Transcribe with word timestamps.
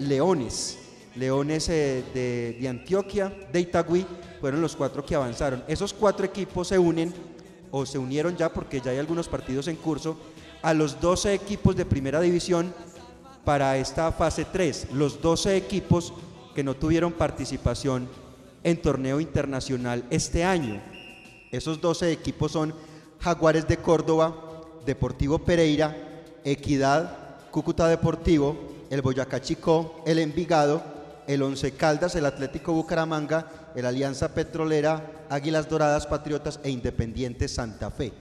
Leones. 0.00 0.78
Leones 1.14 1.68
eh, 1.68 2.04
de, 2.14 2.56
de 2.60 2.68
Antioquia, 2.68 3.32
de 3.52 3.60
Itagüí, 3.60 4.06
fueron 4.40 4.60
los 4.60 4.76
cuatro 4.76 5.04
que 5.04 5.14
avanzaron. 5.14 5.64
Esos 5.66 5.92
cuatro 5.92 6.24
equipos 6.24 6.68
se 6.68 6.78
unen, 6.78 7.12
o 7.70 7.84
se 7.84 7.98
unieron 7.98 8.36
ya 8.36 8.52
porque 8.52 8.80
ya 8.80 8.92
hay 8.92 8.98
algunos 8.98 9.28
partidos 9.28 9.68
en 9.68 9.76
curso, 9.76 10.16
a 10.62 10.74
los 10.74 11.00
12 11.00 11.34
equipos 11.34 11.76
de 11.76 11.84
primera 11.84 12.20
división 12.20 12.72
para 13.44 13.76
esta 13.76 14.12
fase 14.12 14.44
3. 14.44 14.88
Los 14.92 15.20
12 15.20 15.56
equipos 15.56 16.12
que 16.54 16.64
no 16.64 16.74
tuvieron 16.74 17.12
participación 17.12 18.08
en 18.64 18.80
torneo 18.82 19.20
internacional 19.20 20.04
este 20.10 20.44
año. 20.44 20.80
Esos 21.50 21.80
12 21.80 22.12
equipos 22.12 22.52
son 22.52 22.74
Jaguares 23.20 23.66
de 23.66 23.78
Córdoba, 23.78 24.34
Deportivo 24.84 25.38
Pereira, 25.38 25.96
Equidad, 26.44 27.50
Cúcuta 27.50 27.88
Deportivo, 27.88 28.56
el 28.90 29.02
Boyacá 29.02 29.40
Chicó, 29.40 30.02
el 30.06 30.18
Envigado, 30.18 30.82
el 31.26 31.42
Once 31.42 31.72
Caldas, 31.72 32.14
el 32.14 32.26
Atlético 32.26 32.72
Bucaramanga, 32.72 33.46
el 33.74 33.84
Alianza 33.84 34.34
Petrolera, 34.34 35.26
Águilas 35.28 35.68
Doradas 35.68 36.06
Patriotas 36.06 36.58
e 36.62 36.70
Independiente 36.70 37.48
Santa 37.48 37.90
Fe. 37.90 38.12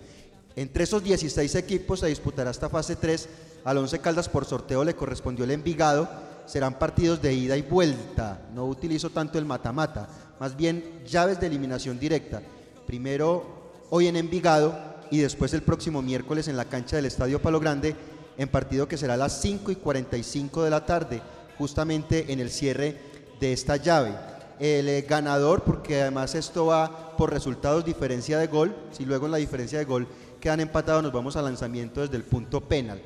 Entre 0.55 0.83
esos 0.83 1.03
16 1.03 1.55
equipos 1.55 2.01
se 2.01 2.07
disputará 2.07 2.51
esta 2.51 2.67
fase 2.67 2.95
3. 2.95 3.29
Al 3.63 3.77
Once 3.77 3.99
Caldas 3.99 4.27
por 4.27 4.45
sorteo 4.45 4.83
le 4.83 4.95
correspondió 4.95 5.45
el 5.45 5.51
Envigado. 5.51 6.09
Serán 6.45 6.79
partidos 6.79 7.21
de 7.21 7.33
ida 7.33 7.55
y 7.55 7.61
vuelta. 7.61 8.41
No 8.53 8.65
utilizo 8.65 9.09
tanto 9.09 9.37
el 9.37 9.45
mata-mata, 9.45 10.07
más 10.39 10.57
bien 10.57 11.03
llaves 11.05 11.39
de 11.39 11.47
eliminación 11.47 11.99
directa. 11.99 12.41
Primero 12.85 13.71
hoy 13.89 14.07
en 14.07 14.15
Envigado 14.15 14.77
y 15.11 15.19
después 15.19 15.53
el 15.53 15.61
próximo 15.61 16.01
miércoles 16.01 16.47
en 16.47 16.57
la 16.57 16.65
cancha 16.65 16.95
del 16.95 17.05
Estadio 17.05 17.41
Palo 17.41 17.59
Grande 17.59 17.95
en 18.37 18.49
partido 18.49 18.87
que 18.87 18.97
será 18.97 19.15
a 19.15 19.17
las 19.17 19.41
5 19.41 19.71
y 19.71 19.75
45 19.75 20.63
de 20.63 20.69
la 20.69 20.85
tarde, 20.85 21.21
justamente 21.57 22.31
en 22.31 22.39
el 22.39 22.51
cierre 22.51 22.97
de 23.39 23.53
esta 23.53 23.77
llave. 23.77 24.13
El 24.59 24.87
eh, 24.89 25.05
ganador, 25.07 25.63
porque 25.63 26.01
además 26.01 26.35
esto 26.35 26.67
va 26.67 27.15
por 27.17 27.31
resultados 27.31 27.85
diferencia 27.85 28.37
de 28.39 28.47
gol, 28.47 28.75
si 28.91 29.05
luego 29.05 29.25
en 29.25 29.31
la 29.31 29.37
diferencia 29.37 29.79
de 29.79 29.85
gol 29.85 30.07
quedan 30.39 30.59
empatados 30.59 31.03
nos 31.03 31.11
vamos 31.11 31.35
al 31.35 31.45
lanzamiento 31.45 32.01
desde 32.01 32.15
el 32.15 32.23
punto 32.23 32.61
penal. 32.61 33.01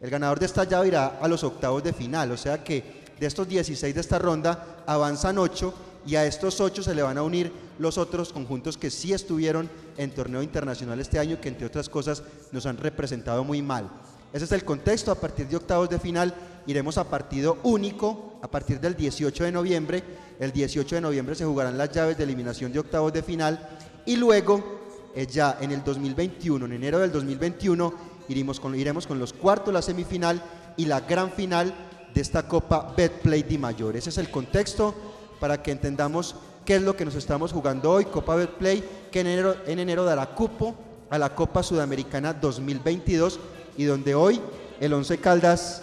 El 0.00 0.10
ganador 0.10 0.38
de 0.38 0.46
esta 0.46 0.64
llave 0.64 0.88
irá 0.88 1.18
a 1.20 1.28
los 1.28 1.42
octavos 1.42 1.82
de 1.82 1.92
final, 1.92 2.30
o 2.30 2.36
sea 2.36 2.62
que 2.62 3.04
de 3.18 3.26
estos 3.26 3.48
16 3.48 3.94
de 3.94 4.00
esta 4.00 4.18
ronda 4.18 4.82
avanzan 4.86 5.38
8 5.38 5.74
y 6.06 6.16
a 6.16 6.24
estos 6.26 6.60
8 6.60 6.82
se 6.82 6.94
le 6.94 7.02
van 7.02 7.18
a 7.18 7.22
unir 7.22 7.52
los 7.78 7.98
otros 7.98 8.32
conjuntos 8.32 8.76
que 8.76 8.90
sí 8.90 9.12
estuvieron 9.12 9.68
en 9.96 10.12
torneo 10.12 10.42
internacional 10.42 11.00
este 11.00 11.18
año, 11.18 11.40
que 11.40 11.48
entre 11.48 11.66
otras 11.66 11.88
cosas 11.88 12.22
nos 12.52 12.66
han 12.66 12.76
representado 12.76 13.42
muy 13.42 13.62
mal. 13.62 13.90
Ese 14.36 14.44
es 14.44 14.52
el 14.52 14.64
contexto. 14.64 15.10
A 15.10 15.14
partir 15.14 15.48
de 15.48 15.56
octavos 15.56 15.88
de 15.88 15.98
final 15.98 16.34
iremos 16.66 16.98
a 16.98 17.04
partido 17.04 17.56
único 17.62 18.38
a 18.42 18.48
partir 18.48 18.78
del 18.78 18.94
18 18.94 19.44
de 19.44 19.50
noviembre. 19.50 20.04
El 20.38 20.52
18 20.52 20.96
de 20.96 21.00
noviembre 21.00 21.34
se 21.34 21.46
jugarán 21.46 21.78
las 21.78 21.90
llaves 21.90 22.18
de 22.18 22.24
eliminación 22.24 22.70
de 22.70 22.80
octavos 22.80 23.14
de 23.14 23.22
final 23.22 23.66
y 24.04 24.16
luego 24.16 25.10
eh, 25.14 25.26
ya 25.26 25.56
en 25.58 25.72
el 25.72 25.82
2021, 25.82 26.66
en 26.66 26.72
enero 26.74 26.98
del 26.98 27.12
2021, 27.12 27.94
iremos 28.28 28.60
con, 28.60 28.74
iremos 28.74 29.06
con 29.06 29.18
los 29.18 29.32
cuartos, 29.32 29.72
la 29.72 29.80
semifinal 29.80 30.42
y 30.76 30.84
la 30.84 31.00
gran 31.00 31.30
final 31.30 31.72
de 32.12 32.20
esta 32.20 32.46
Copa 32.46 32.92
Betplay 32.94 33.42
Di 33.42 33.56
Mayor. 33.56 33.96
Ese 33.96 34.10
es 34.10 34.18
el 34.18 34.30
contexto 34.30 34.94
para 35.40 35.62
que 35.62 35.72
entendamos 35.72 36.36
qué 36.66 36.76
es 36.76 36.82
lo 36.82 36.94
que 36.94 37.06
nos 37.06 37.14
estamos 37.14 37.54
jugando 37.54 37.90
hoy, 37.90 38.04
Copa 38.04 38.36
Betplay, 38.36 38.84
que 39.10 39.20
en 39.20 39.28
enero, 39.28 39.56
en 39.66 39.78
enero 39.78 40.04
dará 40.04 40.34
cupo 40.34 40.74
a 41.08 41.16
la 41.16 41.34
Copa 41.34 41.62
Sudamericana 41.62 42.34
2022 42.34 43.40
y 43.76 43.84
donde 43.84 44.14
hoy 44.14 44.40
el 44.80 44.92
Once 44.92 45.18
Caldas 45.18 45.82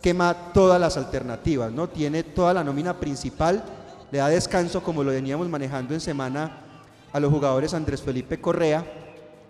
quema 0.00 0.52
todas 0.52 0.80
las 0.80 0.96
alternativas, 0.96 1.72
¿no? 1.72 1.88
Tiene 1.88 2.22
toda 2.22 2.52
la 2.52 2.64
nómina 2.64 2.98
principal, 2.98 3.62
le 4.10 4.18
da 4.18 4.28
descanso 4.28 4.82
como 4.82 5.04
lo 5.04 5.12
veníamos 5.12 5.48
manejando 5.48 5.94
en 5.94 6.00
semana 6.00 6.58
a 7.12 7.20
los 7.20 7.30
jugadores 7.30 7.74
Andrés 7.74 8.02
Felipe 8.02 8.40
Correa 8.40 8.84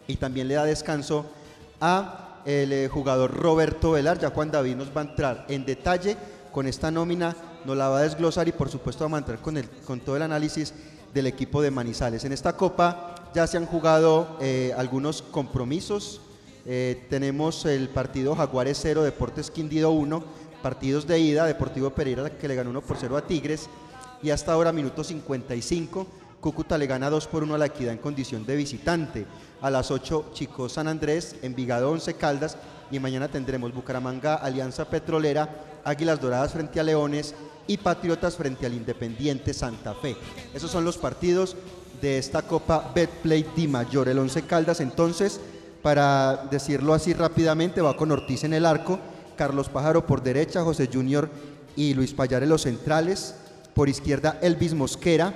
y 0.06 0.16
también 0.16 0.48
le 0.48 0.54
da 0.54 0.64
descanso 0.64 1.26
a 1.80 2.40
el 2.44 2.72
eh, 2.72 2.88
jugador 2.88 3.32
Roberto 3.34 3.92
Velar, 3.92 4.18
ya 4.18 4.30
Juan 4.30 4.50
David 4.50 4.76
nos 4.76 4.88
va 4.88 5.02
a 5.02 5.04
entrar 5.04 5.46
en 5.48 5.64
detalle 5.64 6.16
con 6.52 6.66
esta 6.66 6.90
nómina, 6.90 7.34
nos 7.64 7.76
la 7.76 7.88
va 7.88 7.98
a 7.98 8.02
desglosar 8.02 8.48
y 8.48 8.52
por 8.52 8.68
supuesto 8.68 9.04
vamos 9.04 9.16
a 9.16 9.20
entrar 9.20 9.38
con, 9.38 9.56
el, 9.56 9.68
con 9.86 10.00
todo 10.00 10.16
el 10.16 10.22
análisis 10.22 10.74
del 11.14 11.26
equipo 11.26 11.62
de 11.62 11.70
Manizales. 11.70 12.24
En 12.24 12.32
esta 12.32 12.56
copa 12.56 13.14
ya 13.34 13.46
se 13.46 13.56
han 13.56 13.66
jugado 13.66 14.36
eh, 14.40 14.74
algunos 14.76 15.22
compromisos, 15.22 16.20
eh, 16.64 17.06
tenemos 17.10 17.64
el 17.64 17.88
partido 17.88 18.36
Jaguares 18.36 18.78
0, 18.80 19.02
Deportes 19.02 19.50
Quindido 19.50 19.90
1, 19.90 20.22
partidos 20.62 21.06
de 21.06 21.18
ida, 21.18 21.44
Deportivo 21.44 21.90
Pereira 21.90 22.30
que 22.30 22.48
le 22.48 22.54
ganó 22.54 22.70
1 22.70 22.80
por 22.82 22.96
0 22.98 23.16
a 23.16 23.26
Tigres 23.26 23.68
y 24.22 24.30
hasta 24.30 24.52
ahora 24.52 24.72
minuto 24.72 25.02
55, 25.02 26.06
Cúcuta 26.40 26.78
le 26.78 26.86
gana 26.86 27.10
2 27.10 27.26
por 27.26 27.42
1 27.42 27.54
a 27.54 27.58
la 27.58 27.66
Equidad 27.66 27.92
en 27.92 27.98
condición 27.98 28.44
de 28.46 28.56
visitante. 28.56 29.26
A 29.60 29.70
las 29.70 29.90
8 29.90 30.30
Chicos 30.32 30.72
San 30.72 30.88
Andrés, 30.88 31.36
Envigado 31.42 31.90
11 31.90 32.14
Caldas 32.14 32.56
y 32.90 32.98
mañana 32.98 33.28
tendremos 33.28 33.72
Bucaramanga 33.72 34.34
Alianza 34.34 34.88
Petrolera, 34.88 35.80
Águilas 35.84 36.20
Doradas 36.20 36.52
frente 36.52 36.80
a 36.80 36.84
Leones 36.84 37.34
y 37.66 37.76
Patriotas 37.76 38.36
frente 38.36 38.66
al 38.66 38.74
Independiente 38.74 39.54
Santa 39.54 39.94
Fe. 39.94 40.16
Esos 40.52 40.70
son 40.70 40.84
los 40.84 40.98
partidos 40.98 41.56
de 42.00 42.18
esta 42.18 42.42
Copa 42.42 42.90
Betplay 42.94 43.46
Di 43.54 43.68
Mayor. 43.68 44.08
El 44.08 44.18
11 44.18 44.42
Caldas 44.42 44.80
entonces 44.80 45.40
para 45.82 46.48
decirlo 46.50 46.94
así 46.94 47.12
rápidamente, 47.12 47.80
va 47.80 47.96
con 47.96 48.12
Ortiz 48.12 48.44
en 48.44 48.54
el 48.54 48.64
arco, 48.64 48.98
Carlos 49.36 49.68
Pájaro 49.68 50.06
por 50.06 50.22
derecha, 50.22 50.62
José 50.62 50.88
Junior 50.92 51.28
y 51.76 51.94
Luis 51.94 52.14
Payar 52.14 52.42
en 52.42 52.50
los 52.50 52.62
centrales, 52.62 53.34
por 53.74 53.88
izquierda 53.88 54.38
Elvis 54.42 54.74
Mosquera, 54.74 55.34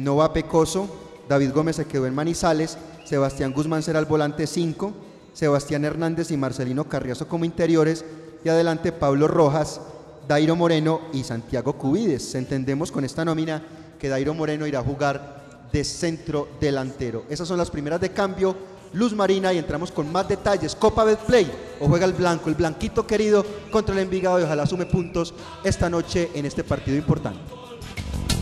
Nova 0.00 0.32
Pecoso, 0.32 0.88
David 1.28 1.52
Gómez 1.52 1.76
se 1.76 1.86
quedó 1.86 2.06
en 2.06 2.14
Manizales, 2.14 2.76
Sebastián 3.04 3.52
Guzmán 3.52 3.82
será 3.82 3.98
el 3.98 4.04
volante 4.04 4.46
5, 4.46 4.92
Sebastián 5.32 5.84
Hernández 5.84 6.30
y 6.30 6.36
Marcelino 6.36 6.84
Carriazo 6.84 7.26
como 7.26 7.44
interiores, 7.44 8.04
y 8.44 8.48
adelante 8.48 8.92
Pablo 8.92 9.28
Rojas, 9.28 9.80
Dairo 10.28 10.56
Moreno 10.56 11.00
y 11.12 11.24
Santiago 11.24 11.74
Cubides. 11.74 12.34
Entendemos 12.34 12.92
con 12.92 13.04
esta 13.04 13.24
nómina 13.24 13.62
que 13.98 14.08
Dairo 14.08 14.34
Moreno 14.34 14.66
irá 14.66 14.80
a 14.80 14.84
jugar 14.84 15.68
de 15.72 15.84
centro 15.84 16.48
delantero. 16.60 17.24
Esas 17.28 17.46
son 17.48 17.58
las 17.58 17.70
primeras 17.70 18.00
de 18.00 18.10
cambio 18.10 18.56
luz 18.92 19.12
marina 19.14 19.52
y 19.52 19.58
entramos 19.58 19.90
con 19.90 20.10
más 20.10 20.28
detalles. 20.28 20.74
Copa 20.74 21.04
Betplay 21.04 21.50
o 21.80 21.86
juega 21.88 22.06
el 22.06 22.12
blanco, 22.12 22.48
el 22.48 22.54
blanquito 22.54 23.06
querido 23.06 23.44
contra 23.70 23.94
el 23.94 24.00
Envigado 24.00 24.40
y 24.40 24.44
ojalá 24.44 24.66
sume 24.66 24.86
puntos 24.86 25.34
esta 25.64 25.88
noche 25.88 26.30
en 26.34 26.46
este 26.46 26.64
partido 26.64 26.96
importante. 26.96 27.40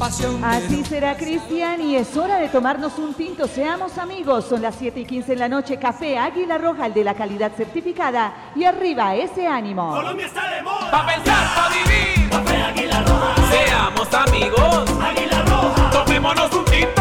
Así 0.01 0.85
será, 0.85 1.17
Cristian, 1.17 1.81
y 1.81 1.97
es 1.97 2.17
hora 2.17 2.39
de 2.39 2.49
tomarnos 2.49 2.97
un 2.99 3.15
tinto. 3.15 3.49
Seamos 3.49 3.99
amigos. 3.99 4.45
Son 4.45 4.63
las 4.63 4.77
7 4.77 5.01
y 5.01 5.05
15 5.05 5.33
en 5.33 5.39
la 5.41 5.49
noche. 5.49 5.77
Café 5.77 6.17
Águila 6.17 6.57
Roja, 6.57 6.87
el 6.87 6.95
de 6.95 7.03
la 7.03 7.15
calidad 7.15 7.51
certificada. 7.57 8.53
Y 8.55 8.63
arriba, 8.63 9.17
ese 9.17 9.49
ánimo. 9.49 9.91
Colombia 9.91 10.27
está 10.27 10.55
de 10.55 10.63
moda. 10.63 10.91
Pa' 10.91 11.05
pensar, 11.05 11.55
pa' 11.57 11.69
vivir. 11.71 12.31
Café 12.31 12.63
Águila 12.63 13.03
Roja. 13.03 13.35
Seamos 13.51 14.15
amigos. 14.15 14.91
Águila 15.03 15.43
Roja. 15.43 15.91
Tomémonos 15.91 16.53
un 16.55 16.65
tinto. 16.67 16.98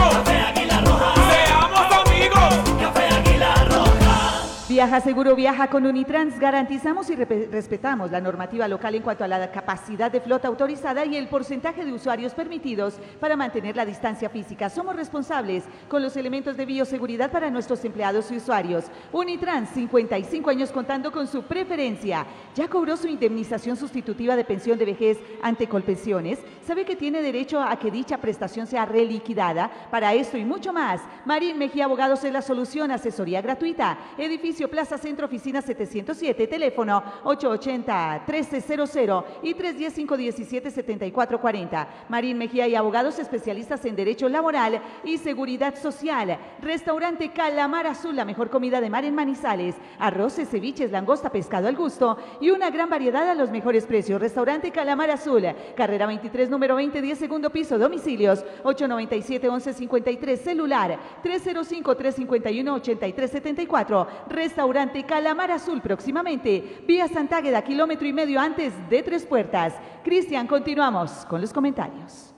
Viaja 4.77 5.01
seguro, 5.01 5.35
viaja 5.35 5.71
con 5.71 5.88
Unitrans. 5.88 6.39
Garantizamos 6.39 7.09
y 7.09 7.15
respetamos 7.15 8.11
la 8.11 8.21
normativa 8.21 8.67
local 8.67 8.93
en 8.93 9.01
cuanto 9.01 9.23
a 9.23 9.27
la 9.27 9.51
capacidad 9.51 10.11
de 10.11 10.21
flota 10.21 10.47
autorizada 10.47 11.03
y 11.03 11.15
el 11.15 11.29
porcentaje 11.29 11.83
de 11.83 11.91
usuarios 11.91 12.35
permitidos 12.35 12.99
para 13.19 13.35
mantener 13.35 13.75
la 13.75 13.88
distancia 13.88 14.29
física. 14.29 14.69
Somos 14.69 14.95
responsables 14.95 15.63
con 15.89 16.03
los 16.03 16.15
elementos 16.15 16.57
de 16.57 16.67
bioseguridad 16.67 17.31
para 17.31 17.49
nuestros 17.49 17.83
empleados 17.85 18.31
y 18.31 18.38
usuarios. 18.38 18.85
Unitrans, 19.11 19.71
55 19.71 20.47
años 20.47 20.71
contando 20.71 21.11
con 21.11 21.25
su 21.25 21.41
preferencia. 21.41 22.27
¿Ya 22.53 22.67
cobró 22.67 22.97
su 22.97 23.07
indemnización 23.07 23.77
sustitutiva 23.77 24.35
de 24.35 24.45
pensión 24.45 24.77
de 24.77 24.85
vejez 24.85 25.17
ante 25.41 25.67
Colpensiones? 25.67 26.38
¿Sabe 26.68 26.85
que 26.85 26.95
tiene 26.95 27.23
derecho 27.23 27.59
a 27.63 27.80
que 27.80 27.89
dicha 27.89 28.19
prestación 28.19 28.68
sea 28.68 28.85
reliquidada? 28.85 29.71
Para 29.89 30.13
esto 30.13 30.38
y 30.38 30.45
mucho 30.45 30.71
más, 30.71 31.01
Marín 31.25 31.57
Mejía 31.57 31.85
Abogados 31.85 32.23
es 32.23 32.31
la 32.31 32.44
solución. 32.44 32.91
Asesoría 32.91 33.41
gratuita. 33.41 33.97
Edificio 34.19 34.67
Plaza 34.68 34.98
Centro, 34.98 35.25
oficina 35.25 35.62
707, 35.62 36.48
teléfono 36.48 37.04
880-1300 37.24 39.24
y 39.44 39.54
310-517-7440. 39.56 41.88
Marín 42.10 42.38
Mejía 42.38 42.68
y 42.68 42.75
abogados 42.75 43.18
especialistas 43.19 43.86
en 43.86 43.96
Derecho 43.96 44.28
Laboral 44.30 44.81
y 45.04 45.18
Seguridad 45.18 45.75
Social. 45.75 46.38
Restaurante 46.62 47.31
Calamar 47.31 47.88
Azul, 47.88 48.16
la 48.16 48.25
mejor 48.25 48.50
comida 48.50 48.81
de 48.81 48.90
mar 48.90 49.06
en 49.06 49.16
Manizales. 49.16 49.75
Arroces, 50.00 50.50
ceviches, 50.50 50.92
langosta, 50.92 51.31
pescado 51.31 51.68
al 51.68 51.75
gusto 51.75 52.18
y 52.40 52.52
una 52.52 52.69
gran 52.69 52.90
variedad 52.90 53.30
a 53.30 53.36
los 53.36 53.52
mejores 53.52 53.86
precios. 53.86 54.22
Restaurante 54.22 54.72
Calamar 54.72 55.12
Azul, 55.12 55.46
carrera 55.75 56.08
23, 56.08 56.50
número 56.50 56.75
20, 56.75 57.02
10 57.02 57.18
segundo 57.18 57.50
piso, 57.50 57.78
domicilios 57.78 58.46
897-1153, 58.64 60.38
celular 60.38 60.98
305-351-8374. 61.24 64.08
Restaurante 64.57 65.06
Calamar 65.06 65.51
Azul 65.51 65.83
próximamente. 65.83 66.81
Vía 66.88 67.07
Santágueda, 67.07 67.62
kilómetro 67.62 68.07
y 68.07 68.12
medio 68.12 68.39
antes 68.39 68.74
de 68.89 69.04
Tres 69.04 69.24
Puertas. 69.24 69.75
Cristian, 70.04 70.48
continuamos 70.48 71.12
con 71.30 71.42
los 71.42 71.54
comentarios. 71.54 72.33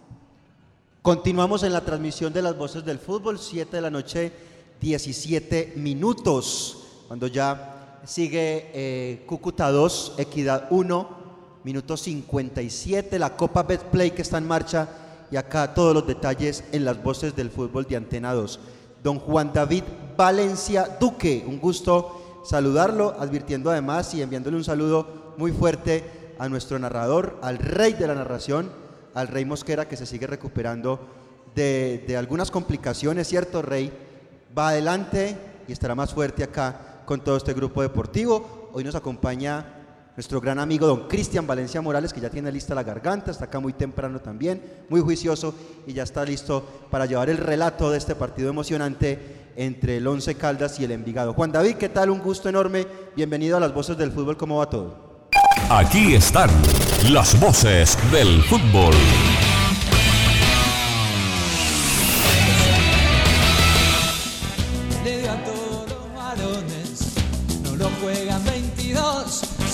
Continuamos 1.02 1.64
en 1.64 1.72
la 1.72 1.80
transmisión 1.80 2.34
de 2.34 2.42
las 2.42 2.58
voces 2.58 2.84
del 2.84 3.00
fútbol, 3.00 3.40
7 3.40 3.74
de 3.74 3.82
la 3.82 3.90
noche, 3.90 4.34
17 4.82 5.76
minutos, 5.78 7.04
cuando 7.08 7.28
ya 7.28 8.02
sigue 8.04 8.70
eh, 8.74 9.24
Cúcuta 9.26 9.72
2, 9.72 10.16
Equidad 10.18 10.68
1, 10.72 11.10
minuto 11.64 11.96
57, 11.96 13.18
la 13.18 13.38
Copa 13.38 13.64
Betplay 13.64 14.12
que 14.12 14.24
está 14.24 14.40
en 14.40 14.48
marcha 14.48 14.90
y 15.32 15.38
acá 15.38 15.74
todos 15.74 15.94
los 15.94 16.06
detalles 16.06 16.66
en 16.74 16.84
las 16.84 17.02
voces 17.02 17.34
del 17.34 17.50
fútbol 17.50 17.86
de 17.86 17.96
Antena 17.96 18.34
2. 18.34 18.60
Don 19.04 19.20
Juan 19.20 19.52
David 19.54 19.84
Valencia 20.18 20.98
Duque, 21.00 21.46
un 21.48 21.60
gusto 21.60 22.42
saludarlo, 22.44 23.16
advirtiendo 23.20 23.72
además 23.72 24.14
y 24.14 24.22
enviándole 24.22 24.58
un 24.58 24.64
saludo 24.64 25.34
muy 25.38 25.52
fuerte 25.52 26.04
a 26.38 26.50
nuestro 26.50 26.80
narrador, 26.80 27.38
al 27.42 27.58
rey 27.58 27.94
de 27.94 28.08
la 28.08 28.16
narración, 28.16 28.70
al 29.14 29.28
Rey 29.28 29.46
Mosquera 29.46 29.88
que 29.88 29.98
se 29.98 30.06
sigue 30.06 30.28
recuperando 30.28 31.00
de, 31.56 32.16
algunas 32.18 32.52
complicaciones, 32.52 33.28
¿cierto, 33.28 33.62
Rey? 33.62 33.92
Va 34.58 34.70
adelante 34.70 35.38
y 35.68 35.72
estará 35.72 35.96
más 35.96 36.14
fuerte 36.14 36.44
acá 36.44 37.04
con 37.06 37.24
todo 37.24 37.38
este 37.38 37.54
grupo 37.54 37.82
deportivo. 37.82 38.70
Hoy 38.74 38.84
nos 38.84 38.96
acompaña 38.96 39.79
nuestro 40.20 40.42
gran 40.42 40.60
amigo 40.60 40.86
don 40.86 41.08
Cristian 41.08 41.48
Valencia 41.48 41.82
Morales, 41.82 42.12
que 42.12 42.20
ya 42.20 42.30
tiene 42.30 42.52
lista 42.52 42.76
la 42.76 42.84
garganta, 42.84 43.32
está 43.32 43.46
acá 43.46 43.62
muy 43.62 43.72
temprano 43.72 44.20
también, 44.20 44.62
muy 44.90 45.00
juicioso 45.00 45.56
y 45.88 45.94
ya 45.94 46.04
está 46.04 46.26
listo 46.26 46.62
para 46.92 47.06
llevar 47.06 47.30
el 47.30 47.38
relato 47.38 47.90
de 47.90 48.00
este 48.00 48.16
partido 48.16 48.50
emocionante 48.50 49.52
entre 49.56 49.96
el 49.96 50.06
Once 50.06 50.36
Caldas 50.36 50.78
y 50.78 50.84
el 50.84 50.92
Envigado. 50.92 51.32
Juan 51.32 51.54
David, 51.54 51.76
¿qué 51.76 51.88
tal? 51.88 52.10
Un 52.10 52.20
gusto 52.20 52.50
enorme. 52.50 52.86
Bienvenido 53.16 53.56
a 53.56 53.62
las 53.62 53.74
voces 53.74 53.98
del 53.98 54.12
fútbol, 54.12 54.36
¿cómo 54.36 54.58
va 54.58 54.70
todo? 54.70 55.30
Aquí 55.70 56.16
están 56.16 56.50
las 57.10 57.40
voces 57.40 57.98
del 58.12 58.44
fútbol. 58.44 58.96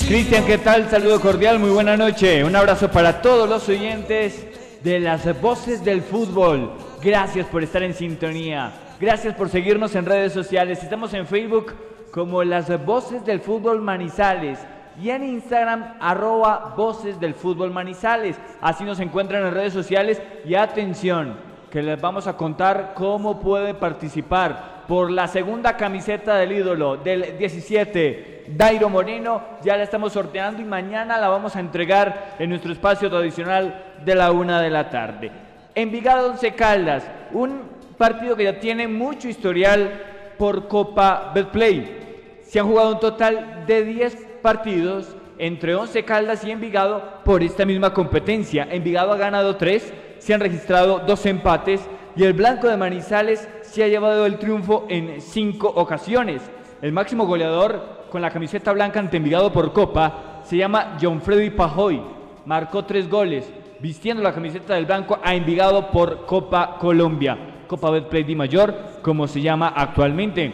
Cristian, 0.07 0.45
¿qué 0.45 0.59
tal? 0.59 0.87
Saludo 0.87 1.19
cordial, 1.19 1.57
muy 1.57 1.71
buena 1.71 1.97
noche. 1.97 2.43
Un 2.43 2.55
abrazo 2.55 2.91
para 2.91 3.23
todos 3.23 3.49
los 3.49 3.67
oyentes 3.67 4.45
de 4.83 4.99
las 4.99 5.41
voces 5.41 5.83
del 5.83 6.03
fútbol. 6.03 6.73
Gracias 7.01 7.47
por 7.47 7.63
estar 7.63 7.81
en 7.81 7.95
sintonía. 7.95 8.71
Gracias 8.99 9.33
por 9.33 9.49
seguirnos 9.49 9.95
en 9.95 10.05
redes 10.05 10.31
sociales. 10.31 10.83
Estamos 10.83 11.11
en 11.15 11.25
Facebook 11.25 11.73
como 12.11 12.43
las 12.43 12.85
voces 12.85 13.25
del 13.25 13.39
fútbol 13.39 13.81
Manizales 13.81 14.59
y 15.01 15.09
en 15.09 15.23
Instagram 15.23 15.95
arroba 15.99 16.75
voces 16.77 17.19
del 17.19 17.33
fútbol 17.33 17.71
manizales. 17.71 18.37
Así 18.61 18.83
nos 18.83 18.99
encuentran 18.99 19.43
en 19.43 19.55
redes 19.55 19.73
sociales 19.73 20.21
y 20.45 20.53
atención, 20.53 21.35
que 21.71 21.81
les 21.81 21.99
vamos 21.99 22.27
a 22.27 22.37
contar 22.37 22.93
cómo 22.93 23.39
puede 23.39 23.73
participar 23.73 24.74
por 24.87 25.11
la 25.11 25.27
segunda 25.27 25.75
camiseta 25.77 26.35
del 26.37 26.51
ídolo 26.51 26.97
del 26.97 27.37
17, 27.37 28.43
Dairo 28.47 28.89
Moreno. 28.89 29.41
Ya 29.63 29.77
la 29.77 29.83
estamos 29.83 30.13
sorteando 30.13 30.61
y 30.61 30.65
mañana 30.65 31.17
la 31.17 31.29
vamos 31.29 31.55
a 31.55 31.59
entregar 31.59 32.35
en 32.39 32.49
nuestro 32.49 32.71
espacio 32.71 33.09
tradicional 33.09 33.93
de 34.03 34.15
la 34.15 34.31
una 34.31 34.61
de 34.61 34.69
la 34.69 34.89
tarde. 34.89 35.31
Envigado 35.73 36.29
Once 36.29 36.53
Caldas, 36.53 37.09
un 37.31 37.61
partido 37.97 38.35
que 38.35 38.45
ya 38.45 38.59
tiene 38.59 38.87
mucho 38.87 39.27
historial 39.27 40.01
por 40.37 40.67
Copa 40.67 41.31
Betplay. 41.33 42.41
Se 42.43 42.59
han 42.59 42.67
jugado 42.67 42.93
un 42.93 42.99
total 42.99 43.63
de 43.65 43.83
10 43.83 44.27
partidos 44.41 45.15
entre 45.37 45.75
Once 45.75 46.03
Caldas 46.03 46.43
y 46.43 46.51
Envigado 46.51 47.21
por 47.23 47.43
esta 47.43 47.65
misma 47.65 47.93
competencia. 47.93 48.67
Envigado 48.69 49.11
ha 49.11 49.17
ganado 49.17 49.55
tres, 49.55 49.91
se 50.19 50.33
han 50.33 50.39
registrado 50.39 50.99
dos 50.99 51.25
empates 51.25 51.81
y 52.15 52.23
el 52.23 52.33
Blanco 52.33 52.67
de 52.67 52.77
Manizales 52.77 53.47
se 53.61 53.83
ha 53.83 53.87
llevado 53.87 54.25
el 54.25 54.37
triunfo 54.37 54.85
en 54.89 55.21
cinco 55.21 55.67
ocasiones. 55.75 56.41
El 56.81 56.93
máximo 56.93 57.25
goleador 57.25 58.05
con 58.09 58.21
la 58.21 58.31
camiseta 58.31 58.71
blanca 58.71 58.99
ante 58.99 59.17
Envigado 59.17 59.51
por 59.51 59.73
Copa 59.73 60.41
se 60.45 60.57
llama 60.57 60.97
John 61.01 61.21
Freddy 61.21 61.49
Pajoy. 61.49 62.01
Marcó 62.45 62.85
tres 62.85 63.09
goles 63.09 63.51
vistiendo 63.79 64.23
la 64.23 64.33
camiseta 64.33 64.75
del 64.75 64.85
Blanco 64.85 65.19
a 65.21 65.35
Envigado 65.35 65.91
por 65.91 66.25
Copa 66.25 66.77
Colombia. 66.79 67.37
Copa 67.67 67.89
Betplay 67.89 68.23
Di 68.23 68.35
Mayor, 68.35 68.99
como 69.01 69.27
se 69.27 69.41
llama 69.41 69.73
actualmente. 69.75 70.53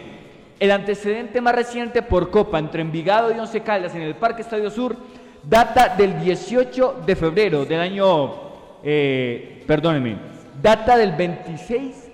El 0.58 0.70
antecedente 0.70 1.40
más 1.40 1.54
reciente 1.54 2.02
por 2.02 2.30
Copa 2.30 2.58
entre 2.58 2.82
Envigado 2.82 3.32
y 3.32 3.38
Once 3.38 3.60
Caldas 3.62 3.94
en 3.94 4.02
el 4.02 4.16
Parque 4.16 4.42
Estadio 4.42 4.70
Sur 4.70 4.96
data 5.42 5.94
del 5.96 6.20
18 6.20 7.02
de 7.04 7.16
febrero 7.16 7.64
del 7.64 7.80
año, 7.80 8.30
eh, 8.82 9.62
perdónenme, 9.66 10.31
data 10.62 10.96
del 10.96 11.12
26 11.12 12.10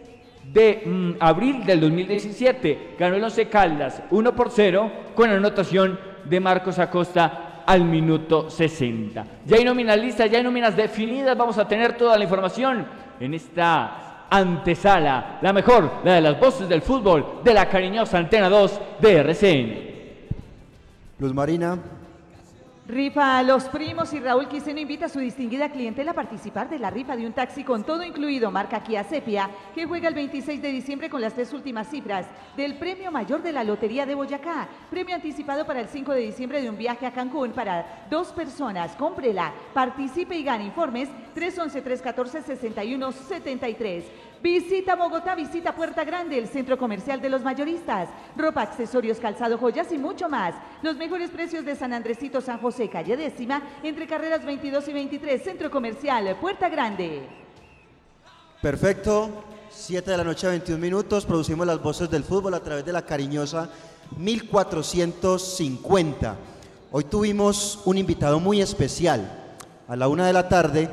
de 0.53 0.83
mm, 0.85 1.11
abril 1.21 1.65
del 1.65 1.81
2017. 1.81 2.97
Ganó 2.99 3.17
el 3.17 3.25
Once 3.25 3.49
Caldas 3.49 4.03
1 4.11 4.35
por 4.35 4.51
0 4.51 4.91
con 5.15 5.31
la 5.31 5.37
anotación 5.37 5.99
de 6.25 6.41
Marcos 6.41 6.79
Acosta 6.79 7.63
al 7.67 7.85
minuto 7.85 8.49
60. 8.49 9.25
Ya 9.45 9.57
hay 9.57 9.65
nóminas 9.65 9.99
listas, 9.99 10.31
ya 10.31 10.39
hay 10.39 10.45
nóminas 10.45 10.75
definidas, 10.75 11.37
vamos 11.37 11.59
a 11.59 11.69
tener 11.69 11.97
toda 11.97 12.17
la 12.17 12.25
información 12.25 12.87
en 13.21 13.35
esta 13.35 14.27
antesala, 14.31 15.39
la 15.43 15.53
mejor, 15.53 16.01
la 16.05 16.15
de 16.15 16.21
las 16.21 16.41
voces 16.41 16.69
del 16.69 16.83
fútbol 16.83 17.41
de 17.45 17.55
la 17.55 17.69
cariñosa 17.69 18.19
Antena 18.19 18.49
2 18.49 18.81
de 19.01 19.17
RCN. 19.17 19.89
Luz 21.19 21.35
Marina. 21.35 21.79
Rifa 22.89 23.39
a 23.39 23.43
los 23.43 23.65
primos 23.65 24.15
y 24.15 24.19
Raúl 24.19 24.49
Quiseno 24.49 24.81
invita 24.81 25.05
a 25.05 25.09
su 25.11 25.19
distinguida 25.19 25.69
clientela 25.69 26.13
a 26.13 26.15
participar 26.15 26.71
de 26.71 26.79
la 26.79 26.89
rifa 26.89 27.17
de 27.17 27.27
un 27.27 27.35
taxi 27.35 27.63
con 27.63 27.85
todo 27.85 28.03
incluido, 28.03 28.51
marca 28.51 28.83
Kia 28.83 29.05
Sepia, 29.05 29.51
que 29.75 29.85
juega 29.85 30.09
el 30.09 30.15
26 30.15 30.63
de 30.63 30.73
diciembre 30.73 31.11
con 31.11 31.21
las 31.21 31.35
tres 31.35 31.53
últimas 31.53 31.91
cifras 31.91 32.25
del 32.57 32.79
premio 32.79 33.13
mayor 33.13 33.43
de 33.43 33.53
la 33.53 33.63
Lotería 33.63 34.07
de 34.07 34.15
Boyacá. 34.15 34.71
Premio 34.89 35.15
anticipado 35.15 35.67
para 35.67 35.83
el 35.83 35.89
5 35.89 36.15
de 36.15 36.23
diciembre 36.23 36.63
de 36.63 36.71
un 36.71 36.79
viaje 36.79 37.05
a 37.05 37.13
Cancún 37.13 37.53
para 37.53 38.07
dos 38.09 38.29
personas. 38.29 38.97
Cómprela, 38.97 39.53
participe 39.75 40.39
y 40.39 40.43
gane. 40.43 40.65
Informes 40.65 41.11
311-314-6173. 41.37 44.05
Visita 44.43 44.95
Bogotá, 44.95 45.35
visita 45.35 45.75
Puerta 45.75 46.05
Grande, 46.05 46.39
el 46.39 46.47
centro 46.47 46.79
comercial 46.79 47.21
de 47.21 47.29
los 47.29 47.43
mayoristas. 47.43 48.09
Ropa, 48.37 48.63
accesorios, 48.63 49.19
calzado, 49.19 49.59
joyas 49.59 49.91
y 49.91 49.99
mucho 49.99 50.29
más. 50.29 50.55
Los 50.83 50.97
mejores 50.97 51.31
precios 51.31 51.65
de 51.65 51.75
San 51.75 51.93
Andresito, 51.93 52.41
San 52.41 52.59
José, 52.59 52.89
calle 52.89 53.17
décima, 53.17 53.63
entre 53.83 54.07
carreras 54.07 54.45
22 54.45 54.87
y 54.89 54.93
23, 54.93 55.43
centro 55.43 55.69
comercial, 55.71 56.37
Puerta 56.41 56.69
Grande. 56.69 57.23
Perfecto. 58.63 59.45
7 59.71 60.11
de 60.11 60.17
la 60.17 60.25
noche 60.25 60.47
a 60.47 60.51
21 60.51 60.81
minutos. 60.81 61.27
Producimos 61.27 61.67
las 61.67 61.83
voces 61.83 62.09
del 62.11 62.25
fútbol 62.25 62.55
a 62.55 62.61
través 62.61 62.85
de 62.85 62.93
la 62.93 63.03
cariñosa 63.03 63.69
1450. 64.17 66.37
Hoy 66.91 67.05
tuvimos 67.05 67.81
un 67.85 67.99
invitado 67.99 68.41
muy 68.41 68.63
especial. 68.63 69.55
A 69.87 69.95
la 69.95 70.09
una 70.09 70.27
de 70.27 70.33
la 70.33 70.49
tarde 70.49 70.91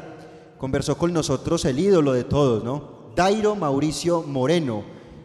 conversó 0.58 0.98
con 0.98 1.14
nosotros 1.14 1.64
el 1.66 1.80
ídolo 1.80 2.12
de 2.14 2.26
todos, 2.26 2.64
¿no? 2.64 2.95
Dairo 3.16 3.56
Mauricio 3.56 4.24
Moreno. 4.24 4.84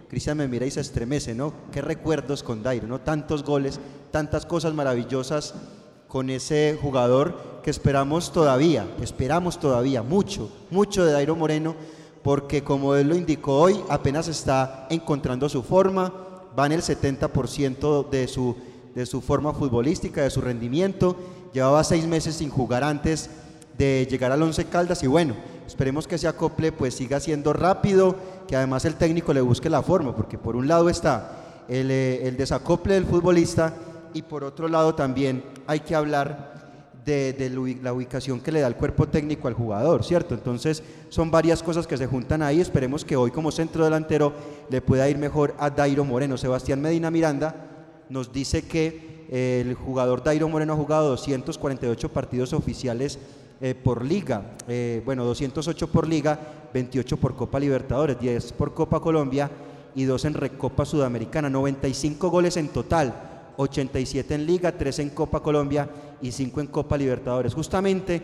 Cristian 0.09 0.38
me 0.38 0.49
mira 0.49 0.64
y 0.64 0.70
se 0.70 0.80
estremece, 0.80 1.35
¿no? 1.35 1.52
Qué 1.73 1.80
recuerdos 1.80 2.42
con 2.42 2.62
Dairo, 2.62 2.87
¿no? 2.87 3.00
Tantos 3.00 3.42
goles, 3.42 3.80
tantas 4.11 4.47
cosas 4.47 4.75
maravillosas 4.75 5.54
con 6.06 6.30
ese 6.30 6.78
jugador 6.80 7.61
que 7.62 7.70
esperamos 7.70 8.32
todavía, 8.32 8.87
esperamos 9.00 9.61
todavía 9.61 10.02
mucho, 10.02 10.50
mucho 10.70 11.04
de 11.04 11.12
Dairo 11.12 11.37
Moreno, 11.37 11.75
porque 12.23 12.62
como 12.62 12.94
él 12.94 13.09
lo 13.09 13.16
indicó 13.16 13.61
hoy, 13.61 13.80
apenas 13.88 14.28
está 14.28 14.87
encontrando 14.90 15.49
su 15.49 15.62
forma, 15.62 16.12
va 16.59 16.66
en 16.66 16.73
el 16.73 16.82
70% 16.82 18.09
de 18.09 18.28
su, 18.28 18.56
de 18.94 19.06
su 19.06 19.20
forma 19.20 19.52
futbolística, 19.52 20.23
de 20.23 20.30
su 20.30 20.40
rendimiento, 20.40 21.16
llevaba 21.52 21.85
seis 21.85 22.06
meses 22.06 22.37
sin 22.37 22.50
jugar 22.50 22.85
antes 22.85 23.30
de 23.78 24.06
llegar 24.11 24.32
al 24.32 24.42
Once 24.42 24.64
Caldas 24.66 25.02
y 25.02 25.06
bueno, 25.06 25.35
Esperemos 25.71 26.09
que 26.09 26.17
ese 26.17 26.27
acople 26.27 26.73
pues 26.73 26.95
siga 26.95 27.21
siendo 27.21 27.53
rápido, 27.53 28.17
que 28.49 28.57
además 28.57 28.85
el 28.87 28.97
técnico 28.97 29.33
le 29.33 29.41
busque 29.41 29.71
la 29.71 29.83
forma, 29.83 30.17
porque 30.17 30.37
por 30.37 30.57
un 30.57 30.67
lado 30.67 30.89
está 30.89 31.62
el, 31.69 31.93
eh, 31.93 32.35
desacople 32.37 32.95
del 32.95 33.05
futbolista 33.07 33.73
y 34.12 34.23
por 34.23 34.43
otro 34.43 34.67
lado 34.67 34.97
también 34.97 35.45
hay 35.69 35.79
que 35.79 35.95
hablar 35.95 36.99
de, 37.05 37.79
la 37.81 37.93
ubicación 37.93 38.41
que 38.41 38.50
le 38.50 38.62
da 38.62 38.67
el 38.67 38.75
cuerpo 38.75 39.07
técnico 39.07 39.47
al 39.47 39.55
jugador, 39.55 40.03
¿cierto? 40.03 40.35
Entonces 40.35 40.83
son 41.09 41.31
varias 41.31 41.62
cosas 41.62 41.87
que 41.87 41.97
se 41.97 42.09
juntan 42.09 42.43
ahí. 42.43 42.61
Esperemos 42.61 43.05
que 43.05 43.15
hoy 43.15 43.31
como 43.31 43.53
centro 43.53 43.85
delantero 43.85 44.33
le 44.71 44.83
pueda 44.83 45.09
ir 45.09 45.19
mejor 45.19 45.55
a 45.61 45.71
Dairo 45.71 46.05
Moreno. 46.05 46.37
Sebastián 46.37 46.81
Medina 46.81 47.12
Miranda 47.12 47.55
nos 48.09 48.33
dice 48.33 48.62
que 48.62 49.21
el 49.31 49.75
jugador 49.75 50.25
Dairo 50.25 50.49
Moreno 50.49 50.73
ha 50.73 50.77
jugado 50.77 51.11
248 51.11 52.09
partidos 52.09 52.53
oficiales 52.53 53.21
eh, 53.62 53.75
por 53.75 54.02
liga, 54.02 54.57
eh, 54.67 55.02
bueno, 55.05 55.23
208 55.23 55.88
por 55.88 56.09
liga, 56.09 56.38
28 56.73 57.19
por 57.19 57.37
Copa 57.37 57.61
Libertadores, 57.61 58.19
10 58.19 58.52
por 58.55 58.73
Copa 58.73 59.00
Colombia 59.00 59.50
y 59.95 60.05
2 60.05 60.25
en 60.25 60.33
Recopa 60.33 60.87
Sudamericana, 60.87 61.50
95 61.50 62.31
goles 62.31 62.57
en 62.57 62.69
total, 62.69 63.52
87 63.59 64.35
en 64.35 64.47
Liga, 64.47 64.73
3 64.73 65.00
en 65.00 65.11
Copa 65.11 65.43
Colombia 65.43 65.90
y 66.23 66.33
5 66.33 66.59
en 66.62 66.67
Copa 66.69 66.97
Libertadores. 66.97 67.52
Justamente 67.52 68.23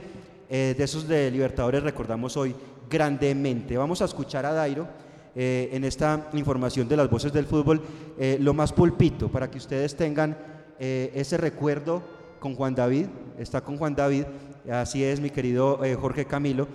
eh, 0.48 0.74
de 0.74 0.82
esos 0.82 1.06
de 1.06 1.30
Libertadores 1.30 1.82
recordamos 1.82 2.34
hoy 2.38 2.54
grandemente. 2.88 3.76
Vamos 3.76 4.00
a 4.00 4.06
escuchar 4.06 4.46
a 4.46 4.54
Dairo 4.54 4.88
en 5.38 5.84
esta 5.84 6.30
información 6.32 6.88
de 6.88 6.96
las 6.96 7.10
voces 7.10 7.30
del 7.30 7.44
fútbol, 7.44 7.82
lo 8.40 8.54
más 8.54 8.72
pulpito, 8.72 9.28
para 9.28 9.50
que 9.50 9.58
ustedes 9.58 9.94
tengan 9.94 10.34
ese 10.78 11.36
recuerdo 11.36 12.02
con 12.38 12.54
Juan 12.54 12.74
David, 12.74 13.06
está 13.38 13.60
con 13.60 13.76
Juan 13.76 13.94
David, 13.94 14.24
así 14.70 15.04
es 15.04 15.20
mi 15.20 15.30
querido 15.30 15.80
Jorge 16.00 16.24
Camilo, 16.24 16.68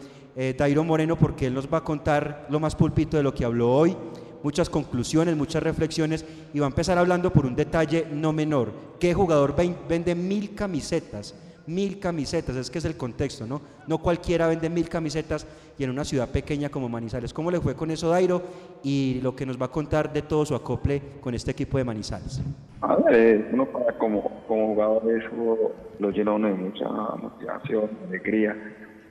Dairo 0.57 0.83
Moreno, 0.83 1.17
porque 1.17 1.47
él 1.47 1.53
nos 1.53 1.71
va 1.71 1.79
a 1.79 1.83
contar 1.83 2.47
lo 2.49 2.59
más 2.59 2.75
pulpito 2.75 3.17
de 3.17 3.23
lo 3.23 3.33
que 3.33 3.45
habló 3.45 3.71
hoy, 3.71 3.95
muchas 4.43 4.69
conclusiones, 4.69 5.35
muchas 5.35 5.61
reflexiones 5.61 6.25
y 6.53 6.59
va 6.59 6.65
a 6.65 6.69
empezar 6.69 6.97
hablando 6.97 7.31
por 7.31 7.45
un 7.45 7.55
detalle 7.55 8.07
no 8.11 8.33
menor. 8.33 8.71
¿Qué 8.99 9.13
jugador 9.13 9.55
vende 9.87 10.15
mil 10.15 10.55
camisetas? 10.55 11.35
mil 11.67 11.99
camisetas, 11.99 12.55
es 12.55 12.71
que 12.71 12.79
es 12.79 12.85
el 12.85 12.97
contexto, 12.97 13.45
¿no? 13.45 13.61
No 13.87 13.99
cualquiera 13.99 14.47
vende 14.47 14.69
mil 14.69 14.89
camisetas 14.89 15.45
y 15.77 15.83
en 15.83 15.89
una 15.89 16.03
ciudad 16.03 16.29
pequeña 16.29 16.69
como 16.69 16.89
Manizales. 16.89 17.33
¿Cómo 17.33 17.51
le 17.51 17.59
fue 17.59 17.75
con 17.75 17.91
eso, 17.91 18.09
Dairo? 18.09 18.41
Y 18.83 19.19
lo 19.21 19.35
que 19.35 19.45
nos 19.45 19.61
va 19.61 19.67
a 19.67 19.71
contar 19.71 20.11
de 20.11 20.21
todo 20.21 20.45
su 20.45 20.55
acople 20.55 21.01
con 21.21 21.33
este 21.33 21.51
equipo 21.51 21.77
de 21.77 21.83
Manizales. 21.83 22.41
A 22.81 22.95
ver, 22.95 23.49
uno 23.53 23.65
para 23.65 23.97
como, 23.97 24.43
como 24.47 24.67
jugador 24.67 25.03
eso 25.11 25.73
lo 25.99 26.09
llena 26.09 26.33
uno 26.33 26.47
de 26.47 26.55
mucha 26.55 26.89
motivación, 26.89 27.89
alegría, 28.07 28.55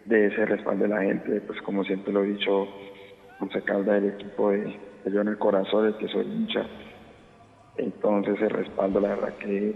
de 0.07 0.27
ese 0.27 0.45
respaldo 0.45 0.85
de 0.85 0.89
la 0.89 1.03
gente, 1.03 1.41
pues 1.43 1.61
como 1.63 1.85
siempre 1.85 2.13
lo 2.13 2.25
he 2.25 2.33
dicho, 2.33 2.67
se 3.53 3.63
Calda 3.63 3.95
del 3.95 4.11
equipo 4.11 4.51
de, 4.51 4.77
yo 5.11 5.21
en 5.21 5.29
el 5.29 5.39
corazón, 5.39 5.87
el 5.87 5.97
que 5.97 6.09
soy 6.09 6.27
hincha. 6.27 6.67
Entonces 7.77 8.41
el 8.41 8.51
respaldo, 8.51 9.01
la 9.01 9.11
verdad 9.11 9.35
que 9.39 9.75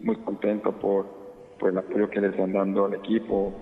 muy 0.00 0.16
contento 0.16 0.72
por, 0.72 1.06
por 1.58 1.70
el 1.70 1.78
apoyo 1.78 2.10
que 2.10 2.20
le 2.20 2.28
están 2.28 2.52
dando 2.52 2.86
al 2.86 2.94
equipo, 2.94 3.52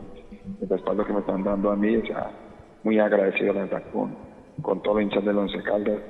el 0.61 0.69
respaldo 0.69 1.05
que 1.05 1.13
me 1.13 1.21
están 1.21 1.45
dando 1.45 1.71
a 1.71 1.77
mí, 1.77 1.97
o 1.97 2.07
sea, 2.07 2.31
muy 2.83 2.99
agradecido 2.99 3.53
la 3.53 3.63
verdad 3.63 3.83
con, 3.93 4.15
con 4.63 4.83
todos 4.83 4.97
los 4.97 5.05
hinchas 5.05 5.25
del 5.25 5.39
Once 5.39 5.63
Caldas, 5.63 6.01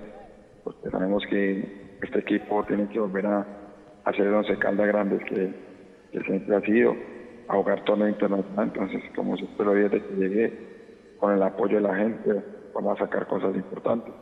porque 0.65 0.91
sabemos 0.91 1.25
que 1.29 1.97
este 2.03 2.19
equipo 2.19 2.65
tiene 2.65 2.89
que 2.89 3.01
volver 3.01 3.27
a, 3.27 3.47
hacer 4.05 4.27
el 4.27 4.35
Once 4.35 4.57
Caldas 4.59 4.87
grandes 4.87 5.23
que, 5.25 5.67
siempre 6.25 6.57
ha 6.57 6.61
sido, 6.63 6.97
a 7.49 7.55
jugar 7.55 7.85
torneo 7.85 8.09
internacional, 8.09 8.71
entonces 8.73 9.03
como 9.15 9.37
siempre 9.37 9.67
lo 9.67 9.75
desde 9.75 10.03
que 10.03 10.15
llegué, 10.15 10.67
con 11.19 11.35
el 11.35 11.43
apoyo 11.43 11.77
de 11.77 11.83
la 11.83 11.95
gente, 11.95 12.43
vamos 12.75 13.01
a 13.01 13.05
sacar 13.05 13.27
cosas 13.27 13.55
importantes. 13.55 14.13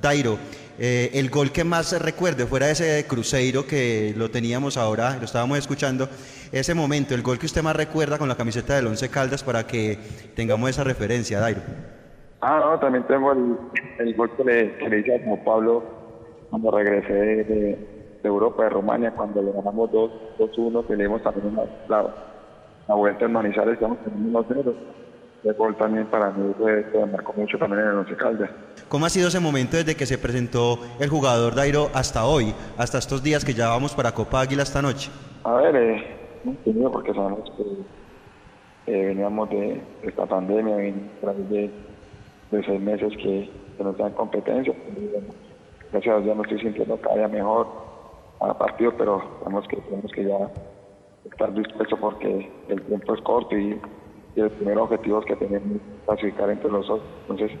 Dairo, 0.00 0.38
eh, 0.78 1.10
el 1.14 1.30
gol 1.30 1.52
que 1.52 1.64
más 1.64 2.00
recuerde 2.00 2.46
fuera 2.46 2.70
ese 2.70 3.04
Cruzeiro 3.06 3.66
que 3.66 4.14
lo 4.16 4.30
teníamos 4.30 4.76
ahora, 4.76 5.16
lo 5.18 5.24
estábamos 5.24 5.58
escuchando, 5.58 6.08
ese 6.50 6.74
momento, 6.74 7.14
el 7.14 7.22
gol 7.22 7.38
que 7.38 7.46
usted 7.46 7.62
más 7.62 7.76
recuerda 7.76 8.18
con 8.18 8.28
la 8.28 8.36
camiseta 8.36 8.74
del 8.74 8.86
Once 8.86 9.08
Caldas 9.08 9.44
para 9.44 9.66
que 9.66 9.98
tengamos 10.34 10.70
esa 10.70 10.84
referencia, 10.84 11.40
Dairo. 11.40 11.60
Ah, 12.40 12.60
no, 12.64 12.78
también 12.80 13.04
tengo 13.06 13.32
el, 13.32 14.14
gol 14.16 14.30
que 14.36 14.44
le, 14.44 14.98
hice 14.98 15.14
a 15.14 15.44
Pablo 15.44 15.84
cuando 16.50 16.70
regresé 16.70 17.12
de, 17.12 17.78
Europa, 18.24 18.64
de 18.64 18.70
Rumania, 18.70 19.12
cuando 19.12 19.42
le 19.42 19.52
ganamos 19.52 19.90
2-1, 19.90 20.86
que 20.86 20.96
le 20.96 21.04
dimos 21.04 21.22
también 21.22 21.54
la, 21.88 22.14
la, 22.88 22.94
vuelta 22.94 23.26
en 23.26 23.32
Manizales, 23.32 23.74
estamos 23.74 23.98
en 24.06 24.32
1-0 24.32 24.74
el 25.44 25.54
gol 25.54 25.76
también 25.76 26.06
para 26.06 26.30
mí 26.30 26.54
fue, 26.56 26.84
marcó 27.10 27.32
mucho 27.32 27.58
también 27.58 27.82
en 27.82 27.88
el 27.88 27.98
Once 27.98 28.14
Caldas. 28.16 28.50
¿Cómo 28.92 29.06
ha 29.06 29.08
sido 29.08 29.28
ese 29.28 29.40
momento 29.40 29.78
desde 29.78 29.96
que 29.96 30.04
se 30.04 30.18
presentó 30.18 30.78
el 31.00 31.08
jugador 31.08 31.54
Dairo 31.54 31.88
hasta 31.94 32.26
hoy, 32.26 32.52
hasta 32.76 32.98
estos 32.98 33.22
días 33.22 33.42
que 33.42 33.54
ya 33.54 33.70
vamos 33.70 33.94
para 33.94 34.12
Copa 34.12 34.42
Águila 34.42 34.64
esta 34.64 34.82
noche? 34.82 35.10
A 35.44 35.54
ver, 35.54 35.74
eh, 35.76 36.04
no 36.66 36.90
porque 36.90 37.14
sabemos 37.14 37.50
que 37.56 38.92
eh, 38.92 39.06
veníamos 39.06 39.48
de, 39.48 39.80
esta 40.02 40.26
pandemia, 40.26 40.76
de, 40.76 41.70
de 42.50 42.64
seis 42.66 42.80
meses 42.82 43.16
que, 43.16 43.50
que 43.78 43.82
nos 43.82 43.96
dan 43.96 44.12
competencia. 44.12 44.74
Gracias 45.90 46.14
a 46.14 46.20
Dios 46.20 46.36
no 46.36 46.42
estoy 46.42 46.60
sintiendo 46.60 46.98
cada 46.98 47.16
día 47.16 47.28
mejor 47.28 47.68
a 48.40 48.58
partido, 48.58 48.92
pero 48.98 49.22
sabemos 49.38 49.66
que 49.68 49.76
tenemos 49.78 50.12
que 50.12 50.24
ya 50.26 50.50
estar 51.30 51.54
dispuestos 51.54 51.98
porque 51.98 52.52
el 52.68 52.82
tiempo 52.82 53.14
es 53.14 53.22
corto 53.22 53.56
y 53.56 53.80
y 54.34 54.40
el 54.40 54.50
primer 54.50 54.78
objetivo 54.78 55.20
es 55.20 55.26
que 55.26 55.36
tenemos 55.36 55.80
clasificar 56.06 56.50
entre 56.50 56.70
los 56.70 56.88
otros. 56.88 57.08
Entonces, 57.28 57.58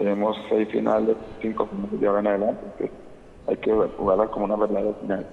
tenemos 0.00 0.34
seis 0.48 0.66
finales, 0.70 1.14
cinco 1.42 1.66
finales 1.66 2.00
de 2.00 2.06
ahora 2.06 2.30
adelante. 2.30 2.90
Hay 3.46 3.56
que 3.58 3.70
jugarla 3.98 4.26
como 4.28 4.46
una 4.46 4.56
verdadera 4.56 4.94
final. 5.02 5.26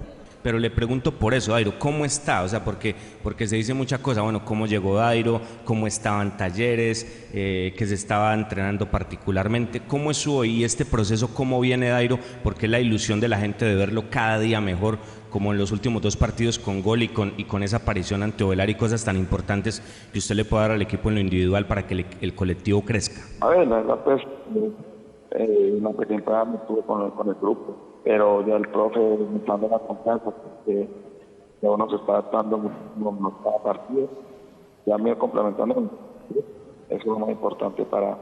Pero 0.44 0.60
le 0.60 0.70
pregunto 0.70 1.14
por 1.14 1.34
eso, 1.34 1.54
Dairo, 1.54 1.80
¿cómo 1.80 2.04
está? 2.04 2.44
O 2.44 2.48
sea, 2.48 2.64
porque, 2.64 2.94
porque 3.24 3.48
se 3.48 3.56
dice 3.56 3.74
mucha 3.74 3.98
cosa, 4.00 4.22
bueno, 4.22 4.44
¿cómo 4.44 4.68
llegó 4.68 4.98
Dairo? 4.98 5.42
¿Cómo 5.64 5.88
estaban 5.88 6.36
talleres? 6.36 7.30
Eh, 7.34 7.74
que 7.78 7.86
se 7.86 7.96
estaba 7.96 8.34
entrenando 8.34 8.92
particularmente. 8.92 9.82
¿Cómo 9.88 10.12
es 10.12 10.18
su 10.18 10.36
hoy 10.36 10.64
este 10.66 10.86
proceso? 10.86 11.34
¿Cómo 11.34 11.60
viene 11.62 11.88
Dairo? 11.88 12.20
Porque 12.44 12.66
es 12.66 12.72
la 12.72 12.80
ilusión 12.80 13.20
de 13.22 13.30
la 13.30 13.40
gente 13.40 13.66
de 13.66 13.76
verlo 13.76 14.10
cada 14.10 14.38
día 14.38 14.60
mejor 14.60 15.00
como 15.30 15.52
en 15.52 15.58
los 15.58 15.72
últimos 15.72 16.02
dos 16.02 16.16
partidos 16.16 16.60
con 16.60 16.82
gol 16.82 17.04
y 17.04 17.10
con, 17.10 17.34
y 17.38 17.46
con 17.46 17.64
esa 17.64 17.78
aparición 17.78 18.24
ante 18.24 18.44
Ovelar 18.44 18.70
y 18.70 18.76
cosas 18.76 19.04
tan 19.04 19.18
importantes 19.18 19.82
que 20.12 20.20
usted 20.20 20.36
le 20.36 20.46
pueda 20.46 20.64
dar 20.64 20.72
al 20.72 20.82
equipo 20.82 21.10
en 21.10 21.16
lo 21.16 21.22
individual 21.22 21.66
para 21.66 21.86
que 21.86 22.06
el, 22.22 22.36
colectivo 22.36 22.82
crezca? 22.82 23.22
A 23.46 23.50
ver, 23.50 23.68
la 23.68 23.78
verdad, 23.78 24.00
pues, 24.04 24.22
eh, 25.32 25.78
una 25.80 25.92
pretemporada 25.92 26.46
me 26.46 26.58
estuve 26.58 26.82
con, 26.82 27.12
con, 27.12 27.28
el 27.28 27.36
grupo, 27.36 27.76
pero 28.04 28.46
ya 28.46 28.56
el 28.56 28.68
profe 28.70 29.00
me 29.00 29.38
está 29.38 29.54
dando 29.54 29.70
la 29.70 29.80
confianza 29.80 30.26
porque 30.26 30.88
ya 31.62 31.72
uno 31.72 31.90
se 31.90 31.96
está 31.96 32.14
adaptando 32.14 32.58
mucho 32.58 33.38
cada 33.44 33.64
partido, 33.64 34.08
ya 34.86 34.98
me 34.98 35.16
complementando. 35.18 35.90
Eso 36.90 37.00
es 37.00 37.06
lo 37.06 37.20
más 37.20 37.30
importante 37.30 37.84
para, 37.84 38.18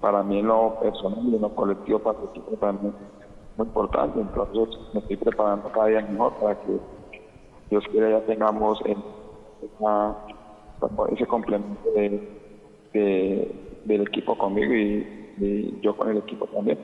para 0.00 0.22
mí 0.22 0.40
en 0.40 0.48
lo 0.48 0.80
personal 0.80 1.24
y 1.24 1.36
en 1.36 1.42
lo 1.42 1.54
colectivo, 1.54 2.00
para 2.00 2.18
el 2.18 2.24
equipo 2.30 2.56
también 2.56 2.92
muy 3.56 3.66
importante, 3.66 4.20
entonces 4.20 4.78
me 4.92 5.00
estoy 5.00 5.16
preparando 5.16 5.70
cada 5.72 5.86
día 5.86 6.00
mejor 6.02 6.34
para 6.34 6.54
que 6.60 6.78
Dios 7.70 7.84
quiera 7.90 8.10
ya 8.10 8.26
tengamos 8.26 8.80
ese 11.12 11.26
complemento 11.26 11.90
de, 11.94 13.54
del 13.84 14.02
equipo 14.02 14.36
conmigo 14.36 14.74
y, 14.74 15.16
yo 15.82 15.96
con 15.96 16.10
el 16.10 16.18
equipo 16.18 16.46
también 16.48 16.78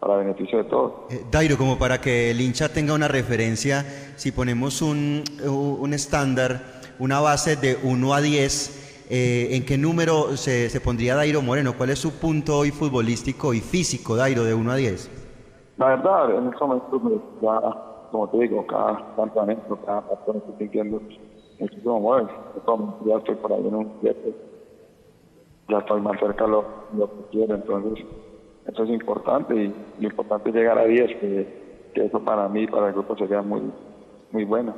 para 0.00 0.16
beneficio 0.16 0.58
de 0.58 0.64
todos. 0.64 0.92
Eh, 1.10 1.24
Dairo, 1.30 1.56
como 1.56 1.78
para 1.78 2.00
que 2.00 2.32
el 2.32 2.40
hincha 2.40 2.68
tenga 2.68 2.94
una 2.94 3.06
referencia, 3.06 3.84
si 4.16 4.32
ponemos 4.32 4.82
un, 4.82 5.22
un 5.44 5.94
estándar, 5.94 6.80
una 6.98 7.20
base 7.20 7.54
de 7.54 7.78
1 7.80 8.14
a 8.14 8.20
10, 8.20 9.06
eh, 9.10 9.48
¿en 9.56 9.64
qué 9.64 9.78
número 9.78 10.36
se, 10.36 10.68
se, 10.70 10.80
pondría 10.80 11.14
Dairo 11.14 11.42
Moreno? 11.42 11.76
¿Cuál 11.76 11.90
es 11.90 11.98
su 12.00 12.12
punto 12.12 12.58
hoy 12.58 12.70
futbolístico 12.72 13.54
y 13.54 13.60
físico, 13.60 14.16
Dairo, 14.16 14.42
de 14.42 14.54
1 14.54 14.70
a 14.72 14.76
10? 14.76 15.19
La 15.80 15.96
verdad, 15.96 16.36
en 16.36 16.48
este 16.48 16.62
momento, 16.62 17.22
ya, 17.40 17.58
como 18.10 18.28
te 18.28 18.36
digo, 18.40 18.66
cada 18.66 19.02
campamento, 19.16 19.78
cada 19.86 20.02
persona 20.02 20.38
estoy 20.40 20.54
sintiendo 20.58 21.00
muchísimo 21.58 22.00
más. 22.00 22.30
Ya 23.06 23.16
estoy 23.16 23.34
por 23.36 23.50
ahí 23.50 23.66
en 23.66 23.74
un 23.74 23.92
7, 24.02 24.34
ya 25.70 25.78
estoy 25.78 26.02
más 26.02 26.20
cerca 26.20 26.44
de 26.44 26.50
lo, 26.50 26.64
que 26.92 27.24
quiero, 27.30 27.54
entonces 27.54 28.04
eso 28.66 28.84
es 28.84 28.90
importante 28.90 29.54
y 29.54 29.74
lo 30.00 30.08
importante 30.08 30.50
es 30.50 30.54
llegar 30.54 30.78
a 30.78 30.84
10, 30.84 31.16
que, 31.18 31.90
que 31.94 32.04
eso 32.04 32.20
para 32.20 32.46
mí, 32.50 32.66
para 32.66 32.88
el 32.88 32.92
grupo 32.92 33.16
sería 33.16 33.40
muy, 33.40 33.62
muy 34.32 34.44
bueno. 34.44 34.74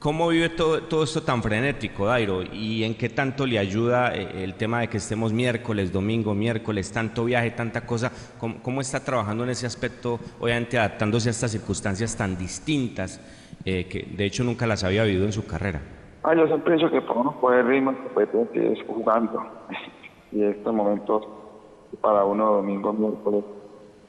¿Cómo 0.00 0.28
vive 0.28 0.48
todo, 0.48 0.84
todo, 0.84 1.04
esto 1.04 1.22
tan 1.22 1.42
frenético, 1.42 2.06
Dairo? 2.06 2.42
¿Y 2.42 2.84
en 2.84 2.94
qué 2.94 3.10
tanto 3.10 3.44
le 3.44 3.58
ayuda 3.58 4.14
eh, 4.14 4.44
el 4.44 4.54
tema 4.54 4.80
de 4.80 4.88
que 4.88 4.96
estemos 4.96 5.30
miércoles, 5.30 5.92
domingo, 5.92 6.32
miércoles, 6.32 6.90
tanto 6.90 7.26
viaje, 7.26 7.50
tanta 7.50 7.84
cosa? 7.84 8.10
¿Cómo, 8.38 8.80
está 8.80 9.04
trabajando 9.04 9.44
en 9.44 9.50
ese 9.50 9.66
aspecto, 9.66 10.18
obviamente 10.40 10.78
adaptándose 10.78 11.28
a 11.28 11.32
estas 11.32 11.50
circunstancias 11.50 12.16
tan 12.16 12.38
distintas 12.38 13.20
eh, 13.66 13.88
que 13.90 14.16
de 14.16 14.24
hecho 14.24 14.42
nunca 14.42 14.66
las 14.66 14.84
había 14.84 15.04
vivido 15.04 15.26
en 15.26 15.32
su 15.32 15.46
carrera? 15.46 15.82
Ah, 16.22 16.34
yo 16.34 16.46
siempre 16.46 16.76
pienso 16.76 16.90
que 16.90 17.02
para 17.02 17.20
uno 17.20 17.38
poder 17.38 17.66
ritmo 17.66 17.94
que 18.54 18.72
es 18.72 18.78
jugando. 18.86 19.44
y 20.32 20.44
estos 20.44 20.74
momentos 20.74 21.28
para 22.00 22.24
uno 22.24 22.54
domingo, 22.54 22.94
miércoles 22.94 23.44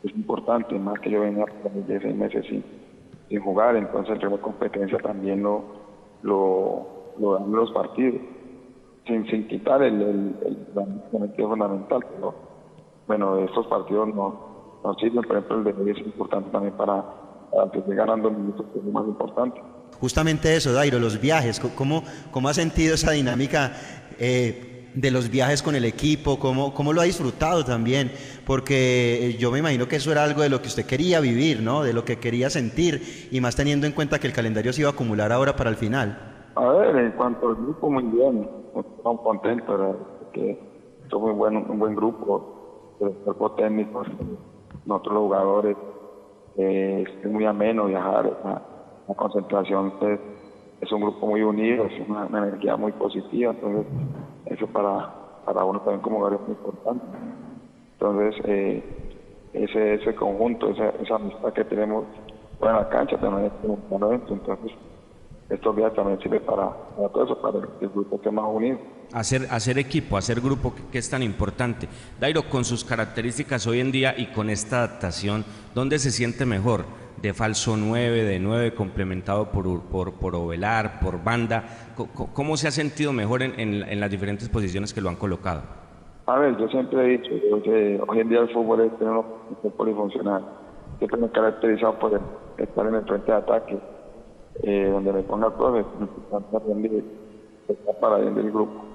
es 0.06 0.16
importante, 0.16 0.74
más 0.80 0.98
que 1.02 1.12
yo 1.12 1.20
venía 1.20 1.44
de 1.86 2.00
seis 2.00 2.16
meses 2.16 2.46
sin, 2.48 2.64
sin 3.28 3.42
jugar, 3.42 3.76
entonces 3.76 4.14
el 4.16 4.22
ritmo 4.22 4.38
de 4.38 4.42
competencia 4.42 4.98
también 5.00 5.44
lo 5.44 5.81
lo, 6.24 7.14
lo 7.20 7.34
dan 7.34 7.52
los 7.52 7.72
partidos, 7.72 8.22
sin, 9.08 9.26
sin 9.28 9.48
quitar 9.48 9.82
el, 9.82 10.02
el, 10.02 10.36
el, 10.46 11.36
fundamental, 11.36 12.06
pero 12.16 12.34
bueno, 13.08 13.40
estos 13.40 13.68
partidos 13.68 14.08
no, 14.10 14.80
no 14.84 14.94
sirven, 14.96 15.24
por 15.24 15.38
ejemplo 15.38 15.58
el 15.58 15.64
de 15.64 15.84
hoy 15.84 15.92
es 15.92 15.98
importante 16.00 16.50
también 16.52 16.74
para, 16.76 17.04
para 17.52 17.72
que 17.72 17.80
esté 17.80 17.96
ganando 17.96 18.32
minutos, 18.32 18.66
que 18.72 18.80
es 18.80 18.86
lo 18.86 18.92
más 18.92 19.08
importante. 19.08 19.62
Justamente 20.00 20.56
eso, 20.56 20.72
Dairo, 20.74 21.00
los 21.00 21.20
viajes, 21.20 21.60
¿cómo, 21.76 22.04
cómo 22.32 22.50
ha 22.50 22.54
sentido 22.54 22.96
esa 22.96 23.12
dinámica? 23.12 23.74
Eh, 24.18 24.71
de 24.94 25.12
los 25.12 25.30
viajes 25.30 25.62
con 25.64 25.76
el 25.76 25.86
equipo, 25.86 26.40
cómo, 26.40 26.74
cómo 26.74 26.94
lo 26.94 27.02
ha 27.02 27.06
disfrutado 27.06 27.64
también, 27.64 28.12
porque 28.46 29.28
eh, 29.28 29.38
yo 29.38 29.52
me 29.52 29.60
imagino 29.60 29.88
que 29.88 29.98
eso 29.98 30.12
era 30.12 30.24
algo 30.24 30.42
de 30.42 30.50
lo 30.50 30.62
que 30.62 30.68
usted 30.68 30.86
quería 30.86 31.20
vivir, 31.20 31.62
¿no? 31.62 31.84
De 31.84 31.94
lo 31.94 32.04
que 32.04 32.20
quería 32.20 32.50
sentir, 32.50 33.30
y 33.32 33.40
más 33.42 33.56
teniendo 33.56 33.88
en 33.88 33.94
cuenta 33.94 34.20
que 34.20 34.28
el 34.28 34.34
calendario 34.34 34.74
se 34.74 34.82
iba 34.82 34.90
a 34.90 34.94
acumular 34.94 35.32
ahora 35.32 35.56
para 35.56 35.70
el 35.70 35.76
final. 35.76 36.52
A 36.56 36.68
ver, 36.68 36.96
en 36.96 37.12
cuanto 37.12 37.50
al 37.50 37.56
grupo, 37.56 37.90
muy 37.90 38.04
bien, 38.04 38.50
estamos 38.98 39.22
contentos, 39.22 39.96
porque 40.20 40.60
es 41.06 41.14
muy 41.14 41.34
bueno, 41.34 41.66
un 41.70 41.80
buen 41.80 41.96
grupo, 41.96 42.98
el 43.00 43.12
cuerpo 43.24 43.52
técnico, 43.52 44.04
nosotros 44.86 45.14
los 45.14 45.24
jugadores, 45.24 45.78
eh, 46.58 47.06
es 47.24 47.32
muy 47.32 47.46
ameno 47.46 47.86
viajar, 47.86 48.26
la, 48.44 48.62
la 49.08 49.16
concentración 49.16 49.94
pues, 50.00 50.20
es 50.82 50.92
un 50.92 51.02
grupo 51.02 51.28
muy 51.28 51.42
unido, 51.42 51.86
es 51.86 52.10
una, 52.10 52.26
energía 52.28 52.76
muy 52.76 52.92
positiva, 52.94 53.52
entonces 53.52 53.86
eso 54.52 54.68
para, 54.68 55.14
para 55.46 55.64
uno 55.64 55.80
también 55.80 56.02
como 56.02 56.18
jugador 56.18 56.40
es 56.42 56.48
muy 56.48 56.58
importante. 56.58 57.06
Entonces, 57.94 58.42
eh, 58.46 58.84
ese, 59.54 59.96
ese 59.96 60.16
conjunto, 60.16 60.70
esa, 60.70 60.90
esa 61.02 61.16
amistad 61.16 61.54
que 61.54 61.64
tenemos 61.66 62.06
en 62.62 62.74
la 62.74 62.90
cancha 62.90 63.18
también 63.20 63.48
es 63.48 63.52
un 63.64 63.80
momento, 63.90 64.34
entonces 64.34 64.72
estos 65.50 65.76
días 65.76 65.94
también 65.94 66.20
sirve 66.22 66.40
para, 66.40 66.70
para 66.96 67.10
todo 67.10 67.26
eso, 67.26 67.42
para 67.42 67.58
el, 67.60 67.90
grupo 67.90 68.22
que 68.22 68.32
más 68.32 68.46
unido. 68.48 68.80
Hacer, 69.14 69.48
hacer 69.52 69.78
equipo, 69.78 70.16
hacer 70.16 70.40
grupo 70.40 70.74
que, 70.74 70.82
que, 70.84 70.98
es 70.98 71.10
tan 71.10 71.22
importante. 71.24 71.90
Dairo, 72.20 72.44
con 72.44 72.64
sus 72.64 72.86
características 72.86 73.68
hoy 73.68 73.82
en 73.82 73.92
día 73.92 74.16
y 74.18 74.28
con 74.28 74.50
esta 74.50 74.78
adaptación, 74.78 75.44
¿dónde 75.76 76.00
se 76.00 76.12
siente 76.12 76.46
mejor? 76.46 76.86
De 77.22 77.34
falso 77.34 77.78
9, 77.78 78.24
de 78.24 78.40
9 78.40 78.74
complementado 78.74 79.52
por, 79.52 79.82
por, 79.84 80.14
por 80.14 80.36
ovelar, 80.36 81.00
por 81.00 81.24
banda. 81.24 81.64
¿Cómo, 82.34 82.58
se 82.58 82.68
ha 82.68 82.72
sentido 82.72 83.14
mejor 83.14 83.44
en, 83.44 83.60
en, 83.60 84.00
las 84.00 84.10
diferentes 84.10 84.50
posiciones 84.50 84.94
que 84.94 85.02
lo 85.02 85.10
han 85.10 85.16
colocado? 85.16 85.62
A 86.26 86.38
ver, 86.40 86.58
yo 86.58 86.68
siempre 86.70 87.06
he 87.06 87.18
dicho 87.18 87.30
que 87.64 88.02
hoy 88.08 88.20
en 88.20 88.30
día 88.30 88.40
el 88.40 88.50
fútbol 88.50 88.82
es 88.82 88.98
tener 88.98 89.14
un 89.14 89.72
polifuncional. 89.72 90.46
Siempre 90.98 91.20
me 91.20 91.28
he 91.28 91.32
caracterizado 91.32 92.00
por 92.00 92.22
estar 92.58 92.86
en 92.88 92.96
el 92.96 93.06
frente 93.06 93.32
de 93.32 93.38
ataque, 93.38 93.80
eh, 94.64 94.90
donde 94.92 95.14
me 95.14 95.22
ponga 95.24 95.50
todo, 95.52 95.74
me 95.74 97.04
para 98.00 98.18
bien 98.18 98.36
del 98.36 98.52
grupo. 98.52 98.86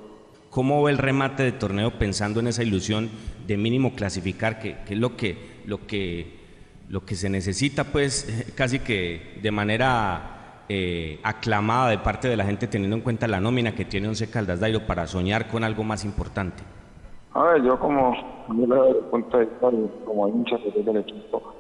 ¿Cómo 0.50 0.82
ve 0.82 0.92
el 0.92 0.98
remate 0.98 1.42
de 1.42 1.52
torneo 1.52 1.92
pensando 1.98 2.40
en 2.40 2.46
esa 2.46 2.62
ilusión 2.62 3.10
de 3.46 3.56
mínimo 3.56 3.94
clasificar, 3.94 4.58
que, 4.58 4.76
que 4.86 4.94
es 4.94 5.00
lo 5.00 5.16
que, 5.16 5.36
lo 5.66 5.86
que 5.86 6.45
lo 6.88 7.04
que 7.04 7.14
se 7.14 7.28
necesita 7.28 7.84
pues 7.84 8.52
casi 8.56 8.78
que 8.78 9.38
de 9.42 9.50
manera 9.50 10.36
eh, 10.68 11.20
aclamada 11.22 11.90
de 11.90 11.98
parte 11.98 12.28
de 12.28 12.36
la 12.36 12.44
gente 12.44 12.66
teniendo 12.66 12.96
en 12.96 13.02
cuenta 13.02 13.28
la 13.28 13.40
nómina 13.40 13.74
que 13.74 13.84
tiene 13.84 14.08
Once 14.08 14.28
Caldas 14.30 14.60
Dairo 14.60 14.86
para 14.86 15.06
soñar 15.06 15.48
con 15.48 15.64
algo 15.64 15.84
más 15.84 16.04
importante? 16.04 16.62
A 17.34 17.42
ver, 17.42 17.62
yo 17.62 17.78
como 17.78 18.16
desde 18.48 18.90
el 18.90 19.04
punto 19.04 19.38
de 19.38 19.44
vista 19.44 19.70
como 20.04 20.28
hincha 20.28 20.56
del 20.58 20.96
equipo, 20.96 21.54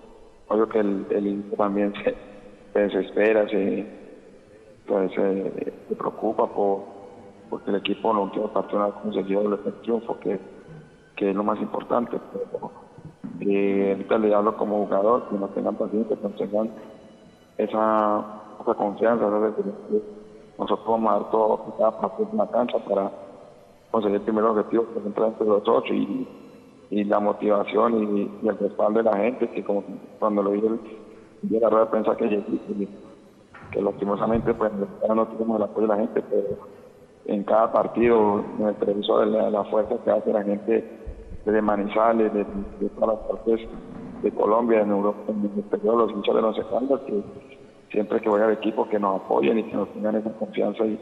obvio 0.48 0.68
que 0.68 0.80
el, 0.80 1.06
el 1.10 1.44
también 1.56 1.92
se, 2.02 2.14
desespera, 2.78 3.48
se, 3.48 3.86
pues, 4.86 5.12
se, 5.12 5.94
preocupa 5.94 6.46
por 6.48 6.96
porque 7.50 7.70
el 7.70 7.76
equipo 7.76 8.12
no 8.12 8.30
tiene 8.32 8.48
partido 8.48 8.80
no 8.80 8.84
ha 8.86 9.02
conseguido 9.02 9.54
el 9.54 9.74
triunfo 9.82 10.18
que, 10.18 10.40
que 11.14 11.30
es 11.30 11.36
lo 11.36 11.44
más 11.44 11.60
importante. 11.60 12.18
Pero, 12.32 12.72
y 13.40 13.90
ahorita 13.90 14.18
le 14.18 14.34
hablo 14.34 14.56
como 14.56 14.84
jugador, 14.84 15.28
que 15.28 15.36
no 15.36 15.48
tengan 15.48 15.76
paciencia, 15.76 16.16
que 16.16 16.28
tengan 16.28 16.70
esa, 17.58 18.24
esa 18.62 18.74
confianza, 18.74 19.24
nosotros 20.58 20.86
vamos 20.86 21.10
a 21.10 21.14
dar 21.14 21.30
todo 21.30 21.74
cada 21.78 22.00
partido 22.00 22.28
de 22.32 22.38
la 22.38 22.46
cancha 22.48 22.78
para 22.78 23.10
conseguir 23.90 24.16
el 24.16 24.22
primer 24.22 24.44
objetivo 24.44 24.86
que 24.92 25.00
es 25.00 25.06
entrar 25.06 25.28
entre 25.28 25.46
los 25.46 25.62
ocho 25.66 25.92
y, 25.92 26.26
y 26.90 27.04
la 27.04 27.20
motivación 27.20 28.16
y, 28.42 28.48
el 28.48 28.58
respaldo 28.58 29.02
de 29.02 29.10
la 29.10 29.16
gente, 29.16 29.48
que 29.50 29.64
como 29.64 29.84
cuando 30.18 30.42
lo 30.42 30.50
vi 30.50 30.60
el, 30.60 31.60
la 31.60 31.68
rueda 31.68 31.84
de 31.84 31.90
prensa 31.90 32.16
que 32.16 32.28
llegué, 32.28 32.88
que 33.70 33.82
lastimosamente 33.82 34.54
pues 34.54 34.72
no 34.72 35.26
tenemos 35.26 35.56
el 35.56 35.62
apoyo 35.62 35.86
de 35.86 35.94
la 35.94 36.00
gente, 36.00 36.22
pero 36.28 36.76
en 37.26 37.42
cada 37.44 37.72
partido, 37.72 38.44
en 38.58 38.68
el 38.68 38.74
televisor, 38.76 39.26
la, 39.26 39.50
la 39.50 39.64
fuerza 39.64 39.96
que 40.04 40.10
hace 40.10 40.32
la 40.32 40.42
gente 40.42 40.95
de 41.52 41.62
Manizales, 41.62 42.32
de, 42.32 42.44
todas 42.98 43.16
las 43.16 43.26
partes 43.28 43.68
de 44.22 44.30
Colombia, 44.32 44.80
en 44.80 44.90
Europa, 44.90 45.18
en 45.28 45.50
el 45.52 45.58
exterior, 45.60 45.96
los 45.96 46.10
hinchas 46.10 46.34
de 46.34 46.42
los 46.42 46.58
escándalos, 46.58 47.00
que 47.02 47.22
siempre 47.90 48.20
que 48.20 48.28
voy 48.28 48.40
al 48.40 48.52
equipo 48.52 48.88
que 48.88 48.98
nos 48.98 49.22
apoyen 49.22 49.58
y 49.58 49.64
que 49.64 49.76
nos 49.76 49.92
tengan 49.92 50.16
esa 50.16 50.32
confianza 50.32 50.84
y, 50.84 50.98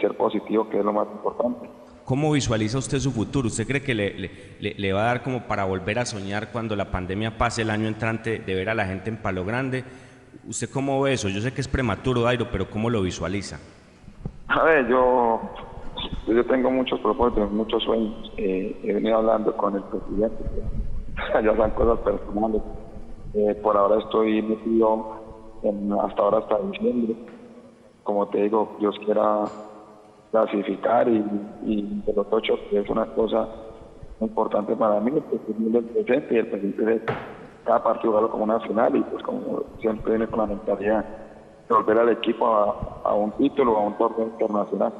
ser 0.00 0.16
positivo, 0.16 0.68
que 0.70 0.78
es 0.78 0.84
lo 0.84 0.92
más 0.92 1.06
importante. 1.12 1.68
¿Cómo 2.06 2.32
visualiza 2.32 2.78
usted 2.78 2.98
su 2.98 3.12
futuro? 3.12 3.48
¿Usted 3.48 3.66
cree 3.66 3.82
que 3.82 3.94
le, 3.94 4.18
le, 4.18 4.74
le, 4.74 4.92
va 4.92 5.02
a 5.02 5.04
dar 5.04 5.22
como 5.22 5.42
para 5.42 5.64
volver 5.64 5.98
a 5.98 6.06
soñar 6.06 6.50
cuando 6.50 6.74
la 6.74 6.90
pandemia 6.90 7.36
pase 7.36 7.60
el 7.60 7.68
año 7.68 7.86
entrante 7.86 8.38
de 8.38 8.54
ver 8.54 8.70
a 8.70 8.74
la 8.74 8.86
gente 8.86 9.10
en 9.10 9.18
Palo 9.18 9.44
Grande? 9.44 9.84
¿Usted 10.48 10.70
cómo 10.70 11.00
ve 11.02 11.12
eso? 11.12 11.28
Yo 11.28 11.42
sé 11.42 11.52
que 11.52 11.60
es 11.60 11.68
prematuro, 11.68 12.22
Dairo, 12.22 12.48
pero 12.50 12.70
¿cómo 12.70 12.88
lo 12.88 13.02
visualiza? 13.02 13.60
A 14.48 14.62
ver, 14.62 14.88
yo 14.88 15.40
yo 16.26 16.46
tengo 16.46 16.70
muchos 16.70 17.00
propósitos, 17.00 17.50
muchos 17.50 17.82
sueños. 17.82 18.32
Eh, 18.36 18.80
he 18.82 18.92
venido 18.94 19.18
hablando 19.18 19.56
con 19.56 19.76
el 19.76 19.82
presidente, 19.84 20.44
ya 21.44 21.56
son 21.56 21.70
cosas 21.70 21.98
personales. 22.00 22.62
Eh, 23.34 23.54
por 23.62 23.76
ahora 23.76 23.98
estoy 23.98 24.42
metido 24.42 25.16
en, 25.62 25.92
hasta 25.92 26.22
ahora 26.22 26.38
hasta 26.38 26.58
diciembre. 26.58 27.16
Como 28.02 28.28
te 28.28 28.42
digo, 28.42 28.76
Dios 28.80 28.98
quiera 29.04 29.44
clasificar 30.30 31.08
y, 31.08 31.24
y 31.64 32.02
de 32.06 32.12
los 32.12 32.26
ocho, 32.30 32.54
que 32.70 32.80
es 32.80 32.88
una 32.90 33.06
cosa 33.14 33.48
importante 34.20 34.74
para 34.76 35.00
mí, 35.00 35.10
el 35.10 35.72
del 35.72 35.84
presente 35.84 36.34
y 36.34 36.38
el 36.38 36.46
presidente 36.46 36.84
de 36.84 37.02
cada 37.64 37.82
partido 37.82 38.30
como 38.30 38.44
una 38.44 38.60
final 38.60 38.96
y 38.96 39.00
pues 39.02 39.22
como 39.22 39.62
siempre 39.80 40.12
viene 40.12 40.26
con 40.26 40.40
la 40.40 40.46
mentalidad 40.46 41.04
de 41.68 41.74
volver 41.74 41.98
al 41.98 42.08
equipo 42.10 42.46
a, 42.46 43.02
a 43.04 43.14
un 43.14 43.32
título, 43.32 43.76
a 43.76 43.80
un 43.80 43.96
torneo 43.98 44.26
internacional. 44.26 44.92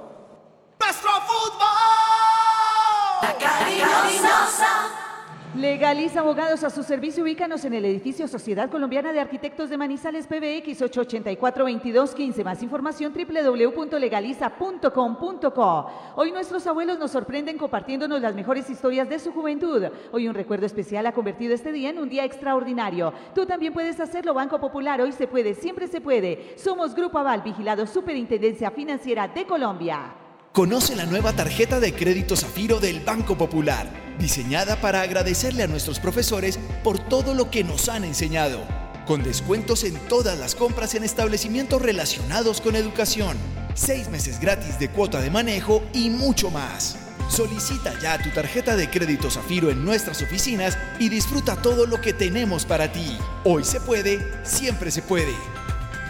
Legaliza 5.55 6.20
Abogados 6.20 6.64
a 6.64 6.70
su 6.70 6.83
servicio. 6.83 7.22
Ubícanos 7.22 7.64
en 7.64 7.74
el 7.74 7.85
edificio 7.85 8.26
Sociedad 8.26 8.68
Colombiana 8.70 9.12
de 9.12 9.20
Arquitectos 9.20 9.70
de 9.70 9.76
Manizales 9.76 10.26
PBX 10.26 10.81
884-2215. 10.81 12.42
Más 12.42 12.62
información 12.62 13.12
www.legaliza.com.co. 13.12 15.87
Hoy 16.16 16.33
nuestros 16.33 16.66
abuelos 16.66 16.98
nos 16.98 17.11
sorprenden 17.11 17.59
compartiéndonos 17.59 18.18
las 18.20 18.35
mejores 18.35 18.68
historias 18.70 19.09
de 19.09 19.18
su 19.18 19.33
juventud. 19.33 19.85
Hoy 20.11 20.26
un 20.26 20.35
recuerdo 20.35 20.66
especial 20.66 21.07
ha 21.07 21.12
convertido 21.12 21.55
este 21.55 21.70
día 21.70 21.90
en 21.90 21.98
un 21.98 22.09
día 22.09 22.24
extraordinario. 22.24 23.12
Tú 23.35 23.44
también 23.44 23.74
puedes 23.74 24.00
hacerlo, 24.00 24.35
Banco 24.35 24.59
Popular. 24.59 25.02
Hoy 25.02 25.12
se 25.12 25.28
puede, 25.28 25.55
siempre 25.55 25.87
se 25.87 26.00
puede. 26.00 26.55
Somos 26.57 26.94
Grupo 26.94 27.18
Aval, 27.18 27.42
vigilado 27.42 27.87
Superintendencia 27.87 28.70
Financiera 28.70 29.28
de 29.28 29.46
Colombia. 29.46 30.22
Conoce 30.53 30.95
la 30.95 31.07
nueva 31.07 31.33
tarjeta 31.33 31.81
de 31.81 31.95
crédito 31.95 32.37
Zafiro 32.37 32.79
del 32.79 33.01
Banco 33.01 33.38
Popular, 33.38 33.91
diseñada 34.19 34.79
para 34.83 35.01
agradecerle 35.01 35.62
a 35.62 35.67
nuestros 35.67 35.99
profesores 35.99 36.59
por 36.85 36.99
todo 36.99 37.33
lo 37.33 37.51
que 37.51 37.65
nos 37.65 37.88
han 37.88 38.05
enseñado, 38.05 38.61
con 39.07 39.23
descuentos 39.23 39.83
en 39.83 39.95
todas 40.09 40.38
las 40.38 40.55
compras 40.55 40.95
en 40.95 41.05
establecimientos 41.05 41.81
relacionados 41.81 42.61
con 42.61 42.77
educación, 42.77 43.38
seis 43.73 44.11
meses 44.11 44.38
gratis 44.41 44.79
de 44.79 44.91
cuota 44.91 45.23
de 45.23 45.31
manejo 45.31 45.83
y 45.95 46.11
mucho 46.11 46.51
más. 46.51 46.99
Solicita 47.31 47.99
ya 48.03 48.23
tu 48.23 48.29
tarjeta 48.29 48.77
de 48.77 48.91
crédito 48.91 49.31
Zafiro 49.31 49.71
en 49.71 49.83
nuestras 49.83 50.21
oficinas 50.21 50.77
y 50.99 51.09
disfruta 51.09 51.62
todo 51.62 51.87
lo 51.87 51.99
que 52.03 52.12
tenemos 52.12 52.67
para 52.67 52.93
ti. 52.93 53.17
Hoy 53.45 53.65
se 53.65 53.81
puede, 53.81 54.21
siempre 54.45 54.91
se 54.91 55.01
puede. 55.01 55.35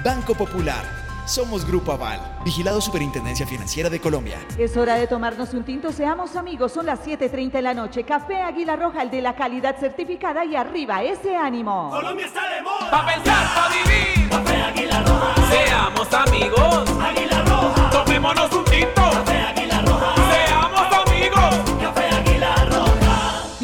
Banco 0.02 0.34
Popular 0.34 1.01
somos 1.26 1.66
Grupo 1.66 1.92
Aval, 1.92 2.20
vigilado 2.44 2.80
Superintendencia 2.80 3.46
Financiera 3.46 3.88
de 3.88 4.00
Colombia. 4.00 4.38
Es 4.58 4.76
hora 4.76 4.94
de 4.94 5.06
tomarnos 5.06 5.54
un 5.54 5.64
tinto, 5.64 5.92
seamos 5.92 6.36
amigos, 6.36 6.72
son 6.72 6.86
las 6.86 7.00
7.30 7.06 7.52
de 7.52 7.62
la 7.62 7.74
noche. 7.74 8.04
Café 8.04 8.42
Águila 8.42 8.76
Roja, 8.76 9.02
el 9.02 9.10
de 9.10 9.22
la 9.22 9.34
calidad 9.34 9.76
certificada 9.78 10.44
y 10.44 10.56
arriba 10.56 11.02
ese 11.02 11.36
ánimo. 11.36 11.90
Colombia 11.90 12.26
está 12.26 12.48
de 12.54 12.62
moda. 12.62 12.90
Pa' 12.90 13.06
pensar, 13.06 13.54
pa' 13.54 13.68
vivir. 13.68 14.28
Café 14.28 14.62
Águila 14.62 15.02
Roja. 15.02 15.50
Seamos 15.50 16.12
amigos. 16.12 16.90
Águila 17.00 17.42
Roja. 17.44 17.90
Tomémonos 17.90 18.52
un 18.52 18.64
tinto. 18.64 19.02
Café 19.02 19.38
Águila 19.40 19.61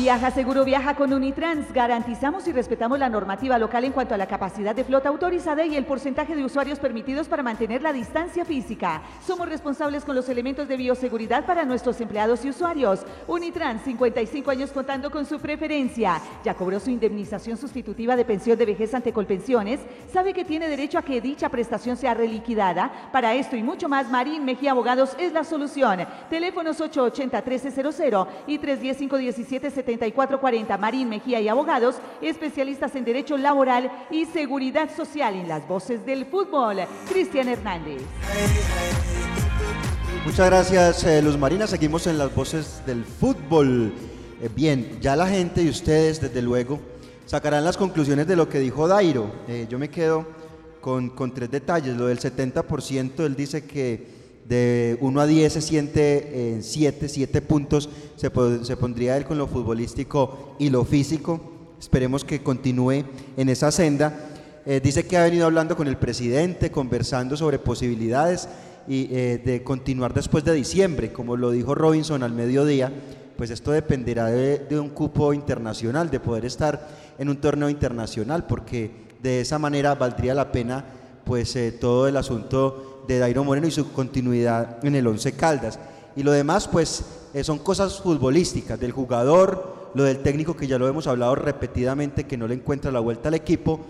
Viaja 0.09 0.31
seguro, 0.31 0.65
viaja 0.65 0.95
con 0.95 1.13
Unitrans. 1.13 1.71
Garantizamos 1.71 2.49
y 2.49 2.53
respetamos 2.53 2.99
la 2.99 3.11
normativa 3.11 3.59
local 3.59 3.85
en 3.85 3.93
cuanto 3.93 4.15
a 4.15 4.17
la 4.17 4.27
capacidad 4.27 4.75
de 4.75 4.83
flota 4.83 5.11
autorizada 5.11 5.67
y 5.67 5.77
el 5.77 5.85
porcentaje 5.85 6.35
de 6.35 6.43
usuarios 6.43 6.79
permitidos 6.79 7.29
para 7.29 7.43
mantener 7.43 7.83
la 7.83 7.93
distancia 7.93 8.47
física. 8.47 9.03
Somos 9.23 9.51
responsables 9.51 10.07
con 10.07 10.17
los 10.17 10.31
elementos 10.31 10.67
de 10.67 10.79
bioseguridad 10.79 11.45
para 11.45 11.67
nuestros 11.67 12.01
empleados 12.01 12.43
y 12.43 12.49
usuarios. 12.49 13.05
Unitrans, 13.27 13.83
55 13.83 14.51
años 14.51 14.73
contando 14.73 15.11
con 15.11 15.27
su 15.27 15.41
preferencia. 15.41 16.23
Ya 16.43 16.55
cobró 16.55 16.81
su 16.81 16.89
indemnización 16.89 17.59
sustitutiva 17.59 18.17
de 18.17 18.25
pensión 18.25 18.57
de 18.57 18.65
vejez 18.65 18.95
ante 18.95 19.13
Colpensiones. 19.13 19.81
Sabe 20.11 20.33
que 20.33 20.47
tiene 20.47 20.71
derecho 20.71 20.97
a 20.97 21.03
que 21.03 21.21
dicha 21.21 21.51
prestación 21.51 21.99
sea 21.99 22.15
reliquidada. 22.15 23.11
Para 23.13 23.35
esto 23.35 23.57
y 23.57 23.63
mucho 23.63 23.91
más, 23.91 24.11
Marín 24.11 24.47
Mejía 24.47 24.71
Abogados 24.71 25.15
es 25.19 25.35
la 25.35 25.45
solución. 25.45 26.07
Teléfonos 26.31 26.81
880-1300 26.81 28.27
y 28.47 28.59
310-517 28.59 29.98
7440 29.99 30.79
Marín 30.79 31.09
Mejía 31.09 31.41
y 31.41 31.49
Abogados, 31.49 31.97
especialistas 32.23 32.95
en 32.95 33.05
Derecho 33.05 33.37
Laboral 33.37 33.91
y 34.11 34.25
Seguridad 34.27 34.95
Social 34.95 35.35
en 35.35 35.49
las 35.49 35.67
voces 35.67 36.05
del 36.07 36.27
fútbol. 36.27 36.79
Cristian 37.09 37.49
Hernández. 37.49 38.03
Muchas 40.25 40.47
gracias, 40.47 41.05
eh, 41.05 41.23
Luz 41.23 41.37
Marina. 41.37 41.67
Seguimos 41.67 42.07
en 42.07 42.19
las 42.19 42.35
voces 42.35 42.83
del 42.87 43.05
fútbol. 43.05 43.93
Eh, 44.41 44.49
bien, 44.55 44.99
ya 45.01 45.17
la 45.17 45.27
gente 45.27 45.63
y 45.63 45.69
ustedes, 45.69 46.21
desde 46.21 46.43
luego, 46.43 46.79
sacarán 47.27 47.65
las 47.65 47.77
conclusiones 47.77 48.27
de 48.27 48.37
lo 48.37 48.49
que 48.49 48.61
dijo 48.61 48.87
Dairo. 48.87 49.33
Eh, 49.49 49.67
yo 49.69 49.79
me 49.79 49.91
quedo 49.91 50.27
con, 50.81 51.11
con 51.11 51.33
tres 51.35 51.51
detalles. 51.51 51.97
Lo 51.97 52.07
del 52.07 52.21
70%, 52.21 53.25
él 53.25 53.35
dice 53.35 53.65
que 53.65 54.18
de 54.49 54.97
1 55.01 55.21
a 55.21 55.27
10 55.27 55.53
se 55.53 55.61
siente 55.61 56.53
en 56.55 56.63
7, 56.63 57.09
7 57.09 57.43
puntos, 57.43 57.91
se, 58.17 58.31
se, 58.63 58.77
pondría 58.77 59.17
él 59.17 59.25
con 59.25 59.37
lo 59.37 59.47
futbolístico 59.47 60.57
y 60.59 60.71
lo 60.71 60.85
físico. 60.85 61.41
Esperemos 61.79 62.25
que 62.25 62.43
continúe 62.43 63.05
en 63.37 63.49
esa 63.49 63.71
senda. 63.71 64.31
Eh, 64.65 64.81
dice 64.83 65.07
que 65.07 65.17
ha 65.17 65.25
venido 65.25 65.45
hablando 65.45 65.77
con 65.77 65.87
el 65.87 65.99
presidente, 65.99 66.71
conversando 66.71 67.37
sobre 67.37 67.59
posibilidades 67.59 68.49
y, 68.89 69.09
eh, 69.11 69.41
de 69.45 69.63
continuar 69.63 70.15
después 70.15 70.45
de 70.45 70.55
diciembre, 70.55 71.13
como 71.13 71.37
lo 71.37 71.51
dijo 71.51 71.75
Robinson 71.75 72.23
al 72.23 72.33
mediodía, 72.33 72.91
pues 73.37 73.51
esto 73.51 73.71
dependerá 73.71 74.27
de, 74.27 74.59
de 74.59 74.81
un 74.81 74.89
cupo 74.89 75.35
internacional, 75.35 76.11
de 76.11 76.21
poder 76.21 76.47
estar 76.47 76.89
en 77.19 77.29
un 77.29 77.37
torneo 77.37 77.69
internacional, 77.69 78.47
porque 78.47 78.91
de 79.23 79.43
esa 79.43 79.59
manera 79.59 79.95
valdría 79.95 80.35
la 80.35 80.51
pena 80.51 80.85
pues 81.29 81.55
eh, 81.57 81.73
todo 81.73 82.09
el 82.09 82.17
asunto 82.17 82.88
de 83.09 83.19
Dairo 83.19 83.43
Moreno 83.43 83.67
y 83.67 83.71
su 83.71 83.91
continuidad 83.91 84.85
en 84.85 84.95
el 84.95 85.07
Once 85.07 85.33
Caldas. 85.33 85.79
Y 86.15 86.23
lo 86.23 86.31
demás, 86.31 86.69
pues, 86.69 87.03
eh, 87.33 87.43
son 87.43 87.59
cosas 87.59 88.01
futbolísticas 88.01 88.79
del 88.79 88.93
jugador, 88.93 89.91
lo 89.95 90.05
del 90.05 90.19
técnico 90.19 90.55
que 90.55 90.67
ya 90.67 90.79
lo 90.79 90.87
hemos 90.87 91.07
hablado 91.07 91.35
repetidamente, 91.35 92.25
que 92.25 92.37
no 92.37 92.47
le 92.47 92.55
encuentra 92.55 92.93
la 92.93 93.01
vuelta 93.01 93.29
al 93.29 93.35
equipo, 93.35 93.81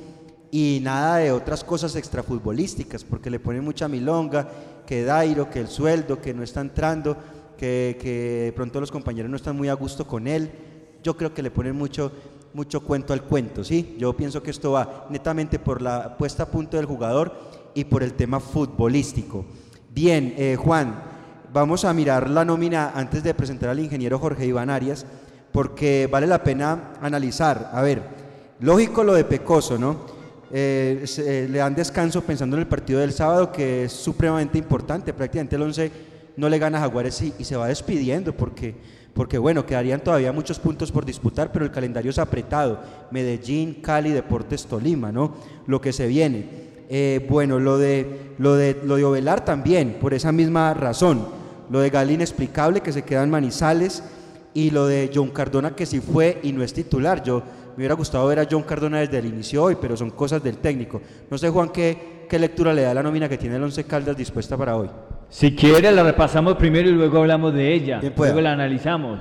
y 0.53 0.79
nada 0.83 1.17
de 1.17 1.33
otras 1.33 1.65
cosas 1.65 1.97
extrafutbolísticas, 1.97 3.03
porque 3.03 3.29
le 3.29 3.41
ponen 3.41 3.65
mucha 3.65 3.89
milonga, 3.89 4.49
que 4.87 5.03
Dairo, 5.03 5.51
que 5.51 5.61
el 5.61 5.69
sueldo, 5.69 6.21
que 6.21 6.33
no 6.33 6.45
está 6.45 6.61
entrando, 6.61 7.17
que, 7.59 7.99
que 8.01 8.53
pronto 8.55 8.81
los 8.81 8.93
compañeros 8.93 9.31
no 9.31 9.37
están 9.37 9.57
muy 9.57 9.69
a 9.69 9.75
gusto 9.75 10.07
con 10.07 10.29
él. 10.29 10.51
Yo 11.03 11.17
creo 11.17 11.35
que 11.35 11.43
le 11.43 11.51
ponen 11.51 11.77
mucho, 11.77 12.13
mucho 12.55 12.83
cuento 12.83 13.13
al 13.13 13.25
cuento, 13.25 13.65
¿sí? 13.65 13.97
Yo 13.99 14.17
pienso 14.17 14.43
que 14.43 14.51
esto 14.51 14.73
va 14.73 15.07
netamente 15.11 15.59
por 15.59 15.83
la 15.83 16.17
puesta 16.17 16.45
a 16.45 16.47
punto 16.47 16.77
del 16.77 16.87
jugador 16.87 17.58
y 17.79 17.85
por 17.85 18.03
el 18.03 18.15
tema 18.15 18.41
futbolístico. 18.41 19.45
Bien, 19.95 20.35
eh, 20.37 20.57
Juan, 20.59 21.01
vamos 21.53 21.85
a 21.85 21.95
mirar 21.95 22.29
la 22.29 22.45
nómina 22.45 22.91
antes 22.93 23.23
de 23.23 23.35
presentar 23.35 23.71
al 23.71 23.79
ingeniero 23.79 24.19
Jorge 24.19 24.47
Iván 24.47 24.69
Arias, 24.69 25.07
porque 25.53 26.09
vale 26.11 26.27
la 26.27 26.43
pena 26.43 26.95
analizar. 27.01 27.71
A 27.73 27.81
ver, 27.83 28.03
lógico 28.59 29.05
lo 29.05 29.15
de 29.15 29.23
Pecoso, 29.23 29.79
¿no? 29.79 29.97
Eh, 30.51 31.05
eh, 31.19 31.47
le 31.49 31.59
dan 31.59 31.77
descanso 31.77 32.23
pensando 32.23 32.57
en 32.57 32.63
el 32.63 32.69
partido 32.69 32.99
del 32.99 33.13
sábado, 33.13 33.53
que 33.53 33.85
es 33.85 33.93
supremamente 33.93 34.59
importante. 34.59 35.15
Prácticamente 35.15 35.55
el 35.55 35.63
11 35.63 35.93
no 36.37 36.49
le 36.49 36.59
gana 36.59 36.79
a 36.79 36.81
Jaguares 36.81 37.23
y, 37.23 37.33
y, 37.39 37.45
se 37.45 37.55
va 37.55 37.69
despidiendo, 37.69 38.33
porque, 38.33 38.75
porque 39.15 39.39
bueno, 39.39 39.65
quedarían 39.65 40.01
todavía 40.01 40.33
muchos 40.33 40.59
puntos 40.59 40.91
por 40.91 41.05
disputar, 41.05 41.53
pero 41.53 41.65
el 41.65 41.71
calendario 41.71 42.11
es 42.11 42.19
apretado. 42.19 42.81
Medellín, 43.13 43.75
Cali, 43.75 44.11
Deportes 44.11 44.67
Tolima, 44.67 45.13
¿no? 45.13 45.37
Lo 45.69 45.81
que 45.81 45.93
se 45.93 46.09
viene. 46.09 46.68
Eh, 46.89 47.27
bueno, 47.29 47.59
lo 47.59 47.77
de, 47.77 48.33
lo, 48.39 48.55
de, 48.55 48.81
lo 48.85 48.97
de 48.97 49.05
Ovelar 49.05 49.45
también, 49.45 49.99
por 50.01 50.15
esa 50.15 50.33
misma 50.33 50.73
razón. 50.75 51.27
Lo 51.71 51.81
de 51.81 51.91
Gal 51.91 52.11
inexplicable 52.11 52.81
que 52.81 52.93
se 52.93 53.03
queda 53.03 53.23
en 53.23 53.31
Manizales 53.31 54.03
y 54.55 54.71
lo 54.71 54.87
de 54.87 55.11
John 55.15 55.29
Cardona 55.29 55.77
que 55.77 55.85
sí 55.85 56.01
fue 56.01 56.39
y 56.43 56.53
no 56.53 56.63
es 56.63 56.73
titular. 56.73 57.23
Yo 57.23 57.43
me 57.71 57.83
hubiera 57.83 57.95
gustado 57.95 58.27
ver 58.27 58.41
a 58.41 58.49
John 58.51 58.63
Cardona 58.63 59.01
desde 59.01 59.19
el 59.19 59.27
inicio 59.27 59.65
hoy, 59.65 59.77
pero 59.81 59.97
son 59.97 60.11
cosas 60.11 60.43
del 60.43 60.59
técnico. 60.59 61.03
No 61.31 61.37
sé, 61.37 61.51
Juan, 61.51 61.69
qué, 61.69 62.25
qué 62.29 62.39
lectura 62.39 62.73
le 62.73 62.83
da 62.83 62.95
la 62.95 63.03
nómina 63.03 63.29
que 63.29 63.37
tiene 63.37 63.57
el 63.57 63.63
Once 63.63 63.85
Caldas 63.85 64.17
dispuesta 64.17 64.57
para 64.57 64.77
hoy. 64.77 64.89
Si 65.29 65.55
quiere, 65.55 65.93
la 65.93 66.03
repasamos 66.03 66.57
primero 66.57 66.89
y 66.89 66.93
luego 66.93 67.19
hablamos 67.19 67.53
de 67.53 67.75
ella. 67.75 68.01
Luego 68.17 68.41
la 68.41 68.53
analizamos. 68.53 69.21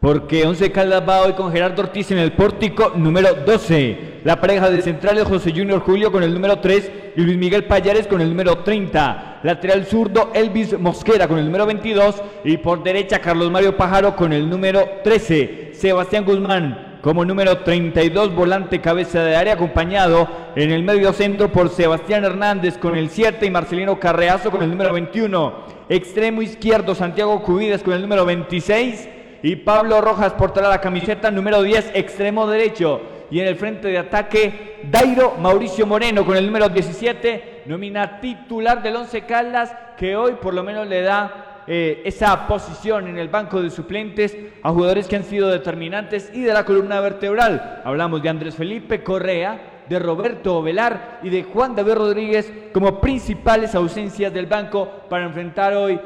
Porque 0.00 0.46
Once 0.46 0.72
Caldas 0.72 1.06
va 1.06 1.20
hoy 1.20 1.34
con 1.34 1.52
Gerardo 1.52 1.82
Ortiz 1.82 2.10
en 2.10 2.16
el 2.16 2.32
pórtico 2.32 2.94
número 2.96 3.34
12. 3.34 4.20
La 4.24 4.40
pareja 4.40 4.70
de 4.70 4.80
centrales 4.80 5.24
José 5.24 5.52
Junior 5.54 5.80
Julio 5.80 6.10
con 6.10 6.22
el 6.22 6.32
número 6.32 6.58
3 6.58 6.90
y 7.16 7.20
Luis 7.20 7.36
Miguel 7.36 7.64
Payares 7.64 8.06
con 8.06 8.22
el 8.22 8.30
número 8.30 8.60
30. 8.60 9.40
Lateral 9.42 9.84
zurdo 9.84 10.30
Elvis 10.32 10.78
Mosquera 10.78 11.28
con 11.28 11.38
el 11.38 11.44
número 11.44 11.66
22 11.66 12.22
y 12.44 12.56
por 12.56 12.82
derecha 12.82 13.18
Carlos 13.18 13.50
Mario 13.50 13.76
Pájaro 13.76 14.16
con 14.16 14.32
el 14.32 14.48
número 14.48 14.88
13. 15.04 15.72
Sebastián 15.74 16.24
Guzmán 16.24 16.98
como 17.02 17.26
número 17.26 17.58
32 17.58 18.34
volante 18.34 18.80
cabeza 18.80 19.22
de 19.22 19.36
área 19.36 19.52
acompañado 19.52 20.28
en 20.56 20.70
el 20.70 20.82
medio 20.82 21.12
centro 21.12 21.52
por 21.52 21.68
Sebastián 21.68 22.24
Hernández 22.24 22.78
con 22.78 22.96
el 22.96 23.10
7 23.10 23.44
y 23.44 23.50
Marcelino 23.50 24.00
Carreazo 24.00 24.50
con 24.50 24.62
el 24.62 24.70
número 24.70 24.94
21. 24.94 25.54
Extremo 25.90 26.40
izquierdo 26.40 26.94
Santiago 26.94 27.42
Cubides 27.42 27.82
con 27.82 27.92
el 27.92 28.00
número 28.00 28.24
26 28.24 29.19
y 29.42 29.56
Pablo 29.56 30.00
Rojas 30.00 30.34
portará 30.34 30.68
la 30.68 30.80
camiseta 30.80 31.30
número 31.30 31.62
10, 31.62 31.92
extremo 31.94 32.46
derecho. 32.46 33.00
Y 33.30 33.40
en 33.40 33.46
el 33.46 33.56
frente 33.56 33.88
de 33.88 33.98
ataque, 33.98 34.80
Dairo 34.90 35.36
Mauricio 35.38 35.86
Moreno 35.86 36.26
con 36.26 36.36
el 36.36 36.46
número 36.46 36.68
17, 36.68 37.62
nómina 37.66 38.20
titular 38.20 38.82
del 38.82 38.96
Once 38.96 39.22
Caldas, 39.22 39.74
que 39.96 40.16
hoy 40.16 40.34
por 40.34 40.52
lo 40.52 40.64
menos 40.64 40.86
le 40.88 41.02
da 41.02 41.62
eh, 41.66 42.02
esa 42.04 42.48
posición 42.48 43.06
en 43.06 43.18
el 43.18 43.28
banco 43.28 43.62
de 43.62 43.70
suplentes 43.70 44.36
a 44.62 44.70
jugadores 44.70 45.06
que 45.06 45.16
han 45.16 45.24
sido 45.24 45.48
determinantes 45.48 46.30
y 46.34 46.42
de 46.42 46.52
la 46.52 46.64
columna 46.64 47.00
vertebral. 47.00 47.82
Hablamos 47.84 48.22
de 48.22 48.28
Andrés 48.28 48.56
Felipe 48.56 49.04
Correa, 49.04 49.84
de 49.88 49.98
Roberto 49.98 50.62
Velar 50.62 51.20
y 51.22 51.30
de 51.30 51.44
Juan 51.44 51.74
David 51.74 51.94
Rodríguez 51.94 52.52
como 52.72 53.00
principales 53.00 53.74
ausencias 53.74 54.32
del 54.32 54.46
banco 54.46 54.88
para 55.08 55.24
enfrentar 55.24 55.74
hoy 55.74 56.00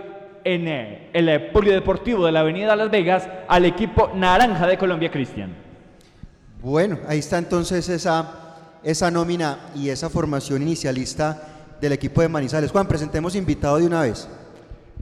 en 0.45 0.69
el 1.13 1.47
Polideportivo 1.51 2.27
de 2.27 2.33
la 2.33 2.41
Avenida 2.41 2.77
Las 2.77 2.91
Vegas 2.91 3.29
al 3.49 3.65
equipo 3.65 4.11
Naranja 4.15 4.67
de 4.67 4.79
Colombia 4.79 5.11
Cristian. 5.11 5.55
Bueno, 6.63 6.99
ahí 7.09 7.19
está 7.19 7.39
entonces 7.39 7.89
esa, 7.89 8.79
esa 8.83 9.11
nómina 9.11 9.71
y 9.75 9.89
esa 9.89 10.09
formación 10.09 10.63
inicialista 10.63 11.43
del 11.81 11.93
equipo 11.93 12.23
de 12.23 12.29
Manizales. 12.29 12.71
Juan, 12.71 12.87
presentemos 12.87 13.35
invitado 13.35 13.79
de 13.79 13.87
una 13.87 14.03
vez. 14.03 14.29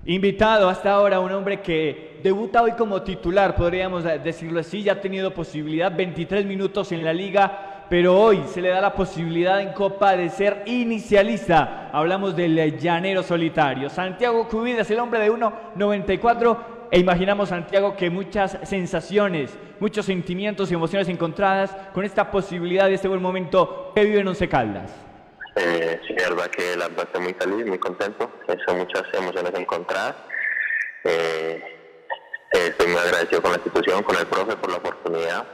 Invitado 0.05 0.69
hasta 0.69 0.91
ahora 0.91 1.21
un 1.21 1.31
hombre 1.31 1.61
que 1.63 2.21
debuta 2.23 2.63
hoy 2.63 2.73
como 2.73 3.03
titular, 3.03 3.55
podríamos 3.55 4.03
decirlo 4.03 4.61
así, 4.61 4.83
ya 4.83 4.95
ha 4.95 5.01
tenido 5.01 5.33
posibilidad 5.33 5.95
23 5.95 6.45
minutos 6.45 6.91
en 6.91 7.05
la 7.05 7.13
liga 7.13 7.72
pero 7.93 8.19
hoy 8.19 8.43
se 8.47 8.63
le 8.63 8.71
da 8.71 8.81
la 8.81 8.95
posibilidad 8.95 9.61
en 9.61 9.75
Copa 9.75 10.17
de 10.17 10.31
ser 10.31 10.63
inicialista. 10.65 11.91
Hablamos 11.93 12.35
del 12.35 12.79
llanero 12.79 13.23
solitario. 13.23 13.91
Santiago 13.91 14.49
Cubidas, 14.49 14.91
el 14.91 14.99
hombre 14.99 15.21
de 15.21 15.31
1.94. 15.31 16.89
E 16.91 16.99
imaginamos, 16.99 17.51
Santiago, 17.51 17.95
que 17.95 18.09
muchas 18.09 18.57
sensaciones, 18.63 19.59
muchos 19.79 20.07
sentimientos 20.07 20.71
y 20.71 20.75
emociones 20.75 21.07
encontradas 21.11 21.77
con 21.93 22.07
esta 22.07 22.31
posibilidad 22.31 22.89
y 22.89 22.95
este 22.95 23.09
buen 23.09 23.21
momento 23.21 23.93
que 23.95 24.07
vive 24.07 24.21
en 24.21 24.29
Once 24.29 24.49
Caldas. 24.49 24.91
Eh, 25.57 26.01
sí, 26.09 26.15
es 26.17 26.31
verdad 26.31 26.47
que 26.47 26.75
la 26.75 26.89
verdad 26.89 27.21
muy 27.21 27.35
feliz, 27.35 27.67
muy 27.67 27.79
contento. 27.79 28.31
Son 28.67 28.79
muchas 28.79 29.03
emociones 29.13 29.53
encontradas. 29.55 30.15
Eh, 31.05 31.63
estoy 32.53 32.87
muy 32.87 32.97
agradecido 32.97 33.43
con 33.43 33.51
la 33.51 33.59
institución, 33.59 34.03
con 34.03 34.17
el 34.17 34.27
profe 34.29 34.57
por 34.57 34.71
la 34.71 34.79
oportunidad. 34.79 35.45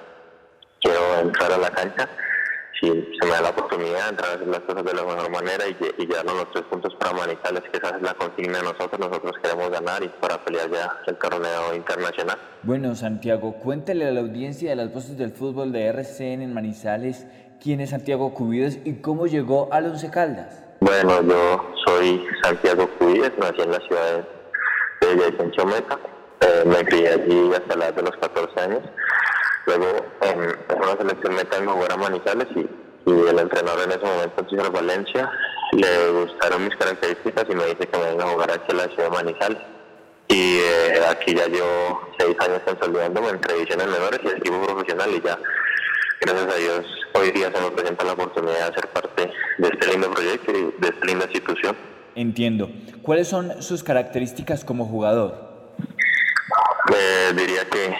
Quiero 0.80 1.18
entrar 1.18 1.52
a 1.52 1.58
la 1.58 1.70
cancha 1.70 2.08
si 2.80 2.86
se 2.88 3.26
me 3.26 3.32
da 3.32 3.42
la 3.42 3.50
oportunidad, 3.50 4.10
entrar 4.10 4.30
a 4.30 4.34
hacer 4.34 4.48
las 4.48 4.60
cosas 4.60 4.84
de 4.84 4.94
la 4.94 5.02
mejor 5.02 5.30
manera 5.30 5.64
y, 5.66 5.76
y 5.98 6.06
llevarnos 6.06 6.34
los 6.34 6.50
tres 6.52 6.64
puntos 6.70 6.94
para 6.96 7.12
Manizales, 7.12 7.62
que 7.70 7.78
esa 7.78 7.96
es 7.96 8.02
la 8.02 8.14
consigna 8.14 8.58
de 8.58 8.64
nosotros. 8.64 8.98
Nosotros 8.98 9.32
queremos 9.42 9.70
ganar 9.70 10.02
y 10.02 10.08
para 10.08 10.38
pelear 10.44 10.70
ya 10.70 10.96
el 11.06 11.16
torneo 11.16 11.74
internacional. 11.74 12.38
Bueno, 12.62 12.94
Santiago, 12.94 13.54
cuéntale 13.54 14.06
a 14.06 14.10
la 14.10 14.20
audiencia 14.20 14.70
de 14.70 14.76
las 14.76 14.92
voces 14.92 15.18
del 15.18 15.32
fútbol 15.32 15.72
de 15.72 15.86
RCN 15.86 16.42
en 16.42 16.54
Manizales 16.54 17.26
quién 17.62 17.80
es 17.80 17.90
Santiago 17.90 18.34
Cubides 18.34 18.78
y 18.84 19.00
cómo 19.00 19.26
llegó 19.26 19.68
al 19.72 19.86
Once 19.86 20.10
Caldas. 20.10 20.64
Bueno, 20.80 21.22
yo 21.22 21.74
soy 21.86 22.24
Santiago 22.42 22.88
Cubides, 22.98 23.32
nací 23.38 23.62
en 23.62 23.72
la 23.72 23.80
ciudad 23.80 24.24
de, 25.00 25.16
de 25.16 25.50
Chometa. 25.52 25.98
Eh, 26.40 26.62
me 26.66 26.84
crié 26.84 27.08
allí 27.08 27.50
hasta 27.52 27.76
la 27.76 27.86
edad 27.86 27.94
de 27.94 28.02
los 28.02 28.16
14 28.16 28.60
años. 28.60 28.80
Luego 29.68 29.86
en, 30.22 30.40
en 30.40 30.82
una 30.82 30.96
selección 30.96 31.34
me 31.34 31.44
tengo 31.44 31.72
jugar 31.72 31.92
a 31.92 31.96
Manizales 31.98 32.48
y, 32.56 32.60
y 32.60 33.28
el 33.28 33.38
entrenador 33.38 33.84
en 33.84 33.90
ese 33.90 34.00
momento, 34.00 34.40
el 34.40 34.48
señor 34.48 34.72
Valencia, 34.72 35.30
le 35.72 36.10
gustaron 36.10 36.64
mis 36.64 36.74
características 36.76 37.44
y 37.50 37.54
me 37.54 37.66
dice 37.66 37.86
que 37.86 37.98
me 37.98 38.04
venga 38.06 38.24
a 38.24 38.28
jugar 38.28 38.50
aquí 38.50 38.72
a 38.72 38.74
la 38.74 38.84
ciudad 38.84 39.04
de 39.04 39.10
Manizales. 39.10 39.58
Y 40.28 40.58
eh, 40.58 41.00
aquí 41.10 41.34
ya 41.34 41.46
llevo 41.48 42.00
seis 42.18 42.34
años 42.40 42.62
consolidándome 42.64 43.28
entre 43.28 43.54
divisiones 43.56 43.88
menores 43.88 44.20
y 44.24 44.28
equipo 44.28 44.62
profesional 44.62 45.10
y 45.14 45.20
ya, 45.20 45.38
gracias 46.22 46.54
a 46.54 46.56
Dios, 46.56 46.86
hoy 47.12 47.30
día 47.32 47.52
se 47.54 47.60
me 47.60 47.70
presenta 47.70 48.04
la 48.04 48.12
oportunidad 48.12 48.68
de 48.68 48.74
ser 48.74 48.88
parte 48.88 49.30
de 49.58 49.68
este 49.68 49.86
lindo 49.86 50.10
proyecto 50.10 50.50
y 50.50 50.80
de 50.80 50.88
esta 50.88 51.04
linda 51.04 51.26
institución. 51.26 51.76
Entiendo. 52.14 52.70
¿Cuáles 53.02 53.28
son 53.28 53.62
sus 53.62 53.84
características 53.84 54.64
como 54.64 54.86
jugador? 54.86 55.48
Eh, 56.90 57.32
diría 57.34 57.66
que 57.68 57.94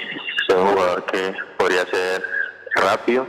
un 0.59 0.69
jugador 0.69 1.05
que 1.05 1.35
podría 1.57 1.87
ser 1.87 2.23
rápido, 2.75 3.27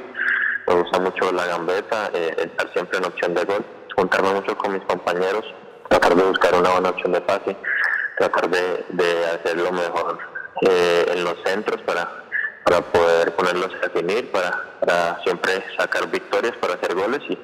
me 0.67 0.75
gusta 0.75 0.99
mucho 0.99 1.31
la 1.31 1.45
gambeta, 1.45 2.11
eh, 2.13 2.35
estar 2.37 2.71
siempre 2.73 2.97
en 2.97 3.05
opción 3.05 3.33
de 3.33 3.43
gol, 3.43 3.65
juntarme 3.95 4.33
mucho 4.33 4.57
con 4.57 4.73
mis 4.73 4.83
compañeros, 4.83 5.45
tratar 5.89 6.15
de 6.15 6.23
buscar 6.23 6.55
una 6.55 6.69
buena 6.69 6.89
opción 6.89 7.11
de 7.11 7.21
pase, 7.21 7.55
tratar 8.17 8.49
de, 8.49 8.85
de 8.89 9.25
hacer 9.27 9.57
lo 9.57 9.71
mejor 9.71 10.19
eh, 10.61 11.05
en 11.13 11.23
los 11.23 11.35
centros 11.45 11.81
para, 11.83 12.07
para 12.63 12.81
poder 12.81 13.35
ponerlos 13.35 13.71
a 13.73 13.87
definir, 13.87 14.29
para, 14.31 14.63
para 14.79 15.23
siempre 15.23 15.63
sacar 15.77 16.09
victorias, 16.09 16.55
para 16.57 16.75
hacer 16.75 16.95
goles 16.95 17.21
y, 17.29 17.37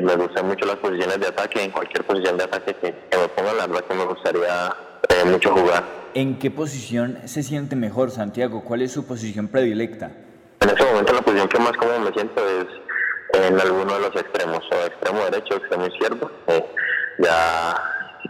me 0.00 0.16
gustan 0.16 0.46
mucho 0.46 0.64
las 0.64 0.76
posiciones 0.76 1.20
de 1.20 1.26
ataque, 1.26 1.62
en 1.62 1.70
cualquier 1.70 2.04
posición 2.04 2.38
de 2.38 2.44
ataque 2.44 2.74
que, 2.74 2.94
que 3.10 3.18
me 3.18 3.28
pongan, 3.28 3.58
la 3.58 3.66
verdad 3.66 3.84
que 3.84 3.94
me 3.94 4.04
gustaría 4.04 4.74
eh, 5.08 5.24
mucho 5.26 5.52
jugar. 5.52 6.01
¿En 6.14 6.38
qué 6.38 6.50
posición 6.50 7.18
se 7.24 7.42
siente 7.42 7.74
mejor, 7.74 8.10
Santiago? 8.10 8.62
¿Cuál 8.64 8.82
es 8.82 8.92
su 8.92 9.06
posición 9.06 9.48
predilecta? 9.48 10.10
En 10.60 10.68
este 10.68 10.84
momento 10.84 11.12
la 11.14 11.22
posición 11.22 11.48
que 11.48 11.58
más 11.58 11.72
cómodo 11.72 12.00
me 12.00 12.12
siento 12.12 12.42
es 12.46 12.66
en 13.46 13.58
alguno 13.58 13.94
de 13.94 14.00
los 14.00 14.16
extremos, 14.16 14.60
o 14.70 14.86
extremo 14.86 15.24
derecho 15.24 15.54
o 15.54 15.56
extremo 15.56 15.86
izquierdo. 15.86 16.30
Eh, 16.48 16.66
ya 17.18 17.74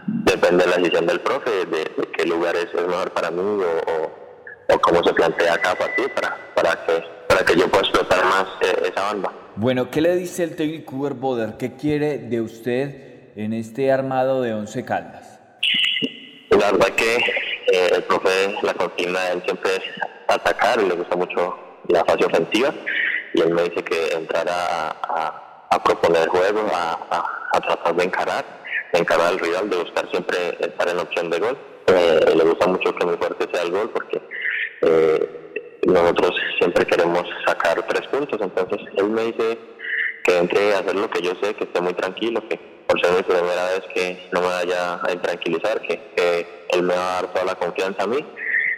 depende 0.07 0.63
de 0.63 0.69
la 0.69 0.77
decisión 0.77 1.05
del 1.07 1.19
profe, 1.19 1.51
de, 1.51 1.77
de 1.77 2.11
qué 2.17 2.25
lugar 2.25 2.55
es, 2.55 2.73
mejor 2.73 3.11
para 3.11 3.29
mí 3.29 3.41
o, 3.41 3.91
o, 3.91 4.73
o 4.73 4.79
cómo 4.79 5.03
se 5.03 5.13
plantea 5.13 5.57
cada 5.57 5.75
partido 5.75 6.07
para, 6.15 6.37
para, 6.55 6.85
que, 6.85 7.03
para 7.27 7.43
que 7.43 7.57
yo 7.57 7.67
pueda 7.67 7.83
explotar 7.83 8.23
más 8.23 8.45
eh, 8.61 8.91
esa 8.91 9.01
banda. 9.11 9.31
Bueno, 9.57 9.91
¿qué 9.91 9.99
le 9.99 10.15
dice 10.15 10.43
el 10.45 10.55
técnico 10.55 10.95
Uber 10.95 11.15
Boder? 11.15 11.57
¿Qué 11.57 11.73
quiere 11.73 12.17
de 12.17 12.39
usted 12.39 13.35
en 13.35 13.51
este 13.51 13.91
armado 13.91 14.41
de 14.41 14.53
Once 14.53 14.85
Caldas? 14.85 15.22
La 16.59 16.71
verdad 16.71 16.89
que 16.95 17.15
eh, 17.15 17.89
el 17.95 18.03
profe, 18.03 18.55
la 18.61 18.73
consigna 18.75 19.31
él 19.31 19.41
siempre 19.43 19.75
es 19.75 19.83
atacar 20.27 20.79
y 20.79 20.87
le 20.87 20.95
gusta 20.95 21.15
mucho 21.15 21.57
la 21.87 22.05
fase 22.05 22.25
ofensiva 22.25 22.71
y 23.33 23.41
él 23.41 23.49
me 23.53 23.63
dice 23.63 23.83
que 23.83 24.13
entrar 24.13 24.47
a, 24.47 24.89
a, 25.69 25.83
proponer 25.83 26.27
juego, 26.27 26.61
a, 26.71 26.91
a, 27.09 27.57
a, 27.57 27.59
tratar 27.59 27.95
de 27.95 28.03
encarar, 28.03 28.45
de 28.93 28.99
encarar 28.99 29.27
al 29.27 29.39
rival, 29.39 29.69
de 29.69 29.77
buscar 29.77 30.07
siempre 30.11 30.37
estar 30.59 30.87
en 30.87 30.99
opción 30.99 31.31
de 31.31 31.39
gol. 31.39 31.57
Eh, 31.87 32.33
le 32.35 32.43
gusta 32.43 32.67
mucho 32.67 32.93
que 32.93 33.05
mi 33.05 33.17
fuerte 33.17 33.47
sea 33.51 33.63
el 33.63 33.71
gol 33.71 33.89
porque 33.89 34.21
eh, 34.81 35.79
nosotros 35.87 36.35
siempre 36.59 36.85
queremos 36.85 37.23
sacar 37.47 37.83
tres 37.87 38.07
puntos, 38.09 38.39
entonces 38.39 38.79
él 38.95 39.09
me 39.09 39.23
dice 39.25 39.57
que 40.23 40.37
entre 40.37 40.75
a 40.75 40.79
hacer 40.79 40.95
lo 40.95 41.09
que 41.09 41.21
yo 41.21 41.31
sé, 41.41 41.55
que 41.55 41.63
esté 41.63 41.81
muy 41.81 41.93
tranquilo, 41.93 42.47
que 42.47 42.72
por 42.93 43.01
ser 43.01 43.15
mi 43.15 43.23
primera 43.23 43.65
vez 43.69 43.81
que 43.91 44.29
no 44.31 44.41
me 44.41 44.47
vaya 44.47 44.99
a 45.01 45.11
intranquilizar, 45.11 45.81
que, 45.81 45.99
que 46.15 46.47
él 46.69 46.83
me 46.83 46.93
va 46.93 47.17
a 47.17 47.21
dar 47.21 47.33
toda 47.33 47.45
la 47.45 47.55
confianza 47.55 48.03
a 48.03 48.07
mí 48.07 48.23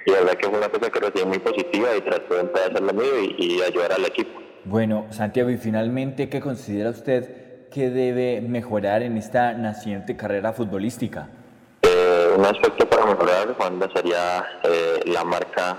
y 0.05 0.11
la 0.11 0.19
verdad 0.19 0.33
que 0.35 0.47
fue 0.47 0.57
una 0.57 0.69
cosa 0.69 0.89
que 0.89 0.99
recibí 1.01 1.25
muy 1.25 1.39
positiva 1.39 1.89
y 1.97 2.01
traté 2.01 2.33
de 2.33 2.59
hacer 2.61 2.81
lo 2.81 2.93
mío 2.93 3.19
y, 3.21 3.35
y, 3.37 3.61
ayudar 3.61 3.91
al 3.91 4.05
equipo. 4.05 4.39
Bueno, 4.63 5.07
Santiago, 5.09 5.49
y 5.49 5.57
finalmente, 5.57 6.29
¿qué 6.29 6.39
considera 6.39 6.91
usted 6.91 7.67
que 7.69 7.89
debe 7.89 8.39
mejorar 8.39 9.01
en 9.01 9.17
esta 9.17 9.51
naciente 9.53 10.15
carrera 10.15 10.53
futbolística? 10.53 11.27
Eh, 11.81 12.29
un 12.37 12.45
aspecto 12.45 12.87
para 12.87 13.07
mejorar, 13.07 13.53
Juanda, 13.57 13.89
sería 13.93 14.45
eh, 14.63 15.01
la 15.07 15.25
marca 15.25 15.77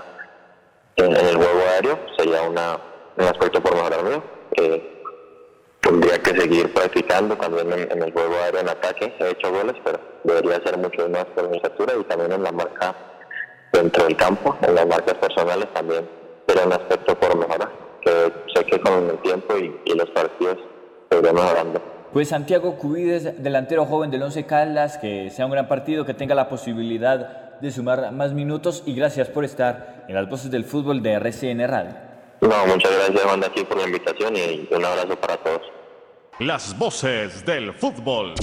en, 0.95 1.11
el 1.11 1.37
juego 1.37 1.59
aéreo, 1.71 1.99
sería 2.15 2.43
una, 2.43 2.77
un 3.17 3.25
aspecto 3.25 3.63
por 3.63 3.73
mejorar 3.73 4.03
mío. 4.03 4.23
Eh, 4.57 4.96
tendría 5.81 6.17
que 6.19 6.39
seguir 6.39 6.73
practicando 6.73 7.35
también 7.37 7.71
en, 7.71 8.01
el 8.01 8.11
juego 8.11 8.35
aéreo 8.43 8.61
en 8.61 8.69
ataque, 8.69 9.13
he 9.19 9.29
hecho 9.29 9.51
goles, 9.51 9.75
pero 9.83 9.99
debería 10.23 10.61
ser 10.63 10.77
mucho 10.77 11.07
más 11.09 11.25
por 11.25 11.49
mi 11.49 11.57
estatura 11.57 11.93
y 11.99 12.03
también 12.03 12.31
en 12.31 12.43
la 12.43 12.51
marca 12.51 12.95
dentro 13.71 14.03
del 14.05 14.15
campo, 14.15 14.55
en 14.61 14.75
las 14.75 14.87
marcas 14.87 15.15
personales 15.15 15.67
también 15.73 16.07
era 16.47 16.65
un 16.65 16.73
aspecto 16.73 17.19
por 17.19 17.37
mejorar, 17.37 17.69
que 18.01 18.31
sé 18.55 18.65
que 18.65 18.79
con 18.81 19.09
el 19.09 19.17
tiempo 19.19 19.55
y, 19.57 19.93
los 19.95 20.09
partidos 20.11 20.57
se 21.09 21.19
irá 21.19 21.33
mejorando. 21.33 21.81
Pues 22.13 22.29
Santiago 22.29 22.77
Cubides, 22.77 23.43
delantero 23.43 23.85
joven 23.85 24.09
del 24.11 24.23
Once 24.23 24.45
Caldas, 24.45 24.97
que 24.97 25.29
sea 25.29 25.45
un 25.45 25.51
gran 25.51 25.67
partido, 25.67 26.05
que 26.05 26.13
tenga 26.13 26.35
la 26.35 26.47
posibilidad 26.47 27.59
de 27.59 27.71
sumar 27.71 28.11
más 28.11 28.33
minutos 28.33 28.83
y 28.85 28.95
gracias 28.95 29.27
por 29.29 29.43
estar 29.43 30.05
en 30.07 30.15
las 30.15 30.29
voces 30.29 30.51
del 30.51 30.63
fútbol 30.63 31.01
de 31.01 31.13
RCN 31.13 31.67
Radio. 31.67 32.06
No, 32.41 32.67
muchas 32.67 32.91
gracias 32.91 33.23
Juan 33.23 33.43
aquí 33.43 33.63
por 33.63 33.77
la 33.77 33.85
invitación 33.85 34.35
y 34.35 34.67
un 34.71 34.85
abrazo 34.85 35.15
para 35.15 35.37
todos. 35.37 35.61
Las 36.39 36.77
voces 36.77 37.45
del 37.45 37.73
fútbol. 37.73 38.35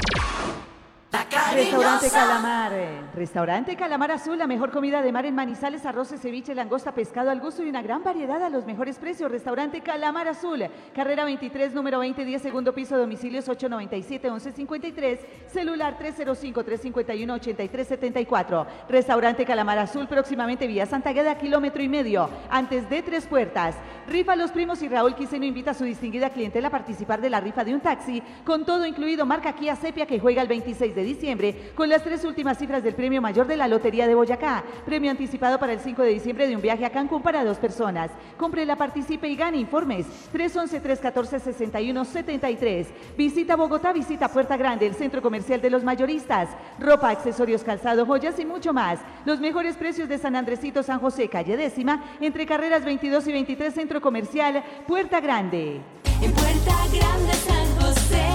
Restaurante 1.55 2.11
Calamar. 2.11 2.73
Restaurante 3.15 3.77
Calamar 3.77 4.11
Azul, 4.11 4.37
la 4.37 4.49
mejor 4.49 4.73
comida 4.73 5.01
de 5.01 5.13
mar 5.13 5.25
en 5.27 5.37
Manizales, 5.37 5.87
arroces, 5.87 6.21
ceviche, 6.21 6.57
langosta, 6.57 6.93
pescado 6.93 7.31
al 7.31 7.39
gusto 7.39 7.63
y 7.63 7.69
una 7.69 7.83
gran 7.83 8.03
variedad 8.03 8.43
a 8.43 8.51
los 8.51 8.67
mejores 8.67 8.99
precios. 8.99 9.31
Restaurante 9.31 9.81
Calamar 9.81 10.27
Azul, 10.27 10.65
carrera 10.93 11.25
23, 11.25 11.73
número 11.73 12.01
20, 12.01 12.25
10, 12.25 12.43
segundo 12.43 12.75
piso, 12.75 12.99
domicilios 12.99 13.49
897-1153, 13.49 15.21
celular 15.47 15.97
305-351-8374. 16.01 18.67
Restaurante 18.89 19.45
Calamar 19.45 19.79
Azul, 19.79 20.09
próximamente 20.09 20.67
vía 20.67 20.87
Santa 20.87 21.13
Gueda, 21.13 21.39
kilómetro 21.39 21.81
y 21.81 21.89
medio, 21.89 22.29
antes 22.51 22.91
de 22.91 23.03
Tres 23.03 23.29
Puertas. 23.29 23.77
Rifa 24.09 24.35
Los 24.35 24.51
Primos 24.51 24.83
y 24.83 24.89
Raúl 24.89 25.15
Quiseno 25.15 25.45
invita 25.45 25.71
a 25.71 25.75
su 25.75 25.85
distinguida 25.85 26.31
clientela 26.31 26.67
a 26.69 26.73
participar 26.73 27.21
de 27.21 27.31
la 27.31 27.41
rifa 27.41 27.63
de 27.63 27.73
un 27.73 27.81
taxi, 27.81 28.21
con 28.45 28.65
todo 28.65 28.85
incluido 28.85 29.25
marca 29.25 29.55
Kia 29.55 29.77
Sepia 29.77 30.07
que 30.07 30.19
juega 30.19 30.43
el 30.43 30.49
26 30.49 30.93
de 30.95 31.04
diciembre 31.05 31.73
con 31.75 31.89
las 31.89 32.03
tres 32.03 32.25
últimas 32.25 32.59
cifras 32.59 32.83
del 32.83 32.95
premio 32.95 33.23
mayor 33.23 33.47
de 33.47 33.57
la 33.57 33.69
Lotería 33.69 34.07
de 34.07 34.15
Boyacá. 34.15 34.65
Premio 34.85 35.11
anticipado 35.11 35.59
para 35.59 35.73
el 35.73 35.81
5 35.81 36.03
de 36.03 36.15
diciembre 36.15 36.49
de 36.49 36.57
un 36.57 36.63
viaje 36.63 36.85
a 36.85 36.91
Cancún 36.91 37.23
para 37.23 37.45
dos 37.45 37.59
personas. 37.59 38.11
Cómprela, 38.37 38.77
participe 38.77 39.29
y 39.29 39.37
gane 39.37 39.59
informes. 39.59 40.07
311-314-6173. 40.33 42.87
Visita 43.17 43.57
Bogotá, 43.57 43.93
visita 43.93 44.29
Puerta 44.29 44.57
Grande, 44.57 44.87
el 44.87 44.95
centro 44.95 45.21
comercial 45.23 45.61
de 45.61 45.71
los 45.71 45.85
mayoristas. 45.85 46.49
Ropa, 46.79 47.11
accesorios, 47.11 47.63
calzado, 47.63 48.07
joyas 48.07 48.39
y 48.39 48.45
mucho 48.45 48.73
más. 48.73 49.01
Los 49.25 49.41
mejores 49.41 49.77
precios 49.77 50.09
de 50.09 50.19
San 50.19 50.37
Andresito, 50.37 50.83
San 50.83 50.99
José, 50.99 51.29
calle 51.29 51.57
décima, 51.57 52.03
entre 52.21 52.47
carreras 52.47 52.85
22 52.85 53.27
y 53.29 53.33
23, 53.33 53.75
centro 53.75 54.01
comercial 54.01 54.65
Puerta 54.87 55.21
Grande. 55.21 55.81
En 56.23 56.33
Puerta 56.33 56.77
Grande, 56.93 57.35
San 57.35 57.67
José, 57.81 58.27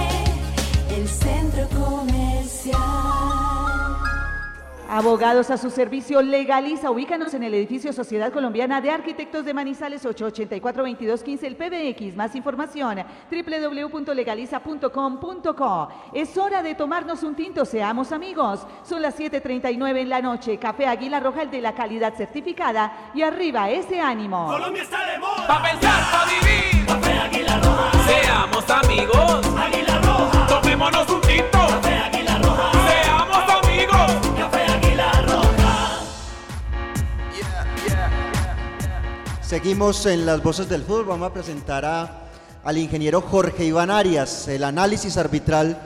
el 0.96 1.08
centro 1.08 1.66
comercial. 1.68 1.79
Abogados 4.92 5.50
a 5.50 5.56
su 5.56 5.70
servicio 5.70 6.20
legaliza. 6.20 6.90
Ubícanos 6.90 7.32
en 7.34 7.44
el 7.44 7.54
edificio 7.54 7.92
Sociedad 7.92 8.32
Colombiana 8.32 8.80
de 8.80 8.90
Arquitectos 8.90 9.44
de 9.44 9.54
Manizales 9.54 10.04
884-2215, 10.04 11.44
el 11.44 11.54
PBX. 11.54 12.16
Más 12.16 12.34
información 12.34 13.04
www.legaliza.com.co. 13.30 15.88
Es 16.12 16.36
hora 16.36 16.64
de 16.64 16.74
tomarnos 16.74 17.22
un 17.22 17.36
tinto, 17.36 17.64
seamos 17.64 18.10
amigos. 18.10 18.66
Son 18.82 19.00
las 19.00 19.16
7:39 19.16 20.00
en 20.00 20.08
la 20.08 20.20
noche. 20.20 20.58
Café 20.58 20.88
Águila 20.88 21.20
Roja, 21.20 21.42
el 21.42 21.52
de 21.52 21.60
la 21.60 21.72
calidad 21.72 22.14
certificada. 22.16 23.12
Y 23.14 23.22
arriba 23.22 23.70
ese 23.70 24.00
ánimo. 24.00 24.48
Colombia 24.48 24.82
está 24.82 25.06
de 25.06 25.20
moda. 25.20 25.46
Pa' 25.46 25.62
pensar, 25.62 26.02
pa' 26.10 26.24
vivir. 26.26 26.84
Café 26.86 27.12
Águila 27.12 27.60
Roja. 27.60 27.92
Seamos 28.08 28.68
amigos. 28.68 29.46
Águila 29.56 30.00
Roja. 30.00 30.46
Tomémonos 30.48 31.08
un 31.08 31.20
tinto. 31.20 31.46
Café 31.52 31.94
Águila 31.94 32.19
Seguimos 39.50 40.06
en 40.06 40.26
las 40.26 40.40
voces 40.44 40.68
del 40.68 40.84
fútbol. 40.84 41.06
Vamos 41.06 41.28
a 41.28 41.32
presentar 41.32 41.84
a, 41.84 42.20
al 42.62 42.78
ingeniero 42.78 43.20
Jorge 43.20 43.64
Iván 43.64 43.90
Arias. 43.90 44.46
El 44.46 44.62
análisis 44.62 45.16
arbitral 45.16 45.76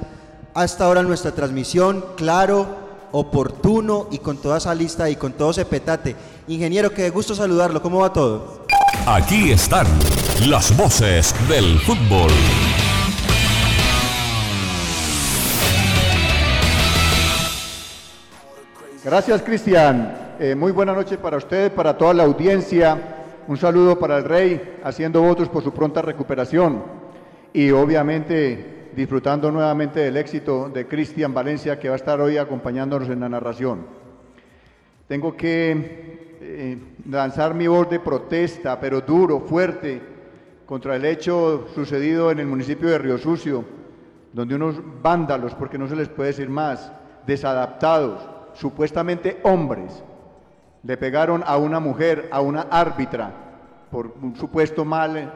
hasta 0.53 0.85
ahora 0.85 1.00
en 1.00 1.09
nuestra 1.09 1.33
transmisión, 1.33 2.05
claro, 2.14 2.66
oportuno 3.11 4.09
y 4.11 4.18
con 4.18 4.37
toda 4.37 4.59
esa 4.59 4.74
lista 4.74 5.09
y 5.09 5.16
con 5.16 5.33
todo 5.33 5.53
ese 5.53 5.64
petate. 5.64 6.14
Ingeniero, 6.46 6.92
qué 6.92 7.09
gusto 7.09 7.35
saludarlo. 7.35 7.81
¿Cómo 7.81 8.00
va 8.00 8.12
todo? 8.12 8.66
Aquí 9.07 9.50
están 9.50 9.87
las 10.46 10.77
voces 10.77 11.35
del 11.48 11.79
fútbol. 11.79 12.31
Gracias, 19.03 19.40
Cristian. 19.40 20.35
Eh, 20.38 20.55
muy 20.55 20.70
buena 20.70 20.92
noche 20.92 21.16
para 21.16 21.38
usted, 21.38 21.72
para 21.72 21.96
toda 21.96 22.12
la 22.12 22.24
audiencia 22.24 23.22
un 23.46 23.57
saludo 23.57 23.98
para 23.98 24.18
el 24.18 24.24
Rey, 24.24 24.78
haciendo 24.83 25.20
votos 25.20 25.48
por 25.48 25.62
su 25.62 25.72
pronta 25.72 26.00
recuperación 26.02 26.83
y 27.52 27.70
obviamente 27.70 28.90
disfrutando 28.94 29.50
nuevamente 29.50 30.00
del 30.00 30.16
éxito 30.16 30.68
de 30.68 30.87
Cristian 30.87 31.35
Valencia 31.35 31.78
que 31.78 31.88
va 31.88 31.94
a 31.94 31.96
estar 31.96 32.20
hoy 32.20 32.38
acompañándonos 32.38 33.09
en 33.09 33.20
la 33.20 33.28
narración. 33.28 33.87
Tengo 35.09 35.37
que 35.37 36.37
eh, 36.40 36.78
lanzar 37.11 37.54
mi 37.54 37.66
voz 37.66 37.90
de 37.90 38.00
protesta, 38.00 38.80
pero 38.80 39.00
duro, 39.00 39.40
fuerte, 39.40 40.00
contra 40.64 40.96
el 40.96 41.04
hecho 41.04 41.66
sucedido 41.74 42.30
en 42.30 42.38
el 42.38 42.46
municipio 42.46 42.88
de 42.88 42.98
Río 42.98 43.18
Sucio, 43.18 43.64
donde 44.33 44.54
unos 44.54 44.76
vándalos, 45.02 45.54
porque 45.54 45.78
no 45.78 45.87
se 45.88 45.96
les 45.96 46.09
puede 46.09 46.30
decir 46.30 46.48
más, 46.48 46.90
desadaptados, 47.26 48.26
supuestamente 48.54 49.40
hombres, 49.42 50.02
le 50.85 50.97
pegaron 50.97 51.42
a 51.47 51.57
una 51.57 51.81
mujer, 51.81 52.29
a 52.31 52.40
una 52.40 52.62
árbitra, 52.70 53.33
por 53.90 54.14
un 54.20 54.37
supuesto 54.37 54.85
mal 54.85 55.33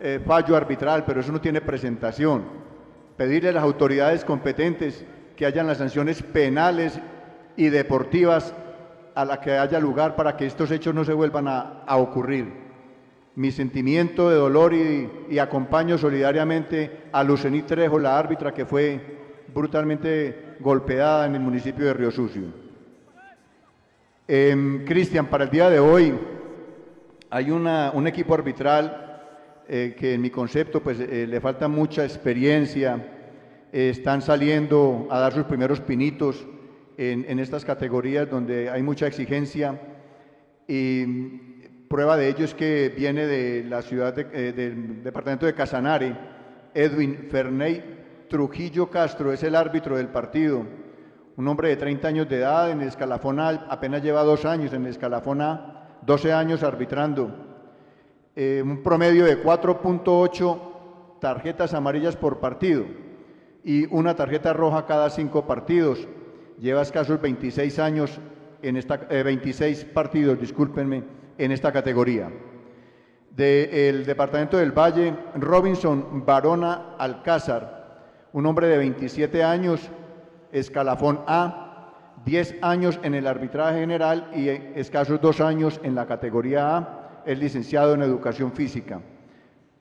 eh, 0.00 0.20
fallo 0.24 0.56
arbitral, 0.56 1.04
pero 1.04 1.20
eso 1.20 1.32
no 1.32 1.40
tiene 1.40 1.60
presentación. 1.60 2.44
Pedirle 3.16 3.50
a 3.50 3.52
las 3.52 3.62
autoridades 3.62 4.24
competentes 4.24 5.04
que 5.36 5.46
hayan 5.46 5.66
las 5.66 5.78
sanciones 5.78 6.22
penales 6.22 7.00
y 7.56 7.68
deportivas 7.68 8.54
a 9.14 9.24
la 9.24 9.40
que 9.40 9.52
haya 9.52 9.78
lugar 9.78 10.16
para 10.16 10.36
que 10.36 10.46
estos 10.46 10.70
hechos 10.70 10.94
no 10.94 11.04
se 11.04 11.12
vuelvan 11.12 11.46
a, 11.48 11.84
ocurrir. 11.96 12.52
Mi 13.34 13.52
sentimiento 13.52 14.30
de 14.30 14.36
dolor 14.36 14.74
y, 14.74 15.10
y 15.30 15.38
acompaño 15.38 15.96
solidariamente 15.96 17.04
a 17.12 17.22
Lucení 17.22 17.62
Trejo, 17.62 18.00
la 18.00 18.18
árbitra 18.18 18.52
que 18.52 18.66
fue 18.66 19.00
brutalmente 19.54 20.56
golpeada 20.60 21.26
en 21.26 21.36
el 21.36 21.40
municipio 21.40 21.86
de 21.86 21.94
Río 21.94 22.10
Sucio. 22.10 22.67
Em, 24.30 24.84
Cristian, 24.84 25.26
para 25.28 25.44
el 25.44 25.50
día 25.50 25.70
de 25.70 25.78
hoy 25.80 26.14
hay 27.30 27.50
una- 27.50 27.90
un 27.94 28.06
equipo 28.06 28.34
arbitral 28.34 29.04
eh, 29.70 29.94
que 29.98 30.14
en 30.14 30.20
mi 30.22 30.30
concepto 30.30 30.82
pues, 30.82 30.98
eh, 31.00 31.26
le 31.26 31.40
falta 31.40 31.68
mucha 31.68 32.02
experiencia, 32.04 33.06
eh, 33.72 33.90
están 33.90 34.22
saliendo 34.22 35.06
a 35.10 35.18
dar 35.18 35.32
sus 35.34 35.44
primeros 35.44 35.80
pinitos 35.80 36.46
en, 36.96 37.38
estas 37.38 37.64
categorías 37.66 38.28
donde 38.28 38.68
hay 38.70 38.82
mucha 38.82 39.06
exigencia. 39.06 39.78
Y 40.66 41.04
prueba 41.88 42.16
de 42.16 42.28
ello 42.28 42.44
es 42.44 42.54
que 42.54 42.92
viene 42.96 43.26
de 43.26 43.64
la 43.64 43.82
ciudad 43.82 44.14
de- 44.14 44.26
eh, 44.32 44.52
del 44.52 45.02
departamento 45.04 45.46
de 45.46 45.54
Casanare, 45.54 46.16
Edwin 46.74 47.28
Ferney 47.30 47.82
Trujillo 48.28 48.88
Castro 48.90 49.32
es 49.32 49.42
el 49.42 49.54
árbitro 49.54 49.96
del 49.96 50.08
partido, 50.08 50.64
un 51.38 51.46
hombre 51.46 51.68
de 51.68 51.76
30 51.76 52.08
años 52.08 52.28
de 52.28 52.38
edad 52.38 52.68
en 52.68 52.80
el 52.80 52.88
escalafón 52.88 53.38
apenas 53.38 54.02
lleva 54.02 54.24
dos 54.24 54.44
años 54.44 54.72
en 54.72 54.84
el 54.84 54.90
escalafón 54.90 55.40
A, 55.40 55.98
12 56.02 56.32
años 56.32 56.62
arbitrando, 56.62 57.46
Eh, 58.40 58.62
un 58.62 58.84
promedio 58.84 59.24
de 59.24 59.42
4.8 59.42 60.60
tarjetas 61.18 61.74
amarillas 61.74 62.14
por 62.14 62.38
partido 62.38 62.84
y 63.64 63.92
una 63.92 64.14
tarjeta 64.14 64.52
roja 64.52 64.86
cada 64.86 65.10
cinco 65.10 65.44
partidos. 65.44 66.06
Lleva 66.60 66.82
escasos 66.82 67.20
26 67.20 67.80
años 67.80 68.20
en 68.62 68.76
esta, 68.76 69.00
eh, 69.10 69.24
26 69.24 69.86
partidos, 69.86 70.38
discúlpenme, 70.38 71.02
en 71.36 71.50
esta 71.50 71.72
categoría. 71.72 72.30
Del 73.34 74.06
departamento 74.06 74.56
del 74.56 74.70
Valle, 74.70 75.14
Robinson 75.34 76.24
Barona 76.24 76.94
Alcázar, 76.96 78.04
un 78.32 78.46
hombre 78.46 78.68
de 78.68 78.78
27 78.78 79.42
años, 79.42 79.90
escalafón 80.52 81.20
A, 81.26 81.64
10 82.24 82.56
años 82.62 82.98
en 83.02 83.14
el 83.14 83.26
arbitraje 83.26 83.80
general 83.80 84.30
y 84.34 84.48
escasos 84.48 85.20
dos 85.20 85.40
años 85.40 85.80
en 85.82 85.94
la 85.94 86.06
categoría 86.06 86.76
A, 86.76 87.22
es 87.24 87.38
licenciado 87.38 87.94
en 87.94 88.02
educación 88.02 88.52
física. 88.52 89.00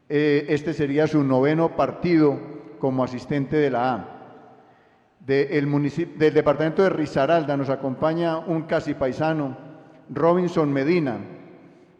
Eh, 0.10 0.46
este 0.50 0.74
sería 0.74 1.08
su 1.08 1.24
noveno 1.24 1.76
partido 1.76 2.40
como 2.80 3.04
asistente 3.04 3.58
de 3.58 3.70
la 3.70 3.94
A. 3.94 4.14
Del 5.20 6.34
departamento 6.34 6.84
de 6.84 6.90
Risaralda 6.90 7.58
nos 7.58 7.70
acompaña 7.70 8.38
un 8.38 8.64
casi 8.64 8.94
paisano, 8.94 9.58
Robinson 10.10 10.72
Medina, 10.72 11.18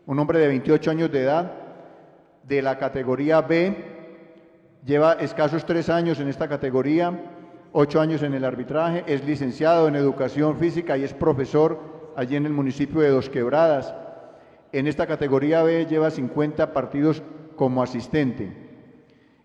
un 0.06 0.20
hombre 0.20 0.40
de 0.40 0.48
28 0.48 0.92
años 0.92 1.12
de 1.12 1.24
edad, 1.24 1.52
de 2.44 2.62
la 2.62 2.78
categoría 2.78 3.42
B, 3.42 3.76
lleva 4.86 5.14
escasos 5.14 5.66
tres 5.66 5.90
años 5.90 6.22
en 6.22 6.30
esta 6.30 6.48
categoría, 6.48 7.37
ocho 7.80 8.02
años 8.02 8.24
en 8.24 8.34
el 8.34 8.44
arbitraje, 8.44 9.04
es 9.06 9.24
licenciado 9.24 9.88
en 9.88 9.96
educación 9.96 10.58
física 10.58 10.98
y 10.98 11.04
es 11.04 11.14
profesor 11.14 12.12
allí 12.16 12.36
en 12.36 12.48
el 12.48 12.52
municipio 12.52 13.02
de 13.02 13.10
Dos 13.10 13.30
Quebradas. 13.30 13.94
En 14.72 14.88
esta 14.88 15.06
categoría 15.06 15.62
B 15.62 15.86
lleva 15.86 16.10
50 16.10 16.74
partidos 16.74 17.22
como 17.56 17.84
asistente. 17.84 18.52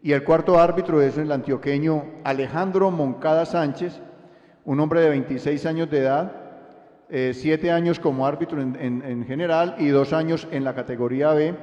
Y 0.01 0.13
el 0.13 0.25
cuarto 0.25 0.59
árbitro 0.59 1.03
es 1.03 1.19
el 1.19 1.31
antioqueño 1.31 2.07
Alejandro 2.25 2.91
Moncada 2.91 3.45
Sánchez, 3.45 4.01
un 4.65 4.81
hombre 4.81 5.03
de 5.03 5.11
26 5.11 5.67
años 5.67 5.91
de 5.91 5.99
edad, 5.99 6.33
eh, 7.11 7.33
siete 7.35 7.71
años 7.71 8.01
como 8.01 8.27
árbitro 8.27 8.63
en, 8.63 8.77
en- 8.81 9.03
en 9.03 9.27
general 9.27 9.75
y 9.79 9.89
dos 9.89 10.15
años 10.15 10.49
en 10.53 10.65
la 10.65 10.75
categoría 10.75 11.35
B. 11.35 11.55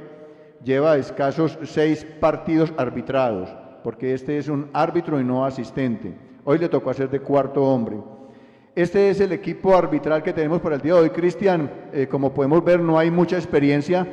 Lleva 0.64 0.98
escasos 0.98 1.58
seis 1.64 2.06
partidos 2.20 2.72
arbitrados, 2.78 3.50
porque 3.84 4.14
este 4.14 4.38
es 4.38 4.48
un 4.50 4.70
árbitro 4.74 5.20
y 5.20 5.24
no 5.24 5.46
asistente. 5.46 6.29
Hoy 6.46 6.58
le 6.58 6.70
tocó 6.70 6.90
hacer 6.90 7.10
de 7.10 7.20
cuarto 7.20 7.64
hombre. 7.64 7.98
Este 8.76 9.10
es 9.10 9.20
el 9.20 9.32
equipo 9.32 9.76
arbitral 9.76 10.24
que 10.24 10.34
tenemos 10.34 10.62
para 10.62 10.76
el 10.76 10.82
día 10.82 10.94
de 10.94 11.02
hoy. 11.02 11.10
Cristian, 11.10 11.70
eh, 11.92 12.08
como 12.08 12.34
podemos 12.34 12.64
ver, 12.64 12.80
no 12.80 12.98
hay 12.98 13.12
mucha 13.12 13.36
experiencia 13.36 14.08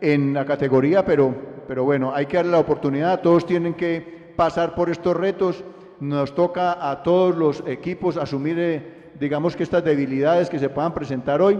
en 0.00 0.32
la 0.32 0.44
categoría, 0.44 1.04
pero, 1.04 1.34
pero 1.68 1.84
bueno, 1.84 2.14
hay 2.14 2.26
que 2.26 2.38
darle 2.38 2.52
la 2.52 2.60
oportunidad. 2.60 3.20
Todos 3.20 3.44
tienen 3.44 3.74
que 3.74 4.32
pasar 4.36 4.74
por 4.74 4.88
estos 4.88 5.16
retos. 5.16 5.64
Nos 6.00 6.34
toca 6.34 6.90
a 6.90 7.02
todos 7.02 7.36
los 7.36 7.62
equipos 7.66 8.16
asumir, 8.16 8.58
eh, 8.58 9.10
digamos 9.18 9.54
que 9.54 9.62
estas 9.62 9.84
debilidades 9.84 10.48
que 10.48 10.58
se 10.58 10.70
puedan 10.70 10.94
presentar 10.94 11.42
hoy, 11.42 11.58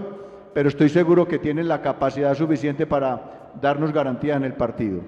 pero 0.53 0.69
estoy 0.69 0.89
seguro 0.89 1.27
que 1.27 1.39
tienen 1.39 1.67
la 1.67 1.81
capacidad 1.81 2.33
suficiente 2.33 2.87
para 2.87 3.51
darnos 3.61 3.93
garantía 3.93 4.35
en 4.35 4.43
el 4.43 4.53
partido. 4.53 5.01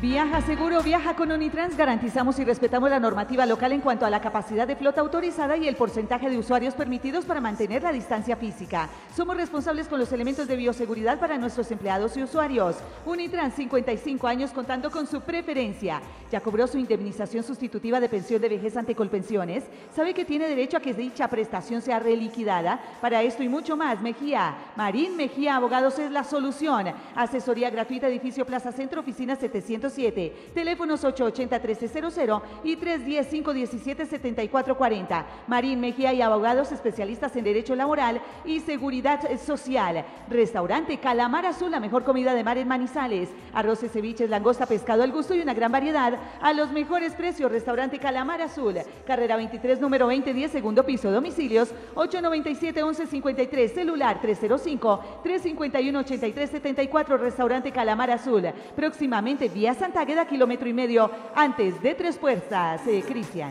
Viaja 0.00 0.42
seguro, 0.42 0.82
viaja 0.82 1.16
con 1.16 1.32
Unitrans. 1.32 1.76
Garantizamos 1.76 2.38
y 2.38 2.44
respetamos 2.44 2.90
la 2.90 3.00
normativa 3.00 3.46
local 3.46 3.72
en 3.72 3.80
cuanto 3.80 4.04
a 4.04 4.10
la 4.10 4.20
capacidad 4.20 4.66
de 4.66 4.76
flota 4.76 5.00
autorizada 5.00 5.56
y 5.56 5.66
el 5.66 5.76
porcentaje 5.76 6.28
de 6.28 6.36
usuarios 6.36 6.74
permitidos 6.74 7.24
para 7.24 7.40
mantener 7.40 7.82
la 7.82 7.92
distancia 7.92 8.36
física. 8.36 8.90
Somos 9.16 9.36
responsables 9.36 9.88
con 9.88 9.98
los 9.98 10.12
elementos 10.12 10.46
de 10.46 10.56
bioseguridad 10.56 11.18
para 11.18 11.38
nuestros 11.38 11.70
empleados 11.70 12.16
y 12.16 12.22
usuarios. 12.22 12.76
Unitrans, 13.06 13.54
55 13.54 14.26
años 14.26 14.50
contando 14.50 14.90
con 14.90 15.06
su 15.06 15.22
preferencia. 15.22 16.02
Ya 16.30 16.40
cobró 16.40 16.66
su 16.66 16.76
indemnización 16.76 17.42
sustitutiva 17.42 17.98
de 17.98 18.08
pensión 18.08 18.42
de 18.42 18.48
vejez 18.48 18.76
ante 18.76 18.94
Colpensiones. 18.94 19.64
Sabe 19.94 20.12
que 20.12 20.24
tiene 20.24 20.48
derecho 20.48 20.76
a 20.76 20.80
que 20.80 20.92
dicha 20.92 21.28
prestación 21.28 21.80
sea 21.80 21.98
reliquidada. 21.98 22.80
Para 23.00 23.22
esto 23.22 23.42
y 23.42 23.48
mucho 23.48 23.76
más, 23.76 24.02
Mejía, 24.02 24.54
Marín 24.76 25.16
Mejía 25.16 25.56
Abogados 25.56 25.98
es 25.98 26.10
la 26.10 26.24
solución. 26.24 26.92
Asesoría 27.14 27.70
gratuita, 27.70 28.08
edificio 28.08 28.44
Plaza 28.44 28.72
Centro, 28.72 29.00
oficina 29.00 29.36
707. 29.80 30.52
Teléfonos 30.54 31.02
880-1300 31.04 32.42
y 32.62 32.76
310-517-7440. 32.76 35.24
Marín 35.46 35.80
Mejía 35.80 36.12
y 36.12 36.20
abogados 36.22 36.72
especialistas 36.72 37.36
en 37.36 37.44
Derecho 37.44 37.74
Laboral 37.74 38.20
y 38.44 38.60
Seguridad 38.60 39.20
Social. 39.38 40.04
Restaurante 40.28 40.98
Calamar 40.98 41.46
Azul, 41.46 41.70
la 41.70 41.80
mejor 41.80 42.04
comida 42.04 42.34
de 42.34 42.44
mar 42.44 42.58
en 42.58 42.68
Manizales. 42.68 43.30
Arroces, 43.52 43.92
ceviches, 43.92 44.28
langosta, 44.30 44.66
pescado 44.66 45.02
al 45.02 45.12
gusto 45.12 45.34
y 45.34 45.40
una 45.40 45.54
gran 45.54 45.72
variedad 45.72 46.18
a 46.40 46.52
los 46.52 46.70
mejores 46.70 47.14
precios. 47.14 47.50
Restaurante 47.50 47.98
Calamar 47.98 48.42
Azul. 48.42 48.76
Carrera 49.06 49.36
23, 49.36 49.80
número 49.80 50.06
2010, 50.06 50.52
segundo 50.52 50.84
piso. 50.84 51.10
Domicilios 51.10 51.72
897-1153. 51.94 53.74
Celular 53.74 54.20
305-351-8374. 54.22 57.18
Restaurante 57.18 57.72
Calamar 57.72 58.10
Azul. 58.10 58.44
Próximamente 58.76 59.48
vía 59.64 59.72
Santa 59.72 60.02
Agueda, 60.02 60.26
kilómetro 60.26 60.68
y 60.68 60.74
medio 60.74 61.10
antes 61.34 61.80
de 61.80 61.94
Tres 61.94 62.18
Puertas. 62.18 62.82
Eh, 62.86 63.02
Cristian. 63.08 63.50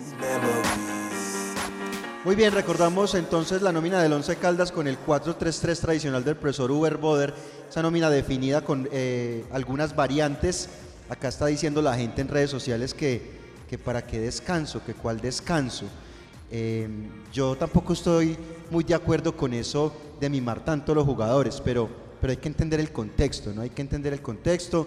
Muy 2.24 2.36
bien, 2.36 2.54
recordamos 2.54 3.16
entonces 3.16 3.64
la 3.64 3.72
nómina 3.72 4.00
del 4.00 4.14
Once 4.14 4.36
Caldas 4.36 4.72
con 4.72 4.88
el 4.88 5.00
4-3-3 5.04 5.80
tradicional 5.82 6.24
del 6.24 6.36
profesor 6.36 6.70
Uber 6.70 6.98
Boder, 6.98 7.34
esa 7.68 7.82
nómina 7.82 8.12
definida 8.12 8.62
con 8.62 8.88
eh, 8.92 9.44
algunas 9.52 9.96
variantes. 9.96 10.70
Acá 11.10 11.30
está 11.30 11.48
diciendo 11.48 11.82
la 11.82 11.96
gente 11.96 12.22
en 12.22 12.28
redes 12.28 12.52
sociales 12.52 12.94
que, 12.94 13.32
que 13.68 13.80
para 13.80 14.06
qué 14.06 14.20
descanso, 14.20 14.86
que 14.86 14.94
cuál 14.94 15.20
descanso. 15.20 15.88
Eh, 16.52 16.88
yo 17.32 17.56
tampoco 17.56 17.94
estoy 17.94 18.38
muy 18.70 18.84
de 18.84 18.94
acuerdo 18.94 19.36
con 19.36 19.52
eso 19.52 19.92
de 20.20 20.30
mimar 20.30 20.64
tanto 20.64 20.94
los 20.94 21.06
jugadores, 21.06 21.60
pero, 21.60 21.90
pero 22.22 22.30
hay 22.30 22.38
que 22.38 22.50
entender 22.50 22.80
el 22.80 22.92
contexto, 22.92 23.52
¿no? 23.52 23.64
Hay 23.64 23.72
que 23.72 23.82
entender 23.82 24.14
el 24.14 24.22
contexto. 24.22 24.86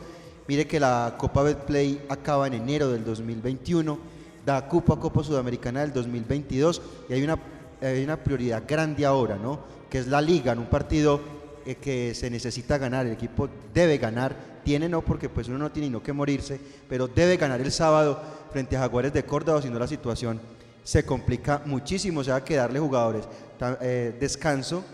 Mire 0.49 0.67
que 0.67 0.79
la 0.79 1.15
Copa 1.19 1.43
Betplay 1.43 2.01
acaba 2.09 2.47
en 2.47 2.55
enero 2.55 2.91
del 2.91 3.05
2021 3.05 4.17
da 4.47 4.63
cupo 4.69 4.95
a 4.95 5.01
Copa 5.01 5.25
Sudamericana 5.25 5.81
del 5.81 5.93
2022 5.93 6.81
y 7.09 7.15
hay 7.15 7.25
una, 7.25 7.37
hay 7.83 8.05
una 8.05 8.17
prioridad 8.17 8.63
grande 8.67 9.05
ahora, 9.05 9.37
¿no? 9.37 9.59
Que 9.91 9.99
es 9.99 10.07
la 10.07 10.21
liga, 10.21 10.53
en 10.53 10.61
un 10.61 10.67
partido 10.67 11.21
eh, 11.67 11.75
que 11.75 12.15
se 12.15 12.31
necesita 12.31 12.79
ganar, 12.79 13.07
el 13.07 13.13
equipo 13.13 13.49
debe 13.75 13.99
ganar, 13.99 14.37
tiene 14.65 14.89
no 14.89 15.03
porque 15.03 15.29
pues 15.29 15.49
uno 15.49 15.59
no 15.59 15.73
tiene 15.73 15.91
no 15.91 16.01
que 16.01 16.13
morirse, 16.13 16.61
pero 16.89 17.09
debe 17.09 17.37
ganar 17.37 17.61
el 17.61 17.73
sábado 17.73 18.21
frente 18.53 18.77
a 18.77 18.81
Jaguares 18.81 19.13
de 19.13 19.25
Córdoba, 19.25 19.61
si 19.61 19.69
no 19.69 19.81
la 19.81 19.89
situación 19.89 20.41
se 20.85 21.05
complica 21.05 21.63
muchísimo, 21.65 22.21
o 22.21 22.25
sea 22.25 22.45
que 22.45 22.55
darle 22.55 22.79
jugadores 22.79 23.27
eh, 23.81 24.17
descanso 24.21 24.85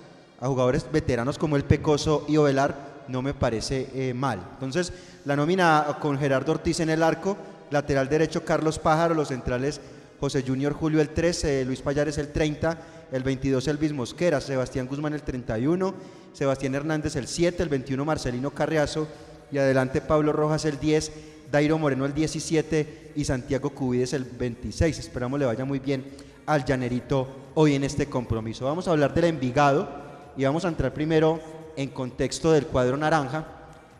a 0.41 0.49
jugadores 0.49 0.87
veteranos 0.91 1.37
como 1.37 1.57
el 1.57 1.65
Pecoso 1.65 2.25
y 2.27 2.39
Ovelar 2.39 2.92
no 3.13 3.23
me 3.23 3.35
parece 3.35 3.89
eh, 3.95 4.15
mal. 4.15 4.43
Entonces, 4.55 4.93
la 5.25 5.37
nómina 5.37 5.99
con 6.01 6.19
Gerardo 6.19 6.53
Ortiz 6.53 6.81
en 6.81 6.91
el 6.91 7.03
arco, 7.03 7.37
lateral 7.71 8.09
derecho 8.09 8.45
Carlos 8.45 8.79
Pájaro, 8.79 9.15
los 9.15 9.29
centrales 9.29 9.81
José 10.19 10.43
Junior 10.47 10.73
Julio 10.73 11.01
el 11.01 11.11
13, 11.11 11.65
Luis 11.65 11.83
Payares 11.83 12.17
el 12.17 12.33
30, 12.33 12.79
el 13.13 13.23
22 13.23 13.69
Elvis 13.69 13.93
Mosquera, 13.93 14.41
Sebastián 14.41 14.87
Guzmán 14.87 15.13
el 15.13 15.23
31, 15.23 15.95
Sebastián 16.33 16.75
Hernández 16.75 17.17
el 17.17 17.29
7, 17.29 17.63
el 17.63 17.69
21 17.69 18.05
Marcelino 18.05 18.51
Carriazo 18.51 19.07
y 19.51 19.59
adelante 19.59 20.01
Pablo 20.01 20.33
Rojas 20.33 20.65
el 20.65 20.79
10, 20.79 21.13
Dairo 21.51 21.77
Moreno 21.77 22.07
el 22.07 22.15
17 22.15 23.13
y 23.15 23.25
Santiago 23.25 23.71
Cubides 23.71 24.15
el 24.15 24.25
26. 24.25 24.99
Esperamos 24.99 25.39
le 25.39 25.47
vaya 25.47 25.65
muy 25.65 25.81
bien 25.81 26.05
al 26.47 26.65
Llanerito 26.65 27.51
hoy 27.55 27.75
en 27.75 27.85
este 27.85 28.07
compromiso. 28.07 28.65
Vamos 28.65 28.89
a 28.89 28.93
hablar 28.93 29.13
del 29.13 29.25
Envigado 29.25 29.89
y 30.37 30.45
vamos 30.45 30.65
a 30.65 30.69
entrar 30.69 30.95
primero 30.95 31.62
en 31.77 31.91
contexto 31.91 32.53
del 32.53 32.67
cuadro 32.67 32.97
naranja 32.97 33.47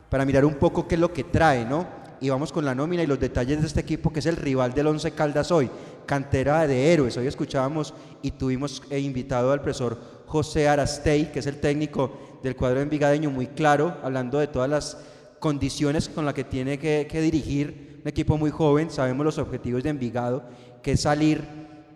para 0.09 0.25
mirar 0.25 0.45
un 0.45 0.55
poco 0.55 0.87
qué 0.87 0.95
es 0.97 1.01
lo 1.01 1.13
que 1.13 1.25
trae, 1.25 1.65
¿no? 1.65 1.87
Y 2.21 2.29
vamos 2.31 2.53
con 2.53 2.65
la 2.65 2.75
nómina 2.75 3.03
y 3.03 3.07
los 3.07 3.19
detalles 3.19 3.61
de 3.61 3.67
este 3.67 3.81
equipo 3.81 4.13
que 4.13 4.21
es 4.21 4.27
el 4.27 4.37
rival 4.37 4.75
del 4.75 4.87
Once 4.87 5.11
Caldas 5.13 5.51
hoy, 5.51 5.69
cantera 6.07 6.67
de 6.67 6.93
héroes. 6.93 7.17
Hoy 7.17 7.27
escuchábamos 7.27 7.95
y 8.23 8.31
tuvimos 8.33 8.83
eh, 8.91 9.01
invitado 9.01 9.51
al 9.53 9.61
profesor 9.61 9.99
José 10.27 10.69
Arastey, 10.69 11.33
que 11.33 11.41
es 11.41 11.47
el 11.47 11.61
técnico 11.61 12.39
del 12.43 12.57
cuadro 12.57 12.81
envigadeño, 12.81 13.31
muy 13.31 13.49
claro, 13.49 13.97
hablando 14.03 14.39
de 14.39 14.47
todas 14.47 14.71
las 14.71 14.99
condiciones 15.41 16.09
con 16.09 16.25
las 16.25 16.35
que 16.35 16.45
tiene 16.45 16.79
que, 16.79 17.09
que 17.11 17.21
dirigir 17.21 18.01
un 18.03 18.09
equipo 18.09 18.39
muy 18.39 18.51
joven. 18.51 18.91
Sabemos 18.91 19.25
los 19.25 19.39
objetivos 19.39 19.83
de 19.83 19.91
Envigado, 19.91 20.45
que 20.83 20.93
es 20.93 21.01
salir 21.01 21.43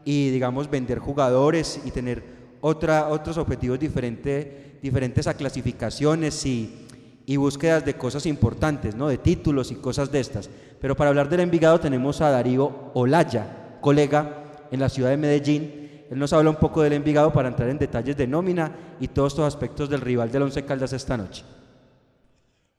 y, 0.05 0.31
digamos, 0.31 0.71
vender 0.71 0.99
jugadores 0.99 1.81
y 1.85 1.91
tener 1.91 2.23
otra, 2.61 3.09
otros 3.09 3.39
objetivos 3.39 3.79
diferentes, 3.79 4.47
diferentes 4.87 5.27
a 5.27 5.35
clasificaciones 5.35 6.47
y, 6.47 6.87
y 7.27 7.37
búsquedas 7.37 7.85
de 7.85 7.95
cosas 7.95 8.25
importantes, 8.27 8.95
¿no? 8.95 9.09
de 9.09 9.19
títulos 9.19 9.71
y 9.73 9.77
cosas 9.77 10.13
de 10.13 10.21
estas. 10.21 10.49
Pero 10.81 10.97
para 10.97 11.11
hablar 11.11 11.29
del 11.29 11.41
Envigado 11.41 11.81
tenemos 11.81 12.21
a 12.21 12.31
Darío 12.31 12.93
Olaya, 12.95 13.79
colega 13.81 14.45
en 14.71 14.81
la 14.81 14.89
ciudad 14.89 15.11
de 15.11 15.17
Medellín. 15.17 16.05
Él 16.09 16.19
nos 16.19 16.33
habla 16.33 16.51
un 16.51 16.57
poco 16.57 16.83
del 16.83 16.93
Envigado 16.93 17.33
para 17.33 17.49
entrar 17.49 17.69
en 17.69 17.79
detalles 17.79 18.17
de 18.17 18.29
nómina 18.29 18.97
y 19.01 19.09
todos 19.09 19.33
estos 19.33 19.47
aspectos 19.47 19.91
del 19.91 20.01
rival 20.01 20.31
del 20.31 20.43
Once 20.43 20.65
Caldas 20.65 20.93
esta 20.93 21.17
noche. 21.17 21.43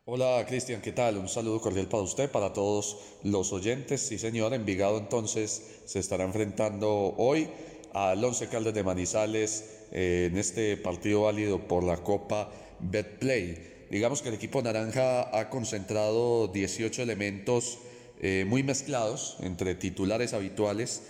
Hola 0.05 0.45
Cristian, 0.47 0.81
¿qué 0.81 0.93
tal? 0.93 1.17
Un 1.17 1.27
saludo 1.27 1.59
cordial 1.59 1.87
para 1.87 2.03
usted, 2.03 2.31
para 2.31 2.53
todos 2.53 2.97
los 3.23 3.51
oyentes. 3.51 3.99
Sí, 3.99 4.17
señor, 4.17 4.53
Envigado 4.53 4.97
entonces 4.97 5.81
se 5.83 5.99
estará 5.99 6.23
enfrentando 6.23 7.13
hoy 7.17 7.49
al 7.93 8.23
Once 8.23 8.47
Caldas 8.47 8.73
de 8.73 8.83
Manizales 8.85 9.76
eh, 9.91 10.29
en 10.31 10.37
este 10.37 10.77
partido 10.77 11.23
válido 11.23 11.67
por 11.67 11.83
la 11.83 11.97
Copa 11.97 12.51
Betplay. 12.79 13.57
Digamos 13.89 14.21
que 14.21 14.29
el 14.29 14.35
equipo 14.35 14.61
naranja 14.61 15.37
ha 15.37 15.49
concentrado 15.49 16.47
18 16.47 17.01
elementos 17.01 17.79
eh, 18.21 18.45
muy 18.47 18.63
mezclados 18.63 19.37
entre 19.41 19.75
titulares 19.75 20.33
habituales 20.33 21.03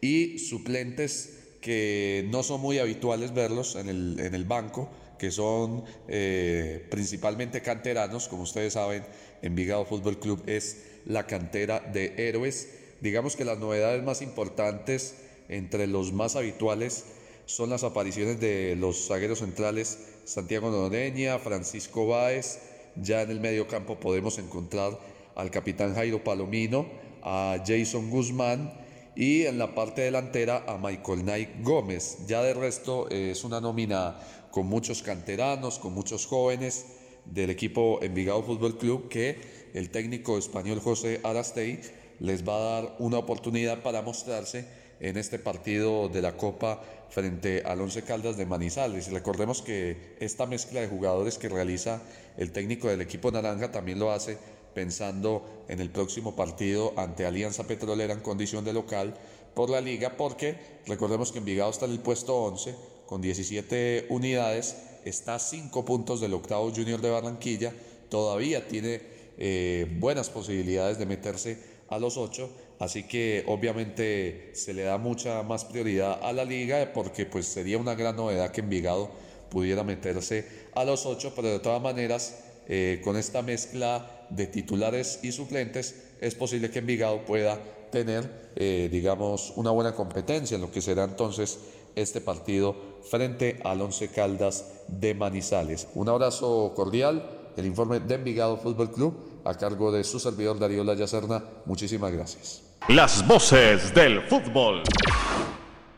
y 0.00 0.38
suplentes 0.38 1.38
que 1.60 2.26
no 2.30 2.42
son 2.42 2.60
muy 2.60 2.78
habituales 2.78 3.32
verlos 3.32 3.76
en 3.76 3.88
el, 3.88 4.20
en 4.20 4.34
el 4.34 4.44
banco, 4.44 4.90
que 5.18 5.30
son 5.30 5.84
eh, 6.08 6.86
principalmente 6.90 7.62
canteranos, 7.62 8.28
como 8.28 8.42
ustedes 8.42 8.74
saben, 8.74 9.04
Envigado 9.42 9.84
Fútbol 9.84 10.18
Club 10.18 10.42
es 10.46 10.82
la 11.06 11.26
cantera 11.26 11.80
de 11.80 12.14
héroes. 12.16 12.68
Digamos 13.00 13.36
que 13.36 13.44
las 13.44 13.58
novedades 13.58 14.02
más 14.02 14.22
importantes 14.22 15.14
entre 15.48 15.86
los 15.86 16.12
más 16.12 16.36
habituales 16.36 17.04
son 17.46 17.70
las 17.70 17.84
apariciones 17.84 18.40
de 18.40 18.76
los 18.76 19.06
zagueros 19.08 19.40
centrales 19.40 19.98
Santiago 20.24 20.70
Noreña, 20.70 21.38
Francisco 21.38 22.06
Báez, 22.06 22.58
ya 22.96 23.22
en 23.22 23.30
el 23.30 23.40
medio 23.40 23.68
campo 23.68 24.00
podemos 24.00 24.38
encontrar 24.38 24.98
al 25.34 25.50
capitán 25.50 25.94
Jairo 25.94 26.22
Palomino, 26.24 26.86
a 27.22 27.56
Jason 27.66 28.10
Guzmán 28.10 28.72
y 29.16 29.42
en 29.42 29.58
la 29.58 29.74
parte 29.74 30.02
delantera 30.02 30.64
a 30.66 30.78
Michael 30.78 31.22
Knight 31.22 31.50
Gómez. 31.62 32.18
Ya 32.26 32.42
de 32.42 32.54
resto 32.54 33.08
es 33.10 33.44
una 33.44 33.60
nómina 33.60 34.18
con 34.50 34.66
muchos 34.66 35.02
canteranos, 35.02 35.78
con 35.78 35.92
muchos 35.92 36.26
jóvenes 36.26 36.86
del 37.24 37.50
equipo 37.50 38.00
Envigado 38.02 38.42
Fútbol 38.42 38.78
Club 38.78 39.08
que 39.08 39.70
el 39.74 39.90
técnico 39.90 40.38
español 40.38 40.80
José 40.80 41.20
Arastey 41.24 41.80
les 42.20 42.46
va 42.46 42.56
a 42.56 42.80
dar 42.80 42.96
una 42.98 43.18
oportunidad 43.18 43.82
para 43.82 44.02
mostrarse 44.02 44.66
en 45.00 45.16
este 45.16 45.38
partido 45.38 46.08
de 46.08 46.22
la 46.22 46.36
Copa 46.36 46.82
frente 47.10 47.62
al 47.64 47.80
Once 47.80 48.02
Caldas 48.02 48.36
de 48.36 48.46
Manizales. 48.46 49.10
Recordemos 49.10 49.62
que 49.62 50.16
esta 50.20 50.46
mezcla 50.46 50.80
de 50.80 50.88
jugadores 50.88 51.38
que 51.38 51.48
realiza 51.48 52.02
el 52.36 52.52
técnico 52.52 52.88
del 52.88 53.00
equipo 53.00 53.30
naranja 53.30 53.70
también 53.70 53.98
lo 53.98 54.10
hace 54.10 54.38
pensando 54.74 55.64
en 55.68 55.80
el 55.80 55.90
próximo 55.90 56.34
partido 56.34 56.92
ante 56.96 57.24
Alianza 57.24 57.64
Petrolera 57.64 58.12
en 58.12 58.20
condición 58.20 58.64
de 58.64 58.72
local 58.72 59.14
por 59.54 59.70
la 59.70 59.80
liga, 59.80 60.16
porque 60.16 60.56
recordemos 60.86 61.32
que 61.32 61.38
Envigado 61.38 61.70
está 61.70 61.86
en 61.86 61.92
el 61.92 62.00
puesto 62.00 62.36
11 62.36 62.74
con 63.06 63.22
17 63.22 64.06
unidades, 64.10 64.76
está 65.04 65.36
a 65.36 65.38
5 65.38 65.84
puntos 65.84 66.20
del 66.20 66.34
octavo 66.34 66.72
Junior 66.74 67.00
de 67.00 67.10
Barranquilla, 67.10 67.72
todavía 68.08 68.66
tiene 68.66 69.00
eh, 69.38 69.86
buenas 69.98 70.30
posibilidades 70.30 70.98
de 70.98 71.06
meterse 71.06 71.58
a 71.88 71.98
los 71.98 72.16
8, 72.16 72.50
así 72.78 73.04
que 73.04 73.44
obviamente 73.46 74.50
se 74.54 74.74
le 74.74 74.82
da 74.82 74.98
mucha 74.98 75.42
más 75.42 75.64
prioridad 75.64 76.18
a 76.22 76.32
la 76.32 76.44
liga 76.44 76.92
porque 76.92 77.26
pues 77.26 77.46
sería 77.46 77.78
una 77.78 77.94
gran 77.94 78.16
novedad 78.16 78.50
que 78.50 78.60
Envigado 78.60 79.10
pudiera 79.50 79.84
meterse 79.84 80.46
a 80.74 80.84
los 80.84 81.06
8, 81.06 81.32
pero 81.36 81.48
de 81.48 81.58
todas 81.60 81.80
maneras 81.80 82.40
eh, 82.68 83.00
con 83.04 83.16
esta 83.16 83.42
mezcla 83.42 84.26
de 84.30 84.46
titulares 84.46 85.20
y 85.22 85.32
suplentes 85.32 85.94
es 86.20 86.34
posible 86.34 86.70
que 86.70 86.80
Envigado 86.80 87.24
pueda 87.24 87.60
tener 87.90 88.50
eh, 88.56 88.88
digamos 88.90 89.52
una 89.56 89.70
buena 89.70 89.94
competencia 89.94 90.56
en 90.56 90.62
lo 90.62 90.70
que 90.70 90.80
será 90.80 91.04
entonces 91.04 91.58
este 91.94 92.20
partido 92.20 92.74
frente 93.02 93.60
al 93.64 93.80
Once 93.80 94.08
Caldas 94.08 94.82
de 94.88 95.14
Manizales. 95.14 95.86
Un 95.94 96.08
abrazo 96.08 96.72
cordial, 96.74 97.52
el 97.56 97.66
informe 97.66 98.00
de 98.00 98.14
Envigado 98.14 98.56
Fútbol 98.56 98.90
Club 98.90 99.14
a 99.44 99.54
cargo 99.54 99.92
de 99.92 100.04
su 100.04 100.18
servidor 100.18 100.58
Darío 100.58 100.84
Laya 100.84 101.06
Serna. 101.06 101.44
Muchísimas 101.66 102.12
gracias. 102.12 102.63
Las 102.88 103.26
voces 103.26 103.94
del 103.94 104.20
fútbol. 104.24 104.82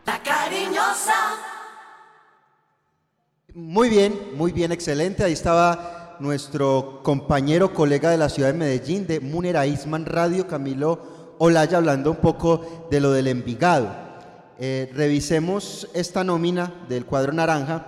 La 0.07 0.23
cariñosa. 0.23 1.35
Muy 3.55 3.89
bien, 3.89 4.17
muy 4.37 4.53
bien, 4.53 4.71
excelente. 4.71 5.25
Ahí 5.25 5.33
estaba 5.33 6.17
nuestro 6.21 7.01
compañero, 7.03 7.75
colega 7.75 8.11
de 8.11 8.19
la 8.19 8.29
ciudad 8.29 8.53
de 8.53 8.59
Medellín, 8.59 9.05
de 9.05 9.19
Munera 9.19 9.67
Isman 9.67 10.07
Radio, 10.07 10.47
Camilo 10.47 11.35
Olaya, 11.39 11.79
hablando 11.79 12.13
un 12.13 12.19
poco 12.19 12.87
de 12.89 13.01
lo 13.01 13.11
del 13.11 13.27
Envigado. 13.27 13.91
Eh, 14.61 14.89
revisemos 14.95 15.89
esta 15.93 16.23
nómina 16.23 16.73
del 16.89 17.05
cuadro 17.05 17.33
naranja 17.33 17.85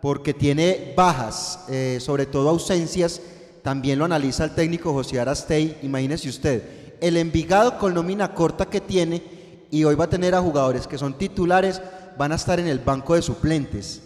porque 0.00 0.32
tiene 0.32 0.94
bajas, 0.96 1.66
eh, 1.68 1.98
sobre 2.00 2.24
todo 2.24 2.48
ausencias. 2.48 3.20
También 3.62 3.98
lo 3.98 4.06
analiza 4.06 4.44
el 4.44 4.54
técnico 4.54 4.94
José 4.94 5.20
Arastey. 5.20 5.76
Imagínese 5.82 6.30
usted, 6.30 6.79
el 7.00 7.16
Envigado 7.16 7.78
con 7.78 7.94
nómina 7.94 8.34
corta 8.34 8.66
que 8.66 8.80
tiene 8.80 9.22
y 9.70 9.84
hoy 9.84 9.94
va 9.94 10.04
a 10.04 10.10
tener 10.10 10.34
a 10.34 10.40
jugadores 10.40 10.86
que 10.86 10.98
son 10.98 11.14
titulares, 11.14 11.80
van 12.18 12.32
a 12.32 12.36
estar 12.36 12.58
en 12.60 12.66
el 12.66 12.80
banco 12.80 13.14
de 13.14 13.22
suplentes. 13.22 14.02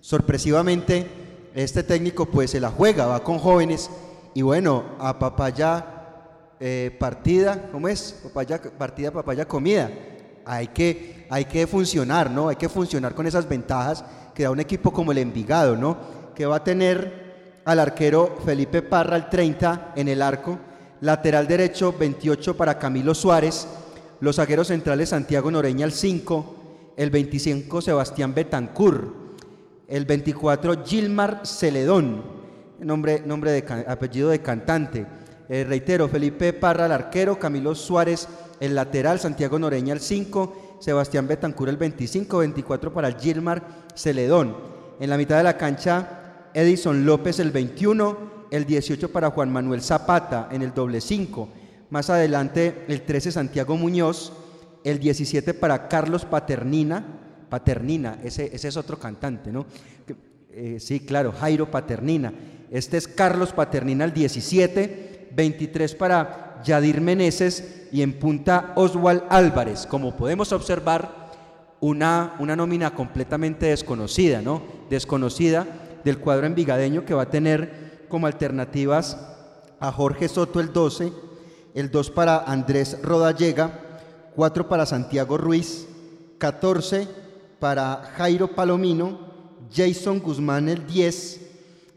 Sorpresivamente, 0.00 1.06
este 1.54 1.82
técnico 1.82 2.26
pues 2.26 2.52
se 2.52 2.60
la 2.60 2.70
juega, 2.70 3.06
va 3.06 3.24
con 3.24 3.38
jóvenes 3.38 3.90
y 4.34 4.42
bueno, 4.42 4.84
a 4.98 5.18
papaya 5.18 5.84
eh, 6.60 6.96
partida, 6.98 7.68
¿cómo 7.70 7.88
es? 7.88 8.20
Papaya, 8.22 8.60
partida, 8.78 9.10
papaya, 9.10 9.46
comida. 9.46 9.90
Hay 10.44 10.68
que, 10.68 11.26
hay 11.30 11.44
que 11.44 11.66
funcionar, 11.66 12.30
¿no? 12.30 12.48
Hay 12.48 12.56
que 12.56 12.68
funcionar 12.68 13.14
con 13.14 13.26
esas 13.26 13.48
ventajas 13.48 14.04
que 14.34 14.44
da 14.44 14.50
un 14.50 14.60
equipo 14.60 14.92
como 14.92 15.12
el 15.12 15.18
Envigado, 15.18 15.76
¿no? 15.76 15.96
Que 16.34 16.46
va 16.46 16.56
a 16.56 16.64
tener 16.64 17.60
al 17.64 17.80
arquero 17.80 18.38
Felipe 18.44 18.82
Parra 18.82 19.16
el 19.16 19.28
30 19.28 19.92
en 19.96 20.08
el 20.08 20.22
arco, 20.22 20.58
lateral 21.00 21.46
derecho 21.46 21.94
28 21.98 22.56
para 22.56 22.78
Camilo 22.78 23.14
Suárez, 23.14 23.66
los 24.20 24.36
zagueros 24.36 24.68
centrales 24.68 25.10
Santiago 25.10 25.50
Noreña 25.50 25.84
el 25.84 25.92
5, 25.92 26.94
el 26.96 27.10
25 27.10 27.80
Sebastián 27.80 28.34
Betancur, 28.34 29.14
el 29.86 30.04
24 30.04 30.84
Gilmar 30.84 31.46
Celedón, 31.46 32.22
nombre, 32.80 33.22
nombre 33.24 33.52
de, 33.52 33.84
apellido 33.86 34.30
de 34.30 34.40
cantante. 34.40 35.06
Eh, 35.48 35.64
reitero, 35.64 36.08
Felipe 36.08 36.52
Parra 36.52 36.86
el 36.86 36.92
arquero, 36.92 37.38
Camilo 37.38 37.74
Suárez 37.74 38.28
el 38.60 38.74
lateral, 38.74 39.20
Santiago 39.20 39.58
Noreña 39.58 39.94
el 39.94 40.00
5, 40.00 40.78
Sebastián 40.80 41.28
Betancur 41.28 41.68
el 41.68 41.76
25, 41.76 42.38
24 42.38 42.92
para 42.92 43.12
Gilmar 43.12 43.62
Celedón. 43.94 44.56
En 45.00 45.10
la 45.10 45.16
mitad 45.16 45.36
de 45.36 45.44
la 45.44 45.56
cancha, 45.56 46.48
Edison 46.54 47.06
López 47.06 47.38
el 47.38 47.52
21, 47.52 48.37
el 48.50 48.64
18 48.64 49.10
para 49.12 49.30
Juan 49.30 49.52
Manuel 49.52 49.82
Zapata 49.82 50.48
en 50.50 50.62
el 50.62 50.74
doble 50.74 51.00
5. 51.00 51.48
Más 51.90 52.10
adelante 52.10 52.84
el 52.88 53.02
13 53.02 53.32
Santiago 53.32 53.76
Muñoz, 53.76 54.32
el 54.84 54.98
17 54.98 55.54
para 55.54 55.88
Carlos 55.88 56.24
Paternina, 56.24 57.04
Paternina, 57.48 58.18
ese, 58.22 58.50
ese 58.52 58.68
es 58.68 58.76
otro 58.76 58.98
cantante, 58.98 59.50
¿no? 59.50 59.66
Eh, 60.50 60.78
sí, 60.80 61.00
claro, 61.00 61.32
Jairo 61.32 61.70
Paternina. 61.70 62.32
Este 62.70 62.96
es 62.96 63.08
Carlos 63.08 63.52
Paternina 63.52 64.04
el 64.04 64.12
17, 64.12 65.30
23 65.34 65.94
para 65.94 66.60
Yadir 66.64 67.00
Meneses 67.00 67.86
y 67.92 68.02
en 68.02 68.18
punta 68.18 68.72
Oswald 68.76 69.22
Álvarez. 69.30 69.86
Como 69.86 70.16
podemos 70.16 70.52
observar, 70.52 71.28
una, 71.80 72.34
una 72.38 72.56
nómina 72.56 72.94
completamente 72.94 73.66
desconocida, 73.66 74.42
¿no? 74.42 74.62
Desconocida 74.90 75.66
del 76.04 76.18
cuadro 76.18 76.46
envigadeño 76.46 77.04
que 77.04 77.14
va 77.14 77.22
a 77.22 77.30
tener 77.30 77.87
como 78.08 78.26
alternativas 78.26 79.16
a 79.80 79.92
Jorge 79.92 80.28
Soto 80.28 80.60
el 80.60 80.72
12, 80.72 81.12
el 81.74 81.90
2 81.90 82.10
para 82.10 82.38
Andrés 82.38 82.98
Rodallega, 83.02 83.80
4 84.34 84.68
para 84.68 84.86
Santiago 84.86 85.36
Ruiz, 85.36 85.86
14 86.38 87.08
para 87.58 88.12
Jairo 88.16 88.48
Palomino, 88.54 89.18
Jason 89.72 90.20
Guzmán 90.20 90.68
el 90.68 90.86
10, 90.86 91.40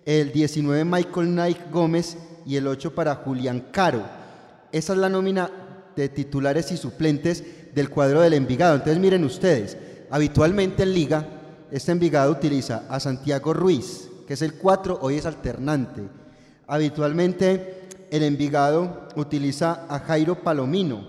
el 0.06 0.32
19 0.32 0.86
Michael 0.86 1.28
Knight 1.28 1.72
Gómez 1.72 2.18
y 2.46 2.56
el 2.56 2.68
8 2.68 2.94
para 2.94 3.16
Julián 3.16 3.68
Caro. 3.72 4.04
Esa 4.72 4.94
es 4.94 5.00
la 5.00 5.10
nómina 5.10 5.50
de 5.96 6.10
titulares 6.10 6.72
y 6.72 6.78
suplentes 6.78 7.44
del 7.74 7.90
cuadro 7.90 8.22
del 8.22 8.34
Envigado. 8.34 8.76
Entonces 8.76 9.00
miren 9.00 9.24
ustedes, 9.24 9.78
habitualmente 10.10 10.84
en 10.84 10.94
liga, 10.94 11.28
este 11.72 11.92
Envigado 11.92 12.32
utiliza 12.32 12.84
a 12.90 13.00
Santiago 13.00 13.54
Ruiz, 13.54 14.10
que 14.32 14.36
es 14.36 14.42
el 14.44 14.54
4, 14.54 15.00
hoy 15.02 15.18
es 15.18 15.26
alternante. 15.26 16.04
Habitualmente 16.66 17.90
el 18.10 18.24
Envigado 18.24 19.10
utiliza 19.18 19.86
a 19.90 20.00
Jairo 20.00 20.42
Palomino. 20.42 21.06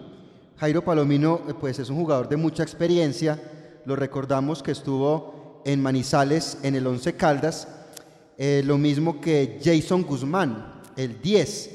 Jairo 0.56 0.82
Palomino 0.82 1.42
eh, 1.48 1.54
pues 1.54 1.78
es 1.78 1.88
un 1.88 1.98
jugador 1.98 2.28
de 2.28 2.36
mucha 2.36 2.64
experiencia, 2.64 3.40
lo 3.84 3.94
recordamos 3.94 4.60
que 4.60 4.72
estuvo 4.72 5.62
en 5.64 5.80
Manizales 5.80 6.58
en 6.64 6.74
el 6.74 6.84
11 6.84 7.14
Caldas, 7.14 7.68
eh, 8.38 8.64
lo 8.66 8.76
mismo 8.76 9.20
que 9.20 9.60
Jason 9.62 10.02
Guzmán, 10.02 10.80
el 10.96 11.22
10, 11.22 11.70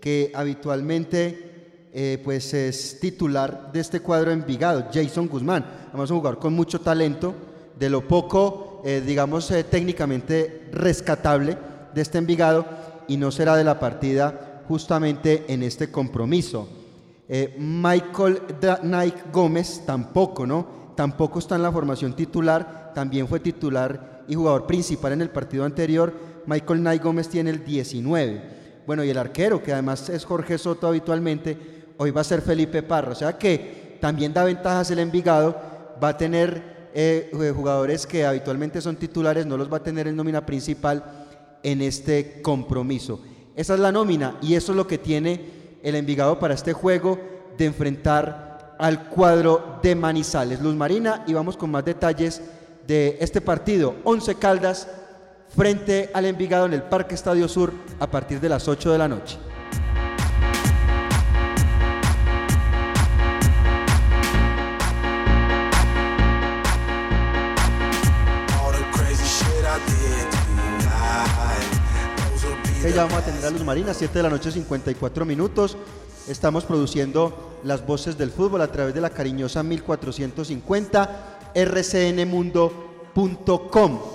que 0.00 0.32
habitualmente 0.34 1.90
eh, 1.92 2.20
pues 2.24 2.52
es 2.54 2.98
titular 2.98 3.70
de 3.72 3.78
este 3.78 4.00
cuadro 4.00 4.32
Envigado, 4.32 4.88
Jason 4.92 5.28
Guzmán. 5.28 5.64
Además, 5.90 6.10
un 6.10 6.16
jugador 6.16 6.40
con 6.40 6.54
mucho 6.54 6.80
talento, 6.80 7.36
de 7.78 7.88
lo 7.88 8.08
poco, 8.08 8.67
eh, 8.84 9.02
digamos, 9.04 9.52
técnicamente 9.70 10.68
rescatable 10.72 11.56
de 11.94 12.00
este 12.00 12.18
Envigado 12.18 12.66
y 13.06 13.16
no 13.16 13.30
será 13.30 13.56
de 13.56 13.64
la 13.64 13.80
partida 13.80 14.62
justamente 14.68 15.44
en 15.48 15.62
este 15.62 15.90
compromiso. 15.90 16.68
Michael 17.58 18.40
Nike 18.82 19.22
Gómez 19.30 19.82
tampoco, 19.84 20.46
¿no? 20.46 20.78
tampoco 20.98 21.38
está 21.38 21.54
en 21.54 21.62
la 21.62 21.70
formación 21.70 22.12
titular, 22.16 22.90
también 22.92 23.28
fue 23.28 23.38
titular 23.38 24.24
y 24.26 24.34
jugador 24.34 24.66
principal 24.66 25.12
en 25.12 25.22
el 25.22 25.30
partido 25.30 25.64
anterior. 25.64 26.12
Michael 26.44 26.82
Nay 26.82 26.98
Gómez 26.98 27.28
tiene 27.28 27.50
el 27.50 27.64
19. 27.64 28.82
Bueno, 28.84 29.04
y 29.04 29.10
el 29.10 29.16
arquero, 29.16 29.62
que 29.62 29.72
además 29.72 30.08
es 30.08 30.24
Jorge 30.24 30.58
Soto 30.58 30.88
habitualmente, 30.88 31.56
hoy 31.98 32.10
va 32.10 32.22
a 32.22 32.24
ser 32.24 32.42
Felipe 32.42 32.82
Parra. 32.82 33.12
O 33.12 33.14
sea 33.14 33.38
que 33.38 33.96
también 34.00 34.34
da 34.34 34.42
ventajas 34.42 34.90
el 34.90 34.98
Envigado, 34.98 35.56
va 36.02 36.08
a 36.08 36.16
tener 36.16 36.77
eh, 37.00 37.52
jugadores 37.54 38.08
que 38.08 38.26
habitualmente 38.26 38.80
son 38.80 38.96
titulares, 38.96 39.46
no 39.46 39.56
los 39.56 39.72
va 39.72 39.76
a 39.76 39.82
tener 39.84 40.08
en 40.08 40.16
nómina 40.16 40.44
principal 40.44 41.04
en 41.62 41.80
este 41.80 42.42
compromiso. 42.42 43.20
Esa 43.54 43.74
es 43.74 43.80
la 43.80 43.92
nómina 43.92 44.36
y 44.42 44.56
eso 44.56 44.72
es 44.72 44.76
lo 44.76 44.88
que 44.88 44.98
tiene 44.98 45.78
el 45.84 45.94
Envigado 45.94 46.40
para 46.40 46.54
este 46.54 46.72
juego 46.72 47.16
de 47.56 47.66
enfrentar 47.66 48.74
al 48.80 49.10
cuadro 49.10 49.78
de 49.80 49.94
Manizales. 49.94 50.60
Luz 50.60 50.74
Marina 50.74 51.22
y 51.28 51.34
vamos 51.34 51.56
con 51.56 51.70
más 51.70 51.84
detalles 51.84 52.42
de 52.84 53.16
este 53.20 53.40
partido. 53.40 53.94
11 54.02 54.34
Caldas 54.34 54.88
frente 55.56 56.10
al 56.12 56.24
Envigado 56.24 56.66
en 56.66 56.72
el 56.72 56.82
Parque 56.82 57.14
Estadio 57.14 57.46
Sur 57.46 57.72
a 58.00 58.10
partir 58.10 58.40
de 58.40 58.48
las 58.48 58.66
8 58.66 58.90
de 58.90 58.98
la 58.98 59.06
noche. 59.06 59.38
Ya 72.82 73.04
vamos 73.04 73.18
a 73.18 73.24
tener 73.24 73.44
a 73.44 73.50
Luz 73.50 73.64
Marina, 73.64 73.92
7 73.92 74.14
de 74.14 74.22
la 74.22 74.30
noche, 74.30 74.52
54 74.52 75.24
minutos. 75.24 75.76
Estamos 76.28 76.64
produciendo 76.64 77.58
las 77.64 77.84
voces 77.84 78.16
del 78.16 78.30
fútbol 78.30 78.62
a 78.62 78.70
través 78.70 78.94
de 78.94 79.00
la 79.00 79.10
cariñosa 79.10 79.64
1450 79.64 81.40
rcnmundo.com. 81.54 82.78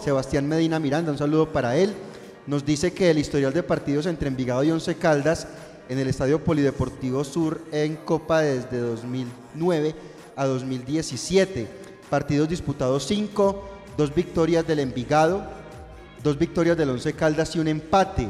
Sebastián 0.03 0.47
Medina 0.47 0.79
Miranda, 0.79 1.11
un 1.11 1.17
saludo 1.17 1.51
para 1.51 1.75
él. 1.75 1.93
Nos 2.47 2.65
dice 2.65 2.93
que 2.93 3.11
el 3.11 3.17
historial 3.17 3.51
de 3.53 3.63
partidos 3.63 4.05
entre 4.05 4.29
Envigado 4.29 4.63
y 4.63 4.71
Once 4.71 4.95
Caldas 4.95 5.45
en 5.89 5.99
el 5.99 6.07
Estadio 6.07 6.41
Polideportivo 6.43 7.25
Sur 7.25 7.61
en 7.71 7.97
Copa 7.97 8.39
desde 8.41 8.79
2009 8.79 9.93
a 10.37 10.45
2017. 10.45 11.67
Partidos 12.09 12.47
disputados 12.47 13.05
5, 13.07 13.69
dos 13.97 14.15
victorias 14.15 14.65
del 14.65 14.79
Envigado, 14.79 15.43
dos 16.23 16.39
victorias 16.39 16.77
del 16.77 16.91
Once 16.91 17.11
Caldas 17.13 17.55
y 17.55 17.59
un 17.59 17.67
empate 17.67 18.29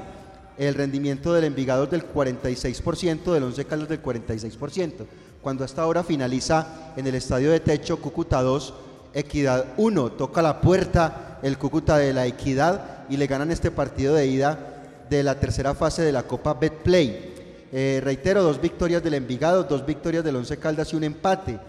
el 0.57 0.73
rendimiento 0.75 1.33
del 1.33 1.45
Envigado 1.45 1.85
es 1.85 1.91
del 1.91 2.11
46%, 2.11 3.33
del 3.33 3.43
11 3.43 3.65
Caldas 3.65 3.89
del 3.89 4.01
46%. 4.01 5.05
Cuando 5.41 5.63
hasta 5.63 5.81
ahora 5.81 6.03
finaliza 6.03 6.93
en 6.95 7.07
el 7.07 7.15
estadio 7.15 7.51
de 7.51 7.59
techo 7.59 7.99
Cúcuta 7.99 8.41
2, 8.41 8.73
Equidad 9.13 9.73
1, 9.77 10.11
toca 10.13 10.41
la 10.41 10.61
puerta 10.61 11.39
el 11.43 11.57
Cúcuta 11.57 11.97
de 11.97 12.13
la 12.13 12.25
Equidad 12.25 13.05
y 13.09 13.17
le 13.17 13.27
ganan 13.27 13.51
este 13.51 13.71
partido 13.71 14.15
de 14.15 14.27
ida 14.27 15.03
de 15.09 15.23
la 15.23 15.39
tercera 15.39 15.73
fase 15.73 16.01
de 16.01 16.11
la 16.11 16.23
Copa 16.23 16.53
Betplay. 16.53 17.33
Eh, 17.71 17.99
reitero, 18.03 18.43
dos 18.43 18.61
victorias 18.61 19.03
del 19.03 19.15
Envigado, 19.15 19.63
dos 19.63 19.85
victorias 19.85 20.23
del 20.23 20.35
Once 20.35 20.57
Caldas 20.57 20.93
y 20.93 20.95
un 20.95 21.03
empate. 21.03 21.59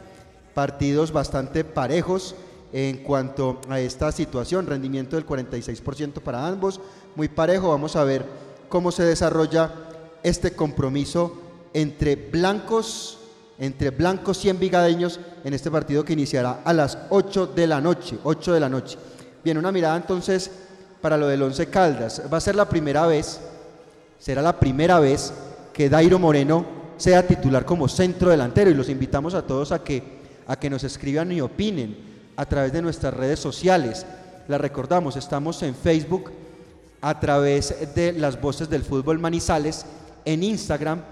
Partidos 0.55 1.11
bastante 1.11 1.65
parejos 1.65 2.37
en 2.73 2.99
cuanto 2.99 3.61
a 3.69 3.81
esta 3.81 4.13
situación, 4.13 4.67
rendimiento 4.67 5.17
del 5.17 5.27
46% 5.27 6.21
para 6.21 6.47
ambos, 6.47 6.81
muy 7.15 7.29
parejo, 7.29 7.71
vamos 7.71 7.95
a 7.95 8.05
ver 8.05 8.25
cómo 8.75 8.91
se 8.91 9.05
desarrolla 9.05 9.71
este 10.25 10.51
compromiso 10.51 11.33
entre 11.73 12.17
blancos, 12.17 13.19
entre 13.57 13.91
blancos 13.91 14.45
y 14.45 14.49
envigadeños 14.49 15.21
en 15.45 15.55
este 15.55 15.71
partido 15.71 16.05
que 16.05 16.15
iniciará 16.15 16.61
a 16.65 16.73
las 16.73 16.99
8 17.11 17.47
de 17.55 17.69
la 17.69 17.81
noche, 17.81 18.19
8 18.25 18.53
de 18.53 18.59
la 18.59 18.69
noche. 18.69 18.99
Bien, 19.45 19.59
una 19.59 19.71
mirada 19.71 19.97
entonces 19.97 20.51
para 21.01 21.17
lo 21.17 21.29
del 21.29 21.43
Once 21.43 21.65
Caldas. 21.67 22.21
Va 22.33 22.39
a 22.39 22.41
ser 22.41 22.57
la 22.57 22.69
primera 22.69 23.07
vez, 23.07 23.39
será 24.19 24.43
la 24.43 24.59
primera 24.59 24.99
vez 24.99 25.33
que 25.73 25.89
Dairo 25.89 26.19
Moreno 26.19 26.67
sea 26.97 27.25
titular 27.25 27.65
como 27.65 27.87
centro 27.87 28.31
delantero 28.31 28.73
y 28.73 28.75
los 28.75 28.89
invitamos 28.89 29.35
a 29.35 29.43
todos 29.43 29.71
a 29.71 29.85
que, 29.85 30.03
a 30.49 30.57
que 30.57 30.69
nos 30.69 30.83
escriban 30.83 31.31
y 31.31 31.41
opinen 31.41 31.97
a 32.35 32.45
través 32.45 32.73
de 32.73 32.83
nuestras 32.83 33.15
redes 33.15 33.39
sociales. 33.39 34.05
La 34.49 34.59
recordamos, 34.59 35.15
estamos 35.15 35.63
en 35.63 35.77
Facebook, 35.77 36.33
a 37.05 37.21
través 37.21 37.95
de 37.95 38.15
las 38.15 38.41
voces 38.41 38.71
del 38.71 38.83
fútbol 38.83 39.19
Manizales 39.19 39.85
en 40.25 40.43
Instagram, 40.43 41.03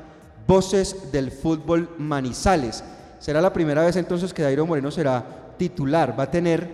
Voces 0.47 1.13
del 1.13 1.31
Fútbol 1.31 1.91
Manizales. 1.99 2.83
Será 3.19 3.43
la 3.43 3.53
primera 3.53 3.85
vez 3.85 3.97
entonces 3.97 4.33
que 4.33 4.43
Dairo 4.43 4.65
Moreno 4.65 4.91
será 4.91 5.55
titular. 5.59 6.19
Va 6.19 6.25
a 6.25 6.31
tener 6.31 6.67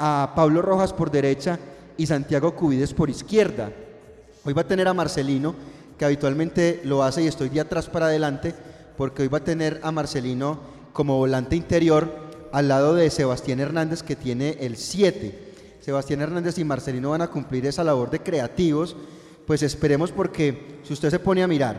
a 0.00 0.32
Pablo 0.34 0.62
Rojas 0.62 0.92
por 0.92 1.12
derecha 1.12 1.60
y 1.96 2.06
Santiago 2.06 2.56
Cubides 2.56 2.92
por 2.92 3.08
izquierda. 3.08 3.70
Hoy 4.44 4.52
va 4.52 4.62
a 4.62 4.66
tener 4.66 4.88
a 4.88 4.94
Marcelino, 4.94 5.54
que 5.96 6.04
habitualmente 6.04 6.80
lo 6.82 7.04
hace 7.04 7.22
y 7.22 7.28
estoy 7.28 7.50
de 7.50 7.60
atrás 7.60 7.88
para 7.88 8.06
adelante, 8.06 8.52
porque 8.96 9.22
hoy 9.22 9.28
va 9.28 9.38
a 9.38 9.44
tener 9.44 9.78
a 9.84 9.92
Marcelino 9.92 10.58
como 10.92 11.18
volante 11.18 11.54
interior 11.54 12.12
al 12.50 12.66
lado 12.66 12.96
de 12.96 13.10
Sebastián 13.10 13.60
Hernández, 13.60 14.02
que 14.02 14.16
tiene 14.16 14.56
el 14.58 14.76
7. 14.76 15.45
Sebastián 15.86 16.20
Hernández 16.20 16.58
y 16.58 16.64
Marcelino 16.64 17.10
van 17.10 17.22
a 17.22 17.28
cumplir 17.28 17.64
esa 17.64 17.84
labor 17.84 18.10
de 18.10 18.18
creativos, 18.18 18.96
pues 19.46 19.62
esperemos 19.62 20.10
porque 20.10 20.80
si 20.82 20.92
usted 20.92 21.10
se 21.10 21.20
pone 21.20 21.44
a 21.44 21.46
mirar, 21.46 21.76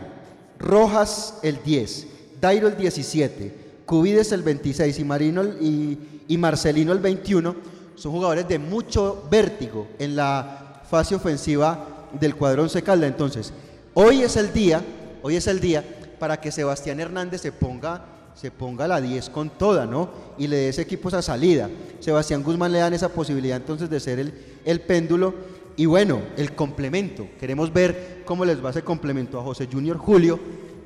Rojas 0.58 1.34
el 1.42 1.62
10, 1.62 2.06
Dairo 2.40 2.68
el 2.68 2.78
17, 2.78 3.82
Cubides 3.84 4.32
el 4.32 4.42
26 4.42 4.98
y, 4.98 5.04
Marino 5.04 5.44
y, 5.44 6.38
Marcelino 6.38 6.92
el 6.92 7.00
21, 7.00 7.54
son 7.96 8.12
jugadores 8.12 8.48
de 8.48 8.58
mucho 8.58 9.28
vértigo 9.30 9.88
en 9.98 10.16
la 10.16 10.80
fase 10.88 11.14
ofensiva 11.14 12.08
del 12.18 12.34
cuadrón 12.34 12.70
Secalda. 12.70 13.06
Entonces, 13.06 13.52
hoy 13.92 14.22
es 14.22 14.38
el 14.38 14.54
día, 14.54 14.80
hoy 15.20 15.36
es 15.36 15.46
el 15.48 15.60
día 15.60 15.84
para 16.18 16.40
que 16.40 16.50
Sebastián 16.50 16.98
Hernández 16.98 17.42
se 17.42 17.52
ponga 17.52 18.06
se 18.38 18.52
ponga 18.52 18.86
la 18.86 19.00
10 19.00 19.30
con 19.30 19.50
toda, 19.50 19.84
¿no? 19.84 20.10
Y 20.38 20.46
le 20.46 20.56
dé 20.56 20.68
ese 20.68 20.82
equipo 20.82 21.08
esa 21.08 21.22
salida. 21.22 21.68
Sebastián 21.98 22.44
Guzmán 22.44 22.70
le 22.70 22.78
dan 22.78 22.94
esa 22.94 23.08
posibilidad 23.08 23.56
entonces 23.56 23.90
de 23.90 23.98
ser 23.98 24.20
el, 24.20 24.32
el 24.64 24.80
péndulo 24.80 25.34
Y 25.76 25.86
bueno, 25.86 26.22
el 26.36 26.54
complemento. 26.54 27.26
Queremos 27.40 27.72
ver 27.72 28.22
cómo 28.24 28.44
les 28.44 28.64
va 28.64 28.70
ese 28.70 28.82
complemento 28.82 29.40
a 29.40 29.42
José 29.42 29.68
Junior 29.70 29.96
Julio 29.96 30.38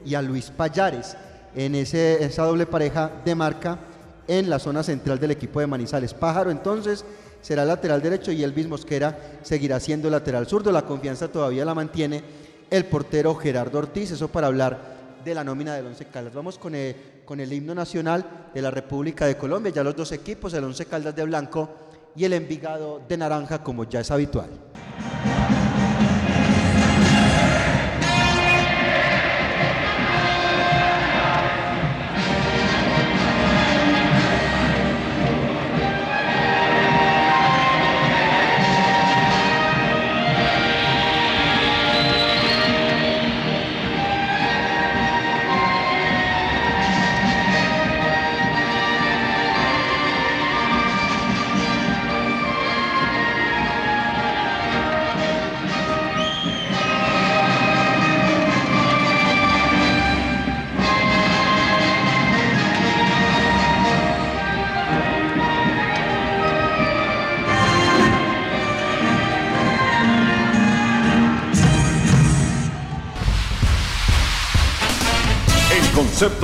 y 0.05 0.14
a 0.14 0.22
Luis 0.22 0.50
Payares 0.50 1.14
en 1.55 1.74
ese, 1.74 2.24
esa 2.24 2.44
doble 2.44 2.64
pareja 2.64 3.11
de 3.22 3.34
marca 3.34 3.78
en 4.28 4.48
la 4.48 4.59
zona 4.59 4.82
central 4.82 5.18
del 5.18 5.32
equipo 5.32 5.61
de 5.61 5.66
Manizales. 5.66 6.14
Pájaro 6.14 6.50
entonces 6.50 7.05
será 7.42 7.66
lateral 7.66 8.00
derecho 8.00 8.32
y 8.32 8.42
Elvis 8.42 8.68
Mosquera 8.68 9.18
seguirá 9.42 9.78
siendo 9.78 10.09
lateral 10.09 10.46
zurdo. 10.46 10.72
La 10.72 10.86
confianza 10.86 11.28
todavía 11.28 11.66
la 11.66 11.74
mantiene 11.74 12.22
el 12.70 12.86
portero 12.86 13.34
Gerardo 13.34 13.78
Ortiz. 13.78 14.11
Eso 14.11 14.28
para 14.28 14.46
hablar 14.46 14.92
de 15.22 15.34
la 15.34 15.44
nómina 15.44 15.74
del 15.74 15.86
Once 15.86 16.05
Caldas. 16.07 16.34
Vamos 16.34 16.59
con 16.59 16.74
el, 16.74 16.94
con 17.24 17.40
el 17.40 17.52
himno 17.52 17.74
nacional 17.74 18.48
de 18.54 18.62
la 18.62 18.70
República 18.70 19.26
de 19.26 19.36
Colombia. 19.36 19.72
Ya 19.72 19.84
los 19.84 19.96
dos 19.96 20.12
equipos, 20.12 20.54
el 20.54 20.64
Once 20.64 20.84
Caldas 20.86 21.14
de 21.14 21.24
blanco 21.24 21.70
y 22.14 22.24
el 22.24 22.32
Envigado 22.32 23.00
de 23.08 23.16
naranja, 23.16 23.62
como 23.62 23.84
ya 23.84 24.00
es 24.00 24.10
habitual. 24.10 24.50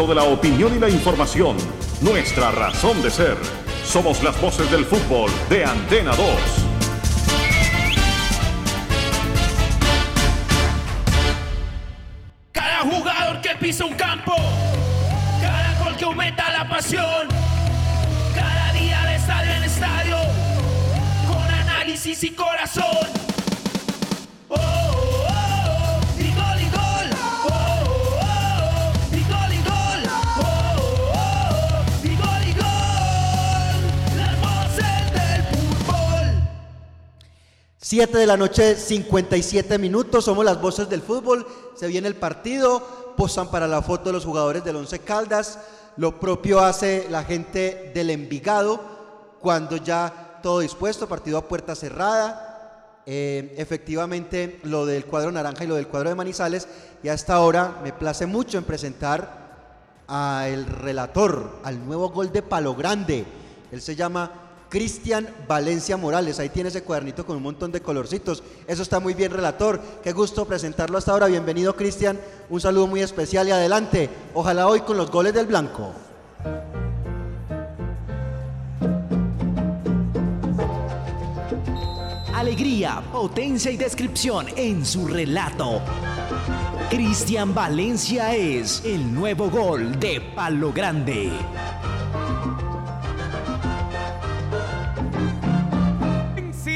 De 0.09 0.15
la 0.15 0.23
opinión 0.23 0.75
y 0.75 0.79
la 0.79 0.89
información. 0.89 1.55
Nuestra 2.01 2.51
razón 2.51 3.03
de 3.03 3.11
ser. 3.11 3.37
Somos 3.85 4.23
las 4.23 4.41
voces 4.41 4.71
del 4.71 4.87
fútbol 4.87 5.31
de 5.51 5.67
Antena 5.67 6.13
2. 6.17 6.27
Cada 12.53 12.79
jugador 12.81 13.41
que 13.43 13.51
pisa 13.57 13.85
un 13.85 13.95
campo, 13.95 14.35
cada 15.43 15.85
gol 15.85 15.95
que 15.97 16.05
aumenta 16.05 16.51
la 16.53 16.67
pasión, 16.67 17.29
cada 18.35 18.73
día 18.73 19.03
de 19.05 19.17
estadio 19.17 19.53
en 19.53 19.65
estadio, 19.65 20.17
con 21.27 21.55
análisis 21.55 22.25
y 22.25 22.31
corazón. 22.31 23.28
7 37.89 38.19
de 38.19 38.27
la 38.27 38.37
noche, 38.37 38.77
57 38.77 39.79
minutos. 39.79 40.27
Somos 40.27 40.45
las 40.45 40.61
voces 40.61 40.91
del 40.91 41.01
fútbol. 41.01 41.47
Se 41.75 41.87
viene 41.87 42.07
el 42.07 42.17
partido. 42.17 43.15
Posan 43.17 43.51
para 43.51 43.67
la 43.67 43.81
foto 43.81 44.13
los 44.13 44.27
jugadores 44.27 44.63
del 44.63 44.77
Once 44.77 44.99
Caldas. 44.99 45.59
Lo 45.97 46.21
propio 46.21 46.61
hace 46.61 47.07
la 47.09 47.25
gente 47.25 47.91
del 47.95 48.11
Envigado 48.11 48.79
cuando 49.41 49.79
ya 49.79 50.39
todo 50.43 50.61
dispuesto, 50.61 51.09
partido 51.09 51.39
a 51.39 51.49
puerta 51.49 51.75
cerrada. 51.75 53.01
Eh, 53.07 53.55
efectivamente, 53.57 54.61
lo 54.65 54.85
del 54.85 55.07
cuadro 55.07 55.33
naranja 55.33 55.65
y 55.65 55.69
lo 55.69 55.77
del 55.77 55.89
cuadro 55.89 56.11
de 56.11 56.15
Manizales. 56.15 56.69
Y 57.03 57.09
hasta 57.09 57.37
ahora 57.37 57.81
me 57.83 57.95
place 57.95 58.27
mucho 58.27 58.59
en 58.59 58.65
presentar 58.65 60.05
al 60.07 60.67
relator, 60.67 61.61
al 61.65 61.83
nuevo 61.87 62.11
gol 62.11 62.33
de 62.33 62.43
Palo 62.43 62.75
Grande. 62.75 63.25
Él 63.73 63.81
se 63.81 63.97
llama 63.97 64.48
Cristian 64.69 65.29
Valencia 65.47 65.97
Morales. 65.97 66.39
Ahí 66.39 66.49
tiene 66.49 66.69
ese 66.69 66.83
cuadernito 66.83 67.25
con 67.25 67.37
un 67.37 67.43
montón 67.43 67.73
de 67.73 67.81
colorcitos. 67.81 68.43
Eso 68.67 68.83
está 68.83 69.01
muy 69.01 69.15
bien, 69.15 69.33
relator. 69.33 69.81
Qué 70.03 70.13
gusto 70.13 70.45
presentarlo 70.45 70.99
hasta 70.99 71.13
ahora. 71.13 71.27
Bienvenido, 71.27 71.75
Cristian. 71.75 72.19
Un 72.51 72.61
saludo 72.61 72.87
muy 72.87 73.01
especial 73.01 73.49
y 73.49 73.53
adelante. 73.53 74.11
Ojalá 74.35 74.69
hoy 74.69 74.81
con 74.81 74.97
los 74.97 75.11
goles 75.11 75.35
del 75.35 75.47
blanco. 75.47 75.93
Alegría, 82.35 83.03
potencia 83.13 83.71
y 83.71 83.77
descripción 83.77 84.47
en 84.57 84.85
su 84.87 85.07
relato. 85.07 85.81
Cristian 86.89 87.55
Valencia 87.55 88.35
es 88.35 88.83
el 88.85 89.13
nuevo 89.13 89.51
gol 89.51 89.99
de 89.99 90.21
Palo 90.35 90.73
Grande. 90.73 91.31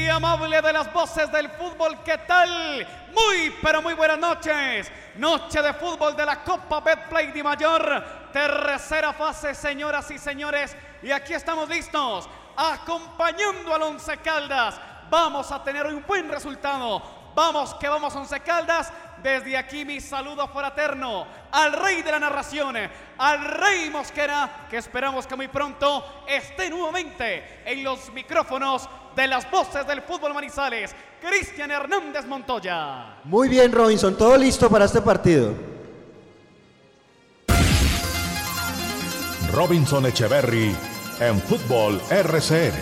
Amable 0.09 0.61
de 0.61 0.73
las 0.73 0.91
voces 0.91 1.31
del 1.31 1.49
fútbol, 1.49 2.03
¿qué 2.03 2.17
tal? 2.19 2.87
Muy, 3.13 3.55
pero 3.61 3.81
muy 3.81 3.93
buenas 3.93 4.19
noches. 4.19 4.91
Noche 5.15 5.61
de 5.61 5.73
fútbol 5.73 6.15
de 6.15 6.25
la 6.25 6.43
Copa 6.43 6.81
Betplay 6.81 7.31
de 7.31 7.41
Mayor. 7.41 8.29
Tercera 8.31 9.13
fase, 9.13 9.55
señoras 9.55 10.09
y 10.11 10.17
señores. 10.17 10.75
Y 11.01 11.11
aquí 11.11 11.33
estamos 11.33 11.69
listos, 11.69 12.29
acompañando 12.55 13.73
al 13.73 13.81
Once 13.83 14.17
Caldas. 14.17 14.79
Vamos 15.09 15.51
a 15.51 15.63
tener 15.63 15.85
un 15.87 16.03
buen 16.05 16.29
resultado. 16.29 17.01
Vamos, 17.33 17.73
que 17.75 17.87
vamos, 17.87 18.15
Once 18.15 18.39
Caldas. 18.41 18.91
Desde 19.21 19.57
aquí 19.57 19.85
mi 19.85 20.01
saludo 20.01 20.47
fraterno 20.49 21.25
al 21.51 21.71
rey 21.71 22.01
de 22.01 22.11
la 22.11 22.19
narración, 22.19 22.75
al 23.17 23.45
rey 23.45 23.89
Mosquera, 23.89 24.67
que 24.69 24.77
esperamos 24.77 25.25
que 25.25 25.35
muy 25.35 25.47
pronto 25.47 26.25
esté 26.27 26.69
nuevamente 26.69 27.61
en 27.65 27.83
los 27.83 28.11
micrófonos 28.11 28.89
de 29.15 29.27
las 29.27 29.49
voces 29.49 29.85
del 29.87 30.01
fútbol 30.01 30.33
Manizales, 30.33 30.95
Cristian 31.21 31.71
Hernández 31.71 32.25
Montoya. 32.25 33.17
Muy 33.23 33.47
bien, 33.49 33.71
Robinson. 33.71 34.17
Todo 34.17 34.37
listo 34.37 34.69
para 34.69 34.85
este 34.85 35.01
partido. 35.01 35.53
Robinson 39.53 40.05
Echeverry 40.07 40.75
en 41.19 41.39
Fútbol 41.41 42.01
RCN. 42.09 42.73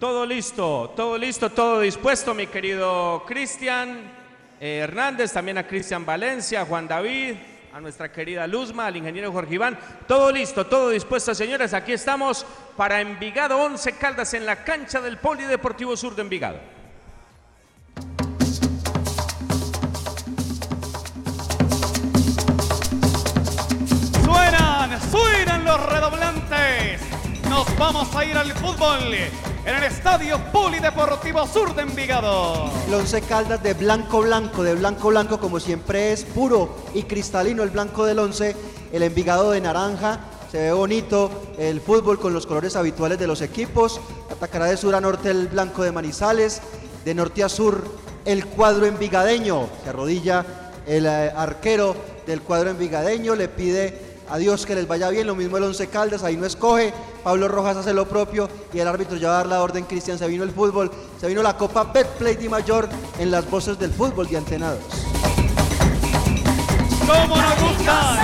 Todo 0.00 0.26
listo, 0.26 0.92
todo 0.96 1.16
listo, 1.16 1.50
todo 1.50 1.80
dispuesto, 1.80 2.34
mi 2.34 2.48
querido 2.48 3.22
Cristian 3.24 4.12
eh, 4.60 4.80
Hernández, 4.82 5.32
también 5.32 5.58
a 5.58 5.66
Cristian 5.66 6.04
Valencia, 6.04 6.66
Juan 6.66 6.88
David, 6.88 7.36
a 7.74 7.80
nuestra 7.80 8.12
querida 8.12 8.46
Luzma, 8.46 8.86
al 8.86 8.96
ingeniero 8.96 9.32
Jorge 9.32 9.54
Iván. 9.54 9.76
Todo 10.06 10.30
listo, 10.30 10.64
todo 10.64 10.90
dispuesto, 10.90 11.34
señores. 11.34 11.74
Aquí 11.74 11.92
estamos 11.92 12.46
para 12.76 13.00
Envigado 13.00 13.58
11 13.58 13.94
Caldas 13.94 14.32
en 14.34 14.46
la 14.46 14.62
cancha 14.62 15.00
del 15.00 15.18
Polideportivo 15.18 15.96
Sur 15.96 16.14
de 16.14 16.22
Envigado. 16.22 16.60
Suenan, 24.24 25.10
suenan 25.10 25.64
los 25.64 25.86
redoblantes. 25.86 27.00
Nos 27.50 27.76
vamos 27.76 28.14
a 28.14 28.24
ir 28.24 28.38
al 28.38 28.52
fútbol 28.52 29.00
en 29.66 29.74
el 29.74 29.84
Estadio 29.84 30.38
Polideportivo 30.52 31.46
Sur 31.46 31.74
de 31.74 31.82
Envigado. 31.82 32.70
El 32.86 32.94
Once 32.94 33.20
Caldas 33.22 33.62
de 33.62 33.72
blanco 33.72 34.20
blanco, 34.20 34.62
de 34.62 34.74
blanco 34.74 35.08
blanco 35.08 35.40
como 35.40 35.58
siempre 35.58 36.12
es, 36.12 36.24
puro 36.24 36.76
y 36.92 37.04
cristalino 37.04 37.62
el 37.62 37.70
blanco 37.70 38.04
del 38.04 38.18
once, 38.18 38.54
el 38.92 39.02
Envigado 39.02 39.52
de 39.52 39.62
naranja, 39.62 40.20
se 40.50 40.58
ve 40.58 40.72
bonito 40.72 41.30
el 41.58 41.80
fútbol 41.80 42.20
con 42.20 42.34
los 42.34 42.46
colores 42.46 42.76
habituales 42.76 43.18
de 43.18 43.26
los 43.26 43.40
equipos, 43.40 44.00
atacará 44.30 44.66
de 44.66 44.76
sur 44.76 44.94
a 44.94 45.00
norte 45.00 45.30
el 45.30 45.48
blanco 45.48 45.82
de 45.82 45.92
Manizales, 45.92 46.60
de 47.04 47.14
norte 47.14 47.42
a 47.42 47.48
sur 47.48 47.84
el 48.26 48.46
cuadro 48.46 48.84
envigadeño, 48.84 49.68
se 49.82 49.90
arrodilla 49.90 50.44
el 50.86 51.06
eh, 51.06 51.32
arquero 51.34 51.96
del 52.26 52.42
cuadro 52.42 52.70
envigadeño, 52.70 53.34
le 53.34 53.48
pide 53.48 54.13
a 54.28 54.38
Dios 54.38 54.66
que 54.66 54.74
les 54.74 54.88
vaya 54.88 55.08
bien, 55.10 55.26
lo 55.26 55.34
mismo 55.34 55.56
el 55.56 55.64
Once 55.64 55.86
Caldas, 55.88 56.22
ahí 56.22 56.36
no 56.36 56.46
escoge, 56.46 56.92
Pablo 57.22 57.48
Rojas 57.48 57.76
hace 57.76 57.92
lo 57.92 58.08
propio 58.08 58.48
y 58.72 58.78
el 58.78 58.88
árbitro 58.88 59.16
ya 59.16 59.28
va 59.28 59.34
a 59.34 59.36
dar 59.38 59.46
la 59.46 59.62
orden, 59.62 59.84
Cristian, 59.84 60.18
se 60.18 60.26
vino 60.26 60.44
el 60.44 60.50
fútbol, 60.50 60.90
se 61.20 61.26
vino 61.26 61.42
la 61.42 61.56
Copa 61.56 61.84
Betplay 61.84 62.36
Di 62.36 62.48
Mayor 62.48 62.88
en 63.18 63.30
las 63.30 63.48
voces 63.50 63.78
del 63.78 63.92
fútbol 63.92 64.28
de 64.28 64.36
Antenados. 64.36 64.80
¿Cómo 67.06 67.36
nos 67.36 67.60
gustan? 67.60 68.18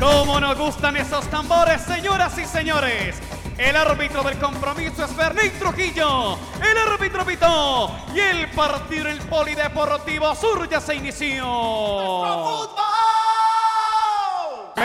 ¿Cómo 0.00 0.40
nos 0.40 0.58
gustan 0.58 0.96
esos 0.96 1.24
tambores, 1.26 1.82
señoras 1.82 2.36
y 2.38 2.44
señores? 2.44 3.16
El 3.58 3.76
árbitro 3.76 4.22
del 4.24 4.38
compromiso 4.38 5.04
es 5.04 5.10
Fernández 5.12 5.52
Trujillo. 5.58 6.36
El 6.60 6.78
árbitro 6.78 7.24
pitó. 7.24 7.90
Y 8.12 8.18
el 8.18 8.50
partido 8.50 9.06
en 9.06 9.12
el 9.12 9.20
Polideportivo 9.20 10.34
Sur 10.34 10.68
ya 10.68 10.80
se 10.80 10.96
inició. 10.96 11.46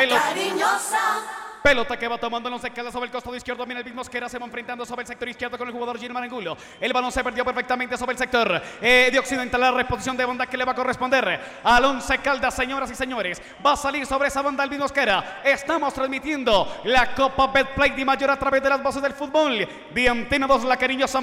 Cariñosa. 0.05 1.36
Pelota 1.63 1.97
que 1.97 2.07
va 2.07 2.17
tomando 2.17 2.49
el 2.49 2.55
once 2.55 2.69
caldas 2.71 2.93
sobre 2.93 3.07
el 3.07 3.11
costado 3.11 3.35
izquierdo. 3.35 3.65
Viene 3.65 3.79
el 3.79 3.85
mismo 3.85 3.99
Mosquera. 3.99 4.29
Se 4.29 4.37
va 4.37 4.45
enfrentando 4.45 4.85
sobre 4.85 5.01
el 5.01 5.07
sector 5.07 5.27
izquierdo 5.27 5.57
con 5.57 5.67
el 5.67 5.73
jugador 5.73 5.97
Gilmar 5.99 6.23
Angulo. 6.23 6.57
El 6.79 6.93
balón 6.93 7.11
se 7.11 7.23
perdió 7.23 7.43
perfectamente 7.43 7.97
sobre 7.97 8.13
el 8.13 8.17
sector 8.17 8.61
eh, 8.81 9.09
de 9.11 9.19
Occidental. 9.19 9.59
La 9.61 9.71
reposición 9.71 10.15
de 10.15 10.25
banda 10.25 10.45
que 10.45 10.57
le 10.57 10.65
va 10.65 10.71
a 10.71 10.75
corresponder 10.75 11.39
al 11.63 11.85
once 11.85 12.17
caldas, 12.19 12.53
señoras 12.55 12.91
y 12.91 12.95
señores. 12.95 13.41
Va 13.65 13.73
a 13.73 13.77
salir 13.77 14.05
sobre 14.05 14.29
esa 14.29 14.41
banda 14.41 14.63
el 14.63 14.69
mismo 14.69 14.85
Mosquera. 14.85 15.41
Estamos 15.43 15.93
transmitiendo 15.93 16.81
la 16.85 17.13
Copa 17.13 17.47
Betplay 17.47 17.91
de 17.91 18.05
Mayor 18.05 18.31
a 18.31 18.39
través 18.39 18.61
de 18.63 18.69
las 18.69 18.81
voces 18.81 19.01
del 19.01 19.13
fútbol. 19.13 19.67
De 19.93 20.09
Antena 20.09 20.47
2, 20.47 20.63
la 20.63 20.77
cariñosa. 20.77 21.19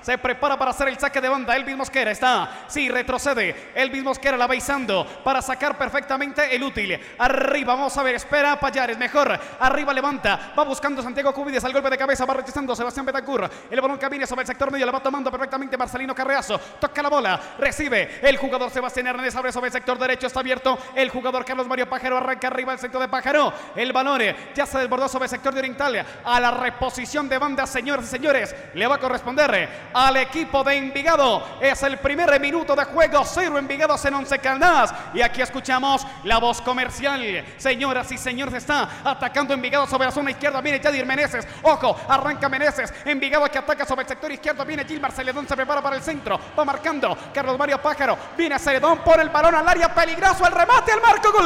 Se 0.00 0.18
prepara 0.18 0.58
para 0.58 0.70
hacer 0.70 0.88
el 0.88 0.98
saque 0.98 1.20
de 1.20 1.28
banda. 1.28 1.56
El 1.56 1.64
mismo 1.64 1.78
Mosquera 1.78 2.10
está. 2.10 2.64
Sí, 2.66 2.88
retrocede. 2.88 3.72
El 3.74 3.90
mismo 3.90 4.10
Mosquera 4.10 4.36
la 4.36 4.46
va 4.46 4.54
izando 4.54 5.06
para 5.24 5.42
sacar 5.42 5.76
perfectamente 5.76 6.54
el 6.54 6.62
útil. 6.62 6.98
Arriba, 7.18 7.74
vamos 7.74 7.96
a 7.96 8.02
ver. 8.02 8.14
Espera 8.14 8.58
Payares. 8.60 8.98
Mejor. 8.98 9.38
Arriba 9.60 9.92
levanta. 9.92 10.52
Va 10.58 10.64
buscando 10.64 11.02
Santiago 11.02 11.32
Cubides 11.32 11.64
al 11.64 11.72
golpe 11.72 11.90
de 11.90 11.98
cabeza. 11.98 12.24
Va 12.24 12.34
rechazando 12.34 12.74
Sebastián 12.74 13.06
Betancur. 13.06 13.48
El 13.70 13.80
balón 13.80 13.98
camina 13.98 14.26
sobre 14.26 14.42
el 14.42 14.46
sector 14.46 14.70
medio. 14.70 14.86
La 14.86 14.92
va 14.92 15.00
tomando 15.00 15.30
perfectamente 15.30 15.76
Marcelino 15.76 16.14
Carreazo. 16.14 16.58
Toca 16.58 17.02
la 17.02 17.08
bola. 17.08 17.40
Recibe 17.58 18.20
el 18.22 18.36
jugador 18.36 18.70
Sebastián 18.70 19.08
Hernández. 19.08 19.34
Abre 19.36 19.52
sobre 19.52 19.68
el 19.68 19.72
sector 19.72 19.98
derecho. 19.98 20.26
Está 20.26 20.40
abierto. 20.40 20.78
El 20.94 21.10
jugador 21.10 21.44
Carlos 21.44 21.66
Mario 21.66 21.88
Pájaro 21.88 22.16
arranca 22.16 22.48
arriba 22.48 22.72
el 22.72 22.78
centro 22.78 23.00
de 23.00 23.08
Pájaro. 23.08 23.52
El 23.74 23.92
balón 23.92 24.20
eh, 24.22 24.52
ya 24.54 24.66
se 24.66 24.78
desbordó 24.78 25.08
sobre 25.08 25.24
el 25.24 25.30
sector 25.30 25.52
de 25.52 25.60
Oriental. 25.60 26.04
A 26.24 26.40
la 26.40 26.50
reposición 26.52 27.28
de 27.28 27.38
banda, 27.38 27.66
señoras 27.66 28.06
y 28.06 28.08
señores. 28.08 28.54
Le 28.74 28.86
va 28.86 28.96
a 28.96 28.98
corresponder 28.98 29.54
eh, 29.54 29.68
al 29.92 30.16
equipo 30.16 30.64
de 30.64 30.76
Envigado. 30.76 31.58
Es 31.60 31.82
el 31.82 31.98
primer 31.98 32.40
minuto 32.40 32.74
de 32.74 32.84
juego. 32.84 33.24
Cero 33.24 33.58
Envigado 33.58 33.96
en 34.02 34.14
Once 34.14 34.38
Caldas. 34.38 34.94
Y 35.12 35.20
aquí 35.20 35.42
escuchamos 35.42 36.06
la 36.24 36.38
voz 36.38 36.60
comercial. 36.62 37.44
Señoras 37.56 38.10
y 38.12 38.18
señores, 38.18 38.54
está 38.54 38.88
atacando 39.04 39.43
Envigado 39.52 39.86
sobre 39.86 40.06
la 40.06 40.12
zona 40.12 40.30
izquierda. 40.30 40.62
Viene 40.62 40.80
Yadir 40.80 41.04
Meneses. 41.04 41.46
Ojo, 41.62 42.00
arranca 42.08 42.48
Meneses. 42.48 42.94
Envigado 43.04 43.46
que 43.50 43.58
ataca 43.58 43.84
sobre 43.84 44.02
el 44.02 44.08
sector 44.08 44.32
izquierdo. 44.32 44.64
Viene 44.64 44.84
Gilmar 44.84 45.12
Celedón. 45.12 45.46
Se 45.46 45.54
prepara 45.54 45.82
para 45.82 45.96
el 45.96 46.02
centro. 46.02 46.40
Va 46.58 46.64
marcando 46.64 47.18
Carlos 47.34 47.58
Mario 47.58 47.82
Pájaro. 47.82 48.16
Viene 48.36 48.58
Celedón. 48.58 49.00
Pone 49.00 49.24
el 49.24 49.28
balón 49.28 49.54
al 49.54 49.68
área. 49.68 49.94
Peligroso 49.94 50.46
el 50.46 50.52
remate. 50.52 50.92
El 50.92 51.00
marco. 51.02 51.32
Gol. 51.32 51.44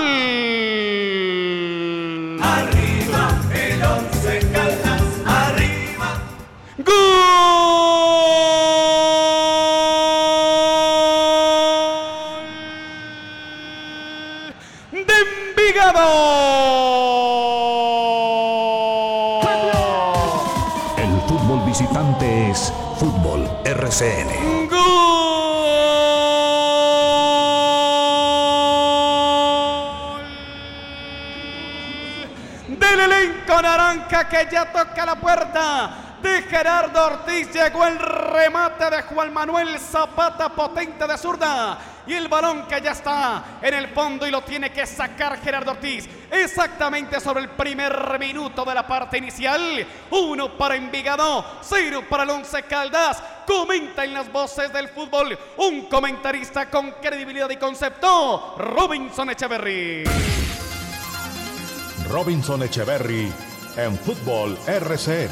Arriba 2.42 3.30
el 3.54 3.82
once 3.82 4.40
caldas, 4.52 5.02
arriba. 5.26 6.20
¡Gol! 6.78 6.94
De 14.92 15.14
Envigado. 15.50 17.17
Visitante 21.78 22.52
Fútbol 22.98 23.48
RCN. 23.64 24.68
del 32.66 33.00
elenco 33.00 33.62
naranja 33.62 34.28
que 34.28 34.48
ya 34.50 34.72
toca 34.72 35.06
la 35.06 35.14
puerta 35.20 35.90
de 36.20 36.42
Gerardo 36.42 37.06
Ortiz. 37.06 37.52
Llegó 37.52 37.86
el 37.86 37.96
remate 38.00 38.90
de 38.90 39.02
Juan 39.02 39.32
Manuel 39.32 39.78
Zapata, 39.78 40.48
potente 40.48 41.06
de 41.06 41.16
zurda. 41.16 41.78
Y 42.08 42.14
el 42.14 42.28
balón 42.28 42.66
que 42.66 42.80
ya 42.80 42.92
está 42.92 43.58
en 43.60 43.74
el 43.74 43.88
fondo 43.88 44.26
y 44.26 44.30
lo 44.30 44.40
tiene 44.40 44.72
que 44.72 44.86
sacar 44.86 45.38
Gerardo 45.42 45.72
Ortiz. 45.72 46.08
Exactamente 46.30 47.20
sobre 47.20 47.42
el 47.42 47.50
primer 47.50 48.18
minuto 48.18 48.64
de 48.64 48.74
la 48.74 48.86
parte 48.86 49.18
inicial. 49.18 49.86
Uno 50.10 50.56
para 50.56 50.76
Envigado, 50.76 51.44
cero 51.60 52.02
para 52.08 52.22
el 52.22 52.30
Once 52.30 52.62
Caldas. 52.62 53.22
Comenta 53.46 54.06
en 54.06 54.14
las 54.14 54.32
voces 54.32 54.72
del 54.72 54.88
fútbol 54.88 55.38
un 55.58 55.82
comentarista 55.82 56.70
con 56.70 56.92
credibilidad 56.92 57.50
y 57.50 57.56
concepto, 57.56 58.54
Robinson 58.56 59.28
Echeverry. 59.28 60.04
Robinson 62.08 62.62
Echeverry 62.62 63.30
en 63.76 63.98
Fútbol 63.98 64.58
RCN. 64.66 65.30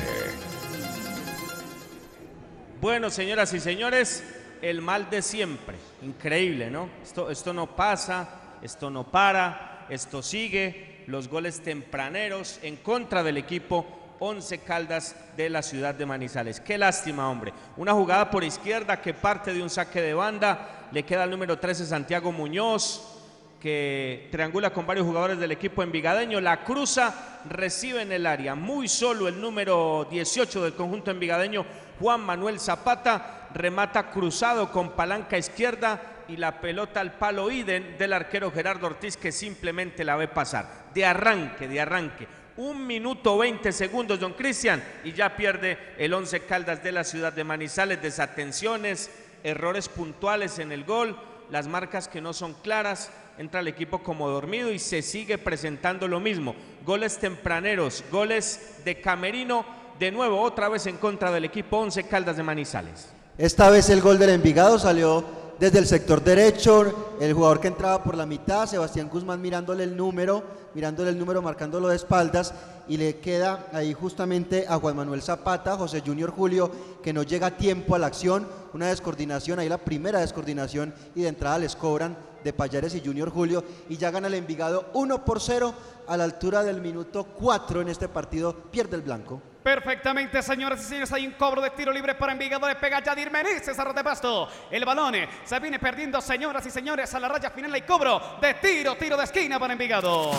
Bueno, 2.83 3.09
señoras 3.09 3.55
y 3.55 3.61
señores, 3.61 4.23
el 4.63 4.83
mal 4.83 5.11
de 5.11 5.23
siempre. 5.23 5.77
Increíble, 6.03 6.71
¿no? 6.71 6.89
Esto, 7.31 7.53
no 7.53 7.75
pasa, 7.75 8.59
esto 8.63 8.91
no 8.91 9.05
para, 9.05 9.87
esto 9.89 10.23
sigue. 10.23 11.05
Los 11.07 11.29
goles 11.29 11.61
tempraneros 11.61 12.59
en 12.63 12.77
contra 12.77 13.23
del 13.23 13.37
equipo 13.37 14.17
Once 14.19 14.59
Caldas 14.59 15.15
de 15.37 15.49
la 15.51 15.63
ciudad 15.63 15.95
de 15.95 16.07
Manizales. 16.07 16.61
Qué 16.61 16.79
lástima, 16.79 17.31
hombre. 17.31 17.53
Una 17.77 17.93
jugada 17.93 18.31
por 18.31 18.43
izquierda 18.43 19.01
que 19.01 19.15
parte 19.15 19.55
de 19.55 19.63
un 19.63 19.71
saque 19.71 20.03
de 20.03 20.15
banda. 20.15 20.89
Le 20.93 21.05
queda 21.05 21.25
el 21.25 21.31
número 21.31 21.59
13 21.59 21.87
Santiago 21.87 22.33
Muñoz 22.33 23.17
que 23.61 24.29
triangula 24.31 24.73
con 24.73 24.87
varios 24.87 25.07
jugadores 25.07 25.39
del 25.39 25.53
equipo 25.53 25.83
envigadeño, 25.83 26.41
la 26.41 26.63
cruza, 26.63 27.41
recibe 27.49 28.03
en 28.03 28.13
el 28.13 28.27
área, 28.27 28.55
muy 28.55 28.87
solo 28.87 29.29
el 29.29 29.41
número 29.41 30.07
18 30.11 30.63
del 30.63 30.75
conjunto 30.75 31.11
envigadeño, 31.11 31.65
Juan 31.99 32.21
Manuel 32.21 32.61
Zapata, 32.61 33.49
remata 33.55 34.11
cruzado 34.11 34.71
con 34.71 34.91
palanca 34.91 35.39
izquierda 35.39 36.01
y 36.29 36.37
la 36.37 36.61
pelota 36.61 37.01
al 37.01 37.13
palo 37.13 37.51
Iden 37.51 37.97
del 37.99 38.13
arquero 38.13 38.51
Gerardo 38.51 38.87
Ortiz 38.87 39.17
que 39.17 39.33
simplemente 39.33 40.05
la 40.05 40.17
ve 40.17 40.29
pasar, 40.29 40.91
de 40.95 41.05
arranque, 41.05 41.69
de 41.69 41.81
arranque. 41.81 42.27
Un 42.57 42.87
minuto 42.87 43.37
20 43.37 43.71
segundos, 43.71 44.19
don 44.19 44.33
Cristian, 44.33 44.83
y 45.05 45.13
ya 45.13 45.37
pierde 45.37 45.79
el 45.99 46.15
11 46.15 46.41
Caldas 46.41 46.83
de 46.83 46.93
la 46.93 47.05
ciudad 47.05 47.33
de 47.33 47.45
Manizales, 47.45 48.01
desatenciones, 48.01 49.11
errores 49.45 49.89
puntuales 49.89 50.59
en 50.59 50.73
el 50.73 50.85
gol, 50.85 51.19
las 51.51 51.69
marcas 51.69 52.09
que 52.09 52.21
no 52.21 52.33
son 52.33 52.55
claras, 52.55 53.11
entra 53.39 53.61
el 53.61 53.69
equipo 53.69 54.03
como 54.03 54.29
dormido 54.29 54.73
y 54.73 54.79
se 54.79 55.03
sigue 55.03 55.39
presentando 55.39 56.09
lo 56.09 56.19
mismo. 56.19 56.57
Goles 56.85 57.19
tempraneros, 57.19 58.03
goles 58.11 58.81
de 58.85 59.01
Camerino, 59.01 59.67
de 59.99 60.13
nuevo 60.13 60.41
otra 60.41 60.69
vez 60.69 60.87
en 60.87 60.97
contra 60.97 61.31
del 61.31 61.45
equipo 61.45 61.79
11 61.79 62.05
Caldas 62.05 62.37
de 62.37 62.43
Manizales. 62.43 63.09
Esta 63.39 63.71
vez 63.71 63.91
el 63.91 64.01
gol 64.01 64.19
del 64.19 64.31
Envigado 64.31 64.79
salió 64.79 65.25
desde 65.59 65.79
el 65.79 65.87
sector 65.87 66.23
derecho, 66.23 67.17
el 67.19 67.33
jugador 67.33 67.61
que 67.61 67.69
entraba 67.69 68.03
por 68.03 68.15
la 68.17 68.27
mitad, 68.27 68.67
Sebastián 68.67 69.09
Guzmán 69.09 69.41
mirándole 69.41 69.85
el 69.85 69.97
número, 69.97 70.43
mirándole 70.75 71.11
el 71.11 71.19
número, 71.19 71.41
marcándolo 71.41 71.89
de 71.89 71.97
espaldas, 71.97 72.53
y 72.89 72.99
le 72.99 73.19
queda 73.21 73.67
ahí 73.73 73.95
justamente 73.95 74.67
a 74.69 74.79
Juan 74.79 74.97
Manuel 74.97 75.23
Zapata, 75.23 75.77
José 75.77 76.03
Junior 76.05 76.31
Julio, 76.31 76.71
que 77.03 77.15
no 77.15 77.23
llega 77.23 77.49
a 77.49 77.57
tiempo 77.57 77.95
a 77.95 77.99
la 77.99 78.07
acción, 78.07 78.47
una 78.75 78.89
descoordinación, 78.89 79.59
ahí 79.59 79.69
la 79.69 79.79
primera 79.79 80.21
descoordinación, 80.21 80.93
y 81.15 81.23
de 81.23 81.29
entrada 81.29 81.59
les 81.59 81.75
cobran 81.75 82.17
de 82.47 82.53
Payares 82.53 82.95
y 82.95 83.05
Junior 83.05 83.29
Julio, 83.29 83.65
y 83.89 83.97
ya 83.97 84.13
gana 84.13 84.29
el 84.29 84.35
Envigado 84.35 84.91
1 84.95 85.25
por 85.25 85.41
0 85.41 85.75
a 86.07 86.17
la 86.17 86.23
altura 86.23 86.63
del 86.63 86.81
minuto 86.81 87.25
4 87.25 87.81
en 87.81 87.89
este 87.89 88.09
partido, 88.09 88.55
pierde 88.71 88.95
el 88.95 89.03
blanco. 89.03 89.43
Perfectamente, 89.65 90.41
señoras 90.43 90.81
y 90.81 90.85
señores, 90.85 91.13
hay 91.13 91.27
un 91.27 91.33
cobro 91.33 91.61
de 91.61 91.71
tiro 91.71 91.93
libre 91.93 92.15
para 92.15 92.33
Envigado, 92.33 92.69
le 92.69 92.77
pega 92.77 93.03
Yadir 93.03 93.33
Meneses 93.33 93.77
a 93.77 93.93
de 93.93 94.05
pasto. 94.05 94.49
El 94.71 94.85
balón 94.85 95.17
eh, 95.17 95.29
se 95.45 95.59
viene 95.59 95.81
perdiendo, 95.81 96.21
señoras 96.21 96.65
y 96.65 96.71
señores, 96.71 97.13
a 97.13 97.19
la 97.19 97.27
raya 97.27 97.51
final 97.51 97.75
hay 97.75 97.83
cobro 97.83 98.21
de 98.41 98.55
tiro, 98.55 98.95
tiro 98.95 99.17
de 99.17 99.25
esquina 99.25 99.59
para 99.59 99.73
Envigado. 99.73 100.31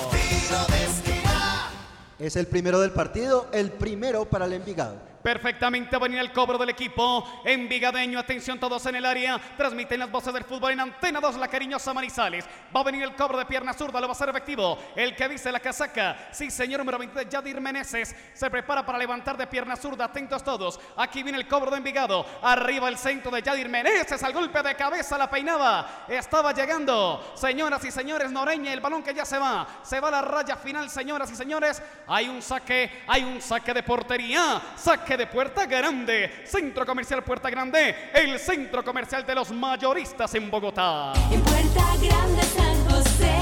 Es 2.17 2.37
el 2.37 2.47
primero 2.47 2.79
del 2.79 2.91
partido, 2.91 3.49
el 3.51 3.71
primero 3.73 4.23
para 4.23 4.45
el 4.45 4.53
Envigado. 4.53 4.95
Perfectamente 5.27 5.97
venía 5.97 6.21
el 6.21 6.31
cobro 6.31 6.57
del 6.57 6.69
equipo 6.69 7.41
envigadeño. 7.43 8.17
Atención 8.17 8.57
todos 8.57 8.85
en 8.85 8.95
el 8.95 9.05
área. 9.05 9.37
Transmiten 9.57 9.99
las 9.99 10.09
voces 10.09 10.33
del 10.33 10.45
fútbol 10.45 10.71
en 10.71 10.79
Antena 10.79 11.19
2, 11.19 11.35
la 11.35 11.49
cariñosa 11.49 11.93
Manizales. 11.93 12.45
Va 12.73 12.79
a 12.79 12.83
venir 12.85 13.03
el 13.03 13.13
cobro 13.13 13.37
de 13.37 13.43
pierna 13.43 13.73
zurda, 13.73 13.99
lo 13.99 14.07
va 14.07 14.13
a 14.13 14.15
hacer 14.15 14.29
efectivo. 14.29 14.79
El 14.95 15.17
que 15.17 15.27
viste 15.27 15.51
la 15.51 15.59
casaca. 15.59 16.29
Sí, 16.31 16.49
señor 16.49 16.79
número 16.79 16.97
20, 16.97 17.27
Yadir 17.29 17.59
Meneses. 17.59 18.15
Se 18.33 18.49
prepara 18.49 18.85
para 18.85 18.97
levantar 18.97 19.35
de 19.35 19.47
pierna 19.47 19.75
zurda. 19.75 20.05
Atentos 20.05 20.45
todos. 20.45 20.79
Aquí 20.95 21.23
viene 21.23 21.39
el 21.39 21.45
cobro 21.45 21.71
de 21.71 21.77
Envigado. 21.79 22.25
Arriba 22.41 22.87
el 22.87 22.97
centro 22.97 23.29
de 23.29 23.41
Yadir 23.41 23.67
Meneses. 23.67 24.23
Al 24.23 24.31
golpe 24.31 24.63
de 24.63 24.75
cabeza 24.75 25.17
la 25.17 25.29
peinaba. 25.29 26.05
Estaba 26.07 26.53
llegando. 26.53 27.33
Señoras 27.35 27.83
y 27.83 27.91
señores, 27.91 28.31
Noreña, 28.31 28.71
el 28.71 28.79
balón 28.79 29.03
que 29.03 29.13
ya 29.13 29.25
se 29.25 29.37
va. 29.37 29.67
Se 29.83 29.99
va 29.99 30.07
a 30.07 30.11
la 30.11 30.21
raya 30.21 30.55
final, 30.55 30.89
señoras 30.89 31.29
y 31.29 31.35
señores. 31.35 31.83
Hay 32.07 32.29
un 32.29 32.41
saque, 32.41 33.03
hay 33.05 33.25
un 33.25 33.41
saque 33.41 33.73
de 33.73 33.83
portería. 33.83 34.61
Saque 34.77 35.16
de 35.17 35.27
Puerta 35.27 35.65
Grande, 35.65 36.43
Centro 36.45 36.85
Comercial 36.85 37.23
Puerta 37.23 37.49
Grande, 37.49 38.11
el 38.13 38.39
centro 38.39 38.83
comercial 38.83 39.25
de 39.25 39.33
los 39.33 39.51
mayoristas 39.51 40.33
en 40.35 40.49
Bogotá. 40.49 41.13
En 41.31 41.41
Puerta 41.41 41.83
Grande 41.99 42.41
José, 42.87 43.35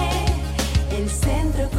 el 0.97 1.09
centro 1.09 1.69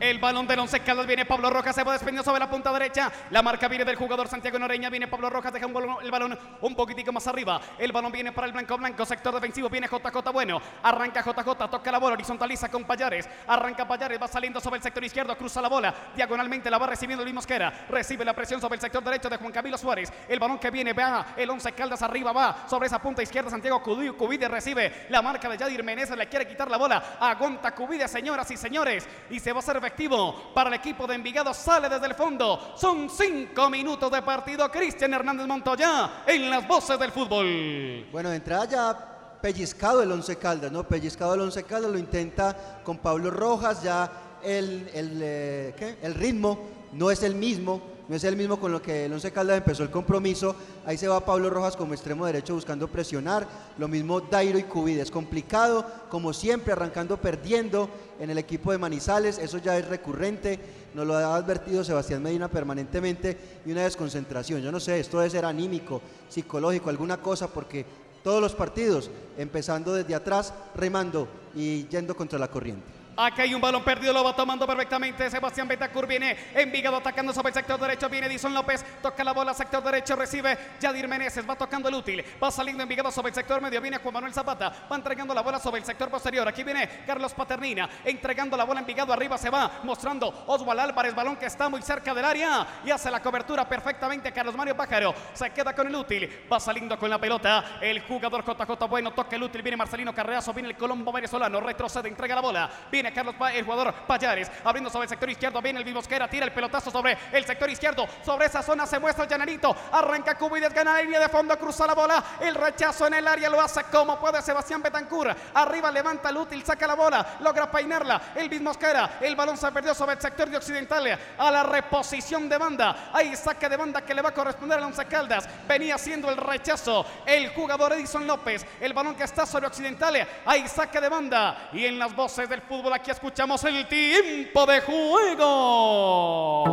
El 0.00 0.18
balón 0.18 0.46
del 0.46 0.58
Once 0.58 0.80
Caldas 0.80 1.06
viene 1.06 1.26
Pablo 1.26 1.50
Rojas, 1.50 1.74
se 1.74 1.84
va 1.84 1.92
desprendiendo 1.92 2.24
sobre 2.24 2.40
la 2.40 2.48
punta 2.48 2.72
derecha. 2.72 3.12
La 3.28 3.42
marca 3.42 3.68
viene 3.68 3.84
del 3.84 3.96
jugador 3.96 4.28
Santiago 4.28 4.58
Noreña, 4.58 4.88
viene 4.88 5.06
Pablo 5.08 5.28
Rojas, 5.28 5.52
deja 5.52 5.66
un 5.66 5.96
el 6.02 6.10
balón 6.10 6.38
un 6.62 6.74
poquitico 6.74 7.12
más 7.12 7.26
arriba. 7.26 7.60
El 7.78 7.92
balón 7.92 8.10
viene 8.10 8.32
para 8.32 8.46
el 8.46 8.54
blanco 8.54 8.78
blanco, 8.78 9.04
sector 9.04 9.34
defensivo, 9.34 9.68
viene 9.68 9.86
JJ 9.88 10.32
Bueno. 10.32 10.58
Arranca 10.82 11.20
JJ, 11.22 11.68
toca 11.68 11.92
la 11.92 11.98
bola, 11.98 12.14
horizontaliza 12.14 12.70
con 12.70 12.84
Payares. 12.84 13.28
Arranca 13.46 13.86
Payares, 13.86 14.18
va 14.20 14.26
saliendo 14.26 14.58
sobre 14.58 14.78
el 14.78 14.82
sector 14.82 15.04
izquierdo, 15.04 15.36
cruza 15.36 15.60
la 15.60 15.68
bola. 15.68 15.94
Diagonalmente 16.16 16.70
la 16.70 16.78
va 16.78 16.86
recibiendo 16.86 17.22
Luis 17.22 17.34
Mosquera. 17.34 17.70
Recibe 17.90 18.24
la 18.24 18.32
presión 18.32 18.58
sobre 18.58 18.76
el 18.76 18.80
sector 18.80 19.04
derecho 19.04 19.28
de 19.28 19.36
Juan 19.36 19.52
Camilo 19.52 19.76
Suárez. 19.76 20.10
El 20.26 20.38
balón 20.38 20.58
que 20.58 20.70
viene, 20.70 20.94
va 20.94 21.26
el 21.36 21.50
Once 21.50 21.70
Caldas 21.72 22.00
arriba, 22.00 22.32
va 22.32 22.66
sobre 22.70 22.86
esa 22.86 22.98
punta 23.02 23.22
izquierda. 23.22 23.50
Santiago 23.50 23.82
Cubi- 23.82 24.16
Cubide 24.16 24.48
recibe 24.48 25.06
la 25.10 25.20
marca 25.20 25.46
de 25.46 25.58
Yadir 25.58 25.84
Menezes, 25.84 26.16
le 26.16 26.26
quiere 26.26 26.48
quitar 26.48 26.70
la 26.70 26.78
bola. 26.78 27.18
Aguanta 27.20 27.72
Cubide, 27.74 28.08
señoras 28.08 28.50
y 28.50 28.56
señores. 28.56 29.06
Y 29.28 29.38
se 29.40 29.52
va 29.52 29.58
a 29.58 29.60
hacer 29.60 29.78
efectivo 29.90 30.52
para 30.54 30.68
el 30.68 30.74
equipo 30.74 31.06
de 31.06 31.14
Envigado. 31.16 31.52
Sale 31.52 31.88
desde 31.88 32.06
el 32.06 32.14
fondo. 32.14 32.74
Son 32.76 33.10
cinco 33.10 33.68
minutos 33.68 34.10
de 34.10 34.22
partido. 34.22 34.70
Cristian 34.70 35.12
Hernández 35.12 35.46
Montoya 35.46 36.22
en 36.26 36.48
las 36.48 36.66
voces 36.66 36.98
del 36.98 37.10
fútbol. 37.10 38.06
Bueno, 38.12 38.30
de 38.30 38.36
entrada 38.36 38.64
ya 38.66 39.38
pellizcado 39.42 40.02
el 40.02 40.12
Once 40.12 40.36
Caldas, 40.36 40.70
¿no? 40.70 40.86
Pellizcado 40.86 41.34
el 41.34 41.40
Once 41.40 41.62
Caldas, 41.64 41.90
lo 41.90 41.98
intenta 41.98 42.80
con 42.84 42.98
Pablo 42.98 43.30
Rojas, 43.30 43.82
ya 43.82 44.10
el, 44.42 44.88
el, 44.94 45.20
eh, 45.22 45.74
¿qué? 45.76 45.98
el 46.02 46.14
ritmo 46.14 46.58
no 46.92 47.10
es 47.10 47.22
el 47.22 47.34
mismo, 47.34 47.80
no 48.10 48.16
es 48.16 48.24
el 48.24 48.34
mismo 48.34 48.58
con 48.58 48.72
lo 48.72 48.82
que 48.82 49.04
el 49.04 49.12
Once 49.12 49.30
Caldas 49.30 49.58
empezó 49.58 49.84
el 49.84 49.90
compromiso. 49.92 50.56
Ahí 50.84 50.98
se 50.98 51.06
va 51.06 51.24
Pablo 51.24 51.48
Rojas 51.48 51.76
como 51.76 51.94
extremo 51.94 52.26
derecho 52.26 52.56
buscando 52.56 52.88
presionar, 52.88 53.46
lo 53.78 53.86
mismo 53.86 54.20
Dairo 54.20 54.58
y 54.58 54.64
Cubides, 54.64 55.12
complicado, 55.12 55.86
como 56.08 56.32
siempre, 56.32 56.72
arrancando 56.72 57.18
perdiendo 57.18 57.88
en 58.18 58.30
el 58.30 58.38
equipo 58.38 58.72
de 58.72 58.78
Manizales, 58.78 59.38
eso 59.38 59.58
ya 59.58 59.78
es 59.78 59.86
recurrente, 59.86 60.58
nos 60.92 61.06
lo 61.06 61.14
ha 61.14 61.36
advertido 61.36 61.84
Sebastián 61.84 62.20
Medina 62.20 62.48
permanentemente 62.48 63.60
y 63.64 63.70
una 63.70 63.84
desconcentración. 63.84 64.60
Yo 64.60 64.72
no 64.72 64.80
sé, 64.80 64.98
esto 64.98 65.18
debe 65.18 65.30
ser 65.30 65.44
anímico, 65.44 66.02
psicológico, 66.28 66.90
alguna 66.90 67.18
cosa, 67.18 67.46
porque 67.46 67.86
todos 68.24 68.42
los 68.42 68.56
partidos, 68.56 69.08
empezando 69.38 69.94
desde 69.94 70.16
atrás, 70.16 70.52
remando 70.74 71.28
y 71.54 71.86
yendo 71.86 72.16
contra 72.16 72.40
la 72.40 72.48
corriente. 72.48 72.99
Aquí 73.22 73.42
hay 73.42 73.52
un 73.52 73.60
balón 73.60 73.84
perdido, 73.84 74.14
lo 74.14 74.24
va 74.24 74.34
tomando 74.34 74.66
perfectamente. 74.66 75.28
Sebastián 75.28 75.68
Betacur 75.68 76.06
viene 76.06 76.38
Envigado 76.54 76.96
atacando 76.96 77.34
sobre 77.34 77.48
el 77.48 77.54
sector 77.54 77.78
derecho. 77.78 78.08
Viene 78.08 78.28
Edison 78.28 78.54
López, 78.54 78.82
toca 79.02 79.22
la 79.22 79.32
bola, 79.32 79.52
sector 79.52 79.82
derecho, 79.82 80.16
recibe 80.16 80.56
Yadir 80.80 81.06
Meneses, 81.06 81.48
va 81.48 81.54
tocando 81.54 81.90
el 81.90 81.96
útil. 81.96 82.24
Va 82.42 82.50
saliendo 82.50 82.82
Envigado 82.82 83.10
sobre 83.10 83.28
el 83.28 83.34
sector 83.34 83.60
medio. 83.60 83.78
Viene 83.82 83.98
Juan 83.98 84.14
Manuel 84.14 84.32
Zapata, 84.32 84.72
va 84.90 84.96
entregando 84.96 85.34
la 85.34 85.42
bola 85.42 85.58
sobre 85.58 85.80
el 85.80 85.84
sector 85.84 86.08
posterior. 86.08 86.48
Aquí 86.48 86.64
viene 86.64 86.88
Carlos 87.06 87.34
Paternina, 87.34 87.90
entregando 88.06 88.56
la 88.56 88.64
bola 88.64 88.80
Envigado 88.80 89.12
arriba. 89.12 89.36
Se 89.36 89.50
va 89.50 89.80
mostrando 89.82 90.44
Oswald 90.46 90.80
Álvarez, 90.80 91.14
balón 91.14 91.36
que 91.36 91.44
está 91.44 91.68
muy 91.68 91.82
cerca 91.82 92.14
del 92.14 92.24
área 92.24 92.66
y 92.86 92.90
hace 92.90 93.10
la 93.10 93.20
cobertura 93.20 93.68
perfectamente. 93.68 94.32
Carlos 94.32 94.56
Mario 94.56 94.74
Pájaro 94.74 95.14
se 95.34 95.50
queda 95.50 95.74
con 95.74 95.86
el 95.86 95.94
útil, 95.94 96.46
va 96.50 96.58
saliendo 96.58 96.98
con 96.98 97.10
la 97.10 97.18
pelota. 97.18 97.78
El 97.82 98.00
jugador 98.00 98.42
JJ 98.46 98.86
Bueno 98.88 99.10
toca 99.10 99.36
el 99.36 99.42
útil. 99.42 99.60
Viene 99.60 99.76
Marcelino 99.76 100.14
Carreazo, 100.14 100.54
viene 100.54 100.70
el 100.70 100.76
Colombo 100.76 101.12
venezolano, 101.12 101.60
retrocede, 101.60 102.08
entrega 102.08 102.34
la 102.34 102.40
bola. 102.40 102.70
Viene 102.90 103.09
Carlos 103.12 103.34
el 103.52 103.64
jugador 103.64 103.92
Payares, 104.06 104.50
abriendo 104.64 104.90
sobre 104.90 105.04
el 105.04 105.08
sector 105.08 105.30
izquierdo. 105.30 105.60
Viene 105.62 105.78
el 105.78 105.84
Bimosquera, 105.84 106.28
tira 106.28 106.44
el 106.46 106.52
pelotazo 106.52 106.90
sobre 106.90 107.16
el 107.32 107.44
sector 107.44 107.68
izquierdo. 107.70 108.06
Sobre 108.24 108.46
esa 108.46 108.62
zona 108.62 108.86
se 108.86 108.98
muestra 108.98 109.24
el 109.24 109.30
Llanarito. 109.30 109.74
Arranca 109.92 110.36
Cubides, 110.36 110.72
gana 110.72 110.94
la 110.94 111.02
línea 111.02 111.20
de 111.20 111.28
fondo, 111.28 111.58
cruza 111.58 111.86
la 111.86 111.94
bola. 111.94 112.24
El 112.40 112.54
rechazo 112.54 113.06
en 113.06 113.14
el 113.14 113.26
área 113.26 113.48
lo 113.48 113.60
hace 113.60 113.84
como 113.84 114.18
puede 114.18 114.42
Sebastián 114.42 114.82
Betancur. 114.82 115.34
Arriba 115.54 115.90
levanta 115.90 116.30
el 116.30 116.36
útil, 116.36 116.64
saca 116.64 116.86
la 116.86 116.94
bola, 116.94 117.36
logra 117.40 117.70
peinarla. 117.70 118.20
El 118.34 118.48
Bimosquera, 118.48 119.18
el 119.20 119.36
balón 119.36 119.56
se 119.56 119.70
perdió 119.72 119.94
sobre 119.94 120.14
el 120.14 120.20
sector 120.20 120.48
de 120.48 120.56
Occidental 120.56 121.18
a 121.38 121.50
la 121.50 121.62
reposición 121.62 122.48
de 122.48 122.58
banda. 122.58 123.10
Ahí 123.12 123.34
saque 123.36 123.68
de 123.68 123.76
banda 123.76 124.02
que 124.02 124.14
le 124.14 124.22
va 124.22 124.30
a 124.30 124.34
corresponder 124.34 124.78
al 124.78 124.84
Once 124.84 125.04
Caldas. 125.06 125.48
Venía 125.66 125.94
haciendo 125.94 126.30
el 126.30 126.36
rechazo 126.36 127.06
el 127.26 127.50
jugador 127.54 127.92
Edison 127.92 128.26
López. 128.26 128.66
El 128.80 128.92
balón 128.92 129.14
que 129.14 129.24
está 129.24 129.46
sobre 129.46 129.66
Occidental. 129.66 130.26
Ahí 130.44 130.66
saque 130.68 131.00
de 131.00 131.08
banda. 131.08 131.70
Y 131.72 131.86
en 131.86 131.98
las 131.98 132.14
voces 132.14 132.48
del 132.48 132.62
fútbol 132.62 132.92
aquí 133.00 133.10
escuchamos 133.10 133.64
el 133.64 133.88
tiempo 133.88 134.66
de 134.66 134.82
juego. 134.82 136.64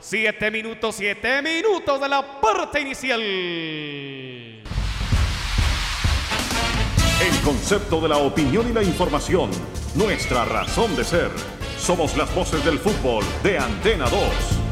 Siete 0.00 0.50
minutos, 0.50 0.94
siete 0.96 1.42
minutos 1.42 2.00
de 2.00 2.08
la 2.08 2.40
parte 2.40 2.80
inicial. 2.80 3.20
El 3.20 4.62
concepto 7.44 8.00
de 8.00 8.08
la 8.08 8.18
opinión 8.18 8.70
y 8.70 8.72
la 8.72 8.84
información, 8.84 9.50
nuestra 9.94 10.44
razón 10.44 10.94
de 10.94 11.04
ser. 11.04 11.30
Somos 11.78 12.16
las 12.16 12.32
voces 12.34 12.64
del 12.64 12.78
fútbol 12.78 13.24
de 13.42 13.58
Antena 13.58 14.08
2. 14.08 14.63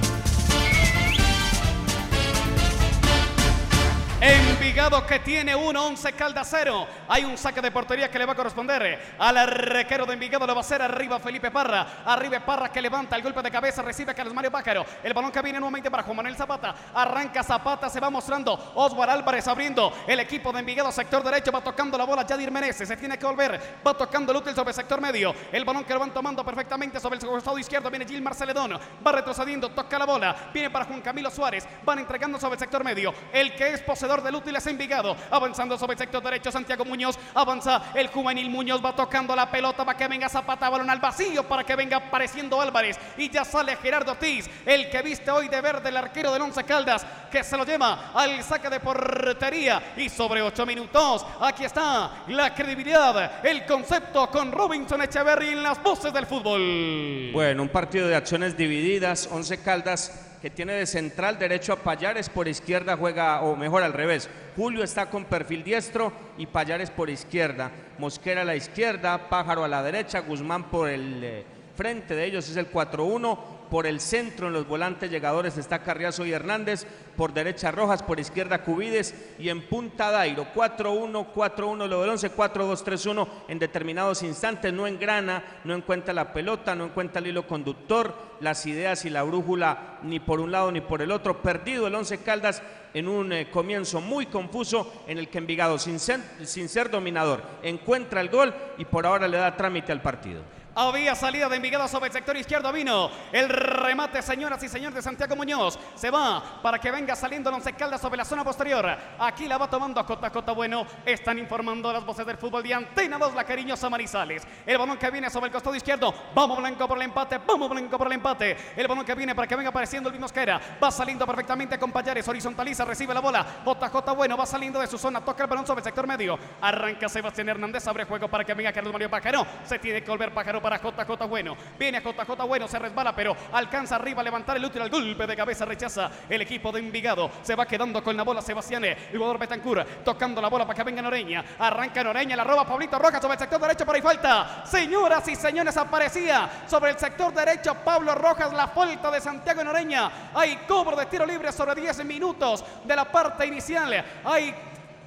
Envigado 4.25 5.05
que 5.05 5.19
tiene 5.19 5.57
1-11 5.57 6.15
Caldas 6.15 6.47
0. 6.49 6.87
Hay 7.09 7.25
un 7.25 7.37
saque 7.37 7.61
de 7.61 7.73
portería 7.73 8.09
que 8.09 8.21
le 8.21 8.25
va 8.25 8.35
a 8.35 8.37
corresponder 8.37 9.17
al 9.19 9.37
arquero 9.37 10.07
de 10.07 10.15
Envigado. 10.15 10.47
Lo 10.47 10.55
va 10.55 10.61
a 10.61 10.65
hacer 10.65 10.81
arriba 10.81 11.19
Felipe 11.19 11.51
Parra. 11.51 12.05
Arriba 12.07 12.39
Parra 12.39 12.71
que 12.71 12.81
levanta 12.81 13.17
el 13.17 13.23
golpe 13.25 13.43
de 13.43 13.51
cabeza. 13.51 13.83
Recibe 13.83 14.15
Carlos 14.15 14.33
Mario 14.33 14.53
Pájaro. 14.53 14.87
El 15.03 15.13
balón 15.13 15.33
que 15.33 15.43
viene 15.43 15.59
nuevamente 15.59 15.91
para 15.91 16.05
Juan 16.05 16.19
Manuel 16.19 16.37
Zapata. 16.37 16.73
Arranca 16.95 17.43
Zapata. 17.43 17.91
Se 17.91 17.99
va 17.99 18.11
mostrando 18.11 18.73
Oswald 18.77 19.11
Álvarez 19.11 19.49
abriendo 19.49 19.93
el 20.07 20.21
equipo 20.21 20.53
de 20.53 20.61
Envigado. 20.61 20.93
Sector 20.93 21.25
derecho 21.25 21.51
va 21.51 21.61
tocando 21.61 21.99
la 21.99 22.05
bola. 22.05 22.25
Yadir 22.25 22.53
Menezes. 22.53 22.87
Se 22.87 22.97
tiene 22.97 23.19
que 23.19 23.27
volver. 23.27 23.61
Va 23.85 23.95
tocando 23.95 24.31
el 24.31 24.39
útil 24.39 24.55
sobre 24.55 24.71
el 24.71 24.77
sector 24.77 25.01
medio. 25.01 25.35
El 25.51 25.65
balón 25.65 25.83
que 25.83 25.95
lo 25.95 25.99
van 25.99 26.15
tomando 26.15 26.45
perfectamente 26.45 27.01
sobre 27.01 27.19
el 27.19 27.27
costado 27.27 27.59
izquierdo. 27.59 27.91
Viene 27.91 28.07
Gil 28.07 28.23
Marceledón. 28.23 28.79
Va 29.05 29.11
retrocediendo. 29.11 29.69
Toca 29.71 29.99
la 29.99 30.07
bola. 30.07 30.37
Viene 30.55 30.71
para 30.71 30.85
Juan 30.85 31.01
Camilo 31.01 31.29
Suárez. 31.29 31.67
Van 31.85 31.99
entregando 31.99 32.39
sobre 32.39 32.55
el 32.55 32.61
sector 32.61 32.85
medio. 32.85 33.13
El 33.33 33.57
que 33.57 33.73
es 33.73 33.83
poseedor 33.83 34.12
del 34.21 34.35
útil 34.35 34.57
es 34.57 34.67
Envigado. 34.67 35.17
Avanzando 35.31 35.79
sobre 35.79 35.93
el 35.93 35.99
sector 35.99 36.23
derecho. 36.23 36.53
Santiago 36.53 36.85
Muñoz. 36.85 37.19
Avanza 37.35 37.85
el 37.95 38.09
juvenil 38.09 38.51
Muñoz. 38.51 38.85
Va 38.85 38.95
tocando 38.95 39.35
la 39.35 39.51
pelota 39.51 39.85
para 39.85 39.97
que 39.97 40.09
venga 40.09 40.29
Zapata. 40.29 40.69
Balón 40.69 40.91
al 40.91 41.01
vacío 41.01 41.49
para 41.49 41.65
que 41.65 41.75
venga 41.75 41.97
apareciendo 41.97 42.61
Álvarez. 42.61 42.99
Y 43.17 43.31
ya 43.31 43.45
sale 43.45 43.77
Gerardo 43.77 44.13
Ortiz. 44.13 44.51
El 44.67 44.91
que 44.91 45.01
viste 45.01 45.31
hoy 45.31 45.49
de 45.49 45.61
verde 45.61 45.89
el 45.89 45.97
arquero 45.97 46.33
del 46.33 46.43
Once 46.43 46.63
Caldas. 46.65 47.07
Que 47.31 47.43
se 47.43 47.57
lo 47.57 47.65
lleva 47.65 48.11
al 48.13 48.43
saque 48.43 48.69
de 48.69 48.81
portería. 48.81 49.95
Y 49.97 50.09
sobre 50.09 50.43
ocho 50.43 50.67
minutos. 50.67 51.25
Aquí 51.41 51.65
está 51.65 52.25
la 52.29 52.55
credibilidad. 52.55 53.45
El 53.45 53.65
concepto 53.65 54.29
con 54.29 54.51
Robinson 54.51 55.01
Echeverry 55.01 55.51
en 55.51 55.63
las 55.63 55.83
voces 55.83 56.13
del 56.13 56.27
fútbol. 56.27 57.31
Bueno, 57.33 57.63
un 57.63 57.69
partido 57.69 58.09
de 58.09 58.17
acciones 58.17 58.57
divididas, 58.57 59.29
11 59.31 59.63
Caldas 59.63 60.32
que 60.43 60.51
tiene 60.51 60.73
de 60.73 60.87
central 60.87 61.39
derecho 61.39 61.73
a 61.73 61.77
Payares, 61.77 62.29
por 62.29 62.49
izquierda 62.49 62.97
juega, 62.97 63.43
o 63.43 63.55
mejor 63.55 63.85
al 63.85 63.93
revés, 63.93 64.29
Julio 64.57 64.83
está 64.83 65.09
con 65.09 65.25
perfil 65.25 65.63
diestro 65.63 66.13
y 66.37 66.47
Payares 66.47 66.91
por 66.91 67.09
izquierda, 67.09 67.71
Mosquera 67.99 68.43
a 68.43 68.45
la 68.45 68.57
izquierda, 68.57 69.29
Pájaro 69.29 69.63
a 69.63 69.69
la 69.69 69.85
derecha, 69.85 70.19
Guzmán 70.19 70.65
por 70.65 70.89
el 70.89 71.23
eh, 71.23 71.45
frente 71.77 72.17
de 72.17 72.25
ellos 72.25 72.49
es 72.49 72.57
el 72.57 72.73
4-1, 72.73 73.39
por 73.73 73.87
el 73.87 74.01
centro 74.01 74.49
en 74.49 74.53
los 74.53 74.69
volantes 74.69 75.11
llegadores 75.11 75.57
está 75.57 75.79
Carriazo 75.79 76.27
y 76.27 76.33
Hernández, 76.33 76.87
por 77.17 77.33
derecha 77.33 77.71
Rojas, 77.71 78.03
por 78.03 78.21
izquierda 78.21 78.63
Cubides 78.63 79.15
y 79.39 79.49
en 79.49 79.67
punta 79.67 80.11
Dairo, 80.11 80.49
4-1, 80.55 81.33
4-1 81.33 81.89
lo 81.89 82.03
del 82.03 82.11
11, 82.11 82.37
4-2-3-1 82.37 83.27
en 83.49 83.59
determinados 83.59 84.23
instantes, 84.25 84.75
no 84.75 84.87
engrana, 84.87 85.43
no 85.65 85.75
encuentra 85.75 86.13
la 86.13 86.35
pelota, 86.35 86.75
no 86.75 86.85
encuentra 86.85 87.21
el 87.21 87.29
hilo 87.29 87.47
conductor, 87.47 88.15
las 88.41 88.67
ideas 88.67 89.07
y 89.07 89.11
la 89.11 89.23
brújula 89.23 90.01
ni 90.03 90.21
por 90.21 90.41
un 90.41 90.53
lado 90.53 90.71
ni 90.71 90.83
por 90.83 91.01
el 91.01 91.11
otro, 91.11 91.41
perdido 91.41 91.87
el 91.87 91.95
11 91.95 92.19
Caldas 92.19 92.63
en 92.93 93.09
un 93.09 93.33
eh, 93.33 93.49
comienzo 93.51 94.03
muy 94.03 94.27
confuso 94.27 95.05
en 95.07 95.17
el 95.17 95.29
que 95.29 95.39
Envigado 95.39 95.79
sin 95.79 95.99
ser, 95.99 96.21
sin 96.45 96.69
ser 96.69 96.91
dominador 96.91 97.43
encuentra 97.63 98.21
el 98.21 98.29
gol 98.29 98.55
y 98.77 98.85
por 98.85 99.07
ahora 99.07 99.27
le 99.27 99.39
da 99.39 99.57
trámite 99.57 99.93
al 99.93 100.03
partido. 100.03 100.43
Había 100.75 101.15
salida 101.15 101.51
de 101.51 101.57
Envigado 101.57 101.87
sobre 101.87 102.07
el 102.07 102.13
sector 102.13 102.35
izquierdo. 102.35 102.73
Vino 102.73 103.11
el 103.31 103.49
remate, 103.49 104.23
señoras 104.23 104.63
y 104.63 104.69
señores, 104.71 104.95
de 104.95 105.03
Santiago 105.03 105.37
Muñoz. 105.37 105.79
Se 105.95 106.11
va 106.11 106.43
para 106.63 106.79
que 106.79 106.91
venga 106.91 107.15
saliendo 107.15 107.51
el 107.51 107.57
Once 107.57 107.75
Caldas 107.75 108.01
sobre 108.01 108.17
la 108.17 108.25
zona 108.25 108.43
posterior. 108.43 108.97
Aquí 109.19 109.47
la 109.47 109.59
va 109.59 109.69
tomando 109.69 110.01
a 110.01 110.07
Cota 110.07 110.31
Cota 110.31 110.53
Bueno. 110.53 110.87
Están 111.05 111.39
informando 111.39 111.93
las 111.93 112.05
voces 112.05 112.25
del 112.25 112.39
fútbol 112.39 112.63
de 112.63 112.73
Antena 112.73 113.19
2, 113.19 113.35
la 113.35 113.45
cariñosa 113.45 113.91
Manizales. 113.91 114.47
El 114.65 114.79
balón 114.79 114.97
que 114.97 115.11
viene 115.11 115.29
sobre 115.29 115.47
el 115.49 115.53
costado 115.53 115.77
izquierdo. 115.77 116.15
Vamos 116.35 116.57
Blanco 116.59 116.89
por 116.89 116.97
el 116.97 117.03
empate. 117.03 117.39
Vamos 117.47 117.69
Blanco 117.69 117.99
por 117.99 118.07
el 118.07 118.15
empate. 118.15 118.57
El 118.75 118.89
balón 118.89 119.05
que 119.05 119.15
viene 119.15 119.35
para 119.35 119.47
que 119.47 119.57
venga 119.57 119.69
apareciendo 119.69 120.09
el 120.09 120.19
Mosquera. 120.19 120.59
Va 120.83 120.91
saliendo 120.91 121.27
perfectamente 121.27 121.79
con 121.79 121.93
Payares. 121.93 122.27
Horizontaliza, 122.27 122.87
recibe 122.87 123.13
la 123.13 123.21
bola. 123.21 123.45
JJ 123.67 124.15
Bueno 124.15 124.39
va 124.39 124.47
saliendo 124.47 124.81
de 124.81 124.87
su 124.87 124.97
zona. 124.97 125.21
Toca 125.21 125.43
el 125.43 125.51
balón 125.51 125.67
sobre 125.67 125.81
el 125.81 125.85
sector 125.85 126.07
medio. 126.07 126.39
Arranca 126.63 127.11
Sebastián 127.11 127.51
Hernández. 127.51 127.87
Abre 127.87 128.05
juego 128.05 128.27
para 128.29 128.43
que 128.43 128.55
venga 128.55 128.73
Carlos 128.73 128.93
Mario 128.93 129.11
Pájaro. 129.11 129.47
Se 129.65 129.79
tiene 129.79 130.03
que 130.03 130.11
volver 130.11 130.33
Pájaro 130.33 130.62
para 130.63 130.79
JJ 130.79 131.27
Bueno. 131.29 131.57
Viene 131.79 132.01
JJ 132.01 132.47
Bueno, 132.47 132.69
se 132.69 132.79
resbala, 132.79 133.15
pero 133.15 133.37
alcanza 133.53 133.97
arriba 133.97 134.21
a 134.21 134.25
levantar 134.25 134.57
el 134.57 134.65
útil 134.65 134.83
al 134.83 134.91
golpe 134.91 135.27
de 135.27 135.37
cabeza. 135.37 135.65
Rechaza 135.65 136.11
el 136.29 136.41
equipo 136.41 136.73
de 136.73 136.79
Envigado. 136.79 137.31
Se 137.43 137.55
va 137.55 137.67
quedando 137.67 138.03
con 138.03 138.17
la 138.17 138.23
bola 138.23 138.41
Sebastián. 138.41 138.85
El 138.85 138.97
jugador 139.13 139.39
Betancur 139.39 139.85
tocando 140.05 140.41
la 140.41 140.49
bola 140.49 140.65
para 140.67 140.77
que 140.77 140.85
venga 140.85 141.03
Noreña. 141.03 141.45
Arranca 141.59 142.03
Noreña, 142.05 142.37
la 142.37 142.45
roba 142.45 142.67
Pablito 142.67 142.99
Rojas 142.99 143.21
sobre 143.21 143.35
el 143.35 143.41
sector 143.41 143.61
derecho, 143.61 143.85
pero 143.85 143.97
hay 143.97 144.03
falta. 144.03 144.65
Señoras 144.65 145.27
y 145.29 145.37
señores, 145.37 145.77
aparecía 145.77 146.49
sobre 146.67 146.93
el 146.93 146.99
sector 146.99 147.33
derecho 147.35 147.75
Pablo 147.85 148.15
Rojas 148.15 148.53
la 148.53 148.69
falta 148.69 149.11
de 149.11 149.21
Santiago 149.21 149.65
Noreña. 149.65 150.31
Hay 150.35 150.57
cobro 150.69 150.97
de 150.97 151.07
tiro 151.07 151.27
libre 151.27 151.53
sobre 151.53 151.75
10 151.75 152.05
minutos 152.05 152.65
de 152.85 152.97
la 152.97 153.05
parte 153.05 153.47
inicial. 153.47 154.05
Hay 154.25 154.55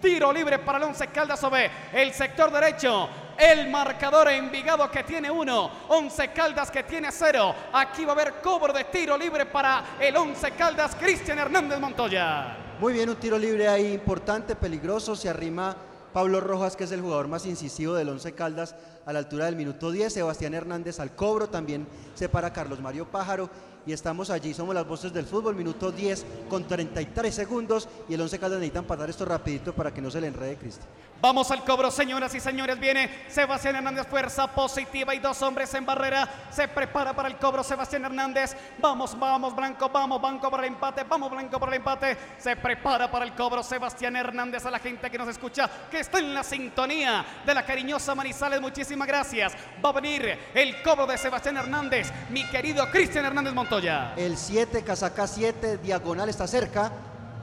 tiro 0.01 0.32
libre 0.32 0.60
para 0.60 0.78
el 0.78 0.84
Once 0.86 1.08
Caldas 1.08 1.39
sobre 1.39 1.70
el 1.93 2.14
sector 2.14 2.51
derecho. 2.51 3.10
El 3.38 3.70
marcador 3.70 4.30
Envigado 4.30 4.90
que 4.90 5.04
tiene 5.04 5.30
uno, 5.30 5.70
Once 5.90 6.32
Caldas 6.32 6.72
que 6.72 6.84
tiene 6.84 7.12
cero. 7.12 7.54
Aquí 7.74 8.06
va 8.06 8.14
a 8.14 8.16
haber 8.16 8.36
cobro 8.36 8.72
de 8.72 8.86
tiro 8.86 9.18
libre 9.18 9.46
para 9.46 9.98
el 10.00 10.16
Once 10.16 10.52
Caldas, 10.52 10.96
Cristian 10.96 11.40
Hernández 11.40 11.80
Montoya. 11.80 12.56
Muy 12.80 12.94
bien, 12.94 13.10
un 13.10 13.18
tiro 13.18 13.38
libre 13.38 13.68
ahí 13.68 13.94
importante, 13.94 14.56
peligroso. 14.56 15.16
Se 15.16 15.28
arrima 15.28 15.76
Pablo 16.14 16.40
Rojas, 16.40 16.78
que 16.78 16.86
es 16.86 16.92
el 16.94 17.02
jugador 17.02 17.28
más 17.28 17.46
incisivo 17.46 17.94
del 17.94 18.08
Once 18.08 18.34
Caldas, 18.34 18.74
a 19.06 19.12
la 19.12 19.20
altura 19.20 19.46
del 19.46 19.58
minuto 19.58 19.92
10. 19.92 20.14
Sebastián 20.14 20.54
Hernández 20.54 21.02
al 21.02 21.14
cobro, 21.14 21.50
también 21.50 21.86
se 22.14 22.30
para 22.30 22.54
Carlos 22.54 22.80
Mario 22.80 23.06
Pájaro. 23.06 23.50
Y 23.88 23.94
estamos 23.94 24.32
allí, 24.32 24.54
somos 24.54 24.74
las 24.74 24.88
voces 24.88 25.14
del 25.14 25.26
fútbol, 25.26 25.56
minuto 25.56 25.92
10 25.92 26.26
con 26.50 26.68
33 26.68 27.34
segundos. 27.34 27.88
Y 28.10 28.16
el 28.16 28.22
Once 28.22 28.40
Caldas 28.40 28.60
necesita 28.60 28.80
empatar 28.80 29.10
esto 29.10 29.26
rapidito 29.26 29.74
para 29.74 29.94
que 29.94 30.02
no 30.02 30.10
se 30.10 30.20
le 30.20 30.28
enrede 30.28 30.58
Cristian. 30.58 30.88
Vamos 31.22 31.50
al 31.50 31.64
cobro, 31.64 31.90
señoras 31.92 32.34
y 32.36 32.40
señores. 32.40 32.80
Viene 32.80 33.10
Sebastián 33.30 33.76
Hernández, 33.76 34.08
fuerza 34.08 34.48
positiva 34.48 35.14
y 35.16 35.20
dos 35.20 35.42
hombres 35.44 35.74
en 35.74 35.86
barrera. 35.86 36.28
Se 36.52 36.68
prepara 36.68 37.16
para 37.16 37.30
el 37.30 37.38
cobro 37.38 37.64
Sebastián 37.64 38.06
Hernández. 38.06 38.56
Vamos, 38.80 39.18
vamos, 39.18 39.56
Blanco, 39.56 39.90
vamos, 39.90 40.20
Blanco 40.20 40.50
por 40.50 40.60
el 40.60 40.68
empate. 40.68 41.04
Vamos, 41.04 41.32
Blanco 41.32 41.60
por 41.60 41.70
el 41.70 41.76
empate. 41.76 42.18
Se 42.38 42.56
prepara 42.56 43.10
para 43.10 43.26
el 43.26 43.34
cobro 43.34 43.64
Sebastián 43.64 44.16
Hernández. 44.16 44.66
A 44.66 44.72
la 44.72 44.80
gente 44.80 45.10
que 45.10 45.18
nos 45.18 45.30
escucha, 45.30 45.70
que 45.90 46.00
está 46.00 46.20
en 46.20 46.34
la 46.34 46.44
sintonía 46.44 47.26
de 47.46 47.54
la 47.54 47.66
cariñosa 47.66 48.14
Manizales. 48.14 48.60
Muchísimas 48.62 49.08
gracias. 49.08 49.54
Va 49.84 49.90
a 49.90 49.94
venir 49.94 50.38
el 50.54 50.82
cobro 50.82 51.08
de 51.08 51.18
Sebastián 51.18 51.58
Hernández, 51.58 52.12
mi 52.30 52.48
querido 52.50 52.90
Cristian 52.92 53.26
Hernández 53.26 53.54
Montoya. 53.54 53.74
El 54.17 54.38
7, 54.38 54.84
casaca 54.84 55.28
7, 55.28 55.78
diagonal 55.78 56.30
está 56.30 56.47
cerca. 56.47 56.91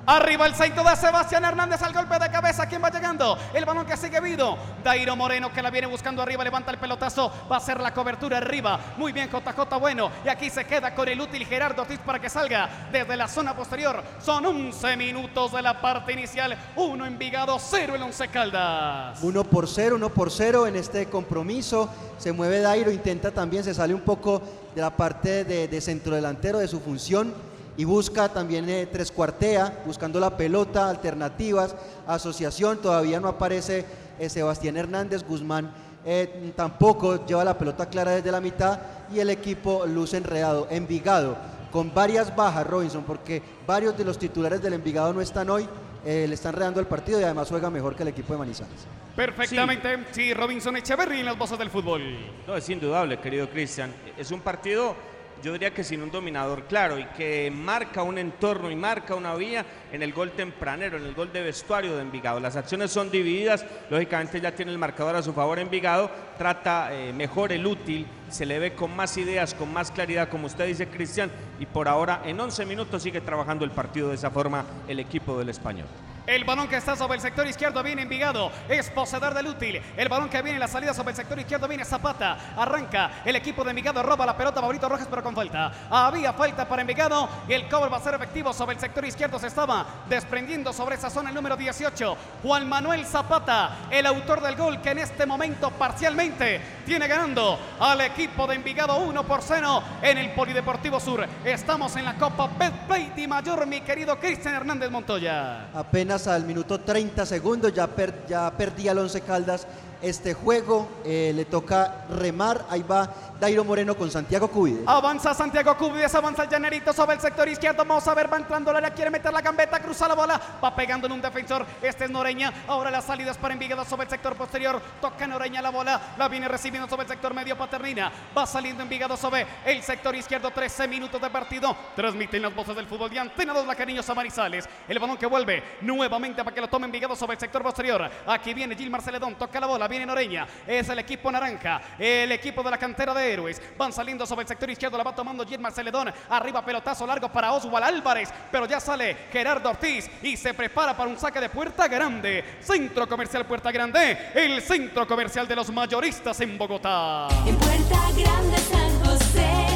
Arriba 0.05 0.47
el 0.47 0.55
centro 0.57 0.83
de 0.83 0.97
Sebastián 0.97 1.45
Hernández 1.45 1.81
al 1.81 1.93
golpe 1.93 2.19
de 2.19 2.29
cabeza. 2.29 2.67
¿Quién 2.67 2.83
va 2.83 2.91
llegando? 2.91 3.39
El 3.55 3.65
balón 3.65 3.87
que 3.87 3.97
sigue 3.97 4.21
vivo. 4.21 4.59
Dairo 4.83 5.15
Moreno 5.15 5.53
que 5.53 5.63
la 5.63 5.71
viene 5.71 5.87
buscando 5.87 6.21
arriba. 6.21 6.43
Levanta 6.43 6.73
el 6.73 6.79
pelotazo. 6.79 7.33
Va 7.51 7.57
a 7.57 7.59
hacer 7.59 7.79
la 7.79 7.95
cobertura 7.95 8.39
arriba. 8.39 8.81
Muy 8.97 9.13
bien, 9.13 9.31
JJ 9.31 9.79
Bueno. 9.79 10.11
Y 10.25 10.29
aquí 10.29 10.51
se 10.51 10.65
queda 10.65 10.93
con 10.93 11.09
el 11.09 11.21
útil 11.21 11.47
Gerardo 11.47 11.83
Ortiz 11.83 12.01
para 12.01 12.19
que 12.19 12.29
salga 12.29 12.89
desde 12.91 13.17
la 13.17 13.29
zona 13.29 13.55
posterior. 13.55 14.03
Son 14.21 14.45
11 14.45 14.97
minutos 14.97 15.53
de 15.53 15.63
la 15.63 15.81
parte 15.81 16.13
inicial. 16.13 16.59
Uno 16.75 17.07
Envigado, 17.07 17.57
cero 17.61 17.95
el 17.95 18.03
Once 18.03 18.27
Caldas. 18.27 19.21
Uno 19.23 19.45
por 19.45 19.69
cero, 19.69 19.95
uno 19.95 20.09
por 20.09 20.33
cero 20.33 20.67
en 20.67 20.75
este 20.75 21.07
compromiso. 21.07 21.89
Se 22.19 22.33
mueve 22.33 22.61
Dairo, 22.61 22.91
intenta 22.91 23.31
también, 23.31 23.63
se 23.63 23.73
sale 23.73 23.95
un 23.95 24.01
poco 24.01 24.43
de 24.75 24.81
la 24.81 24.91
parte 24.91 25.45
de, 25.45 25.69
de 25.69 25.81
centro 25.81 26.17
delantero 26.17 26.59
de 26.59 26.67
su 26.67 26.81
función 26.81 27.52
y 27.77 27.85
busca 27.85 28.29
también 28.29 28.69
eh, 28.69 28.87
tres 28.91 29.11
cuartea, 29.11 29.83
buscando 29.87 30.21
la 30.21 30.37
pelota, 30.37 30.89
alternativas, 30.89 31.75
asociación, 32.07 32.79
todavía 32.79 33.21
no 33.21 33.29
aparece 33.29 33.85
eh, 34.19 34.29
Sebastián 34.29 34.77
Hernández, 34.77 35.25
Guzmán 35.27 35.73
eh, 36.05 36.53
tampoco 36.57 37.25
lleva 37.27 37.45
la 37.45 37.57
pelota 37.57 37.87
clara 37.87 38.11
desde 38.13 38.33
la 38.33 38.41
mitad 38.41 38.81
y 39.15 39.21
el 39.21 39.31
equipo 39.31 39.87
luce 39.87 40.17
enredado, 40.17 40.67
Envigado, 40.69 41.37
con 41.71 41.95
varias 41.95 42.35
bajas 42.35 42.67
Robinson, 42.67 43.05
porque 43.05 43.41
varios 43.67 43.97
de 43.97 44.05
los 44.05 44.19
titulares 44.19 44.61
del 44.61 44.73
Envigado 44.73 45.13
no 45.13 45.21
están 45.21 45.49
hoy, 45.49 45.69
eh, 46.05 46.27
le 46.29 46.35
están 46.35 46.55
redando 46.55 46.81
el 46.81 46.87
partido 46.87 47.21
y 47.21 47.25
además 47.25 47.49
juega 47.49 47.71
mejor 47.71 47.95
que 47.95 48.03
el 48.03 48.09
equipo 48.09 48.33
de 48.33 48.41
Manizales. 48.41 48.87
Perfectamente. 49.15 50.07
Sí, 50.11 50.35
Robinson 50.35 50.77
Echeverry 50.77 51.21
en 51.21 51.27
las 51.27 51.39
voces 51.39 51.59
del 51.59 51.71
fútbol. 51.71 52.03
No, 52.49 52.57
es 52.57 52.69
indudable, 52.69 53.21
querido 53.21 53.49
Cristian. 53.49 53.95
Es 54.19 54.33
un 54.33 54.41
partido, 54.41 54.97
yo 55.43 55.53
diría 55.53 55.75
que 55.75 55.83
sin 55.83 56.03
un 56.03 56.11
dominador 56.11 56.65
claro 56.65 56.99
y 56.99 57.05
que 57.07 57.51
marca 57.51 58.03
un 58.03 58.19
entorno 58.19 58.71
y 58.71 58.77
marca 58.77 59.15
una 59.15 59.35
vía 59.35 59.65
en 59.93 60.03
el 60.03 60.13
gol 60.13 60.31
tempranero, 60.33 60.97
en 60.97 61.05
el 61.05 61.15
gol 61.15 61.33
de 61.33 61.43
vestuario 61.43 61.97
de 61.97 62.03
Envigado. 62.03 62.39
Las 62.39 62.57
acciones 62.57 62.91
son 62.91 63.11
divididas, 63.11 63.65
lógicamente 63.91 64.41
ya 64.41 64.55
tiene 64.55 64.71
el 64.71 64.79
marcador 64.79 65.17
a 65.17 65.23
su 65.23 65.33
favor 65.33 65.59
Envigado, 65.59 66.11
trata 66.39 66.95
eh, 66.95 67.13
mejor 67.13 67.53
el 67.53 67.67
útil, 67.67 68.07
se 68.31 68.47
le 68.47 68.59
ve 68.59 68.75
con 68.75 68.95
más 68.95 69.17
ideas, 69.17 69.55
con 69.55 69.73
más 69.73 69.91
claridad, 69.91 70.29
como 70.29 70.47
usted 70.47 70.67
dice, 70.67 70.89
Cristian, 70.89 71.31
y 71.59 71.67
por 71.67 71.89
ahora 71.89 72.23
en 72.25 72.39
11 72.39 72.65
minutos 72.67 73.03
sigue 73.03 73.21
trabajando 73.21 73.65
el 73.65 73.73
partido 73.73 74.09
de 74.09 74.15
esa 74.15 74.31
forma 74.31 74.65
el 74.87 75.01
equipo 75.01 75.39
del 75.39 75.49
español. 75.49 75.87
El 76.27 76.45
balón 76.45 76.69
que 76.69 76.77
está 76.77 76.95
sobre 76.95 77.17
el 77.17 77.21
sector 77.21 77.47
izquierdo 77.47 77.83
viene 77.83 78.03
Envigado. 78.03 78.53
Es 78.69 78.91
poseedor 78.91 79.35
del 79.35 79.49
útil. 79.49 79.83
El 79.97 80.09
balón 80.09 80.29
que 80.29 80.41
viene 80.41 80.55
en 80.57 80.61
la 80.61 80.69
salida 80.69 80.95
sobre 80.95 81.11
el 81.11 81.17
sector 81.17 81.37
izquierdo 81.39 81.67
viene 81.67 81.85
Zapata. 81.85 82.55
Arranca 82.57 83.23
el 83.25 83.35
equipo 83.35 83.65
de 83.65 83.71
Envigado. 83.71 84.03
Roba 84.05 84.25
la 84.25 84.37
pelota 84.37 84.61
Maurito 84.61 84.89
Rojas, 84.89 85.09
pero 85.11 85.23
con 85.23 85.35
falta. 85.35 85.73
Había 85.91 86.33
falta 86.33 86.69
para 86.69 86.83
Envigado. 86.83 87.29
Y 87.49 87.55
el 87.55 87.69
cobro 87.69 87.91
va 87.91 87.97
a 87.97 88.01
ser 88.01 88.15
efectivo 88.15 88.53
sobre 88.53 88.75
el 88.75 88.81
sector 88.81 89.05
izquierdo. 89.05 89.39
Se 89.41 89.49
estaba 89.49 89.85
desprendiendo 90.09 90.73
sobre 90.73 90.95
esa 90.95 91.11
zona 91.11 91.31
el 91.31 91.35
número 91.35 91.57
18. 91.57 92.17
Juan 92.43 92.69
Manuel 92.69 93.05
Zapata, 93.05 93.79
el 93.91 94.07
autor 94.07 94.41
del 94.43 94.55
gol 94.55 94.81
que 94.81 94.91
en 94.91 94.99
este 94.99 95.27
momento 95.27 95.71
parcialmente 95.73 96.61
tiene 96.87 97.09
ganando 97.09 97.59
al 97.81 98.01
equipo 98.01 98.47
de 98.47 98.55
Envigado 98.55 98.97
1 98.99 99.25
por 99.25 99.43
0 99.43 99.83
en 100.03 100.19
el 100.19 100.31
Polideportivo 100.31 101.01
Sur. 101.01 101.27
Estamos 101.45 101.97
en 101.97 102.05
la 102.05 102.15
Copa 102.15 102.49
Betplay 102.57 103.11
Di 103.17 103.27
Mayor, 103.27 103.67
mi 103.67 103.81
querido 103.81 104.19
Cristian 104.21 104.55
Hernández 104.55 104.91
Montoya. 104.91 105.69
Apenas 105.75 106.12
al 106.13 106.45
minuto 106.45 106.79
30 106.81 107.25
segundos, 107.25 107.73
ya, 107.73 107.87
per- 107.87 108.27
ya 108.29 108.51
perdía 108.57 108.93
el 108.93 108.99
Once 108.99 109.21
Caldas 109.23 109.67
este 110.03 110.35
juego, 110.35 110.89
eh, 111.05 111.33
le 111.35 111.45
toca 111.45 112.05
remar, 112.11 112.67
ahí 112.69 112.83
va 112.83 113.09
Dairo 113.43 113.65
Moreno 113.65 113.97
con 113.97 114.09
Santiago 114.09 114.47
Cubide. 114.47 114.85
Avanza 114.87 115.35
Santiago 115.35 115.77
Cubides, 115.77 116.15
avanza 116.15 116.45
el 116.45 116.49
llanerito 116.49 116.93
sobre 116.93 117.15
el 117.15 117.21
sector 117.21 117.49
izquierdo. 117.49 117.85
Vamos 117.85 118.07
a 118.07 118.15
ver, 118.15 118.33
va 118.33 118.37
entrando 118.37 118.73
la 118.73 118.91
quiere 118.91 119.11
meter 119.11 119.33
la 119.33 119.41
gambeta, 119.41 119.81
cruza 119.81 120.07
la 120.07 120.15
bola, 120.15 120.41
va 120.63 120.75
pegando 120.77 121.09
en 121.09 121.13
un 121.13 121.21
defensor. 121.21 121.67
Este 121.83 122.05
es 122.05 122.11
Noreña. 122.11 122.53
Ahora 122.69 122.89
las 122.89 123.05
salidas 123.05 123.37
para 123.37 123.55
Envigado 123.55 123.85
sobre 123.85 124.05
el 124.05 124.11
sector 124.11 124.37
posterior. 124.37 124.81
Toca 125.01 125.27
Noreña 125.27 125.61
la 125.61 125.71
bola, 125.71 126.15
la 126.17 126.29
viene 126.29 126.47
recibiendo 126.47 126.89
sobre 126.89 127.03
el 127.03 127.09
sector 127.09 127.35
medio 127.35 127.59
Paternina. 127.59 128.13
Va 128.37 128.47
saliendo 128.47 128.85
Envigado 128.85 129.17
sobre 129.17 129.45
el 129.65 129.83
sector 129.83 130.15
izquierdo. 130.15 130.53
13 130.53 130.87
minutos 130.87 131.21
de 131.21 131.29
partido. 131.29 131.77
Transmiten 131.97 132.43
las 132.43 132.55
voces 132.55 132.77
del 132.77 132.87
fútbol 132.87 133.11
de 133.11 133.19
Antena 133.19 133.53
2, 133.53 133.67
la 133.67 133.75
cariñosa 133.75 134.15
Marizales. 134.15 134.69
El 134.87 135.01
balón 135.01 135.17
que 135.17 135.27
vuelve 135.27 135.65
nuevamente 135.81 136.45
para 136.45 136.55
que 136.55 136.61
lo 136.61 136.69
tome 136.69 136.87
Envigado 136.87 137.17
sobre 137.17 137.35
el 137.35 137.41
sector 137.41 137.63
posterior. 137.63 138.09
Aquí 138.27 138.55
viene 138.55 138.77
Gilmar 138.77 139.03
Celedón, 139.03 139.35
toca 139.35 139.59
la 139.59 139.67
bola, 139.67 139.89
viene 139.93 140.07
Noreña. 140.07 140.47
Es 140.67 140.89
el 140.89 140.99
equipo 140.99 141.31
naranja, 141.31 141.81
el 141.99 142.33
equipo 142.33 142.63
de 142.63 142.71
la 142.71 142.79
cantera 142.79 143.15
de 143.15 143.33
héroes. 143.33 143.61
Van 143.77 143.93
saliendo 143.93 144.27
sobre 144.27 144.43
el 144.43 144.49
sector 144.49 144.69
izquierdo, 144.71 144.97
la 144.97 145.05
va 145.05 145.15
tomando 145.15 145.47
Gilmar 145.47 145.73
Celedón. 145.73 146.13
Arriba 146.31 146.65
pelotazo 146.65 147.07
largo 147.07 147.31
para 147.31 147.53
Oswald 147.53 147.85
Álvarez, 147.85 148.31
pero 148.51 148.67
ya 148.67 148.81
sale 148.81 149.17
Gerardo 149.31 149.71
Ortiz 149.71 150.11
y 150.23 150.37
se 150.37 150.55
prepara 150.55 150.97
para 150.97 151.11
un 151.11 151.19
saque 151.19 151.41
de 151.41 151.49
puerta 151.49 151.87
grande. 151.89 152.45
Centro 152.61 153.07
comercial 153.09 153.45
Puerta 153.47 153.71
Grande, 153.71 154.31
el 154.35 154.63
centro 154.63 155.07
comercial 155.07 155.47
de 155.47 155.57
los 155.57 155.71
mayoristas 155.71 156.41
en 156.41 156.57
Bogotá. 156.57 157.29
En 157.47 157.57
Puerta 157.57 158.01
Grande 158.17 158.59
San 158.59 159.05
José, 159.05 159.67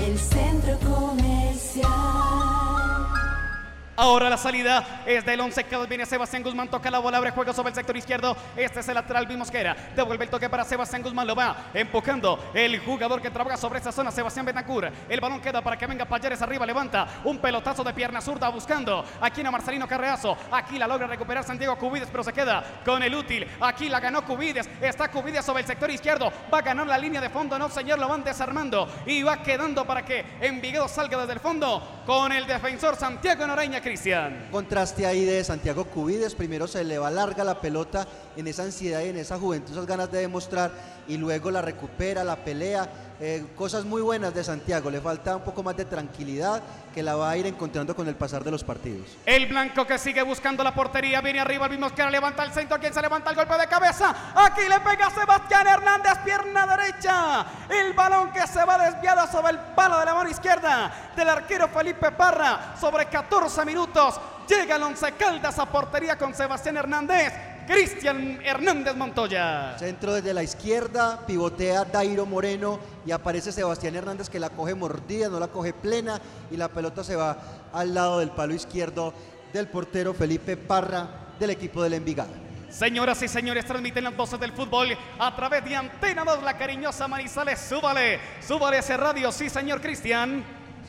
el 0.00 0.18
centro 0.18 0.78
comercial. 0.78 2.53
Ahora 3.96 4.28
la 4.28 4.36
salida 4.36 5.02
es 5.06 5.24
del 5.24 5.40
11 5.40 5.64
que 5.64 5.76
viene 5.86 6.04
Sebastián 6.04 6.42
Guzmán, 6.42 6.68
toca 6.68 6.90
la 6.90 6.98
bola, 6.98 7.18
abre 7.18 7.30
juego 7.30 7.52
sobre 7.52 7.68
el 7.68 7.76
sector 7.76 7.96
izquierdo. 7.96 8.36
Este 8.56 8.80
es 8.80 8.88
el 8.88 8.94
lateral 8.94 9.28
Mosquera. 9.38 9.76
Devuelve 9.94 10.24
el 10.24 10.30
toque 10.30 10.50
para 10.50 10.64
Sebastián 10.64 11.00
Guzmán, 11.00 11.28
lo 11.28 11.36
va 11.36 11.70
empujando 11.72 12.50
el 12.54 12.80
jugador 12.80 13.22
que 13.22 13.30
trabaja 13.30 13.56
sobre 13.56 13.78
esa 13.78 13.92
zona, 13.92 14.10
Sebastián 14.10 14.46
Betancourt. 14.46 14.92
El 15.08 15.20
balón 15.20 15.40
queda 15.40 15.62
para 15.62 15.76
que 15.76 15.86
venga 15.86 16.06
Payares 16.06 16.42
arriba, 16.42 16.66
levanta 16.66 17.06
un 17.22 17.38
pelotazo 17.38 17.84
de 17.84 17.94
pierna 17.94 18.20
zurda 18.20 18.48
buscando 18.48 19.04
aquí 19.20 19.42
a 19.42 19.50
Marcelino 19.52 19.86
Carreazo. 19.86 20.36
Aquí 20.50 20.76
la 20.76 20.88
logra 20.88 21.06
recuperar 21.06 21.44
Santiago 21.44 21.76
Cubides, 21.76 22.08
pero 22.10 22.24
se 22.24 22.32
queda 22.32 22.64
con 22.84 23.00
el 23.00 23.14
útil. 23.14 23.46
Aquí 23.60 23.88
la 23.88 24.00
ganó 24.00 24.24
Cubides, 24.24 24.68
está 24.80 25.08
Cubides 25.08 25.44
sobre 25.44 25.60
el 25.60 25.68
sector 25.68 25.88
izquierdo. 25.88 26.32
Va 26.52 26.58
a 26.58 26.62
ganar 26.62 26.88
la 26.88 26.98
línea 26.98 27.20
de 27.20 27.30
fondo, 27.30 27.56
no 27.56 27.68
señor, 27.68 28.00
lo 28.00 28.08
van 28.08 28.24
desarmando 28.24 28.88
y 29.06 29.22
va 29.22 29.40
quedando 29.40 29.86
para 29.86 30.04
que 30.04 30.24
Envigado 30.40 30.88
salga 30.88 31.18
desde 31.18 31.34
el 31.34 31.40
fondo 31.40 32.02
con 32.04 32.32
el 32.32 32.44
defensor 32.46 32.96
Santiago 32.96 33.46
Noreña, 33.46 33.80
Cristian. 33.84 34.48
Contraste 34.50 35.06
ahí 35.06 35.24
de 35.26 35.44
Santiago 35.44 35.84
Cubides, 35.84 36.34
primero 36.34 36.66
se 36.66 36.82
le 36.84 36.98
va 36.98 37.10
larga 37.10 37.44
la 37.44 37.60
pelota 37.60 38.08
en 38.34 38.46
esa 38.48 38.62
ansiedad 38.62 39.02
y 39.02 39.10
en 39.10 39.18
esa 39.18 39.38
juventud, 39.38 39.72
esas 39.72 39.86
ganas 39.86 40.10
de 40.10 40.20
demostrar 40.20 40.72
y 41.06 41.18
luego 41.18 41.50
la 41.50 41.60
recupera, 41.60 42.24
la 42.24 42.42
pelea, 42.42 42.88
eh, 43.20 43.46
cosas 43.56 43.84
muy 43.84 44.02
buenas 44.02 44.34
de 44.34 44.42
Santiago. 44.42 44.90
Le 44.90 45.00
falta 45.00 45.36
un 45.36 45.42
poco 45.42 45.62
más 45.62 45.76
de 45.76 45.84
tranquilidad 45.84 46.62
que 46.92 47.02
la 47.02 47.14
va 47.14 47.30
a 47.30 47.36
ir 47.36 47.46
encontrando 47.46 47.94
con 47.94 48.08
el 48.08 48.16
pasar 48.16 48.42
de 48.42 48.50
los 48.50 48.64
partidos. 48.64 49.06
El 49.24 49.46
blanco 49.46 49.86
que 49.86 49.98
sigue 49.98 50.22
buscando 50.22 50.64
la 50.64 50.74
portería. 50.74 51.20
Viene 51.20 51.40
arriba 51.40 51.66
el 51.66 51.72
mismo 51.72 51.90
que 51.94 52.04
levanta 52.10 52.42
el 52.44 52.52
centro. 52.52 52.78
¿Quién 52.78 52.92
se 52.92 53.00
levanta 53.00 53.30
el 53.30 53.36
golpe 53.36 53.56
de 53.56 53.66
cabeza? 53.66 54.14
Aquí 54.34 54.62
le 54.68 54.80
pega 54.80 55.10
Sebastián 55.10 55.66
Hernández, 55.66 56.18
pierna 56.24 56.66
derecha. 56.66 57.46
El 57.68 57.92
balón 57.92 58.32
que 58.32 58.46
se 58.46 58.64
va 58.64 58.78
desviado 58.78 59.26
sobre 59.30 59.52
el 59.52 59.58
palo 59.74 59.98
de 59.98 60.04
la 60.06 60.14
mano 60.14 60.30
izquierda 60.30 60.92
del 61.16 61.28
arquero 61.28 61.68
Felipe 61.68 62.10
Parra. 62.12 62.74
Sobre 62.80 63.06
14 63.06 63.64
minutos 63.64 64.20
llega 64.48 64.76
el 64.76 64.82
Once 64.82 65.12
Caldas 65.12 65.58
a 65.58 65.66
portería 65.66 66.18
con 66.18 66.34
Sebastián 66.34 66.76
Hernández. 66.76 67.53
Cristian 67.66 68.40
Hernández 68.44 68.94
Montoya. 68.94 69.76
Centro 69.78 70.12
desde 70.14 70.34
la 70.34 70.42
izquierda, 70.42 71.26
pivotea 71.26 71.84
Dairo 71.84 72.26
Moreno 72.26 72.78
y 73.06 73.12
aparece 73.12 73.52
Sebastián 73.52 73.94
Hernández 73.94 74.28
que 74.28 74.38
la 74.38 74.50
coge 74.50 74.74
mordida, 74.74 75.28
no 75.28 75.40
la 75.40 75.48
coge 75.48 75.72
plena 75.72 76.20
y 76.50 76.56
la 76.56 76.68
pelota 76.68 77.02
se 77.02 77.16
va 77.16 77.38
al 77.72 77.94
lado 77.94 78.18
del 78.18 78.30
palo 78.30 78.54
izquierdo 78.54 79.14
del 79.52 79.68
portero 79.68 80.14
Felipe 80.14 80.56
Parra 80.56 81.08
del 81.38 81.50
equipo 81.50 81.82
del 81.82 81.94
Envigado. 81.94 82.44
Señoras 82.70 83.22
y 83.22 83.28
señores, 83.28 83.64
transmiten 83.64 84.02
las 84.02 84.16
voces 84.16 84.40
del 84.40 84.52
fútbol 84.52 84.96
a 85.18 85.36
través 85.36 85.64
de 85.64 85.76
Antena 85.76 86.24
2, 86.24 86.42
la 86.42 86.58
cariñosa 86.58 87.06
Manizales. 87.06 87.60
Súbale, 87.60 88.18
súbale 88.44 88.78
ese 88.78 88.96
radio, 88.96 89.30
sí, 89.30 89.48
señor 89.48 89.80
Cristian. 89.80 90.44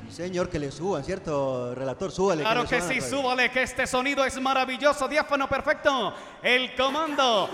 Sí, 0.10 0.16
señor, 0.16 0.50
que 0.50 0.60
le 0.60 0.72
suban, 0.72 1.04
¿cierto, 1.04 1.74
relator? 1.74 2.12
Súbale. 2.12 2.44
Claro 2.44 2.66
que 2.66 2.82
sí, 2.82 3.00
radio. 3.00 3.02
súbale, 3.02 3.52
que 3.52 3.64
este 3.64 3.88
sonido 3.88 4.24
es 4.24 4.40
maravilloso, 4.40 5.08
diáfano 5.08 5.48
perfecto. 5.48 6.14
El 6.44 6.76
comando 6.76 7.50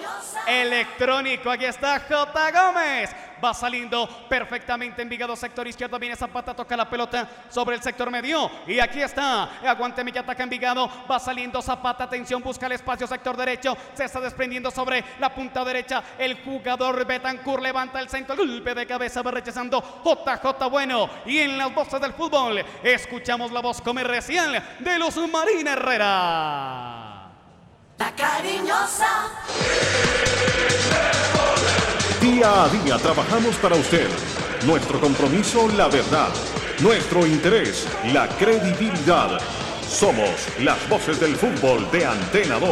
electrónico, 0.48 1.50
aquí 1.50 1.66
está 1.66 2.00
J. 2.00 2.52
Gómez. 2.52 3.10
Va 3.44 3.54
saliendo 3.54 4.08
perfectamente 4.30 5.02
Envigado, 5.02 5.36
sector 5.36 5.68
izquierdo. 5.68 5.98
Viene 5.98 6.16
Zapata, 6.16 6.54
toca 6.54 6.78
la 6.78 6.90
pelota 6.90 7.28
sobre 7.50 7.76
el 7.76 7.82
sector 7.82 8.10
medio. 8.12 8.50
Y 8.68 8.80
aquí 8.80 9.02
está, 9.02 9.60
aguante 9.68 10.04
mi 10.04 10.12
que 10.12 10.20
ataca 10.20 10.44
Envigado. 10.44 10.90
Va 11.10 11.20
saliendo 11.20 11.62
Zapata, 11.62 12.04
atención, 12.04 12.42
busca 12.42 12.66
el 12.66 12.74
espacio, 12.74 13.08
sector 13.08 13.36
derecho. 13.36 13.76
Se 13.94 14.06
está 14.06 14.20
desprendiendo 14.20 14.70
sobre 14.72 15.04
la 15.20 15.34
punta 15.34 15.64
derecha. 15.64 16.04
El 16.18 16.44
jugador 16.44 17.06
Betancourt 17.06 17.64
levanta 17.64 18.00
el 18.00 18.10
centro, 18.10 18.36
golpe 18.36 18.76
de 18.76 18.86
cabeza, 18.86 19.22
va 19.22 19.32
rechazando 19.32 20.02
JJ 20.04 20.70
Bueno. 20.70 21.10
Y 21.26 21.40
en 21.40 21.58
las 21.58 21.74
voces 21.74 22.00
del 22.02 22.14
fútbol, 22.14 22.64
escuchamos 22.84 23.52
la 23.52 23.62
voz 23.62 23.82
comercial 23.82 24.62
de 24.80 25.00
los 25.00 25.18
Marina 25.30 25.74
Herrera. 25.74 27.32
La 27.98 28.16
cariñosa. 28.16 29.30
Día 32.22 32.66
a 32.66 32.70
día 32.70 33.00
trabajamos 33.00 33.56
para 33.56 33.76
usted. 33.76 34.08
Nuestro 34.68 35.00
compromiso, 35.00 35.68
la 35.70 35.88
verdad. 35.88 36.30
Nuestro 36.80 37.26
interés, 37.26 37.88
la 38.14 38.28
credibilidad. 38.28 39.40
Somos 39.90 40.30
las 40.60 40.88
voces 40.88 41.20
del 41.20 41.36
fútbol 41.36 41.90
de 41.90 42.06
Antena 42.06 42.60
2. 42.60 42.70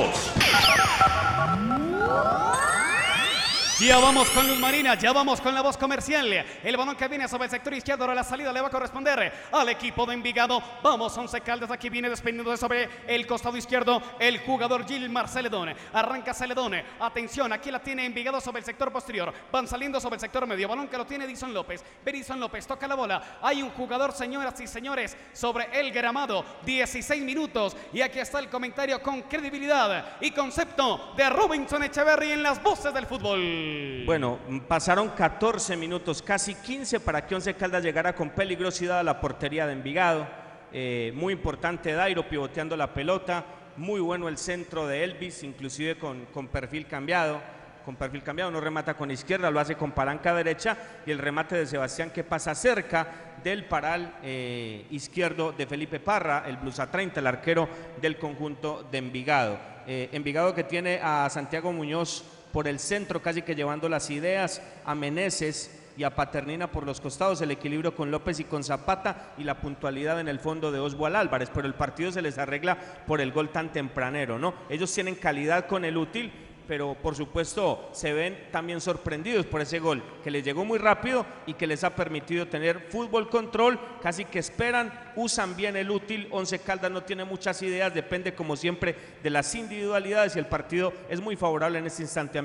Ya 3.79 3.97
vamos 3.97 4.29
con 4.31 4.45
Luz 4.45 4.59
Marina, 4.59 4.95
ya 4.95 5.13
vamos 5.13 5.39
con 5.39 5.55
la 5.55 5.61
voz 5.61 5.77
comercial. 5.77 6.27
El 6.61 6.75
balón 6.75 6.97
que 6.97 7.07
viene 7.07 7.29
sobre 7.29 7.45
el 7.45 7.49
sector 7.49 7.73
izquierdo, 7.73 8.03
ahora 8.03 8.13
la 8.13 8.25
salida 8.25 8.51
le 8.51 8.59
va 8.59 8.67
a 8.67 8.71
corresponder 8.71 9.31
al 9.53 9.69
equipo 9.69 10.05
de 10.05 10.15
Envigado. 10.15 10.61
Vamos, 10.83 11.17
Once 11.17 11.39
Caldas, 11.39 11.71
aquí 11.71 11.87
viene 11.87 12.09
desprendiendo 12.09 12.57
sobre 12.57 12.89
el 13.07 13.25
costado 13.25 13.55
izquierdo 13.55 14.01
el 14.19 14.39
jugador 14.39 14.85
Gilmar 14.85 15.29
Celedón. 15.29 15.73
Arranca 15.93 16.33
Celedón, 16.33 16.73
atención, 16.99 17.53
aquí 17.53 17.71
la 17.71 17.79
tiene 17.79 18.05
Envigado 18.05 18.41
sobre 18.41 18.59
el 18.59 18.65
sector 18.65 18.91
posterior. 18.91 19.33
Van 19.49 19.65
saliendo 19.65 20.01
sobre 20.01 20.15
el 20.15 20.19
sector 20.19 20.45
medio, 20.45 20.67
balón 20.67 20.89
que 20.89 20.97
lo 20.97 21.05
tiene 21.05 21.23
Edison 21.23 21.53
López. 21.53 21.81
Edison 22.05 22.37
López 22.37 22.67
toca 22.67 22.85
la 22.85 22.95
bola. 22.95 23.39
Hay 23.41 23.61
un 23.61 23.69
jugador, 23.69 24.11
señoras 24.11 24.59
y 24.59 24.67
señores, 24.67 25.15
sobre 25.31 25.69
el 25.79 25.93
gramado. 25.93 26.43
16 26.65 27.23
minutos. 27.23 27.77
Y 27.93 28.01
aquí 28.01 28.19
está 28.19 28.39
el 28.39 28.49
comentario 28.49 29.01
con 29.01 29.21
credibilidad 29.21 30.17
y 30.19 30.31
concepto 30.31 31.13
de 31.15 31.29
Robinson 31.29 31.81
Echeverry 31.81 32.33
en 32.33 32.43
las 32.43 32.61
voces 32.61 32.93
del 32.93 33.05
fútbol. 33.05 33.68
Bueno, 34.05 34.39
pasaron 34.67 35.09
14 35.09 35.77
minutos, 35.77 36.21
casi 36.21 36.55
15 36.55 36.99
para 36.99 37.25
que 37.25 37.35
Once 37.35 37.53
Caldas 37.53 37.83
llegara 37.83 38.15
con 38.15 38.31
peligrosidad 38.31 38.99
a 38.99 39.03
la 39.03 39.21
portería 39.21 39.67
de 39.67 39.73
Envigado. 39.73 40.27
Eh, 40.71 41.11
muy 41.15 41.33
importante 41.33 41.93
Dairo 41.93 42.27
pivoteando 42.27 42.75
la 42.77 42.93
pelota, 42.93 43.45
muy 43.77 43.99
bueno 43.99 44.27
el 44.27 44.37
centro 44.37 44.87
de 44.87 45.03
Elvis, 45.03 45.43
inclusive 45.43 45.97
con, 45.97 46.25
con 46.27 46.47
perfil 46.47 46.87
cambiado. 46.87 47.41
Con 47.85 47.95
perfil 47.95 48.21
cambiado, 48.21 48.51
no 48.51 48.59
remata 48.59 48.95
con 48.95 49.09
izquierda, 49.09 49.49
lo 49.49 49.59
hace 49.59 49.75
con 49.75 49.93
palanca 49.93 50.33
derecha 50.33 50.77
y 51.05 51.11
el 51.11 51.17
remate 51.17 51.55
de 51.55 51.65
Sebastián 51.65 52.11
que 52.11 52.23
pasa 52.23 52.53
cerca 52.53 53.07
del 53.43 53.65
paral 53.65 54.17
eh, 54.21 54.85
izquierdo 54.91 55.53
de 55.53 55.65
Felipe 55.65 55.99
Parra, 55.99 56.43
el 56.45 56.57
blusa 56.57 56.91
30, 56.91 57.19
el 57.19 57.27
arquero 57.27 57.67
del 58.01 58.17
conjunto 58.17 58.87
de 58.91 58.97
Envigado. 58.97 59.57
Eh, 59.87 60.09
Envigado 60.11 60.53
que 60.53 60.65
tiene 60.65 60.99
a 61.01 61.29
Santiago 61.31 61.71
Muñoz 61.71 62.23
por 62.51 62.67
el 62.67 62.79
centro, 62.79 63.21
casi 63.21 63.41
que 63.41 63.55
llevando 63.55 63.89
las 63.89 64.09
ideas 64.09 64.61
a 64.85 64.95
Meneses 64.95 65.79
y 65.97 66.03
a 66.03 66.15
Paternina 66.15 66.71
por 66.71 66.85
los 66.85 67.01
costados, 67.01 67.41
el 67.41 67.51
equilibrio 67.51 67.93
con 67.93 68.09
López 68.09 68.39
y 68.39 68.45
con 68.45 68.63
Zapata 68.63 69.33
y 69.37 69.43
la 69.43 69.59
puntualidad 69.59 70.19
en 70.19 70.29
el 70.29 70.39
fondo 70.39 70.71
de 70.71 70.79
Oswald 70.79 71.17
Álvarez, 71.17 71.49
pero 71.53 71.67
el 71.67 71.73
partido 71.73 72.11
se 72.11 72.21
les 72.21 72.37
arregla 72.37 72.77
por 73.05 73.19
el 73.19 73.33
gol 73.33 73.49
tan 73.49 73.73
tempranero, 73.73 74.39
¿no? 74.39 74.53
Ellos 74.69 74.93
tienen 74.93 75.15
calidad 75.15 75.67
con 75.67 75.83
el 75.83 75.97
útil, 75.97 76.31
pero 76.69 76.93
por 76.93 77.15
supuesto 77.15 77.89
se 77.93 78.13
ven 78.13 78.47
también 78.51 78.79
sorprendidos 78.79 79.47
por 79.47 79.59
ese 79.59 79.79
gol 79.79 80.03
que 80.23 80.29
les 80.29 80.45
llegó 80.45 80.63
muy 80.63 80.77
rápido 80.77 81.25
y 81.47 81.55
que 81.55 81.65
les 81.65 81.83
ha 81.83 81.95
permitido 81.95 82.47
tener 82.47 82.79
fútbol 82.91 83.27
control, 83.27 83.79
casi 84.03 84.23
que 84.23 84.37
esperan, 84.37 84.93
usan 85.15 85.55
bien 85.55 85.75
el 85.75 85.89
útil, 85.89 86.27
Once 86.29 86.59
Caldas 86.59 86.91
no 86.91 87.01
tiene 87.01 87.25
muchas 87.25 87.59
ideas, 87.63 87.91
depende 87.91 88.35
como 88.35 88.55
siempre 88.55 88.95
de 89.23 89.31
las 89.31 89.55
individualidades 89.55 90.35
y 90.35 90.39
el 90.39 90.45
partido 90.45 90.93
es 91.09 91.19
muy 91.19 91.35
favorable 91.35 91.79
en 91.79 91.87
este 91.87 92.03
instante 92.03 92.37
a 92.37 92.43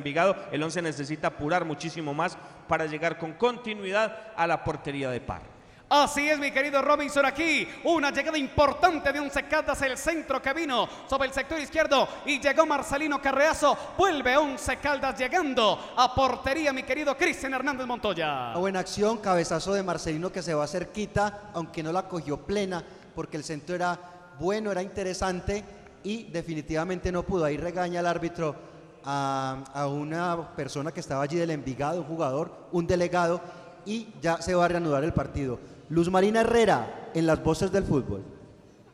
el 0.50 0.62
Once 0.62 0.80
necesita 0.80 1.28
apurar 1.28 1.66
muchísimo 1.66 2.14
más 2.14 2.38
para 2.66 2.86
llegar 2.86 3.18
con 3.18 3.34
continuidad 3.34 4.32
a 4.36 4.46
la 4.46 4.64
portería 4.64 5.10
de 5.10 5.20
par. 5.20 5.53
Así 5.89 6.28
es, 6.28 6.39
mi 6.39 6.51
querido 6.51 6.80
Robinson, 6.80 7.26
aquí 7.26 7.68
una 7.85 8.11
llegada 8.11 8.39
importante 8.39 9.12
de 9.12 9.20
Once 9.20 9.43
Caldas, 9.45 9.82
el 9.82 9.99
centro 9.99 10.41
que 10.41 10.55
vino 10.55 10.89
sobre 11.09 11.28
el 11.28 11.35
sector 11.35 11.61
izquierdo 11.61 12.09
y 12.24 12.41
llegó 12.41 12.64
Marcelino 12.64 13.20
Carreazo, 13.20 13.76
vuelve 13.97 14.35
Once 14.37 14.78
Caldas 14.78 15.18
llegando 15.18 15.93
a 15.95 16.14
portería, 16.14 16.72
mi 16.72 16.85
querido 16.85 17.14
Cristian 17.16 17.53
Hernández 17.53 17.87
Montoya. 17.87 18.55
Buena 18.55 18.80
acción, 18.80 19.18
cabezazo 19.18 19.74
de 19.74 19.82
Marcelino 19.82 20.32
que 20.32 20.43
se 20.43 20.55
va 20.55 20.66
cerquita, 20.66 21.51
aunque 21.53 21.82
no 21.82 21.93
la 21.93 22.09
cogió 22.09 22.39
plena, 22.39 22.82
porque 23.14 23.37
el 23.37 23.45
centro 23.45 23.76
era 23.76 23.99
bueno, 24.39 24.72
era 24.72 24.82
interesante 24.82 25.62
y 26.03 26.24
definitivamente 26.24 27.12
no 27.12 27.24
pudo. 27.24 27.45
Ahí 27.45 27.59
regaña 27.59 28.01
el 28.01 28.07
árbitro 28.07 28.57
a, 29.05 29.62
a 29.74 29.87
una 29.87 30.57
persona 30.57 30.93
que 30.93 31.01
estaba 31.01 31.22
allí 31.22 31.37
del 31.37 31.51
Envigado, 31.51 32.01
un 32.01 32.07
jugador, 32.07 32.68
un 32.72 32.87
delegado, 32.87 33.41
y 33.87 34.09
ya 34.22 34.41
se 34.41 34.55
va 34.55 34.64
a 34.64 34.68
reanudar 34.68 35.05
el 35.05 35.12
partido. 35.12 35.73
Luz 35.89 36.11
Marina 36.11 36.41
Herrera 36.41 37.11
en 37.14 37.26
las 37.26 37.43
voces 37.43 37.70
del 37.70 37.85
fútbol. 37.85 38.34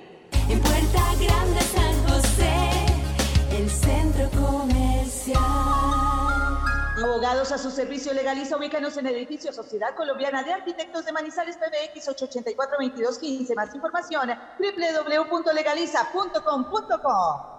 En 0.49 0.59
Puerta 0.61 1.03
Grande 1.19 1.61
San 1.61 2.07
José, 2.07 2.71
el 3.51 3.69
centro 3.69 4.29
comercial. 4.31 5.41
Abogados 7.03 7.51
a 7.51 7.57
su 7.57 7.69
servicio 7.71 8.13
legaliza, 8.13 8.55
ubícanos 8.57 8.95
en 8.97 9.07
el 9.07 9.15
edificio 9.15 9.51
Sociedad 9.51 9.95
Colombiana 9.95 10.43
de 10.43 10.53
Arquitectos 10.53 11.03
de 11.05 11.11
Manizales 11.11 11.57
PBX 11.57 12.07
884-2215. 12.09 13.55
Más 13.55 13.73
información 13.75 14.29
www.legaliza.com.co. 14.59 17.55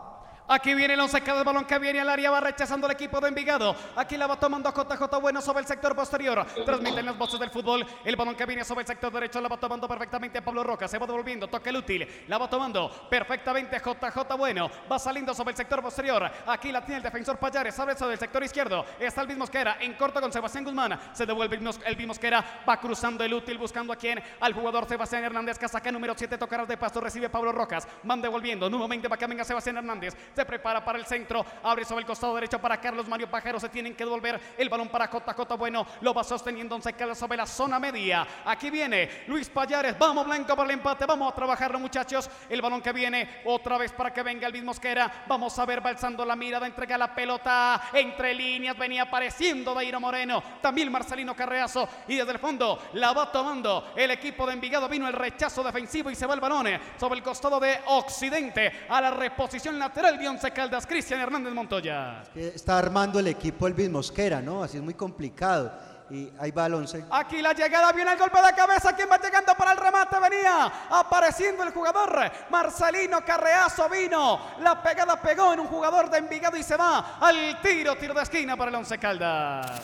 Aquí 0.48 0.74
viene 0.74 0.94
el 0.94 1.00
once 1.00 1.20
cada 1.22 1.42
balón 1.42 1.64
que 1.64 1.76
viene 1.78 1.98
al 2.00 2.08
área, 2.08 2.30
va 2.30 2.40
rechazando 2.40 2.86
el 2.86 2.92
equipo 2.92 3.20
de 3.20 3.28
Envigado. 3.28 3.74
Aquí 3.96 4.16
la 4.16 4.28
va 4.28 4.38
tomando 4.38 4.70
JJ 4.70 5.20
Bueno 5.20 5.42
sobre 5.42 5.60
el 5.60 5.66
sector 5.66 5.96
posterior. 5.96 6.46
Transmiten 6.64 7.04
las 7.04 7.18
voces 7.18 7.40
del 7.40 7.50
fútbol. 7.50 7.84
El 8.04 8.14
balón 8.14 8.36
que 8.36 8.46
viene 8.46 8.64
sobre 8.64 8.82
el 8.82 8.86
sector 8.86 9.12
derecho 9.12 9.40
la 9.40 9.48
va 9.48 9.56
tomando 9.56 9.88
perfectamente 9.88 10.40
Pablo 10.42 10.62
Roca. 10.62 10.86
Se 10.86 10.98
va 10.98 11.06
devolviendo, 11.06 11.48
toca 11.48 11.68
el 11.70 11.76
útil. 11.78 12.24
La 12.28 12.38
va 12.38 12.48
tomando 12.48 12.88
perfectamente 13.10 13.78
JJ 13.78 14.36
Bueno. 14.38 14.70
Va 14.90 15.00
saliendo 15.00 15.34
sobre 15.34 15.50
el 15.50 15.56
sector 15.56 15.82
posterior. 15.82 16.30
Aquí 16.46 16.70
la 16.70 16.80
tiene 16.80 16.98
el 16.98 17.02
defensor 17.02 17.38
Payares. 17.38 17.76
Abre 17.80 17.96
sobre 17.96 18.12
el 18.12 18.20
sector 18.20 18.42
izquierdo. 18.44 18.84
Está 19.00 19.22
el 19.22 19.28
mismo 19.28 19.40
Mosquera 19.46 19.78
en 19.80 19.94
corto 19.94 20.20
con 20.20 20.32
Sebastián 20.32 20.64
Guzmán. 20.64 20.98
Se 21.12 21.26
devuelve 21.26 21.56
el 21.56 21.62
mismo 21.62 22.06
Mosquera. 22.06 22.62
Va 22.68 22.78
cruzando 22.78 23.24
el 23.24 23.34
útil 23.34 23.58
buscando 23.58 23.92
a 23.92 23.96
quién. 23.96 24.22
Al 24.40 24.52
jugador 24.52 24.86
Sebastián 24.86 25.24
Hernández. 25.24 25.58
Casaca 25.58 25.90
número 25.90 26.14
7. 26.16 26.38
Tocará 26.38 26.64
de 26.64 26.76
pasto. 26.76 27.00
Recibe 27.00 27.28
Pablo 27.28 27.50
Rocas. 27.50 27.88
Van 28.04 28.22
devolviendo. 28.22 28.70
Nuevamente 28.70 29.08
va 29.08 29.16
venga 29.16 29.44
Sebastián 29.44 29.78
Hernández. 29.78 30.14
Se 30.36 30.44
prepara 30.44 30.84
para 30.84 30.98
el 30.98 31.06
centro. 31.06 31.46
Abre 31.62 31.86
sobre 31.86 32.02
el 32.02 32.06
costado 32.06 32.34
derecho 32.34 32.60
para 32.60 32.78
Carlos 32.78 33.08
Mario 33.08 33.30
Pajero. 33.30 33.58
Se 33.58 33.70
tienen 33.70 33.94
que 33.94 34.04
devolver 34.04 34.38
el 34.58 34.68
balón 34.68 34.90
para 34.90 35.06
JJ 35.06 35.56
Bueno. 35.56 35.86
Lo 36.02 36.12
va 36.12 36.22
sosteniendo 36.22 36.74
Once 36.74 36.92
Caldas 36.92 37.16
sobre 37.16 37.38
la 37.38 37.46
zona 37.46 37.80
media. 37.80 38.26
Aquí 38.44 38.68
viene 38.68 39.24
Luis 39.28 39.48
Payares. 39.48 39.98
Vamos 39.98 40.26
Blanco 40.26 40.54
para 40.54 40.68
el 40.68 40.72
empate. 40.72 41.06
Vamos 41.06 41.32
a 41.32 41.34
trabajarlo 41.34 41.78
muchachos. 41.78 42.28
El 42.50 42.60
balón 42.60 42.82
que 42.82 42.92
viene 42.92 43.40
otra 43.46 43.78
vez 43.78 43.92
para 43.92 44.12
que 44.12 44.22
venga 44.22 44.46
el 44.46 44.52
mismo 44.52 44.66
Mosquera. 44.66 45.24
Vamos 45.26 45.58
a 45.58 45.64
ver 45.64 45.80
balsando 45.80 46.22
la 46.26 46.36
mirada. 46.36 46.66
Entrega 46.66 46.98
la 46.98 47.14
pelota 47.14 47.88
entre 47.94 48.34
líneas. 48.34 48.76
Venía 48.76 49.04
apareciendo 49.04 49.72
Dairo 49.72 50.00
Moreno. 50.00 50.42
También 50.60 50.92
Marcelino 50.92 51.34
Carreazo. 51.34 51.88
Y 52.08 52.16
desde 52.16 52.32
el 52.32 52.38
fondo 52.38 52.90
la 52.92 53.14
va 53.14 53.32
tomando 53.32 53.94
el 53.96 54.10
equipo 54.10 54.46
de 54.46 54.52
Envigado. 54.52 54.86
Vino 54.86 55.08
el 55.08 55.14
rechazo 55.14 55.64
defensivo 55.64 56.10
y 56.10 56.14
se 56.14 56.26
va 56.26 56.34
el 56.34 56.40
balón 56.40 56.66
sobre 57.00 57.16
el 57.16 57.22
costado 57.22 57.58
de 57.58 57.80
Occidente. 57.86 58.84
A 58.90 59.00
la 59.00 59.12
reposición 59.12 59.78
lateral 59.78 60.25
de 60.26 60.30
Once 60.30 60.50
Caldas. 60.50 60.86
Cristian 60.86 61.20
Hernández 61.20 61.54
Montoya. 61.54 62.22
Que 62.34 62.48
Está 62.48 62.78
armando 62.78 63.20
el 63.20 63.28
equipo 63.28 63.66
el 63.66 63.90
Mosquera, 63.90 64.40
¿no? 64.42 64.62
Así 64.62 64.76
es 64.76 64.82
muy 64.82 64.94
complicado. 64.94 65.72
Y 66.08 66.30
ahí 66.38 66.52
va 66.52 66.66
el 66.66 66.74
once. 66.74 67.04
Aquí 67.10 67.42
la 67.42 67.52
llegada 67.52 67.90
viene 67.92 68.12
el 68.12 68.18
golpe 68.18 68.38
de 68.40 68.54
cabeza. 68.54 68.94
¿Quién 68.94 69.08
va 69.10 69.18
llegando 69.18 69.54
para 69.56 69.72
el 69.72 69.78
remate? 69.78 70.16
Venía 70.20 70.72
apareciendo 70.88 71.64
el 71.64 71.72
jugador 71.72 72.30
Marcelino 72.48 73.24
Carreazo. 73.24 73.88
Vino. 73.88 74.40
La 74.60 74.80
pegada 74.80 75.20
pegó 75.20 75.52
en 75.52 75.60
un 75.60 75.66
jugador 75.66 76.08
de 76.08 76.18
Envigado 76.18 76.56
y 76.56 76.62
se 76.62 76.76
va 76.76 77.18
al 77.20 77.60
tiro. 77.60 77.96
Tiro 77.96 78.14
de 78.14 78.22
esquina 78.22 78.56
para 78.56 78.70
el 78.70 78.76
Once 78.76 78.96
Caldas. 78.98 79.82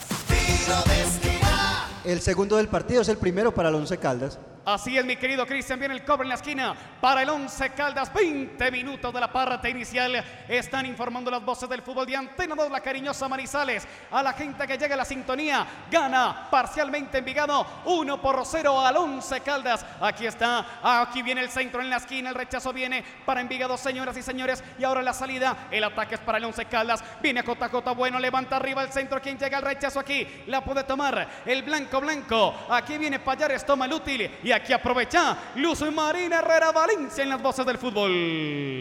El 2.04 2.20
segundo 2.20 2.56
del 2.56 2.66
partido 2.66 3.02
es 3.02 3.08
el 3.08 3.16
primero 3.16 3.54
para 3.54 3.68
el 3.68 3.76
Once 3.76 3.96
Caldas. 3.96 4.38
Así 4.64 4.96
es, 4.96 5.04
mi 5.04 5.16
querido 5.16 5.44
Cristian. 5.44 5.80
Viene 5.80 5.94
el 5.94 6.04
cobre 6.04 6.22
en 6.22 6.28
la 6.28 6.36
esquina 6.36 6.74
para 7.00 7.22
el 7.22 7.28
Once 7.28 7.70
Caldas. 7.70 8.12
20 8.14 8.70
minutos 8.70 9.12
de 9.12 9.18
la 9.18 9.32
parte 9.32 9.68
inicial. 9.68 10.22
Están 10.46 10.86
informando 10.86 11.32
las 11.32 11.44
voces 11.44 11.68
del 11.68 11.82
fútbol 11.82 12.06
de 12.06 12.14
Antena 12.14 12.54
2, 12.54 12.70
la 12.70 12.80
cariñosa 12.80 13.28
Manizales. 13.28 13.84
A 14.12 14.22
la 14.22 14.32
gente 14.32 14.64
que 14.64 14.78
llega 14.78 14.94
a 14.94 14.98
la 14.98 15.04
sintonía. 15.04 15.66
Gana 15.90 16.46
parcialmente 16.48 17.18
Envigado. 17.18 17.66
1 17.86 18.22
por 18.22 18.44
0 18.46 18.80
al 18.80 18.96
Once 18.98 19.40
Caldas. 19.40 19.84
Aquí 20.00 20.26
está. 20.26 20.64
Aquí 20.80 21.22
viene 21.22 21.40
el 21.40 21.50
centro 21.50 21.80
en 21.80 21.90
la 21.90 21.96
esquina. 21.96 22.28
El 22.28 22.36
rechazo 22.36 22.72
viene 22.72 23.04
para 23.26 23.40
Envigado, 23.40 23.76
señoras 23.76 24.16
y 24.16 24.22
señores. 24.22 24.62
Y 24.78 24.84
ahora 24.84 25.02
la 25.02 25.12
salida. 25.12 25.66
El 25.72 25.82
ataque 25.82 26.14
es 26.14 26.20
para 26.20 26.38
el 26.38 26.44
Once 26.44 26.64
Caldas. 26.66 27.02
Viene 27.20 27.42
JJ 27.42 27.94
Bueno. 27.96 28.20
Levanta 28.20 28.56
arriba 28.56 28.84
el 28.84 28.92
centro. 28.92 29.20
Quien 29.20 29.38
llega 29.38 29.58
al 29.58 29.64
rechazo 29.64 29.98
aquí. 29.98 30.24
La 30.46 30.62
puede 30.62 30.84
tomar 30.84 31.42
el 31.44 31.64
blanco 31.64 31.91
blanco. 32.00 32.54
Aquí 32.68 32.98
viene 32.98 33.18
Payares. 33.18 33.64
Toma 33.64 33.86
el 33.86 33.92
útil. 33.92 34.30
Y 34.42 34.52
aquí 34.52 34.72
aprovecha 34.72 35.36
Luz 35.56 35.82
Marina 35.92 36.38
Herrera 36.38 36.72
Valencia 36.72 37.22
en 37.22 37.30
las 37.30 37.40
voces 37.42 37.64
del 37.66 37.78
fútbol. 37.78 38.10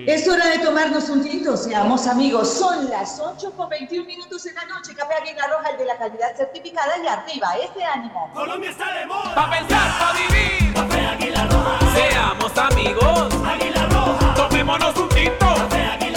Es 0.07 0.27
hora 0.27 0.47
de 0.47 0.59
tomarnos 0.59 1.09
un 1.09 1.23
tinto, 1.23 1.55
seamos 1.55 2.07
amigos. 2.07 2.53
Son 2.57 2.89
las 2.89 3.19
8 3.19 3.51
con 3.55 3.69
21 3.69 4.05
minutos 4.05 4.45
en 4.45 4.55
la 4.55 4.65
noche. 4.65 4.93
Café 4.95 5.13
Águila 5.21 5.47
Roja, 5.47 5.69
el 5.71 5.77
de 5.77 5.85
la 5.85 5.97
calidad 5.97 6.35
certificada 6.35 6.97
y 7.03 7.07
arriba, 7.07 7.55
ese 7.57 7.83
ánimo. 7.83 8.29
Colombia 8.33 8.69
está 8.69 8.93
de 8.93 9.05
moda. 9.05 9.35
Pa' 9.35 9.49
pensar, 9.49 9.91
pa' 9.99 10.13
vivir. 10.13 10.73
Café 10.73 11.05
Águila 11.07 11.47
Roja. 11.47 11.79
Seamos 11.95 12.57
amigos. 12.57 13.33
Águila 13.45 13.85
Roja. 13.87 14.33
Tomémonos 14.35 14.97
un 14.97 15.09
tinto. 15.09 15.45
Café 15.55 15.83
Águila 15.83 16.10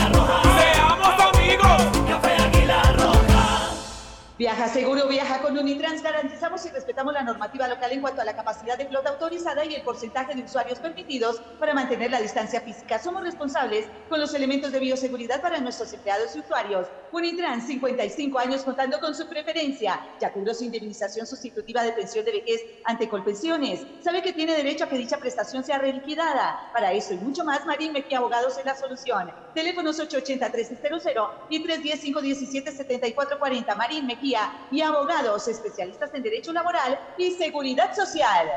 Viaja 4.37 4.67
seguro, 4.67 5.07
viaja 5.07 5.41
con 5.43 5.57
Unitrans. 5.57 6.03
Garantizamos 6.03 6.67
y 6.67 6.71
respetamos 6.71 7.15
la 7.15 7.23
normativa 7.23 7.69
local 7.69 7.93
en 7.93 8.01
cuanto 8.01 8.21
a 8.21 8.25
la 8.25 8.35
capacidad 8.35 8.77
de 8.77 8.87
flota 8.87 9.11
autorizada 9.11 9.65
y 9.65 9.77
el 9.77 9.83
porcentaje 9.83 10.35
de 10.35 10.43
usuarios 10.43 10.81
permitidos 10.81 11.41
para 11.61 11.73
mantener 11.73 12.11
la 12.11 12.21
distancia 12.21 12.61
física. 12.61 12.99
Somos 12.99 13.23
responsables 13.23 13.87
con 14.09 14.19
los 14.19 14.35
elementos 14.35 14.73
de 14.73 14.81
bioseguridad 14.81 15.41
para 15.41 15.61
nuestros 15.61 15.93
empleados 15.93 16.35
y 16.35 16.41
usuarios. 16.41 16.89
Unitrans, 17.13 17.69
55 17.69 18.37
años 18.41 18.63
contando 18.63 18.99
con 18.99 19.15
su 19.15 19.29
preferencia. 19.29 20.05
Ya 20.21 20.33
cubrió 20.33 20.53
su 20.53 20.65
indemnización 20.65 21.29
sustitutiva 21.29 21.85
de 21.85 21.93
pensión 21.93 22.25
de 22.25 22.33
vejez 22.33 22.61
ante 22.87 23.09
Colpensiones. 23.09 23.87
Sabe 24.01 24.21
que 24.21 24.33
tiene 24.33 24.57
derecho 24.57 24.83
a 24.83 24.89
que 24.89 24.99
dicha 24.99 25.19
prestación 25.19 25.63
sea 25.63 25.79
reliquidada. 25.79 26.73
Para 26.73 26.93
eso 26.93 27.15
y 27.15 27.19
mucho 27.19 27.45
más, 27.45 27.65
Marín 27.67 27.93
Mejía 27.93 28.19
Abogados 28.19 28.59
es 28.59 28.65
la 28.65 28.75
solución. 28.75 29.31
Teléfonos 29.55 30.01
880-1300 30.01 31.31
y 31.51 31.65
310-517-7440. 31.65 33.77
Marín 33.77 34.07
Mejía 34.07 34.24
y 34.71 34.81
abogados 34.81 35.47
especialistas 35.49 36.13
en 36.15 36.23
Derecho 36.23 36.53
Laboral 36.53 36.99
y 37.19 37.33
Seguridad 37.33 37.95
Social. 37.95 38.49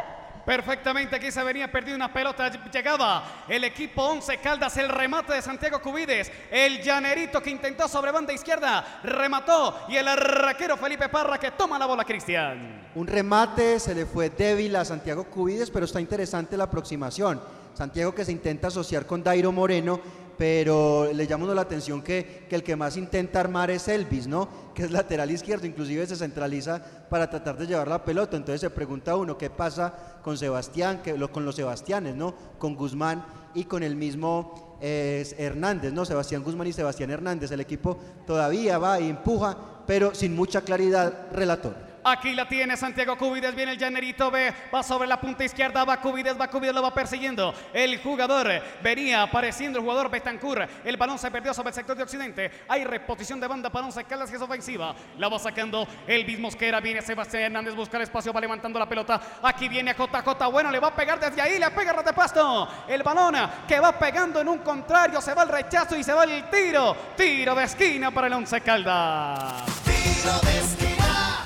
Perfectamente, 0.48 1.14
aquí 1.18 1.30
se 1.30 1.44
venía 1.44 1.70
perdiendo 1.70 2.06
una 2.06 2.14
pelota. 2.14 2.50
Llegaba 2.72 3.44
el 3.50 3.66
equipo 3.66 4.02
11 4.02 4.38
Caldas, 4.38 4.78
el 4.78 4.88
remate 4.88 5.34
de 5.34 5.42
Santiago 5.42 5.82
Cubides. 5.82 6.32
El 6.50 6.82
llanerito 6.82 7.42
que 7.42 7.50
intentó 7.50 7.86
sobre 7.90 8.14
banda 8.14 8.32
izquierda, 8.32 9.02
remató. 9.04 9.78
Y 9.90 9.98
el 9.98 10.08
arraquero 10.08 10.78
Felipe 10.78 11.10
Parra 11.10 11.38
que 11.38 11.52
toma 11.52 11.78
la 11.78 11.86
bola, 11.86 12.06
Cristian. 12.06 12.88
Un 12.96 13.08
remate 13.08 13.78
se 13.78 13.94
le 13.94 14.06
fue 14.06 14.30
débil 14.30 14.74
a 14.78 14.86
Santiago 14.86 15.26
Cubides, 15.26 15.70
pero 15.70 15.84
está 15.84 16.00
interesante 16.00 16.56
la 16.56 16.64
aproximación. 16.64 17.42
Santiago 17.74 18.16
que 18.16 18.24
se 18.24 18.32
intenta 18.32 18.70
asociar 18.70 19.06
con 19.06 19.22
Dairo 19.22 19.52
Moreno, 19.52 20.00
pero 20.38 21.12
le 21.12 21.26
llama 21.26 21.54
la 21.54 21.62
atención 21.62 22.02
que, 22.02 22.46
que 22.48 22.56
el 22.56 22.64
que 22.64 22.76
más 22.76 22.96
intenta 22.96 23.40
armar 23.40 23.72
es 23.72 23.88
Elvis, 23.88 24.28
¿no? 24.28 24.48
Que 24.74 24.84
es 24.84 24.92
lateral 24.92 25.32
izquierdo, 25.32 25.66
inclusive 25.66 26.06
se 26.06 26.16
centraliza 26.16 26.82
para 27.10 27.30
tratar 27.30 27.58
de 27.58 27.66
llevar 27.66 27.88
la 27.88 28.06
pelota. 28.06 28.38
Entonces 28.38 28.62
se 28.62 28.70
pregunta 28.70 29.16
uno 29.16 29.38
qué 29.38 29.50
pasa 29.50 30.20
con 30.22 30.38
Sebastián, 30.38 31.02
que, 31.04 31.18
lo, 31.18 31.32
con 31.32 31.46
los 31.46 31.56
Sebastianes, 31.56 32.16
¿no? 32.16 32.36
Con 32.60 32.76
Guzmán 32.76 33.26
y 33.56 33.64
con 33.64 33.82
el 33.82 33.96
mismo 33.96 34.78
eh, 34.80 35.26
Hernández, 35.38 35.92
¿no? 35.92 36.06
Sebastián 36.06 36.44
Guzmán 36.44 36.68
y 36.68 36.74
Sebastián 36.74 37.10
Hernández. 37.10 37.52
El 37.52 37.62
equipo 37.62 37.98
todavía 38.28 38.78
va 38.78 39.00
y 39.00 39.10
empuja, 39.10 39.58
pero 39.88 40.14
sin 40.14 40.36
mucha 40.36 40.62
claridad, 40.62 41.28
relator. 41.32 41.87
Aquí 42.10 42.34
la 42.34 42.48
tiene 42.48 42.78
Santiago 42.78 43.18
Cubides, 43.18 43.54
viene 43.54 43.74
el 43.74 43.78
llanerito, 43.78 44.32
ve, 44.32 44.54
va 44.74 44.82
sobre 44.82 45.10
la 45.10 45.20
punta 45.20 45.44
izquierda, 45.44 45.84
va 45.84 46.00
Cubides, 46.00 46.40
va 46.40 46.48
Cubides, 46.48 46.74
lo 46.74 46.82
va 46.82 46.94
persiguiendo. 46.94 47.54
El 47.74 48.02
jugador 48.02 48.50
venía 48.82 49.24
apareciendo 49.24 49.78
el 49.78 49.84
jugador 49.84 50.10
Betancur. 50.10 50.66
El 50.86 50.96
balón 50.96 51.20
se 51.20 51.30
perdió 51.30 51.54
sobre 51.54 51.70
el 51.70 51.76
sector 51.76 51.98
de 51.98 52.04
Occidente. 52.04 52.50
Hay 52.70 52.86
reposición 52.86 53.42
de 53.42 53.48
banda 53.48 53.70
para 53.70 53.88
Once 53.88 54.02
Caldas 54.06 54.30
que 54.30 54.38
es 54.38 54.42
ofensiva. 54.42 54.96
La 55.18 55.28
va 55.28 55.38
sacando 55.38 55.86
el 56.08 56.26
mismo 56.26 56.48
Mosquera, 56.48 56.80
viene 56.80 57.02
Sebastián 57.02 57.44
Hernández, 57.44 57.76
busca 57.76 57.98
el 57.98 58.04
espacio, 58.04 58.32
va 58.32 58.40
levantando 58.40 58.80
la 58.80 58.88
pelota. 58.88 59.20
Aquí 59.44 59.68
viene 59.68 59.94
JJ, 59.94 60.50
bueno, 60.50 60.72
le 60.72 60.80
va 60.80 60.88
a 60.88 60.96
pegar 60.96 61.20
desde 61.20 61.42
ahí, 61.42 61.60
le 61.60 61.70
pega 61.72 61.92
de 62.02 62.14
pasto. 62.14 62.70
El 62.88 63.04
balón 63.04 63.36
que 63.68 63.82
va 63.82 63.92
pegando 64.00 64.40
en 64.40 64.48
un 64.48 64.60
contrario, 64.60 65.20
se 65.20 65.34
va 65.34 65.44
el 65.44 65.50
rechazo 65.50 65.98
y 65.98 66.06
se 66.06 66.14
va 66.14 66.24
el 66.24 66.50
tiro. 66.50 66.96
Tiro 67.18 67.54
de 67.54 67.66
esquina 67.66 68.12
para 68.12 68.28
el 68.28 68.34
Once 68.34 68.62
Caldas. 68.62 69.66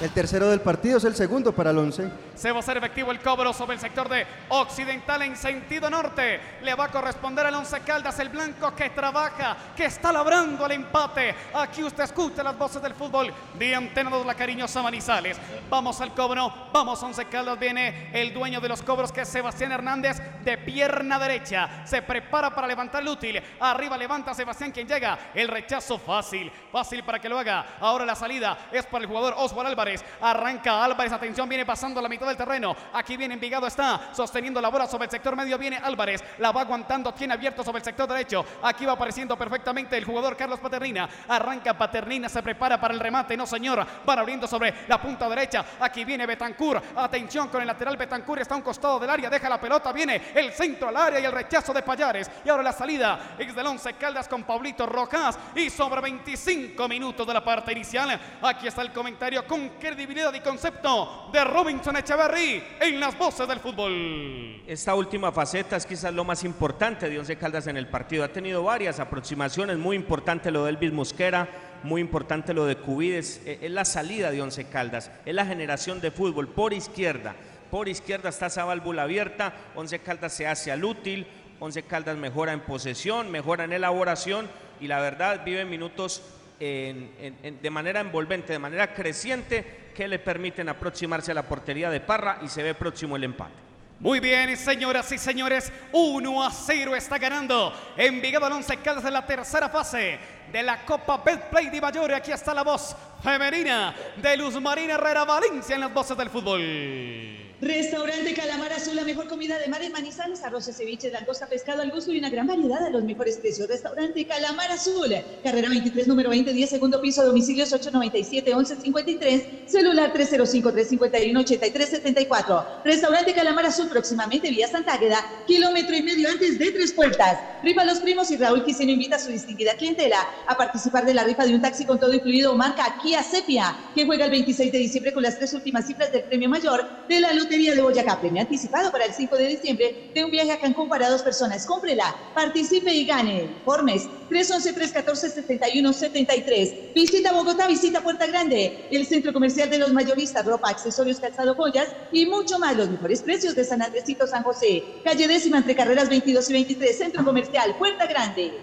El 0.01 0.09
tercero 0.09 0.49
del 0.49 0.61
partido 0.61 0.97
es 0.97 1.03
el 1.03 1.13
segundo 1.13 1.51
para 1.51 1.69
el 1.69 1.77
once. 1.77 2.09
Se 2.33 2.49
va 2.49 2.57
a 2.57 2.59
hacer 2.61 2.75
efectivo 2.75 3.11
el 3.11 3.19
cobro 3.19 3.53
sobre 3.53 3.75
el 3.75 3.79
sector 3.79 4.09
de 4.09 4.25
Occidental 4.49 5.21
en 5.21 5.37
sentido 5.37 5.91
norte. 5.91 6.41
Le 6.63 6.73
va 6.73 6.85
a 6.85 6.91
corresponder 6.91 7.45
al 7.45 7.53
Once 7.53 7.79
Caldas, 7.81 8.17
el 8.17 8.29
blanco 8.29 8.73
que 8.75 8.89
trabaja, 8.89 9.55
que 9.75 9.85
está 9.85 10.11
labrando 10.11 10.65
el 10.65 10.71
empate. 10.71 11.35
Aquí 11.53 11.83
usted 11.83 12.05
escucha 12.05 12.41
las 12.41 12.57
voces 12.57 12.81
del 12.81 12.95
fútbol 12.95 13.31
de 13.59 13.75
Antena 13.75 14.09
2, 14.09 14.25
la 14.25 14.33
cariñosa 14.33 14.81
Manizales. 14.81 15.37
Vamos 15.69 16.01
al 16.01 16.15
cobro, 16.15 16.51
vamos 16.73 17.03
Once 17.03 17.23
Caldas. 17.25 17.59
Viene 17.59 18.09
el 18.11 18.33
dueño 18.33 18.59
de 18.59 18.69
los 18.69 18.81
cobros 18.81 19.11
que 19.11 19.21
es 19.21 19.29
Sebastián 19.29 19.71
Hernández 19.71 20.19
de 20.43 20.57
pierna 20.57 21.19
derecha. 21.19 21.85
Se 21.85 22.01
prepara 22.01 22.49
para 22.55 22.65
levantar 22.65 23.03
el 23.03 23.09
útil. 23.09 23.39
Arriba 23.59 23.95
levanta 23.99 24.33
Sebastián 24.33 24.71
quien 24.71 24.87
llega. 24.87 25.29
El 25.35 25.47
rechazo 25.47 25.99
fácil, 25.99 26.51
fácil 26.71 27.03
para 27.03 27.19
que 27.19 27.29
lo 27.29 27.37
haga. 27.37 27.77
Ahora 27.79 28.03
la 28.03 28.15
salida 28.15 28.57
es 28.71 28.87
para 28.87 29.03
el 29.03 29.07
jugador 29.07 29.35
Oswald 29.37 29.69
Álvarez. 29.69 29.90
Arranca 30.22 30.84
Álvarez. 30.84 31.11
Atención, 31.11 31.47
viene 31.49 31.65
pasando 31.65 32.01
la 32.01 32.09
mitad 32.09 32.27
del 32.27 32.38
terreno. 32.38 32.76
Aquí 32.93 33.18
viene 33.18 33.34
Envigado. 33.34 33.68
Está 33.68 34.09
sosteniendo 34.13 34.61
la 34.61 34.69
bola 34.69 34.88
sobre 34.88 35.05
el 35.05 35.11
sector 35.11 35.35
medio. 35.35 35.57
Viene 35.57 35.77
Álvarez. 35.77 36.23
La 36.38 36.51
va 36.51 36.61
aguantando. 36.61 37.13
Tiene 37.13 37.34
abierto 37.34 37.63
sobre 37.63 37.80
el 37.80 37.84
sector 37.84 38.07
derecho. 38.07 38.45
Aquí 38.63 38.85
va 38.85 38.93
apareciendo 38.93 39.38
perfectamente 39.38 39.97
el 39.97 40.05
jugador 40.05 40.38
Carlos 40.38 40.59
Paternina. 40.59 41.09
Arranca 41.27 41.77
Paternina. 41.77 42.30
Se 42.30 42.41
prepara 42.43 42.80
para 42.80 42.93
el 42.93 42.99
remate. 42.99 43.35
No, 43.35 43.45
señor. 43.45 43.85
Van 44.05 44.19
abriendo 44.19 44.47
sobre 44.47 44.88
la 44.88 45.01
punta 45.01 45.27
derecha. 45.27 45.65
Aquí 45.80 46.05
viene 46.05 46.26
Betancur. 46.26 46.81
Atención 46.95 47.49
con 47.49 47.61
el 47.61 47.68
lateral 47.68 47.97
Betancur. 47.97 48.39
Está 48.39 48.55
a 48.55 48.57
un 48.57 48.63
costado 48.63 48.99
del 48.99 49.09
área. 49.09 49.30
Deja 49.30 49.49
la 49.49 49.59
pelota. 49.59 49.91
Viene 49.91 50.22
el 50.35 50.51
centro 50.53 50.89
al 50.89 50.97
área 50.97 51.19
y 51.19 51.26
el 51.26 51.31
rechazo 51.31 51.73
de 51.73 51.81
Payares. 51.81 52.30
Y 52.45 52.49
ahora 52.49 52.63
la 52.63 52.73
salida 52.73 53.35
es 53.38 53.55
del 53.55 53.65
11 53.65 53.93
Caldas 53.93 54.27
con 54.27 54.43
Pablito 54.43 54.85
Rojas. 54.85 55.38
Y 55.55 55.69
sobre 55.69 56.01
25 56.01 56.88
minutos 56.88 57.26
de 57.26 57.34
la 57.34 57.43
parte 57.43 57.72
inicial. 57.72 58.19
Aquí 58.41 58.68
está 58.68 58.81
el 58.81 58.91
comentario 58.91 59.45
con 59.45 59.69
credibilidad 59.81 60.33
y 60.33 60.39
concepto 60.41 61.29
de 61.33 61.43
Robinson 61.43 61.97
Echeverry 61.97 62.63
en 62.79 62.99
las 62.99 63.17
voces 63.17 63.47
del 63.47 63.59
fútbol. 63.59 64.61
Esta 64.67 64.93
última 64.93 65.31
faceta 65.31 65.75
es 65.75 65.85
quizás 65.85 66.13
lo 66.13 66.23
más 66.23 66.43
importante 66.43 67.09
de 67.09 67.17
Once 67.17 67.35
Caldas 67.35 67.65
en 67.65 67.75
el 67.75 67.87
partido. 67.87 68.23
Ha 68.23 68.27
tenido 68.27 68.63
varias 68.63 68.99
aproximaciones, 68.99 69.77
muy 69.77 69.95
importante 69.95 70.51
lo 70.51 70.65
de 70.65 70.69
Elvis 70.69 70.93
Mosquera, 70.93 71.49
muy 71.83 71.99
importante 71.99 72.53
lo 72.53 72.65
de 72.65 72.77
Cubides. 72.77 73.41
Eh, 73.45 73.59
Es 73.63 73.71
la 73.71 73.83
salida 73.83 74.29
de 74.29 74.41
Once 74.41 74.63
Caldas, 74.69 75.11
es 75.25 75.33
la 75.33 75.45
generación 75.45 75.99
de 75.99 76.11
fútbol 76.11 76.47
por 76.47 76.73
izquierda. 76.73 77.35
Por 77.71 77.89
izquierda 77.89 78.29
está 78.29 78.45
esa 78.45 78.65
válvula 78.65 79.03
abierta, 79.03 79.53
Once 79.75 79.97
Caldas 79.99 80.33
se 80.33 80.45
hace 80.45 80.71
al 80.71 80.83
útil, 80.83 81.25
Once 81.59 81.81
Caldas 81.83 82.17
mejora 82.17 82.53
en 82.53 82.61
posesión, 82.61 83.31
mejora 83.31 83.63
en 83.63 83.73
elaboración 83.73 84.47
y 84.79 84.87
la 84.87 84.99
verdad 84.99 85.43
vive 85.43 85.65
minutos 85.65 86.21
de 86.61 87.69
manera 87.71 88.01
envolvente, 88.01 88.53
de 88.53 88.59
manera 88.59 88.93
creciente, 88.93 89.91
que 89.95 90.07
le 90.07 90.19
permiten 90.19 90.69
aproximarse 90.69 91.31
a 91.31 91.35
la 91.35 91.43
portería 91.43 91.89
de 91.89 91.99
Parra 91.99 92.39
y 92.43 92.47
se 92.47 92.61
ve 92.61 92.75
próximo 92.75 93.15
el 93.15 93.23
empate. 93.23 93.53
Muy 93.99 94.19
bien, 94.19 94.55
señoras 94.57 95.11
y 95.11 95.17
señores, 95.17 95.71
1 95.91 96.43
a 96.43 96.49
0 96.49 96.95
está 96.95 97.19
ganando 97.19 97.71
Envigado 97.95 98.47
al 98.47 98.53
11 98.53 98.77
Caldas 98.77 99.05
en 99.05 99.13
la 99.13 99.25
tercera 99.25 99.69
fase 99.69 100.17
de 100.51 100.63
la 100.63 100.83
Copa 100.85 101.17
Betplay 101.23 101.69
de 101.69 101.79
Mayor. 101.79 102.13
Aquí 102.13 102.31
está 102.31 102.53
la 102.53 102.63
voz 102.63 102.95
femenina 103.23 103.93
de 104.17 104.38
Luz 104.38 104.59
Marina 104.59 104.95
Herrera 104.95 105.23
Valencia 105.23 105.75
en 105.75 105.81
las 105.81 105.93
voces 105.93 106.17
del 106.17 106.29
fútbol. 106.29 107.50
Restaurante 107.61 108.33
Calamar 108.33 108.73
Azul, 108.73 108.95
la 108.95 109.03
mejor 109.03 109.27
comida 109.27 109.59
de 109.59 109.67
mar 109.67 109.83
en 109.83 109.91
Manizales, 109.91 110.43
arroz, 110.43 110.65
ceviche, 110.75 111.11
langosta, 111.11 111.47
pescado 111.47 111.83
al 111.83 111.91
gusto 111.91 112.11
y 112.11 112.17
una 112.17 112.31
gran 112.31 112.47
variedad 112.47 112.83
a 112.83 112.89
los 112.89 113.03
mejores 113.03 113.38
precios. 113.38 113.67
Restaurante 113.67 114.25
Calamar 114.25 114.71
Azul, 114.71 115.13
carrera 115.43 115.69
23, 115.69 116.07
número 116.07 116.31
20, 116.31 116.53
10, 116.53 116.67
segundo 116.67 116.99
piso, 116.99 117.23
domicilios 117.23 117.71
897-1153, 117.71 119.45
celular 119.65 120.11
305-351-8374. 120.11 122.65
Restaurante 122.83 123.31
Calamar 123.31 123.67
Azul, 123.67 123.88
próximamente 123.88 124.49
vía 124.49 124.67
Santa 124.67 124.95
Águeda, 124.95 125.23
kilómetro 125.45 125.95
y 125.95 126.01
medio 126.01 126.29
antes 126.29 126.57
de 126.57 126.71
Tres 126.71 126.91
Puertas. 126.93 127.38
Rifa 127.61 127.85
Los 127.85 127.99
Primos 127.99 128.31
y 128.31 128.38
Raúl 128.38 128.63
Quiseno 128.63 128.91
invita 128.91 129.17
a 129.17 129.19
su 129.19 129.29
distinguida 129.29 129.75
clientela 129.75 130.27
a 130.47 130.55
participar 130.55 131.05
de 131.05 131.13
la 131.13 131.23
rifa 131.23 131.45
de 131.45 131.53
un 131.53 131.61
taxi 131.61 131.85
con 131.85 131.99
todo 131.99 132.11
incluido 132.11 132.55
marca 132.55 132.91
Kia 132.99 133.21
Sepia, 133.21 133.77
que 133.93 134.03
juega 134.03 134.25
el 134.25 134.31
26 134.31 134.71
de 134.71 134.79
diciembre 134.79 135.13
con 135.13 135.21
las 135.21 135.38
tres 135.38 135.53
últimas 135.53 135.85
cifras 135.85 136.11
del 136.11 136.23
premio 136.23 136.49
mayor 136.49 136.83
de 137.07 137.19
la 137.19 137.31
Lotería 137.33 137.50
de 137.57 137.81
Boyacá. 137.81 138.19
Premio 138.19 138.41
anticipado 138.41 138.91
para 138.91 139.05
el 139.05 139.13
5 139.13 139.35
de 139.35 139.47
diciembre 139.47 140.11
de 140.13 140.23
un 140.23 140.29
viaje 140.31 140.53
a 140.53 140.59
Cancún 140.59 140.87
para 140.87 141.09
dos 141.09 141.21
personas. 141.21 141.65
Cómprela, 141.65 142.15
participe 142.33 142.93
y 142.93 143.05
gane. 143.05 143.49
Informes 143.59 144.07
311-314-7173. 144.29 146.93
Visita 146.95 147.33
Bogotá, 147.33 147.67
visita 147.67 147.99
Puerta 148.01 148.25
Grande, 148.25 148.87
el 148.89 149.05
centro 149.05 149.33
comercial 149.33 149.69
de 149.69 149.79
los 149.79 149.91
mayoristas, 149.91 150.45
ropa, 150.45 150.69
accesorios, 150.69 151.19
calzado, 151.19 151.55
joyas 151.55 151.89
y 152.13 152.25
mucho 152.25 152.57
más. 152.57 152.77
Los 152.77 152.89
mejores 152.89 153.21
precios 153.21 153.53
de 153.55 153.65
San 153.65 153.81
Andresito, 153.81 154.25
San 154.27 154.43
José. 154.43 154.85
Calle 155.03 155.27
décima 155.27 155.57
entre 155.57 155.75
carreras 155.75 156.07
22 156.07 156.49
y 156.49 156.53
23, 156.53 156.97
centro 156.97 157.25
comercial, 157.25 157.75
Puerta 157.77 158.05
Grande. 158.05 158.53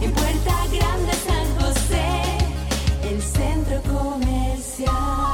En 0.00 0.10
Puerta 0.12 0.54
Grande 0.72 1.12
San 1.26 1.44
José, 1.60 2.06
el 3.10 3.20
centro 3.20 3.82
comercial. 3.82 5.31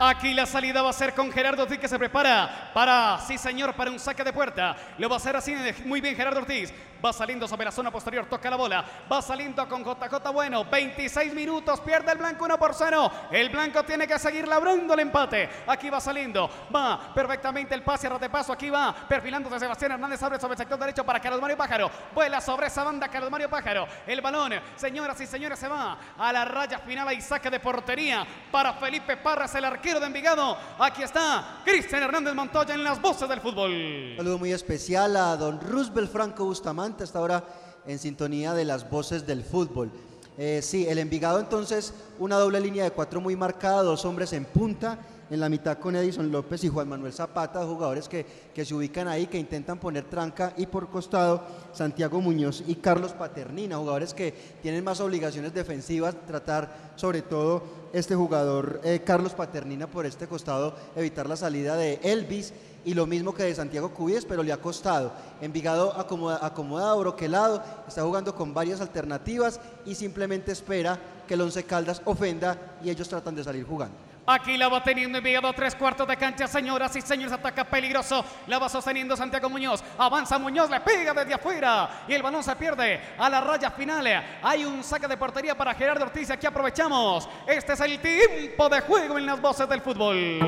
Aquí 0.00 0.32
la 0.32 0.46
salida 0.46 0.80
va 0.80 0.90
a 0.90 0.92
ser 0.92 1.12
con 1.12 1.32
Gerardo 1.32 1.64
Ortiz 1.64 1.78
que 1.78 1.88
se 1.88 1.98
prepara 1.98 2.70
para, 2.72 3.18
sí 3.26 3.36
señor, 3.36 3.74
para 3.74 3.90
un 3.90 3.98
saque 3.98 4.22
de 4.22 4.32
puerta. 4.32 4.76
Lo 4.96 5.08
va 5.08 5.16
a 5.16 5.18
hacer 5.18 5.34
así 5.34 5.52
muy 5.84 6.00
bien 6.00 6.14
Gerardo 6.14 6.38
Ortiz. 6.38 6.72
Va 7.04 7.12
saliendo 7.12 7.46
sobre 7.46 7.64
la 7.64 7.72
zona 7.72 7.90
posterior, 7.90 8.26
toca 8.26 8.50
la 8.50 8.56
bola. 8.56 8.84
Va 9.10 9.22
saliendo 9.22 9.68
con 9.68 9.84
JJ 9.84 10.32
Bueno. 10.32 10.64
26 10.64 11.34
minutos, 11.34 11.80
pierde 11.80 12.12
el 12.12 12.18
blanco 12.18 12.44
1 12.44 12.58
por 12.58 12.74
0. 12.74 13.10
El 13.30 13.48
blanco 13.50 13.84
tiene 13.84 14.06
que 14.06 14.18
seguir 14.18 14.48
labrando 14.48 14.94
el 14.94 15.00
empate. 15.00 15.48
Aquí 15.66 15.88
va 15.90 16.00
saliendo, 16.00 16.50
va 16.74 17.12
perfectamente 17.14 17.74
el 17.74 17.82
pase 17.82 18.08
de 18.08 18.30
paso. 18.30 18.52
Aquí 18.52 18.70
va 18.70 18.94
perfilándose 19.08 19.58
Sebastián 19.58 19.92
Hernández 19.92 20.22
abre 20.22 20.40
sobre 20.40 20.54
el 20.54 20.58
sector 20.58 20.78
derecho 20.78 21.04
para 21.04 21.20
Carlos 21.20 21.40
Mario 21.40 21.56
Pájaro. 21.56 21.90
Vuela 22.14 22.40
sobre 22.40 22.68
esa 22.68 22.84
banda 22.84 23.08
Carlos 23.08 23.30
Mario 23.30 23.50
Pájaro. 23.50 23.86
El 24.06 24.20
balón, 24.20 24.54
señoras 24.76 25.20
y 25.20 25.26
señores, 25.26 25.58
se 25.58 25.68
va 25.68 25.98
a 26.16 26.32
la 26.32 26.44
raya 26.44 26.78
final 26.78 27.12
y 27.12 27.20
saque 27.20 27.50
de 27.50 27.60
portería 27.60 28.26
para 28.50 28.72
Felipe 28.74 29.16
Parras, 29.16 29.54
el 29.54 29.64
arquero 29.64 30.00
de 30.00 30.06
Envigado. 30.06 30.56
Aquí 30.78 31.02
está 31.02 31.60
Cristian 31.64 32.02
Hernández 32.02 32.34
Montoya 32.34 32.74
en 32.74 32.84
las 32.84 33.00
voces 33.00 33.28
del 33.28 33.40
fútbol. 33.40 34.14
Saludo 34.16 34.38
muy 34.38 34.52
especial 34.52 35.16
a 35.16 35.36
don 35.36 35.60
Roosevelt 35.60 36.10
Franco 36.10 36.44
Bustamante, 36.44 36.87
hasta 37.04 37.18
ahora 37.18 37.44
en 37.86 37.98
sintonía 37.98 38.54
de 38.54 38.64
las 38.64 38.88
voces 38.88 39.26
del 39.26 39.42
fútbol. 39.42 39.90
Eh, 40.36 40.60
sí, 40.62 40.86
el 40.86 40.98
Envigado 40.98 41.40
entonces, 41.40 41.92
una 42.18 42.36
doble 42.36 42.60
línea 42.60 42.84
de 42.84 42.92
cuatro 42.92 43.20
muy 43.20 43.34
marcada, 43.34 43.82
dos 43.82 44.04
hombres 44.04 44.32
en 44.32 44.44
punta, 44.44 44.98
en 45.30 45.40
la 45.40 45.48
mitad 45.48 45.78
con 45.78 45.96
Edison 45.96 46.30
López 46.30 46.62
y 46.64 46.68
Juan 46.68 46.88
Manuel 46.88 47.12
Zapata, 47.12 47.66
jugadores 47.66 48.08
que, 48.08 48.24
que 48.54 48.64
se 48.64 48.74
ubican 48.74 49.08
ahí, 49.08 49.26
que 49.26 49.38
intentan 49.38 49.78
poner 49.78 50.04
tranca, 50.04 50.54
y 50.56 50.66
por 50.66 50.88
costado 50.90 51.42
Santiago 51.72 52.20
Muñoz 52.20 52.62
y 52.66 52.76
Carlos 52.76 53.12
Paternina, 53.12 53.76
jugadores 53.76 54.14
que 54.14 54.32
tienen 54.62 54.84
más 54.84 55.00
obligaciones 55.00 55.52
defensivas, 55.52 56.14
tratar 56.26 56.92
sobre 56.94 57.22
todo 57.22 57.62
este 57.92 58.14
jugador 58.14 58.80
eh, 58.84 59.00
Carlos 59.04 59.32
Paternina 59.34 59.86
por 59.86 60.06
este 60.06 60.26
costado, 60.26 60.74
evitar 60.96 61.28
la 61.28 61.36
salida 61.36 61.76
de 61.76 62.00
Elvis 62.02 62.52
y 62.84 62.94
lo 62.94 63.06
mismo 63.06 63.34
que 63.34 63.42
de 63.42 63.54
Santiago 63.54 63.90
Cubides, 63.92 64.24
pero 64.24 64.42
le 64.42 64.52
ha 64.52 64.58
costado. 64.60 65.12
Envigado 65.40 65.92
acomoda- 65.98 66.44
acomodado, 66.44 66.98
broquelado, 67.00 67.62
está 67.86 68.02
jugando 68.02 68.34
con 68.34 68.54
varias 68.54 68.80
alternativas 68.80 69.60
y 69.84 69.94
simplemente 69.94 70.52
espera 70.52 70.98
que 71.26 71.34
el 71.34 71.40
Once 71.42 71.62
Caldas 71.64 72.00
ofenda 72.04 72.76
y 72.82 72.90
ellos 72.90 73.08
tratan 73.08 73.34
de 73.34 73.44
salir 73.44 73.64
jugando. 73.66 74.07
Aquí 74.30 74.58
la 74.58 74.68
va 74.68 74.82
teniendo 74.82 75.16
Envigado, 75.16 75.50
tres 75.54 75.74
cuartos 75.74 76.06
de 76.06 76.14
cancha, 76.18 76.46
señoras 76.46 76.94
y 76.94 77.00
señores, 77.00 77.32
ataca 77.32 77.64
peligroso, 77.64 78.22
la 78.46 78.58
va 78.58 78.68
sosteniendo 78.68 79.16
Santiago 79.16 79.48
Muñoz, 79.48 79.82
avanza 79.96 80.38
Muñoz, 80.38 80.68
le 80.68 80.80
pega 80.80 81.14
desde 81.14 81.32
afuera 81.32 82.04
y 82.06 82.12
el 82.12 82.22
balón 82.22 82.44
se 82.44 82.54
pierde 82.56 83.00
a 83.16 83.30
la 83.30 83.40
raya 83.40 83.70
final. 83.70 84.06
Hay 84.42 84.66
un 84.66 84.84
saque 84.84 85.08
de 85.08 85.16
portería 85.16 85.56
para 85.56 85.74
Gerardo 85.74 86.04
Ortiz, 86.04 86.30
aquí 86.30 86.46
aprovechamos. 86.46 87.26
Este 87.46 87.72
es 87.72 87.80
el 87.80 87.98
tiempo 88.00 88.68
de 88.68 88.82
juego 88.82 89.16
en 89.16 89.24
las 89.24 89.40
voces 89.40 89.66
del 89.66 89.80
fútbol. 89.80 90.38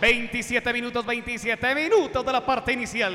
27 0.00 0.72
minutos, 0.72 1.04
27 1.04 1.74
minutos 1.74 2.24
de 2.24 2.32
la 2.32 2.44
parte 2.44 2.72
inicial. 2.72 3.12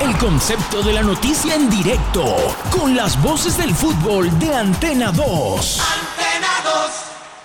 El 0.00 0.16
concepto 0.18 0.82
de 0.82 0.94
la 0.94 1.02
noticia 1.02 1.56
en 1.56 1.68
directo, 1.68 2.24
con 2.70 2.96
las 2.96 3.20
voces 3.22 3.58
del 3.58 3.74
fútbol 3.74 4.30
de 4.38 4.54
Antena 4.54 5.12
2. 5.12 5.82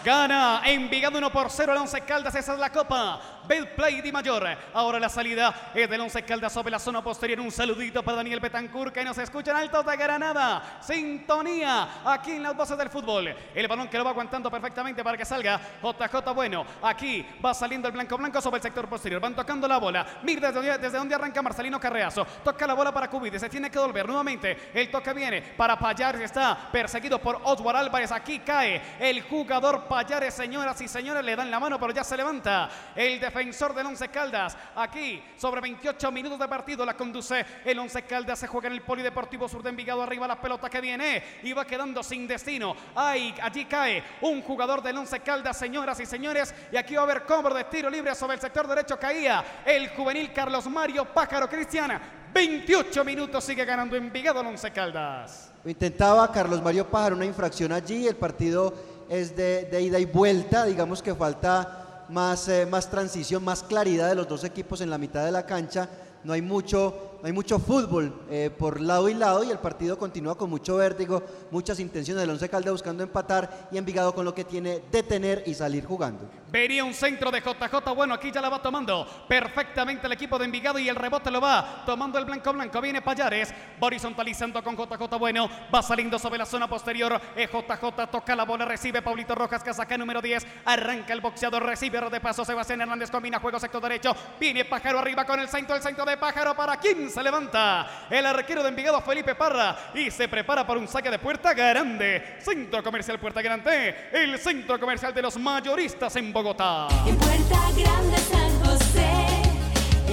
Gana 0.06 0.62
Envigado 0.66 1.18
1 1.18 1.32
por 1.32 1.50
0 1.50 1.72
al 1.72 1.80
11 1.80 2.02
Caldas, 2.02 2.36
esa 2.36 2.54
es 2.54 2.60
la 2.60 2.72
copa. 2.72 3.20
Betplay 3.48 4.02
Di 4.02 4.12
Mayor. 4.12 4.46
Ahora 4.74 5.00
la 5.00 5.10
salida 5.10 5.72
es 5.74 5.90
del 5.90 6.02
11 6.02 6.24
Caldas 6.24 6.54
sobre 6.54 6.72
la 6.72 6.80
zona 6.80 7.04
posterior. 7.04 7.40
Un 7.40 7.52
saludito 7.52 8.04
para 8.04 8.18
Daniel 8.18 8.40
Betancourt 8.40 8.94
que 8.94 9.04
nos 9.04 9.18
escuchan 9.18 9.56
altos 9.56 9.86
de 9.86 9.96
Granada. 9.96 10.80
Sintonía 10.82 12.02
aquí 12.06 12.32
en 12.32 12.44
las 12.44 12.56
voces 12.56 12.78
del 12.78 12.90
fútbol. 12.90 13.34
El 13.54 13.68
balón 13.68 13.88
que 13.88 13.98
lo 13.98 14.04
va 14.04 14.12
aguantando 14.12 14.50
perfectamente 14.50 15.04
para 15.04 15.18
que 15.18 15.26
salga 15.26 15.60
JJ 15.82 16.34
Bueno. 16.34 16.66
Aquí 16.82 17.26
va 17.44 17.54
saliendo 17.54 17.88
el 17.88 17.94
blanco 17.94 18.18
blanco 18.18 18.42
sobre 18.42 18.58
el 18.58 18.64
sector 18.64 18.88
posterior. 18.88 19.22
Van 19.22 19.36
tocando 19.36 19.68
la 19.68 19.78
bola. 19.78 20.06
Mira 20.24 20.52
desde, 20.52 20.78
desde 20.78 20.98
donde 20.98 21.16
arranca 21.16 21.42
Marcelino 21.42 21.80
Carreazo. 21.80 22.26
Toca 22.44 22.66
la 22.66 22.74
bola 22.74 22.92
para 22.92 23.10
Cubides. 23.10 23.42
Se 23.42 23.50
tiene 23.50 23.70
que 23.70 23.80
volver 23.80 24.08
nuevamente. 24.08 24.72
El 24.74 24.90
toque 24.90 25.14
viene 25.14 25.42
para 25.42 25.78
Payares. 25.78 26.22
Está 26.22 26.58
perseguido 26.72 27.20
por 27.20 27.40
Oswald 27.44 27.78
Álvarez. 27.78 28.12
Aquí 28.12 28.40
cae 28.40 28.82
el 29.00 29.22
jugador 29.22 29.84
Payares. 29.84 30.34
Señoras 30.34 30.80
y 30.82 30.88
señores, 30.88 31.24
le 31.24 31.36
dan 31.36 31.52
la 31.52 31.60
mano, 31.60 31.80
pero 31.80 31.94
ya 31.94 32.04
se 32.04 32.18
levanta 32.18 32.70
el 32.96 33.20
defensor 33.20 33.35
del 33.36 33.86
Once 33.86 34.08
Caldas. 34.08 34.56
Aquí, 34.76 35.22
sobre 35.38 35.60
28 35.60 36.12
minutos 36.12 36.40
de 36.40 36.48
partido, 36.48 36.86
la 36.86 36.96
conduce 36.96 37.46
el 37.66 37.78
Once 37.78 38.02
Caldas. 38.04 38.40
Se 38.40 38.48
juega 38.48 38.68
en 38.68 38.74
el 38.74 38.82
Polideportivo 38.82 39.50
Sur 39.50 39.62
de 39.62 39.70
Envigado. 39.70 40.02
Arriba 40.02 40.26
la 40.26 40.40
pelota 40.40 40.70
que 40.70 40.80
viene 40.80 41.22
y 41.44 41.52
va 41.52 41.66
quedando 41.66 42.02
sin 42.02 42.28
destino. 42.28 42.76
Ay, 42.96 43.36
allí 43.42 43.66
cae 43.66 44.02
un 44.22 44.42
jugador 44.42 44.82
del 44.82 44.98
Once 44.98 45.20
Caldas, 45.20 45.58
señoras 45.58 46.00
y 46.00 46.06
señores. 46.06 46.54
Y 46.72 46.78
aquí 46.78 46.96
va 46.96 47.02
a 47.02 47.04
haber 47.04 47.24
cobro 47.24 47.54
de 47.54 47.66
tiro 47.66 47.90
libre 47.90 48.16
sobre 48.16 48.36
el 48.36 48.42
sector 48.42 48.68
derecho. 48.68 48.98
Caía 48.98 49.44
el 49.66 49.90
juvenil 49.90 50.32
Carlos 50.32 50.68
Mario 50.68 51.06
Pájaro 51.06 51.50
Cristiana. 51.50 52.02
28 52.34 53.04
minutos 53.04 53.44
sigue 53.44 53.66
ganando 53.66 53.98
Envigado 53.98 54.40
el 54.40 54.48
Once 54.48 54.72
Caldas. 54.72 55.52
Intentaba 55.66 56.32
Carlos 56.32 56.62
Mario 56.62 56.88
Pájaro, 56.90 57.16
una 57.18 57.26
infracción 57.26 57.72
allí, 57.74 58.08
el 58.08 58.16
partido 58.16 58.74
es 59.10 59.36
de 59.36 59.82
ida 59.82 60.00
y 60.00 60.06
vuelta, 60.06 60.66
digamos 60.66 61.02
que 61.02 61.14
falta 61.14 61.85
más, 62.10 62.48
eh, 62.48 62.66
más 62.66 62.90
transición, 62.90 63.44
más 63.44 63.64
claridad 63.64 64.10
de 64.10 64.16
los 64.16 64.28
dos 64.28 64.44
equipos 64.44 64.82
en 64.82 64.90
la 64.90 64.98
mitad 64.98 65.26
de 65.26 65.32
la 65.32 65.46
cancha, 65.46 65.90
no 66.24 66.34
hay 66.34 66.42
mucho, 66.42 67.15
hay 67.24 67.32
mucho 67.32 67.60
fútbol 67.60 68.14
eh, 68.30 68.52
por 68.56 68.80
lado 68.80 69.10
y 69.10 69.14
lado 69.14 69.44
y 69.44 69.50
el 69.50 69.58
partido 69.58 69.98
continúa 69.98 70.38
con 70.38 70.50
mucho 70.50 70.78
vértigo, 70.78 71.24
muchas 71.50 71.80
intenciones 71.80 72.22
del 72.22 72.30
Once 72.30 72.48
Caldas 72.50 72.72
buscando 72.74 73.04
empatar 73.04 73.70
y 73.72 73.78
Envigado 73.78 74.14
con 74.14 74.26
lo 74.26 74.34
que 74.34 74.44
tiene 74.44 74.82
detener 74.92 75.44
y 75.46 75.54
salir 75.54 75.86
jugando. 75.86 76.30
Venía 76.52 76.84
un 76.84 76.94
centro 76.94 77.32
de 77.32 77.42
JJ. 77.42 77.94
Bueno, 77.96 78.14
aquí 78.14 78.32
ya 78.32 78.42
la 78.42 78.50
va 78.50 78.62
tomando 78.62 79.08
perfectamente 79.28 80.08
el 80.08 80.14
equipo 80.14 80.38
de 80.38 80.46
Envigado 80.46 80.80
y 80.80 80.88
el 80.88 80.96
rebote 80.96 81.32
lo 81.32 81.42
va 81.42 81.84
tomando 81.86 82.18
el 82.20 82.26
blanco 82.26 82.54
blanco. 82.54 82.80
Viene 82.82 83.02
Payares, 83.02 83.54
horizontalizando 83.80 84.64
con 84.64 84.76
JJ. 84.76 85.18
Bueno, 85.18 85.50
va 85.74 85.82
saliendo 85.82 86.18
sobre 86.20 86.38
la 86.38 86.46
zona 86.46 86.68
posterior. 86.68 87.20
Eh, 87.36 87.48
JJ 87.52 88.08
toca 88.12 88.36
la 88.36 88.44
bola, 88.44 88.66
recibe 88.66 89.02
Paulito 89.02 89.36
Rojas, 89.36 89.64
que 89.64 89.74
saca 89.74 89.98
número 89.98 90.22
10. 90.22 90.46
Arranca 90.66 91.14
el 91.14 91.22
boxeador, 91.22 91.64
recibe 91.64 91.96
de 92.10 92.20
paso. 92.20 92.44
Sebastián 92.44 92.82
Hernández 92.82 93.10
combina 93.10 93.40
juego 93.40 93.60
sector 93.60 93.82
derecho. 93.82 94.16
Viene 94.40 94.66
Pájaro 94.66 95.00
arriba 95.00 95.26
con 95.26 95.40
el 95.40 95.48
centro, 95.48 95.76
el 95.76 95.82
centro 95.82 96.06
de 96.06 96.18
Pájaro 96.18 96.56
para 96.56 96.78
quien 96.78 97.10
se 97.16 97.24
levanta. 97.24 97.88
El 98.10 98.26
arquero 98.26 98.62
de 98.62 98.70
Envigado, 98.70 99.00
Felipe 99.02 99.36
Parra, 99.36 99.92
y 99.94 100.12
se 100.12 100.28
prepara 100.28 100.68
para 100.68 100.80
un 100.80 100.88
saque 100.88 101.10
de 101.10 101.18
puerta 101.18 101.54
grande. 101.54 102.36
Centro 102.40 102.84
comercial 102.84 103.20
Puerta 103.20 103.42
Grande, 103.42 104.10
el 104.12 104.38
centro 104.38 104.78
comercial 104.78 105.14
de 105.14 105.22
los 105.22 105.38
mayoristas 105.38 106.14
en 106.18 106.34
Bogotá. 106.34 106.90
En 107.08 107.16
Puerta 107.18 107.72
Grande 107.78 108.18
San 108.18 108.66
José, 108.66 109.28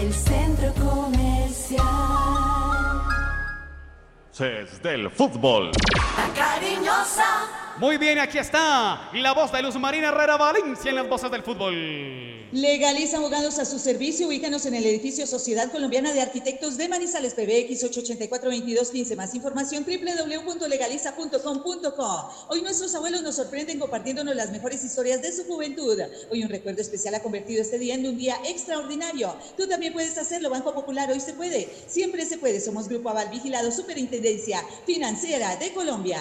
el 0.01 0.15
centro 0.15 0.73
comercial. 0.74 1.83
Voces 4.29 4.81
del 4.81 5.11
fútbol. 5.11 5.73
La 6.16 6.35
cariñosa. 6.35 7.72
Muy 7.78 7.97
bien, 7.97 8.19
aquí 8.19 8.39
está 8.39 9.09
la 9.12 9.32
voz 9.32 9.51
de 9.51 9.62
Luz 9.62 9.77
Marina 9.77 10.09
Herrera 10.09 10.36
Valencia 10.36 10.90
en 10.90 10.97
las 10.97 11.09
voces 11.09 11.31
del 11.31 11.43
fútbol. 11.43 12.43
Legaliza 12.53 13.16
abogados 13.16 13.59
a 13.59 13.65
su 13.65 13.78
servicio. 13.78 14.28
Ubícanos 14.28 14.66
en 14.66 14.74
el 14.74 14.85
edificio 14.85 15.27
Sociedad 15.27 15.73
Colombiana 15.73 16.12
de 16.12 16.20
Arquitectos 16.20 16.77
de 16.77 16.86
Manizales 16.86 17.32
PBX 17.32 17.85
884-2215. 17.85 19.16
Más 19.16 19.35
información 19.35 19.86
www.legaliza.com.co. 19.86 22.31
Hoy 22.51 22.61
nuestros 22.61 22.94
abuelos 22.94 23.23
nos 23.23 23.36
sorprenden 23.36 23.78
compartiéndonos 23.78 24.36
las 24.36 24.51
mejores 24.51 24.85
historias 24.85 25.23
de 25.23 25.32
su 25.32 25.44
juventud. 25.44 25.99
Hoy 26.31 26.44
un 26.44 26.51
recuerdo 26.51 26.82
especial 26.82 27.15
ha 27.15 27.23
convertido 27.23 27.62
este 27.62 27.78
día 27.78 27.94
en 27.94 28.07
un 28.07 28.19
día 28.19 28.36
extraordinario. 28.47 29.35
Tú 29.57 29.66
también 29.66 29.94
puedes 29.94 30.19
hacerlo. 30.19 30.51
Banco 30.51 30.74
Popular 30.74 31.11
hoy 31.11 31.20
se 31.20 31.32
puede. 31.32 31.70
Siempre 31.86 32.27
se 32.27 32.36
puede. 32.36 32.61
Somos 32.61 32.86
Grupo 32.86 33.09
Aval 33.09 33.31
Vigilado 33.31 33.73
Superintendencia 33.73 34.62
Financiera 34.85 35.57
de 35.57 35.73
Colombia. 35.73 36.20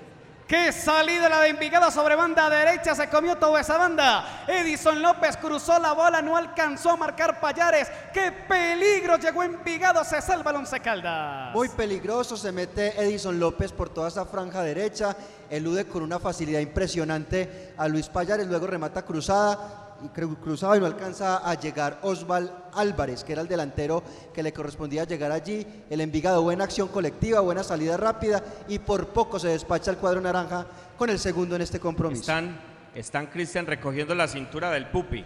¡Qué 0.51 0.73
salida 0.73 1.29
la 1.29 1.39
de 1.39 1.47
Envigado 1.47 1.89
sobre 1.91 2.13
banda 2.13 2.49
derecha! 2.49 2.93
Se 2.93 3.07
comió 3.07 3.37
toda 3.37 3.61
esa 3.61 3.77
banda. 3.77 4.43
Edison 4.49 5.01
López 5.01 5.37
cruzó 5.37 5.79
la 5.79 5.93
bola, 5.93 6.21
no 6.21 6.35
alcanzó 6.35 6.89
a 6.89 6.97
marcar 6.97 7.39
Payares. 7.39 7.89
¡Qué 8.13 8.33
peligro! 8.33 9.15
Llegó 9.15 9.43
Envigado, 9.43 10.03
se 10.03 10.21
salva 10.21 10.51
el 10.51 10.57
Once 10.57 10.77
Caldas. 10.81 11.53
Muy 11.55 11.69
peligroso, 11.69 12.35
se 12.35 12.51
mete 12.51 13.01
Edison 13.01 13.39
López 13.39 13.71
por 13.71 13.87
toda 13.87 14.09
esa 14.09 14.25
franja 14.25 14.61
derecha, 14.61 15.15
elude 15.49 15.87
con 15.87 16.03
una 16.03 16.19
facilidad 16.19 16.59
impresionante 16.59 17.73
a 17.77 17.87
Luis 17.87 18.09
Payares, 18.09 18.47
luego 18.47 18.67
remata 18.67 19.03
cruzada 19.03 19.80
y 20.03 20.07
cru- 20.09 20.37
cruzado 20.37 20.75
y 20.75 20.79
no 20.79 20.85
alcanza 20.85 21.37
a 21.37 21.53
llegar 21.55 21.99
Osval 22.03 22.51
Álvarez, 22.73 23.23
que 23.23 23.33
era 23.33 23.41
el 23.41 23.47
delantero 23.47 24.03
que 24.33 24.43
le 24.43 24.53
correspondía 24.53 25.03
llegar 25.03 25.31
allí. 25.31 25.65
El 25.89 26.01
Envigado, 26.01 26.41
buena 26.41 26.63
acción 26.63 26.87
colectiva, 26.87 27.39
buena 27.41 27.63
salida 27.63 27.97
rápida 27.97 28.43
y 28.67 28.79
por 28.79 29.07
poco 29.07 29.39
se 29.39 29.49
despacha 29.49 29.91
el 29.91 29.97
cuadro 29.97 30.21
naranja 30.21 30.65
con 30.97 31.09
el 31.09 31.19
segundo 31.19 31.55
en 31.55 31.61
este 31.61 31.79
compromiso. 31.79 32.21
Están, 32.21 32.59
están 32.95 33.27
Cristian 33.27 33.65
recogiendo 33.65 34.15
la 34.15 34.27
cintura 34.27 34.71
del 34.71 34.87
Pupi. 34.87 35.23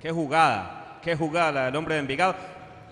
Qué 0.00 0.10
jugada, 0.10 0.98
qué 1.02 1.14
jugada 1.16 1.52
la 1.52 1.64
del 1.66 1.76
hombre 1.76 1.94
de 1.94 2.00
Envigado. 2.00 2.34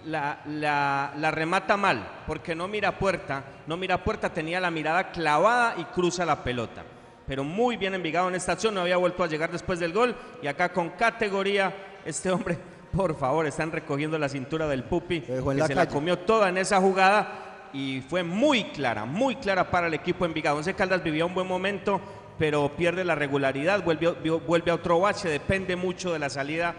La- 0.07 0.39
la 0.47 1.31
remata 1.31 1.77
mal, 1.77 2.23
porque 2.27 2.55
no 2.55 2.67
mira 2.69 2.99
puerta, 2.99 3.45
no 3.67 3.77
mira 3.77 4.03
puerta, 4.03 4.33
tenía 4.33 4.59
la 4.61 4.71
mirada 4.71 5.11
clavada 5.11 5.75
y 5.77 5.85
cruza 5.85 6.25
la 6.25 6.43
pelota. 6.43 6.83
Pero 7.31 7.45
muy 7.45 7.77
bien 7.77 7.95
Envigado 7.95 8.29
en 8.29 8.35
esta 8.35 8.51
acción, 8.51 8.75
no 8.75 8.81
había 8.81 8.97
vuelto 8.97 9.23
a 9.23 9.29
llegar 9.29 9.53
después 9.53 9.79
del 9.79 9.93
gol. 9.93 10.17
Y 10.43 10.49
acá 10.49 10.73
con 10.73 10.91
categoría, 10.91 11.73
este 12.05 12.29
hombre, 12.29 12.59
por 12.93 13.17
favor, 13.17 13.47
están 13.47 13.71
recogiendo 13.71 14.19
la 14.19 14.29
cintura 14.29 14.67
del 14.67 14.83
Pupi, 14.83 15.21
que 15.21 15.41
la 15.41 15.69
se 15.69 15.77
la 15.77 15.87
comió 15.87 16.19
toda 16.19 16.49
en 16.49 16.59
esa 16.59 16.81
jugada 16.81 17.69
y 17.73 18.01
fue 18.01 18.25
muy 18.25 18.65
clara, 18.65 19.05
muy 19.05 19.37
clara 19.37 19.71
para 19.71 19.87
el 19.87 19.95
equipo 19.95 20.25
Envigado. 20.25 20.57
Once 20.57 20.75
Caldas 20.75 21.05
vivía 21.05 21.25
un 21.25 21.33
buen 21.33 21.47
momento, 21.47 22.01
pero 22.37 22.75
pierde 22.75 23.05
la 23.05 23.15
regularidad, 23.15 23.85
vuelve, 23.85 24.11
vuelve 24.11 24.73
a 24.73 24.75
otro 24.75 24.99
bache, 24.99 25.29
depende 25.29 25.77
mucho 25.77 26.13
de 26.13 26.19
la 26.19 26.31
salida 26.31 26.75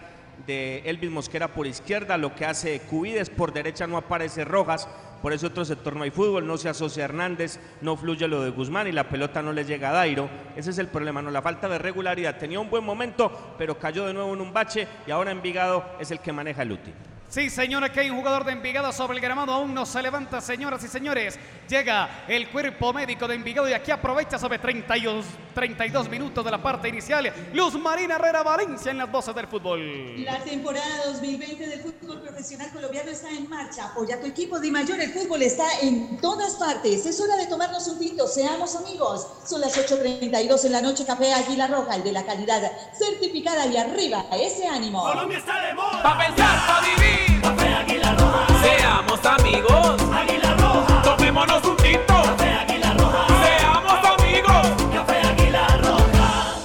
de 0.45 0.79
Elvis 0.79 1.11
Mosquera 1.11 1.47
por 1.47 1.65
izquierda, 1.65 2.17
lo 2.17 2.35
que 2.35 2.43
hace 2.43 2.81
Cubides, 2.81 3.29
por 3.29 3.53
derecha 3.53 3.87
no 3.87 3.95
aparece 3.95 4.43
Rojas, 4.43 4.89
por 5.21 5.33
ese 5.33 5.47
otro 5.47 5.63
sector 5.65 5.95
no 5.95 6.03
hay 6.03 6.11
fútbol, 6.11 6.47
no 6.47 6.57
se 6.57 6.69
asocia 6.69 7.05
Hernández, 7.05 7.59
no 7.81 7.95
fluye 7.95 8.27
lo 8.27 8.41
de 8.41 8.49
Guzmán 8.49 8.87
y 8.87 8.91
la 8.91 9.07
pelota 9.09 9.41
no 9.41 9.53
le 9.53 9.65
llega 9.65 9.89
a 9.89 9.93
Dairo. 9.93 10.29
Ese 10.55 10.71
es 10.71 10.77
el 10.77 10.87
problema, 10.87 11.21
no 11.21 11.31
la 11.31 11.41
falta 11.41 11.69
de 11.69 11.77
regularidad. 11.77 12.37
Tenía 12.37 12.59
un 12.59 12.69
buen 12.69 12.83
momento, 12.83 13.55
pero 13.57 13.77
cayó 13.77 14.05
de 14.05 14.13
nuevo 14.13 14.33
en 14.33 14.41
un 14.41 14.53
bache 14.53 14.87
y 15.05 15.11
ahora 15.11 15.31
Envigado 15.31 15.85
es 15.99 16.11
el 16.11 16.19
que 16.19 16.33
maneja 16.33 16.63
el 16.63 16.71
útil. 16.71 16.93
Sí, 17.31 17.49
señora, 17.49 17.89
que 17.89 18.01
hay 18.01 18.09
un 18.09 18.17
jugador 18.17 18.43
de 18.43 18.51
Envigado 18.51 18.91
sobre 18.91 19.15
el 19.15 19.21
gramado. 19.21 19.53
Aún 19.53 19.73
no 19.73 19.85
se 19.85 20.01
levanta, 20.01 20.41
señoras 20.41 20.83
y 20.83 20.89
señores. 20.89 21.39
Llega 21.69 22.25
el 22.27 22.49
cuerpo 22.49 22.91
médico 22.91 23.25
de 23.25 23.35
Envigado 23.35 23.69
y 23.69 23.73
aquí 23.73 23.89
aprovecha 23.89 24.37
sobre 24.37 24.59
32, 24.59 25.23
32 25.55 26.09
minutos 26.09 26.43
de 26.43 26.51
la 26.51 26.61
parte 26.61 26.89
inicial. 26.89 27.31
Luz 27.53 27.75
Marina 27.79 28.15
Herrera 28.15 28.43
Valencia 28.43 28.91
en 28.91 28.97
las 28.97 29.09
voces 29.09 29.33
del 29.33 29.47
fútbol. 29.47 30.25
La 30.25 30.39
temporada 30.39 31.05
2020 31.05 31.67
del 31.67 31.79
fútbol 31.79 32.19
profesional 32.19 32.69
colombiano 32.73 33.11
está 33.11 33.29
en 33.29 33.49
marcha. 33.49 33.85
Apoya 33.85 34.15
a 34.15 34.19
tu 34.19 34.27
equipo 34.27 34.59
de 34.59 34.69
mayor. 34.69 34.99
El 34.99 35.13
fútbol 35.13 35.41
está 35.41 35.63
en 35.81 36.17
todas 36.17 36.55
partes. 36.55 37.05
Es 37.05 37.21
hora 37.21 37.37
de 37.37 37.47
tomarnos 37.47 37.87
un 37.87 37.97
tinto. 37.97 38.27
Seamos 38.27 38.75
amigos. 38.75 39.25
Son 39.45 39.61
las 39.61 39.77
8.32 39.77 40.65
en 40.65 40.71
la 40.73 40.81
noche. 40.81 41.05
Café 41.05 41.31
Águila 41.31 41.67
Roja, 41.67 41.95
el 41.95 42.03
de 42.03 42.11
la 42.11 42.25
calidad 42.25 42.61
certificada 42.93 43.67
y 43.67 43.77
arriba. 43.77 44.25
Ese 44.33 44.67
ánimo. 44.67 45.01
Colombia 45.01 45.37
está 45.37 45.65
de 45.65 45.73
moda. 45.75 46.03
Pa' 46.03 46.17
pensar, 46.17 46.67
pa' 46.67 46.81
vivir. 46.81 47.20
Café 47.41 47.73
Águila 47.73 48.13
Roja. 48.15 48.47
Seamos 48.63 49.25
amigos. 49.25 50.01
Águila 50.13 50.55
Roja. 50.57 51.01
Tomémonos 51.03 51.63
un 51.65 51.77
tinto. 51.77 52.13
Café 52.23 52.49
Águila 52.53 52.93
Roja. 52.93 53.27
Seamos 53.45 54.19
amigos. 54.19 54.93
Café 54.93 55.17
Águila 55.27 55.67
Roja. 55.77 56.55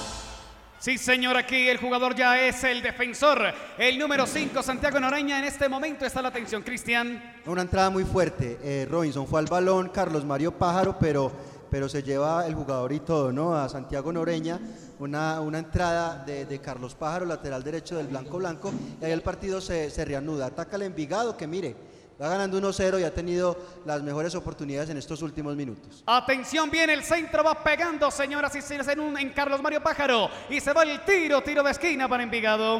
Sí, 0.79 0.97
señor, 0.97 1.35
aquí 1.37 1.67
el 1.67 1.77
jugador 1.77 2.15
ya 2.15 2.39
es 2.39 2.63
el 2.63 2.81
defensor. 2.81 3.53
El 3.77 3.99
número 3.99 4.25
5, 4.25 4.63
Santiago 4.63 4.99
Noreña. 4.99 5.39
En 5.39 5.45
este 5.45 5.67
momento 5.67 6.05
está 6.05 6.21
la 6.21 6.29
atención, 6.29 6.61
Cristian. 6.63 7.35
Una 7.45 7.61
entrada 7.61 7.89
muy 7.89 8.03
fuerte. 8.05 8.57
eh, 8.63 8.87
Robinson 8.89 9.27
fue 9.27 9.39
al 9.39 9.47
balón, 9.47 9.89
Carlos 9.89 10.23
Mario 10.23 10.51
Pájaro, 10.51 10.97
pero, 10.99 11.31
pero 11.69 11.89
se 11.89 12.03
lleva 12.03 12.45
el 12.47 12.55
jugador 12.55 12.93
y 12.93 12.99
todo, 12.99 13.31
¿no? 13.31 13.55
A 13.55 13.69
Santiago 13.69 14.11
Noreña. 14.11 14.59
Una, 14.99 15.41
una 15.41 15.59
entrada 15.59 16.23
de, 16.25 16.45
de 16.45 16.59
Carlos 16.59 16.95
Pájaro, 16.95 17.25
lateral 17.25 17.63
derecho 17.63 17.97
del 17.97 18.07
Blanco 18.07 18.37
Blanco. 18.37 18.71
Y 19.01 19.05
ahí 19.05 19.11
el 19.11 19.21
partido 19.21 19.61
se, 19.61 19.89
se 19.89 20.05
reanuda. 20.05 20.47
Ataca 20.47 20.75
el 20.75 20.83
Envigado, 20.83 21.37
que 21.37 21.45
mire, 21.45 21.75
va 22.21 22.29
ganando 22.29 22.59
1-0 22.59 22.99
y 22.99 23.03
ha 23.03 23.13
tenido 23.13 23.57
las 23.85 24.01
mejores 24.01 24.33
oportunidades 24.35 24.89
en 24.89 24.97
estos 24.97 25.21
últimos 25.21 25.55
minutos. 25.55 26.03
Atención, 26.05 26.69
viene 26.71 26.93
el 26.93 27.03
centro, 27.03 27.43
va 27.43 27.63
pegando, 27.63 28.09
señoras 28.09 28.55
y 28.55 28.61
señores, 28.61 28.87
en, 28.87 28.99
un, 28.99 29.17
en 29.17 29.29
Carlos 29.31 29.61
Mario 29.61 29.83
Pájaro. 29.83 30.29
Y 30.49 30.59
se 30.59 30.73
va 30.73 30.83
el 30.83 31.03
tiro, 31.05 31.41
tiro 31.41 31.63
de 31.63 31.71
esquina 31.71 32.07
para 32.07 32.23
Envigado. 32.23 32.79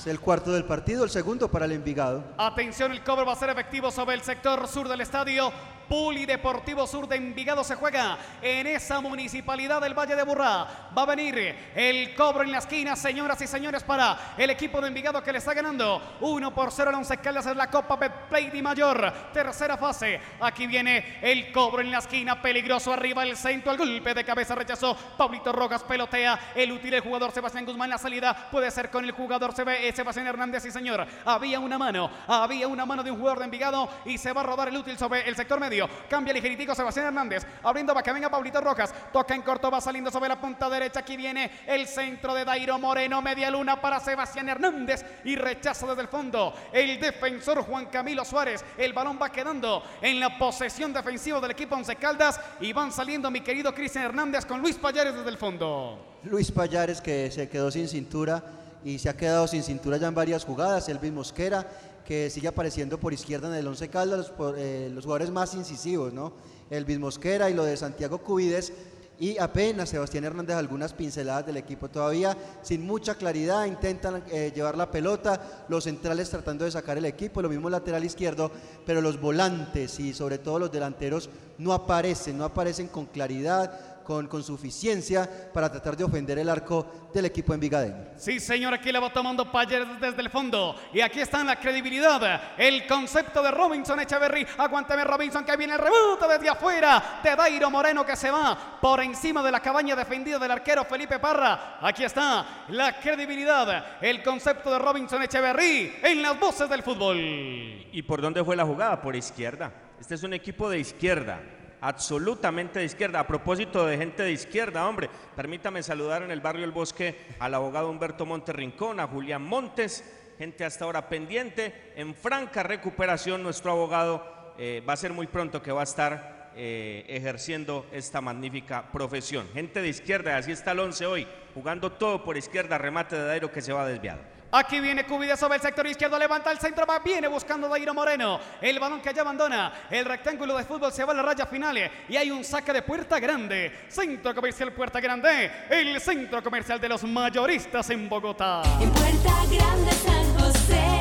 Es 0.00 0.06
el 0.06 0.18
cuarto 0.18 0.50
del 0.50 0.64
partido, 0.64 1.04
el 1.04 1.10
segundo 1.10 1.50
para 1.50 1.66
el 1.66 1.72
Envigado. 1.72 2.24
Atención, 2.38 2.90
el 2.90 3.04
cobro 3.04 3.26
va 3.26 3.34
a 3.34 3.36
ser 3.36 3.50
efectivo 3.50 3.90
sobre 3.90 4.14
el 4.14 4.22
sector 4.22 4.66
sur 4.66 4.88
del 4.88 5.02
estadio. 5.02 5.52
Polideportivo 5.90 6.86
Sur 6.86 7.08
de 7.08 7.16
Envigado 7.16 7.64
se 7.64 7.74
juega 7.74 8.16
en 8.40 8.64
esa 8.68 9.00
municipalidad 9.00 9.80
del 9.80 9.92
Valle 9.92 10.14
de 10.14 10.22
Burrá. 10.22 10.88
Va 10.96 11.02
a 11.02 11.06
venir 11.06 11.72
el 11.74 12.14
cobro 12.14 12.44
en 12.44 12.52
la 12.52 12.58
esquina, 12.58 12.94
señoras 12.94 13.40
y 13.42 13.48
señores, 13.48 13.82
para 13.82 14.34
el 14.38 14.50
equipo 14.50 14.80
de 14.80 14.86
Envigado 14.86 15.20
que 15.20 15.32
le 15.32 15.38
está 15.38 15.52
ganando 15.52 16.00
1 16.20 16.54
por 16.54 16.70
0 16.70 16.90
al 16.90 16.94
Once 16.94 17.16
Caldas 17.16 17.46
en 17.46 17.58
la 17.58 17.68
Copa 17.68 17.96
Betplay 17.96 18.50
de 18.50 18.62
Mayor. 18.62 19.12
Tercera 19.32 19.76
fase. 19.76 20.20
Aquí 20.38 20.68
viene 20.68 21.18
el 21.22 21.50
cobro 21.50 21.80
en 21.80 21.90
la 21.90 21.98
esquina, 21.98 22.40
peligroso 22.40 22.92
arriba 22.92 23.24
el 23.24 23.36
centro, 23.36 23.72
el 23.72 23.78
golpe 23.78 24.14
de 24.14 24.24
cabeza 24.24 24.54
rechazó. 24.54 24.94
Pablito 24.94 25.50
Rojas 25.50 25.82
pelotea, 25.82 26.52
el 26.54 26.70
útil 26.70 26.94
el 26.94 27.00
jugador 27.00 27.32
Sebastián 27.32 27.66
Guzmán 27.66 27.90
la 27.90 27.98
salida 27.98 28.48
puede 28.48 28.70
ser 28.70 28.90
con 28.90 29.04
el 29.04 29.10
jugador 29.10 29.52
eh, 29.66 29.92
Sebastián 29.92 30.28
Hernández, 30.28 30.62
sí 30.62 30.70
señor. 30.70 31.04
Había 31.24 31.58
una 31.58 31.78
mano, 31.78 32.08
había 32.28 32.68
una 32.68 32.86
mano 32.86 33.02
de 33.02 33.10
un 33.10 33.18
jugador 33.18 33.40
de 33.40 33.46
Envigado 33.46 33.88
y 34.04 34.18
se 34.18 34.32
va 34.32 34.42
a 34.42 34.44
rodar 34.44 34.68
el 34.68 34.76
útil 34.76 34.96
sobre 34.96 35.28
el 35.28 35.34
sector 35.34 35.58
medio. 35.58 35.79
Cambia 36.08 36.32
ligeritico 36.32 36.74
Sebastián 36.74 37.06
Hernández. 37.06 37.46
Abriendo 37.62 37.94
va 37.94 38.02
que 38.02 38.12
venga 38.12 38.28
Pablito 38.28 38.60
Rojas. 38.60 38.92
Toca 39.12 39.34
en 39.34 39.42
corto, 39.42 39.70
va 39.70 39.80
saliendo 39.80 40.10
sobre 40.10 40.28
la 40.28 40.40
punta 40.40 40.68
derecha. 40.68 41.00
Aquí 41.00 41.16
viene 41.16 41.50
el 41.66 41.86
centro 41.86 42.34
de 42.34 42.44
Dairo 42.44 42.78
Moreno. 42.78 43.22
Media 43.22 43.50
luna 43.50 43.80
para 43.80 44.00
Sebastián 44.00 44.48
Hernández. 44.48 45.04
Y 45.24 45.36
rechaza 45.36 45.86
desde 45.86 46.02
el 46.02 46.08
fondo 46.08 46.54
el 46.72 47.00
defensor 47.00 47.62
Juan 47.62 47.86
Camilo 47.86 48.24
Suárez. 48.24 48.64
El 48.76 48.92
balón 48.92 49.18
va 49.20 49.30
quedando 49.30 49.82
en 50.00 50.18
la 50.20 50.38
posesión 50.38 50.92
defensiva 50.92 51.40
del 51.40 51.52
equipo 51.52 51.74
Once 51.74 51.94
Caldas. 51.96 52.40
Y 52.60 52.72
van 52.72 52.92
saliendo 52.92 53.30
mi 53.30 53.40
querido 53.40 53.74
Cristian 53.74 54.04
Hernández 54.04 54.44
con 54.46 54.60
Luis 54.60 54.76
Payares 54.76 55.14
desde 55.14 55.30
el 55.30 55.36
fondo. 55.36 56.18
Luis 56.24 56.50
Payares 56.50 57.00
que 57.00 57.30
se 57.30 57.48
quedó 57.48 57.70
sin 57.70 57.88
cintura 57.88 58.42
y 58.84 58.98
se 58.98 59.08
ha 59.08 59.16
quedado 59.16 59.46
sin 59.46 59.62
cintura 59.62 59.96
ya 59.96 60.08
en 60.08 60.14
varias 60.14 60.44
jugadas. 60.44 60.88
Elvis 60.88 61.12
Mosquera 61.12 61.66
que 62.10 62.28
sigue 62.28 62.48
apareciendo 62.48 62.98
por 62.98 63.12
izquierda 63.12 63.46
en 63.46 63.54
el 63.54 63.68
Once 63.68 63.88
Caldas, 63.88 64.18
los, 64.18 64.30
por- 64.30 64.56
eh, 64.58 64.90
los 64.92 65.04
jugadores 65.04 65.30
más 65.30 65.54
incisivos, 65.54 66.12
¿no? 66.12 66.32
Elvis 66.68 66.98
Mosquera 66.98 67.48
y 67.48 67.54
lo 67.54 67.62
de 67.62 67.76
Santiago 67.76 68.18
Cubides. 68.18 68.72
Y 69.20 69.38
apenas 69.38 69.90
Sebastián 69.90 70.24
Hernández 70.24 70.56
algunas 70.56 70.92
pinceladas 70.92 71.46
del 71.46 71.58
equipo 71.58 71.88
todavía 71.88 72.36
sin 72.62 72.84
mucha 72.84 73.14
claridad, 73.14 73.66
intentan 73.66 74.24
eh, 74.32 74.50
llevar 74.52 74.76
la 74.76 74.90
pelota, 74.90 75.66
los 75.68 75.84
centrales 75.84 76.30
tratando 76.30 76.64
de 76.64 76.72
sacar 76.72 76.98
el 76.98 77.04
equipo, 77.04 77.42
lo 77.42 77.48
mismo 77.48 77.68
el 77.68 77.72
lateral 77.72 78.02
izquierdo, 78.02 78.50
pero 78.84 79.00
los 79.00 79.20
volantes 79.20 80.00
y 80.00 80.12
sobre 80.12 80.38
todo 80.38 80.58
los 80.58 80.72
delanteros 80.72 81.30
no 81.58 81.72
aparecen, 81.74 82.38
no 82.38 82.44
aparecen 82.44 82.88
con 82.88 83.06
claridad, 83.06 83.89
con, 84.10 84.26
con 84.26 84.42
suficiencia 84.42 85.30
para 85.54 85.70
tratar 85.70 85.96
de 85.96 86.02
ofender 86.02 86.36
el 86.36 86.48
arco 86.48 87.10
del 87.14 87.26
equipo 87.26 87.54
envigadeño. 87.54 88.08
Sí, 88.16 88.40
señor, 88.40 88.74
aquí 88.74 88.90
la 88.90 88.98
va 88.98 89.12
tomando 89.12 89.52
Payer 89.52 89.86
desde 90.00 90.20
el 90.20 90.28
fondo. 90.30 90.74
Y 90.92 91.00
aquí 91.00 91.20
está 91.20 91.44
la 91.44 91.54
credibilidad, 91.54 92.58
el 92.58 92.88
concepto 92.88 93.40
de 93.40 93.52
Robinson 93.52 94.00
Echeverry. 94.00 94.44
Aguántame, 94.58 95.04
Robinson, 95.04 95.44
que 95.44 95.56
viene 95.56 95.74
el 95.74 95.78
rebote 95.78 96.26
desde 96.26 96.48
afuera 96.48 97.20
de 97.22 97.36
Dairo 97.36 97.70
Moreno 97.70 98.04
que 98.04 98.16
se 98.16 98.32
va 98.32 98.80
por 98.80 99.00
encima 99.00 99.44
de 99.44 99.52
la 99.52 99.60
cabaña 99.60 99.94
defendida 99.94 100.40
del 100.40 100.50
arquero 100.50 100.84
Felipe 100.84 101.20
Parra. 101.20 101.78
Aquí 101.80 102.02
está 102.02 102.64
la 102.70 102.98
credibilidad, 102.98 104.02
el 104.02 104.24
concepto 104.24 104.72
de 104.72 104.80
Robinson 104.80 105.22
Echeverry 105.22 106.00
en 106.02 106.20
las 106.20 106.36
voces 106.40 106.68
del 106.68 106.82
fútbol. 106.82 107.16
¿Y 107.16 108.02
por 108.02 108.20
dónde 108.20 108.42
fue 108.42 108.56
la 108.56 108.64
jugada? 108.64 109.00
Por 109.00 109.14
izquierda. 109.14 109.70
Este 110.00 110.16
es 110.16 110.22
un 110.24 110.32
equipo 110.32 110.68
de 110.68 110.80
izquierda, 110.80 111.40
absolutamente 111.80 112.78
de 112.78 112.84
izquierda. 112.84 113.20
A 113.20 113.26
propósito 113.26 113.86
de 113.86 113.96
gente 113.96 114.22
de 114.22 114.32
izquierda, 114.32 114.86
hombre, 114.88 115.08
permítame 115.36 115.82
saludar 115.82 116.22
en 116.22 116.30
el 116.30 116.40
barrio 116.40 116.64
El 116.64 116.72
Bosque 116.72 117.16
al 117.38 117.54
abogado 117.54 117.90
Humberto 117.90 118.26
Montes 118.26 118.54
Rincón, 118.54 119.00
a 119.00 119.06
Julián 119.06 119.42
Montes, 119.42 120.04
gente 120.38 120.64
hasta 120.64 120.84
ahora 120.84 121.08
pendiente, 121.08 121.92
en 121.96 122.14
franca 122.14 122.62
recuperación. 122.62 123.42
Nuestro 123.42 123.72
abogado 123.72 124.54
eh, 124.58 124.82
va 124.88 124.94
a 124.94 124.96
ser 124.96 125.12
muy 125.12 125.26
pronto 125.26 125.62
que 125.62 125.72
va 125.72 125.80
a 125.80 125.84
estar 125.84 126.50
eh, 126.56 127.04
ejerciendo 127.08 127.86
esta 127.92 128.20
magnífica 128.20 128.90
profesión. 128.92 129.46
Gente 129.54 129.80
de 129.80 129.88
izquierda, 129.88 130.36
así 130.36 130.52
está 130.52 130.72
el 130.72 130.80
11 130.80 131.06
hoy, 131.06 131.26
jugando 131.54 131.92
todo 131.92 132.24
por 132.24 132.36
izquierda, 132.36 132.76
remate 132.76 133.16
de 133.16 133.24
Dairo 133.24 133.52
que 133.52 133.62
se 133.62 133.72
va 133.72 133.86
desviado. 133.86 134.39
Aquí 134.52 134.80
viene 134.80 135.04
Cubides 135.04 135.38
sobre 135.38 135.56
el 135.56 135.60
sector 135.60 135.86
izquierdo, 135.86 136.18
levanta 136.18 136.50
el 136.50 136.58
centro, 136.58 136.84
va, 136.84 136.98
viene 136.98 137.28
buscando 137.28 137.68
Dairo 137.68 137.94
Moreno. 137.94 138.40
El 138.60 138.80
balón 138.80 139.00
que 139.00 139.14
ya 139.14 139.22
abandona 139.22 139.86
el 139.88 140.04
rectángulo 140.04 140.56
de 140.56 140.64
fútbol 140.64 140.92
se 140.92 141.04
va 141.04 141.12
a 141.12 141.16
la 141.16 141.22
raya 141.22 141.46
final 141.46 141.78
y 142.08 142.16
hay 142.16 142.32
un 142.32 142.42
saque 142.42 142.72
de 142.72 142.82
puerta 142.82 143.20
grande. 143.20 143.86
Centro 143.88 144.34
comercial 144.34 144.72
Puerta 144.72 145.00
Grande, 145.00 145.50
el 145.68 146.00
centro 146.00 146.42
comercial 146.42 146.80
de 146.80 146.88
los 146.88 147.04
mayoristas 147.04 147.90
en 147.90 148.08
Bogotá. 148.08 148.62
En 148.80 148.90
Puerta 148.90 149.34
Grande 149.50 149.92
San 149.92 150.38
José, 150.38 151.00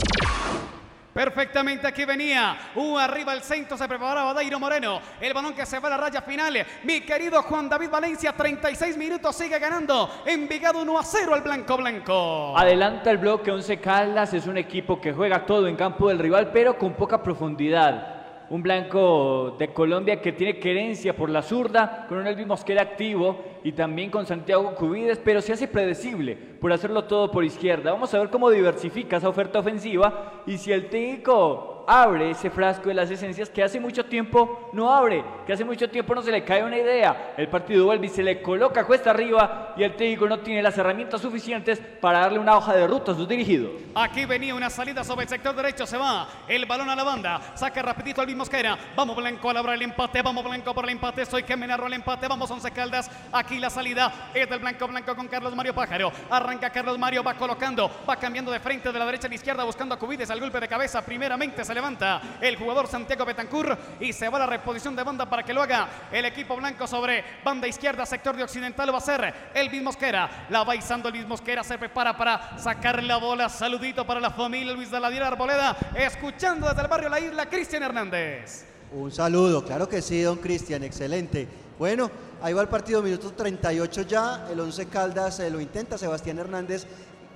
Perfectamente 1.13 1.85
aquí 1.85 2.05
venía. 2.05 2.57
Uh, 2.75 2.97
arriba 2.97 3.33
el 3.33 3.41
centro 3.41 3.77
se 3.77 3.87
preparaba 3.87 4.33
Dairo 4.33 4.59
Moreno. 4.59 4.99
El 5.21 5.33
balón 5.33 5.53
que 5.53 5.65
se 5.65 5.79
va 5.79 5.87
a 5.87 5.91
la 5.91 5.97
raya 5.97 6.21
final. 6.23 6.57
Mi 6.83 7.01
querido 7.01 7.43
Juan 7.43 7.69
David 7.69 7.89
Valencia, 7.89 8.33
36 8.33 8.97
minutos, 8.97 9.35
sigue 9.35 9.59
ganando. 9.59 10.09
Envigado 10.25 10.81
1 10.81 10.99
a 10.99 11.03
0 11.03 11.35
al 11.35 11.41
blanco 11.41 11.77
blanco. 11.77 12.57
Adelanta 12.57 13.11
el 13.11 13.19
bloque 13.19 13.51
11 13.51 13.79
Caldas, 13.79 14.33
es 14.33 14.47
un 14.47 14.57
equipo 14.57 14.99
que 14.99 15.13
juega 15.13 15.45
todo 15.45 15.67
en 15.67 15.75
campo 15.75 16.09
del 16.09 16.17
rival, 16.17 16.49
pero 16.51 16.77
con 16.79 16.93
poca 16.93 17.21
profundidad. 17.21 18.47
Un 18.49 18.63
blanco 18.63 19.55
de 19.59 19.71
Colombia 19.71 20.19
que 20.19 20.31
tiene 20.31 20.59
querencia 20.59 21.15
por 21.15 21.29
la 21.29 21.43
zurda, 21.43 22.05
con 22.09 22.17
un 22.17 22.27
Elvis 22.27 22.47
Mosquera 22.47 22.81
activo 22.81 23.52
y 23.63 23.71
también 23.71 24.09
con 24.09 24.25
Santiago 24.25 24.75
Cubides, 24.75 25.19
pero 25.23 25.41
se 25.41 25.53
hace 25.53 25.67
predecible 25.67 26.35
por 26.35 26.71
hacerlo 26.71 27.05
todo 27.05 27.31
por 27.31 27.43
izquierda. 27.43 27.91
Vamos 27.91 28.13
a 28.13 28.19
ver 28.19 28.29
cómo 28.29 28.49
diversifica 28.49 29.17
esa 29.17 29.29
oferta 29.29 29.59
ofensiva 29.59 30.43
y 30.45 30.57
si 30.57 30.71
el 30.71 30.89
técnico 30.89 31.72
abre 31.87 32.31
ese 32.31 32.49
frasco 32.49 32.89
de 32.89 32.95
las 32.95 33.09
esencias 33.09 33.49
que 33.49 33.63
hace 33.63 33.79
mucho 33.79 34.05
tiempo 34.05 34.69
no 34.73 34.91
abre, 34.91 35.23
que 35.45 35.53
hace 35.53 35.65
mucho 35.65 35.89
tiempo 35.89 36.15
no 36.15 36.21
se 36.21 36.31
le 36.31 36.43
cae 36.43 36.63
una 36.63 36.77
idea. 36.77 37.33
El 37.37 37.47
partido 37.47 37.85
vuelve 37.85 38.07
y 38.07 38.09
se 38.09 38.23
le 38.23 38.41
coloca 38.41 38.85
cuesta 38.85 39.11
arriba 39.11 39.73
y 39.77 39.83
el 39.83 39.95
técnico 39.95 40.27
no 40.27 40.39
tiene 40.39 40.61
las 40.61 40.77
herramientas 40.77 41.21
suficientes 41.21 41.81
para 42.01 42.19
darle 42.19 42.39
una 42.39 42.57
hoja 42.57 42.73
de 42.73 42.87
ruta 42.87 43.11
a 43.11 43.15
sus 43.15 43.27
dirigidos. 43.27 43.71
Aquí 43.95 44.25
venía 44.25 44.55
una 44.55 44.69
salida 44.69 45.03
sobre 45.03 45.23
el 45.23 45.29
sector 45.29 45.55
derecho, 45.55 45.85
se 45.85 45.97
va. 45.97 46.27
El 46.47 46.65
balón 46.65 46.89
a 46.89 46.95
la 46.95 47.03
banda, 47.03 47.41
saca 47.55 47.81
rapidito 47.81 48.21
al 48.21 48.33
Mosquera, 48.35 48.77
vamos 48.95 49.15
Blanco 49.15 49.49
a 49.49 49.53
labrar 49.53 49.75
el 49.75 49.83
empate, 49.83 50.21
vamos 50.21 50.43
Blanco 50.43 50.73
por 50.73 50.85
el 50.85 50.91
empate, 50.91 51.25
soy 51.25 51.43
que 51.43 51.55
me 51.55 51.67
narró 51.67 51.87
el 51.87 51.93
empate, 51.93 52.27
vamos 52.27 52.49
Once 52.49 52.71
Caldas, 52.71 53.11
aquí 53.31 53.59
la 53.59 53.69
salida 53.69 54.29
es 54.33 54.49
del 54.49 54.59
Blanco 54.59 54.87
Blanco 54.87 55.15
con 55.15 55.27
Carlos 55.27 55.55
Mario 55.55 55.73
Pájaro, 55.75 56.11
arranca 56.29 56.69
Carlos 56.71 56.97
Mario, 56.97 57.23
va 57.23 57.35
colocando, 57.35 57.91
va 58.09 58.15
cambiando 58.15 58.51
de 58.51 58.59
frente 58.59 58.91
de 58.91 58.97
la 58.97 59.05
derecha 59.05 59.27
a 59.27 59.29
la 59.29 59.35
izquierda 59.35 59.63
buscando 59.63 59.93
a 59.93 59.99
Cubides 59.99 60.29
al 60.31 60.39
golpe 60.39 60.59
de 60.59 60.67
cabeza, 60.67 61.03
primeramente 61.03 61.63
se 61.63 61.72
levanta 61.73 62.21
el 62.41 62.55
jugador 62.55 62.87
Santiago 62.87 63.25
Betancur 63.25 63.77
y 63.99 64.13
se 64.13 64.29
va 64.29 64.37
a 64.37 64.41
la 64.41 64.47
reposición 64.47 64.95
de 64.95 65.03
banda 65.03 65.29
para 65.29 65.43
que 65.43 65.53
lo 65.53 65.61
haga 65.61 65.87
el 66.11 66.25
equipo 66.25 66.55
blanco 66.55 66.87
sobre 66.87 67.23
banda 67.43 67.67
izquierda, 67.67 68.05
sector 68.05 68.35
de 68.35 68.43
occidental 68.43 68.93
va 68.93 68.97
a 68.97 69.01
ser 69.01 69.33
Elvis 69.53 69.81
Mosquera, 69.81 70.47
la 70.49 70.63
va 70.63 70.75
izando 70.75 71.09
Elvis 71.09 71.27
Mosquera, 71.27 71.63
se 71.63 71.77
prepara 71.77 72.15
para 72.17 72.57
sacar 72.57 73.03
la 73.03 73.17
bola, 73.17 73.49
saludito 73.49 74.05
para 74.05 74.19
la 74.19 74.31
familia 74.31 74.73
Luis 74.73 74.91
de 74.91 74.99
la 74.99 75.09
Diera 75.09 75.27
Arboleda, 75.27 75.75
escuchando 75.95 76.67
desde 76.67 76.81
el 76.81 76.87
barrio 76.87 77.09
La 77.09 77.19
Isla, 77.19 77.47
Cristian 77.47 77.83
Hernández. 77.83 78.65
Un 78.91 79.11
saludo, 79.11 79.65
claro 79.65 79.89
que 79.89 80.01
sí, 80.01 80.21
don 80.21 80.37
Cristian, 80.37 80.83
excelente. 80.83 81.47
Bueno, 81.79 82.11
ahí 82.41 82.53
va 82.53 82.61
el 82.61 82.67
partido, 82.67 83.01
minuto 83.01 83.31
38 83.31 84.01
ya, 84.03 84.47
el 84.51 84.59
11 84.59 84.85
Caldas 84.87 85.39
eh, 85.39 85.49
lo 85.49 85.59
intenta 85.59 85.97
Sebastián 85.97 86.37
Hernández, 86.37 86.85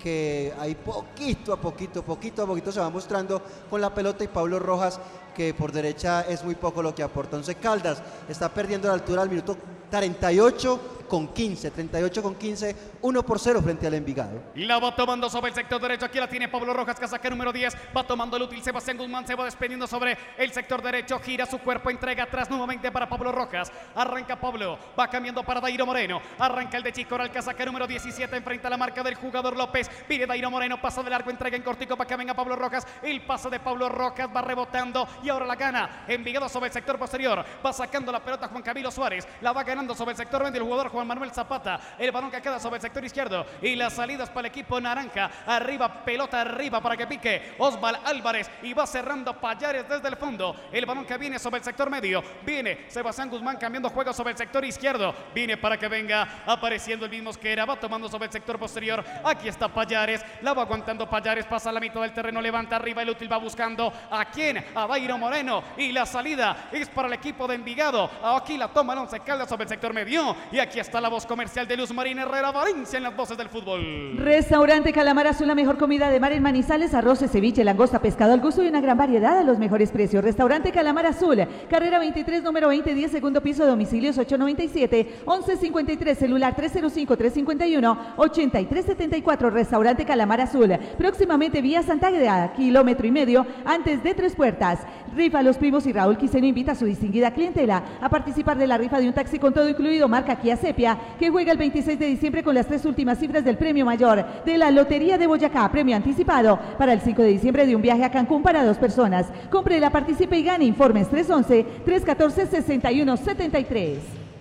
que 0.02 0.54
ahí 0.60 0.76
poquito 0.76 1.54
a 1.54 1.58
poquito, 1.58 2.04
poquito 2.04 2.44
a 2.44 2.46
poquito 2.46 2.72
se 2.72 2.80
va 2.80 2.90
mostrando 2.90 3.42
con 3.70 3.82
la 3.82 3.94
pelota 3.94 4.24
y 4.24 4.28
Pablo 4.28 4.60
Rojas 4.60 5.00
aunque 5.38 5.54
por 5.54 5.72
derecha 5.72 6.22
es 6.22 6.44
muy 6.44 6.56
poco 6.56 6.82
lo 6.82 6.96
que 6.96 7.04
aporta 7.04 7.38
Once 7.38 7.54
Caldas. 7.56 8.02
Está 8.28 8.50
perdiendo 8.50 8.88
la 8.88 8.96
altura 8.96 9.22
al 9.22 9.30
minuto 9.30 9.56
38 9.90 10.98
con 11.08 11.30
15, 11.30 11.72
38 11.72 12.22
con 12.24 12.36
15, 12.36 12.76
1 13.02 13.24
por 13.24 13.40
0 13.40 13.62
frente 13.62 13.88
al 13.88 13.94
Envigado. 13.94 14.42
La 14.56 14.80
va 14.80 14.96
tomando 14.96 15.30
sobre 15.30 15.50
el 15.50 15.56
sector 15.56 15.82
derecho. 15.82 16.06
Aquí 16.06 16.20
la 16.20 16.28
tiene 16.28 16.48
Pablo 16.48 16.74
Rojas, 16.74 17.00
casaca 17.00 17.30
número 17.30 17.52
10. 17.52 17.76
Va 17.96 18.06
tomando 18.06 18.38
el 18.38 18.44
útil 18.44 18.62
Sebastián 18.62 18.98
Guzmán. 18.98 19.26
Se 19.26 19.36
va 19.36 19.46
desprendiendo 19.46 19.88
sobre 19.88 20.18
el 20.38 20.52
sector 20.52 20.82
derecho. 20.82 21.20
Gira 21.20 21.46
su 21.46 21.60
cuerpo, 21.60 21.90
entrega 21.90 22.24
atrás 22.24 22.50
nuevamente 22.50 22.92
para 22.92 23.08
Pablo 23.08 23.32
Rojas. 23.32 23.72
Arranca 23.96 24.40
Pablo. 24.40 24.78
Va 25.00 25.08
cambiando 25.10 25.44
para 25.44 25.62
Dairo 25.62 25.86
Moreno. 25.86 26.22
Arranca 26.38 26.78
el 26.78 26.84
de 26.84 26.92
Chicoral, 26.92 27.32
casaca 27.32 27.66
número 27.66 27.88
17. 27.88 28.36
Enfrenta 28.36 28.70
la 28.70 28.78
marca 28.78 29.02
del 29.02 29.16
jugador 29.16 29.56
López. 29.56 29.90
Viene 30.08 30.26
Dairo 30.26 30.52
Moreno. 30.52 30.82
Pasa 30.82 31.02
del 31.02 31.14
arco, 31.14 31.30
entrega 31.30 31.56
en 31.56 31.64
cortico 31.64 31.96
para 31.96 32.08
que 32.08 32.16
venga 32.16 32.34
Pablo 32.34 32.56
Rojas. 32.56 32.86
El 33.02 33.22
pase 33.22 33.50
de 33.50 33.60
Pablo 33.60 33.90
Rojas 33.90 34.30
va 34.36 34.42
rebotando 34.42 35.08
y 35.24 35.30
ahora 35.30 35.46
la 35.46 35.56
gana. 35.56 36.04
Envigado 36.08 36.50
sobre 36.50 36.68
el 36.68 36.74
sector 36.74 36.98
posterior. 37.00 37.44
Va 37.66 37.72
sacando 37.72 38.12
la 38.12 38.24
pelota 38.24 38.48
Juan 38.48 38.64
Camilo 38.64 38.92
Suárez. 38.92 39.28
La 39.42 39.54
va 39.54 39.64
ganando 39.64 39.77
sobre 39.78 40.12
el 40.12 40.18
sector 40.18 40.44
medio 40.44 40.58
el 40.58 40.64
jugador 40.64 40.90
Juan 40.90 41.06
Manuel 41.06 41.32
Zapata. 41.32 41.80
El 42.00 42.12
balón 42.12 42.32
que 42.32 42.42
queda 42.42 42.60
sobre 42.60 42.78
el 42.78 42.82
sector 42.82 43.06
izquierdo. 43.06 43.46
Y 43.62 43.76
las 43.76 43.94
salidas 43.94 44.30
para 44.30 44.48
el 44.48 44.52
equipo 44.52 44.82
naranja. 44.82 45.30
Arriba, 45.46 46.04
pelota 46.04 46.42
arriba 46.42 46.82
para 46.82 46.98
que 46.98 47.06
pique 47.06 47.56
Osval 47.60 48.00
Álvarez. 48.04 48.50
Y 48.64 48.74
va 48.74 48.88
cerrando 48.88 49.40
Payares 49.40 49.88
desde 49.88 50.08
el 50.08 50.18
fondo. 50.18 50.56
El 50.72 50.86
balón 50.86 51.06
que 51.06 51.18
viene 51.18 51.38
sobre 51.38 51.60
el 51.60 51.64
sector 51.64 51.90
medio. 51.92 52.24
Viene 52.44 52.86
Sebastián 52.88 53.30
Guzmán 53.30 53.58
cambiando 53.58 53.90
juego 53.90 54.12
sobre 54.14 54.32
el 54.32 54.38
sector 54.38 54.66
izquierdo. 54.66 55.14
Viene 55.34 55.58
para 55.58 55.78
que 55.78 55.88
venga 55.88 56.44
apareciendo 56.46 57.06
el 57.06 57.12
mismo 57.12 57.32
que 57.34 57.54
era. 57.54 57.66
Va 57.66 57.80
tomando 57.80 58.10
sobre 58.10 58.26
el 58.26 58.32
sector 58.32 58.58
posterior. 58.58 59.04
Aquí 59.24 59.48
está 59.48 59.68
Payares. 59.68 60.26
La 60.42 60.54
va 60.54 60.64
aguantando 60.64 61.08
Payares. 61.08 61.46
Pasa 61.46 61.70
a 61.70 61.74
la 61.74 61.80
mitad 61.80 62.02
del 62.02 62.14
terreno. 62.14 62.42
Levanta 62.42 62.78
arriba. 62.78 63.04
El 63.04 63.12
útil 63.12 63.32
va 63.32 63.38
buscando 63.38 63.94
a 64.10 64.26
quién. 64.26 64.66
A 64.74 64.88
Dairo 64.88 65.20
Moreno. 65.20 65.64
Y 65.78 65.92
la 65.92 66.08
salida 66.08 66.70
es 66.72 66.90
para 66.90 67.08
el 67.08 67.14
equipo 67.14 67.48
de 67.48 67.56
Envigado. 67.56 68.10
Aquí 68.24 68.58
la 68.58 68.70
toma 68.70 68.94
el 68.94 69.00
once 69.00 69.20
Caldas 69.20 69.50
sobre 69.50 69.67
sector 69.68 69.94
medio. 69.94 70.36
Y 70.52 70.60
aquí 70.60 70.80
está 70.80 71.02
la 71.02 71.10
voz 71.10 71.26
comercial 71.26 71.68
de 71.68 71.76
Luz 71.78 71.94
Marín 71.94 72.20
Herrera 72.20 72.52
Valencia 72.52 72.98
en 72.98 73.04
las 73.04 73.16
voces 73.16 73.38
del 73.38 73.50
fútbol. 73.50 74.18
Restaurante 74.18 74.94
Calamar 74.94 75.28
Azul, 75.28 75.48
la 75.48 75.56
mejor 75.56 75.78
comida 75.78 76.10
de 76.10 76.20
mar 76.20 76.32
en 76.32 76.44
Manizales, 76.44 76.94
arroces, 76.94 77.32
ceviche, 77.32 77.64
langosta, 77.64 78.00
pescado 78.00 78.34
al 78.34 78.40
gusto 78.40 78.64
y 78.64 78.68
una 78.68 78.82
gran 78.82 78.98
variedad 78.98 79.38
a 79.38 79.44
los 79.44 79.60
mejores 79.60 79.92
precios. 79.92 80.24
Restaurante 80.24 80.72
Calamar 80.72 81.06
Azul, 81.06 81.46
carrera 81.70 82.00
23, 82.00 82.44
número 82.44 82.70
20, 82.70 82.94
10, 82.94 83.12
segundo 83.12 83.42
piso, 83.42 83.66
domicilios 83.66 84.18
897, 84.18 85.22
1153, 85.26 86.18
celular 86.18 86.56
305-351-8374. 86.56 89.52
Restaurante 89.52 90.06
Calamar 90.06 90.42
Azul, 90.42 90.78
próximamente 90.98 91.62
vía 91.62 91.84
Santa 91.84 92.08
Águeda, 92.08 92.54
kilómetro 92.54 93.08
y 93.08 93.12
medio 93.12 93.46
antes 93.66 94.04
de 94.04 94.14
Tres 94.14 94.36
Puertas. 94.36 94.80
Rifa 95.16 95.42
Los 95.42 95.58
Primos 95.58 95.88
y 95.88 95.94
Raúl 95.94 96.18
Quiseno 96.18 96.46
invita 96.46 96.74
a 96.74 96.76
su 96.76 96.86
distinguida 96.86 97.32
clientela 97.32 97.82
a 98.02 98.10
participar 98.10 98.58
de 98.58 98.68
la 98.68 98.78
rifa 98.78 99.00
de 99.00 99.08
un 99.08 99.14
taxi 99.14 99.40
con 99.40 99.54
todo 99.58 99.70
incluido, 99.70 100.08
marca 100.08 100.36
Kia 100.36 100.56
Sepia, 100.56 100.96
que 101.18 101.32
juega 101.32 101.52
el 101.52 101.58
26 101.58 101.98
de 101.98 102.06
diciembre 102.06 102.44
con 102.44 102.54
las 102.54 102.68
tres 102.68 102.86
últimas 102.86 103.18
cifras 103.18 103.44
del 103.44 103.58
premio 103.58 103.86
mayor 103.86 104.24
de 104.46 104.56
la 104.56 104.70
Lotería 104.70 105.18
de 105.18 105.26
Boyacá, 105.26 105.68
premio 105.72 105.96
anticipado 105.96 106.60
para 106.78 106.94
el 106.94 107.02
5 107.02 107.24
de 107.24 107.30
diciembre 107.30 107.66
de 107.66 107.76
un 107.76 107.82
viaje 107.82 108.04
a 108.04 108.12
Cancún 108.12 108.44
para 108.44 108.64
dos 108.64 108.78
personas. 108.78 109.26
Compre 109.50 109.80
la 109.80 109.90
participe 109.90 110.38
y 110.38 110.44
gane 110.44 110.66
informes 110.66 111.10
311-314-6173. 111.10 113.96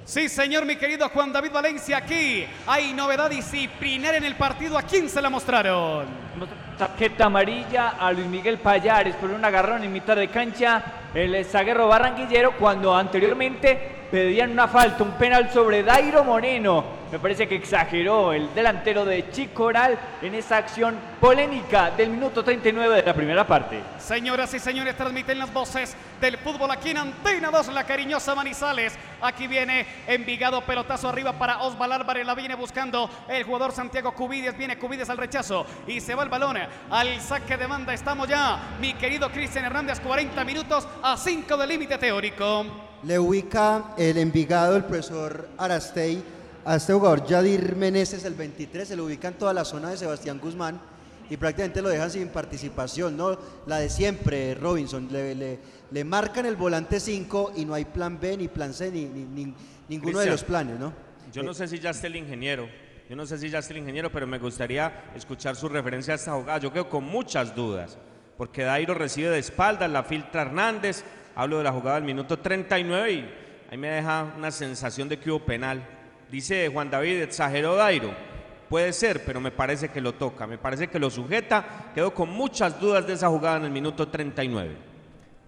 Sí, 0.05 0.29
señor, 0.29 0.67
mi 0.67 0.77
querido 0.77 1.09
Juan 1.09 1.33
David 1.33 1.51
Valencia, 1.51 1.97
aquí 1.97 2.45
hay 2.67 2.93
novedad 2.93 3.31
disciplinaria 3.31 4.19
en 4.19 4.25
el 4.25 4.37
partido. 4.37 4.77
¿A 4.77 4.83
quién 4.83 5.09
se 5.09 5.23
la 5.23 5.31
mostraron? 5.31 6.05
Tarjeta 6.77 7.25
amarilla 7.25 7.95
a 7.99 8.13
Luis 8.13 8.27
Miguel 8.27 8.59
Payares 8.59 9.17
por 9.17 9.31
un 9.31 9.43
agarrón 9.43 9.83
en 9.83 9.95
mitad 9.95 10.15
de 10.15 10.29
cancha. 10.29 10.85
El 11.15 11.43
zaguerro 11.47 11.89
barranquillero 11.89 12.59
cuando 12.59 12.95
anteriormente 12.95 13.96
pedían 14.11 14.51
una 14.53 14.69
falta, 14.69 15.03
un 15.03 15.13
penal 15.13 15.51
sobre 15.53 15.83
Dairo 15.83 16.25
Moreno. 16.25 16.97
Me 17.11 17.21
parece 17.21 17.47
que 17.47 17.55
exageró 17.55 18.33
el 18.33 18.53
delantero 18.53 19.05
de 19.05 19.31
Chicoral 19.31 19.97
en 20.21 20.35
esa 20.35 20.57
acción 20.57 20.97
polémica 21.21 21.93
del 21.93 22.11
minuto 22.11 22.43
39 22.43 22.97
de 22.97 23.03
la 23.03 23.15
primera 23.15 23.47
parte. 23.47 23.81
Señoras 23.99 24.53
y 24.55 24.59
señores, 24.59 24.97
transmiten 24.97 25.39
las 25.39 25.53
voces 25.53 25.97
del 26.21 26.37
fútbol 26.39 26.71
aquí 26.73 26.91
en 26.91 26.99
Antena 26.99 27.51
2, 27.51 27.69
la 27.69 27.85
cariñosa 27.85 28.35
Manizales. 28.35 28.99
Aquí 29.21 29.47
viene 29.47 29.87
Envigado, 30.09 30.61
pelotazo 30.63 31.09
arriba 31.09 31.33
para 31.33 31.63
Osval 31.63 31.93
Álvarez, 31.93 32.27
la 32.27 32.35
viene 32.35 32.57
buscando 32.57 33.09
el 33.29 33.45
jugador 33.45 33.73
Santiago 33.73 34.13
Cubides, 34.13 34.59
viene 34.59 34.77
Cubides 34.77 35.09
al 35.09 35.17
rechazo 35.17 35.65
y 35.87 36.01
se 36.01 36.15
va 36.15 36.25
el 36.25 36.29
balón 36.29 36.59
al 36.91 37.21
saque 37.21 37.57
de 37.57 37.67
banda. 37.67 37.95
Estamos 37.95 38.29
ya, 38.29 38.77
mi 38.81 38.95
querido 38.95 39.31
Cristian 39.31 39.65
Hernández, 39.65 40.01
40 40.01 40.45
minutos 40.45 40.89
a 41.03 41.17
5 41.17 41.57
del 41.57 41.69
límite 41.69 41.99
teórico. 41.99 42.86
Le 43.03 43.19
ubica 43.19 43.95
el 43.99 44.17
Envigado, 44.19 44.77
el 44.77 44.85
profesor 44.85 45.49
Arastey, 45.59 46.23
a 46.65 46.77
este 46.77 46.93
jugador 46.93 47.25
Yadir 47.27 47.77
Meneses, 47.77 48.25
el 48.25 48.35
23, 48.35 48.89
se 48.89 48.97
lo 48.97 49.05
ubica 49.05 49.29
en 49.29 49.35
toda 49.35 49.53
la 49.53 49.65
zona 49.65 49.91
de 49.91 49.97
Sebastián 49.97 50.41
Guzmán 50.43 50.81
y 51.31 51.37
prácticamente 51.37 51.83
lo 51.83 51.89
dejan 51.89 52.11
sin 52.11 52.29
participación, 52.29 53.17
¿no? 53.17 53.39
La 53.67 53.79
de 53.79 53.89
siempre, 53.89 54.55
Robinson, 54.55 55.09
le, 55.11 55.35
le, 55.35 55.59
le 55.91 56.05
marcan 56.05 56.47
el 56.47 56.57
volante 56.57 56.99
5 56.99 57.53
y 57.57 57.65
no 57.65 57.75
hay 57.75 57.85
plan 57.85 58.19
B, 58.19 58.37
ni 58.37 58.49
plan 58.49 58.73
C, 58.75 58.91
ni, 58.91 59.05
ni- 59.05 59.25
ni- 59.25 59.55
ninguno 59.89 60.19
de 60.19 60.27
los 60.27 60.43
planes, 60.45 60.79
¿no? 60.81 60.93
Yo 61.33 61.43
no 61.43 61.55
sé 61.55 61.69
si 61.69 61.79
ya 61.79 61.91
está 61.91 62.07
el 62.09 62.17
ingeniero. 62.17 62.69
Yo 63.09 63.15
no 63.15 63.25
sé 63.27 63.39
si 63.39 63.49
ya 63.51 63.59
está 63.61 63.73
el 63.73 63.79
ingeniero, 63.79 64.11
pero 64.11 64.27
me 64.27 64.39
gustaría 64.39 65.11
escuchar 65.15 65.55
su 65.55 65.69
referencia 65.69 66.15
a 66.15 66.17
esta 66.17 66.33
jugada. 66.33 66.59
Yo 66.59 66.73
quedo 66.73 66.89
con 66.89 67.05
muchas 67.05 67.55
dudas, 67.55 67.97
porque 68.37 68.63
Dairo 68.65 68.95
recibe 68.95 69.31
de 69.31 69.39
espaldas, 69.39 69.89
la 69.91 70.03
filtra 70.03 70.43
Hernández. 70.43 71.05
Hablo 71.37 71.59
de 71.59 71.65
la 71.65 71.73
jugada 71.73 71.97
del 71.97 72.05
minuto 72.05 72.39
39 72.39 73.13
y 73.13 73.29
ahí 73.71 73.77
me 73.77 73.89
deja 73.89 74.33
una 74.39 74.51
sensación 74.51 75.07
de 75.07 75.19
que 75.19 75.31
hubo 75.31 75.41
penal. 75.41 75.83
Dice 76.31 76.69
Juan 76.73 76.91
David, 76.91 77.21
exageró 77.21 77.77
Dairo. 77.77 78.15
Puede 78.71 78.91
ser, 78.95 79.23
pero 79.23 79.39
me 79.39 79.51
parece 79.51 79.91
que 79.91 80.01
lo 80.01 80.15
toca, 80.15 80.47
me 80.47 80.57
parece 80.57 80.89
que 80.89 80.99
lo 80.99 81.11
sujeta. 81.11 81.93
Quedo 81.95 82.15
con 82.15 82.31
muchas 82.31 82.81
dudas 82.81 83.07
de 83.07 83.13
esa 83.13 83.29
jugada 83.29 83.59
en 83.59 83.65
el 83.67 83.71
minuto 83.71 84.09
39. 84.09 84.96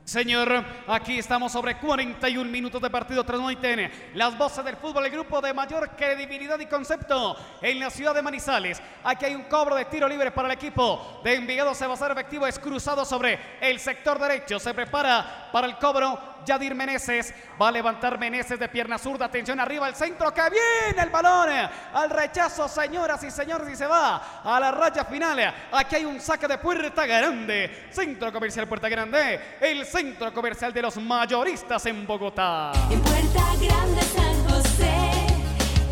Señor, 0.09 0.65
aquí 0.87 1.19
estamos 1.19 1.53
sobre 1.53 1.77
41 1.77 2.51
minutos 2.51 2.81
de 2.81 2.89
partido 2.89 3.25
transmiten 3.25 3.93
las 4.15 4.39
voces 4.39 4.65
del 4.65 4.79
fútbol, 4.79 5.05
el 5.05 5.13
grupo 5.13 5.43
de 5.43 5.53
mayor 5.53 5.91
credibilidad 5.91 6.59
y 6.59 6.65
concepto 6.65 7.37
en 7.61 7.79
la 7.79 7.91
ciudad 7.91 8.15
de 8.15 8.23
Manizales. 8.23 8.81
Aquí 9.05 9.27
hay 9.27 9.35
un 9.35 9.43
cobro 9.43 9.75
de 9.75 9.85
tiro 9.85 10.09
libre 10.09 10.31
para 10.31 10.49
el 10.49 10.55
equipo 10.55 11.21
de 11.23 11.35
Envigado. 11.35 11.75
Se 11.75 11.85
va 11.85 11.93
a 11.93 11.97
hacer 11.97 12.11
efectivo, 12.11 12.47
es 12.47 12.59
cruzado 12.59 13.05
sobre 13.05 13.39
el 13.61 13.79
sector 13.79 14.19
derecho. 14.19 14.59
Se 14.59 14.73
prepara 14.73 15.51
para 15.53 15.67
el 15.67 15.77
cobro 15.77 16.38
Yadir 16.49 16.75
Meneses. 16.75 17.33
Va 17.61 17.69
a 17.69 17.73
levantar 17.73 18.19
Meneses 18.19 18.59
de 18.59 18.69
pierna 18.69 18.99
zurda. 18.99 19.27
Atención 19.27 19.61
arriba, 19.61 19.89
el 19.89 19.95
centro 19.95 20.33
que 20.33 20.43
viene 20.51 21.03
el 21.03 21.11
balón 21.11 21.51
al 21.93 22.11
rechazo, 22.11 22.67
señoras 22.69 23.23
y 23.23 23.31
señores, 23.31 23.69
y 23.73 23.77
se 23.77 23.87
va 23.87 24.41
a 24.43 24.59
la 24.59 24.71
raya 24.71 25.05
final. 25.05 25.55
Aquí 25.73 25.97
hay 25.97 26.05
un 26.05 26.21
saque 26.21 26.49
de 26.49 26.59
Puerta 26.59 27.07
Grande, 27.07 27.89
centro 27.91 28.33
comercial 28.33 28.67
Puerta 28.67 28.89
Grande, 28.89 29.59
el 29.61 29.85
centro 29.85 30.33
comercial 30.33 30.73
de 30.73 30.83
los 30.83 30.97
mayoristas 30.97 31.85
en 31.87 32.07
Bogotá. 32.07 32.73
En 32.91 33.01
Puerta 33.01 33.45
Grande 33.61 34.03
San 34.03 34.49
José, 34.49 35.11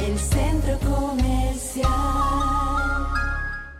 el 0.01 0.19
centro 0.19 0.78
comercial. 0.78 2.35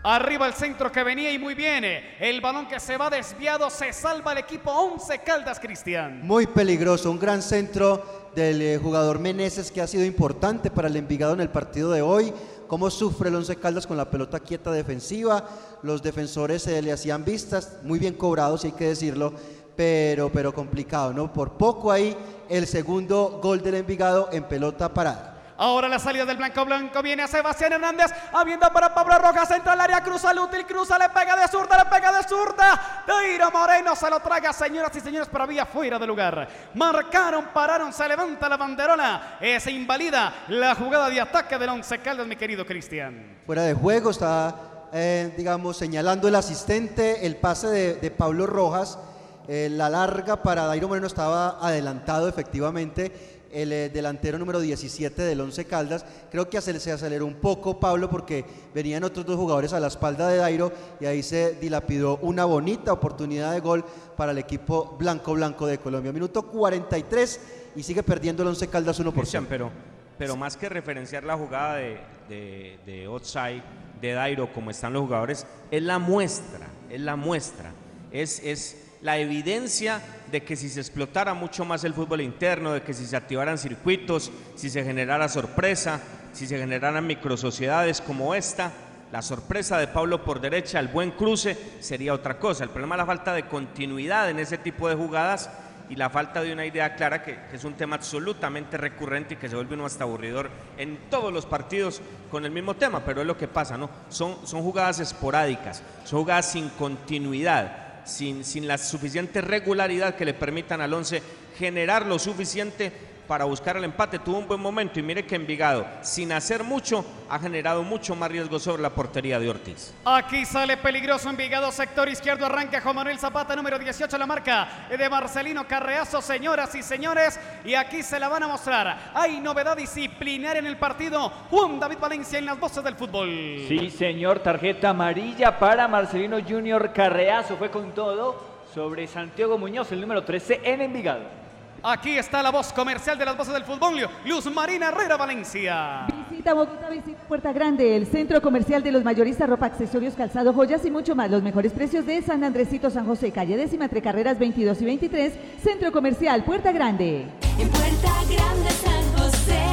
Arriba 0.09 0.47
el 0.47 0.53
centro 0.53 0.89
que 0.89 1.03
venía 1.03 1.33
y 1.33 1.37
muy 1.37 1.53
bien. 1.53 1.83
El 2.17 2.39
balón 2.39 2.65
que 2.65 2.79
se 2.79 2.95
va 2.95 3.09
desviado, 3.09 3.69
se 3.69 3.91
salva 3.91 4.31
el 4.31 4.37
equipo 4.37 4.71
11 4.71 5.19
Caldas 5.19 5.59
Cristian. 5.59 6.25
Muy 6.25 6.47
peligroso, 6.47 7.11
un 7.11 7.19
gran 7.19 7.41
centro 7.41 8.29
del 8.33 8.61
eh, 8.61 8.77
jugador 8.77 9.19
Meneses 9.19 9.69
que 9.69 9.81
ha 9.81 9.87
sido 9.87 10.05
importante 10.05 10.71
para 10.71 10.87
el 10.87 10.95
Envigado 10.95 11.33
en 11.33 11.41
el 11.41 11.49
partido 11.49 11.91
de 11.91 12.01
hoy. 12.01 12.33
Cómo 12.69 12.89
sufre 12.89 13.27
el 13.27 13.35
Once 13.35 13.53
Caldas 13.57 13.85
con 13.85 13.97
la 13.97 14.09
pelota 14.09 14.39
quieta 14.39 14.71
defensiva. 14.71 15.45
Los 15.83 16.01
defensores 16.01 16.61
se 16.61 16.81
le 16.81 16.93
hacían 16.93 17.25
vistas, 17.25 17.79
muy 17.83 17.99
bien 17.99 18.13
cobrados, 18.13 18.63
hay 18.63 18.71
que 18.71 18.87
decirlo, 18.87 19.33
pero, 19.75 20.31
pero 20.31 20.53
complicado, 20.53 21.11
¿no? 21.11 21.33
Por 21.33 21.57
poco 21.57 21.91
ahí 21.91 22.15
el 22.47 22.65
segundo 22.65 23.41
gol 23.43 23.61
del 23.61 23.75
Envigado 23.75 24.29
en 24.31 24.45
pelota 24.45 24.93
parada. 24.93 25.36
Ahora 25.57 25.87
la 25.87 25.97
salida 25.97 26.23
del 26.23 26.37
blanco 26.37 26.63
blanco 26.65 27.01
viene 27.01 27.23
a 27.23 27.27
Sebastián 27.27 27.73
Hernández, 27.73 28.11
habiendo 28.31 28.69
para 28.71 28.93
Pablo 28.93 29.17
Rojas, 29.17 29.49
entra 29.49 29.73
al 29.73 29.81
área, 29.81 30.03
cruza 30.03 30.29
el 30.29 30.37
útil, 30.37 30.65
cruza, 30.67 30.99
le 30.99 31.09
pega 31.09 31.35
de 31.35 31.47
zurda, 31.47 31.83
le 31.83 31.89
pega 31.89 32.11
de 32.15 32.27
zurda. 32.27 33.03
Dairo 33.07 33.49
Moreno 33.49 33.95
se 33.95 34.07
lo 34.07 34.19
traga, 34.19 34.53
señoras 34.53 34.95
y 34.95 34.99
señores, 34.99 35.27
pero 35.31 35.45
había 35.45 35.65
fuera 35.65 35.97
de 35.97 36.05
lugar. 36.05 36.47
Marcaron, 36.75 37.45
pararon, 37.53 37.91
se 37.91 38.07
levanta 38.07 38.47
la 38.47 38.57
banderola, 38.57 39.37
eh, 39.41 39.59
se 39.59 39.71
invalida 39.71 40.45
la 40.49 40.75
jugada 40.75 41.09
de 41.09 41.21
ataque 41.21 41.57
del 41.57 41.69
Once 41.69 41.97
Caldas, 41.99 42.27
mi 42.27 42.35
querido 42.35 42.63
Cristian. 42.63 43.37
Fuera 43.47 43.63
de 43.63 43.73
juego 43.73 44.11
está, 44.11 44.53
eh, 44.93 45.33
digamos, 45.35 45.75
señalando 45.75 46.27
el 46.27 46.35
asistente 46.35 47.25
el 47.25 47.35
pase 47.35 47.67
de, 47.67 48.11
Pablo 48.11 48.45
Rojas. 48.45 48.99
eh, 49.47 49.69
la 49.71 49.89
larga 49.89 50.43
para 50.43 50.65
Dairo 50.65 50.89
Moreno 50.89 51.07
estaba 51.07 51.57
adelantado 51.65 52.27
efectivamente 52.27 53.36
el 53.57 53.73
eh, 53.73 53.89
delantero 53.89 54.37
número 54.37 54.59
17 54.59 55.21
del 55.23 55.41
Once 55.41 55.65
Caldas. 55.65 56.05
Creo 56.29 56.47
que 56.47 56.61
se 56.61 56.91
aceleró 56.91 57.25
un 57.25 57.35
poco 57.35 57.79
Pablo 57.79 58.09
porque 58.09 58.45
venían 58.73 59.03
otros 59.03 59.25
dos 59.25 59.35
jugadores 59.35 59.73
a 59.73 59.79
la 59.79 59.87
espalda 59.87 60.27
de 60.27 60.37
Dairo 60.37 60.71
y 60.99 61.05
ahí 61.05 61.23
se 61.23 61.55
dilapidó 61.55 62.17
una 62.21 62.45
bonita 62.45 62.93
oportunidad 62.93 63.53
de 63.53 63.59
gol 63.59 63.83
para 64.15 64.31
el 64.31 64.37
equipo 64.37 64.95
blanco 64.99 65.33
blanco 65.33 65.65
de 65.65 65.79
Colombia. 65.79 66.13
Minuto 66.13 66.43
43 66.43 67.39
y 67.75 67.83
sigue 67.83 68.03
perdiendo 68.03 68.43
el 68.43 68.49
Once 68.49 68.67
Caldas 68.67 68.99
1 68.99 69.11
por 69.11 69.21
Cristian, 69.21 69.47
0. 69.49 69.71
pero, 69.71 69.71
pero 70.17 70.35
más 70.37 70.55
que 70.55 70.69
referenciar 70.69 71.23
la 71.23 71.35
jugada 71.35 71.75
de, 71.77 71.99
de, 72.29 72.79
de 72.85 73.07
offside, 73.07 73.63
de 73.99 74.11
Dairo, 74.11 74.53
como 74.53 74.69
están 74.69 74.93
los 74.93 75.01
jugadores, 75.01 75.47
es 75.71 75.81
la 75.81 75.97
muestra, 75.97 76.67
es 76.91 77.01
la 77.01 77.15
muestra, 77.15 77.71
es, 78.11 78.39
es 78.43 78.86
la 79.01 79.17
evidencia 79.17 80.01
de 80.31 80.43
que 80.43 80.55
si 80.55 80.69
se 80.69 80.79
explotara 80.79 81.33
mucho 81.33 81.65
más 81.65 81.83
el 81.83 81.93
fútbol 81.93 82.21
interno, 82.21 82.73
de 82.73 82.81
que 82.81 82.93
si 82.93 83.05
se 83.05 83.15
activaran 83.15 83.57
circuitos, 83.57 84.31
si 84.55 84.69
se 84.69 84.83
generara 84.83 85.29
sorpresa, 85.29 86.01
si 86.33 86.47
se 86.47 86.57
generaran 86.57 87.05
microsociedades 87.05 88.01
como 88.01 88.35
esta, 88.35 88.71
la 89.11 89.21
sorpresa 89.21 89.77
de 89.77 89.87
Pablo 89.87 90.23
por 90.23 90.41
derecha, 90.41 90.79
el 90.79 90.89
buen 90.89 91.11
cruce, 91.11 91.57
sería 91.79 92.13
otra 92.13 92.39
cosa. 92.39 92.63
El 92.63 92.69
problema 92.69 92.95
es 92.95 92.99
la 92.99 93.05
falta 93.05 93.33
de 93.33 93.47
continuidad 93.47 94.29
en 94.29 94.39
ese 94.39 94.57
tipo 94.57 94.89
de 94.89 94.95
jugadas 94.95 95.49
y 95.89 95.95
la 95.95 96.09
falta 96.09 96.41
de 96.41 96.51
una 96.51 96.65
idea 96.65 96.95
clara, 96.95 97.23
que, 97.23 97.37
es 97.53 97.63
un 97.63 97.75
tema 97.75 97.95
absolutamente 97.95 98.75
recurrente 98.75 99.35
y 99.35 99.37
que 99.37 99.47
se 99.47 99.55
vuelve 99.55 99.75
uno 99.75 99.85
hasta 99.85 100.03
aburridor 100.03 100.49
en 100.77 100.97
todos 101.09 101.31
los 101.31 101.45
partidos 101.45 102.01
con 102.29 102.43
el 102.43 102.51
mismo 102.51 102.73
tema, 102.73 103.05
pero 103.05 103.21
es 103.21 103.27
lo 103.27 103.37
que 103.37 103.47
pasa, 103.47 103.77
¿no? 103.77 103.89
Son, 104.09 104.45
son 104.45 104.61
jugadas 104.61 104.99
esporádicas, 104.99 105.81
son 106.03 106.19
jugadas 106.19 106.51
sin 106.51 106.67
continuidad, 106.69 107.86
sin, 108.07 108.43
sin 108.43 108.67
la 108.67 108.77
suficiente 108.77 109.41
regularidad 109.41 110.15
que 110.15 110.25
le 110.25 110.33
permitan 110.33 110.81
al 110.81 110.93
11 110.93 111.21
generar 111.57 112.05
lo 112.05 112.19
suficiente 112.19 112.91
para 113.27 113.45
buscar 113.45 113.77
el 113.77 113.83
empate. 113.83 114.19
Tuvo 114.19 114.39
un 114.39 114.47
buen 114.47 114.59
momento 114.59 114.99
y 114.99 115.03
mire 115.03 115.25
que 115.25 115.35
Envigado, 115.35 115.85
sin 116.01 116.31
hacer 116.31 116.63
mucho, 116.63 117.05
ha 117.29 117.37
generado 117.39 117.83
mucho 117.83 118.15
más 118.15 118.31
riesgo 118.31 118.59
sobre 118.59 118.81
la 118.81 118.89
portería 118.89 119.39
de 119.39 119.49
Ortiz. 119.49 119.93
Aquí 120.05 120.45
sale 120.45 120.77
peligroso 120.77 121.29
Envigado, 121.29 121.71
sector 121.71 122.09
izquierdo, 122.09 122.45
arranca 122.45 122.81
Juan 122.81 122.95
Manuel 122.95 123.19
Zapata, 123.19 123.55
número 123.55 123.77
18, 123.77 124.17
la 124.17 124.25
marca 124.25 124.87
de 124.89 125.09
Marcelino 125.09 125.67
Carreazo, 125.67 126.21
señoras 126.21 126.73
y 126.75 126.81
señores, 126.81 127.39
y 127.65 127.75
aquí 127.75 128.01
se 128.01 128.19
la 128.19 128.29
van 128.29 128.43
a 128.43 128.47
mostrar. 128.47 129.11
Hay 129.13 129.39
novedad 129.39 129.75
disciplinaria 129.75 130.59
en 130.59 130.67
el 130.67 130.77
partido. 130.77 131.29
Juan 131.49 131.79
David 131.79 131.97
Valencia 131.99 132.39
en 132.39 132.45
las 132.45 132.59
voces 132.59 132.83
del 132.83 132.95
fútbol. 132.95 133.27
Sí, 133.67 133.89
señor, 133.89 134.39
tarjeta 134.39 134.89
amarilla 134.89 135.59
para 135.59 135.87
Marcelino 135.87 136.37
Junior 136.41 136.91
Carreazo. 136.93 137.57
Fue 137.57 137.69
con 137.69 137.91
todo 137.91 138.57
sobre 138.73 139.07
Santiago 139.07 139.57
Muñoz, 139.57 139.91
el 139.91 140.01
número 140.01 140.23
13 140.23 140.61
en 140.63 140.81
Envigado. 140.81 141.46
Aquí 141.83 142.17
está 142.17 142.41
la 142.41 142.49
voz 142.49 142.73
comercial 142.73 143.17
de 143.17 143.25
las 143.25 143.37
voces 143.37 143.53
del 143.53 143.63
fútbol, 143.63 144.09
Luz 144.25 144.51
Marina 144.51 144.89
Herrera 144.89 145.15
Valencia. 145.15 146.07
Visita 146.29 146.53
Bogotá, 146.53 146.89
visita 146.89 147.21
Puerta 147.27 147.53
Grande, 147.53 147.95
el 147.95 148.07
centro 148.07 148.41
comercial 148.41 148.81
de 148.81 148.91
los 148.91 149.03
mayoristas, 149.03 149.47
ropa, 149.47 149.67
accesorios, 149.67 150.15
calzado, 150.15 150.53
joyas 150.53 150.83
y 150.85 150.91
mucho 150.91 151.15
más. 151.15 151.29
Los 151.29 151.43
mejores 151.43 151.71
precios 151.71 152.05
de 152.05 152.21
San 152.21 152.43
Andresito, 152.43 152.89
San 152.89 153.05
José, 153.05 153.31
calle 153.31 153.57
décima 153.57 153.85
entre 153.85 154.01
carreras 154.01 154.39
22 154.39 154.81
y 154.81 154.85
23, 154.85 155.33
centro 155.63 155.91
comercial 155.91 156.43
Puerta 156.43 156.71
Grande. 156.71 157.27
En 157.59 157.69
Puerta 157.69 158.11
Grande 158.29 158.69
San 158.71 159.17
José, 159.17 159.65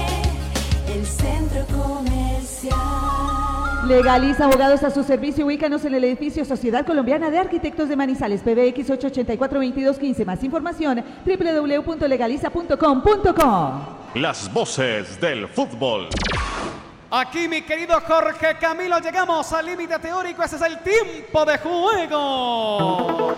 el 0.94 1.06
centro 1.06 1.64
comercial. 1.66 3.33
Legaliza 3.86 4.46
abogados 4.46 4.82
a 4.82 4.90
su 4.90 5.04
servicio. 5.04 5.44
Ubícanos 5.44 5.84
en 5.84 5.94
el 5.94 6.04
edificio 6.04 6.42
Sociedad 6.46 6.86
Colombiana 6.86 7.28
de 7.30 7.38
Arquitectos 7.38 7.86
de 7.88 7.96
Manizales, 7.96 8.40
PBX 8.40 8.88
884-2215. 8.90 10.24
Más 10.24 10.42
información, 10.42 11.04
www.legaliza.com.co. 11.26 13.72
Las 14.14 14.50
voces 14.52 15.20
del 15.20 15.46
fútbol. 15.48 16.08
Aquí, 17.10 17.46
mi 17.46 17.60
querido 17.62 18.00
Jorge 18.00 18.56
Camilo, 18.58 18.98
llegamos 19.00 19.52
al 19.52 19.66
límite 19.66 19.98
teórico. 19.98 20.42
Ese 20.42 20.56
es 20.56 20.62
el 20.62 20.78
tiempo 20.78 21.44
de 21.44 21.58
juego. 21.58 23.34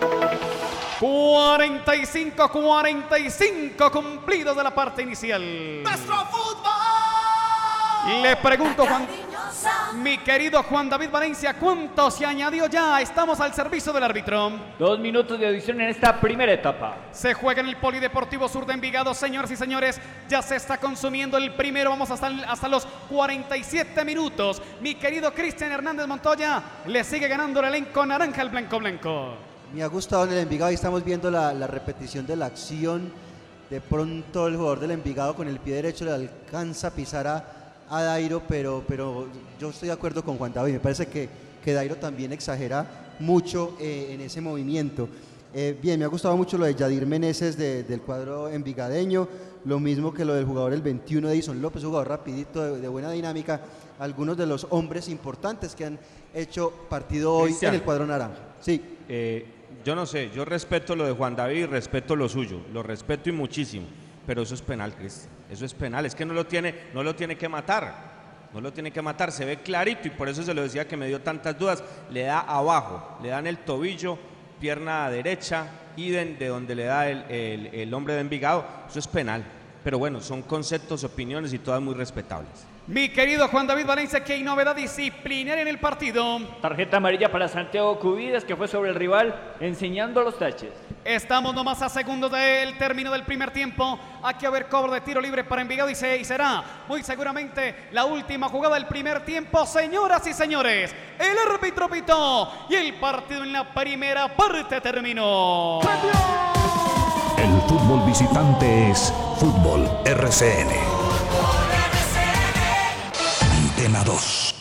45-45 1.01 3.91
cumplidos 3.91 4.55
de 4.55 4.63
la 4.63 4.73
parte 4.73 5.01
inicial. 5.03 5.83
¡Nuestro 5.83 6.15
fútbol! 6.25 6.86
Le 8.07 8.37
pregunto, 8.37 8.85
Juan, 8.85 9.05
mi 10.01 10.17
querido 10.19 10.63
Juan 10.63 10.89
David 10.89 11.09
Valencia, 11.09 11.53
¿cuánto 11.55 12.09
se 12.09 12.25
añadió 12.25 12.67
ya? 12.67 13.01
Estamos 13.01 13.37
al 13.41 13.53
servicio 13.53 13.91
del 13.91 14.03
árbitro. 14.03 14.49
Dos 14.79 14.97
minutos 14.97 15.37
de 15.37 15.45
audición 15.45 15.81
en 15.81 15.89
esta 15.89 16.17
primera 16.21 16.53
etapa. 16.53 16.95
Se 17.11 17.33
juega 17.33 17.59
en 17.59 17.67
el 17.67 17.75
Polideportivo 17.75 18.47
Sur 18.47 18.65
de 18.65 18.73
Envigado, 18.73 19.13
señoras 19.13 19.51
y 19.51 19.57
señores. 19.57 19.99
Ya 20.29 20.41
se 20.41 20.55
está 20.55 20.77
consumiendo 20.77 21.37
el 21.37 21.53
primero. 21.53 21.89
Vamos 21.89 22.09
hasta, 22.09 22.27
hasta 22.27 22.69
los 22.69 22.85
47 23.09 24.05
minutos. 24.05 24.61
Mi 24.79 24.95
querido 24.95 25.33
Cristian 25.33 25.73
Hernández 25.73 26.07
Montoya 26.07 26.63
le 26.85 27.03
sigue 27.03 27.27
ganando 27.27 27.59
el 27.59 27.65
elenco 27.65 28.05
naranja 28.05 28.41
el 28.41 28.49
blanco 28.49 28.79
blanco. 28.79 29.33
Me 29.73 29.83
ha 29.83 29.87
gustado 29.87 30.23
en 30.23 30.31
el 30.31 30.37
Envigado 30.39 30.71
y 30.71 30.75
estamos 30.75 31.03
viendo 31.03 31.29
la, 31.29 31.53
la 31.53 31.67
repetición 31.67 32.25
de 32.25 32.37
la 32.37 32.45
acción. 32.45 33.11
De 33.69 33.81
pronto 33.81 34.47
el 34.47 34.55
jugador 34.55 34.79
del 34.79 34.91
Envigado 34.91 35.35
con 35.35 35.49
el 35.49 35.59
pie 35.59 35.75
derecho 35.75 36.05
le 36.05 36.11
alcanza 36.11 36.87
a 36.87 36.91
pisar 36.91 37.27
a, 37.27 37.56
a 37.89 38.01
Dairo, 38.03 38.41
pero, 38.47 38.83
pero 38.87 39.27
yo 39.59 39.69
estoy 39.69 39.87
de 39.87 39.93
acuerdo 39.93 40.23
con 40.23 40.37
Juan 40.37 40.53
David. 40.53 40.73
Me 40.73 40.79
parece 40.79 41.07
que, 41.07 41.29
que 41.63 41.73
Dairo 41.73 41.95
también 41.95 42.31
exagera 42.33 43.15
mucho 43.19 43.75
eh, 43.79 44.09
en 44.11 44.21
ese 44.21 44.41
movimiento. 44.41 45.07
Eh, 45.53 45.77
bien, 45.81 45.97
me 45.99 46.05
ha 46.05 46.09
gustado 46.09 46.35
mucho 46.37 46.57
lo 46.57 46.65
de 46.65 46.75
Yadir 46.75 47.05
Meneses 47.07 47.57
de- 47.57 47.83
del 47.83 48.01
cuadro 48.01 48.49
envigadeño, 48.49 49.27
lo 49.65 49.79
mismo 49.79 50.13
que 50.13 50.25
lo 50.25 50.33
del 50.35 50.45
jugador 50.45 50.73
el 50.73 50.81
21 50.81 51.29
Edison 51.29 51.61
López, 51.61 51.83
jugador 51.83 52.09
rapidito, 52.09 52.61
de, 52.63 52.81
de 52.81 52.87
buena 52.87 53.09
dinámica. 53.11 53.61
Algunos 53.99 54.37
de 54.37 54.45
los 54.45 54.67
hombres 54.69 55.07
importantes 55.09 55.73
que 55.73 55.85
han 55.85 55.97
hecho 56.33 56.71
partido 56.89 57.33
hoy 57.33 57.49
Cristian. 57.49 57.73
en 57.73 57.79
el 57.79 57.85
cuadro 57.85 58.05
naranja. 58.05 58.35
Sí. 58.61 58.81
Eh, 59.09 59.45
yo 59.83 59.95
no 59.95 60.05
sé, 60.05 60.29
yo 60.35 60.43
respeto 60.45 60.95
lo 60.95 61.05
de 61.05 61.13
Juan 61.13 61.35
David, 61.35 61.67
respeto 61.67 62.15
lo 62.15 62.27
suyo, 62.29 62.59
lo 62.73 62.83
respeto 62.83 63.29
y 63.29 63.31
muchísimo, 63.31 63.87
pero 64.27 64.41
eso 64.43 64.53
es 64.53 64.61
penal, 64.61 64.93
Cristian. 64.93 65.31
Eso 65.49 65.65
es 65.65 65.73
penal, 65.73 66.05
es 66.05 66.13
que 66.15 66.25
no 66.25 66.33
lo 66.33 66.45
tiene, 66.45 66.73
no 66.93 67.03
lo 67.03 67.15
tiene 67.15 67.37
que 67.37 67.47
matar. 67.49 68.07
No 68.53 68.61
lo 68.61 68.71
tiene 68.71 68.91
que 68.91 69.01
matar, 69.01 69.31
se 69.31 69.43
ve 69.45 69.57
clarito 69.57 70.07
y 70.07 70.11
por 70.11 70.29
eso 70.29 70.41
se 70.41 70.53
lo 70.53 70.61
decía 70.63 70.87
que 70.87 70.95
me 70.97 71.07
dio 71.07 71.21
tantas 71.21 71.57
dudas. 71.59 71.83
Le 72.09 72.23
da 72.23 72.39
abajo, 72.39 73.17
le 73.21 73.29
dan 73.29 73.45
el 73.45 73.57
tobillo, 73.59 74.17
pierna 74.59 75.09
derecha, 75.09 75.67
idem 75.97 76.37
de 76.37 76.47
donde 76.47 76.73
le 76.73 76.85
da 76.85 77.09
el, 77.09 77.23
el- 77.29 77.67
el 77.73 77.93
hombre 77.93 78.13
de 78.15 78.21
Envigado. 78.21 78.65
Eso 78.89 78.99
es 78.99 79.07
penal. 79.07 79.43
Pero 79.83 79.99
bueno, 79.99 80.21
son 80.21 80.41
conceptos, 80.41 81.03
opiniones 81.03 81.53
y 81.53 81.59
todas 81.59 81.81
muy 81.81 81.93
respetables. 81.93 82.65
Mi 82.87 83.09
querido 83.09 83.47
Juan 83.49 83.67
David 83.67 83.85
Valencia, 83.85 84.23
que 84.23 84.33
hay 84.33 84.43
novedad 84.43 84.75
disciplinaria 84.75 85.61
en 85.61 85.67
el 85.67 85.77
partido. 85.79 86.39
Tarjeta 86.61 86.97
amarilla 86.97 87.29
para 87.31 87.49
Santiago 87.49 87.99
Cubides, 87.99 88.45
que 88.45 88.55
fue 88.55 88.67
sobre 88.69 88.89
el 88.91 88.95
rival 88.95 89.55
enseñando 89.59 90.23
los 90.23 90.39
taches. 90.39 90.71
Estamos 91.09 91.55
nomás 91.55 91.81
a 91.81 91.87
segundos 91.87 92.29
del 92.33 92.77
término 92.77 93.09
del 93.11 93.23
primer 93.23 93.51
tiempo. 93.51 93.97
Aquí 94.21 94.45
a 94.45 94.49
ver 94.49 94.67
cobro 94.67 94.91
de 94.91 94.99
tiro 94.99 95.21
libre 95.21 95.45
para 95.45 95.61
Envigado 95.61 95.89
y, 95.89 95.95
se- 95.95 96.17
y 96.17 96.25
será 96.25 96.61
muy 96.85 97.01
seguramente 97.01 97.87
la 97.93 98.03
última 98.03 98.49
jugada 98.49 98.75
del 98.75 98.87
primer 98.87 99.23
tiempo. 99.23 99.65
Señoras 99.65 100.27
y 100.27 100.33
señores, 100.33 100.93
el 101.17 101.37
árbitro 101.49 101.87
pitó 101.87 102.51
y 102.69 102.75
el 102.75 102.95
partido 102.95 103.43
en 103.43 103.53
la 103.53 103.73
primera 103.73 104.35
parte 104.35 104.81
terminó. 104.81 105.79
El 107.37 107.61
fútbol 107.69 108.05
visitante 108.05 108.91
es 108.91 109.13
Fútbol 109.39 109.89
RCN. 110.03 110.71
Antena 113.69 114.03
2. 114.03 114.55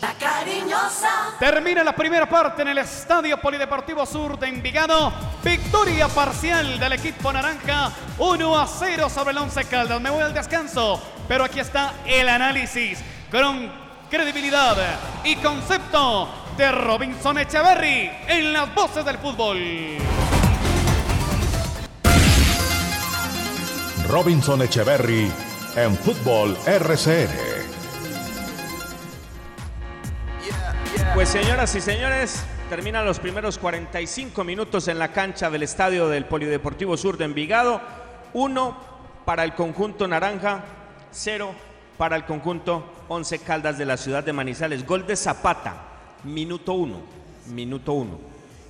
Termina 1.39 1.85
la 1.85 1.94
primera 1.94 2.28
parte 2.28 2.62
en 2.62 2.69
el 2.69 2.78
Estadio 2.78 3.40
Polideportivo 3.40 4.07
Sur 4.07 4.39
de 4.39 4.48
Envigado. 4.48 5.12
Victoria 5.44 6.09
parcial 6.09 6.78
del 6.78 6.93
equipo 6.93 7.32
naranja. 7.32 7.93
1 8.19 8.59
a 8.59 8.66
0 8.66 9.11
sobre 9.11 9.32
el 9.32 9.39
Once 9.39 9.65
Caldas. 9.65 10.01
Me 10.01 10.11
voy 10.11 10.23
al 10.23 10.32
descanso, 10.32 11.03
pero 11.28 11.44
aquí 11.44 11.61
está 11.61 11.94
el 12.07 12.28
análisis 12.28 12.98
con 13.31 13.70
credibilidad 14.11 14.77
y 15.24 15.36
concepto 15.36 16.28
de 16.57 16.73
Robinson 16.73 17.39
Echeverry 17.39 18.11
en 18.28 18.53
las 18.53 18.74
voces 18.74 19.05
del 19.05 19.19
fútbol. 19.19 19.59
Robinson 24.09 24.62
Echeverry 24.62 25.31
en 25.77 25.97
Fútbol 25.98 26.57
RCN. 26.65 27.65
Pues 31.16 31.30
señoras 31.30 31.74
y 31.74 31.80
señores, 31.80 32.44
terminan 32.68 33.06
los 33.06 33.20
primeros 33.20 33.56
45 33.56 34.44
minutos 34.44 34.86
en 34.86 34.98
la 34.98 35.12
cancha 35.12 35.48
del 35.48 35.62
estadio 35.62 36.10
del 36.10 36.26
Polideportivo 36.26 36.94
Sur 36.98 37.16
de 37.16 37.24
Envigado. 37.24 37.80
Uno 38.34 38.76
para 39.24 39.43
el 39.43 39.55
conjunto 39.55 40.06
naranja, 40.06 40.62
cero 41.10 41.55
para 41.97 42.16
el 42.16 42.26
conjunto 42.26 42.84
Once 43.09 43.38
Caldas 43.38 43.78
de 43.78 43.86
la 43.86 43.97
ciudad 43.97 44.24
de 44.24 44.34
Manizales. 44.34 44.84
Gol 44.84 45.06
de 45.06 45.16
Zapata, 45.16 45.84
minuto 46.24 46.74
uno, 46.74 47.01
minuto 47.47 47.94
uno. 47.94 48.18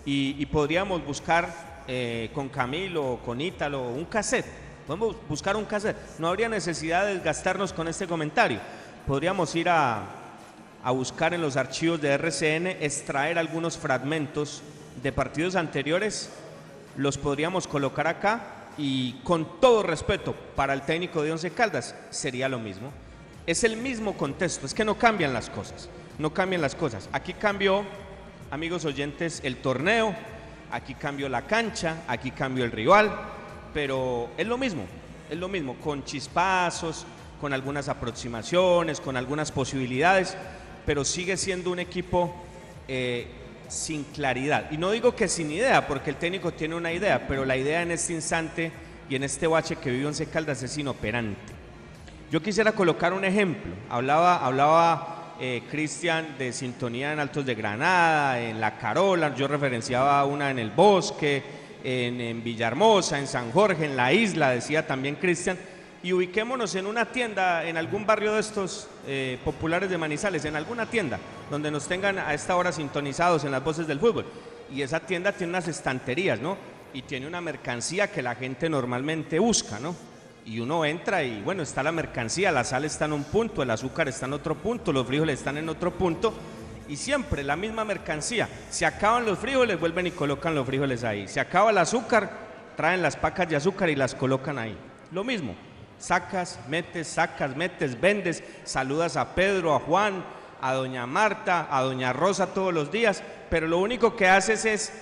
Y, 0.05 0.47
podríamos 0.47 1.05
buscar 1.05 1.83
eh, 1.89 2.31
con 2.33 2.49
Camilo 2.49 3.19
con 3.27 3.41
Ítalo 3.41 3.89
un 3.89 4.05
cassette 4.05 4.47
Podemos 4.87 5.17
buscar 5.29 5.57
un 5.57 5.65
cassette. 5.65 5.97
No 6.21 6.29
habría 6.29 6.49
necesidad 6.49 7.07
de 7.07 7.15
desgastarnos 7.15 7.73
con 7.73 7.89
este 7.89 8.07
comentario. 8.07 8.61
Podríamos 9.05 9.53
ir 9.57 9.69
a, 9.69 10.26
a 10.87 10.93
buscar 10.93 11.35
en 11.35 11.41
los 11.41 11.57
archivos 11.57 12.01
de 12.01 12.11
RCN, 12.11 12.69
extraer 12.81 13.41
algunos 13.41 13.77
fragmentos 13.77 14.63
de 15.03 15.11
partidos 15.11 15.57
anteriores, 15.57 16.31
los 16.97 17.19
podríamos 17.19 17.67
colocar 17.67 18.07
acá 18.07 18.69
y 18.79 19.15
con 19.25 19.61
todo 19.61 19.83
respeto 19.83 20.33
para 20.55 20.75
el 20.75 20.83
técnico 20.83 21.25
de 21.25 21.33
Once 21.33 21.51
Caldas 21.51 21.97
sería 22.11 22.49
lo 22.49 22.61
mismo. 22.61 22.93
Es 23.49 23.65
el 23.65 23.77
mismo 23.77 24.17
contexto, 24.17 24.65
es 24.65 24.75
que 24.75 24.85
no 24.85 24.97
cambian 24.97 25.33
las 25.33 25.51
cosas, 25.51 25.89
no 26.21 26.33
cambian 26.33 26.63
las 26.63 26.77
cosas. 26.77 27.09
Aquí 27.11 27.33
cambió, 27.33 27.85
amigos 28.53 28.85
oyentes, 28.85 29.41
el 29.43 29.57
torneo, 29.57 30.15
aquí 30.71 30.95
cambió 30.95 31.29
la 31.29 31.49
cancha, 31.49 32.05
aquí 32.07 32.31
cambió 32.31 32.65
el 32.65 32.71
rival, 32.71 33.11
pero 33.75 34.31
es 34.37 34.47
lo 34.47 34.57
mismo, 34.57 34.85
es 35.29 35.37
lo 35.37 35.49
mismo, 35.49 35.75
con 35.83 36.05
chispazos, 36.05 37.07
con 37.41 37.53
algunas 37.53 37.89
aproximaciones, 37.89 39.01
con 39.01 39.17
algunas 39.17 39.51
posibilidades, 39.51 40.37
pero 40.87 41.05
sigue 41.05 41.37
siendo 41.37 41.71
un 41.71 41.81
equipo 41.81 42.33
eh, 42.89 43.27
sin 43.69 44.05
claridad. 44.05 44.71
Y 44.71 44.79
no 44.79 44.93
digo 44.93 45.15
que 45.15 45.29
sin 45.29 45.51
idea, 45.51 45.87
porque 45.87 46.11
el 46.11 46.17
técnico 46.17 46.53
tiene 46.53 46.77
una 46.77 46.93
idea, 46.93 47.27
pero 47.27 47.45
la 47.45 47.57
idea 47.57 47.83
en 47.83 47.91
este 47.91 48.15
instante 48.15 48.71
y 49.11 49.17
en 49.17 49.25
este 49.25 49.47
bache 49.47 49.77
que 49.77 49.91
vive 49.91 50.07
Once 50.07 50.25
Caldas 50.27 50.63
es 50.63 50.79
inoperante. 50.79 51.53
Yo 52.31 52.41
quisiera 52.41 52.73
colocar 52.73 53.13
un 53.13 53.25
ejemplo. 53.25 53.73
Hablaba, 53.91 54.45
hablaba 54.45 55.35
eh, 55.41 55.63
Cristian 55.71 56.37
de 56.39 56.53
sintonía 56.53 57.13
en 57.13 57.21
Altos 57.21 57.45
de 57.45 57.55
Granada, 57.55 58.41
en 58.41 58.61
La 58.61 58.79
Carola, 58.79 59.35
yo 59.35 59.49
referenciaba 59.49 60.25
una 60.25 60.51
en 60.51 60.59
el 60.59 60.71
Bosque, 60.71 61.43
en, 61.85 62.21
en 62.21 62.43
Villahermosa, 62.43 63.19
en 63.19 63.27
San 63.27 63.53
Jorge, 63.53 63.85
en 63.85 63.97
la 63.97 64.13
isla, 64.13 64.51
decía 64.51 64.87
también 64.87 65.17
Cristian. 65.17 65.59
Y 66.07 66.13
ubiquémonos 66.13 66.73
en 66.77 66.87
una 66.87 67.07
tienda, 67.07 67.65
en 67.65 67.77
algún 67.77 68.07
barrio 68.07 68.35
de 68.35 68.39
estos 68.39 68.87
eh, 69.09 69.41
populares 69.45 69.91
de 69.91 69.99
Manizales, 69.99 70.45
en 70.45 70.55
alguna 70.55 70.87
tienda, 70.87 71.19
donde 71.51 71.69
nos 71.69 71.89
tengan 71.89 72.21
a 72.21 72.33
esta 72.33 72.55
hora 72.55 72.71
sintonizados 72.71 73.43
en 73.43 73.51
las 73.51 73.65
voces 73.65 73.89
del 73.89 73.99
fútbol. 73.99 74.25
Y 74.73 74.83
esa 74.83 75.01
tienda 75.01 75.33
tiene 75.33 75.51
unas 75.51 75.67
estanterías, 75.67 76.39
¿no? 76.39 76.59
Y 76.95 77.03
tiene 77.03 77.27
una 77.27 77.41
mercancía 77.41 78.07
que 78.13 78.23
la 78.23 78.37
gente 78.37 78.69
normalmente 78.69 79.41
busca, 79.41 79.81
¿no? 79.81 79.97
y 80.45 80.61
uno 80.61 80.85
entra 80.85 81.25
y 81.25 81.43
bueno, 81.43 81.65
está 81.65 81.83
la 81.83 81.91
mercancía, 81.91 82.53
la 82.53 82.63
sal 82.63 82.85
está 82.85 83.07
en 83.07 83.13
un 83.15 83.25
punto, 83.25 83.65
el 83.65 83.71
azúcar 83.73 84.07
está 84.07 84.27
en 84.27 84.35
otro 84.35 84.55
punto, 84.55 84.93
los 84.93 85.05
frijoles 85.05 85.41
están 85.41 85.59
en 85.59 85.69
otro 85.69 85.91
punto 85.93 86.33
y 86.89 86.95
siempre 86.95 87.43
la 87.43 87.57
misma 87.57 87.85
mercancía. 87.85 88.49
Se 88.71 88.87
acaban 88.87 89.27
los 89.27 89.41
frijoles, 89.41 89.81
vuelven 89.81 90.07
y 90.07 90.13
colocan 90.13 90.55
los 90.55 90.65
frijoles 90.65 91.03
ahí. 91.03 91.27
Se 91.27 91.41
acaba 91.41 91.73
el 91.73 91.79
azúcar, 91.79 92.31
traen 92.77 93.03
las 93.03 93.17
pacas 93.17 93.49
de 93.49 93.57
azúcar 93.57 93.91
y 93.91 93.97
las 93.97 94.15
colocan 94.15 94.57
ahí. 94.57 94.79
Lo 95.11 95.25
mismo, 95.25 95.57
sacas, 95.99 96.59
metes, 96.69 97.07
sacas, 97.09 97.57
metes, 97.57 98.01
vendes, 98.01 98.43
saludas 98.65 99.17
a 99.17 99.35
Pedro, 99.35 99.75
a 99.75 99.81
Juan, 99.81 100.25
a 100.61 100.73
doña 100.73 101.07
Marta, 101.07 101.69
a 101.71 101.83
doña 101.83 102.13
Rosa 102.13 102.55
todos 102.55 102.73
los 102.73 102.91
días, 102.91 103.23
pero 103.51 103.67
lo 103.67 103.79
único 103.79 104.17
que 104.17 104.29
haces 104.29 104.65
es 104.65 104.93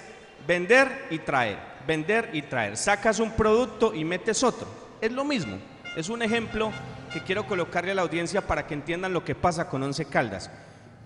vender 0.46 1.06
y 1.10 1.18
traer, 1.18 1.58
vender 1.86 2.30
y 2.32 2.42
traer. 2.42 2.76
Sacas 2.76 3.20
un 3.20 3.32
producto 3.32 3.94
y 3.94 4.04
metes 4.04 4.42
otro 4.42 4.84
es 5.04 5.12
lo 5.12 5.24
mismo. 5.24 5.58
Es 5.96 6.08
un 6.08 6.22
ejemplo 6.22 6.72
que 7.12 7.20
quiero 7.20 7.46
colocarle 7.46 7.92
a 7.92 7.94
la 7.94 8.02
audiencia 8.02 8.46
para 8.46 8.66
que 8.66 8.74
entiendan 8.74 9.12
lo 9.12 9.24
que 9.24 9.34
pasa 9.34 9.68
con 9.68 9.82
Once 9.82 10.04
Caldas. 10.06 10.50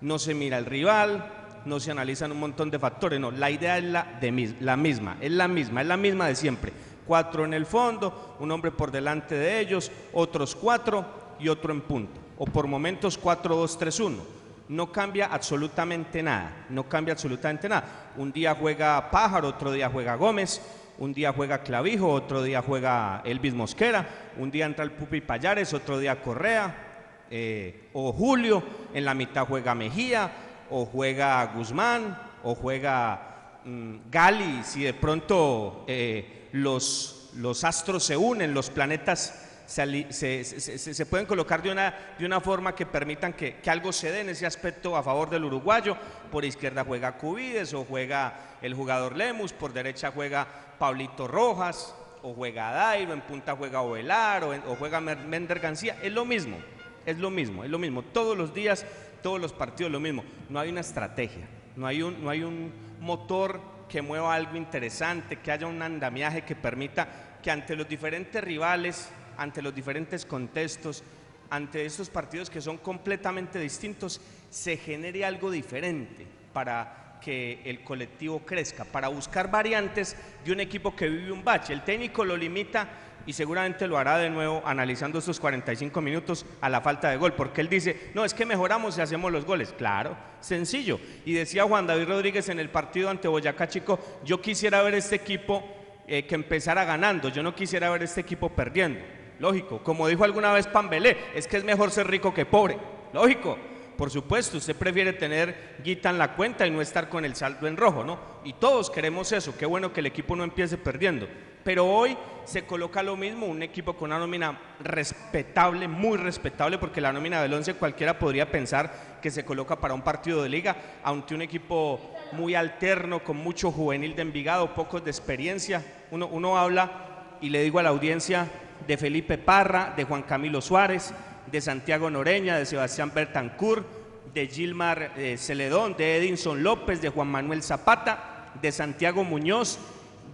No 0.01 0.17
se 0.17 0.33
mira 0.33 0.57
el 0.57 0.65
rival, 0.65 1.31
no 1.65 1.79
se 1.79 1.91
analizan 1.91 2.31
un 2.31 2.39
montón 2.39 2.71
de 2.71 2.79
factores, 2.79 3.19
no, 3.19 3.31
la 3.31 3.51
idea 3.51 3.77
es 3.77 3.83
la, 3.83 4.19
la 4.61 4.77
misma, 4.77 5.17
es 5.19 5.31
la 5.31 5.47
misma, 5.47 5.81
es 5.81 5.87
la 5.87 5.97
misma 5.97 6.27
de 6.27 6.35
siempre. 6.35 6.71
Cuatro 7.09 7.43
en 7.43 7.55
el 7.55 7.65
fondo, 7.65 8.35
un 8.39 8.51
hombre 8.51 8.69
por 8.69 8.91
delante 8.91 9.33
de 9.33 9.59
ellos, 9.59 9.91
otros 10.13 10.55
cuatro 10.55 11.03
y 11.39 11.49
otro 11.49 11.73
en 11.73 11.81
punto. 11.81 12.21
O 12.37 12.45
por 12.45 12.67
momentos 12.67 13.17
cuatro, 13.17 13.55
dos, 13.55 13.79
tres, 13.79 13.99
uno. 13.99 14.19
No 14.67 14.91
cambia 14.91 15.25
absolutamente 15.25 16.21
nada, 16.21 16.67
no 16.69 16.83
cambia 16.87 17.13
absolutamente 17.13 17.67
nada. 17.67 18.11
Un 18.15 18.31
día 18.31 18.53
juega 18.53 19.09
Pájaro, 19.09 19.47
otro 19.47 19.71
día 19.71 19.89
juega 19.89 20.13
Gómez, 20.13 20.61
un 20.99 21.11
día 21.11 21.33
juega 21.33 21.63
Clavijo, 21.63 22.09
otro 22.09 22.43
día 22.43 22.61
juega 22.61 23.23
Elvis 23.25 23.55
Mosquera, 23.55 24.07
un 24.37 24.51
día 24.51 24.67
entra 24.67 24.83
el 24.83 24.91
Pupi 24.91 25.21
Payares, 25.21 25.73
otro 25.73 25.97
día 25.97 26.21
Correa, 26.21 27.25
eh, 27.31 27.89
o 27.93 28.13
Julio, 28.13 28.61
en 28.93 29.03
la 29.03 29.15
mitad 29.15 29.47
juega 29.47 29.73
Mejía, 29.73 30.29
o 30.69 30.85
juega 30.85 31.43
Guzmán, 31.55 32.15
o 32.43 32.53
juega 32.53 33.61
mm, 33.65 33.95
Gali, 34.11 34.61
si 34.63 34.83
de 34.83 34.93
pronto 34.93 35.85
eh, 35.87 36.35
los, 36.51 37.31
los 37.35 37.63
astros 37.63 38.03
se 38.03 38.17
unen, 38.17 38.53
los 38.53 38.69
planetas 38.69 39.47
se, 39.69 40.11
se, 40.11 41.05
pueden 41.05 41.27
colocar 41.27 41.61
de 41.61 41.71
una, 41.71 42.15
de 42.17 42.25
una 42.25 42.41
forma 42.41 42.73
que 42.73 42.87
permitan 42.87 43.33
que, 43.33 43.57
que, 43.57 43.69
algo 43.69 43.93
se 43.93 44.11
dé 44.11 44.21
en 44.21 44.29
ese 44.29 44.47
aspecto 44.47 44.97
a 44.97 45.03
favor 45.03 45.29
del 45.29 45.45
uruguayo. 45.45 45.95
Por 46.31 46.43
izquierda 46.43 46.83
juega 46.83 47.17
Cubides 47.17 47.73
o 47.75 47.85
juega 47.85 48.57
el 48.63 48.73
jugador 48.73 49.15
Lemus, 49.15 49.53
por 49.53 49.71
derecha 49.71 50.11
juega 50.11 50.47
Pablito 50.79 51.27
Rojas 51.27 51.93
o 52.23 52.33
juega 52.33 52.71
Dairo, 52.71 53.13
en 53.13 53.21
punta 53.21 53.55
juega 53.55 53.81
Ovelar 53.81 54.43
o, 54.43 54.75
juega 54.75 54.99
Mender 54.99 55.59
García. 55.59 55.97
Es 56.01 56.11
lo 56.11 56.25
mismo, 56.25 56.57
es 57.05 57.19
lo 57.19 57.29
mismo, 57.29 57.63
es 57.63 57.69
lo 57.69 57.77
mismo. 57.77 58.01
Todos 58.01 58.35
los 58.35 58.55
días, 58.55 58.87
todos 59.21 59.39
los 59.39 59.53
partidos, 59.53 59.91
lo 59.91 59.99
mismo. 59.99 60.23
No 60.49 60.59
hay 60.59 60.69
una 60.69 60.81
estrategia, 60.81 61.47
no 61.75 61.85
hay 61.85 62.01
un, 62.01 62.23
no 62.23 62.31
hay 62.31 62.41
un 62.43 62.71
motor 62.99 63.61
que 63.89 64.01
mueva 64.01 64.33
algo 64.33 64.55
interesante, 64.55 65.39
que 65.39 65.51
haya 65.51 65.67
un 65.67 65.81
andamiaje 65.81 66.43
que 66.43 66.55
permita 66.55 67.07
que 67.43 67.51
ante 67.51 67.75
los 67.75 67.89
diferentes 67.89 68.41
rivales 68.41 69.09
ante 69.39 69.61
los 69.61 69.73
diferentes 69.73 70.25
contextos, 70.25 71.01
ante 71.49 71.85
estos 71.85 72.09
partidos 72.09 72.49
que 72.49 72.59
son 72.59 72.77
completamente 72.77 73.57
distintos, 73.57 74.19
se 74.49 74.75
genere 74.75 75.23
algo 75.23 75.49
diferente 75.49 76.27
para 76.51 77.17
que 77.21 77.61
el 77.63 77.81
colectivo 77.81 78.39
crezca, 78.45 78.83
para 78.83 79.07
buscar 79.07 79.49
variantes 79.49 80.15
de 80.43 80.51
un 80.51 80.59
equipo 80.59 80.93
que 80.93 81.07
vive 81.07 81.31
un 81.31 81.43
bache. 81.43 81.71
El 81.71 81.83
técnico 81.83 82.25
lo 82.25 82.35
limita 82.35 82.87
y 83.29 83.33
seguramente 83.33 83.85
lo 83.85 83.99
hará 83.99 84.17
de 84.17 84.31
nuevo 84.31 84.63
analizando 84.65 85.19
estos 85.19 85.39
45 85.39 86.01
minutos 86.01 86.47
a 86.61 86.67
la 86.67 86.81
falta 86.81 87.11
de 87.11 87.17
gol, 87.17 87.33
porque 87.33 87.61
él 87.61 87.69
dice, 87.69 88.09
no, 88.15 88.25
es 88.25 88.33
que 88.33 88.43
mejoramos 88.43 88.95
si 88.95 89.01
hacemos 89.01 89.31
los 89.31 89.45
goles. 89.45 89.71
Claro, 89.77 90.17
sencillo. 90.39 90.99
Y 91.25 91.33
decía 91.33 91.65
Juan 91.65 91.85
David 91.85 92.07
Rodríguez 92.07 92.49
en 92.49 92.59
el 92.59 92.71
partido 92.71 93.07
ante 93.07 93.27
Boyacá 93.27 93.67
Chico, 93.67 93.99
yo 94.25 94.41
quisiera 94.41 94.81
ver 94.81 94.95
este 94.95 95.17
equipo 95.17 95.63
eh, 96.07 96.25
que 96.25 96.33
empezara 96.33 96.85
ganando, 96.85 97.29
yo 97.29 97.43
no 97.43 97.53
quisiera 97.53 97.91
ver 97.91 98.01
este 98.01 98.21
equipo 98.21 98.49
perdiendo. 98.49 99.01
Lógico, 99.37 99.83
como 99.83 100.07
dijo 100.07 100.23
alguna 100.23 100.51
vez 100.51 100.65
Pambelé, 100.65 101.15
es 101.35 101.47
que 101.47 101.57
es 101.57 101.63
mejor 101.63 101.91
ser 101.91 102.07
rico 102.07 102.33
que 102.33 102.47
pobre. 102.47 102.79
Lógico, 103.13 103.59
por 103.95 104.09
supuesto, 104.09 104.57
usted 104.57 104.75
prefiere 104.75 105.13
tener 105.13 105.75
guita 105.83 106.09
en 106.09 106.17
la 106.17 106.33
cuenta 106.33 106.65
y 106.65 106.71
no 106.71 106.81
estar 106.81 107.09
con 107.09 107.25
el 107.25 107.35
saldo 107.35 107.67
en 107.67 107.77
rojo, 107.77 108.03
¿no? 108.03 108.17
Y 108.43 108.53
todos 108.53 108.89
queremos 108.89 109.31
eso, 109.33 109.55
qué 109.55 109.67
bueno 109.67 109.93
que 109.93 109.99
el 109.99 110.07
equipo 110.07 110.35
no 110.35 110.43
empiece 110.43 110.79
perdiendo. 110.79 111.27
Pero 111.63 111.85
hoy 111.85 112.17
se 112.45 112.65
coloca 112.65 113.03
lo 113.03 113.15
mismo, 113.15 113.45
un 113.45 113.61
equipo 113.61 113.95
con 113.95 114.09
una 114.09 114.19
nómina 114.19 114.59
respetable, 114.79 115.87
muy 115.87 116.17
respetable, 116.17 116.77
porque 116.77 117.01
la 117.01 117.13
nómina 117.13 117.41
del 117.41 117.53
11 117.53 117.75
cualquiera 117.75 118.17
podría 118.17 118.51
pensar 118.51 119.19
que 119.21 119.29
se 119.29 119.45
coloca 119.45 119.79
para 119.79 119.93
un 119.93 120.01
partido 120.01 120.41
de 120.41 120.49
liga, 120.49 120.75
aunque 121.03 121.35
un 121.35 121.41
equipo 121.41 121.99
muy 122.31 122.55
alterno, 122.55 123.23
con 123.23 123.37
mucho 123.37 123.71
juvenil 123.71 124.15
de 124.15 124.21
Envigado, 124.23 124.73
pocos 124.73 125.03
de 125.03 125.11
experiencia. 125.11 125.83
Uno, 126.11 126.27
uno 126.27 126.57
habla 126.57 127.37
y 127.41 127.49
le 127.49 127.61
digo 127.61 127.79
a 127.79 127.83
la 127.83 127.89
audiencia, 127.89 128.47
de 128.87 128.97
Felipe 128.97 129.37
Parra, 129.37 129.93
de 129.95 130.03
Juan 130.03 130.23
Camilo 130.23 130.61
Suárez, 130.61 131.13
de 131.51 131.61
Santiago 131.61 132.09
Noreña, 132.09 132.57
de 132.57 132.65
Sebastián 132.65 133.11
Bertancur, 133.13 133.85
de 134.33 134.47
Gilmar 134.47 135.13
eh, 135.17 135.37
Celedón, 135.37 135.95
de 135.97 136.17
Edinson 136.17 136.63
López, 136.63 137.01
de 137.01 137.09
Juan 137.09 137.27
Manuel 137.27 137.63
Zapata, 137.63 138.51
de 138.61 138.71
Santiago 138.71 139.23
Muñoz, 139.23 139.79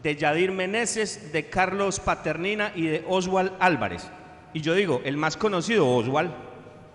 de 0.05 0.15
Yadir 0.15 0.51
Meneses, 0.51 1.33
de 1.33 1.49
Carlos 1.49 1.99
Paternina 1.99 2.71
y 2.75 2.85
de 2.85 3.03
Oswald 3.07 3.53
Álvarez. 3.59 4.07
Y 4.53 4.61
yo 4.61 4.75
digo, 4.75 5.01
el 5.03 5.17
más 5.17 5.35
conocido, 5.35 5.89
Oswald. 5.89 6.31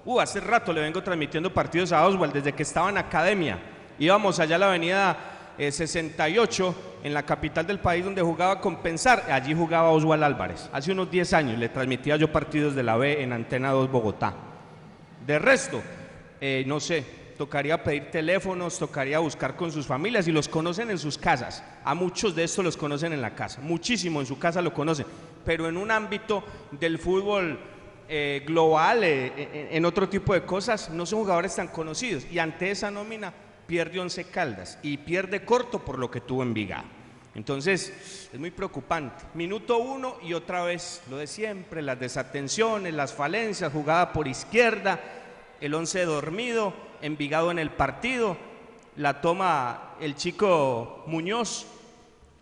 Uh, 0.05 0.21
hace 0.21 0.39
rato 0.39 0.73
le 0.73 0.81
vengo 0.81 1.03
transmitiendo 1.03 1.53
partidos 1.53 1.91
a 1.91 2.07
Oswald 2.07 2.33
desde 2.33 2.53
que 2.53 2.63
estaba 2.63 2.89
en 2.89 2.99
academia. 2.99 3.59
Íbamos 3.99 4.39
allá 4.39 4.55
a 4.55 4.59
la 4.61 4.69
avenida 4.69 5.17
68 5.59 6.69
eh, 7.03 7.09
en 7.09 7.13
la 7.13 7.25
capital 7.25 7.67
del 7.67 7.81
país 7.81 8.05
donde 8.05 8.23
jugaba 8.23 8.61
Compensar, 8.61 9.25
allí 9.29 9.55
jugaba 9.55 9.91
Oswald 9.91 10.23
Álvarez. 10.23 10.71
Hace 10.73 10.93
unos 10.93 11.11
10 11.11 11.33
años 11.33 11.59
le 11.59 11.69
transmitía 11.69 12.15
yo 12.15 12.31
partidos 12.31 12.77
de 12.77 12.85
la 12.85 12.97
B 12.97 13.25
en 13.25 13.33
Antena 13.33 13.73
2 13.73 13.91
Bogotá. 13.91 14.35
De 15.27 15.37
resto, 15.41 15.83
eh, 16.41 16.63
no 16.65 16.79
sé, 16.79 17.05
tocaría 17.41 17.83
pedir 17.83 18.11
teléfonos, 18.11 18.79
tocaría 18.79 19.19
buscar 19.19 19.57
con 19.57 19.73
sus 19.73 19.87
familias 19.87 20.29
y 20.29 20.31
los 20.31 20.47
conocen 20.47 20.91
en 20.91 20.99
sus 20.99 21.17
casas. 21.17 21.65
A 21.83 21.95
muchos 21.95 22.37
de 22.37 22.45
estos 22.45 22.63
los 22.63 22.77
conocen 22.77 23.15
en 23.15 23.23
la 23.23 23.35
casa, 23.35 23.63
muchísimo 23.63 24.21
en 24.21 24.27
su 24.27 24.39
casa 24.39 24.61
lo 24.61 24.75
conocen, 24.75 25.07
pero 25.43 25.67
en 25.67 25.79
un 25.79 25.91
ámbito 25.91 26.45
del 26.71 26.99
fútbol 26.99 27.59
eh, 28.11 28.45
global, 28.47 29.03
en 29.05 29.85
otro 29.87 30.07
tipo 30.07 30.35
de 30.35 30.43
cosas, 30.43 30.91
no 30.91 31.07
son 31.07 31.21
jugadores 31.21 31.57
tan 31.57 31.69
conocidos. 31.69 32.27
Y 32.31 32.39
ante 32.39 32.71
esa 32.71 32.91
nómina, 32.91 33.33
pierde 33.67 33.99
Once 33.99 34.23
Caldas 34.25 34.79
y 34.83 34.99
pierde 34.99 35.43
corto 35.43 35.79
por 35.79 35.99
lo 35.99 36.11
que 36.11 36.21
tuvo 36.21 36.43
en 36.43 36.53
Viga. 36.53 36.85
Entonces, 37.35 38.29
es 38.31 38.39
muy 38.39 38.51
preocupante. 38.51 39.25
Minuto 39.33 39.79
uno 39.79 40.19
y 40.23 40.35
otra 40.35 40.63
vez 40.65 41.01
lo 41.09 41.17
de 41.17 41.27
siempre, 41.27 41.81
las 41.81 41.99
desatenciones, 41.99 42.93
las 42.93 43.15
falencias, 43.15 43.73
jugada 43.73 44.13
por 44.13 44.29
izquierda, 44.29 45.01
el 45.59 45.73
11 45.73 46.05
dormido, 46.05 46.90
Envigado 47.03 47.51
en 47.51 47.59
el 47.59 47.71
partido, 47.71 48.37
la 48.97 49.21
toma 49.21 49.95
el 50.01 50.15
chico 50.17 51.05
Muñoz, 51.07 51.67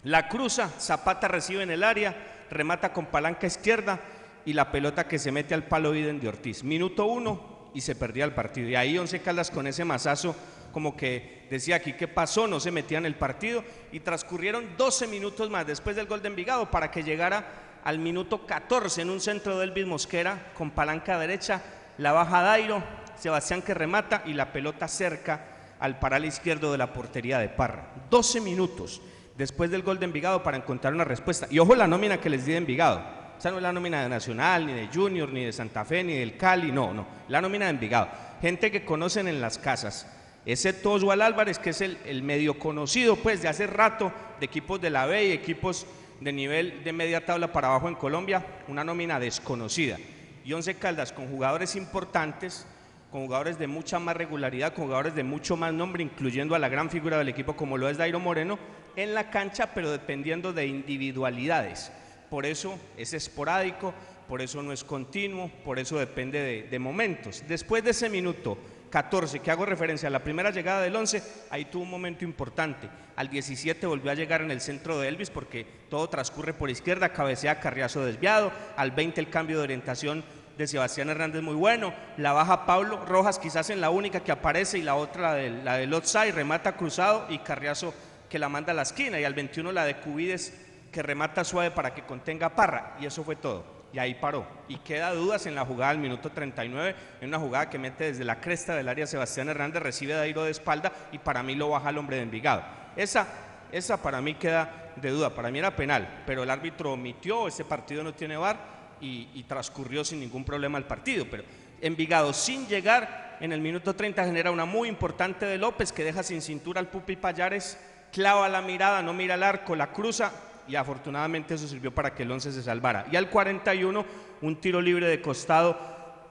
la 0.05 0.29
cruza, 0.29 0.69
Zapata 0.79 1.29
recibe 1.29 1.63
en 1.63 1.71
el 1.71 1.85
área, 1.85 2.17
remata 2.51 2.93
con 2.93 3.07
palanca 3.07 3.47
izquierda 3.47 4.01
y 4.45 4.53
la 4.53 4.71
pelota 4.71 5.07
que 5.07 5.19
se 5.19 5.33
mete 5.33 5.55
al 5.55 5.65
palo 5.65 5.95
Iden 5.95 6.21
de 6.21 6.29
Ortiz. 6.29 6.65
Minuto 6.65 7.07
uno 7.07 7.71
y 7.75 7.81
se 7.81 7.95
perdía 7.95 8.25
el 8.25 8.33
partido. 8.33 8.69
Y 8.69 8.77
ahí 8.77 8.97
Once 8.99 9.21
Caldas 9.21 9.51
con 9.51 9.67
ese 9.67 9.85
mazazo 9.85 10.35
como 10.73 10.97
que 10.97 11.47
decía 11.51 11.77
aquí 11.77 11.95
qué 11.95 12.09
pasó, 12.09 12.47
no 12.47 12.61
se 12.61 12.71
metía 12.71 12.99
en 12.99 13.07
el 13.07 13.15
partido 13.15 13.65
y 13.91 14.01
transcurrieron 14.01 14.77
12 14.77 15.07
minutos 15.07 15.51
más 15.51 15.67
después 15.67 15.97
del 15.97 16.07
gol 16.07 16.23
de 16.23 16.29
Envigado 16.29 16.71
para 16.71 16.91
que 16.91 17.03
llegara 17.03 17.45
al 17.85 17.99
minuto 17.99 18.47
14 18.47 19.03
en 19.03 19.11
un 19.11 19.21
centro 19.21 19.59
del 19.59 19.87
Mosquera 19.87 20.53
con 20.55 20.71
palanca 20.71 21.19
derecha, 21.19 21.63
la 21.97 22.13
baja 22.13 22.43
Dairo, 22.43 22.83
Sebastián 23.19 23.62
que 23.62 23.74
remata 23.74 24.23
y 24.27 24.32
la 24.32 24.53
pelota 24.53 24.89
cerca 24.89 25.40
al 25.81 25.99
paral 25.99 26.24
izquierdo 26.24 26.73
de 26.73 26.78
la 26.78 26.93
portería 26.93 27.39
de 27.39 27.49
Parra. 27.49 27.89
12 28.11 28.40
minutos 28.40 29.01
después 29.36 29.70
del 29.70 29.82
gol 29.82 29.99
de 29.99 30.07
Envigado 30.07 30.43
para 30.43 30.57
encontrar 30.57 30.95
una 30.95 31.05
respuesta. 31.05 31.47
Y 31.51 31.59
ojo 31.59 31.74
la 31.74 31.86
nómina 31.86 32.20
que 32.20 32.31
les 32.31 32.45
di 32.45 32.53
de 32.53 32.59
Envigado. 32.59 33.03
Esa 33.39 33.51
no 33.51 33.59
es 33.59 33.62
la 33.62 33.73
nómina 33.73 34.03
de 34.03 34.09
Nacional, 34.09 34.66
ni 34.66 34.73
de 34.73 34.89
Junior, 34.93 35.28
ni 35.28 35.45
de 35.45 35.53
Santa 35.53 35.85
Fe, 35.85 36.03
ni 36.03 36.15
del 36.15 36.36
Cali, 36.36 36.73
no, 36.73 36.93
no. 36.93 37.07
La 37.28 37.40
nómina 37.40 37.66
de 37.66 37.70
Envigado. 37.70 38.09
Gente 38.43 38.70
que 38.70 38.85
conocen 38.85 39.28
en 39.28 39.40
las 39.40 39.59
casas. 39.59 40.09
Excepto 40.45 40.93
Oswald 40.93 41.23
Álvarez, 41.23 41.59
que 41.59 41.70
es 41.70 41.81
el, 41.81 41.99
el 42.05 42.23
medio 42.23 42.59
conocido, 42.59 43.15
pues, 43.16 43.43
de 43.43 43.49
hace 43.49 43.66
rato, 43.66 44.12
de 44.40 44.47
equipos 44.47 44.81
de 44.81 44.90
la 44.90 45.07
B 45.07 45.27
y 45.27 45.32
equipos 45.32 45.86
de 46.20 46.32
nivel 46.32 46.82
de 46.82 46.93
media 46.93 47.24
tabla 47.24 47.53
para 47.53 47.69
abajo 47.69 47.89
en 47.89 47.95
Colombia, 47.95 48.45
una 48.66 48.82
nómina 48.82 49.20
desconocida. 49.20 49.99
Y 50.45 50.53
Once 50.53 50.74
Caldas 50.74 51.12
con 51.12 51.28
jugadores 51.28 51.77
importantes, 51.77 52.66
con 53.11 53.23
jugadores 53.23 53.59
de 53.59 53.67
mucha 53.67 53.99
más 53.99 54.17
regularidad, 54.17 54.75
con 54.75 54.85
jugadores 54.85 55.15
de 55.15 55.25
mucho 55.25 55.57
más 55.57 55.73
nombre, 55.73 56.03
incluyendo 56.03 56.55
a 56.55 56.59
la 56.59 56.69
gran 56.69 56.91
figura 56.91 57.19
del 57.19 57.29
equipo 57.29 57.57
como 57.57 57.79
lo 57.79 57.89
es 57.89 57.97
Dairo 57.97 58.21
Moreno, 58.21 58.59
en 58.97 59.15
la 59.15 59.31
cancha, 59.31 59.73
pero 59.75 59.91
dependiendo 59.91 60.53
de 60.53 60.67
individualidades. 60.67 61.91
Por 62.29 62.45
eso 62.45 62.79
es 62.97 63.15
esporádico, 63.15 63.95
por 64.29 64.43
eso 64.43 64.63
no 64.63 64.73
es 64.73 64.85
continuo, 64.85 65.51
por 65.65 65.79
eso 65.79 65.99
depende 65.99 66.41
de, 66.41 66.63
de 66.65 66.79
momentos. 66.79 67.43
Después 67.49 67.83
de 67.83 67.91
ese 67.91 68.11
minuto 68.11 68.59
14, 68.91 69.41
que 69.41 69.51
hago 69.51 69.65
referencia 69.65 70.09
a 70.09 70.11
la 70.11 70.23
primera 70.23 70.51
llegada 70.51 70.83
del 70.83 70.97
11, 70.97 71.23
ahí 71.51 71.67
tuvo 71.67 71.85
un 71.85 71.91
momento 71.91 72.25
importante. 72.25 72.89
Al 73.17 73.29
17 73.29 73.87
volvió 73.87 74.11
a 74.11 74.15
llegar 74.15 74.43
en 74.43 74.51
el 74.51 74.61
centro 74.61 74.99
de 74.99 75.09
Elvis 75.09 75.31
porque 75.31 75.67
todo 75.89 76.09
transcurre 76.09 76.53
por 76.55 76.71
izquierda, 76.71 77.13
cabecea 77.13 77.61
Carriazo 77.61 78.05
desviado. 78.05 78.53
Al 78.77 78.91
20 78.91 79.21
el 79.21 79.31
cambio 79.31 79.59
de 79.59 79.65
orientación 79.65 80.25
de 80.59 80.67
Sebastián 80.67 81.09
Hernández 81.09 81.41
muy 81.41 81.55
bueno. 81.55 81.95
La 82.17 82.33
baja 82.33 82.67
Pablo 82.67 83.05
Rojas 83.07 83.39
quizás 83.39 83.71
en 83.71 83.81
la 83.81 83.91
única 83.91 84.21
que 84.21 84.33
aparece 84.33 84.77
y 84.79 84.83
la 84.83 84.97
otra 84.97 85.31
la 85.31 85.77
del, 85.77 85.91
la 85.91 85.97
offside, 85.97 86.33
remata 86.33 86.77
cruzado 86.77 87.27
y 87.31 87.39
Carriazo 87.39 87.95
que 88.29 88.41
la 88.41 88.49
manda 88.49 88.73
a 88.73 88.75
la 88.75 88.83
esquina. 88.83 89.21
Y 89.21 89.25
al 89.25 89.35
21 89.35 89.71
la 89.71 89.85
de 89.85 89.97
Cubides 89.97 90.53
que 90.93 91.03
remata 91.03 91.45
suave 91.45 91.71
para 91.71 91.95
que 91.95 92.03
contenga 92.03 92.51
Parra. 92.51 92.97
Y 93.01 93.07
eso 93.07 93.23
fue 93.23 93.37
todo 93.37 93.79
y 93.93 93.99
ahí 93.99 94.15
paró. 94.15 94.47
Y 94.67 94.79
queda 94.79 95.15
dudas 95.15 95.47
en 95.47 95.55
la 95.55 95.65
jugada 95.65 95.93
del 95.93 96.03
minuto 96.03 96.31
39, 96.31 96.95
en 97.21 97.29
una 97.29 97.39
jugada 97.39 97.71
que 97.71 97.79
mete 97.79 98.05
desde 98.05 98.25
la 98.25 98.41
cresta 98.41 98.75
del 98.75 98.89
área 98.89 99.07
Sebastián 99.07 99.49
Hernández, 99.49 99.83
recibe 99.83 100.13
Dairo 100.13 100.43
de 100.43 100.51
espalda 100.51 100.93
y 101.13 101.19
para 101.19 101.43
mí 101.43 101.55
lo 101.55 101.71
baja 101.71 101.91
el 101.91 101.99
hombre 101.99 102.17
de 102.17 102.23
Envigado. 102.23 102.65
Esa, 102.97 103.27
esa 103.73 104.03
para 104.03 104.21
mí 104.21 104.35
queda 104.35 104.93
de 104.97 105.11
duda, 105.11 105.35
para 105.35 105.51
mí 105.51 105.59
era 105.61 105.75
penal, 105.75 106.23
pero 106.27 106.43
el 106.43 106.51
árbitro 106.51 106.93
omitió, 106.93 107.47
ese 107.49 107.65
partido 107.65 108.03
no 108.03 108.13
tiene 108.13 108.37
VAR 108.37 108.78
y, 109.01 109.45
transcurrió 109.49 110.05
sin 110.05 110.20
ningún 110.20 110.45
problema 110.45 110.79
el 110.79 110.85
partido, 110.85 111.27
pero 111.31 111.45
Envigado 111.81 112.33
sin 112.33 112.66
llegar 112.66 113.39
en 113.41 113.53
el 113.53 113.61
minuto 113.61 113.95
30 113.95 114.25
genera 114.25 114.51
una 114.51 114.65
muy 114.65 114.89
importante 114.89 115.47
de 115.47 115.59
López 115.59 115.93
que 115.93 116.03
deja 116.03 116.25
sin 116.25 116.43
cintura 116.43 116.81
al 116.81 116.89
Pupi 116.89 117.15
Payares, 117.15 117.79
clava 118.12 118.49
la 118.49 118.61
mirada, 118.61 119.01
no 119.01 119.12
mira 119.12 119.37
el 119.37 119.45
arco, 119.45 119.77
la 119.77 119.93
cruza 119.93 120.33
y 120.66 120.75
afortunadamente 120.75 121.55
eso 121.55 121.69
sirvió 121.69 121.95
para 121.95 122.15
que 122.15 122.25
el 122.25 122.33
11 122.33 122.53
se 122.53 122.62
salvara. 122.65 123.07
Y 123.12 123.16
al 123.16 123.31
41, 123.31 124.05
un 124.43 124.57
tiro 124.57 124.81
libre 124.81 125.07
de 125.07 125.20
costado, 125.20 125.79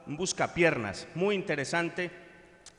un 0.06 0.18
buscapiernas, 0.18 1.08
muy 1.16 1.36
interesante 1.36 2.12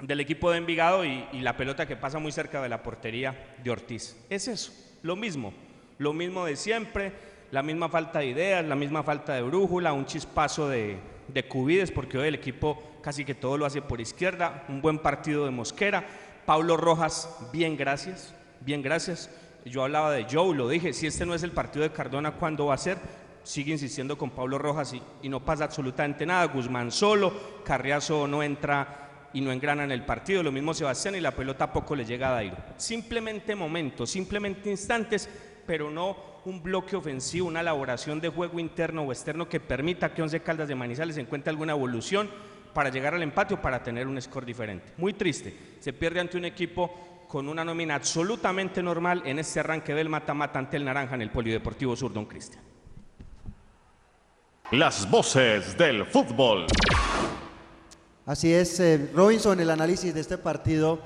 del 0.01 0.20
equipo 0.20 0.51
de 0.51 0.59
Envigado 0.59 1.05
y, 1.05 1.24
y, 1.32 1.40
la 1.40 1.56
pelota 1.56 1.86
que 1.86 1.97
pasa 1.97 2.19
muy 2.19 2.32
cerca 2.32 2.62
de 2.62 2.69
la 2.69 2.82
portería 2.82 3.56
de 3.62 3.70
Ortiz. 3.70 4.16
Es 4.28 4.47
eso, 4.47 4.73
lo 5.02 5.16
mismo, 5.16 5.52
lo 5.97 6.12
mismo 6.12 6.44
de 6.44 6.56
siempre, 6.56 7.12
la 7.51 7.62
misma 7.62 7.89
falta 7.89 8.20
de 8.20 8.27
ideas, 8.27 8.65
la 8.65 8.75
misma 8.75 9.03
falta 9.03 9.35
de 9.35 9.43
brújula, 9.43 9.93
un 9.93 10.07
chispazo 10.07 10.69
de, 10.69 10.99
de 11.29 11.45
Cubides, 11.45 11.91
porque 11.91 12.19
hoy 12.19 12.29
el 12.29 12.35
equipo 12.35 12.83
casi 13.03 13.25
que 13.25 13.35
todo 13.35 13.57
lo 13.57 13.66
hace 13.66 13.83
por 13.83 14.01
izquierda, 14.01 14.65
un 14.69 14.83
buen 14.83 14.99
partido 14.99 15.45
de 15.45 15.51
Mosquera, 15.51 16.05
Pablo 16.45 16.77
Rojas, 16.77 17.29
bien 17.53 17.77
gracias, 17.77 18.35
bien 18.61 18.83
gracias. 18.83 19.31
Yo 19.65 19.83
hablaba 19.85 20.12
de 20.12 20.27
Joe, 20.31 20.57
lo 20.57 20.69
dije, 20.69 20.93
si 20.93 21.07
este 21.07 21.27
no 21.27 21.35
es 21.35 21.43
el 21.43 21.53
partido 21.53 21.83
de 21.83 21.93
Cardona, 21.93 22.33
¿cuándo 22.33 22.66
va 22.66 22.75
a 22.75 22.79
ser? 22.79 22.99
Sigue 23.43 23.73
insistiendo 23.73 24.16
con 24.16 24.31
Pablo 24.31 24.59
Rojas 24.59 24.93
y, 24.93 25.03
y 25.23 25.29
no 25.29 25.45
pasa 25.45 25.65
absolutamente 25.65 26.27
nada. 26.27 26.45
Guzmán 26.47 26.91
solo, 26.91 27.33
Carriazo 27.65 28.27
no 28.27 28.43
entra 28.43 29.09
y 29.33 29.41
no 29.41 29.53
engrana 29.53 29.85
en 29.85 29.93
el 29.93 30.05
partido. 30.05 30.43
Lo 30.43 30.53
mismo 30.53 30.75
Sebastián 30.75 31.15
y 31.15 31.20
la 31.20 31.33
pelota 31.33 31.73
poco 31.73 31.95
le 31.95 32.05
llega 32.05 32.29
a 32.29 32.33
Dairo. 32.33 32.57
Simplemente 32.77 33.55
momentos, 33.55 34.11
simplemente 34.11 34.70
instantes, 34.70 35.29
pero 35.69 35.90
no 35.90 36.16
un 36.47 36.62
bloque 36.62 36.97
ofensivo, 36.97 37.47
una 37.47 37.61
elaboración 37.61 38.23
de 38.23 38.31
juego 38.31 38.59
interno 38.59 39.03
o 39.03 39.12
externo 39.12 39.51
que 39.51 39.61
permita 39.61 40.15
que 40.15 40.23
Once 40.23 40.40
Caldas 40.40 40.66
de 40.66 40.74
Manizales 40.74 41.19
encuentre 41.19 41.51
alguna 41.51 41.74
evolución 41.74 42.31
para 42.73 42.89
llegar 42.89 43.12
al 43.12 43.23
empate 43.23 43.53
o 43.53 43.61
para 43.61 43.82
tener 43.82 44.07
un 44.07 44.19
score 44.23 44.47
diferente. 44.47 44.95
Muy 44.97 45.12
triste. 45.12 45.55
Se 45.78 45.93
pierde 45.93 46.20
ante 46.20 46.39
un 46.39 46.47
equipo 46.47 47.27
con 47.28 47.51
una 47.51 47.66
nómina 47.66 47.97
absolutamente 47.97 48.82
normal 48.82 49.23
en 49.27 49.39
este 49.40 49.61
arranque 49.61 49.93
del 49.93 50.09
mata-mata 50.09 50.59
ante 50.59 50.78
el 50.78 50.86
Naranja 50.86 51.16
en 51.16 51.23
el 51.23 51.31
Polideportivo 51.31 51.95
Sur, 51.95 52.15
don 52.15 52.24
Cristian. 52.24 52.65
Las 54.70 55.11
voces 55.11 55.77
del 55.77 56.07
fútbol. 56.07 56.65
Así 58.24 58.55
es, 58.55 58.81
eh, 58.81 59.11
Robinson, 59.15 59.61
el 59.61 59.69
análisis 59.69 60.15
de 60.15 60.20
este 60.20 60.39
partido, 60.39 60.99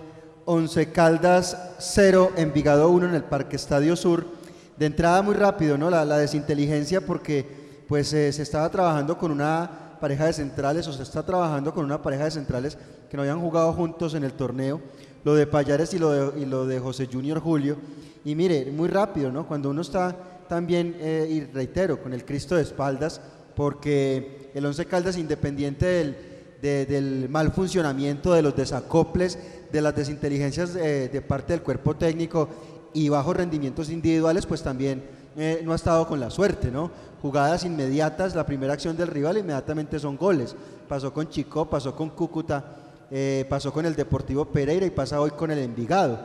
11 0.44 0.92
Caldas 0.92 1.74
0, 1.80 2.30
Envigado 2.36 2.90
1 2.90 3.08
en 3.08 3.14
el 3.16 3.24
Parque 3.24 3.56
Estadio 3.56 3.96
Sur. 3.96 4.41
De 4.76 4.86
entrada 4.86 5.22
muy 5.22 5.34
rápido, 5.34 5.76
¿no? 5.78 5.90
La, 5.90 6.04
la 6.04 6.18
desinteligencia 6.18 7.00
porque 7.00 7.84
pues 7.88 8.12
eh, 8.12 8.32
se 8.32 8.42
estaba 8.42 8.70
trabajando 8.70 9.18
con 9.18 9.30
una 9.30 9.98
pareja 10.00 10.26
de 10.26 10.32
centrales 10.32 10.86
o 10.88 10.92
se 10.92 11.02
está 11.02 11.24
trabajando 11.24 11.72
con 11.72 11.84
una 11.84 12.00
pareja 12.02 12.24
de 12.24 12.30
centrales 12.30 12.76
que 13.10 13.16
no 13.16 13.22
habían 13.22 13.40
jugado 13.40 13.72
juntos 13.72 14.14
en 14.14 14.24
el 14.24 14.32
torneo 14.32 14.80
lo 15.24 15.34
de 15.34 15.46
Payares 15.46 15.94
y 15.94 15.98
lo 15.98 16.66
de, 16.66 16.78
José 16.80 17.08
Junior 17.10 17.40
Julio. 17.40 17.76
Y 18.24 18.34
mire, 18.34 18.70
muy 18.70 18.88
rápido, 18.88 19.30
¿no? 19.30 19.46
Cuando 19.46 19.70
uno 19.70 19.82
está 19.82 20.16
también, 20.48 20.96
eh, 20.98 21.28
y 21.30 21.40
reitero, 21.52 22.02
con 22.02 22.12
el 22.12 22.24
Cristo 22.24 22.56
de 22.56 22.62
espaldas, 22.62 23.20
porque 23.54 24.50
el 24.54 24.66
Once 24.66 24.84
Caldas, 24.86 25.16
independiente 25.16 25.86
del, 25.86 26.16
de, 26.60 26.86
del 26.86 27.28
mal 27.28 27.52
funcionamiento, 27.52 28.32
de 28.32 28.42
los 28.42 28.56
desacoples, 28.56 29.38
de 29.70 29.80
las 29.80 29.94
desinteligencias 29.94 30.74
de, 30.74 31.08
de 31.08 31.22
parte 31.22 31.52
del 31.52 31.62
cuerpo 31.62 31.96
técnico 31.96 32.48
y 32.94 33.08
bajos 33.08 33.36
rendimientos 33.36 33.90
individuales, 33.90 34.46
pues 34.46 34.62
también 34.62 35.02
eh, 35.36 35.62
no 35.64 35.72
ha 35.72 35.76
estado 35.76 36.06
con 36.06 36.20
la 36.20 36.30
suerte, 36.30 36.70
¿no? 36.70 36.90
Jugadas 37.22 37.64
inmediatas, 37.64 38.34
la 38.34 38.44
primera 38.44 38.72
acción 38.72 38.96
del 38.96 39.08
rival 39.08 39.38
inmediatamente 39.38 39.98
son 39.98 40.16
goles. 40.16 40.54
Pasó 40.88 41.12
con 41.12 41.28
Chico, 41.28 41.68
pasó 41.70 41.94
con 41.94 42.10
Cúcuta, 42.10 42.64
eh, 43.10 43.46
pasó 43.48 43.72
con 43.72 43.86
el 43.86 43.94
Deportivo 43.94 44.44
Pereira 44.46 44.84
y 44.84 44.90
pasa 44.90 45.20
hoy 45.20 45.30
con 45.30 45.50
el 45.50 45.58
Envigado. 45.58 46.18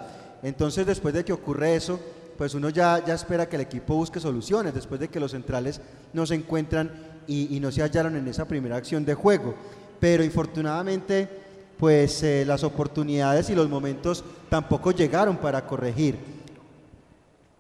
Entonces, 0.44 0.86
después 0.86 1.14
de 1.14 1.24
que 1.24 1.34
ocurre 1.34 1.76
eso, 1.76 2.00
pues 2.38 2.54
uno 2.54 2.70
ya, 2.70 3.04
ya 3.06 3.14
espera 3.14 3.48
que 3.48 3.56
el 3.56 3.64
equipo 3.64 3.96
busque 3.96 4.20
soluciones, 4.20 4.74
después 4.74 5.00
de 5.00 5.08
que 5.08 5.20
los 5.20 5.32
centrales 5.32 5.82
no 6.14 6.26
se 6.26 6.36
encuentran 6.36 6.92
y, 7.28 7.60
no 7.60 7.72
se 7.72 7.82
hallaron 7.82 8.16
en 8.16 8.28
esa 8.28 8.46
primera 8.46 8.78
acción 8.78 9.04
de 9.06 9.14
juego. 9.14 9.56
Pero 10.00 10.24
infortunadamente, 10.24 11.28
pues 11.78 12.24
eh, 12.24 12.46
las 12.46 12.64
oportunidades 12.64 13.50
y 13.50 13.56
los 13.56 13.70
momentos 13.70 14.24
tampoco 14.50 14.92
llegaron 14.92 15.38
para 15.38 15.66
corregir. 15.66 16.37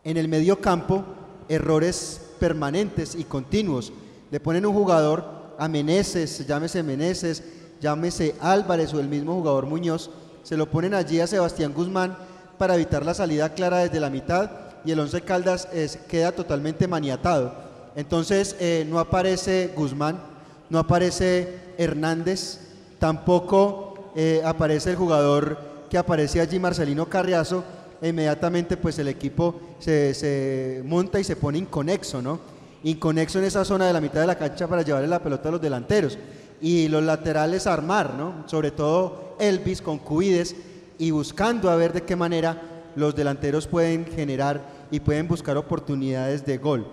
En 0.07 0.15
el 0.15 0.29
medio 0.29 0.61
campo, 0.61 1.03
errores 1.49 2.21
permanentes 2.39 3.13
y 3.13 3.25
continuos. 3.25 3.91
Le 4.31 4.39
ponen 4.39 4.65
un 4.65 4.73
jugador 4.73 5.25
a 5.59 5.67
Meneses, 5.67 6.47
llámese 6.47 6.81
Meneses, 6.81 7.43
llámese 7.81 8.33
Álvarez 8.39 8.93
o 8.93 9.01
el 9.01 9.09
mismo 9.09 9.33
jugador 9.33 9.65
Muñoz, 9.65 10.09
se 10.43 10.55
lo 10.55 10.71
ponen 10.71 10.93
allí 10.93 11.19
a 11.19 11.27
Sebastián 11.27 11.73
Guzmán 11.73 12.15
para 12.57 12.75
evitar 12.75 13.05
la 13.05 13.13
salida 13.13 13.53
clara 13.53 13.79
desde 13.79 13.99
la 13.99 14.09
mitad 14.09 14.49
y 14.85 14.93
el 14.93 14.99
Once 15.01 15.19
Caldas 15.19 15.67
es, 15.73 15.97
queda 15.97 16.31
totalmente 16.31 16.87
maniatado. 16.87 17.53
Entonces 17.97 18.55
eh, 18.61 18.87
no 18.89 18.99
aparece 18.99 19.73
Guzmán, 19.75 20.21
no 20.69 20.79
aparece 20.79 21.73
Hernández, 21.77 22.59
tampoco 22.97 24.13
eh, 24.15 24.41
aparece 24.45 24.91
el 24.91 24.95
jugador 24.95 25.57
que 25.89 25.97
aparece 25.97 26.39
allí, 26.39 26.59
Marcelino 26.59 27.07
Carriazo, 27.07 27.65
e 28.01 28.09
inmediatamente 28.09 28.77
pues 28.77 28.99
el 28.99 29.07
equipo 29.07 29.59
se, 29.79 30.13
se 30.13 30.81
monta 30.85 31.19
y 31.19 31.23
se 31.23 31.35
pone 31.35 31.57
inconexo, 31.57 32.21
¿no? 32.21 32.39
Inconexo 32.83 33.39
en 33.39 33.45
esa 33.45 33.65
zona 33.65 33.87
de 33.87 33.93
la 33.93 34.01
mitad 34.01 34.21
de 34.21 34.27
la 34.27 34.37
cancha 34.37 34.67
para 34.67 34.83
llevarle 34.83 35.07
la 35.07 35.21
pelota 35.21 35.49
a 35.49 35.51
los 35.53 35.61
delanteros. 35.61 36.17
Y 36.61 36.87
los 36.87 37.03
laterales 37.03 37.67
armar, 37.67 38.13
¿no? 38.13 38.47
Sobre 38.47 38.71
todo 38.71 39.35
Elvis 39.39 39.81
con 39.81 39.99
Cuides 39.99 40.55
y 40.97 41.11
buscando 41.11 41.69
a 41.69 41.75
ver 41.75 41.93
de 41.93 42.03
qué 42.03 42.15
manera 42.15 42.61
los 42.95 43.15
delanteros 43.15 43.67
pueden 43.67 44.05
generar 44.05 44.61
y 44.89 44.99
pueden 44.99 45.27
buscar 45.27 45.57
oportunidades 45.57 46.45
de 46.45 46.57
gol. 46.57 46.87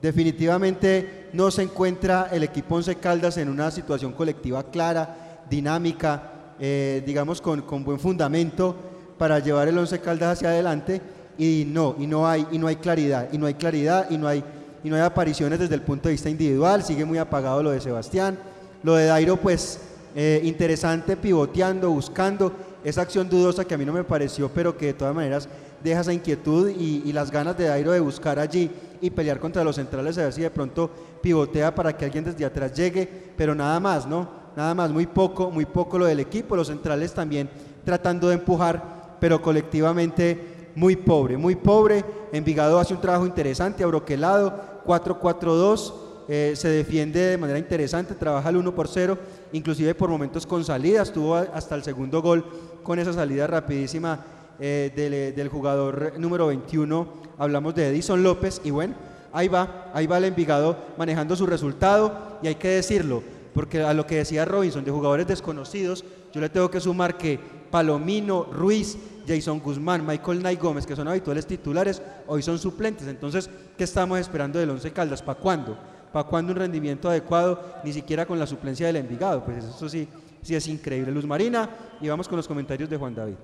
Definitivamente 0.00 1.28
no 1.34 1.50
se 1.50 1.62
encuentra 1.62 2.28
el 2.32 2.42
equipo 2.42 2.76
Once 2.76 2.94
Caldas 2.96 3.36
en 3.36 3.50
una 3.50 3.70
situación 3.70 4.12
colectiva 4.12 4.62
clara, 4.70 5.44
dinámica, 5.50 6.54
eh, 6.58 7.02
digamos 7.04 7.40
con, 7.40 7.62
con 7.62 7.84
buen 7.84 7.98
fundamento 7.98 8.89
para 9.20 9.38
llevar 9.38 9.68
el 9.68 9.76
Once 9.76 10.00
Caldas 10.00 10.38
hacia 10.38 10.48
adelante 10.48 10.98
y 11.36 11.66
no, 11.68 11.94
y 11.98 12.06
no 12.06 12.26
hay, 12.26 12.46
y 12.52 12.56
no 12.56 12.68
hay 12.68 12.76
claridad, 12.76 13.28
y 13.30 13.36
no 13.36 13.44
hay 13.44 13.52
claridad, 13.52 14.06
y 14.08 14.16
no 14.16 14.26
hay, 14.26 14.42
y 14.82 14.88
no 14.88 14.96
hay 14.96 15.02
apariciones 15.02 15.58
desde 15.58 15.74
el 15.74 15.82
punto 15.82 16.08
de 16.08 16.12
vista 16.12 16.30
individual, 16.30 16.82
sigue 16.82 17.04
muy 17.04 17.18
apagado 17.18 17.62
lo 17.62 17.70
de 17.70 17.82
Sebastián, 17.82 18.38
lo 18.82 18.94
de 18.94 19.04
Dairo 19.04 19.36
pues 19.36 19.78
eh, 20.16 20.40
interesante, 20.42 21.18
pivoteando, 21.18 21.90
buscando 21.90 22.50
esa 22.82 23.02
acción 23.02 23.28
dudosa 23.28 23.66
que 23.66 23.74
a 23.74 23.76
mí 23.76 23.84
no 23.84 23.92
me 23.92 24.04
pareció, 24.04 24.48
pero 24.48 24.74
que 24.74 24.86
de 24.86 24.94
todas 24.94 25.14
maneras 25.14 25.50
deja 25.84 26.00
esa 26.00 26.14
inquietud 26.14 26.70
y, 26.70 27.02
y 27.04 27.12
las 27.12 27.30
ganas 27.30 27.58
de 27.58 27.66
Dairo 27.66 27.92
de 27.92 28.00
buscar 28.00 28.38
allí 28.38 28.70
y 29.02 29.10
pelear 29.10 29.38
contra 29.38 29.62
los 29.62 29.76
centrales, 29.76 30.16
a 30.16 30.22
ver 30.22 30.32
si 30.32 30.40
de 30.40 30.50
pronto 30.50 30.88
pivotea 31.20 31.74
para 31.74 31.94
que 31.94 32.06
alguien 32.06 32.24
desde 32.24 32.46
atrás 32.46 32.72
llegue, 32.72 33.06
pero 33.36 33.54
nada 33.54 33.78
más, 33.80 34.06
¿no? 34.06 34.40
Nada 34.56 34.74
más, 34.74 34.90
muy 34.90 35.06
poco, 35.06 35.50
muy 35.50 35.66
poco 35.66 35.98
lo 35.98 36.06
del 36.06 36.20
equipo, 36.20 36.56
los 36.56 36.68
centrales 36.68 37.12
también 37.12 37.50
tratando 37.84 38.28
de 38.28 38.34
empujar 38.34 38.99
pero 39.20 39.40
colectivamente 39.40 40.70
muy 40.74 40.96
pobre, 40.96 41.36
muy 41.36 41.54
pobre. 41.56 42.04
Envigado 42.32 42.78
hace 42.78 42.94
un 42.94 43.00
trabajo 43.00 43.26
interesante, 43.26 43.84
abroquelado, 43.84 44.82
4-4-2, 44.86 45.92
eh, 46.28 46.52
se 46.54 46.68
defiende 46.68 47.20
de 47.20 47.38
manera 47.38 47.58
interesante, 47.58 48.14
trabaja 48.14 48.48
el 48.48 48.56
1 48.56 48.74
por 48.74 48.88
0, 48.88 49.18
inclusive 49.52 49.94
por 49.94 50.10
momentos 50.10 50.46
con 50.46 50.64
salidas, 50.64 51.12
tuvo 51.12 51.34
hasta 51.34 51.74
el 51.74 51.82
segundo 51.82 52.22
gol 52.22 52.44
con 52.82 52.98
esa 52.98 53.12
salida 53.12 53.46
rapidísima 53.46 54.24
eh, 54.60 54.92
del, 54.94 55.34
del 55.34 55.48
jugador 55.48 56.12
número 56.18 56.46
21, 56.46 57.08
hablamos 57.36 57.74
de 57.74 57.88
Edison 57.88 58.22
López, 58.22 58.60
y 58.62 58.70
bueno, 58.70 58.94
ahí 59.32 59.48
va, 59.48 59.90
ahí 59.92 60.06
va 60.06 60.18
el 60.18 60.24
Envigado 60.24 60.76
manejando 60.96 61.34
su 61.34 61.46
resultado, 61.46 62.38
y 62.42 62.46
hay 62.46 62.54
que 62.54 62.68
decirlo, 62.68 63.22
porque 63.52 63.82
a 63.82 63.92
lo 63.92 64.06
que 64.06 64.16
decía 64.16 64.44
Robinson, 64.44 64.84
de 64.84 64.90
jugadores 64.92 65.26
desconocidos, 65.26 66.04
yo 66.32 66.40
le 66.40 66.48
tengo 66.48 66.70
que 66.70 66.80
sumar 66.80 67.16
que 67.16 67.38
Palomino, 67.70 68.44
Ruiz, 68.44 68.96
Jason 69.26 69.60
Guzmán, 69.60 70.04
Michael 70.06 70.42
Nay 70.42 70.56
Gómez, 70.56 70.86
que 70.86 70.96
son 70.96 71.06
habituales 71.08 71.46
titulares, 71.46 72.02
hoy 72.26 72.42
son 72.42 72.58
suplentes. 72.58 73.06
Entonces, 73.06 73.48
¿qué 73.76 73.84
estamos 73.84 74.18
esperando 74.18 74.58
del 74.58 74.70
Once 74.70 74.90
Caldas? 74.92 75.22
¿Para 75.22 75.38
cuándo? 75.38 75.78
¿Para 76.12 76.26
cuándo 76.26 76.52
un 76.52 76.58
rendimiento 76.58 77.08
adecuado? 77.08 77.62
Ni 77.84 77.92
siquiera 77.92 78.26
con 78.26 78.38
la 78.38 78.46
suplencia 78.46 78.86
del 78.86 78.96
Envigado. 78.96 79.44
Pues 79.44 79.64
eso 79.64 79.88
sí, 79.88 80.08
sí 80.42 80.54
es 80.54 80.66
increíble. 80.66 81.12
Luz 81.12 81.26
Marina, 81.26 81.68
y 82.00 82.08
vamos 82.08 82.26
con 82.26 82.36
los 82.36 82.48
comentarios 82.48 82.90
de 82.90 82.96
Juan 82.96 83.14
David. 83.14 83.36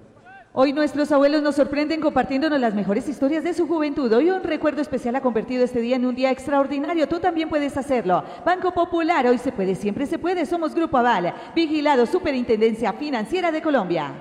Hoy 0.59 0.73
nuestros 0.73 1.13
abuelos 1.13 1.43
nos 1.43 1.55
sorprenden 1.55 2.01
compartiéndonos 2.01 2.59
las 2.59 2.73
mejores 2.73 3.07
historias 3.11 3.45
de 3.45 3.53
su 3.53 3.69
juventud. 3.69 4.11
Hoy 4.11 4.31
un 4.31 4.43
recuerdo 4.43 4.81
especial 4.81 5.15
ha 5.15 5.21
convertido 5.21 5.63
este 5.63 5.83
día 5.83 5.97
en 5.97 6.07
un 6.07 6.15
día 6.15 6.31
extraordinario. 6.31 7.07
Tú 7.07 7.21
también 7.21 7.51
puedes 7.51 7.77
hacerlo. 7.77 8.25
Banco 8.43 8.73
Popular, 8.73 9.27
hoy 9.27 9.37
se 9.37 9.53
puede, 9.53 9.75
siempre 9.75 10.07
se 10.07 10.19
puede. 10.19 10.47
Somos 10.47 10.75
Grupo 10.75 10.97
Aval, 10.97 11.35
vigilado 11.55 12.07
Superintendencia 12.07 12.95
Financiera 12.95 13.53
de 13.53 13.61
Colombia. 13.61 14.15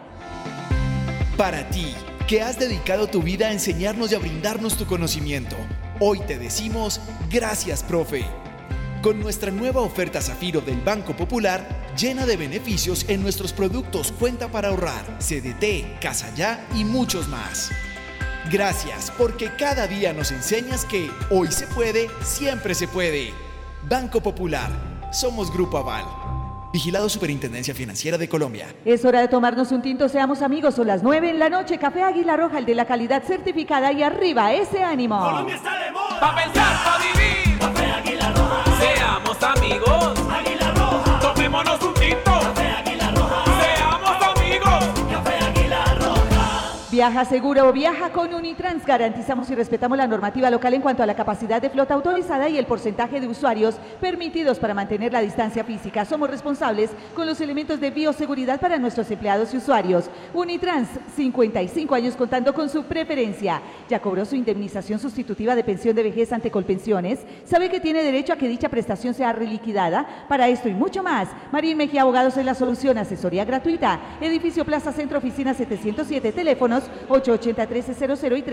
Para 1.37 1.69
ti, 1.69 1.95
que 2.27 2.41
has 2.41 2.59
dedicado 2.59 3.07
tu 3.07 3.21
vida 3.21 3.47
a 3.47 3.53
enseñarnos 3.53 4.11
y 4.11 4.15
a 4.15 4.19
brindarnos 4.19 4.75
tu 4.75 4.85
conocimiento, 4.85 5.55
hoy 6.01 6.19
te 6.19 6.37
decimos 6.37 6.99
gracias, 7.31 7.81
profe. 7.81 8.25
Con 9.05 9.19
nuestra 9.19 9.51
nueva 9.51 9.81
oferta 9.81 10.19
Zafiro 10.19 10.61
del 10.61 10.81
Banco 10.81 11.15
Popular, 11.15 11.63
llena 11.95 12.25
de 12.25 12.37
beneficios 12.37 13.07
en 13.07 13.21
nuestros 13.21 13.53
productos 13.53 14.11
Cuenta 14.11 14.47
para 14.47 14.69
ahorrar, 14.69 15.19
CDT, 15.19 15.99
Casa 16.01 16.33
Ya 16.33 16.65
y 16.73 16.83
muchos 16.85 17.27
más. 17.27 17.69
Gracias 18.51 19.13
porque 19.15 19.51
cada 19.59 19.85
día 19.85 20.11
nos 20.11 20.31
enseñas 20.31 20.85
que 20.85 21.11
hoy 21.29 21.51
se 21.51 21.67
puede, 21.67 22.09
siempre 22.23 22.73
se 22.73 22.87
puede. 22.87 23.31
Banco 23.87 24.21
Popular, 24.21 24.71
somos 25.13 25.53
Grupo 25.53 25.77
Aval. 25.77 26.05
Vigilado 26.73 27.07
Superintendencia 27.07 27.75
Financiera 27.75 28.17
de 28.17 28.27
Colombia. 28.27 28.73
Es 28.85 29.05
hora 29.05 29.21
de 29.21 29.27
tomarnos 29.27 29.71
un 29.71 29.83
tinto, 29.83 30.09
seamos 30.09 30.41
amigos. 30.41 30.73
Son 30.73 30.87
las 30.87 31.03
9 31.03 31.29
en 31.29 31.37
la 31.37 31.49
noche. 31.49 31.77
Café 31.77 32.01
Águila 32.01 32.37
Roja, 32.37 32.57
el 32.57 32.65
de 32.65 32.73
la 32.73 32.85
calidad 32.85 33.21
certificada 33.23 33.91
y 33.91 34.01
arriba 34.01 34.51
ese 34.51 34.83
ánimo. 34.83 35.19
Colombia 35.19 35.57
está 35.57 35.77
de 35.77 35.91
moda. 35.91 36.19
Pa' 36.19 36.35
pensar, 36.35 36.83
pa' 36.83 36.97
vivir. 36.97 37.59
Café 37.59 37.85
Águila 37.85 38.33
Roja. 38.33 38.74
Amigos. 39.45 40.24
Viaja 46.95 47.25
seguro, 47.25 47.73
viaja 47.73 48.13
con 48.13 48.33
Unitrans. 48.33 48.85
Garantizamos 48.85 49.49
y 49.49 49.55
respetamos 49.55 49.97
la 49.97 50.07
normativa 50.07 50.49
local 50.49 50.75
en 50.75 50.81
cuanto 50.81 51.03
a 51.03 51.05
la 51.05 51.13
capacidad 51.13 51.61
de 51.61 51.69
flota 51.69 51.93
autorizada 51.93 52.47
y 52.47 52.57
el 52.57 52.65
porcentaje 52.65 53.19
de 53.19 53.27
usuarios 53.27 53.75
permitidos 53.99 54.59
para 54.59 54.73
mantener 54.73 55.11
la 55.11 55.19
distancia 55.19 55.65
física. 55.65 56.05
Somos 56.05 56.29
responsables 56.29 56.91
con 57.13 57.25
los 57.27 57.41
elementos 57.41 57.81
de 57.81 57.91
bioseguridad 57.91 58.61
para 58.61 58.77
nuestros 58.77 59.11
empleados 59.11 59.53
y 59.53 59.57
usuarios. 59.57 60.09
Unitrans, 60.33 60.87
55 61.17 61.93
años 61.95 62.15
contando 62.15 62.53
con 62.53 62.69
su 62.69 62.85
preferencia. 62.85 63.61
Ya 63.89 63.99
cobró 63.99 64.23
su 64.23 64.37
indemnización 64.37 64.97
sustitutiva 64.97 65.53
de 65.53 65.65
pensión 65.65 65.97
de 65.97 66.03
vejez 66.03 66.31
ante 66.31 66.49
Colpensiones. 66.49 67.19
Sabe 67.43 67.69
que 67.69 67.81
tiene 67.81 68.03
derecho 68.03 68.31
a 68.31 68.37
que 68.37 68.47
dicha 68.47 68.69
prestación 68.69 69.13
sea 69.13 69.33
reliquidada. 69.33 70.25
Para 70.29 70.47
esto 70.47 70.69
y 70.69 70.73
mucho 70.73 71.03
más, 71.03 71.27
Marín 71.51 71.75
Mejía 71.75 72.03
Abogados 72.03 72.37
es 72.37 72.45
la 72.45 72.55
solución. 72.55 72.97
Asesoría 72.97 73.43
gratuita. 73.43 73.99
Edificio 74.21 74.63
Plaza 74.63 74.93
Centro, 74.93 75.17
oficina 75.17 75.53
707. 75.53 76.31
Teléfonos 76.31 76.84
880-1300 77.09 78.37
y 78.37 78.43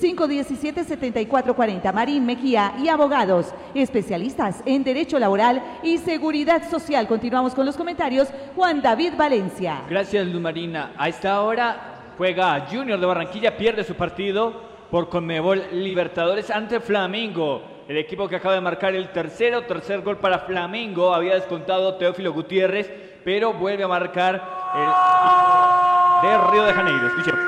310-517-7440. 0.00 1.92
Marín 1.92 2.24
Mejía 2.26 2.74
y 2.82 2.88
Abogados. 2.88 3.54
Especialistas 3.74 4.62
en 4.66 4.84
Derecho 4.84 5.18
Laboral 5.18 5.62
y 5.82 5.98
Seguridad 5.98 6.68
Social. 6.70 7.06
Continuamos 7.06 7.54
con 7.54 7.66
los 7.66 7.76
comentarios. 7.76 8.28
Juan 8.54 8.82
David 8.82 9.14
Valencia. 9.16 9.82
Gracias, 9.88 10.26
Luz 10.26 10.40
Marina. 10.40 10.92
A 10.96 11.08
esta 11.08 11.42
hora 11.42 12.14
juega 12.18 12.66
Junior 12.70 13.00
de 13.00 13.06
Barranquilla, 13.06 13.56
pierde 13.56 13.84
su 13.84 13.94
partido 13.94 14.70
por 14.90 15.08
Conmebol 15.08 15.62
Libertadores 15.72 16.50
ante 16.50 16.78
Flamengo. 16.80 17.62
El 17.88 17.96
equipo 17.96 18.28
que 18.28 18.36
acaba 18.36 18.54
de 18.54 18.60
marcar 18.60 18.94
el 18.94 19.08
tercero, 19.08 19.62
tercer 19.62 20.02
gol 20.02 20.18
para 20.18 20.40
Flamengo, 20.40 21.14
había 21.14 21.34
descontado 21.34 21.94
Teófilo 21.96 22.32
Gutiérrez, 22.32 22.90
pero 23.24 23.54
vuelve 23.54 23.84
a 23.84 23.88
marcar 23.88 24.34
el 24.74 25.91
de 26.22 26.38
Río 26.52 26.64
de 26.64 26.72
Janeiro. 26.72 27.06
Escuchemos. 27.08 27.40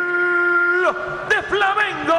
de 1.28 1.42
Flamengo. 1.42 2.14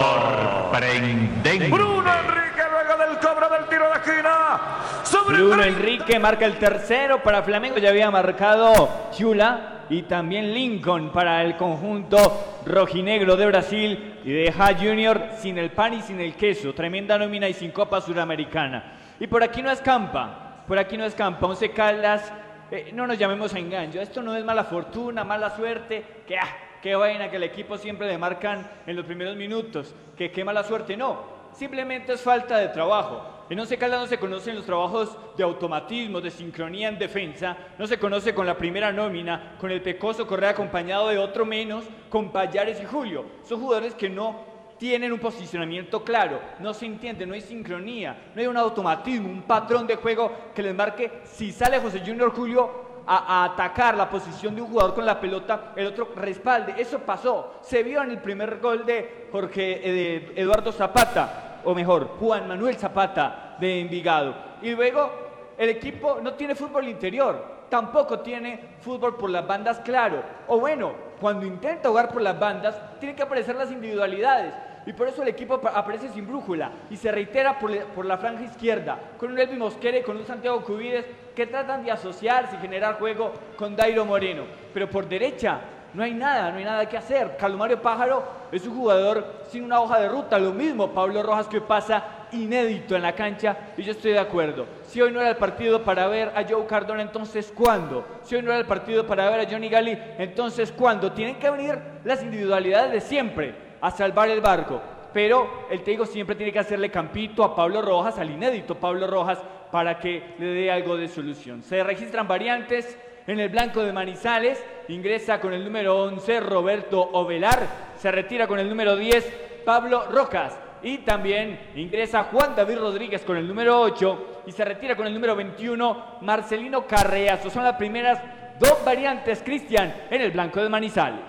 Sorprendente. 0.00 1.68
Bruno 1.68 2.10
Enrique 2.12 2.62
luego 2.70 2.96
del 3.04 3.18
cobro 3.18 3.48
del 3.50 3.66
tiro 3.68 3.84
de 3.90 3.96
esquina. 3.96 4.58
Sobre 5.04 5.42
Bruno 5.42 5.62
Enrique 5.62 6.18
marca 6.18 6.46
el 6.46 6.56
tercero 6.56 7.22
para 7.22 7.42
Flamengo, 7.42 7.78
ya 7.78 7.90
había 7.90 8.10
marcado 8.10 9.10
Chula 9.12 9.84
y 9.88 10.02
también 10.02 10.52
Lincoln 10.52 11.12
para 11.12 11.42
el 11.42 11.56
conjunto 11.56 12.62
rojinegro 12.64 13.36
de 13.36 13.46
Brasil 13.46 14.18
y 14.24 14.32
deja 14.32 14.74
Junior 14.74 15.28
sin 15.38 15.58
el 15.58 15.70
pan 15.70 15.94
y 15.94 16.02
sin 16.02 16.20
el 16.20 16.34
queso, 16.34 16.74
tremenda 16.74 17.16
nómina 17.18 17.48
y 17.48 17.54
sin 17.54 17.70
Copa 17.70 18.00
Suramericana. 18.00 18.94
Y 19.20 19.28
por 19.28 19.44
aquí 19.44 19.62
no 19.62 19.70
escampa, 19.70 20.64
por 20.66 20.78
aquí 20.78 20.96
no 20.96 21.04
escampa, 21.04 21.46
Once 21.46 21.70
Caldas, 21.70 22.32
eh, 22.70 22.90
no 22.92 23.06
nos 23.06 23.18
llamemos 23.18 23.54
a 23.54 23.58
engaño, 23.58 24.00
esto 24.00 24.22
no 24.22 24.34
es 24.34 24.44
mala 24.44 24.64
fortuna, 24.64 25.24
mala 25.24 25.54
suerte, 25.54 26.04
que 26.26 26.36
ah, 26.38 26.56
qué 26.82 26.94
vaina 26.94 27.30
que 27.30 27.36
el 27.36 27.44
equipo 27.44 27.78
siempre 27.78 28.06
le 28.06 28.18
marcan 28.18 28.68
en 28.86 28.96
los 28.96 29.04
primeros 29.04 29.36
minutos, 29.36 29.94
que 30.16 30.30
qué 30.30 30.44
mala 30.44 30.64
suerte, 30.64 30.96
no, 30.96 31.22
simplemente 31.52 32.12
es 32.12 32.20
falta 32.20 32.58
de 32.58 32.68
trabajo. 32.68 33.44
En 33.48 33.60
Once 33.60 33.78
Caldas 33.78 34.00
no 34.00 34.06
se 34.08 34.18
conocen 34.18 34.56
los 34.56 34.66
trabajos 34.66 35.16
de 35.36 35.44
automatismo, 35.44 36.20
de 36.20 36.32
sincronía 36.32 36.88
en 36.88 36.98
defensa, 36.98 37.56
no 37.78 37.86
se 37.86 37.98
conoce 37.98 38.34
con 38.34 38.44
la 38.44 38.58
primera 38.58 38.90
nómina, 38.90 39.54
con 39.60 39.70
el 39.70 39.82
Pecoso 39.82 40.26
Correa 40.26 40.50
acompañado 40.50 41.08
de 41.08 41.18
otro 41.18 41.46
menos, 41.46 41.84
con 42.08 42.32
Payares 42.32 42.80
y 42.80 42.84
Julio. 42.84 43.24
Son 43.44 43.60
jugadores 43.60 43.94
que 43.94 44.10
no 44.10 44.55
tienen 44.78 45.12
un 45.12 45.18
posicionamiento 45.18 46.04
claro, 46.04 46.40
no 46.60 46.74
se 46.74 46.86
entiende, 46.86 47.26
no 47.26 47.34
hay 47.34 47.40
sincronía, 47.40 48.30
no 48.34 48.40
hay 48.40 48.46
un 48.46 48.56
automatismo, 48.56 49.28
un 49.28 49.42
patrón 49.42 49.86
de 49.86 49.96
juego 49.96 50.30
que 50.54 50.62
les 50.62 50.74
marque 50.74 51.20
si 51.24 51.52
sale 51.52 51.80
José 51.80 52.02
Junior 52.04 52.30
Julio 52.34 52.86
a, 53.06 53.44
atacar 53.44 53.96
la 53.96 54.10
posición 54.10 54.54
de 54.54 54.62
un 54.62 54.68
jugador 54.68 54.94
con 54.94 55.06
la 55.06 55.20
pelota, 55.20 55.72
el 55.76 55.86
otro 55.86 56.10
respalde. 56.16 56.74
Eso 56.76 56.98
pasó, 57.00 57.54
se 57.62 57.82
vio 57.82 58.02
en 58.02 58.10
el 58.10 58.18
primer 58.18 58.58
gol 58.58 58.84
de 58.84 59.28
Jorge 59.30 59.80
eh, 59.82 60.32
Eduardo 60.36 60.72
Zapata 60.72 61.60
o 61.64 61.74
mejor, 61.74 62.16
Juan 62.18 62.48
Manuel 62.48 62.76
Zapata 62.76 63.56
de 63.58 63.80
Envigado. 63.80 64.34
Y 64.62 64.70
luego 64.70 65.10
el 65.56 65.70
equipo 65.70 66.18
no 66.22 66.34
tiene 66.34 66.54
fútbol 66.54 66.88
interior, 66.88 67.64
tampoco 67.68 68.20
tiene 68.20 68.76
fútbol 68.80 69.16
por 69.16 69.30
las 69.30 69.46
bandas 69.46 69.80
claro. 69.80 70.22
O 70.48 70.60
bueno, 70.60 71.05
cuando 71.20 71.46
intenta 71.46 71.88
jugar 71.88 72.08
por 72.10 72.22
las 72.22 72.38
bandas, 72.38 72.78
tienen 72.98 73.16
que 73.16 73.22
aparecer 73.22 73.56
las 73.56 73.70
individualidades. 73.70 74.52
Y 74.86 74.92
por 74.92 75.08
eso 75.08 75.22
el 75.22 75.28
equipo 75.28 75.54
apa- 75.54 75.70
aparece 75.70 76.08
sin 76.10 76.26
brújula 76.26 76.70
y 76.90 76.96
se 76.96 77.10
reitera 77.10 77.58
por, 77.58 77.76
por 77.86 78.04
la 78.06 78.18
franja 78.18 78.44
izquierda, 78.44 78.98
con 79.18 79.32
un 79.32 79.38
Elvi 79.38 79.56
Mosquera 79.56 79.98
y 79.98 80.02
con 80.02 80.16
un 80.16 80.24
Santiago 80.24 80.62
Cubides 80.62 81.04
que 81.34 81.46
tratan 81.46 81.84
de 81.84 81.90
asociarse 81.90 82.54
y 82.54 82.60
generar 82.60 82.98
juego 82.98 83.32
con 83.56 83.74
Dairo 83.74 84.04
Moreno. 84.04 84.44
Pero 84.72 84.88
por 84.88 85.08
derecha 85.08 85.58
no 85.92 86.04
hay 86.04 86.14
nada, 86.14 86.52
no 86.52 86.58
hay 86.58 86.64
nada 86.64 86.88
que 86.88 86.96
hacer. 86.96 87.36
Carlos 87.36 87.58
Mario 87.58 87.82
Pájaro 87.82 88.22
es 88.52 88.64
un 88.64 88.76
jugador 88.76 89.26
sin 89.48 89.64
una 89.64 89.80
hoja 89.80 89.98
de 89.98 90.08
ruta, 90.08 90.38
lo 90.38 90.52
mismo 90.52 90.92
Pablo 90.92 91.20
Rojas 91.22 91.48
que 91.48 91.60
pasa 91.60 92.04
inédito 92.36 92.94
en 92.96 93.02
la 93.02 93.14
cancha 93.14 93.56
y 93.76 93.82
yo 93.82 93.92
estoy 93.92 94.12
de 94.12 94.18
acuerdo. 94.18 94.66
Si 94.86 95.00
hoy 95.00 95.12
no 95.12 95.20
era 95.20 95.30
el 95.30 95.36
partido 95.36 95.82
para 95.82 96.06
ver 96.08 96.32
a 96.34 96.44
Joe 96.48 96.66
Cardona, 96.66 97.02
entonces 97.02 97.52
¿cuándo? 97.54 98.04
Si 98.22 98.34
hoy 98.34 98.42
no 98.42 98.50
era 98.50 98.60
el 98.60 98.66
partido 98.66 99.06
para 99.06 99.28
ver 99.30 99.40
a 99.40 99.50
Johnny 99.50 99.68
Gali, 99.68 99.98
entonces 100.18 100.72
¿cuándo? 100.72 101.12
Tienen 101.12 101.36
que 101.36 101.50
venir 101.50 101.78
las 102.04 102.22
individualidades 102.22 102.92
de 102.92 103.00
siempre 103.00 103.54
a 103.80 103.90
salvar 103.90 104.28
el 104.28 104.40
barco. 104.40 104.80
Pero 105.12 105.66
el 105.70 105.82
Teigo 105.82 106.04
siempre 106.04 106.36
tiene 106.36 106.52
que 106.52 106.58
hacerle 106.58 106.90
campito 106.90 107.42
a 107.42 107.56
Pablo 107.56 107.80
Rojas, 107.80 108.18
al 108.18 108.30
inédito 108.30 108.74
Pablo 108.74 109.06
Rojas, 109.06 109.38
para 109.72 109.98
que 109.98 110.34
le 110.38 110.46
dé 110.46 110.70
algo 110.70 110.96
de 110.96 111.08
solución. 111.08 111.62
Se 111.62 111.82
registran 111.82 112.28
variantes 112.28 112.98
en 113.26 113.40
el 113.40 113.48
blanco 113.48 113.82
de 113.82 113.92
Manizales, 113.92 114.62
ingresa 114.88 115.40
con 115.40 115.52
el 115.52 115.64
número 115.64 116.00
11 116.02 116.40
Roberto 116.40 117.00
Ovelar, 117.00 117.66
se 117.96 118.12
retira 118.12 118.46
con 118.46 118.58
el 118.58 118.68
número 118.68 118.94
10 118.94 119.62
Pablo 119.64 120.06
Rojas 120.10 120.56
y 120.86 120.98
también 120.98 121.58
ingresa 121.74 122.28
Juan 122.30 122.54
David 122.54 122.78
Rodríguez 122.78 123.22
con 123.22 123.36
el 123.36 123.48
número 123.48 123.80
8 123.80 124.42
y 124.46 124.52
se 124.52 124.64
retira 124.64 124.96
con 124.96 125.04
el 125.04 125.12
número 125.12 125.34
21 125.34 126.20
Marcelino 126.20 126.86
Carreazo. 126.86 127.50
Son 127.50 127.64
las 127.64 127.74
primeras 127.74 128.20
dos 128.60 128.84
variantes, 128.84 129.42
Cristian, 129.44 129.92
en 130.08 130.22
el 130.22 130.30
blanco 130.30 130.62
de 130.62 130.68
Manizales. 130.68 131.24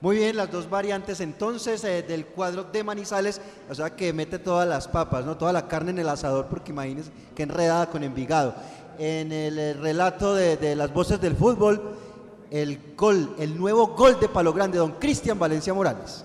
Muy 0.00 0.16
bien, 0.16 0.34
las 0.34 0.50
dos 0.50 0.70
variantes 0.70 1.20
entonces 1.20 1.84
eh, 1.84 2.02
del 2.02 2.24
cuadro 2.24 2.64
de 2.64 2.82
Manizales, 2.82 3.42
o 3.68 3.74
sea 3.74 3.90
que 3.90 4.14
mete 4.14 4.38
todas 4.38 4.66
las 4.66 4.88
papas, 4.88 5.26
¿no? 5.26 5.36
toda 5.36 5.52
la 5.52 5.68
carne 5.68 5.90
en 5.90 5.98
el 5.98 6.08
asador, 6.08 6.46
porque 6.46 6.72
imagínense 6.72 7.12
qué 7.36 7.42
enredada 7.42 7.90
con 7.90 8.02
Envigado. 8.02 8.54
En 8.98 9.30
el 9.30 9.58
eh, 9.58 9.74
relato 9.74 10.34
de, 10.34 10.56
de 10.56 10.74
las 10.74 10.90
voces 10.90 11.20
del 11.20 11.36
fútbol, 11.36 11.98
el 12.50 12.94
gol, 12.96 13.34
el 13.38 13.58
nuevo 13.58 13.88
gol 13.88 14.18
de 14.18 14.30
Palo 14.30 14.54
Grande, 14.54 14.78
don 14.78 14.92
Cristian 14.92 15.38
Valencia 15.38 15.74
Morales. 15.74 16.24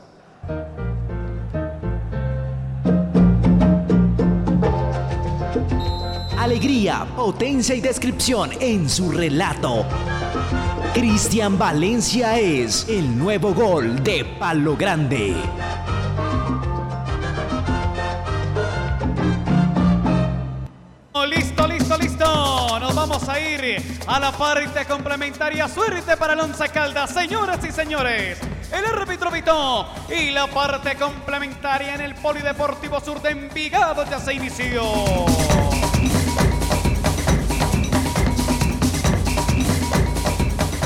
Alegría, 6.46 7.08
potencia 7.16 7.74
y 7.74 7.82
descripción 7.82 8.52
en 8.60 8.88
su 8.88 9.12
relato. 9.12 9.84
Cristian 10.94 11.58
Valencia 11.58 12.38
es 12.38 12.88
el 12.88 13.18
nuevo 13.18 13.52
gol 13.52 14.04
de 14.04 14.24
Palo 14.38 14.78
Grande. 14.78 15.36
Listo, 21.28 21.68
listo, 21.68 21.98
listo. 21.98 22.80
Nos 22.80 22.94
vamos 22.94 23.28
a 23.28 23.40
ir 23.40 23.84
a 24.06 24.20
la 24.20 24.32
parte 24.32 24.86
complementaria. 24.86 25.68
Suerte 25.68 26.16
para 26.16 26.34
el 26.34 26.40
Once 26.42 26.70
Caldas, 26.70 27.10
señoras 27.10 27.66
y 27.66 27.72
señores. 27.72 28.38
El 28.72 28.86
árbitro 28.86 29.32
pitó 29.32 29.88
y 30.16 30.30
la 30.30 30.46
parte 30.46 30.96
complementaria 30.96 31.96
en 31.96 32.02
el 32.02 32.14
Polideportivo 32.14 33.00
Sur 33.00 33.20
de 33.24 33.32
Envigado 33.32 34.06
ya 34.08 34.20
se 34.20 34.36
inició. 34.36 34.84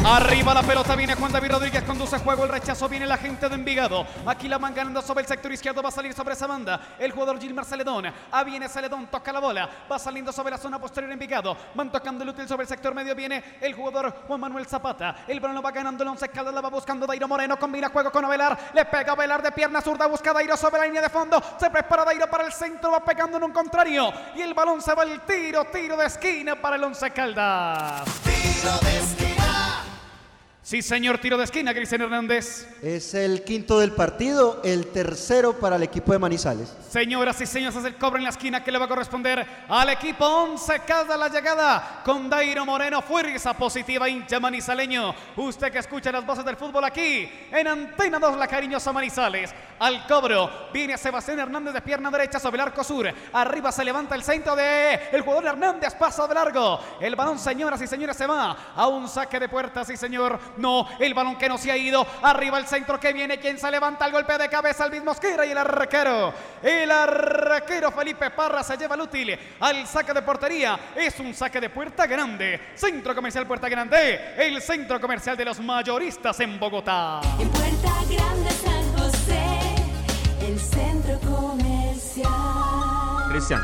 Arriba 0.06 0.54
la 0.54 0.64
pelota 0.64 0.96
viene 0.96 1.14
Juan 1.14 1.32
David 1.32 1.52
Rodríguez, 1.52 1.84
conduce 1.84 2.18
juego, 2.20 2.46
el 2.46 2.50
rechazo 2.50 2.88
viene 2.88 3.06
la 3.06 3.18
gente 3.18 3.50
de 3.50 3.56
Envigado. 3.56 4.08
Aquí 4.26 4.48
la 4.48 4.58
van 4.58 4.74
ganando 4.74 5.02
sobre 5.02 5.22
el 5.22 5.28
sector 5.28 5.52
izquierdo, 5.52 5.84
va 5.84 5.90
a 5.90 5.92
salir 5.92 6.14
sobre 6.14 6.34
esa 6.34 6.48
banda. 6.48 6.80
El 6.98 7.12
jugador 7.12 7.40
Gilmar 7.40 7.66
Celedón. 7.66 8.06
Ah, 8.32 8.44
viene 8.46 8.70
Celedón, 8.70 9.08
toca 9.08 9.34
la 9.34 9.40
bola, 9.42 9.70
va 9.92 10.00
saliendo 10.00 10.32
sobre 10.32 10.52
la 10.52 10.58
zona 10.58 10.80
posterior 10.80 11.12
Envigado. 11.12 11.56
Van 11.76 11.92
tocando 11.92 12.24
el 12.24 12.30
útil 12.30 12.48
sobre 12.48 12.64
el 12.64 12.70
sector 12.70 12.96
medio, 12.96 13.14
viene 13.14 13.44
el 13.60 13.74
jugador 13.74 14.24
Juan 14.26 14.40
Manuel 14.40 14.66
Zapata. 14.68 15.18
El 15.28 15.42
balón 15.42 15.64
va 15.64 15.72
ganando 15.72 16.02
el 16.02 16.10
once 16.10 16.30
Caldas, 16.30 16.54
la 16.54 16.62
va 16.62 16.70
buscando 16.70 17.06
Dairo 17.06 17.28
Moreno, 17.28 17.60
combina 17.60 17.90
juego 17.90 18.10
con 18.10 18.24
Avelar, 18.24 18.58
le 18.74 18.86
pega 18.86 19.12
Avelar 19.12 19.42
de 19.42 19.52
pierna 19.52 19.82
zurda, 19.82 20.08
busca 20.08 20.32
Dairo 20.32 20.56
sobre 20.56 20.80
la 20.80 20.86
línea 20.86 21.02
de 21.02 21.10
fondo, 21.10 21.44
se 21.60 21.70
prepara 21.70 22.06
Dairo 22.06 22.30
para 22.30 22.46
el 22.46 22.54
centro, 22.54 22.92
va 22.92 23.04
pegando 23.04 23.36
en 23.36 23.44
un 23.44 23.52
contrario. 23.52 24.14
Y 24.34 24.42
el 24.42 24.54
balón 24.54 24.82
se 24.82 24.94
va 24.96 25.04
al 25.04 25.22
tiro, 25.26 25.66
tiro 25.66 25.98
de 25.98 26.06
esquina 26.06 26.56
para 26.56 26.78
el 26.78 26.84
once 26.86 27.12
Caldas. 27.12 28.04
Tiro 28.24 28.78
de 28.80 28.98
esquina. 28.98 29.29
Sí, 30.70 30.84
señor, 30.84 31.18
tiro 31.18 31.36
de 31.36 31.46
esquina, 31.46 31.74
Cristian 31.74 32.02
Hernández. 32.02 32.68
Es 32.84 33.16
el 33.16 33.44
quinto 33.44 33.80
del 33.80 33.92
partido, 33.92 34.62
el 34.64 34.86
tercero 34.92 35.54
para 35.54 35.78
el 35.78 35.82
equipo 35.82 36.12
de 36.12 36.20
Manizales. 36.20 36.78
Señoras 36.88 37.42
y 37.42 37.48
señores, 37.48 37.76
es 37.78 37.86
el 37.86 37.96
cobro 37.96 38.18
en 38.18 38.24
la 38.24 38.30
esquina 38.30 38.64
que 38.64 38.72
le 38.72 38.78
va 38.78 38.86
a 38.86 38.88
corresponder 38.88 39.44
al 39.68 39.90
equipo 39.90 40.24
11 40.28 40.82
cada 40.86 41.18
la 41.18 41.28
llegada 41.28 42.02
con 42.06 42.30
Dairo 42.30 42.68
Moreno, 42.68 43.02
fuerza 43.02 43.56
positiva, 43.56 44.08
hincha 44.08 44.40
manizaleño. 44.40 45.16
Usted 45.38 45.72
que 45.72 45.80
escucha 45.80 46.12
las 46.12 46.24
voces 46.24 46.46
del 46.46 46.56
fútbol 46.56 46.84
aquí 46.84 47.28
en 47.52 47.68
Antena 47.68 48.20
2, 48.20 48.38
la 48.38 48.48
cariñosa 48.48 48.94
Manizales. 48.94 49.52
Al 49.80 50.06
cobro 50.06 50.70
viene 50.72 51.00
Sebastián 51.00 51.40
Hernández 51.40 51.74
de 51.74 51.82
pierna 51.82 52.12
derecha 52.12 52.38
sobre 52.40 52.62
el 52.62 52.68
arco 52.68 52.84
sur. 52.84 53.12
Arriba 53.34 53.72
se 53.72 53.84
levanta 53.84 54.14
el 54.14 54.24
centro 54.24 54.56
de 54.56 55.10
el 55.14 55.22
jugador 55.22 55.48
Hernández, 55.48 55.96
pasa 55.96 56.28
de 56.28 56.36
largo. 56.36 56.80
El 57.00 57.16
balón, 57.16 57.40
señoras 57.40 57.82
y 57.82 57.88
señores, 57.88 58.16
se 58.16 58.28
va 58.28 58.74
a 58.76 58.88
un 58.88 59.08
saque 59.08 59.40
de 59.40 59.50
puerta, 59.50 59.84
sí 59.84 59.98
señor. 59.98 60.38
No, 60.60 60.88
el 61.00 61.14
balón 61.14 61.38
que 61.38 61.50
no 61.50 61.58
se 61.58 61.72
ha 61.72 61.78
ido. 61.78 62.06
Arriba 62.22 62.60
el 62.60 62.68
centro 62.68 63.00
que 63.00 63.14
viene, 63.14 63.40
quien 63.40 63.58
se 63.58 63.72
levanta 63.72 64.06
el 64.06 64.12
golpe 64.12 64.38
de 64.38 64.50
cabeza, 64.50 64.86
el 64.86 64.92
mismo 64.92 65.06
Mosquera 65.10 65.46
y 65.46 65.52
el 65.52 65.58
arquero. 65.58 66.34
El 66.62 66.92
arquero 66.92 67.92
Felipe 67.92 68.30
Parra 68.30 68.62
se 68.62 68.78
lleva 68.78 68.96
el 68.96 69.02
útil 69.02 69.38
al 69.60 69.88
saque 69.88 70.14
de 70.14 70.22
portería. 70.22 70.78
Es 70.96 71.20
un 71.20 71.34
saque 71.34 71.60
de 71.60 71.70
puerta 71.70 72.06
grande. 72.06 72.70
Centro 72.76 73.16
comercial 73.16 73.48
Puerta 73.48 73.70
Grande, 73.70 74.36
el 74.38 74.62
centro 74.62 75.00
comercial 75.00 75.36
de 75.36 75.46
los 75.46 75.60
mayoristas 75.60 76.40
en 76.42 76.60
Bogotá. 76.60 77.22
Puerta 77.38 77.94
Grande 78.08 78.52
San 78.52 78.98
José, 78.98 79.44
el 80.46 80.60
centro 80.60 81.20
comercial. 81.22 82.30
Cristian. 83.30 83.62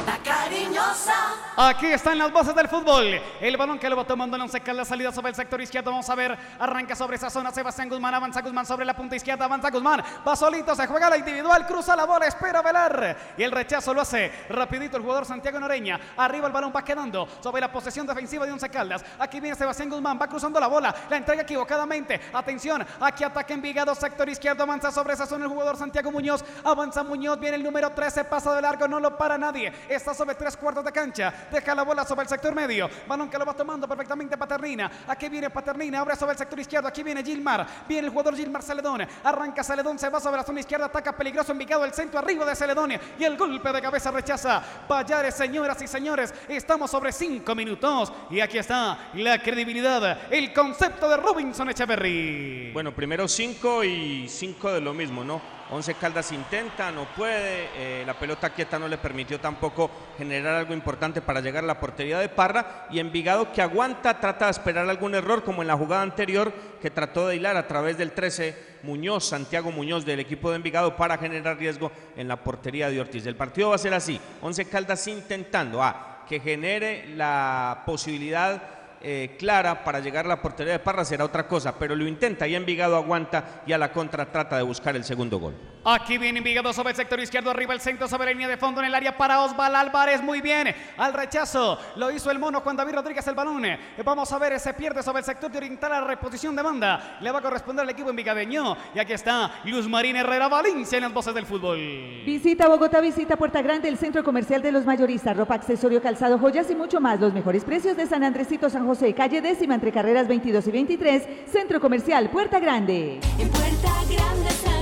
La 0.06 0.18
cariñosa. 0.18 1.45
Aquí 1.58 1.86
están 1.86 2.18
las 2.18 2.30
voces 2.30 2.54
del 2.54 2.68
fútbol. 2.68 3.18
El 3.40 3.56
balón 3.56 3.78
que 3.78 3.88
lo 3.88 3.96
va 3.96 4.04
tomando 4.04 4.36
Once 4.36 4.60
Caldas, 4.60 4.88
salida 4.88 5.10
sobre 5.10 5.30
el 5.30 5.34
sector 5.34 5.58
izquierdo. 5.58 5.90
Vamos 5.90 6.10
a 6.10 6.14
ver, 6.14 6.36
arranca 6.58 6.94
sobre 6.94 7.16
esa 7.16 7.30
zona. 7.30 7.50
Sebastián 7.50 7.88
Guzmán, 7.88 8.12
avanza 8.12 8.42
Guzmán 8.42 8.66
sobre 8.66 8.84
la 8.84 8.94
punta 8.94 9.16
izquierda. 9.16 9.46
Avanza 9.46 9.70
Guzmán, 9.70 10.02
va 10.26 10.36
solito, 10.36 10.74
se 10.74 10.86
juega 10.86 11.08
la 11.08 11.16
individual, 11.16 11.66
cruza 11.66 11.96
la 11.96 12.04
bola, 12.04 12.26
espera 12.26 12.60
velar. 12.60 13.16
Y 13.38 13.42
el 13.42 13.52
rechazo 13.52 13.94
lo 13.94 14.02
hace 14.02 14.30
rapidito 14.50 14.98
el 14.98 15.02
jugador 15.02 15.24
Santiago 15.24 15.58
Noreña. 15.58 15.98
Arriba 16.18 16.46
el 16.46 16.52
balón 16.52 16.74
va 16.76 16.84
quedando 16.84 17.26
sobre 17.42 17.62
la 17.62 17.72
posesión 17.72 18.06
defensiva 18.06 18.44
de 18.44 18.52
Once 18.52 18.68
Caldas. 18.68 19.02
Aquí 19.18 19.40
viene 19.40 19.56
Sebastián 19.56 19.88
Guzmán, 19.88 20.18
va 20.20 20.28
cruzando 20.28 20.60
la 20.60 20.66
bola, 20.66 20.94
la 21.08 21.16
entrega 21.16 21.40
equivocadamente. 21.40 22.20
Atención, 22.34 22.84
aquí 23.00 23.24
ataca 23.24 23.54
Envigado, 23.54 23.94
sector 23.94 24.28
izquierdo, 24.28 24.62
avanza 24.62 24.92
sobre 24.92 25.14
esa 25.14 25.24
zona 25.24 25.46
el 25.46 25.50
jugador 25.50 25.78
Santiago 25.78 26.12
Muñoz. 26.12 26.44
Avanza 26.64 27.02
Muñoz, 27.02 27.40
viene 27.40 27.56
el 27.56 27.62
número 27.62 27.88
13, 27.92 28.24
pasa 28.24 28.54
de 28.54 28.60
largo, 28.60 28.86
no 28.86 29.00
lo 29.00 29.16
para 29.16 29.38
nadie. 29.38 29.72
Está 29.88 30.12
sobre 30.12 30.34
tres 30.34 30.54
cuartos 30.54 30.84
de 30.84 30.92
cancha, 30.92 31.45
deja 31.50 31.74
la 31.74 31.82
bola 31.82 32.04
sobre 32.04 32.22
el 32.22 32.28
sector 32.28 32.54
medio. 32.54 32.88
Balón 33.06 33.28
que 33.28 33.38
lo 33.38 33.44
va 33.44 33.54
tomando 33.54 33.88
perfectamente 33.88 34.36
Paternina. 34.36 34.90
Aquí 35.06 35.28
viene 35.28 35.50
Paternina, 35.50 36.00
abre 36.00 36.16
sobre 36.16 36.32
el 36.32 36.38
sector 36.38 36.58
izquierdo. 36.58 36.88
Aquí 36.88 37.02
viene 37.02 37.22
Gilmar, 37.22 37.66
viene 37.88 38.06
el 38.06 38.12
jugador 38.12 38.36
Gilmar 38.36 38.62
Celedón. 38.62 39.06
Arranca 39.24 39.62
Celedón, 39.62 39.98
se 39.98 40.08
va 40.08 40.20
sobre 40.20 40.38
la 40.38 40.44
zona 40.44 40.60
izquierda, 40.60 40.86
ataca 40.86 41.16
peligroso 41.16 41.52
Envigado, 41.52 41.84
el 41.84 41.92
centro 41.92 42.18
arriba 42.18 42.44
de 42.44 42.54
Celedón. 42.54 42.92
Y 43.18 43.24
el 43.24 43.36
golpe 43.36 43.72
de 43.72 43.82
cabeza 43.82 44.10
rechaza. 44.10 44.62
Payares, 44.86 45.34
señoras 45.34 45.80
y 45.82 45.86
señores, 45.86 46.32
estamos 46.48 46.90
sobre 46.90 47.12
cinco 47.12 47.54
minutos. 47.54 48.12
Y 48.30 48.40
aquí 48.40 48.58
está 48.58 49.10
la 49.14 49.38
credibilidad, 49.38 50.30
el 50.30 50.52
concepto 50.52 51.08
de 51.08 51.16
Robinson 51.16 51.70
Echeverry. 51.70 52.70
Bueno, 52.72 52.94
primero 52.94 53.26
cinco 53.28 53.82
y 53.82 54.28
cinco 54.28 54.72
de 54.72 54.80
lo 54.80 54.92
mismo, 54.92 55.24
¿no? 55.24 55.55
Once 55.68 55.94
Caldas 55.94 56.30
intenta, 56.30 56.92
no 56.92 57.06
puede, 57.06 57.68
eh, 57.74 58.04
la 58.06 58.14
pelota 58.14 58.50
quieta 58.50 58.78
no 58.78 58.86
le 58.86 58.98
permitió 58.98 59.40
tampoco 59.40 59.90
generar 60.16 60.54
algo 60.54 60.72
importante 60.72 61.20
para 61.20 61.40
llegar 61.40 61.64
a 61.64 61.66
la 61.66 61.80
portería 61.80 62.20
de 62.20 62.28
Parra 62.28 62.86
y 62.88 63.00
Envigado 63.00 63.52
que 63.52 63.62
aguanta, 63.62 64.20
trata 64.20 64.44
de 64.44 64.52
esperar 64.52 64.88
algún 64.88 65.16
error 65.16 65.42
como 65.42 65.62
en 65.62 65.68
la 65.68 65.76
jugada 65.76 66.02
anterior 66.02 66.52
que 66.80 66.90
trató 66.90 67.26
de 67.26 67.36
hilar 67.36 67.56
a 67.56 67.66
través 67.66 67.98
del 67.98 68.12
13 68.12 68.76
Muñoz, 68.84 69.24
Santiago 69.24 69.72
Muñoz 69.72 70.04
del 70.04 70.20
equipo 70.20 70.50
de 70.50 70.56
Envigado 70.56 70.94
para 70.94 71.18
generar 71.18 71.58
riesgo 71.58 71.90
en 72.16 72.28
la 72.28 72.36
portería 72.36 72.88
de 72.88 73.00
Ortiz. 73.00 73.26
El 73.26 73.34
partido 73.34 73.70
va 73.70 73.74
a 73.74 73.78
ser 73.78 73.92
así, 73.92 74.20
Once 74.40 74.64
Caldas 74.66 75.08
intentando 75.08 75.82
a 75.82 76.24
que 76.28 76.38
genere 76.40 77.08
la 77.16 77.82
posibilidad 77.86 78.75
eh, 79.08 79.36
clara 79.38 79.84
para 79.84 80.00
llegar 80.00 80.24
a 80.24 80.30
la 80.30 80.42
portería 80.42 80.72
de 80.72 80.78
Parra 80.80 81.04
será 81.04 81.24
otra 81.24 81.46
cosa, 81.46 81.78
pero 81.78 81.94
lo 81.94 82.08
intenta 82.08 82.48
y 82.48 82.56
Envigado 82.56 82.96
aguanta 82.96 83.62
y 83.64 83.72
a 83.72 83.78
la 83.78 83.92
contra 83.92 84.32
trata 84.32 84.56
de 84.56 84.64
buscar 84.64 84.96
el 84.96 85.04
segundo 85.04 85.38
gol. 85.38 85.54
Aquí 85.88 86.18
viene 86.18 86.38
Envigado 86.38 86.72
sobre 86.72 86.90
el 86.90 86.96
sector 86.96 87.20
izquierdo, 87.20 87.48
arriba 87.48 87.72
el 87.72 87.80
centro 87.80 88.08
sobre 88.08 88.26
la 88.26 88.32
línea 88.32 88.48
de 88.48 88.56
fondo 88.56 88.80
en 88.80 88.88
el 88.88 88.94
área 88.96 89.16
para 89.16 89.42
Osval 89.42 89.76
Álvarez, 89.76 90.20
muy 90.20 90.40
bien, 90.40 90.74
al 90.96 91.14
rechazo, 91.14 91.78
lo 91.94 92.10
hizo 92.10 92.28
el 92.32 92.40
mono 92.40 92.60
Juan 92.60 92.74
David 92.74 92.94
Rodríguez 92.94 93.24
el 93.28 93.36
balón, 93.36 93.62
vamos 94.04 94.32
a 94.32 94.38
ver, 94.40 94.58
se 94.58 94.74
pierde 94.74 95.00
sobre 95.04 95.20
el 95.20 95.24
sector 95.24 95.48
de 95.48 95.58
oriental 95.58 95.92
a 95.92 96.00
la 96.00 96.06
reposición 96.08 96.56
de 96.56 96.62
banda, 96.62 97.18
le 97.20 97.30
va 97.30 97.38
a 97.38 97.42
corresponder 97.42 97.84
al 97.84 97.90
equipo 97.90 98.10
envigadeño, 98.10 98.76
y 98.96 98.98
aquí 98.98 99.12
está 99.12 99.60
Luz 99.62 99.88
Marín 99.88 100.16
Herrera 100.16 100.48
Valencia 100.48 100.96
en 100.96 101.04
las 101.04 101.12
voces 101.12 101.32
del 101.32 101.46
fútbol. 101.46 101.78
Visita 101.78 102.66
Bogotá, 102.66 103.00
visita 103.00 103.36
Puerta 103.36 103.62
Grande, 103.62 103.88
el 103.88 103.96
centro 103.96 104.24
comercial 104.24 104.62
de 104.62 104.72
los 104.72 104.84
mayoristas, 104.84 105.36
ropa, 105.36 105.54
accesorio, 105.54 106.02
calzado, 106.02 106.40
joyas 106.40 106.68
y 106.68 106.74
mucho 106.74 107.00
más. 107.00 107.20
Los 107.20 107.32
mejores 107.32 107.64
precios 107.64 107.96
de 107.96 108.06
San 108.06 108.24
Andresito, 108.24 108.68
San 108.68 108.88
José, 108.88 109.14
calle 109.14 109.40
décima 109.40 109.76
entre 109.76 109.92
carreras 109.92 110.26
22 110.26 110.66
y 110.66 110.70
23, 110.72 111.28
centro 111.46 111.80
comercial 111.80 112.28
Puerta 112.30 112.58
Grande. 112.58 113.20
En 113.38 113.48
Puerta 113.50 113.92
Grande 114.10 114.75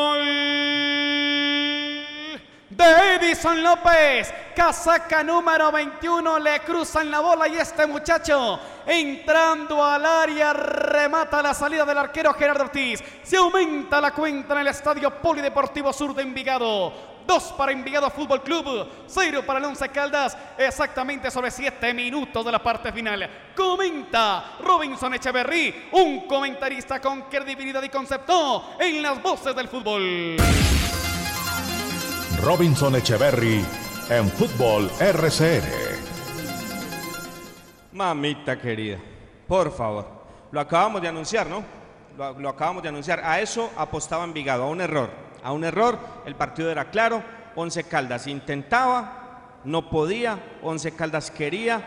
Gol 0.08 0.20
de 2.68 2.88
Edison 3.16 3.56
López. 3.62 4.34
Casaca 4.58 5.22
número 5.22 5.70
21. 5.70 6.40
Le 6.40 6.58
cruzan 6.62 7.08
la 7.12 7.20
bola 7.20 7.46
y 7.46 7.56
este 7.56 7.86
muchacho 7.86 8.58
entrando 8.84 9.84
al 9.84 10.04
área 10.04 10.52
remata 10.52 11.40
la 11.40 11.54
salida 11.54 11.84
del 11.84 11.96
arquero 11.96 12.34
Gerardo 12.34 12.64
Ortiz. 12.64 13.00
Se 13.22 13.36
aumenta 13.36 14.00
la 14.00 14.10
cuenta 14.10 14.54
en 14.54 14.62
el 14.62 14.66
Estadio 14.66 15.14
Polideportivo 15.22 15.92
Sur 15.92 16.12
de 16.12 16.24
Envigado. 16.24 16.92
Dos 17.24 17.54
para 17.56 17.70
Envigado 17.70 18.10
Fútbol 18.10 18.42
Club, 18.42 18.88
cero 19.06 19.44
para 19.46 19.60
el 19.60 19.66
Once 19.66 19.88
Caldas, 19.90 20.36
exactamente 20.56 21.30
sobre 21.30 21.52
siete 21.52 21.94
minutos 21.94 22.44
de 22.44 22.50
la 22.50 22.58
parte 22.60 22.90
final. 22.90 23.30
Comenta 23.54 24.56
Robinson 24.58 25.14
Echeverry, 25.14 25.88
un 25.92 26.26
comentarista 26.26 27.00
con 27.00 27.22
credibilidad 27.22 27.82
y 27.84 27.90
concepto 27.90 28.74
en 28.80 29.02
las 29.02 29.22
voces 29.22 29.54
del 29.54 29.68
fútbol. 29.68 30.36
Robinson 32.42 32.96
Echeverry 32.96 33.64
en 34.10 34.28
Fútbol 34.30 34.90
RCN. 35.00 35.62
Mamita 37.92 38.58
querida, 38.58 38.98
por 39.46 39.74
favor, 39.74 40.06
lo 40.50 40.60
acabamos 40.60 41.02
de 41.02 41.08
anunciar, 41.08 41.46
¿no? 41.46 41.62
lo, 42.16 42.38
lo 42.38 42.48
acabamos 42.48 42.82
de 42.82 42.88
anunciar. 42.88 43.20
A 43.24 43.40
eso 43.40 43.70
apostaba 43.76 44.24
Envigado, 44.24 44.64
a 44.64 44.68
un 44.68 44.80
error. 44.80 45.10
A 45.42 45.52
un 45.52 45.64
error, 45.64 45.98
el 46.26 46.34
partido 46.34 46.70
era 46.70 46.90
claro. 46.90 47.22
Once 47.54 47.84
Caldas 47.84 48.26
intentaba, 48.26 49.60
no 49.64 49.88
podía. 49.88 50.38
Once 50.62 50.92
Caldas 50.92 51.30
quería, 51.30 51.82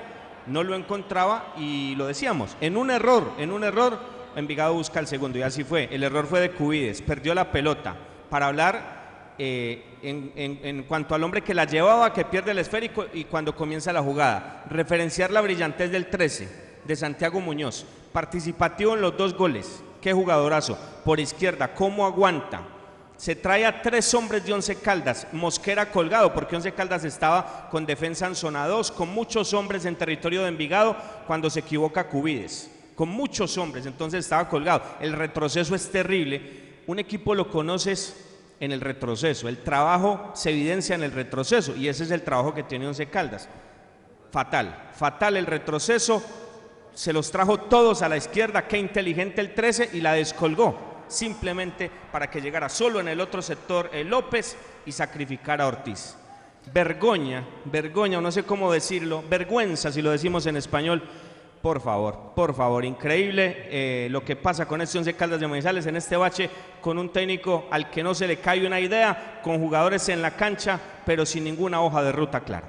no 0.47 0.63
lo 0.63 0.75
encontraba 0.75 1.53
y 1.57 1.95
lo 1.95 2.07
decíamos. 2.07 2.55
En 2.61 2.77
un 2.77 2.91
error, 2.91 3.33
en 3.37 3.51
un 3.51 3.63
error, 3.63 3.99
Envigado 4.33 4.73
busca 4.73 4.99
el 5.01 5.07
segundo 5.07 5.37
y 5.37 5.41
así 5.41 5.65
fue. 5.65 5.89
El 5.91 6.03
error 6.03 6.25
fue 6.25 6.39
de 6.39 6.51
Cubides, 6.51 7.01
perdió 7.01 7.33
la 7.33 7.51
pelota. 7.51 7.95
Para 8.29 8.47
hablar 8.47 9.00
eh, 9.37 9.83
en, 10.01 10.31
en- 10.35 10.83
cuanto 10.83 11.15
al 11.15 11.23
hombre 11.23 11.41
que 11.41 11.53
la 11.53 11.65
llevaba, 11.65 12.13
que 12.13 12.25
pierde 12.25 12.51
el 12.51 12.59
esférico 12.59 13.05
y 13.13 13.23
cuando 13.25 13.55
comienza 13.55 13.93
la 13.93 14.01
jugada. 14.01 14.65
Referenciar 14.69 15.31
la 15.31 15.41
brillantez 15.41 15.91
del 15.91 16.07
13 16.09 16.49
de 16.83 16.95
Santiago 16.95 17.39
Muñoz. 17.39 17.85
Participativo 18.11 18.93
en 18.95 19.01
los 19.01 19.17
dos 19.17 19.33
goles. 19.35 19.81
Qué 20.01 20.13
jugadorazo. 20.13 20.77
Por 21.05 21.19
izquierda, 21.19 21.73
cómo 21.73 22.05
aguanta. 22.05 22.61
Se 23.17 23.35
trae 23.35 23.65
a 23.65 23.81
tres 23.83 24.13
hombres 24.15 24.43
de 24.45 24.51
Once 24.53 24.75
Caldas. 24.77 25.27
Mosquera 25.31 25.91
colgado, 25.91 26.33
porque 26.33 26.55
Once 26.55 26.71
Caldas 26.73 27.03
estaba 27.03 27.67
con 27.69 27.85
defensa 27.85 28.25
en 28.25 28.35
zona 28.35 28.65
2, 28.67 28.91
con 28.91 29.09
muchos 29.09 29.53
hombres 29.53 29.85
en 29.85 29.95
territorio 29.95 30.41
de 30.41 30.47
Envigado 30.49 30.95
cuando 31.27 31.49
se 31.49 31.59
equivoca 31.59 32.07
Cubides. 32.07 32.71
Con 32.95 33.09
muchos 33.09 33.57
hombres, 33.57 33.85
entonces 33.85 34.25
estaba 34.25 34.49
colgado. 34.49 34.81
El 34.99 35.13
retroceso 35.13 35.75
es 35.75 35.89
terrible. 35.91 36.81
Un 36.87 36.97
equipo 36.99 37.35
lo 37.35 37.49
conoces 37.49 38.30
en 38.61 38.71
el 38.71 38.79
retroceso. 38.79 39.49
El 39.49 39.57
trabajo 39.57 40.31
se 40.33 40.51
evidencia 40.51 40.95
en 40.95 41.03
el 41.03 41.11
retroceso 41.11 41.75
y 41.75 41.89
ese 41.89 42.03
es 42.03 42.11
el 42.11 42.21
trabajo 42.21 42.53
que 42.53 42.63
tiene 42.63 42.87
Once 42.87 43.05
Caldas. 43.07 43.49
Fatal, 44.31 44.91
fatal 44.93 45.35
el 45.35 45.47
retroceso. 45.47 46.23
Se 46.93 47.11
los 47.11 47.31
trajo 47.31 47.57
todos 47.57 48.03
a 48.03 48.09
la 48.09 48.17
izquierda, 48.17 48.67
qué 48.67 48.77
inteligente 48.77 49.41
el 49.41 49.53
13 49.53 49.89
y 49.93 50.01
la 50.01 50.13
descolgó. 50.13 51.03
Simplemente 51.07 51.91
para 52.11 52.29
que 52.29 52.39
llegara 52.39 52.69
solo 52.69 52.99
en 52.99 53.07
el 53.07 53.19
otro 53.19 53.41
sector 53.41 53.89
el 53.91 54.07
López 54.07 54.55
y 54.85 54.91
sacrificara 54.91 55.65
a 55.65 55.67
Ortiz. 55.67 56.15
Vergoña, 56.71 57.43
vergoña, 57.65 58.21
no 58.21 58.31
sé 58.31 58.43
cómo 58.43 58.71
decirlo, 58.71 59.23
vergüenza 59.27 59.91
si 59.91 60.03
lo 60.03 60.11
decimos 60.11 60.45
en 60.45 60.57
español. 60.57 61.03
Por 61.61 61.79
favor, 61.79 62.33
por 62.35 62.55
favor, 62.55 62.83
increíble 62.83 63.67
eh, 63.69 64.07
lo 64.09 64.25
que 64.25 64.35
pasa 64.35 64.65
con 64.65 64.81
este 64.81 64.97
Once 64.97 65.13
Caldas 65.13 65.39
de 65.39 65.47
Manizales 65.47 65.85
en 65.85 65.95
este 65.95 66.17
bache, 66.17 66.49
con 66.81 66.97
un 66.97 67.13
técnico 67.13 67.65
al 67.69 67.91
que 67.91 68.01
no 68.01 68.15
se 68.15 68.25
le 68.25 68.37
cae 68.37 68.65
una 68.65 68.79
idea, 68.79 69.39
con 69.43 69.59
jugadores 69.59 70.09
en 70.09 70.23
la 70.23 70.31
cancha, 70.31 70.79
pero 71.05 71.23
sin 71.23 71.43
ninguna 71.43 71.79
hoja 71.81 72.01
de 72.01 72.11
ruta 72.11 72.39
clara. 72.39 72.67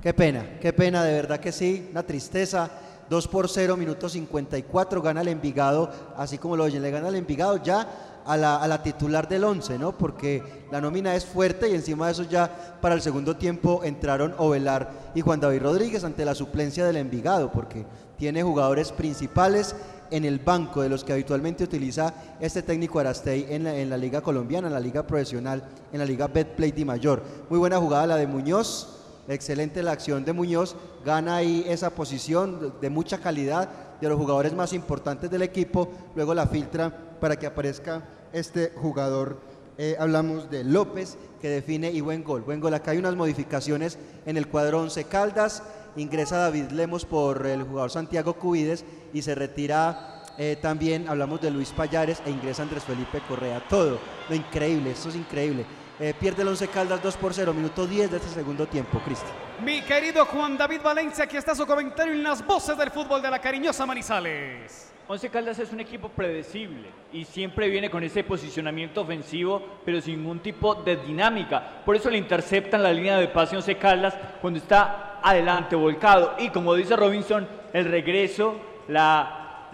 Qué 0.00 0.14
pena, 0.14 0.46
qué 0.60 0.72
pena, 0.72 1.02
de 1.02 1.12
verdad 1.12 1.40
que 1.40 1.50
sí, 1.50 1.88
una 1.90 2.04
tristeza. 2.04 2.70
2 3.10 3.26
por 3.26 3.48
0, 3.48 3.76
minuto 3.76 4.08
54, 4.08 5.02
gana 5.02 5.22
el 5.22 5.26
Envigado, 5.26 5.90
así 6.16 6.38
como 6.38 6.56
lo 6.56 6.62
oyen, 6.62 6.80
le 6.80 6.92
gana 6.92 7.08
el 7.08 7.16
Envigado 7.16 7.60
ya 7.60 8.20
a 8.24 8.36
la, 8.36 8.56
a 8.58 8.68
la 8.68 8.84
titular 8.84 9.28
del 9.28 9.42
11, 9.42 9.80
¿no? 9.80 9.98
Porque 9.98 10.64
la 10.70 10.80
nómina 10.80 11.16
es 11.16 11.26
fuerte 11.26 11.68
y 11.68 11.74
encima 11.74 12.06
de 12.06 12.12
eso 12.12 12.22
ya 12.22 12.78
para 12.80 12.94
el 12.94 13.02
segundo 13.02 13.36
tiempo 13.36 13.82
entraron 13.82 14.36
Ovelar 14.38 14.92
y 15.12 15.22
Juan 15.22 15.40
David 15.40 15.62
Rodríguez 15.62 16.04
ante 16.04 16.24
la 16.24 16.36
suplencia 16.36 16.86
del 16.86 16.98
Envigado, 16.98 17.50
porque 17.50 17.84
tiene 18.20 18.42
jugadores 18.42 18.92
principales 18.92 19.74
en 20.10 20.26
el 20.26 20.40
banco 20.40 20.82
de 20.82 20.90
los 20.90 21.04
que 21.04 21.14
habitualmente 21.14 21.64
utiliza 21.64 22.12
este 22.38 22.62
técnico 22.62 22.98
Arastey 23.00 23.46
en 23.48 23.64
la, 23.64 23.74
en 23.74 23.88
la 23.88 23.96
liga 23.96 24.20
colombiana, 24.20 24.66
en 24.66 24.74
la 24.74 24.80
liga 24.80 25.06
profesional, 25.06 25.64
en 25.90 25.98
la 25.98 26.04
liga 26.04 26.26
Betplay 26.28 26.70
Di 26.70 26.84
Mayor. 26.84 27.22
Muy 27.48 27.58
buena 27.58 27.78
jugada 27.78 28.06
la 28.06 28.16
de 28.16 28.26
Muñoz, 28.26 28.96
Excelente 29.28 29.82
la 29.82 29.92
acción 29.92 30.24
de 30.24 30.32
Muñoz, 30.32 30.74
gana 31.04 31.36
ahí 31.36 31.64
esa 31.68 31.90
posición 31.90 32.74
de- 32.80 32.90
mucha 32.90 33.18
calidad 33.18 33.68
de 34.00 34.08
los 34.08 34.18
jugadores 34.18 34.52
más 34.52 34.72
importantes 34.72 35.30
del 35.30 35.42
equipo, 35.42 35.88
luego 36.16 36.34
la 36.34 36.46
filtra 36.48 36.92
para 37.20 37.36
que 37.36 37.46
aparezca 37.46 38.02
este 38.32 38.72
jugador. 38.76 39.38
Eh, 39.78 39.96
hablamos 40.00 40.50
de 40.50 40.64
López 40.64 41.16
que 41.40 41.48
define 41.48 41.90
y 41.92 42.00
buen 42.00 42.24
gol, 42.24 42.42
buen 42.42 42.60
gol. 42.60 42.74
Acá 42.74 42.90
hay 42.90 42.98
unas 42.98 43.14
modificaciones 43.14 43.98
en 44.26 44.36
el 44.36 44.48
cuadro 44.48 44.80
11 44.82 45.04
Caldas, 45.04 45.62
ingresa 45.96 46.38
David 46.38 46.70
Lemos 46.70 47.04
por 47.04 47.46
el 47.46 47.62
jugador 47.62 47.90
Santiago 47.90 48.34
Cubides 48.34 48.84
y 49.12 49.22
se 49.22 49.34
retira 49.34 50.24
eh, 50.38 50.56
también, 50.60 51.08
hablamos 51.08 51.40
de 51.40 51.50
Luis 51.50 51.70
Payares 51.70 52.22
e 52.24 52.30
ingresa 52.30 52.62
Andrés 52.62 52.84
Felipe 52.84 53.20
Correa. 53.28 53.62
Todo, 53.68 53.98
lo 54.28 54.34
increíble, 54.34 54.92
esto 54.92 55.10
es 55.10 55.16
increíble. 55.16 55.66
Eh, 55.98 56.14
pierde 56.18 56.40
el 56.40 56.48
11 56.48 56.68
Caldas 56.68 57.02
2 57.02 57.16
por 57.18 57.34
0, 57.34 57.52
minuto 57.52 57.86
10 57.86 58.10
de 58.10 58.16
este 58.16 58.30
segundo 58.30 58.66
tiempo, 58.66 59.00
Cristian. 59.04 59.32
Mi 59.62 59.82
querido 59.82 60.24
Juan 60.24 60.56
David 60.56 60.80
Valencia, 60.82 61.24
aquí 61.24 61.36
está 61.36 61.54
su 61.54 61.66
comentario 61.66 62.14
en 62.14 62.22
las 62.22 62.46
voces 62.46 62.78
del 62.78 62.90
fútbol 62.90 63.20
de 63.20 63.30
la 63.30 63.38
cariñosa 63.38 63.84
Manizales. 63.84 64.89
Once 65.12 65.28
Caldas 65.28 65.58
es 65.58 65.72
un 65.72 65.80
equipo 65.80 66.08
predecible 66.08 66.86
y 67.12 67.24
siempre 67.24 67.68
viene 67.68 67.90
con 67.90 68.04
ese 68.04 68.22
posicionamiento 68.22 69.00
ofensivo, 69.00 69.60
pero 69.84 70.00
sin 70.00 70.18
ningún 70.18 70.38
tipo 70.38 70.76
de 70.76 70.98
dinámica. 70.98 71.82
Por 71.84 71.96
eso 71.96 72.08
le 72.08 72.16
interceptan 72.16 72.80
la 72.80 72.92
línea 72.92 73.18
de 73.18 73.26
pase 73.26 73.56
Once 73.56 73.74
Caldas 73.74 74.16
cuando 74.40 74.60
está 74.60 75.18
adelante, 75.20 75.74
volcado. 75.74 76.36
Y 76.38 76.50
como 76.50 76.74
dice 76.74 76.94
Robinson, 76.94 77.44
el 77.72 77.86
regreso, 77.86 78.54
la, 78.86 79.66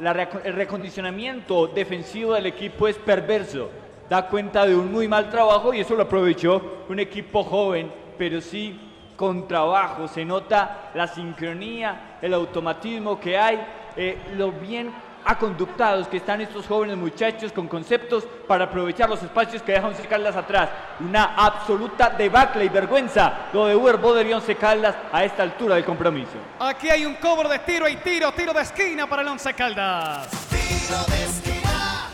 el 0.42 0.54
recondicionamiento 0.54 1.66
defensivo 1.66 2.32
del 2.32 2.46
equipo 2.46 2.88
es 2.88 2.96
perverso. 2.96 3.68
Da 4.08 4.28
cuenta 4.28 4.64
de 4.64 4.74
un 4.74 4.90
muy 4.90 5.06
mal 5.06 5.28
trabajo 5.28 5.74
y 5.74 5.80
eso 5.80 5.96
lo 5.96 6.04
aprovechó 6.04 6.86
un 6.88 6.98
equipo 6.98 7.44
joven, 7.44 7.92
pero 8.16 8.40
sí 8.40 8.80
con 9.16 9.46
trabajo. 9.46 10.08
Se 10.08 10.24
nota 10.24 10.92
la 10.94 11.06
sincronía, 11.06 12.16
el 12.22 12.32
automatismo 12.32 13.20
que 13.20 13.36
hay, 13.36 13.60
eh, 13.98 14.16
lo 14.34 14.50
bien 14.50 15.04
aconductados 15.27 16.09
que 16.09 16.19
están 16.19 16.40
estos 16.40 16.66
jóvenes 16.66 16.97
muchachos 16.97 17.53
con 17.53 17.66
conceptos 17.69 18.24
para 18.47 18.65
aprovechar 18.65 19.11
los 19.11 19.23
espacios 19.23 19.62
que 19.62 19.73
deja 19.73 19.89
Once 19.89 20.07
Caldas 20.07 20.36
atrás. 20.36 20.70
Una 21.01 21.35
absoluta 21.35 22.11
debacle 22.11 22.65
y 22.65 22.69
vergüenza 22.69 23.48
lo 23.53 23.66
de 23.66 23.74
Uber 23.74 23.97
Boder 23.97 24.27
y 24.27 24.32
Once 24.32 24.55
Caldas 24.55 24.94
a 25.12 25.24
esta 25.24 25.43
altura 25.43 25.74
del 25.74 25.85
compromiso. 25.85 26.39
Aquí 26.61 26.89
hay 26.89 27.05
un 27.05 27.15
cobro 27.16 27.48
de 27.48 27.59
tiro 27.59 27.89
y 27.89 27.97
tiro, 27.97 28.32
tiro 28.32 28.53
de 28.53 28.62
esquina 28.62 29.07
para 29.07 29.23
el 29.23 29.28
Once 29.28 29.53
Caldas. 29.53 30.28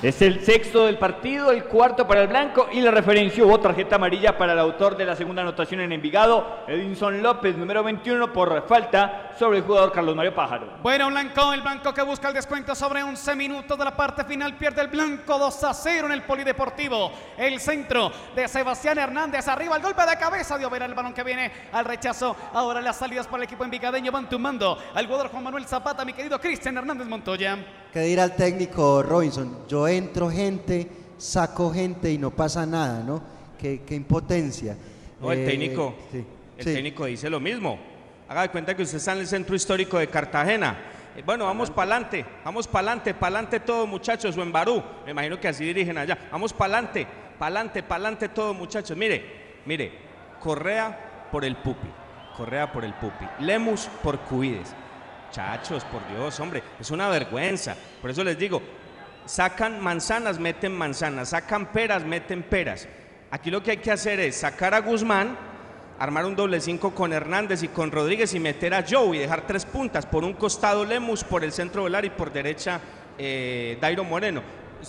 Es 0.02 0.20
el 0.20 0.44
sexto 0.44 0.86
del 0.86 0.98
partido, 0.98 1.52
el 1.52 1.62
cuarto 1.66 2.08
para 2.08 2.22
el 2.22 2.26
blanco 2.26 2.68
y 2.72 2.80
la 2.80 2.90
referencia 2.90 3.44
hubo 3.44 3.60
tarjeta 3.60 3.94
amarilla 3.94 4.36
para 4.36 4.52
el 4.52 4.58
autor 4.58 4.96
de 4.96 5.04
la 5.04 5.14
segunda 5.14 5.42
anotación 5.42 5.80
en 5.80 5.92
Envigado, 5.92 6.64
Edinson 6.66 7.22
López, 7.22 7.56
número 7.56 7.84
21, 7.84 8.32
por 8.32 8.66
falta 8.66 9.30
sobre 9.42 9.58
el 9.58 9.64
jugador 9.64 9.90
Carlos 9.90 10.14
Mario 10.14 10.32
Pájaro. 10.36 10.68
Bueno, 10.84 11.08
Blanco, 11.08 11.52
el 11.52 11.62
Blanco 11.62 11.92
que 11.92 12.02
busca 12.02 12.28
el 12.28 12.34
descuento 12.34 12.76
sobre 12.76 13.02
11 13.02 13.34
minutos 13.34 13.76
de 13.76 13.84
la 13.84 13.96
parte 13.96 14.22
final, 14.24 14.56
pierde 14.56 14.82
el 14.82 14.86
Blanco 14.86 15.36
2 15.36 15.64
a 15.64 15.74
0 15.74 16.06
en 16.06 16.12
el 16.12 16.22
Polideportivo. 16.22 17.10
El 17.36 17.58
centro 17.58 18.12
de 18.36 18.46
Sebastián 18.46 18.98
Hernández, 18.98 19.48
arriba 19.48 19.74
el 19.74 19.82
golpe 19.82 20.06
de 20.06 20.16
cabeza 20.16 20.56
de 20.56 20.64
Overa, 20.64 20.86
el 20.86 20.94
balón 20.94 21.12
que 21.12 21.24
viene 21.24 21.50
al 21.72 21.84
rechazo. 21.84 22.36
Ahora 22.52 22.80
las 22.80 22.98
salidas 22.98 23.26
para 23.26 23.38
el 23.38 23.42
equipo 23.48 23.64
envigadeño 23.64 24.12
van 24.12 24.28
tumbando 24.28 24.78
al 24.94 25.06
jugador 25.06 25.28
Juan 25.32 25.42
Manuel 25.42 25.66
Zapata, 25.66 26.04
mi 26.04 26.12
querido 26.12 26.40
Cristian 26.40 26.76
Hernández 26.76 27.08
Montoya. 27.08 27.58
¿Qué 27.92 27.98
dirá 28.02 28.22
el 28.22 28.36
técnico 28.36 29.02
Robinson? 29.02 29.66
Yo 29.66 29.88
entro 29.88 30.30
gente, 30.30 30.88
saco 31.18 31.72
gente 31.72 32.12
y 32.12 32.16
no 32.16 32.30
pasa 32.30 32.64
nada, 32.64 33.02
¿no? 33.02 33.20
Qué, 33.58 33.82
qué 33.84 33.96
impotencia. 33.96 34.76
No, 35.20 35.32
el 35.32 35.40
Eh, 35.40 35.46
técnico, 35.46 35.94
sí, 36.12 36.24
el 36.58 36.64
sí. 36.64 36.74
técnico 36.74 37.06
dice 37.06 37.28
lo 37.28 37.40
mismo. 37.40 37.90
Haga 38.32 38.42
de 38.42 38.48
cuenta 38.48 38.74
que 38.74 38.82
usted 38.82 38.96
está 38.96 39.12
en 39.12 39.18
el 39.18 39.26
centro 39.26 39.54
histórico 39.54 39.98
de 39.98 40.06
Cartagena. 40.06 40.74
Eh, 41.14 41.22
Bueno, 41.22 41.44
vamos 41.44 41.70
para 41.70 41.96
adelante, 41.96 42.24
vamos 42.42 42.66
para 42.66 42.78
adelante, 42.88 43.12
para 43.12 43.36
adelante 43.36 43.60
todos 43.60 43.86
muchachos, 43.86 44.34
o 44.38 44.42
en 44.42 44.50
Barú, 44.50 44.82
me 45.04 45.10
imagino 45.10 45.38
que 45.38 45.48
así 45.48 45.66
dirigen 45.66 45.98
allá. 45.98 46.16
Vamos 46.30 46.54
para 46.54 46.78
adelante, 46.78 47.06
para 47.38 47.48
adelante, 47.48 47.82
para 47.82 47.96
adelante 47.96 48.28
todos 48.30 48.56
muchachos. 48.56 48.96
Mire, 48.96 49.58
mire, 49.66 49.92
Correa 50.40 51.28
por 51.30 51.44
el 51.44 51.56
Pupi, 51.56 51.88
Correa 52.34 52.72
por 52.72 52.86
el 52.86 52.94
Pupi, 52.94 53.26
Lemus 53.40 53.90
por 54.02 54.18
Cubides. 54.20 54.74
Chachos, 55.30 55.84
por 55.84 56.00
Dios, 56.08 56.40
hombre, 56.40 56.62
es 56.80 56.90
una 56.90 57.10
vergüenza. 57.10 57.76
Por 58.00 58.08
eso 58.08 58.24
les 58.24 58.38
digo, 58.38 58.62
sacan 59.26 59.78
manzanas, 59.78 60.38
meten 60.38 60.72
manzanas, 60.72 61.28
sacan 61.28 61.66
peras, 61.66 62.02
meten 62.02 62.42
peras. 62.42 62.88
Aquí 63.30 63.50
lo 63.50 63.62
que 63.62 63.72
hay 63.72 63.76
que 63.76 63.92
hacer 63.92 64.20
es 64.20 64.36
sacar 64.36 64.72
a 64.72 64.80
Guzmán, 64.80 65.36
armar 66.02 66.26
un 66.26 66.34
doble 66.34 66.60
cinco 66.60 66.90
con 66.90 67.12
Hernández 67.12 67.62
y 67.62 67.68
con 67.68 67.92
Rodríguez 67.92 68.34
y 68.34 68.40
meter 68.40 68.74
a 68.74 68.84
Joe 68.88 69.16
y 69.16 69.20
dejar 69.20 69.46
tres 69.46 69.64
puntas. 69.64 70.04
Por 70.04 70.24
un 70.24 70.32
costado 70.32 70.84
Lemus, 70.84 71.22
por 71.22 71.44
el 71.44 71.52
centro 71.52 71.84
Velar 71.84 72.04
y 72.04 72.10
por 72.10 72.32
derecha 72.32 72.80
eh, 73.16 73.78
Dairo 73.80 74.02
Moreno. 74.02 74.42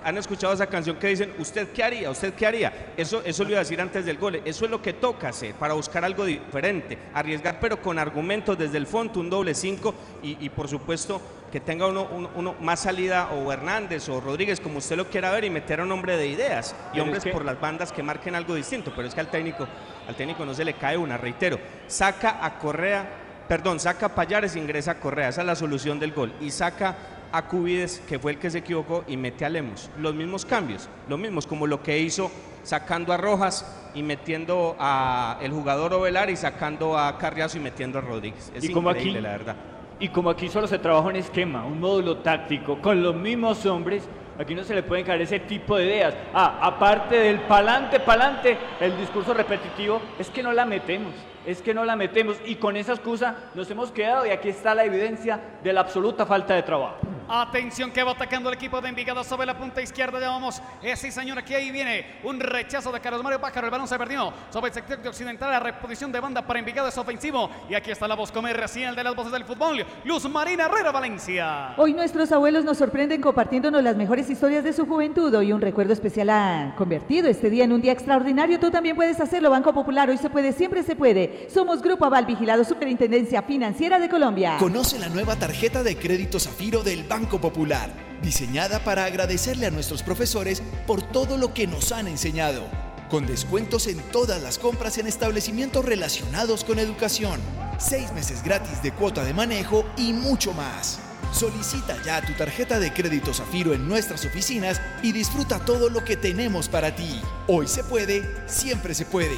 ¿Han 0.03 0.17
escuchado 0.17 0.53
esa 0.53 0.65
canción 0.65 0.97
que 0.97 1.09
dicen, 1.09 1.31
¿usted 1.37 1.67
qué 1.71 1.83
haría? 1.83 2.09
¿Usted 2.09 2.33
qué 2.33 2.47
haría? 2.47 2.93
Eso, 2.97 3.21
eso 3.23 3.43
lo 3.43 3.51
iba 3.51 3.59
a 3.59 3.63
decir 3.63 3.79
antes 3.79 4.07
del 4.07 4.17
gol. 4.17 4.41
Eso 4.43 4.65
es 4.65 4.71
lo 4.71 4.81
que 4.81 4.93
toca 4.93 5.29
hacer 5.29 5.53
para 5.53 5.75
buscar 5.75 6.03
algo 6.03 6.25
diferente. 6.25 6.97
Arriesgar, 7.13 7.59
pero 7.61 7.79
con 7.79 7.99
argumentos 7.99 8.57
desde 8.57 8.79
el 8.79 8.87
fondo, 8.87 9.19
un 9.19 9.29
doble 9.29 9.53
cinco 9.53 9.93
y, 10.23 10.43
y 10.43 10.49
por 10.49 10.67
supuesto 10.67 11.21
que 11.53 11.59
tenga 11.59 11.85
uno, 11.85 12.07
uno- 12.11 12.31
uno 12.33 12.55
más 12.61 12.79
salida 12.79 13.29
o 13.31 13.53
Hernández 13.53 14.09
o 14.09 14.19
Rodríguez, 14.19 14.59
como 14.59 14.79
usted 14.79 14.97
lo 14.97 15.07
quiera 15.07 15.29
ver, 15.29 15.43
y 15.43 15.51
meter 15.51 15.81
a 15.81 15.83
un 15.83 15.91
hombre 15.91 16.17
de 16.17 16.25
ideas 16.25 16.73
y 16.75 16.93
Pero 16.93 16.95
es 16.95 17.01
hombres 17.03 17.23
que- 17.25 17.29
por 17.29 17.45
las 17.45 17.61
bandas 17.61 17.91
que 17.91 18.01
marquen 18.01 18.33
algo 18.33 18.55
distinto. 18.55 18.91
Pero 18.95 19.07
es 19.07 19.13
que 19.13 19.19
al 19.19 19.27
técnico, 19.29 19.67
al 20.07 20.15
técnico 20.15 20.43
no 20.45 20.55
se 20.55 20.65
le 20.65 20.73
cae 20.73 20.97
una, 20.97 21.15
reitero. 21.15 21.59
Saca 21.85 22.43
a 22.43 22.57
Correa, 22.57 23.07
perdón, 23.47 23.79
saca 23.79 24.07
a 24.07 24.15
Payares, 24.15 24.55
ingresa 24.55 24.91
a 24.93 24.95
Correa. 24.99 25.29
Esa 25.29 25.41
es 25.41 25.47
la 25.47 25.55
solución 25.55 25.99
del 25.99 26.11
gol. 26.11 26.33
Y 26.41 26.49
saca 26.49 26.95
a 27.31 27.43
Cubides, 27.45 28.01
que 28.09 28.17
fue 28.17 28.31
el 28.31 28.39
que 28.39 28.49
se 28.49 28.57
equivocó, 28.57 29.03
y 29.07 29.15
mete 29.15 29.45
a 29.45 29.49
Lemos. 29.49 29.91
Los 29.99 30.15
mismos 30.15 30.45
cambios, 30.45 30.89
los 31.07 31.19
mismos, 31.19 31.45
como 31.45 31.67
lo 31.67 31.83
que 31.83 31.99
hizo 31.99 32.31
sacando 32.63 33.13
a 33.13 33.17
Rojas 33.17 33.63
y 33.93 34.01
metiendo 34.01 34.75
a 34.79 35.37
el 35.39 35.51
jugador 35.51 35.93
Ovelar 35.93 36.31
y 36.31 36.35
sacando 36.35 36.97
a 36.97 37.15
Carriazo 37.19 37.57
y 37.57 37.61
metiendo 37.61 37.99
a 37.99 38.01
Rodríguez. 38.01 38.51
Es 38.55 38.63
Y 38.63 38.71
como 38.73 38.89
increíble, 38.89 39.19
aquí- 39.19 39.21
la 39.23 39.29
verdad. 39.29 39.55
Y 40.03 40.09
como 40.09 40.29
aquí 40.29 40.49
solo 40.49 40.67
se 40.67 40.79
trabaja 40.79 41.07
un 41.07 41.15
esquema, 41.15 41.63
un 41.63 41.79
módulo 41.79 42.17
táctico, 42.17 42.77
con 42.81 43.01
los 43.01 43.15
mismos 43.15 43.65
hombres, 43.65 44.05
aquí 44.37 44.53
no 44.53 44.65
se 44.65 44.75
le 44.75 44.83
pueden 44.83 45.05
caer 45.05 45.21
ese 45.21 45.39
tipo 45.39 45.77
de 45.77 45.85
ideas. 45.85 46.13
Ah, 46.33 46.59
aparte 46.61 47.15
del 47.15 47.39
pa'lante, 47.39 48.01
pa'lante, 48.01 48.57
el 48.81 48.97
discurso 48.97 49.33
repetitivo, 49.33 50.01
es 50.19 50.29
que 50.29 50.43
no 50.43 50.51
la 50.51 50.65
metemos, 50.65 51.13
es 51.45 51.61
que 51.61 51.73
no 51.73 51.85
la 51.85 51.95
metemos. 51.95 52.37
Y 52.45 52.55
con 52.55 52.75
esa 52.77 52.93
excusa 52.93 53.35
nos 53.53 53.69
hemos 53.69 53.91
quedado 53.91 54.25
y 54.25 54.29
aquí 54.29 54.49
está 54.49 54.75
la 54.75 54.85
evidencia 54.85 55.39
de 55.63 55.73
la 55.73 55.81
absoluta 55.81 56.25
falta 56.25 56.53
de 56.53 56.63
trabajo. 56.63 56.97
Atención 57.27 57.89
que 57.91 58.03
va 58.03 58.11
atacando 58.11 58.49
el 58.49 58.55
equipo 58.55 58.81
de 58.81 58.89
Envigado 58.89 59.23
sobre 59.23 59.47
la 59.47 59.57
punta 59.57 59.81
izquierda. 59.81 60.19
Ya 60.19 60.29
vamos. 60.29 60.61
Eh, 60.81 60.95
sí, 60.95 61.09
señor, 61.09 61.39
aquí 61.39 61.53
ahí 61.53 61.71
viene 61.71 62.05
un 62.23 62.39
rechazo 62.39 62.91
de 62.91 62.99
Carlos 62.99 63.23
Mario 63.23 63.39
Pájaro. 63.39 63.67
El 63.67 63.71
balón 63.71 63.87
se 63.87 63.97
perdió 63.97 64.33
sobre 64.49 64.67
el 64.67 64.73
sector 64.73 65.01
de 65.01 65.09
occidental. 65.09 65.49
La 65.49 65.59
reposición 65.59 66.11
de 66.11 66.19
banda 66.19 66.41
para 66.41 66.59
Envigado 66.59 66.89
es 66.89 66.97
ofensivo. 66.97 67.49
Y 67.69 67.75
aquí 67.75 67.91
está 67.91 68.07
la 68.07 68.15
voz 68.15 68.31
comercial 68.31 68.95
de 68.95 69.03
las 69.03 69.15
voces 69.15 69.31
del 69.31 69.45
fútbol. 69.45 69.85
Luz 70.03 70.29
Marina 70.29 70.65
Herrera 70.65 70.91
Valencia. 70.91 71.73
Hoy 71.77 71.93
nuestros 71.93 72.31
abuelos 72.31 72.65
nos 72.65 72.77
sorprenden 72.77 73.21
compartiéndonos 73.21 73.81
las 73.81 73.95
mejores 73.95 74.29
historias 74.29 74.63
de 74.63 74.73
su 74.73 74.85
juventud. 74.85 75.33
Hoy 75.33 75.53
un 75.53 75.61
recuerdo 75.61 75.93
especial 75.93 76.29
ha 76.29 76.75
convertido 76.77 77.29
este 77.29 77.49
día 77.49 77.63
en 77.63 77.71
un 77.71 77.81
día 77.81 77.93
extraordinario. 77.93 78.59
Tú 78.59 78.69
también 78.69 78.97
puedes 78.97 79.19
hacerlo. 79.21 79.49
Banco 79.49 79.73
Popular, 79.73 80.09
hoy 80.09 80.17
se 80.17 80.29
puede, 80.29 80.51
siempre 80.51 80.83
se 80.83 80.95
puede. 80.95 81.32
Somos 81.53 81.81
Grupo 81.81 82.05
Aval, 82.05 82.25
vigilado 82.25 82.63
Superintendencia 82.63 83.43
Financiera 83.43 83.99
de 83.99 84.09
Colombia. 84.09 84.57
Conoce 84.59 84.99
la 84.99 85.09
nueva 85.09 85.35
tarjeta 85.35 85.83
de 85.83 85.95
crédito 85.95 86.39
Zafiro 86.39 86.83
del 86.83 87.03
Banco 87.03 87.39
Popular, 87.39 87.91
diseñada 88.21 88.83
para 88.83 89.05
agradecerle 89.05 89.67
a 89.67 89.71
nuestros 89.71 90.03
profesores 90.03 90.63
por 90.87 91.01
todo 91.01 91.37
lo 91.37 91.53
que 91.53 91.67
nos 91.67 91.91
han 91.91 92.07
enseñado, 92.07 92.63
con 93.09 93.25
descuentos 93.25 93.87
en 93.87 93.99
todas 94.11 94.41
las 94.41 94.57
compras 94.57 94.97
en 94.97 95.07
establecimientos 95.07 95.85
relacionados 95.85 96.63
con 96.63 96.79
educación, 96.79 97.39
seis 97.77 98.11
meses 98.13 98.43
gratis 98.43 98.81
de 98.81 98.91
cuota 98.91 99.23
de 99.23 99.33
manejo 99.33 99.85
y 99.97 100.13
mucho 100.13 100.53
más. 100.53 100.99
Solicita 101.31 101.97
ya 102.05 102.21
tu 102.21 102.33
tarjeta 102.33 102.79
de 102.79 102.93
crédito 102.93 103.33
Zafiro 103.33 103.73
en 103.73 103.87
nuestras 103.87 104.23
oficinas 104.25 104.79
y 105.01 105.11
disfruta 105.11 105.59
todo 105.65 105.89
lo 105.89 106.03
que 106.03 106.15
tenemos 106.15 106.69
para 106.69 106.95
ti. 106.95 107.21
Hoy 107.47 107.67
se 107.67 107.83
puede, 107.83 108.23
siempre 108.47 108.93
se 108.93 109.05
puede. 109.05 109.37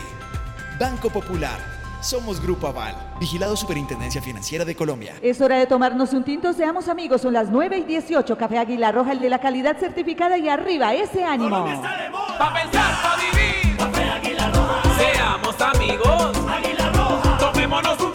Banco 0.77 1.09
Popular. 1.09 1.74
Somos 2.05 2.39
Grupo 2.39 2.67
Aval, 2.67 2.95
vigilado 3.19 3.57
Superintendencia 3.57 4.21
Financiera 4.21 4.63
de 4.63 4.75
Colombia. 4.75 5.15
Es 5.23 5.41
hora 5.41 5.57
de 5.57 5.65
tomarnos 5.65 6.13
un 6.13 6.23
tinto, 6.23 6.53
seamos 6.53 6.87
amigos, 6.87 7.21
son 7.21 7.33
las 7.33 7.49
9 7.49 7.79
y 7.79 7.83
18. 7.83 8.37
Café 8.37 8.59
Águila 8.59 8.91
Roja, 8.91 9.13
el 9.13 9.19
de 9.19 9.27
la 9.27 9.39
calidad 9.39 9.75
certificada 9.79 10.37
y 10.37 10.47
arriba, 10.47 10.93
ese 10.93 11.23
ánimo. 11.23 11.65
Pa' 12.37 12.53
pensar, 12.53 12.93
pa' 13.01 13.15
vivir. 13.17 13.75
Café 13.75 14.03
Águila 14.03 14.51
Roja. 14.51 14.83
Seamos 14.99 15.59
amigos. 15.59 16.31
Águila 16.47 16.91
Roja. 16.91 17.37
Tomémonos 17.39 17.99
un 17.99 18.14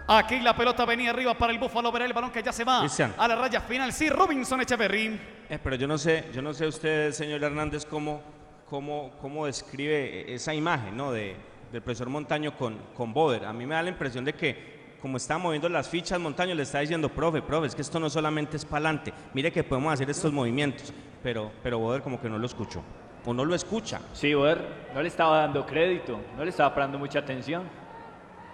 Aquí 0.09 0.39
la 0.39 0.55
pelota 0.55 0.85
venía 0.85 1.09
arriba 1.09 1.33
para 1.33 1.51
el 1.51 1.59
Búfalo, 1.59 1.91
verá 1.91 2.05
el 2.05 2.13
balón 2.13 2.31
que 2.31 2.41
ya 2.41 2.53
se 2.53 2.63
va 2.63 2.79
Cristian. 2.79 3.13
a 3.17 3.27
la 3.27 3.35
raya 3.35 3.59
final. 3.59 3.91
Sí, 3.91 4.09
Robinson 4.09 4.61
Echeverry. 4.61 5.19
Eh, 5.49 5.59
pero 5.61 5.75
yo 5.75 5.85
no 5.85 5.97
sé, 5.97 6.29
yo 6.33 6.41
no 6.41 6.53
sé 6.53 6.65
usted, 6.65 7.11
señor 7.11 7.43
Hernández, 7.43 7.85
cómo, 7.85 8.21
cómo, 8.69 9.11
cómo 9.21 9.45
describe 9.45 10.33
esa 10.33 10.53
imagen 10.53 10.95
¿no? 10.95 11.11
de, 11.11 11.35
del 11.73 11.81
profesor 11.81 12.07
Montaño 12.07 12.55
con, 12.57 12.77
con 12.95 13.13
Boder. 13.13 13.43
A 13.45 13.51
mí 13.51 13.65
me 13.65 13.75
da 13.75 13.83
la 13.83 13.89
impresión 13.89 14.23
de 14.23 14.33
que 14.33 14.77
como 15.01 15.17
está 15.17 15.37
moviendo 15.37 15.67
las 15.67 15.89
fichas, 15.89 16.19
Montaño 16.19 16.55
le 16.55 16.63
está 16.63 16.79
diciendo, 16.79 17.09
profe, 17.09 17.41
profe, 17.41 17.67
es 17.67 17.75
que 17.75 17.81
esto 17.81 17.99
no 17.99 18.09
solamente 18.09 18.57
es 18.57 18.65
para 18.65 18.89
adelante, 18.89 19.13
mire 19.33 19.51
que 19.51 19.63
podemos 19.63 19.93
hacer 19.93 20.09
estos 20.09 20.31
movimientos, 20.33 20.91
pero, 21.21 21.51
pero 21.61 21.77
Boder 21.77 22.01
como 22.01 22.19
que 22.19 22.27
no 22.29 22.39
lo 22.39 22.45
escuchó, 22.47 22.81
o 23.23 23.33
no 23.33 23.45
lo 23.45 23.53
escucha. 23.53 24.01
Sí, 24.13 24.33
Boder 24.33 24.59
no 24.95 25.01
le 25.01 25.07
estaba 25.07 25.41
dando 25.41 25.65
crédito, 25.67 26.19
no 26.35 26.43
le 26.43 26.49
estaba 26.49 26.73
prestando 26.73 26.97
mucha 26.97 27.19
atención. 27.19 27.63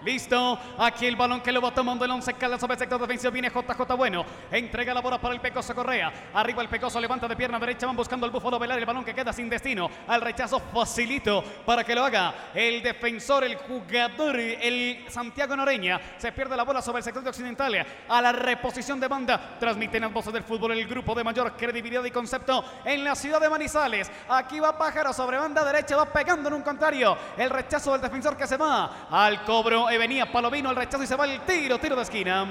Listo, 0.04 0.58
aquí 0.78 1.06
el 1.06 1.16
balón 1.16 1.40
que 1.40 1.50
lo 1.50 1.62
va 1.62 1.72
tomando 1.72 2.04
el 2.04 2.10
11 2.10 2.34
Caldas 2.34 2.60
sobre 2.60 2.74
el 2.74 2.78
sector 2.78 3.00
defensivo. 3.00 3.32
Viene 3.32 3.48
JJ 3.48 3.96
Bueno, 3.96 4.24
entrega 4.50 4.92
la 4.92 5.00
bola 5.00 5.18
para 5.18 5.34
el 5.34 5.40
Pecoso 5.40 5.74
Correa. 5.74 6.12
Arriba 6.34 6.60
el 6.60 6.68
Pecoso 6.68 7.00
levanta 7.00 7.26
de 7.26 7.34
pierna 7.34 7.58
derecha, 7.58 7.86
van 7.86 7.96
buscando 7.96 8.26
al 8.26 8.32
Búfalo 8.32 8.58
Velar. 8.58 8.78
El 8.78 8.84
balón 8.84 9.02
que 9.02 9.14
queda 9.14 9.32
sin 9.32 9.48
destino. 9.48 9.90
Al 10.06 10.20
rechazo 10.20 10.60
facilito 10.60 11.42
para 11.64 11.84
que 11.84 11.94
lo 11.94 12.04
haga 12.04 12.50
el 12.54 12.82
defensor, 12.82 13.44
el 13.44 13.56
jugador, 13.56 14.36
el 14.38 15.06
Santiago 15.08 15.56
Noreña. 15.56 15.98
Se 16.18 16.32
pierde 16.32 16.54
la 16.54 16.64
bola 16.64 16.82
sobre 16.82 16.98
el 16.98 17.04
sector 17.04 17.22
de 17.22 17.30
occidental. 17.30 17.86
A 18.08 18.20
la 18.20 18.32
reposición 18.32 19.00
de 19.00 19.08
banda. 19.08 19.56
Transmiten 19.58 20.02
las 20.02 20.12
voces 20.12 20.34
del 20.34 20.44
fútbol 20.44 20.72
el 20.72 20.86
grupo 20.86 21.14
de 21.14 21.24
mayor 21.24 21.56
credibilidad 21.56 22.04
y 22.04 22.10
concepto 22.10 22.62
en 22.84 23.04
la 23.04 23.14
ciudad 23.14 23.40
de 23.40 23.48
Manizales. 23.48 24.10
Aquí 24.28 24.60
va 24.60 24.76
Pájaro 24.76 25.14
sobre 25.14 25.38
banda 25.38 25.64
derecha, 25.64 25.96
va 25.96 26.04
pegando 26.04 26.48
en 26.48 26.56
un 26.56 26.62
contrario. 26.62 27.16
El 27.38 27.48
rechazo 27.48 27.92
del 27.92 28.02
defensor 28.02 28.36
que 28.36 28.46
se 28.46 28.58
va 28.58 29.06
al 29.10 29.44
cobro. 29.44 29.88
Y 29.94 29.96
venía 29.96 30.26
Palomino 30.26 30.70
el 30.70 30.76
rechazo 30.76 31.04
y 31.04 31.06
se 31.06 31.14
va 31.14 31.24
el 31.24 31.40
tiro, 31.42 31.78
tiro 31.78 31.94
de 31.94 32.02
esquina. 32.02 32.48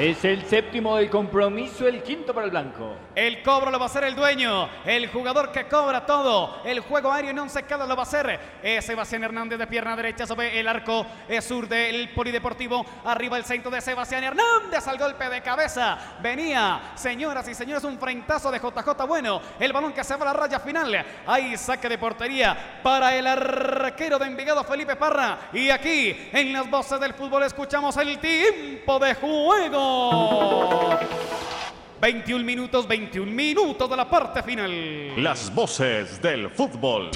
Es 0.00 0.24
el 0.24 0.46
séptimo 0.46 0.96
del 0.96 1.10
compromiso, 1.10 1.86
el 1.86 2.02
quinto 2.02 2.32
para 2.32 2.46
el 2.46 2.50
blanco. 2.50 2.96
El 3.14 3.42
cobro 3.42 3.70
lo 3.70 3.78
va 3.78 3.84
a 3.84 3.88
hacer 3.88 4.04
el 4.04 4.16
dueño, 4.16 4.66
el 4.86 5.08
jugador 5.08 5.52
que 5.52 5.68
cobra 5.68 6.06
todo. 6.06 6.62
El 6.64 6.80
juego 6.80 7.12
aéreo 7.12 7.32
en 7.32 7.38
once 7.38 7.64
cada 7.64 7.86
lo 7.86 7.94
va 7.94 8.04
a 8.04 8.06
hacer 8.06 8.40
eh, 8.62 8.80
Sebastián 8.80 9.24
Hernández 9.24 9.58
de 9.58 9.66
pierna 9.66 9.94
derecha 9.94 10.26
sobre 10.26 10.58
el 10.58 10.66
arco 10.66 11.04
sur 11.42 11.68
del 11.68 12.08
Polideportivo. 12.14 12.82
Arriba 13.04 13.36
el 13.36 13.44
centro 13.44 13.70
de 13.70 13.82
Sebastián 13.82 14.24
Hernández 14.24 14.88
al 14.88 14.96
golpe 14.96 15.28
de 15.28 15.42
cabeza. 15.42 15.98
Venía, 16.22 16.92
señoras 16.94 17.46
y 17.48 17.54
señores, 17.54 17.84
un 17.84 17.98
frentazo 17.98 18.50
de 18.50 18.58
JJ 18.58 19.06
Bueno. 19.06 19.42
El 19.58 19.74
balón 19.74 19.92
que 19.92 20.02
se 20.02 20.16
va 20.16 20.22
a 20.22 20.32
la 20.32 20.40
raya 20.40 20.60
final. 20.60 21.04
Ahí 21.26 21.58
saque 21.58 21.90
de 21.90 21.98
portería 21.98 22.80
para 22.82 23.14
el 23.14 23.26
arquero 23.26 24.18
de 24.18 24.28
Envigado 24.28 24.64
Felipe 24.64 24.96
Parra. 24.96 25.50
Y 25.52 25.68
aquí 25.68 26.30
en 26.32 26.54
las 26.54 26.70
voces 26.70 26.98
del 26.98 27.12
fútbol 27.12 27.42
escuchamos 27.42 27.98
el 27.98 28.18
tiempo 28.18 28.98
de 28.98 29.14
juego. 29.14 29.89
21 32.00 32.44
minutos, 32.44 32.88
21 32.88 33.30
minutos 33.30 33.88
de 33.88 33.96
la 33.96 34.08
parte 34.08 34.42
final. 34.42 35.22
Las 35.22 35.54
voces 35.54 36.20
del 36.20 36.50
fútbol. 36.50 37.10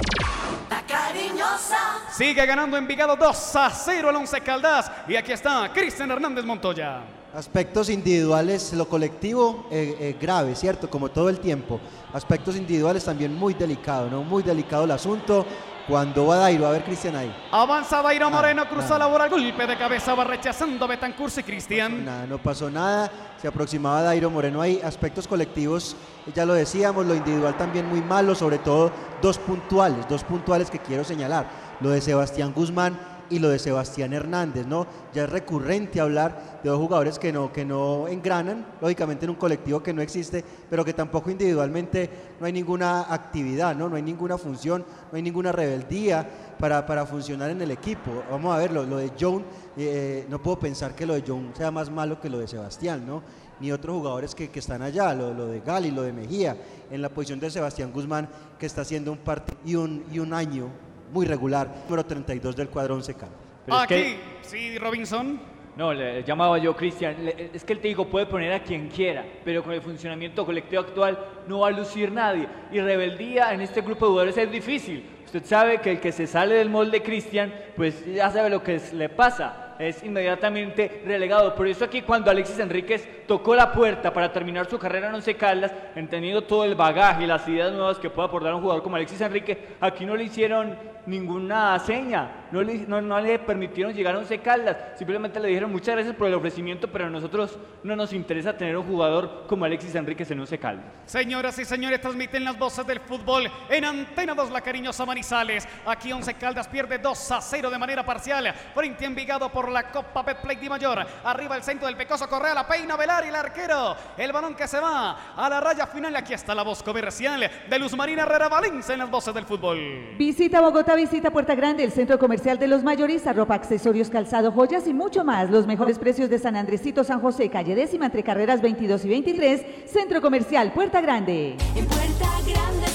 Cariñosa. 0.87 1.99
Sigue 2.11 2.45
ganando 2.45 2.77
Envigado 2.77 3.15
2 3.15 3.55
a 3.55 3.69
0 3.69 4.09
al 4.09 4.15
11 4.15 4.41
Caldas. 4.41 4.91
Y 5.07 5.15
aquí 5.15 5.31
está 5.31 5.71
Cristian 5.73 6.11
Hernández 6.11 6.45
Montoya. 6.45 7.01
Aspectos 7.33 7.89
individuales, 7.89 8.71
lo 8.73 8.87
colectivo 8.87 9.67
eh, 9.69 9.97
eh, 9.99 10.15
grave, 10.21 10.55
¿cierto? 10.55 10.89
Como 10.89 11.09
todo 11.09 11.29
el 11.29 11.39
tiempo. 11.39 11.81
Aspectos 12.13 12.55
individuales 12.55 13.03
también 13.03 13.33
muy 13.33 13.53
delicado, 13.53 14.09
¿no? 14.09 14.23
Muy 14.23 14.43
delicado 14.43 14.85
el 14.85 14.91
asunto. 14.91 15.45
Cuando 15.87 16.25
va 16.25 16.37
Dairo, 16.37 16.65
a 16.65 16.71
ver 16.71 16.83
Cristian 16.83 17.15
ahí. 17.15 17.35
Avanza 17.51 18.01
Dairo 18.01 18.29
Moreno, 18.31 18.67
cruza 18.67 18.97
nada. 18.97 18.99
la 18.99 19.05
bola, 19.05 19.27
golpe 19.27 19.67
de 19.67 19.77
cabeza, 19.77 20.15
va 20.15 20.23
rechazando 20.23 20.87
Betancurso 20.87 21.41
y 21.41 21.43
Cristian. 21.43 22.03
Nada, 22.03 22.25
no 22.25 22.39
pasó 22.39 22.71
nada. 22.71 23.11
Se 23.39 23.47
aproximaba 23.47 24.01
Dairo 24.01 24.31
Moreno 24.31 24.61
ahí. 24.61 24.81
Aspectos 24.83 25.27
colectivos, 25.27 25.95
ya 26.33 26.43
lo 26.43 26.55
decíamos, 26.55 27.05
lo 27.05 27.13
individual 27.13 27.55
también 27.55 27.87
muy 27.87 28.01
malo, 28.01 28.33
sobre 28.33 28.57
todo 28.57 28.91
dos 29.21 29.37
puntuales, 29.37 30.07
dos 30.09 30.23
puntuales 30.23 30.71
que 30.71 30.79
quiero 30.79 31.03
señalar. 31.03 31.47
Lo 31.81 31.91
de 31.91 32.01
Sebastián 32.01 32.51
Guzmán 32.51 32.97
y 33.29 33.39
lo 33.39 33.49
de 33.49 33.59
Sebastián 33.59 34.13
Hernández, 34.13 34.65
¿no? 34.65 34.87
Ya 35.13 35.23
es 35.23 35.29
recurrente 35.29 35.99
hablar 35.99 36.59
de 36.63 36.69
dos 36.69 36.79
jugadores 36.79 37.19
que 37.19 37.31
no, 37.31 37.51
que 37.51 37.65
no 37.65 38.07
engranan, 38.07 38.65
lógicamente 38.81 39.25
en 39.25 39.31
un 39.31 39.35
colectivo 39.35 39.81
que 39.81 39.93
no 39.93 40.01
existe, 40.01 40.43
pero 40.69 40.85
que 40.85 40.93
tampoco 40.93 41.31
individualmente 41.31 42.09
no 42.39 42.45
hay 42.45 42.53
ninguna 42.53 43.13
actividad, 43.13 43.75
¿no? 43.75 43.89
No 43.89 43.95
hay 43.95 44.03
ninguna 44.03 44.37
función, 44.37 44.85
no 45.11 45.15
hay 45.15 45.21
ninguna 45.21 45.51
rebeldía 45.51 46.27
para, 46.59 46.85
para 46.85 47.05
funcionar 47.05 47.49
en 47.49 47.61
el 47.61 47.71
equipo. 47.71 48.23
Vamos 48.29 48.55
a 48.55 48.57
ver, 48.57 48.71
lo, 48.71 48.85
de 48.85 49.11
John, 49.19 49.43
eh, 49.77 50.25
no 50.29 50.41
puedo 50.41 50.59
pensar 50.59 50.95
que 50.95 51.05
lo 51.05 51.13
de 51.13 51.23
John 51.25 51.51
sea 51.55 51.71
más 51.71 51.89
malo 51.89 52.19
que 52.19 52.29
lo 52.29 52.39
de 52.39 52.47
Sebastián, 52.47 53.05
¿no? 53.05 53.23
ni 53.59 53.71
otros 53.71 53.95
jugadores 53.95 54.35
que, 54.35 54.49
que 54.49 54.59
están 54.59 54.81
allá, 54.81 55.13
lo, 55.13 55.33
lo 55.33 55.47
de 55.47 55.61
Gali, 55.61 55.91
lo 55.91 56.01
de 56.01 56.11
Mejía, 56.11 56.57
en 56.91 57.01
la 57.01 57.09
posición 57.09 57.39
de 57.39 57.49
Sebastián 57.49 57.91
Guzmán, 57.91 58.27
que 58.59 58.65
está 58.65 58.81
haciendo 58.81 59.11
un 59.11 59.17
partido 59.19 59.57
y 59.65 59.75
un, 59.75 60.03
y 60.11 60.19
un 60.19 60.33
año 60.33 60.69
muy 61.15 61.25
regular, 61.25 61.73
número 61.85 62.05
32 62.05 62.57
del 62.57 62.67
cuadro 62.67 62.95
11 62.95 63.13
Caldas. 63.13 63.39
Pero 63.65 63.77
es 63.77 63.83
Aquí, 63.83 63.93
que- 63.95 64.17
sí, 64.41 64.77
Robinson. 64.77 65.39
No, 65.77 65.93
le 65.93 66.23
llamaba 66.23 66.57
yo 66.57 66.75
Cristian. 66.75 67.23
le- 67.23 67.51
Es 67.53 67.63
que 67.63 67.71
el 67.73 67.79
técnico 67.79 68.05
puede 68.07 68.25
poner 68.25 68.51
a 68.51 68.61
quien 68.61 68.89
quiera, 68.89 69.25
pero 69.45 69.63
con 69.63 69.71
el 69.73 69.81
funcionamiento 69.81 70.45
colectivo 70.45 70.81
actual 70.81 71.17
no 71.47 71.59
va 71.59 71.69
a 71.69 71.71
lucir 71.71 72.11
nadie. 72.11 72.47
Y 72.71 72.79
rebeldía 72.81 73.53
en 73.53 73.61
este 73.61 73.79
grupo 73.81 74.05
de 74.05 74.09
jugadores 74.11 74.37
es 74.37 74.51
difícil. 74.51 75.05
Usted 75.25 75.43
sabe 75.45 75.79
que 75.79 75.91
el 75.91 75.99
que 76.01 76.11
se 76.11 76.27
sale 76.27 76.55
del 76.55 76.69
molde 76.69 77.01
Cristian, 77.01 77.53
pues 77.77 78.05
ya 78.05 78.29
sabe 78.29 78.49
lo 78.49 78.61
que 78.61 78.75
es- 78.75 78.91
le 78.93 79.07
pasa. 79.09 79.64
Es 79.79 80.03
inmediatamente 80.03 81.01
relegado. 81.05 81.53
Por 81.55 81.67
eso 81.67 81.85
aquí 81.85 82.01
cuando 82.01 82.31
Alexis 82.31 82.59
Enríquez 82.59 83.25
tocó 83.27 83.55
la 83.55 83.71
puerta 83.71 84.13
para 84.13 84.31
terminar 84.31 84.69
su 84.69 84.79
carrera 84.79 85.09
en 85.09 85.15
Once 85.15 85.35
Caldas, 85.35 85.73
entendiendo 85.95 86.43
todo 86.43 86.63
el 86.63 86.75
bagaje 86.75 87.23
y 87.23 87.27
las 87.27 87.47
ideas 87.47 87.73
nuevas 87.73 87.97
que 87.97 88.09
puede 88.09 88.27
aportar 88.27 88.53
un 88.53 88.61
jugador 88.61 88.83
como 88.83 88.95
Alexis 88.95 89.21
Enrique, 89.21 89.75
aquí 89.81 90.05
no 90.05 90.15
le 90.15 90.25
hicieron 90.25 90.77
ninguna 91.05 91.77
seña, 91.79 92.44
no 92.55 92.63
le, 92.63 92.77
no, 92.87 93.01
no 93.01 93.19
le 93.19 93.37
permitieron 93.37 93.93
llegar 93.93 94.15
a 94.15 94.19
Once 94.19 94.37
Caldas, 94.39 94.77
simplemente 94.97 95.41
le 95.41 95.49
dijeron 95.49 95.71
muchas 95.71 95.95
gracias 95.95 96.15
por 96.15 96.27
el 96.27 96.33
ofrecimiento, 96.35 96.87
pero 96.87 97.05
a 97.05 97.09
nosotros 97.09 97.59
no 97.83 97.97
nos 97.97 98.13
interesa 98.13 98.57
tener 98.57 98.77
un 98.77 98.85
jugador 98.85 99.43
como 99.47 99.65
Alexis 99.65 99.93
Enríquez 99.93 100.31
en 100.31 100.39
Once 100.39 100.57
Caldas. 100.57 100.85
Señoras 101.05 101.59
y 101.59 101.65
señores, 101.65 101.99
transmiten 101.99 102.45
las 102.45 102.57
voces 102.57 102.87
del 102.87 103.01
fútbol 103.01 103.51
en 103.69 103.83
Antena 103.83 104.33
2 104.33 104.51
La 104.51 104.61
Cariñosa 104.61 105.05
Manizales. 105.05 105.67
Aquí 105.85 106.13
Once 106.13 106.33
Caldas 106.35 106.69
pierde 106.69 106.97
2 106.97 107.31
a 107.31 107.41
0 107.41 107.69
de 107.69 107.77
manera 107.77 108.05
parcial 108.05 108.53
frente 108.73 109.03
a 109.03 109.07
Envigado 109.07 109.49
por 109.51 109.69
la 109.69 109.91
Copa 109.91 110.23
Betplay 110.23 110.55
Di 110.55 110.69
Mayor. 110.69 111.05
Arriba 111.25 111.57
el 111.57 111.63
centro 111.63 111.87
del 111.87 111.97
Pecoso 111.97 112.29
Correa, 112.29 112.53
la 112.53 112.65
peina 112.65 112.95
Velar 112.95 113.25
y 113.25 113.29
el 113.29 113.35
arquero. 113.35 113.97
El 114.17 114.31
balón 114.31 114.55
que 114.55 114.67
se 114.67 114.79
va 114.79 115.35
a 115.35 115.49
la 115.49 115.59
raya 115.59 115.87
final. 115.87 116.15
Aquí 116.15 116.33
está 116.33 116.55
la 116.55 116.63
voz 116.63 116.81
comercial 116.81 117.51
de 117.69 117.79
Luz 117.79 117.95
Marina 117.97 118.23
Herrera 118.23 118.47
Valencia 118.47 118.93
en 118.93 118.99
las 118.99 119.11
voces 119.11 119.33
del 119.33 119.43
fútbol. 119.43 120.15
Visita 120.17 120.61
Bogotá, 120.61 120.95
visita 120.95 121.31
Puerta 121.31 121.53
Grande, 121.53 121.83
el 121.83 121.91
centro 121.91 122.17
comercial 122.17 122.44
de 122.45 122.67
los 122.67 122.83
mayoristas, 122.83 123.35
ropa, 123.35 123.55
accesorios, 123.55 124.11
calzado, 124.11 124.51
joyas 124.51 124.87
y 124.87 124.93
mucho 124.93 125.23
más. 125.23 125.49
Los 125.49 125.65
mejores 125.65 125.97
precios 125.97 126.29
de 126.29 126.37
San 126.37 126.55
Andresito, 126.55 127.03
San 127.03 127.19
José, 127.19 127.49
calle 127.49 127.73
décima 127.73 128.05
entre 128.05 128.21
carreras 128.21 128.61
22 128.61 129.03
y 129.05 129.09
23, 129.09 129.65
centro 129.87 130.21
comercial 130.21 130.71
Puerta 130.71 131.01
Grande. 131.01 131.57
En 131.75 131.85
Puerta 131.87 132.29
Grande 132.45 132.94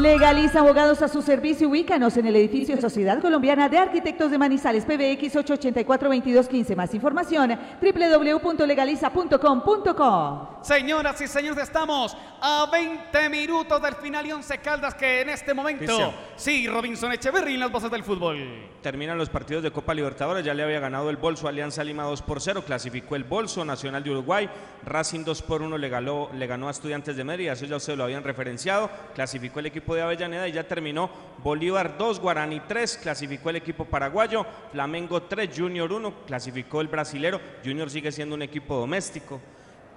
Legaliza 0.00 0.60
abogados 0.60 1.02
a 1.02 1.08
su 1.08 1.20
servicio. 1.20 1.68
Ubícanos 1.68 2.16
en 2.16 2.24
el 2.24 2.34
edificio 2.34 2.80
Sociedad 2.80 3.20
Colombiana 3.20 3.68
de 3.68 3.76
Arquitectos 3.76 4.30
de 4.30 4.38
Manizales, 4.38 4.86
PBX 4.86 5.36
884-2215. 5.36 6.74
Más 6.74 6.94
información, 6.94 7.58
www.legaliza.com.co. 7.82 10.60
Señoras 10.62 11.20
y 11.20 11.26
señores, 11.26 11.64
estamos 11.64 12.16
a 12.40 12.66
20 12.72 13.28
minutos 13.28 13.82
del 13.82 13.94
final 13.96 14.26
y 14.26 14.32
11 14.32 14.56
Caldas 14.58 14.94
que 14.94 15.20
en 15.20 15.28
este 15.28 15.52
momento, 15.52 15.84
Cristian. 15.84 16.12
sí, 16.36 16.66
Robinson 16.66 17.12
Echeverry 17.12 17.52
en 17.54 17.60
las 17.60 17.70
voces 17.70 17.90
del 17.90 18.02
fútbol. 18.02 18.38
Terminan 18.82 19.18
los 19.18 19.28
partidos 19.28 19.62
de 19.62 19.70
Copa 19.70 19.92
Libertadores, 19.92 20.42
ya 20.44 20.54
le 20.54 20.62
había 20.62 20.80
ganado 20.80 21.10
el 21.10 21.18
Bolso 21.18 21.46
Alianza 21.48 21.84
Lima 21.84 22.04
2 22.04 22.22
por 22.22 22.40
0, 22.40 22.64
clasificó 22.66 23.16
el 23.16 23.24
Bolso 23.24 23.66
Nacional 23.66 24.02
de 24.02 24.10
Uruguay, 24.10 24.48
Racing 24.84 25.24
2 25.24 25.42
por 25.42 25.60
1 25.60 25.76
le 25.76 25.90
ganó, 25.90 26.30
le 26.34 26.46
ganó 26.46 26.68
a 26.68 26.70
Estudiantes 26.70 27.16
de 27.16 27.24
Mérida, 27.24 27.52
eso 27.52 27.66
ya 27.66 27.76
ustedes 27.76 27.98
lo 27.98 28.04
habían 28.04 28.24
referenciado, 28.24 28.88
clasificó 29.14 29.60
el 29.60 29.66
equipo 29.66 29.89
de 29.94 30.02
Avellaneda 30.02 30.48
y 30.48 30.52
ya 30.52 30.66
terminó. 30.66 31.10
Bolívar 31.42 31.96
2, 31.96 32.20
Guaraní 32.20 32.60
3, 32.60 32.98
clasificó 33.02 33.50
el 33.50 33.56
equipo 33.56 33.84
paraguayo, 33.84 34.44
Flamengo 34.72 35.22
3, 35.22 35.50
Junior 35.56 35.90
1, 35.92 36.14
clasificó 36.26 36.80
el 36.80 36.88
brasilero, 36.88 37.40
Junior 37.64 37.90
sigue 37.90 38.12
siendo 38.12 38.34
un 38.34 38.42
equipo 38.42 38.76
doméstico. 38.76 39.40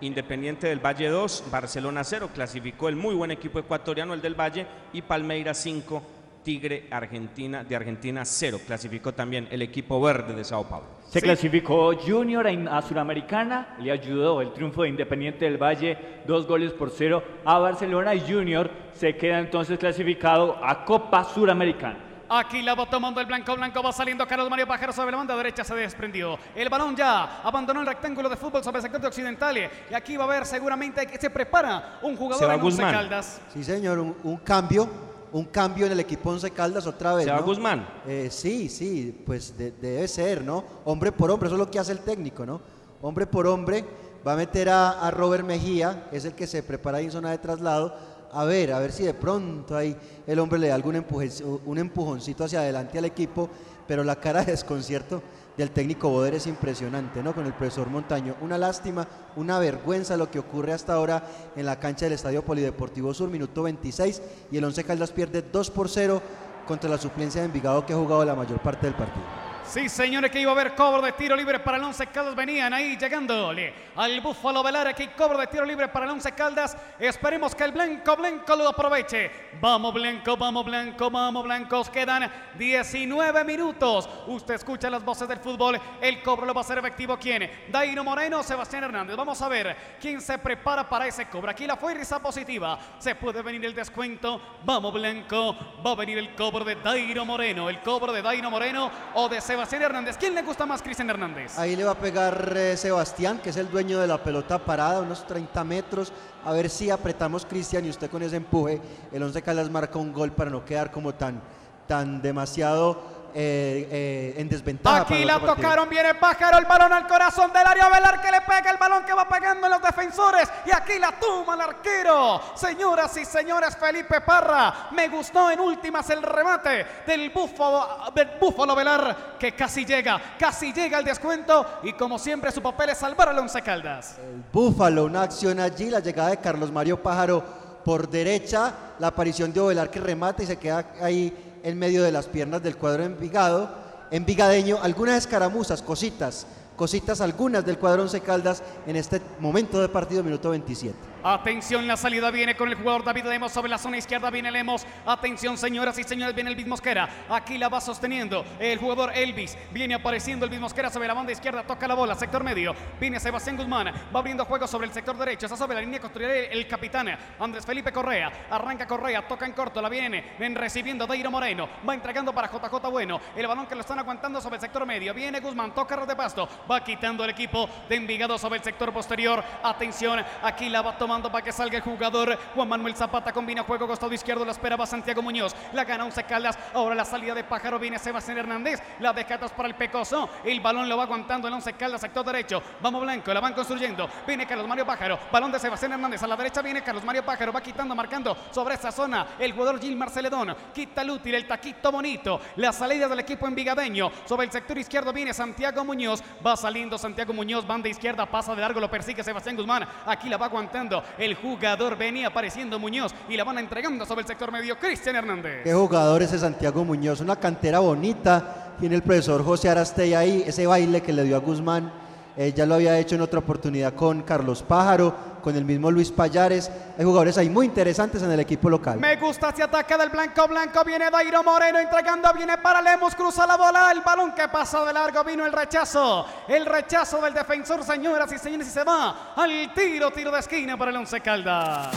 Independiente 0.02 0.68
del 0.68 0.86
Valle 0.86 1.10
2, 1.10 1.46
Barcelona 1.50 2.04
0, 2.04 2.30
clasificó 2.34 2.90
el 2.90 2.96
muy 2.96 3.16
buen 3.16 3.32
equipo 3.32 3.60
ecuatoriano, 3.60 4.14
el 4.14 4.22
del 4.22 4.40
Valle, 4.40 4.66
y 4.92 5.02
Palmeiras 5.02 5.58
5, 5.60 6.02
Tigre 6.44 6.88
Argentina 6.92 7.64
de 7.64 7.76
Argentina 7.76 8.26
0, 8.26 8.60
clasificó 8.66 9.14
también 9.14 9.48
el 9.50 9.62
equipo 9.62 10.00
verde 10.02 10.36
de 10.36 10.44
Sao 10.44 10.64
Paulo. 10.68 10.88
Se 11.10 11.22
clasificó 11.22 11.96
Junior 11.96 12.46
a, 12.48 12.82
Suramericana, 12.82 13.76
le 13.80 13.92
ayudó 13.92 14.42
el 14.42 14.52
triunfo 14.52 14.84
de 14.84 14.90
Independiente 14.90 15.46
del 15.46 15.62
Valle, 15.62 15.98
dos 16.28 16.48
goles 16.48 16.74
por 16.74 16.90
cero 16.90 17.24
a 17.46 17.60
Barcelona 17.60 18.16
y 18.16 18.22
Junior 18.22 18.70
se 18.94 19.16
queda 19.16 19.40
entonces 19.40 19.80
clasificado 19.80 20.58
a 20.64 20.84
Copa 20.86 21.24
Suramericana. 21.24 21.98
Aquí 22.30 22.64
la 22.64 22.74
va 22.74 22.90
tomando 22.90 23.22
el 23.22 23.28
blanco, 23.28 23.56
blanco 23.56 23.84
va 23.84 23.92
saliendo 23.92 24.26
Carlos 24.26 24.50
Mario 24.50 24.66
Pajero 24.66 24.92
sobre 24.92 25.12
la 25.12 25.18
banda 25.18 25.36
derecha, 25.38 25.64
se 25.64 25.76
desprendió. 25.76 26.40
El 26.56 26.68
balón 26.68 26.96
ya 26.96 27.42
abandonó 27.44 27.82
el 27.82 27.86
rectángulo 27.86 28.28
de 28.28 28.36
fútbol 28.36 28.64
sobre 28.64 28.78
el 28.78 28.82
sector 28.82 29.00
de 29.00 29.08
occidental 29.08 29.56
y 29.58 29.94
aquí 29.94 30.18
va 30.18 30.24
a 30.24 30.28
haber 30.28 30.46
seguramente 30.46 31.06
que 31.06 31.20
se 31.20 31.30
prepara 31.30 32.00
un 32.02 32.16
jugador 32.16 32.60
Guzmán. 32.60 32.92
Caldas. 32.92 33.40
Sí, 33.54 33.64
señor, 33.64 34.00
un, 34.00 34.16
un 34.24 34.38
cambio, 34.38 35.13
un 35.34 35.46
cambio 35.46 35.86
en 35.88 35.92
el 35.92 36.00
equipo 36.00 36.30
Once 36.30 36.50
Caldas 36.52 36.88
otra 36.88 37.14
vez. 37.16 37.26
¿Se 37.26 37.32
va 37.32 37.40
¿no? 37.40 37.46
Guzmán? 37.46 37.88
Eh, 38.08 38.30
sí, 38.32 38.70
sí, 38.70 39.24
pues 39.26 39.58
de- 39.58 39.72
debe 39.72 40.08
ser, 40.08 40.44
¿no? 40.44 40.64
Hombre 40.86 41.12
por 41.12 41.30
hombre, 41.32 41.48
eso 41.48 41.56
es 41.56 41.60
lo 41.60 41.70
que 41.70 41.80
hace 41.80 41.92
el 41.92 42.00
técnico, 42.00 42.46
¿no? 42.46 42.62
Hombre 43.02 43.26
por 43.28 43.48
hombre, 43.48 43.84
va 44.26 44.34
a 44.34 44.38
meter 44.38 44.70
a, 44.70 44.92
a 45.06 45.12
Robert 45.12 45.44
Mejía, 45.46 46.08
es 46.12 46.24
el 46.26 46.34
que 46.34 46.48
se 46.48 46.64
prepara 46.64 47.00
ahí 47.00 47.06
en 47.06 47.12
zona 47.12 47.32
de 47.32 47.38
traslado. 47.40 47.96
A 48.32 48.46
ver, 48.46 48.72
a 48.74 48.80
ver 48.80 48.92
si 48.92 49.04
de 49.04 49.14
pronto 49.14 49.76
ahí 49.76 49.96
el 50.26 50.40
hombre 50.40 50.58
le 50.60 50.68
da 50.70 50.76
algún 50.76 50.96
empuje, 50.96 51.30
un 51.66 51.78
empujoncito 51.78 52.44
hacia 52.46 52.60
adelante 52.62 52.98
al 52.98 53.06
equipo, 53.06 53.50
pero 53.88 54.04
la 54.04 54.16
cara 54.16 54.44
de 54.44 54.52
desconcierto 54.54 55.22
del 55.58 55.72
técnico 55.72 56.10
Boder 56.10 56.36
es 56.36 56.48
impresionante, 56.48 57.22
¿no? 57.22 57.34
Con 57.34 57.46
el 57.46 57.54
profesor 57.54 57.90
Montaño. 57.90 58.36
Una 58.42 58.58
lástima, 58.58 59.08
una 59.36 59.60
vergüenza 59.60 60.18
lo 60.18 60.32
que 60.32 60.40
ocurre 60.40 60.74
hasta 60.74 60.94
ahora 60.94 61.24
en 61.56 61.66
la 61.66 61.80
cancha 61.80 62.06
del 62.06 62.14
Estadio 62.14 62.44
Polideportivo 62.44 63.14
Sur, 63.14 63.30
minuto 63.30 63.64
26, 63.64 64.22
y 64.52 64.58
el 64.58 64.64
Once 64.64 64.84
Caldas 64.84 65.12
pierde 65.12 65.42
2 65.42 65.72
por 65.72 65.90
0 65.90 66.22
contra 66.68 66.90
la 66.90 66.98
suplencia 66.98 67.42
de 67.42 67.48
Envigado 67.48 67.86
que 67.86 67.94
ha 67.94 67.98
jugado 67.98 68.26
la 68.26 68.36
mayor 68.36 68.60
parte 68.60 68.88
del 68.88 68.96
partido. 68.96 69.53
Sí, 69.74 69.90
señores, 69.90 70.30
que 70.30 70.40
iba 70.40 70.52
a 70.52 70.54
haber 70.54 70.76
cobro 70.76 71.02
de 71.02 71.14
tiro 71.14 71.36
libre 71.36 71.60
para 71.60 71.78
el 71.78 71.84
Once 71.84 72.06
Caldas. 72.06 72.36
Venían 72.36 72.72
ahí 72.76 72.96
llegándole 72.96 73.74
al 73.96 74.22
Búfalo 74.22 74.62
Velar. 74.62 74.86
Aquí 74.86 75.08
cobro 75.18 75.36
de 75.40 75.48
tiro 75.48 75.66
libre 75.66 75.88
para 75.88 76.06
el 76.06 76.12
Once 76.12 76.32
Caldas. 76.32 76.78
Esperemos 77.00 77.56
que 77.56 77.64
el 77.64 77.72
Blanco 77.72 78.16
Blanco 78.16 78.56
lo 78.56 78.68
aproveche. 78.68 79.32
Vamos 79.60 79.92
Blanco, 79.96 80.38
vamos 80.38 80.64
Blanco, 80.64 81.10
vamos 81.10 81.44
Blancos. 81.44 81.90
Quedan 81.90 82.32
19 82.56 83.44
minutos. 83.46 84.08
Usted 84.28 84.54
escucha 84.54 84.92
las 84.92 85.04
voces 85.04 85.28
del 85.28 85.40
fútbol. 85.40 85.82
El 86.00 86.22
cobro 86.22 86.46
lo 86.46 86.54
va 86.54 86.62
a 86.62 86.64
hacer 86.64 86.78
efectivo. 86.78 87.18
¿Quién? 87.18 87.50
Daino 87.70 88.04
Moreno 88.04 88.44
Sebastián 88.44 88.84
Hernández. 88.84 89.16
Vamos 89.16 89.42
a 89.42 89.50
ver 89.50 89.76
quién 90.00 90.22
se 90.22 90.38
prepara 90.38 90.88
para 90.88 91.08
ese 91.08 91.26
cobro. 91.26 91.50
Aquí 91.50 91.66
la 91.66 91.78
fuerza 91.78 92.22
positiva. 92.22 92.78
Se 93.00 93.16
puede 93.16 93.42
venir 93.42 93.66
el 93.66 93.74
descuento. 93.74 94.40
Vamos 94.64 94.94
Blanco. 94.94 95.58
Va 95.84 95.94
a 95.94 95.96
venir 95.96 96.20
el 96.20 96.36
cobro 96.36 96.64
de 96.64 96.76
Daino 96.76 97.26
Moreno. 97.26 97.72
El 97.72 97.80
cobro 97.80 98.14
de 98.14 98.22
Daino 98.22 98.52
Moreno 98.52 98.92
o 99.16 99.28
de 99.28 99.42
Sebastián 99.42 99.63
Hernández. 99.72 100.18
¿Quién 100.18 100.36
le 100.36 100.42
gusta 100.42 100.66
más, 100.66 100.82
Cristian 100.82 101.10
Hernández? 101.10 101.58
Ahí 101.58 101.76
le 101.76 101.86
va 101.86 101.92
a 101.92 101.98
pegar 101.98 102.54
eh, 102.56 102.76
Sebastián, 102.76 103.40
que 103.42 103.50
es 103.50 103.58
el 103.58 103.72
dueño 103.72 104.00
de 104.00 104.08
la 104.08 104.22
pelota 104.22 104.60
parada, 104.60 105.00
unos 105.00 105.26
30 105.26 105.64
metros. 105.64 106.12
A 106.44 106.52
ver 106.52 106.70
si 106.70 106.90
apretamos 106.90 107.46
Cristian 107.46 107.86
y 107.86 107.90
usted 107.90 108.10
con 108.10 108.22
ese 108.22 108.36
empuje, 108.36 108.82
el 109.12 109.24
Once 109.24 109.42
Caldas 109.42 109.70
marca 109.70 109.98
un 109.98 110.12
gol 110.12 110.34
para 110.34 110.52
no 110.52 110.66
quedar 110.66 110.92
como 110.92 111.14
tan, 111.16 111.42
tan 111.88 112.22
demasiado 112.22 113.13
eh, 113.36 113.88
eh, 113.92 114.34
en 114.38 114.48
desventaja. 114.48 115.02
Aquí 115.02 115.22
el 115.22 115.28
la 115.28 115.40
tocaron, 115.40 115.90
viene 115.90 116.16
Pájaro, 116.16 116.58
el 116.58 116.66
balón 116.66 116.94
al 116.94 117.08
corazón 117.08 117.52
del 117.52 117.66
área 117.66 117.90
Velar 117.90 118.22
que 118.22 118.32
le 118.32 118.42
pega 118.42 118.72
el 118.72 118.78
balón 118.78 119.04
que 119.06 119.14
va 119.14 119.28
pegando 119.28 119.68
en 119.68 119.74
los 119.74 119.82
defensores 119.82 120.48
y 120.66 120.72
aquí 120.72 121.00
la 121.00 121.12
toma 121.14 121.56
el 121.56 121.62
arquero. 121.62 122.42
Señoras 122.56 123.16
y 123.18 123.26
señores, 123.26 123.76
Felipe 123.76 124.22
Parra, 124.22 124.90
me 124.92 125.08
gustó 125.08 125.50
en 125.50 125.60
últimas 125.60 126.10
el 126.10 126.22
remate 126.22 126.86
del 127.08 127.30
Búfalo, 127.32 128.12
del 128.14 128.32
Búfalo 128.40 128.76
Velar 128.76 129.36
que 129.40 129.54
casi 129.54 129.86
llega, 129.86 130.22
casi 130.38 130.72
llega 130.72 131.00
el 131.00 131.06
descuento 131.06 131.80
y 131.84 131.94
como 131.94 132.20
siempre 132.20 132.52
su 132.52 132.62
papel 132.62 132.90
es 132.90 132.98
salvar 132.98 133.30
al 133.30 133.40
Once 133.40 133.62
Caldas. 133.62 134.18
Búfalo, 134.52 135.06
una 135.06 135.24
acción 135.24 135.60
allí, 135.60 135.90
la 135.90 136.00
llegada 136.00 136.30
de 136.30 136.38
Carlos 136.38 136.72
Mario 136.72 137.02
Pájaro 137.02 137.44
por 137.84 138.10
derecha, 138.10 138.74
la 139.00 139.08
aparición 139.08 139.52
de 139.52 139.60
Ovelar 139.60 139.90
que 139.90 140.00
remata 140.00 140.44
y 140.44 140.46
se 140.46 140.58
queda 140.58 140.86
ahí 141.02 141.53
en 141.64 141.80
medio 141.80 142.04
de 142.04 142.12
las 142.12 142.28
piernas 142.28 142.62
del 142.62 142.78
cuadro 142.78 143.04
Envigado. 143.04 143.70
Envigadeño, 144.12 144.78
algunas 144.84 145.18
escaramuzas, 145.18 145.82
cositas, 145.82 146.46
cositas 146.76 147.20
algunas 147.22 147.66
del 147.66 147.80
cuadro 147.80 148.04
Once 148.04 148.22
Caldas 148.22 148.62
en 148.86 148.96
este 148.96 149.20
momento 149.40 149.82
de 149.82 149.90
partido, 149.90 150.24
minuto 150.24 150.52
27. 150.52 151.13
Atención, 151.24 151.88
la 151.88 151.96
salida 151.96 152.30
viene 152.32 152.54
con 152.54 152.68
el 152.68 152.76
jugador 152.76 153.06
David 153.06 153.24
Lemos 153.24 153.54
sobre 153.54 153.70
la 153.70 153.78
zona 153.78 153.96
izquierda. 153.96 154.30
Viene 154.30 154.52
Lemos. 154.52 154.86
Atención, 155.06 155.58
señoras 155.58 155.98
y 155.98 156.04
señores, 156.04 156.36
viene 156.36 156.50
Elvis 156.50 156.68
Mosquera. 156.68 157.08
Aquí 157.30 157.58
la 157.58 157.70
va 157.70 157.80
sosteniendo 157.80 158.44
el 158.60 158.78
jugador 158.78 159.14
Elvis. 159.16 159.58
Viene 159.72 159.94
apareciendo 159.94 160.46
Elvis 160.46 160.60
Mosquera 160.60 160.90
sobre 160.90 161.08
la 161.08 161.14
banda 161.14 161.32
izquierda. 161.32 161.64
Toca 161.64 161.88
la 161.88 161.94
bola, 161.94 162.14
sector 162.16 162.44
medio. 162.44 162.76
Viene 163.00 163.22
Sebastián 163.22 163.56
Guzmán. 163.56 163.94
Va 164.14 164.20
abriendo 164.20 164.44
juego 164.44 164.68
sobre 164.68 164.86
el 164.86 164.92
sector 164.92 165.18
derecho. 165.18 165.46
Está 165.46 165.56
sobre 165.56 165.76
la 165.76 165.82
línea 165.82 166.02
construida 166.02 166.36
el, 166.36 166.68
capitán 166.68 167.18
Andrés 167.40 167.66
Felipe 167.66 167.94
Correa. 167.94 168.30
Arranca 168.52 168.86
Correa, 168.86 169.26
toca 169.26 169.46
en 169.46 169.54
corto. 169.54 169.82
La 169.82 169.88
viene 169.88 170.34
ven 170.38 170.56
recibiendo 170.56 171.08
Dairo 171.08 171.32
Moreno. 171.32 171.70
Va 171.88 171.94
entregando 171.94 172.34
para 172.34 172.52
JJ 172.52 172.90
Bueno. 172.92 173.22
El 173.34 173.48
balón 173.48 173.66
que 173.66 173.76
lo 173.76 173.82
están 173.82 174.00
aguantando 174.00 174.42
sobre 174.42 174.58
el 174.58 174.62
sector 174.62 174.86
medio. 174.86 175.14
Viene 175.14 175.40
Guzmán, 175.40 175.74
toca 175.74 175.96
de 176.06 176.16
pasto. 176.18 176.50
Va 176.70 176.84
quitando 176.84 177.24
el 177.24 177.30
equipo 177.30 177.70
de 177.88 177.96
Envigado 177.96 178.38
sobre 178.38 178.58
el 178.58 178.64
sector 178.64 178.92
posterior. 178.92 179.42
Atención, 179.64 180.22
aquí 180.42 180.68
la 180.68 180.82
va 180.82 180.98
tomando 180.98 181.13
para 181.22 181.44
que 181.44 181.52
salga 181.52 181.78
el 181.78 181.84
jugador. 181.84 182.38
Juan 182.56 182.68
Manuel 182.68 182.96
Zapata 182.96 183.32
combina 183.32 183.62
juego 183.64 183.88
costado 183.88 184.12
izquierdo. 184.14 184.44
La 184.44 184.52
esperaba 184.52 184.86
Santiago 184.88 185.22
Muñoz. 185.22 185.56
La 185.74 185.84
gana 185.84 186.06
Once 186.06 186.24
Caldas. 186.24 186.58
Ahora 186.74 186.96
la 186.96 187.06
salida 187.06 187.36
de 187.36 187.44
Pájaro 187.44 187.78
viene 187.78 188.00
Sebastián 188.00 188.40
Hernández. 188.40 188.82
La 189.00 189.14
deja 189.14 189.38
para 189.38 189.68
el 189.68 189.76
Pecoso. 189.76 190.30
El 190.44 190.60
balón 190.60 190.90
lo 190.90 190.98
va 190.98 191.04
aguantando 191.04 191.48
el 191.48 191.54
Once 191.54 191.74
Caldas, 191.74 192.02
sector 192.02 192.26
derecho. 192.26 192.62
Vamos 192.82 193.02
Blanco, 193.02 193.34
la 193.34 193.40
van 193.40 193.54
construyendo. 193.54 194.10
Viene 194.26 194.48
Carlos 194.48 194.68
Mario 194.68 194.86
Pájaro. 194.86 195.20
Balón 195.32 195.52
de 195.52 195.60
Sebastián 195.60 195.94
Hernández. 195.94 196.24
A 196.24 196.28
la 196.28 196.36
derecha 196.36 196.62
viene 196.62 196.82
Carlos 196.82 197.04
Mario 197.04 197.24
Pájaro. 197.24 197.54
Va 197.54 197.62
quitando, 197.62 197.94
marcando 197.94 198.36
sobre 198.52 198.76
esa 198.76 198.92
zona. 198.92 199.28
El 199.38 199.54
jugador 199.54 199.80
Gilmar 199.80 200.10
Celedón. 200.10 200.56
Quita 200.74 201.02
el 201.04 201.12
útil, 201.12 201.36
el 201.36 201.48
taquito 201.48 201.92
bonito. 201.92 202.42
La 202.56 202.72
salida 202.72 203.08
del 203.08 203.20
equipo 203.20 203.48
envigadeño. 203.48 204.12
Sobre 204.26 204.46
el 204.46 204.52
sector 204.52 204.78
izquierdo 204.78 205.14
viene 205.14 205.34
Santiago 205.34 205.84
Muñoz. 205.84 206.24
Va 206.46 206.56
saliendo 206.58 206.98
Santiago 206.98 207.34
Muñoz. 207.34 207.68
Banda 207.68 207.90
izquierda. 207.90 208.26
Pasa 208.26 208.56
de 208.56 208.62
largo. 208.62 208.80
Lo 208.80 208.90
persigue 208.90 209.24
Sebastián 209.24 209.56
Guzmán. 209.56 209.88
Aquí 210.06 210.30
la 210.30 210.38
va 210.38 210.48
aguantando 210.48 211.03
el 211.18 211.36
jugador. 211.36 211.98
Venía 211.98 212.28
apareciendo 212.28 212.80
Muñoz. 212.80 213.14
Y 213.30 213.38
la 213.38 213.44
van 213.44 213.58
entregando 213.60 214.06
sobre 214.06 214.22
el 214.22 214.28
sector 214.28 214.52
medio. 214.52 214.78
Cristian 214.78 215.16
Hernández. 215.16 215.64
Qué 215.64 215.74
jugador 215.74 216.22
ese 216.24 216.40
Santiago 216.40 216.84
Muñoz, 216.84 217.20
una 217.22 217.36
cantera 217.36 217.80
bonita. 217.80 218.74
Tiene 218.80 218.96
el 218.96 219.04
profesor 219.04 219.44
José 219.44 219.70
Arastey 219.70 220.14
ahí, 220.14 220.44
ese 220.46 220.66
baile 220.66 221.02
que 221.02 221.14
le 221.14 221.24
dio 221.24 221.36
a 221.36 221.40
Guzmán. 221.40 222.03
Eh, 222.36 222.52
ya 222.56 222.66
lo 222.66 222.76
había 222.76 222.98
hecho 222.98 223.16
en 223.16 223.22
otra 223.22 223.40
oportunidad 223.40 223.94
con 223.94 224.24
Carlos 224.24 224.64
Pájaro, 224.64 225.14
con 225.42 225.56
el 225.56 225.66
mismo 225.66 225.92
Luis 225.92 226.12
Payares. 226.12 226.72
Hay 226.98 227.06
jugadores 227.06 227.38
ahí 227.38 227.50
muy 227.50 227.68
interesantes 227.68 228.24
en 228.24 228.32
el 228.32 228.40
equipo 228.40 228.70
local. 228.70 229.00
Me 229.00 229.18
gusta, 229.18 229.54
se 229.56 229.62
ataca 229.62 229.98
del 229.98 230.10
blanco, 230.10 230.48
blanco, 230.48 230.84
viene 230.84 231.12
Dairo 231.12 231.44
Moreno 231.44 231.80
entregando, 231.80 232.34
viene 232.34 232.58
para 232.58 232.82
Lemos, 232.82 233.14
cruza 233.14 233.46
la 233.46 233.58
bola, 233.58 233.92
el 233.92 234.02
balón 234.02 234.34
que 234.34 234.48
pasa 234.48 234.84
de 234.86 234.94
largo, 234.94 235.24
vino 235.24 235.46
el 235.46 235.52
rechazo, 235.52 236.26
el 236.48 236.66
rechazo 236.66 237.22
del 237.22 237.34
defensor, 237.34 237.84
señoras 237.84 238.32
y 238.32 238.38
señores, 238.40 238.68
y 238.68 238.72
se 238.72 238.84
va 238.84 239.34
al 239.36 239.74
tiro, 239.74 240.10
tiro 240.12 240.32
de 240.32 240.40
esquina 240.40 240.78
para 240.78 240.92
el 240.92 240.98
Once 240.98 241.22
Caldas. 241.22 241.96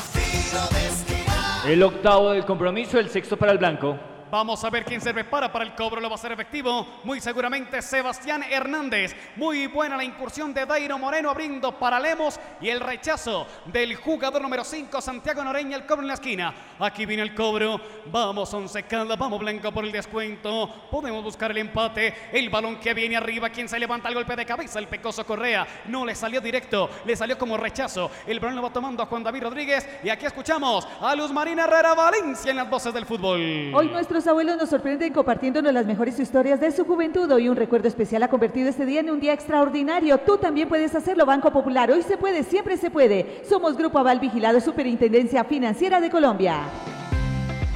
El 1.65 1.83
octavo 1.83 2.33
del 2.33 2.45
compromiso, 2.45 2.99
el 2.99 3.09
sexto 3.09 3.37
para 3.37 3.53
el 3.53 3.59
blanco. 3.59 4.16
Vamos 4.29 4.65
a 4.65 4.71
ver 4.71 4.85
quién 4.85 5.01
se 5.01 5.15
prepara 5.15 5.53
para 5.53 5.65
el 5.65 5.75
cobro, 5.75 6.01
lo 6.01 6.09
va 6.09 6.15
a 6.15 6.19
hacer 6.19 6.33
efectivo. 6.33 6.87
Muy 7.05 7.21
seguramente 7.21 7.81
Sebastián 7.81 8.43
Hernández. 8.43 9.15
Muy 9.37 9.69
buena 9.69 9.97
la 9.97 10.03
incursión 10.03 10.53
de 10.53 10.67
Dairo 10.67 10.99
Moreno 10.99 11.31
abriendo 11.31 11.79
para 11.79 12.01
Lemos 12.01 12.41
y 12.61 12.69
el 12.69 12.81
rechazo 12.81 13.47
del 13.67 13.95
jugador 13.95 14.43
número 14.43 14.65
5, 14.65 15.01
Santiago 15.01 15.45
Noreña, 15.45 15.77
el 15.77 15.87
cobro 15.87 16.03
en 16.03 16.09
la 16.09 16.15
esquina. 16.15 16.53
Aquí 16.81 17.07
viene 17.07 17.23
el 17.23 17.35
cobro. 17.35 17.81
Vamos, 18.07 18.53
Once 18.53 18.83
Caldas, 18.83 19.17
vamos 19.17 19.39
Blanco 19.39 19.71
por 19.71 19.85
el 19.85 19.93
descuento. 19.93 20.89
Podemos 20.91 21.23
buscar 21.23 21.53
el 21.53 21.59
empate. 21.59 22.31
El 22.33 22.51
balón 22.51 22.81
que 22.81 22.95
viene 22.95 23.17
arriba, 23.17 23.51
quien 23.51 23.69
se 23.69 23.79
levanta 23.79 24.09
el 24.09 24.15
golpe 24.15 24.35
de 24.35 24.45
cabeza, 24.45 24.81
el 24.81 24.89
Pecoso 24.89 25.25
Correa. 25.25 25.67
No 25.87 26.05
le 26.05 26.17
salió 26.17 26.41
directo, 26.41 26.91
le 27.05 27.15
salió 27.15 27.39
como 27.39 27.57
rechazo. 27.57 28.11
El 28.27 28.41
balón 28.41 28.57
lo 28.57 28.63
va 28.63 28.73
tomando 28.73 29.05
a 29.05 29.07
Juan 29.07 29.23
David 29.23 29.45
Rodríguez. 29.45 29.89
Y 30.03 30.09
aquí 30.09 30.27
escuchamos 30.27 30.87
a 31.01 31.15
Luz 31.15 31.31
Marina 31.31 31.65
Herrera 31.65 31.95
Valencia 31.95 32.51
en 32.51 32.57
las 32.57 32.69
voces 32.69 32.93
del 32.93 33.07
fútbol. 33.07 33.73
Hoy 33.73 33.89
nuestros 34.17 34.33
abuelos 34.33 34.57
nos 34.57 34.71
sorprenden 34.71 35.13
compartiéndonos 35.13 35.75
las 35.75 35.85
mejores 35.85 36.19
historias 36.19 36.59
de 36.59 36.73
su 36.73 36.87
juventud. 36.87 37.31
Hoy 37.31 37.51
un 37.51 37.57
recuerdo 37.57 37.87
especial 37.87 38.23
ha 38.23 38.29
convertido 38.29 38.71
este 38.71 38.87
día 38.87 39.01
en 39.01 39.11
un 39.11 39.21
día 39.21 39.35
extraordinario. 39.35 40.17
Tú 40.17 40.39
también 40.39 40.71
puedes 40.71 40.95
hacerlo, 40.95 41.27
Banco 41.27 41.53
Popular. 41.53 41.91
Hoy 41.91 42.01
se 42.01 42.17
puede, 42.17 42.43
siempre 42.43 42.79
se 42.79 42.91
puede. 42.91 43.43
Somos 43.47 43.77
Grupo 43.77 43.99
Aval 43.99 44.19
Vigilado 44.19 44.59
Superintendencia 44.63 45.45
Financiera 45.45 46.01
de 46.01 46.09
Colombia. 46.09 46.63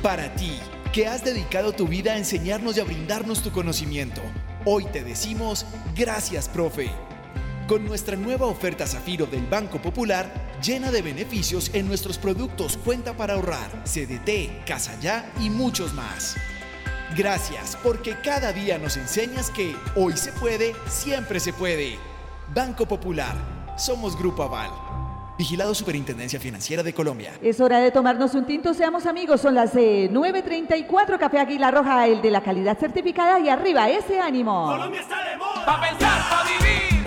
Para 0.03 0.35
ti, 0.35 0.59
que 0.95 1.07
has 1.07 1.23
dedicado 1.23 1.73
tu 1.73 1.87
vida 1.87 2.13
a 2.13 2.17
enseñarnos 2.17 2.79
y 2.79 2.81
a 2.81 2.85
brindarnos 2.85 3.43
tu 3.43 3.51
conocimiento, 3.51 4.23
hoy 4.65 4.87
te 4.87 5.05
decimos 5.05 5.67
gracias, 5.95 6.49
profe. 6.49 6.89
Con 7.71 7.87
nuestra 7.87 8.17
nueva 8.17 8.47
oferta 8.47 8.85
Zafiro 8.85 9.27
del 9.27 9.47
Banco 9.47 9.81
Popular, 9.81 10.27
llena 10.61 10.91
de 10.91 11.03
beneficios 11.03 11.73
en 11.73 11.87
nuestros 11.87 12.19
productos 12.19 12.77
Cuenta 12.77 13.13
para 13.17 13.35
ahorrar, 13.35 13.85
CDT, 13.85 14.65
Casa 14.67 14.99
Ya 14.99 15.31
y 15.39 15.51
muchos 15.51 15.95
más. 15.95 16.37
Gracias, 17.17 17.79
porque 17.81 18.17
cada 18.25 18.53
día 18.53 18.77
nos 18.77 18.97
enseñas 18.97 19.53
que 19.53 19.77
hoy 19.95 20.17
se 20.17 20.33
puede, 20.33 20.75
siempre 20.89 21.39
se 21.39 21.53
puede. 21.53 21.97
Banco 22.53 22.87
Popular, 22.87 23.37
somos 23.79 24.19
Grupo 24.19 24.43
Aval. 24.43 24.73
Vigilado 25.39 25.73
Superintendencia 25.73 26.41
Financiera 26.41 26.83
de 26.83 26.93
Colombia. 26.93 27.35
Es 27.41 27.61
hora 27.61 27.79
de 27.79 27.93
tomarnos 27.93 28.35
un 28.35 28.47
tinto, 28.47 28.75
seamos 28.75 29.07
amigos. 29.07 29.43
Son 29.43 29.55
las 29.55 29.77
eh, 29.77 30.11
9.34, 30.11 31.19
Café 31.19 31.39
Águila 31.39 31.71
Roja, 31.71 32.09
el 32.09 32.21
de 32.21 32.33
la 32.33 32.43
calidad 32.43 32.77
certificada 32.77 33.39
y 33.39 33.49
arriba 33.49 33.89
ese 33.89 34.19
ánimo. 34.19 34.67
Colombia 34.73 35.03
está 35.03 35.23
de 35.23 35.37
moda. 35.37 35.65
Pa' 35.65 35.81
pensar, 35.81 36.21
pa' 36.29 36.43
vivir. 36.43 37.00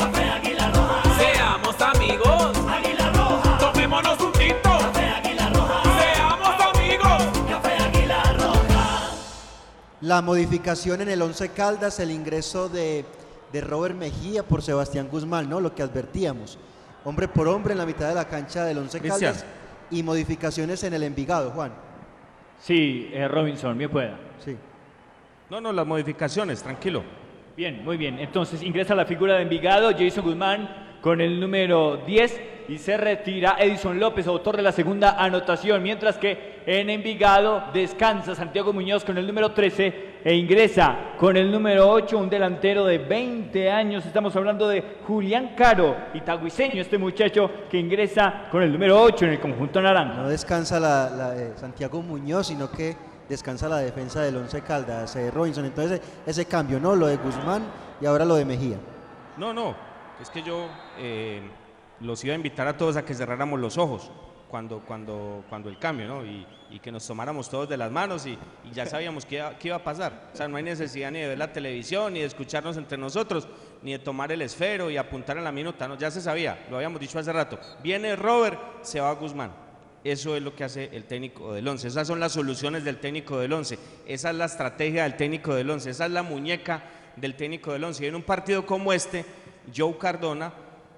Seamos 1.77 1.95
amigos. 1.95 2.57
Águila 2.67 3.11
Roja. 3.11 3.57
Tomémonos 3.57 4.19
un 4.19 4.31
tinto. 4.33 4.69
Café 4.69 5.05
Águila 5.05 5.49
Roja. 5.49 5.83
Seamos 5.99 6.75
amigos. 6.75 7.39
Café 7.49 7.73
Águila 7.83 8.23
Roja. 8.37 9.11
La 10.01 10.21
modificación 10.21 11.01
en 11.01 11.09
el 11.09 11.21
Once 11.21 11.49
Caldas, 11.49 11.99
el 11.99 12.11
ingreso 12.11 12.69
de, 12.69 13.05
de 13.51 13.61
Robert 13.61 13.95
Mejía 13.95 14.43
por 14.43 14.61
Sebastián 14.61 15.07
Guzmán, 15.09 15.49
¿no? 15.49 15.59
Lo 15.59 15.73
que 15.73 15.81
advertíamos. 15.81 16.59
Hombre 17.05 17.27
por 17.27 17.47
hombre 17.47 17.73
en 17.73 17.79
la 17.79 17.85
mitad 17.85 18.07
de 18.07 18.15
la 18.15 18.27
cancha 18.27 18.65
del 18.65 18.77
Once 18.77 18.99
Cristian. 18.99 19.33
Caldas 19.33 19.45
y 19.89 20.03
modificaciones 20.03 20.83
en 20.83 20.93
el 20.93 21.03
Envigado, 21.03 21.51
Juan. 21.51 21.71
Sí, 22.59 23.09
eh, 23.11 23.27
Robinson, 23.27 23.77
bien 23.77 23.89
pueda. 23.89 24.17
Sí. 24.43 24.55
No, 25.49 25.59
no, 25.59 25.73
las 25.73 25.85
modificaciones, 25.85 26.61
tranquilo. 26.61 27.03
Bien, 27.57 27.83
muy 27.83 27.97
bien. 27.97 28.19
Entonces 28.19 28.61
ingresa 28.63 28.95
la 28.95 29.05
figura 29.05 29.35
de 29.35 29.43
Envigado, 29.43 29.91
Jason 29.91 30.23
Guzmán 30.23 30.82
con 31.03 31.19
el 31.19 31.37
número 31.37 31.97
10 31.97 32.41
y 32.69 32.77
se 32.77 32.95
retira 32.95 33.57
Edison 33.59 33.99
López, 33.99 34.25
autor 34.25 34.55
de 34.55 34.63
la 34.63 34.71
segunda 34.71 35.21
anotación, 35.21 35.83
mientras 35.83 36.17
que 36.17 36.61
en 36.65 36.89
Envigado 36.89 37.65
descansa 37.73 38.33
Santiago 38.33 38.71
Muñoz 38.71 39.03
con 39.03 39.17
el 39.17 39.27
número 39.27 39.51
13 39.51 40.21
e 40.23 40.33
ingresa 40.33 41.11
con 41.17 41.35
el 41.35 41.51
número 41.51 41.89
8 41.89 42.17
un 42.17 42.29
delantero 42.29 42.85
de 42.85 42.99
20 42.99 43.69
años. 43.69 44.05
Estamos 44.05 44.33
hablando 44.37 44.69
de 44.69 44.81
Julián 45.05 45.55
Caro, 45.57 45.97
itagüiseño, 46.13 46.81
este 46.81 46.97
muchacho 46.97 47.51
que 47.69 47.77
ingresa 47.77 48.47
con 48.49 48.63
el 48.63 48.71
número 48.71 49.01
8 49.01 49.25
en 49.25 49.31
el 49.31 49.41
conjunto 49.41 49.81
naranja. 49.81 50.21
No 50.21 50.29
descansa 50.29 50.79
la, 50.79 51.09
la 51.09 51.31
de 51.31 51.57
Santiago 51.57 52.01
Muñoz, 52.01 52.47
sino 52.47 52.71
que 52.71 52.95
descansa 53.27 53.67
la 53.67 53.79
defensa 53.79 54.21
del 54.21 54.37
Once 54.37 54.61
Caldas, 54.61 55.13
eh, 55.17 55.29
Robinson. 55.31 55.65
Entonces 55.65 56.01
ese 56.25 56.45
cambio, 56.45 56.79
¿no? 56.79 56.95
Lo 56.95 57.07
de 57.07 57.17
Guzmán 57.17 57.63
y 57.99 58.05
ahora 58.05 58.23
lo 58.23 58.35
de 58.35 58.45
Mejía. 58.45 58.77
No, 59.35 59.53
no, 59.53 59.75
es 60.21 60.29
que 60.29 60.41
yo 60.41 60.67
eh, 60.97 61.41
los 61.99 62.23
iba 62.23 62.33
a 62.33 62.35
invitar 62.35 62.67
a 62.67 62.77
todos 62.77 62.97
a 62.97 63.05
que 63.05 63.13
cerráramos 63.13 63.59
los 63.59 63.77
ojos 63.77 64.11
cuando, 64.53 64.81
cuando, 64.81 65.43
cuando 65.49 65.69
el 65.69 65.79
cambio, 65.79 66.07
¿no? 66.07 66.25
Y, 66.25 66.45
que 66.81 66.91
nos 66.91 67.05
tomáramos 67.05 67.49
todos 67.49 67.69
de 67.69 67.77
las 67.77 67.91
manos 67.91 68.25
y, 68.25 68.37
ya 68.71 68.85
sabíamos 68.85 69.25
qué 69.25 69.35
iba, 69.35 69.57
qué 69.57 69.67
iba 69.69 69.77
a 69.77 69.83
pasar. 69.83 70.29
O 70.33 70.35
sea, 70.35 70.47
no 70.47 70.57
hay 70.57 70.63
necesidad 70.63 71.11
ni 71.11 71.19
de 71.19 71.29
ver 71.29 71.37
la 71.37 71.53
televisión, 71.53 72.13
ni 72.13 72.19
de 72.19 72.25
escucharnos 72.25 72.77
entre 72.77 72.97
nosotros, 72.97 73.47
ni 73.83 73.93
de 73.93 73.99
tomar 73.99 74.31
el 74.31 74.41
esfero 74.41 74.89
y 74.89 74.97
apuntar 74.97 75.37
en 75.37 75.43
la 75.43 75.51
minuta, 75.51 75.87
¿no? 75.87 75.97
Ya 75.97 76.11
se 76.11 76.19
sabía, 76.19 76.65
lo 76.69 76.77
habíamos 76.77 76.99
dicho 76.99 77.17
hace 77.19 77.31
rato. 77.31 77.59
Viene 77.81 78.15
Robert, 78.15 78.59
se 78.83 78.99
va 78.99 79.11
Guzmán. 79.13 79.51
Eso 80.03 80.35
es 80.35 80.43
lo 80.43 80.53
que 80.55 80.65
hace 80.65 80.89
el 80.91 81.05
técnico 81.05 81.53
del 81.53 81.67
11. 81.67 81.87
Esas 81.87 82.07
son 82.07 82.19
las 82.19 82.33
soluciones 82.33 82.83
del 82.83 82.97
técnico 82.99 83.39
del 83.39 83.53
11. 83.53 83.79
Esa 84.05 84.29
es 84.31 84.35
la 84.35 84.45
estrategia 84.45 85.03
del 85.03 85.15
técnico 85.15 85.55
del 85.55 85.69
11. 85.69 85.89
Esa 85.89 86.05
es 86.05 86.11
la 86.11 86.23
muñeca 86.23 86.83
del 87.15 87.35
técnico 87.35 87.71
del 87.71 87.83
11. 87.83 88.03
Y 88.03 88.07
en 88.07 88.15
un 88.15 88.23
partido 88.23 88.65
como 88.65 88.91
este, 88.91 89.25
Joe 89.75 89.97
Cardona, 89.97 90.51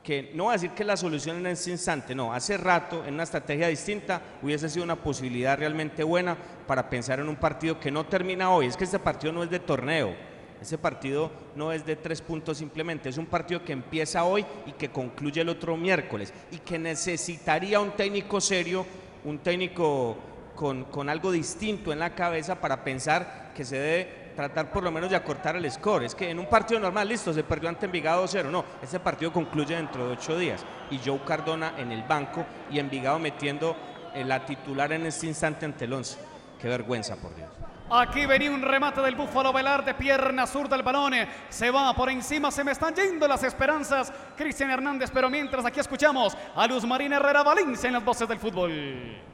que 0.06 0.30
no 0.36 0.46
va 0.46 0.52
a 0.52 0.54
decir 0.54 0.70
que 0.70 0.84
la 0.84 0.96
solución 0.96 1.38
en 1.38 1.48
ese 1.48 1.72
instante, 1.72 2.14
no, 2.14 2.32
hace 2.32 2.58
rato 2.58 3.04
en 3.08 3.16
una 3.16 3.24
estrategia 3.24 3.68
distinta 3.68 4.22
hubiese 4.44 4.70
sido 4.70 4.86
una 4.86 4.96
posibilidad 4.96 5.58
realmente 5.58 6.04
buena 6.04 6.38
para 6.68 6.88
pensar 6.88 7.20
en 7.20 7.28
un 7.28 7.36
partido 7.36 7.80
que 7.80 7.90
no 7.90 8.06
termina 8.06 8.52
hoy. 8.52 8.68
Es 8.68 8.78
que 8.78 8.84
este 8.84 9.00
partido 9.00 9.34
no 9.34 9.44
es 9.44 9.50
de 9.50 9.60
torneo. 9.60 10.16
Ese 10.62 10.78
partido 10.78 11.32
no 11.56 11.74
es 11.74 11.88
de 11.88 11.96
tres 11.96 12.22
puntos 12.22 12.60
simplemente, 12.60 13.10
es 13.10 13.18
un 13.18 13.26
partido 13.26 13.64
que 13.64 13.74
empieza 13.74 14.24
hoy 14.24 14.46
y 14.68 14.74
que 14.74 14.90
concluye 14.90 15.42
el 15.42 15.50
otro 15.50 15.76
miércoles 15.76 16.32
y 16.52 16.60
que 16.60 16.78
necesitaría 16.78 17.80
un 17.80 17.92
técnico 17.92 18.40
serio, 18.40 18.86
un 19.26 19.40
técnico 19.40 20.18
con, 20.56 20.86
con 20.86 21.10
algo 21.10 21.32
distinto 21.32 21.92
en 21.92 22.00
la 22.00 22.14
cabeza 22.14 22.62
para 22.62 22.84
pensar 22.84 23.52
que 23.56 23.66
se 23.66 23.78
debe 23.78 24.25
tratar 24.36 24.72
por 24.72 24.84
lo 24.84 24.92
menos 24.92 25.10
de 25.10 25.16
acortar 25.16 25.56
el 25.56 25.70
score. 25.72 26.06
Es 26.06 26.16
que 26.16 26.30
en 26.30 26.40
un 26.40 26.48
partido 26.48 26.80
normal, 26.80 27.08
listo, 27.08 27.34
se 27.34 27.44
perdió 27.44 27.70
ante 27.70 27.86
Envigado 27.86 28.28
0. 28.28 28.52
No, 28.52 28.66
ese 28.82 29.00
partido 29.00 29.32
concluye 29.32 29.76
dentro 29.76 30.08
de 30.08 30.14
ocho 30.14 30.38
días. 30.38 30.64
Y 30.92 31.00
Joe 31.04 31.22
Cardona 31.26 31.74
en 31.78 31.92
el 31.92 32.04
banco 32.04 32.46
y 32.70 32.80
Envigado 32.80 33.18
metiendo 33.20 33.76
eh, 34.14 34.24
la 34.24 34.46
titular 34.46 34.92
en 34.92 35.06
este 35.06 35.28
instante 35.28 35.66
ante 35.66 35.86
el 35.86 35.94
11. 35.94 36.18
Qué 36.62 36.68
vergüenza, 36.68 37.16
por 37.16 37.36
Dios. 37.36 37.55
Aquí 37.88 38.26
venía 38.26 38.50
un 38.50 38.64
remate 38.64 39.00
del 39.00 39.14
Búfalo 39.14 39.54
Velar 39.54 39.86
de 39.86 39.94
pierna 39.94 40.48
zurda 40.48 40.76
el 40.76 40.82
balón. 40.82 41.14
Se 41.50 41.70
va 41.70 41.94
por 41.94 42.10
encima, 42.10 42.50
se 42.50 42.64
me 42.64 42.72
están 42.72 42.96
yendo 42.96 43.28
las 43.28 43.44
esperanzas. 43.44 44.12
Cristian 44.36 44.72
Hernández, 44.72 45.12
pero 45.14 45.30
mientras 45.30 45.64
aquí 45.64 45.80
escuchamos 45.80 46.36
a 46.56 46.66
Luz 46.66 46.84
Marina 46.84 47.18
Herrera 47.18 47.44
Valencia 47.44 47.88
en 47.88 47.94
las 47.94 48.04
voces 48.04 48.28
del 48.28 48.40
fútbol. 48.40 48.72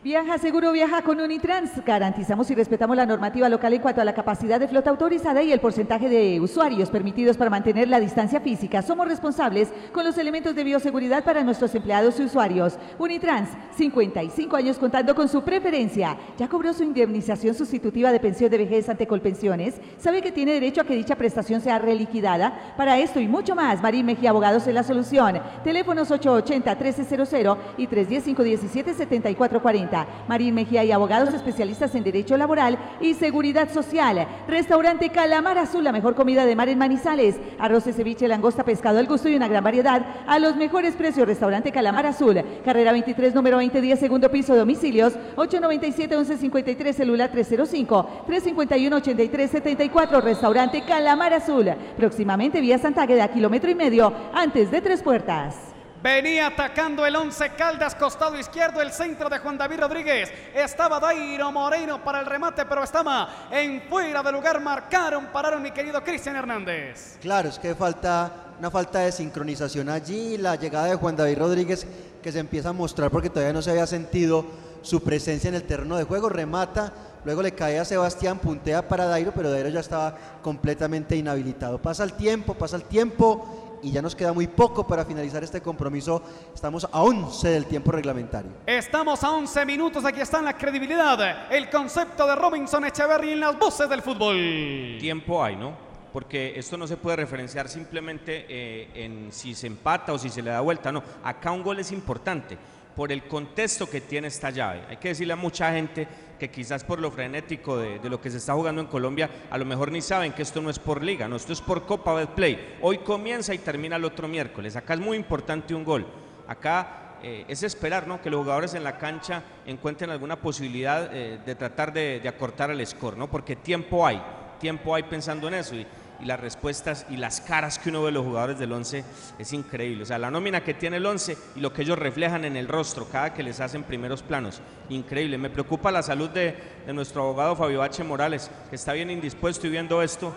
Viaja 0.03 0.37
seguro, 0.37 0.73
viaja 0.73 1.01
con 1.01 1.21
Unitrans. 1.21 1.71
Garantizamos 1.85 2.51
y 2.51 2.55
respetamos 2.55 2.97
la 2.97 3.05
normativa 3.05 3.47
local 3.47 3.73
en 3.73 3.81
cuanto 3.81 4.01
a 4.01 4.05
la 4.05 4.13
capacidad 4.13 4.59
de 4.59 4.67
flota 4.67 4.89
autorizada 4.89 5.41
y 5.41 5.53
el 5.53 5.61
porcentaje 5.61 6.09
de 6.09 6.41
usuarios 6.41 6.89
permitidos 6.89 7.37
para 7.37 7.49
mantener 7.49 7.87
la 7.87 8.01
distancia 8.01 8.41
física. 8.41 8.81
Somos 8.81 9.07
responsables 9.07 9.71
con 9.93 10.03
los 10.03 10.17
elementos 10.17 10.55
de 10.55 10.65
bioseguridad 10.65 11.23
para 11.23 11.43
nuestros 11.45 11.73
empleados 11.73 12.19
y 12.19 12.23
usuarios. 12.23 12.77
Unitrans, 12.99 13.49
55 13.77 14.57
años 14.57 14.77
contando 14.77 15.15
con 15.15 15.29
su 15.29 15.41
preferencia. 15.41 16.17
Ya 16.37 16.49
cobró 16.49 16.73
su 16.73 16.83
indemnización 16.83 17.55
sustitutiva 17.55 18.11
de 18.11 18.19
pensión 18.19 18.41
de 18.51 18.59
vejez 18.59 18.87
ante 18.89 19.07
Colpensiones. 19.07 19.81
¿Sabe 19.97 20.21
que 20.21 20.31
tiene 20.31 20.53
derecho 20.53 20.81
a 20.81 20.83
que 20.83 20.95
dicha 20.95 21.15
prestación 21.15 21.61
sea 21.61 21.79
reliquidada? 21.79 22.75
Para 22.77 22.99
esto 22.99 23.19
y 23.19 23.27
mucho 23.27 23.55
más, 23.55 23.81
Marín 23.81 24.05
Mejía 24.05 24.29
Abogados 24.29 24.67
es 24.67 24.75
la 24.75 24.83
solución. 24.83 25.41
Teléfonos 25.63 26.11
880-1300 26.11 27.57
y 27.77 27.87
310-517-7440. 27.87 30.05
Marín 30.27 30.53
Mejía 30.53 30.83
y 30.83 30.91
abogados 30.91 31.33
especialistas 31.33 31.95
en 31.95 32.03
Derecho 32.03 32.37
Laboral 32.37 32.77
y 32.99 33.15
Seguridad 33.15 33.71
Social. 33.71 34.27
Restaurante 34.47 35.09
Calamar 35.09 35.57
Azul, 35.57 35.83
la 35.83 35.91
mejor 35.91 36.13
comida 36.13 36.45
de 36.45 36.55
mar 36.55 36.69
en 36.69 36.77
Manizales. 36.77 37.39
Arroz 37.57 37.85
ceviche, 37.85 38.27
langosta, 38.27 38.63
pescado 38.63 38.99
al 38.99 39.07
gusto 39.07 39.27
y 39.29 39.35
una 39.35 39.47
gran 39.47 39.63
variedad 39.63 40.05
a 40.27 40.37
los 40.39 40.55
mejores 40.55 40.93
precios. 40.95 41.27
Restaurante 41.27 41.71
Calamar 41.71 42.05
Azul, 42.05 42.39
carrera 42.63 42.91
23, 42.91 43.33
número 43.33 43.57
2010, 43.57 43.99
segundo 43.99 44.29
piso, 44.29 44.55
domicilios 44.55 45.13
897-1153, 45.35 46.93
celular 46.93 47.31
305 47.31 48.25
351-8374, 48.31 50.21
restaurante 50.21 50.85
Calamar 50.85 51.33
Azul. 51.33 51.69
Próximamente 51.97 52.61
vía 52.61 52.77
Santa 52.77 53.01
Águeda, 53.01 53.27
kilómetro 53.27 53.69
y 53.69 53.75
medio, 53.75 54.13
antes 54.33 54.71
de 54.71 54.79
Tres 54.79 55.03
Puertas. 55.03 55.55
Venía 56.01 56.47
atacando 56.47 57.05
el 57.05 57.15
Once 57.15 57.49
Caldas, 57.49 57.93
costado 57.93 58.39
izquierdo, 58.39 58.81
el 58.81 58.91
centro 58.91 59.29
de 59.29 59.37
Juan 59.37 59.57
David 59.57 59.81
Rodríguez. 59.81 60.31
Estaba 60.55 60.99
Dairo 60.99 61.51
Moreno 61.51 62.03
para 62.03 62.21
el 62.21 62.25
remate, 62.25 62.65
pero 62.65 62.83
estaba 62.83 63.49
en 63.51 63.83
fuera 63.83 64.23
de 64.23 64.31
lugar. 64.31 64.61
Marcaron, 64.61 65.27
pararon 65.27 65.61
mi 65.61 65.71
querido 65.71 66.01
Cristian 66.01 66.37
Hernández. 66.37 67.19
Claro, 67.21 67.49
es 67.49 67.59
que 67.59 67.75
falta 67.75 68.31
una 68.57 68.71
falta 68.71 68.99
de 68.99 69.11
sincronización 69.11 69.89
allí, 69.89 70.37
la 70.37 70.55
llegada 70.55 70.85
de 70.85 70.95
Juan 70.95 71.15
David 71.15 71.37
Rodríguez 71.37 71.85
que 72.23 72.31
se 72.31 72.39
empieza 72.39 72.69
a 72.69 72.73
mostrar 72.73 73.11
porque 73.11 73.29
todavía 73.29 73.53
no 73.53 73.61
se 73.61 73.71
había 73.71 73.87
sentido 73.87 74.45
su 74.81 75.03
presencia 75.03 75.49
en 75.49 75.55
el 75.55 75.63
terreno 75.63 75.97
de 75.97 76.03
juego, 76.03 76.29
remata, 76.29 76.93
luego 77.23 77.41
le 77.41 77.53
cae 77.53 77.79
a 77.79 77.85
Sebastián, 77.85 78.39
puntea 78.39 78.87
para 78.87 79.05
Dairo, 79.05 79.31
pero 79.33 79.51
Dairo 79.51 79.69
ya 79.69 79.79
estaba 79.79 80.15
completamente 80.41 81.15
inhabilitado. 81.15 81.81
Pasa 81.81 82.03
el 82.03 82.13
tiempo, 82.13 82.53
pasa 82.53 82.75
el 82.75 82.83
tiempo 82.83 83.79
y 83.83 83.91
ya 83.91 84.01
nos 84.01 84.15
queda 84.15 84.33
muy 84.33 84.47
poco 84.47 84.85
para 84.85 85.05
finalizar 85.05 85.43
este 85.43 85.61
compromiso. 85.61 86.21
Estamos 86.53 86.87
a 86.91 87.01
11 87.01 87.49
del 87.49 87.65
tiempo 87.65 87.91
reglamentario. 87.91 88.51
Estamos 88.65 89.23
a 89.23 89.31
11 89.31 89.65
minutos, 89.65 90.05
aquí 90.05 90.21
está 90.21 90.41
la 90.41 90.57
credibilidad, 90.57 91.51
el 91.51 91.69
concepto 91.69 92.27
de 92.27 92.35
Robinson 92.35 92.85
Echeverry 92.85 93.31
en 93.31 93.39
las 93.39 93.57
voces 93.57 93.89
del 93.89 94.01
fútbol. 94.01 94.97
Tiempo 94.99 95.43
hay, 95.43 95.55
¿no? 95.55 95.91
Porque 96.13 96.53
esto 96.57 96.77
no 96.77 96.87
se 96.87 96.97
puede 96.97 97.17
referenciar 97.17 97.69
simplemente 97.69 98.45
eh, 98.49 98.89
en 98.93 99.31
si 99.31 99.55
se 99.55 99.67
empata 99.67 100.11
o 100.11 100.19
si 100.19 100.29
se 100.29 100.41
le 100.41 100.51
da 100.51 100.59
vuelta, 100.59 100.91
no. 100.91 101.01
Acá 101.23 101.51
un 101.51 101.63
gol 101.63 101.79
es 101.79 101.91
importante 101.91 102.57
por 102.95 103.11
el 103.11 103.23
contexto 103.23 103.89
que 103.89 104.01
tiene 104.01 104.27
esta 104.27 104.49
llave. 104.49 104.83
Hay 104.89 104.97
que 104.97 105.09
decirle 105.09 105.33
a 105.33 105.37
mucha 105.37 105.71
gente 105.71 106.07
que 106.41 106.49
quizás 106.49 106.83
por 106.83 106.99
lo 106.99 107.11
frenético 107.11 107.77
de, 107.77 107.99
lo 108.09 108.19
que 108.19 108.31
se 108.31 108.37
está 108.37 108.53
jugando 108.55 108.81
en 108.81 108.87
Colombia, 108.87 109.29
a 109.51 109.59
lo 109.59 109.63
mejor 109.63 109.91
ni 109.91 110.01
saben 110.01 110.33
que 110.33 110.41
esto 110.41 110.59
no 110.59 110.71
es 110.71 110.79
por 110.79 111.03
liga, 111.03 111.27
no, 111.27 111.35
esto 111.35 111.53
es 111.53 111.61
por 111.61 111.85
Copa 111.85 112.15
Betplay. 112.15 112.77
Hoy 112.81 112.97
comienza 112.97 113.53
y 113.53 113.59
termina 113.59 113.97
el 113.97 114.05
otro 114.05 114.27
miércoles. 114.27 114.75
Acá 114.75 114.95
es 114.95 114.99
muy 114.99 115.17
importante 115.17 115.75
un 115.75 115.83
gol. 115.83 116.03
Acá 116.47 117.17
eh, 117.21 117.45
es 117.47 117.61
esperar 117.61 118.07
¿no? 118.07 118.19
que 118.23 118.31
los 118.31 118.39
jugadores 118.39 118.73
en 118.73 118.83
la 118.83 118.97
cancha 118.97 119.43
encuentren 119.67 120.09
alguna 120.09 120.35
posibilidad 120.35 121.15
eh, 121.15 121.37
de 121.45 121.53
tratar 121.53 121.93
de, 121.93 122.27
acortar 122.27 122.71
el 122.71 122.87
score, 122.87 123.15
¿no? 123.15 123.29
porque 123.29 123.55
tiempo 123.55 124.03
hay, 124.03 124.19
tiempo 124.59 124.95
hay 124.95 125.03
pensando 125.03 125.47
en 125.47 125.53
eso. 125.53 125.75
Y 126.21 126.25
las 126.25 126.39
respuestas 126.39 127.05
y 127.09 127.17
las 127.17 127.41
caras 127.41 127.79
que 127.79 127.89
uno 127.89 128.01
ve 128.01 128.07
de 128.07 128.11
los 128.13 128.25
jugadores 128.25 128.59
del 128.59 128.71
11 128.71 129.03
es 129.39 129.53
increíble. 129.53 130.03
O 130.03 130.05
sea, 130.05 130.17
la 130.17 130.31
nómina 130.31 130.63
que 130.63 130.73
tiene 130.73 130.97
el 130.97 131.05
11 131.05 131.37
y 131.55 131.59
lo 131.59 131.73
que 131.73 131.81
ellos 131.81 131.97
reflejan 131.97 132.45
en 132.45 132.55
el 132.55 132.67
rostro 132.67 133.07
cada 133.11 133.33
que 133.33 133.43
les 133.43 133.59
hacen 133.59 133.83
primeros 133.83 134.21
planos. 134.21 134.61
Increíble. 134.89 135.37
Me 135.37 135.49
preocupa 135.49 135.91
la 135.91 136.03
salud 136.03 136.29
de, 136.29 136.55
de 136.85 136.93
nuestro 136.93 137.23
abogado 137.23 137.55
Fabio 137.55 137.81
H. 137.81 138.03
Morales, 138.03 138.51
que 138.69 138.75
está 138.75 138.93
bien 138.93 139.09
indispuesto 139.09 139.67
y 139.67 139.71
viendo 139.71 140.01
esto. 140.01 140.33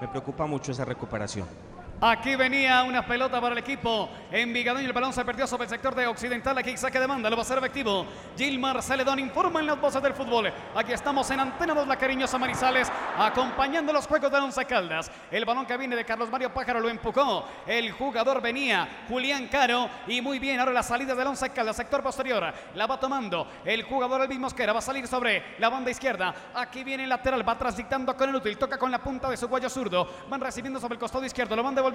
Me 0.00 0.08
preocupa 0.08 0.46
mucho 0.46 0.72
esa 0.72 0.84
recuperación. 0.84 1.73
Aquí 2.06 2.36
venía 2.36 2.82
una 2.82 3.06
pelota 3.06 3.40
para 3.40 3.54
el 3.54 3.58
equipo 3.60 4.10
Envigado 4.30 4.78
y 4.78 4.84
el 4.84 4.92
balón 4.92 5.14
se 5.14 5.24
perdió 5.24 5.46
sobre 5.46 5.64
el 5.64 5.70
sector 5.70 5.94
de 5.94 6.06
Occidental. 6.06 6.58
Aquí 6.58 6.76
saque 6.76 7.00
de 7.00 7.06
banda, 7.06 7.30
lo 7.30 7.36
va 7.36 7.40
a 7.40 7.44
hacer 7.46 7.56
efectivo. 7.56 8.04
Gilmar 8.36 8.82
Celedón 8.82 9.20
informa 9.20 9.60
en 9.60 9.66
las 9.68 9.80
voces 9.80 10.02
del 10.02 10.12
fútbol. 10.12 10.52
Aquí 10.74 10.92
estamos 10.92 11.30
en 11.30 11.40
Antena 11.40 11.72
2, 11.72 11.88
la 11.88 11.96
cariñosa 11.96 12.36
Manizales, 12.36 12.92
acompañando 13.16 13.90
los 13.90 14.06
juegos 14.06 14.30
de 14.30 14.36
Once 14.36 14.62
Caldas. 14.66 15.10
El 15.30 15.46
balón 15.46 15.64
que 15.64 15.78
viene 15.78 15.96
de 15.96 16.04
Carlos 16.04 16.28
Mario 16.28 16.52
Pájaro 16.52 16.80
lo 16.80 16.90
empujó. 16.90 17.46
El 17.66 17.92
jugador 17.92 18.42
venía, 18.42 19.04
Julián 19.08 19.46
Caro. 19.46 19.88
Y 20.06 20.20
muy 20.20 20.38
bien, 20.38 20.60
ahora 20.60 20.72
la 20.72 20.82
salida 20.82 21.14
del 21.14 21.28
Once 21.28 21.48
Caldas, 21.50 21.76
sector 21.76 22.02
posterior. 22.02 22.52
La 22.74 22.86
va 22.86 23.00
tomando 23.00 23.46
el 23.64 23.84
jugador 23.84 24.20
Elvis 24.20 24.40
Mosquera. 24.40 24.74
Va 24.74 24.80
a 24.80 24.82
salir 24.82 25.06
sobre 25.06 25.54
la 25.58 25.70
banda 25.70 25.90
izquierda. 25.90 26.34
Aquí 26.54 26.84
viene 26.84 27.04
el 27.04 27.08
lateral, 27.08 27.48
va 27.48 27.56
transitando 27.56 28.14
con 28.14 28.28
el 28.28 28.34
útil. 28.34 28.58
Toca 28.58 28.76
con 28.76 28.90
la 28.90 28.98
punta 28.98 29.30
de 29.30 29.38
su 29.38 29.48
cuello 29.48 29.70
zurdo. 29.70 30.06
Van 30.28 30.40
recibiendo 30.40 30.78
sobre 30.80 30.94
el 30.94 31.00
costado 31.00 31.24
izquierdo, 31.24 31.56
lo 31.56 31.62
van 31.62 31.74
devolviendo 31.74 31.93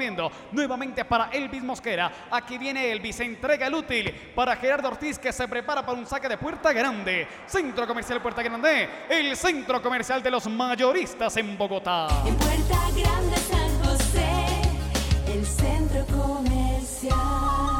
nuevamente 0.51 1.03
para 1.03 1.29
Elvis 1.31 1.63
Mosquera. 1.63 2.11
Aquí 2.31 2.57
viene 2.57 2.91
Elvis, 2.91 3.19
entrega 3.19 3.67
el 3.67 3.73
útil 3.73 4.13
para 4.33 4.55
Gerardo 4.55 4.87
Ortiz 4.87 5.19
que 5.19 5.33
se 5.33 5.47
prepara 5.47 5.85
para 5.85 5.97
un 5.97 6.05
saque 6.05 6.29
de 6.29 6.37
Puerta 6.37 6.71
Grande. 6.71 7.27
Centro 7.45 7.85
Comercial 7.85 8.21
Puerta 8.21 8.41
Grande, 8.41 8.89
el 9.09 9.35
centro 9.35 9.81
comercial 9.81 10.23
de 10.23 10.31
los 10.31 10.47
mayoristas 10.47 11.35
en 11.37 11.57
Bogotá. 11.57 12.07
En 12.25 12.35
Puerta 12.35 12.79
Grande 12.95 13.37
San 13.37 13.83
José, 13.83 14.29
el 15.33 15.45
centro 15.45 16.05
comercial. 16.05 17.78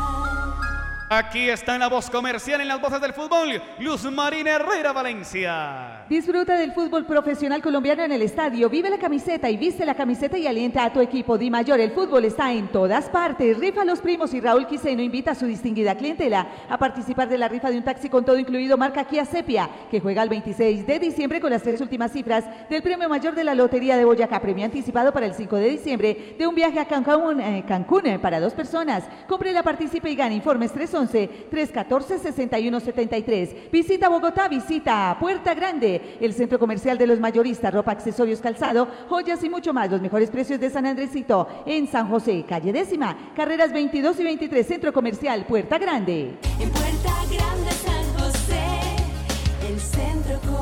Aquí 1.11 1.49
está 1.49 1.73
en 1.73 1.79
la 1.79 1.89
voz 1.89 2.07
comercial 2.07 2.61
en 2.61 2.67
las 2.67 2.79
voces 2.79 3.01
del 3.01 3.13
fútbol, 3.13 3.59
Luz 3.79 4.03
Marina 4.11 4.51
Herrera 4.51 4.93
Valencia. 4.93 6.05
Disfruta 6.07 6.55
del 6.55 6.71
fútbol 6.71 7.07
profesional 7.07 7.63
colombiano 7.63 8.03
en 8.03 8.11
el 8.11 8.21
estadio. 8.21 8.69
Vive 8.69 8.91
la 8.91 8.99
camiseta 8.99 9.49
y 9.49 9.57
viste 9.57 9.87
la 9.87 9.95
camiseta 9.95 10.37
y 10.37 10.45
alienta 10.45 10.83
a 10.83 10.93
tu 10.93 11.01
equipo. 11.01 11.39
Di 11.39 11.49
Mayor, 11.49 11.79
el 11.79 11.91
fútbol 11.91 12.25
está 12.25 12.53
en 12.53 12.67
todas 12.67 13.09
partes. 13.09 13.57
Rifa 13.57 13.83
los 13.85 14.01
primos 14.01 14.35
y 14.35 14.39
Raúl 14.39 14.67
Quiseno 14.67 15.01
invita 15.01 15.31
a 15.31 15.35
su 15.35 15.47
distinguida 15.47 15.95
clientela 15.95 16.47
a 16.69 16.77
participar 16.77 17.27
de 17.27 17.39
la 17.39 17.47
rifa 17.47 17.71
de 17.71 17.77
un 17.77 17.83
taxi 17.83 18.07
con 18.07 18.23
todo 18.23 18.37
incluido 18.37 18.77
marca 18.77 19.03
Kia 19.03 19.25
Sepia, 19.25 19.67
que 19.89 19.99
juega 19.99 20.21
el 20.21 20.29
26 20.29 20.85
de 20.85 20.99
diciembre 20.99 21.41
con 21.41 21.49
las 21.49 21.63
tres 21.63 21.81
últimas 21.81 22.11
cifras 22.11 22.45
del 22.69 22.83
premio 22.83 23.09
mayor 23.09 23.33
de 23.33 23.43
la 23.43 23.55
Lotería 23.55 23.97
de 23.97 24.05
Boyacá. 24.05 24.39
Premio 24.41 24.65
anticipado 24.65 25.11
para 25.11 25.25
el 25.25 25.33
5 25.33 25.55
de 25.55 25.69
diciembre 25.69 26.35
de 26.37 26.45
un 26.45 26.53
viaje 26.53 26.79
a 26.79 26.85
Cancún, 26.85 27.39
eh, 27.41 27.65
eh, 27.67 28.19
para 28.19 28.39
dos 28.39 28.53
personas. 28.53 29.05
Compre 29.27 29.53
la 29.53 29.63
participe 29.63 30.11
y 30.11 30.15
gane. 30.15 30.35
Informes 30.35 30.71
311-314-6173. 31.07 33.71
Visita 33.71 34.09
Bogotá, 34.09 34.47
visita 34.47 35.15
Puerta 35.19 35.53
Grande 35.53 36.17
el 36.19 36.33
centro 36.33 36.57
comercial 36.59 36.97
de 36.97 37.07
los 37.07 37.19
mayoristas, 37.19 37.73
ropa, 37.73 37.91
accesorios, 37.91 38.39
calzado, 38.41 38.87
joyas 39.07 39.43
y 39.43 39.49
mucho 39.49 39.73
más. 39.73 39.89
Los 39.89 40.01
mejores 40.01 40.29
precios 40.29 40.59
de 40.59 40.69
San 40.69 40.85
Andresito 40.85 41.47
en 41.65 41.87
San 41.87 42.09
José, 42.09 42.45
calle 42.47 42.71
décima, 42.73 43.31
carreras 43.35 43.73
22 43.73 44.19
y 44.19 44.23
23, 44.23 44.67
centro 44.67 44.93
comercial 44.93 45.45
Puerta 45.45 45.77
Grande. 45.77 46.37
En 46.59 46.69
Puerta 46.69 47.13
Grande 47.29 47.71
San 47.71 48.03
José, 48.17 48.65
el 49.67 49.79
centro 49.79 50.39
comercial. 50.39 50.58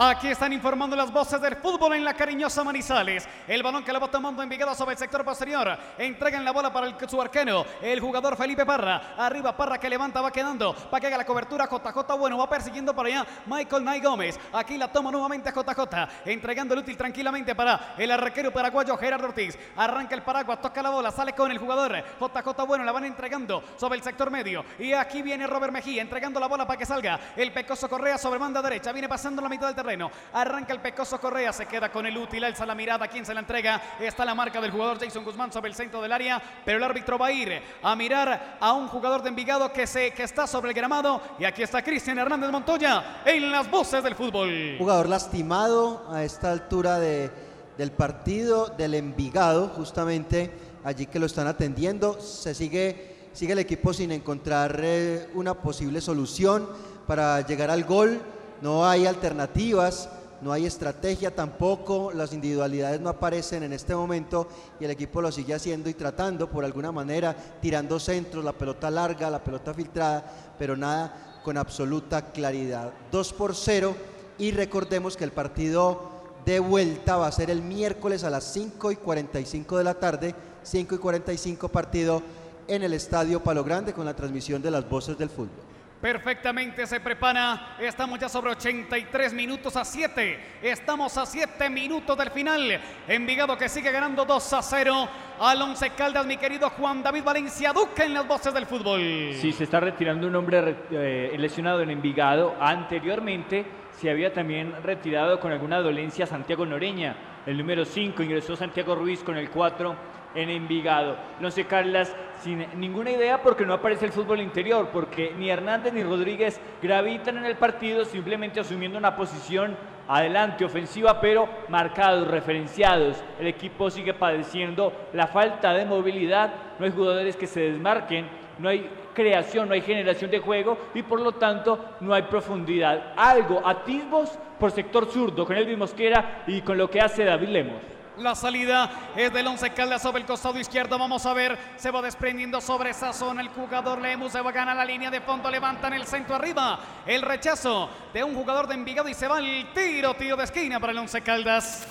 Aquí 0.00 0.28
están 0.28 0.52
informando 0.52 0.94
las 0.94 1.12
voces 1.12 1.40
del 1.40 1.56
fútbol 1.56 1.92
en 1.94 2.04
la 2.04 2.14
cariñosa 2.14 2.62
Manizales. 2.62 3.28
El 3.48 3.64
balón 3.64 3.82
que 3.82 3.92
la 3.92 3.98
va 3.98 4.08
tomando 4.08 4.44
Envigado 4.44 4.72
sobre 4.72 4.92
el 4.92 4.98
sector 4.98 5.24
posterior. 5.24 5.76
Entregan 5.98 6.44
la 6.44 6.52
bola 6.52 6.72
para 6.72 6.86
el, 6.86 6.94
su 7.08 7.20
arquero, 7.20 7.66
el 7.82 7.98
jugador 7.98 8.36
Felipe 8.36 8.64
Parra. 8.64 9.14
Arriba 9.18 9.56
Parra 9.56 9.76
que 9.76 9.90
levanta, 9.90 10.20
va 10.20 10.30
quedando. 10.30 10.72
Para 10.72 11.00
que 11.00 11.08
haga 11.08 11.16
la 11.18 11.26
cobertura 11.26 11.68
JJ. 11.68 12.16
Bueno, 12.16 12.38
va 12.38 12.48
persiguiendo 12.48 12.94
por 12.94 13.06
allá 13.06 13.26
Michael 13.46 13.84
Nay 13.84 14.00
Gómez. 14.00 14.38
Aquí 14.52 14.78
la 14.78 14.86
toma 14.86 15.10
nuevamente 15.10 15.50
JJ. 15.50 16.08
Entregando 16.26 16.74
el 16.74 16.80
útil 16.80 16.96
tranquilamente 16.96 17.56
para 17.56 17.96
el 17.98 18.12
arquero 18.12 18.52
paraguayo 18.52 18.96
Gerardo 18.96 19.26
Ortiz. 19.26 19.58
Arranca 19.74 20.14
el 20.14 20.22
paraguas, 20.22 20.60
toca 20.60 20.80
la 20.80 20.90
bola, 20.90 21.10
sale 21.10 21.32
con 21.32 21.50
el 21.50 21.58
jugador 21.58 22.04
JJ. 22.20 22.66
Bueno, 22.68 22.84
la 22.84 22.92
van 22.92 23.06
entregando 23.06 23.64
sobre 23.76 23.98
el 23.98 24.04
sector 24.04 24.30
medio. 24.30 24.64
Y 24.78 24.92
aquí 24.92 25.22
viene 25.22 25.44
Robert 25.48 25.72
Mejía 25.72 26.02
entregando 26.02 26.38
la 26.38 26.46
bola 26.46 26.68
para 26.68 26.78
que 26.78 26.86
salga 26.86 27.18
el 27.34 27.50
Pecoso 27.50 27.88
Correa 27.88 28.16
sobre 28.16 28.38
banda 28.38 28.62
derecha. 28.62 28.92
Viene 28.92 29.08
pasando 29.08 29.42
la 29.42 29.48
mitad 29.48 29.66
del 29.66 29.74
terreno 29.74 29.87
Arranca 30.32 30.74
el 30.74 30.80
Pecoso 30.80 31.18
Correa, 31.20 31.52
se 31.52 31.66
queda 31.66 31.90
con 31.90 32.04
el 32.04 32.16
útil, 32.16 32.44
alza 32.44 32.66
la 32.66 32.74
mirada, 32.74 33.08
¿quién 33.08 33.24
se 33.24 33.32
la 33.32 33.40
entrega? 33.40 33.80
Está 33.98 34.24
la 34.24 34.34
marca 34.34 34.60
del 34.60 34.70
jugador 34.70 34.98
Jason 34.98 35.24
Guzmán 35.24 35.52
sobre 35.52 35.70
el 35.70 35.74
centro 35.74 36.02
del 36.02 36.12
área, 36.12 36.42
pero 36.64 36.76
el 36.76 36.84
árbitro 36.84 37.16
va 37.16 37.28
a 37.28 37.32
ir 37.32 37.62
a 37.82 37.96
mirar 37.96 38.58
a 38.60 38.72
un 38.72 38.88
jugador 38.88 39.22
de 39.22 39.30
Envigado 39.30 39.72
que, 39.72 39.86
se, 39.86 40.10
que 40.10 40.24
está 40.24 40.46
sobre 40.46 40.70
el 40.70 40.74
gramado. 40.74 41.20
Y 41.38 41.44
aquí 41.44 41.62
está 41.62 41.82
Cristian 41.82 42.18
Hernández 42.18 42.50
Montoya 42.50 43.22
en 43.24 43.50
las 43.50 43.70
voces 43.70 44.02
del 44.02 44.14
fútbol. 44.14 44.76
Jugador 44.78 45.08
lastimado 45.08 46.06
a 46.10 46.24
esta 46.24 46.52
altura 46.52 46.98
de, 46.98 47.30
del 47.78 47.92
partido 47.92 48.66
del 48.76 48.94
Envigado, 48.94 49.68
justamente 49.68 50.50
allí 50.84 51.06
que 51.06 51.18
lo 51.18 51.26
están 51.26 51.46
atendiendo. 51.46 52.20
Se 52.20 52.54
sigue, 52.54 53.28
sigue 53.32 53.52
el 53.52 53.60
equipo 53.60 53.92
sin 53.92 54.12
encontrar 54.12 54.78
eh, 54.82 55.28
una 55.34 55.54
posible 55.54 56.00
solución 56.00 56.68
para 57.06 57.40
llegar 57.46 57.70
al 57.70 57.84
gol. 57.84 58.20
No 58.60 58.86
hay 58.86 59.06
alternativas, 59.06 60.08
no 60.40 60.52
hay 60.52 60.66
estrategia 60.66 61.34
tampoco, 61.34 62.12
las 62.12 62.32
individualidades 62.32 63.00
no 63.00 63.08
aparecen 63.08 63.62
en 63.62 63.72
este 63.72 63.94
momento 63.94 64.46
y 64.78 64.84
el 64.84 64.90
equipo 64.90 65.20
lo 65.20 65.32
sigue 65.32 65.54
haciendo 65.54 65.90
y 65.90 65.94
tratando 65.94 66.48
por 66.48 66.64
alguna 66.64 66.92
manera, 66.92 67.36
tirando 67.60 67.98
centros, 67.98 68.44
la 68.44 68.52
pelota 68.52 68.90
larga, 68.90 69.30
la 69.30 69.42
pelota 69.42 69.74
filtrada, 69.74 70.54
pero 70.58 70.76
nada 70.76 71.40
con 71.44 71.56
absoluta 71.56 72.30
claridad. 72.30 72.92
2 73.10 73.32
por 73.32 73.54
0 73.54 73.96
y 74.38 74.52
recordemos 74.52 75.16
que 75.16 75.24
el 75.24 75.32
partido 75.32 76.18
de 76.44 76.60
vuelta 76.60 77.16
va 77.16 77.26
a 77.26 77.32
ser 77.32 77.50
el 77.50 77.62
miércoles 77.62 78.22
a 78.24 78.30
las 78.30 78.44
5 78.44 78.92
y 78.92 78.96
45 78.96 79.78
de 79.78 79.84
la 79.84 79.94
tarde, 79.94 80.34
5 80.62 80.94
y 80.94 80.98
45 80.98 81.68
partido 81.68 82.22
en 82.68 82.82
el 82.82 82.92
Estadio 82.92 83.42
Palo 83.42 83.64
Grande 83.64 83.92
con 83.92 84.04
la 84.04 84.14
transmisión 84.14 84.62
de 84.62 84.70
las 84.70 84.88
voces 84.88 85.18
del 85.18 85.30
fútbol. 85.30 85.67
Perfectamente 86.00 86.86
se 86.86 87.00
prepara. 87.00 87.74
Estamos 87.80 88.20
ya 88.20 88.28
sobre 88.28 88.52
83 88.52 89.32
minutos 89.32 89.76
a 89.76 89.84
7. 89.84 90.38
Estamos 90.62 91.18
a 91.18 91.26
7 91.26 91.68
minutos 91.68 92.16
del 92.16 92.30
final. 92.30 92.80
Envigado 93.08 93.58
que 93.58 93.68
sigue 93.68 93.90
ganando 93.90 94.24
2 94.24 94.52
a 94.52 94.62
0 94.62 95.08
al 95.40 95.60
Once 95.62 95.90
Caldas, 95.90 96.24
mi 96.24 96.36
querido 96.36 96.70
Juan 96.70 97.02
David 97.02 97.24
Valencia 97.24 97.72
Duque 97.72 98.04
en 98.04 98.14
las 98.14 98.28
voces 98.28 98.54
del 98.54 98.66
fútbol. 98.66 99.00
Sí, 99.34 99.50
se 99.52 99.64
está 99.64 99.80
retirando 99.80 100.28
un 100.28 100.36
hombre 100.36 100.60
re- 100.60 100.76
eh, 100.92 101.34
lesionado 101.36 101.82
en 101.82 101.90
Envigado. 101.90 102.54
Anteriormente 102.60 103.66
se 103.98 104.08
había 104.08 104.32
también 104.32 104.74
retirado 104.84 105.40
con 105.40 105.50
alguna 105.50 105.80
dolencia 105.80 106.26
Santiago 106.26 106.64
Noreña. 106.64 107.16
El 107.44 107.58
número 107.58 107.84
5 107.84 108.22
ingresó 108.22 108.54
Santiago 108.54 108.94
Ruiz 108.94 109.24
con 109.24 109.36
el 109.36 109.50
4 109.50 109.96
en 110.34 110.50
Envigado. 110.50 111.16
No 111.40 111.50
sé, 111.50 111.64
Carlas, 111.64 112.14
sin 112.40 112.66
ninguna 112.78 113.10
idea 113.10 113.42
porque 113.42 113.66
no 113.66 113.74
aparece 113.74 114.04
el 114.04 114.12
fútbol 114.12 114.40
interior, 114.40 114.88
porque 114.92 115.34
ni 115.36 115.50
Hernández 115.50 115.92
ni 115.92 116.02
Rodríguez 116.02 116.60
gravitan 116.82 117.38
en 117.38 117.46
el 117.46 117.56
partido 117.56 118.04
simplemente 118.04 118.60
asumiendo 118.60 118.98
una 118.98 119.16
posición 119.16 119.76
adelante, 120.06 120.64
ofensiva, 120.64 121.20
pero 121.20 121.48
marcados, 121.68 122.28
referenciados. 122.28 123.22
El 123.38 123.46
equipo 123.46 123.90
sigue 123.90 124.14
padeciendo 124.14 124.92
la 125.12 125.26
falta 125.26 125.72
de 125.74 125.84
movilidad, 125.84 126.52
no 126.78 126.86
hay 126.86 126.92
jugadores 126.92 127.36
que 127.36 127.46
se 127.46 127.60
desmarquen, 127.60 128.26
no 128.58 128.68
hay 128.68 128.88
creación, 129.14 129.68
no 129.68 129.74
hay 129.74 129.82
generación 129.82 130.30
de 130.30 130.38
juego 130.38 130.78
y 130.94 131.02
por 131.02 131.20
lo 131.20 131.32
tanto 131.32 131.96
no 132.00 132.14
hay 132.14 132.22
profundidad. 132.22 133.12
Algo, 133.16 133.60
atisbos 133.66 134.38
por 134.58 134.70
sector 134.70 135.06
zurdo 135.06 135.44
con 135.44 135.56
Elvis 135.56 135.78
Mosquera 135.78 136.44
y 136.46 136.60
con 136.62 136.78
lo 136.78 136.88
que 136.88 137.00
hace 137.00 137.24
David 137.24 137.48
Lemos. 137.48 137.97
La 138.18 138.34
salida 138.34 138.90
es 139.14 139.32
del 139.32 139.46
Once 139.46 139.70
Caldas 139.70 140.02
sobre 140.02 140.20
el 140.20 140.26
costado 140.26 140.58
izquierdo. 140.58 140.98
Vamos 140.98 141.24
a 141.24 141.32
ver, 141.34 141.56
se 141.76 141.92
va 141.92 142.02
desprendiendo 142.02 142.60
sobre 142.60 142.90
esa 142.90 143.12
zona. 143.12 143.40
El 143.40 143.48
jugador 143.48 144.00
Lemus 144.00 144.32
se 144.32 144.40
va 144.40 144.50
a 144.50 144.52
ganar 144.52 144.76
la 144.76 144.84
línea 144.84 145.08
de 145.08 145.20
fondo. 145.20 145.48
Levantan 145.48 145.92
el 145.92 146.04
centro 146.04 146.34
arriba. 146.34 146.80
El 147.06 147.22
rechazo 147.22 147.88
de 148.12 148.24
un 148.24 148.34
jugador 148.34 148.66
de 148.66 148.74
Envigado 148.74 149.08
y 149.08 149.14
se 149.14 149.28
va 149.28 149.38
el 149.38 149.72
tiro, 149.72 150.14
tiro 150.14 150.36
de 150.36 150.44
esquina 150.44 150.80
para 150.80 150.92
el 150.92 150.98
Once 150.98 151.20
Caldas. 151.20 151.86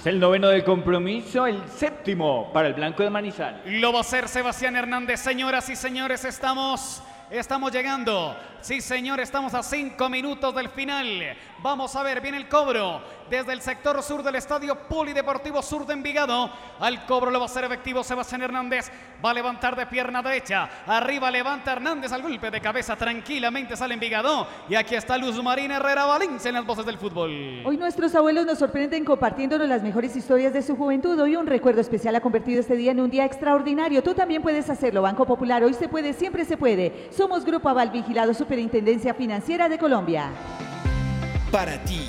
Es 0.00 0.06
el 0.06 0.20
noveno 0.20 0.48
del 0.48 0.64
compromiso, 0.64 1.46
el 1.46 1.66
séptimo 1.68 2.52
para 2.52 2.68
el 2.68 2.74
Blanco 2.74 3.02
de 3.02 3.10
Manizal. 3.10 3.62
Lo 3.64 3.92
va 3.92 3.98
a 3.98 4.02
hacer 4.02 4.28
Sebastián 4.28 4.76
Hernández. 4.76 5.18
Señoras 5.18 5.68
y 5.70 5.76
señores, 5.76 6.26
estamos, 6.26 7.02
estamos 7.30 7.72
llegando. 7.72 8.36
Sí, 8.60 8.80
señor, 8.80 9.18
estamos 9.20 9.54
a 9.54 9.62
cinco 9.62 10.08
minutos 10.08 10.54
del 10.54 10.68
final. 10.68 11.36
Vamos 11.58 11.96
a 11.96 12.02
ver, 12.02 12.20
viene 12.20 12.36
el 12.36 12.48
cobro 12.48 13.00
desde 13.30 13.52
el 13.52 13.60
sector 13.60 14.02
sur 14.02 14.22
del 14.22 14.36
Estadio 14.36 14.76
Polideportivo 14.88 15.62
Sur 15.62 15.86
de 15.86 15.94
Envigado. 15.94 16.50
Al 16.78 17.06
cobro 17.06 17.30
lo 17.30 17.38
va 17.38 17.46
a 17.46 17.48
hacer 17.48 17.64
efectivo 17.64 18.04
Sebastián 18.04 18.42
Hernández. 18.42 18.90
Va 19.24 19.30
a 19.30 19.34
levantar 19.34 19.74
de 19.76 19.86
pierna 19.86 20.22
derecha. 20.22 20.68
Arriba 20.86 21.30
levanta 21.30 21.72
Hernández 21.72 22.12
al 22.12 22.22
golpe 22.22 22.50
de 22.50 22.60
cabeza. 22.60 22.96
Tranquilamente 22.96 23.76
sale 23.76 23.94
Envigado. 23.94 24.46
Y 24.68 24.74
aquí 24.74 24.94
está 24.94 25.16
Luz 25.18 25.42
Marina 25.42 25.76
Herrera 25.76 26.04
Valencia 26.04 26.48
en 26.48 26.54
las 26.54 26.66
voces 26.66 26.86
del 26.86 26.98
fútbol. 26.98 27.62
Hoy 27.64 27.76
nuestros 27.76 28.14
abuelos 28.14 28.46
nos 28.46 28.58
sorprenden 28.58 29.04
compartiéndonos 29.04 29.68
las 29.68 29.82
mejores 29.82 30.14
historias 30.16 30.52
de 30.52 30.62
su 30.62 30.76
juventud. 30.76 31.18
Hoy 31.18 31.36
un 31.36 31.46
recuerdo 31.46 31.80
especial 31.80 32.14
ha 32.16 32.20
convertido 32.20 32.60
este 32.60 32.76
día 32.76 32.92
en 32.92 33.00
un 33.00 33.10
día 33.10 33.24
extraordinario. 33.24 34.02
Tú 34.02 34.14
también 34.14 34.42
puedes 34.42 34.70
hacerlo. 34.70 35.02
Banco 35.02 35.26
Popular, 35.26 35.64
hoy 35.64 35.74
se 35.74 35.88
puede, 35.88 36.12
siempre 36.12 36.44
se 36.44 36.56
puede. 36.56 37.08
Somos 37.10 37.44
Grupo 37.44 37.68
Aval 37.68 37.90
Vigilado 37.90 38.34
Superintendencia 38.34 39.14
Financiera 39.14 39.68
de 39.68 39.78
Colombia. 39.78 40.30
Para 41.50 41.78
ti, 41.84 42.08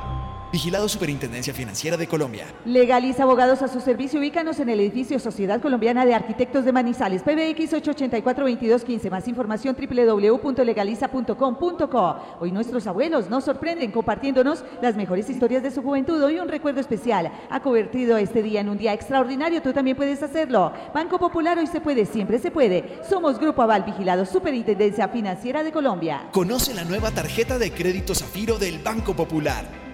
Vigilado 0.51 0.89
Superintendencia 0.89 1.53
Financiera 1.53 1.95
de 1.95 2.07
Colombia. 2.07 2.47
Legaliza 2.65 3.23
Abogados 3.23 3.61
a 3.61 3.69
su 3.69 3.79
servicio. 3.79 4.19
Ubícanos 4.19 4.59
en 4.59 4.67
el 4.67 4.81
edificio 4.81 5.17
Sociedad 5.17 5.61
Colombiana 5.61 6.05
de 6.05 6.13
Arquitectos 6.13 6.65
de 6.65 6.73
Manizales. 6.73 7.23
PBX 7.23 7.71
884-2215. 7.73 9.09
Más 9.09 9.29
información 9.29 9.77
www.legaliza.com.co. 9.79 12.15
Hoy 12.41 12.51
nuestros 12.51 12.85
abuelos 12.85 13.29
nos 13.29 13.45
sorprenden 13.45 13.91
compartiéndonos 13.91 14.65
las 14.81 14.97
mejores 14.97 15.29
historias 15.29 15.63
de 15.63 15.71
su 15.71 15.81
juventud. 15.81 16.21
Hoy 16.21 16.39
un 16.39 16.49
recuerdo 16.49 16.81
especial 16.81 17.31
ha 17.49 17.61
convertido 17.61 18.17
este 18.17 18.43
día 18.43 18.59
en 18.59 18.67
un 18.67 18.77
día 18.77 18.91
extraordinario. 18.93 19.61
Tú 19.61 19.71
también 19.71 19.95
puedes 19.95 20.21
hacerlo. 20.21 20.73
Banco 20.93 21.17
Popular 21.17 21.59
hoy 21.59 21.67
se 21.67 21.79
puede, 21.79 22.05
siempre 22.05 22.39
se 22.39 22.51
puede. 22.51 22.99
Somos 23.07 23.39
Grupo 23.39 23.61
Aval 23.61 23.83
Vigilado 23.83 24.25
Superintendencia 24.25 25.07
Financiera 25.07 25.63
de 25.63 25.71
Colombia. 25.71 26.27
Conoce 26.31 26.73
la 26.73 26.83
nueva 26.83 27.11
tarjeta 27.11 27.57
de 27.57 27.71
crédito 27.71 28.13
Zafiro 28.13 28.57
del 28.57 28.79
Banco 28.79 29.15
Popular, 29.15 29.63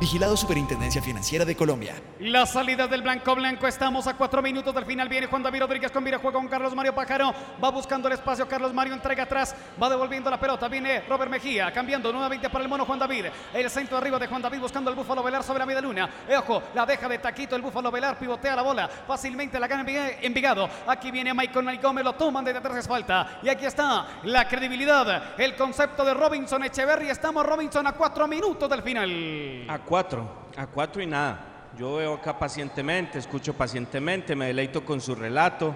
Vigilado 0.00 0.36
Superintendencia 0.36 1.02
Financiera 1.02 1.44
de 1.44 1.56
Colombia. 1.56 1.94
La 2.20 2.46
salida 2.46 2.86
del 2.86 3.02
blanco 3.02 3.34
blanco. 3.34 3.66
Estamos 3.66 4.06
a 4.06 4.14
cuatro 4.14 4.40
minutos 4.40 4.72
del 4.72 4.84
final. 4.84 5.08
Viene 5.08 5.26
Juan 5.26 5.42
David 5.42 5.60
Rodríguez 5.62 5.90
con 5.90 6.04
vira 6.04 6.18
juega 6.18 6.38
con 6.38 6.46
Carlos 6.46 6.72
Mario 6.72 6.94
Pájaro. 6.94 7.34
Va 7.62 7.70
buscando 7.72 8.06
el 8.06 8.14
espacio. 8.14 8.46
Carlos 8.46 8.72
Mario 8.72 8.94
entrega 8.94 9.24
atrás. 9.24 9.56
Va 9.82 9.90
devolviendo 9.90 10.30
la 10.30 10.38
pelota. 10.38 10.68
Viene 10.68 11.00
Robert 11.08 11.28
Mejía. 11.28 11.72
Cambiando 11.72 12.12
nuevamente 12.12 12.48
para 12.48 12.62
el 12.62 12.70
mono 12.70 12.84
Juan 12.84 13.00
David. 13.00 13.26
El 13.52 13.68
centro 13.70 13.96
arriba 13.96 14.20
de 14.20 14.28
Juan 14.28 14.40
David 14.40 14.60
buscando 14.60 14.88
el 14.88 14.94
búfalo 14.94 15.20
velar 15.20 15.42
sobre 15.42 15.58
la 15.58 15.66
media 15.66 15.80
luna. 15.80 16.08
Eh, 16.28 16.36
ojo, 16.36 16.62
la 16.76 16.86
deja 16.86 17.08
de 17.08 17.18
taquito 17.18 17.56
el 17.56 17.62
búfalo 17.62 17.90
velar. 17.90 18.16
Pivotea 18.20 18.54
la 18.54 18.62
bola. 18.62 18.86
Fácilmente 18.88 19.58
la 19.58 19.66
gana 19.66 19.82
Envig- 19.84 20.18
Envigado. 20.22 20.68
Aquí 20.86 21.10
viene 21.10 21.34
Michael 21.34 21.80
Gómez. 21.82 22.04
Lo 22.04 22.12
toman 22.14 22.44
desde 22.44 22.58
atrás. 22.60 22.76
es 22.76 22.86
falta. 22.86 23.40
Y 23.42 23.48
aquí 23.48 23.66
está 23.66 24.06
la 24.22 24.46
credibilidad. 24.46 25.34
El 25.40 25.56
concepto 25.56 26.04
de 26.04 26.14
Robinson 26.14 26.62
Echeverry. 26.62 27.10
Estamos 27.10 27.44
Robinson 27.44 27.84
a 27.88 27.92
cuatro 27.94 28.28
minutos 28.28 28.70
del 28.70 28.82
final. 28.84 29.64
A 29.68 29.78
cuatro, 29.88 30.28
a 30.56 30.66
cuatro 30.66 31.02
y 31.02 31.06
nada. 31.06 31.70
Yo 31.78 31.96
veo 31.96 32.14
acá 32.14 32.38
pacientemente, 32.38 33.18
escucho 33.18 33.54
pacientemente, 33.54 34.36
me 34.36 34.46
deleito 34.46 34.84
con 34.84 35.00
su 35.00 35.14
relato, 35.14 35.74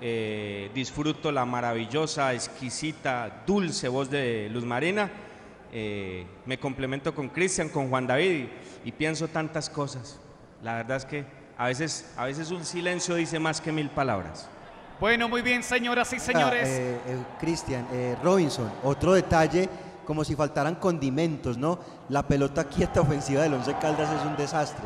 eh, 0.00 0.70
disfruto 0.74 1.32
la 1.32 1.44
maravillosa, 1.46 2.34
exquisita, 2.34 3.42
dulce 3.46 3.88
voz 3.88 4.10
de 4.10 4.48
Luz 4.50 4.64
Marina. 4.64 5.10
eh, 5.72 6.26
me 6.44 6.58
complemento 6.58 7.14
con 7.14 7.28
Cristian, 7.28 7.68
con 7.68 7.88
Juan 7.88 8.06
David 8.06 8.46
y, 8.84 8.88
y 8.88 8.92
pienso 8.92 9.28
tantas 9.28 9.68
cosas. 9.68 10.18
La 10.62 10.76
verdad 10.76 10.98
es 10.98 11.04
que 11.04 11.24
a 11.58 11.66
veces, 11.66 12.12
a 12.16 12.24
veces 12.26 12.50
un 12.50 12.64
silencio 12.64 13.14
dice 13.14 13.38
más 13.38 13.60
que 13.60 13.72
mil 13.72 13.90
palabras. 13.90 14.48
Bueno, 15.00 15.28
muy 15.28 15.42
bien, 15.42 15.62
señoras 15.62 16.12
y 16.12 16.18
señores. 16.18 16.66
Ah, 16.66 16.72
eh, 16.72 17.00
eh, 17.06 17.18
Cristian, 17.38 17.86
eh, 17.92 18.16
Robinson, 18.22 18.72
otro 18.82 19.12
detalle, 19.12 19.68
como 20.06 20.24
si 20.24 20.34
faltaran 20.34 20.76
condimentos, 20.76 21.58
¿no? 21.58 21.78
La 22.08 22.22
pelota 22.22 22.64
quieta 22.64 23.00
ofensiva 23.00 23.42
del 23.42 23.54
Once 23.54 23.74
Caldas 23.80 24.08
es 24.18 24.26
un 24.26 24.36
desastre. 24.36 24.84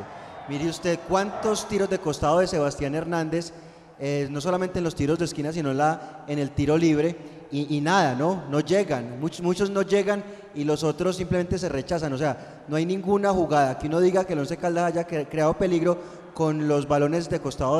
Mire 0.48 0.68
usted 0.68 0.98
cuántos 1.08 1.68
tiros 1.68 1.88
de 1.88 1.98
costado 1.98 2.40
de 2.40 2.46
Sebastián 2.46 2.94
Hernández, 2.94 3.52
eh, 4.00 4.26
no 4.30 4.40
solamente 4.40 4.78
en 4.78 4.84
los 4.84 4.94
tiros 4.94 5.18
de 5.18 5.26
esquina, 5.26 5.52
sino 5.52 5.70
en, 5.70 6.38
el 6.38 6.50
tiro 6.50 6.76
libre, 6.76 7.40
y, 7.52 7.80
nada, 7.80 8.14
¿no? 8.14 8.44
No 8.48 8.60
llegan, 8.60 9.18
muchos, 9.20 9.42
muchos 9.42 9.70
no 9.70 9.82
llegan 9.82 10.22
y 10.54 10.62
los 10.64 10.84
otros 10.84 11.16
simplemente 11.16 11.58
se 11.58 11.68
rechazan. 11.68 12.12
O 12.12 12.18
sea, 12.18 12.62
no 12.68 12.76
hay 12.76 12.86
ninguna 12.86 13.30
jugada 13.32 13.76
que 13.76 13.88
uno 13.88 14.00
diga 14.00 14.24
que 14.24 14.32
el 14.34 14.38
Once 14.38 14.56
Caldas 14.56 14.84
haya 14.92 15.06
cre- 15.06 15.28
creado 15.28 15.54
peligro 15.54 15.98
con 16.32 16.68
los 16.68 16.86
balones 16.88 17.28
de 17.28 17.40
costado 17.40 17.74
de 17.74 17.78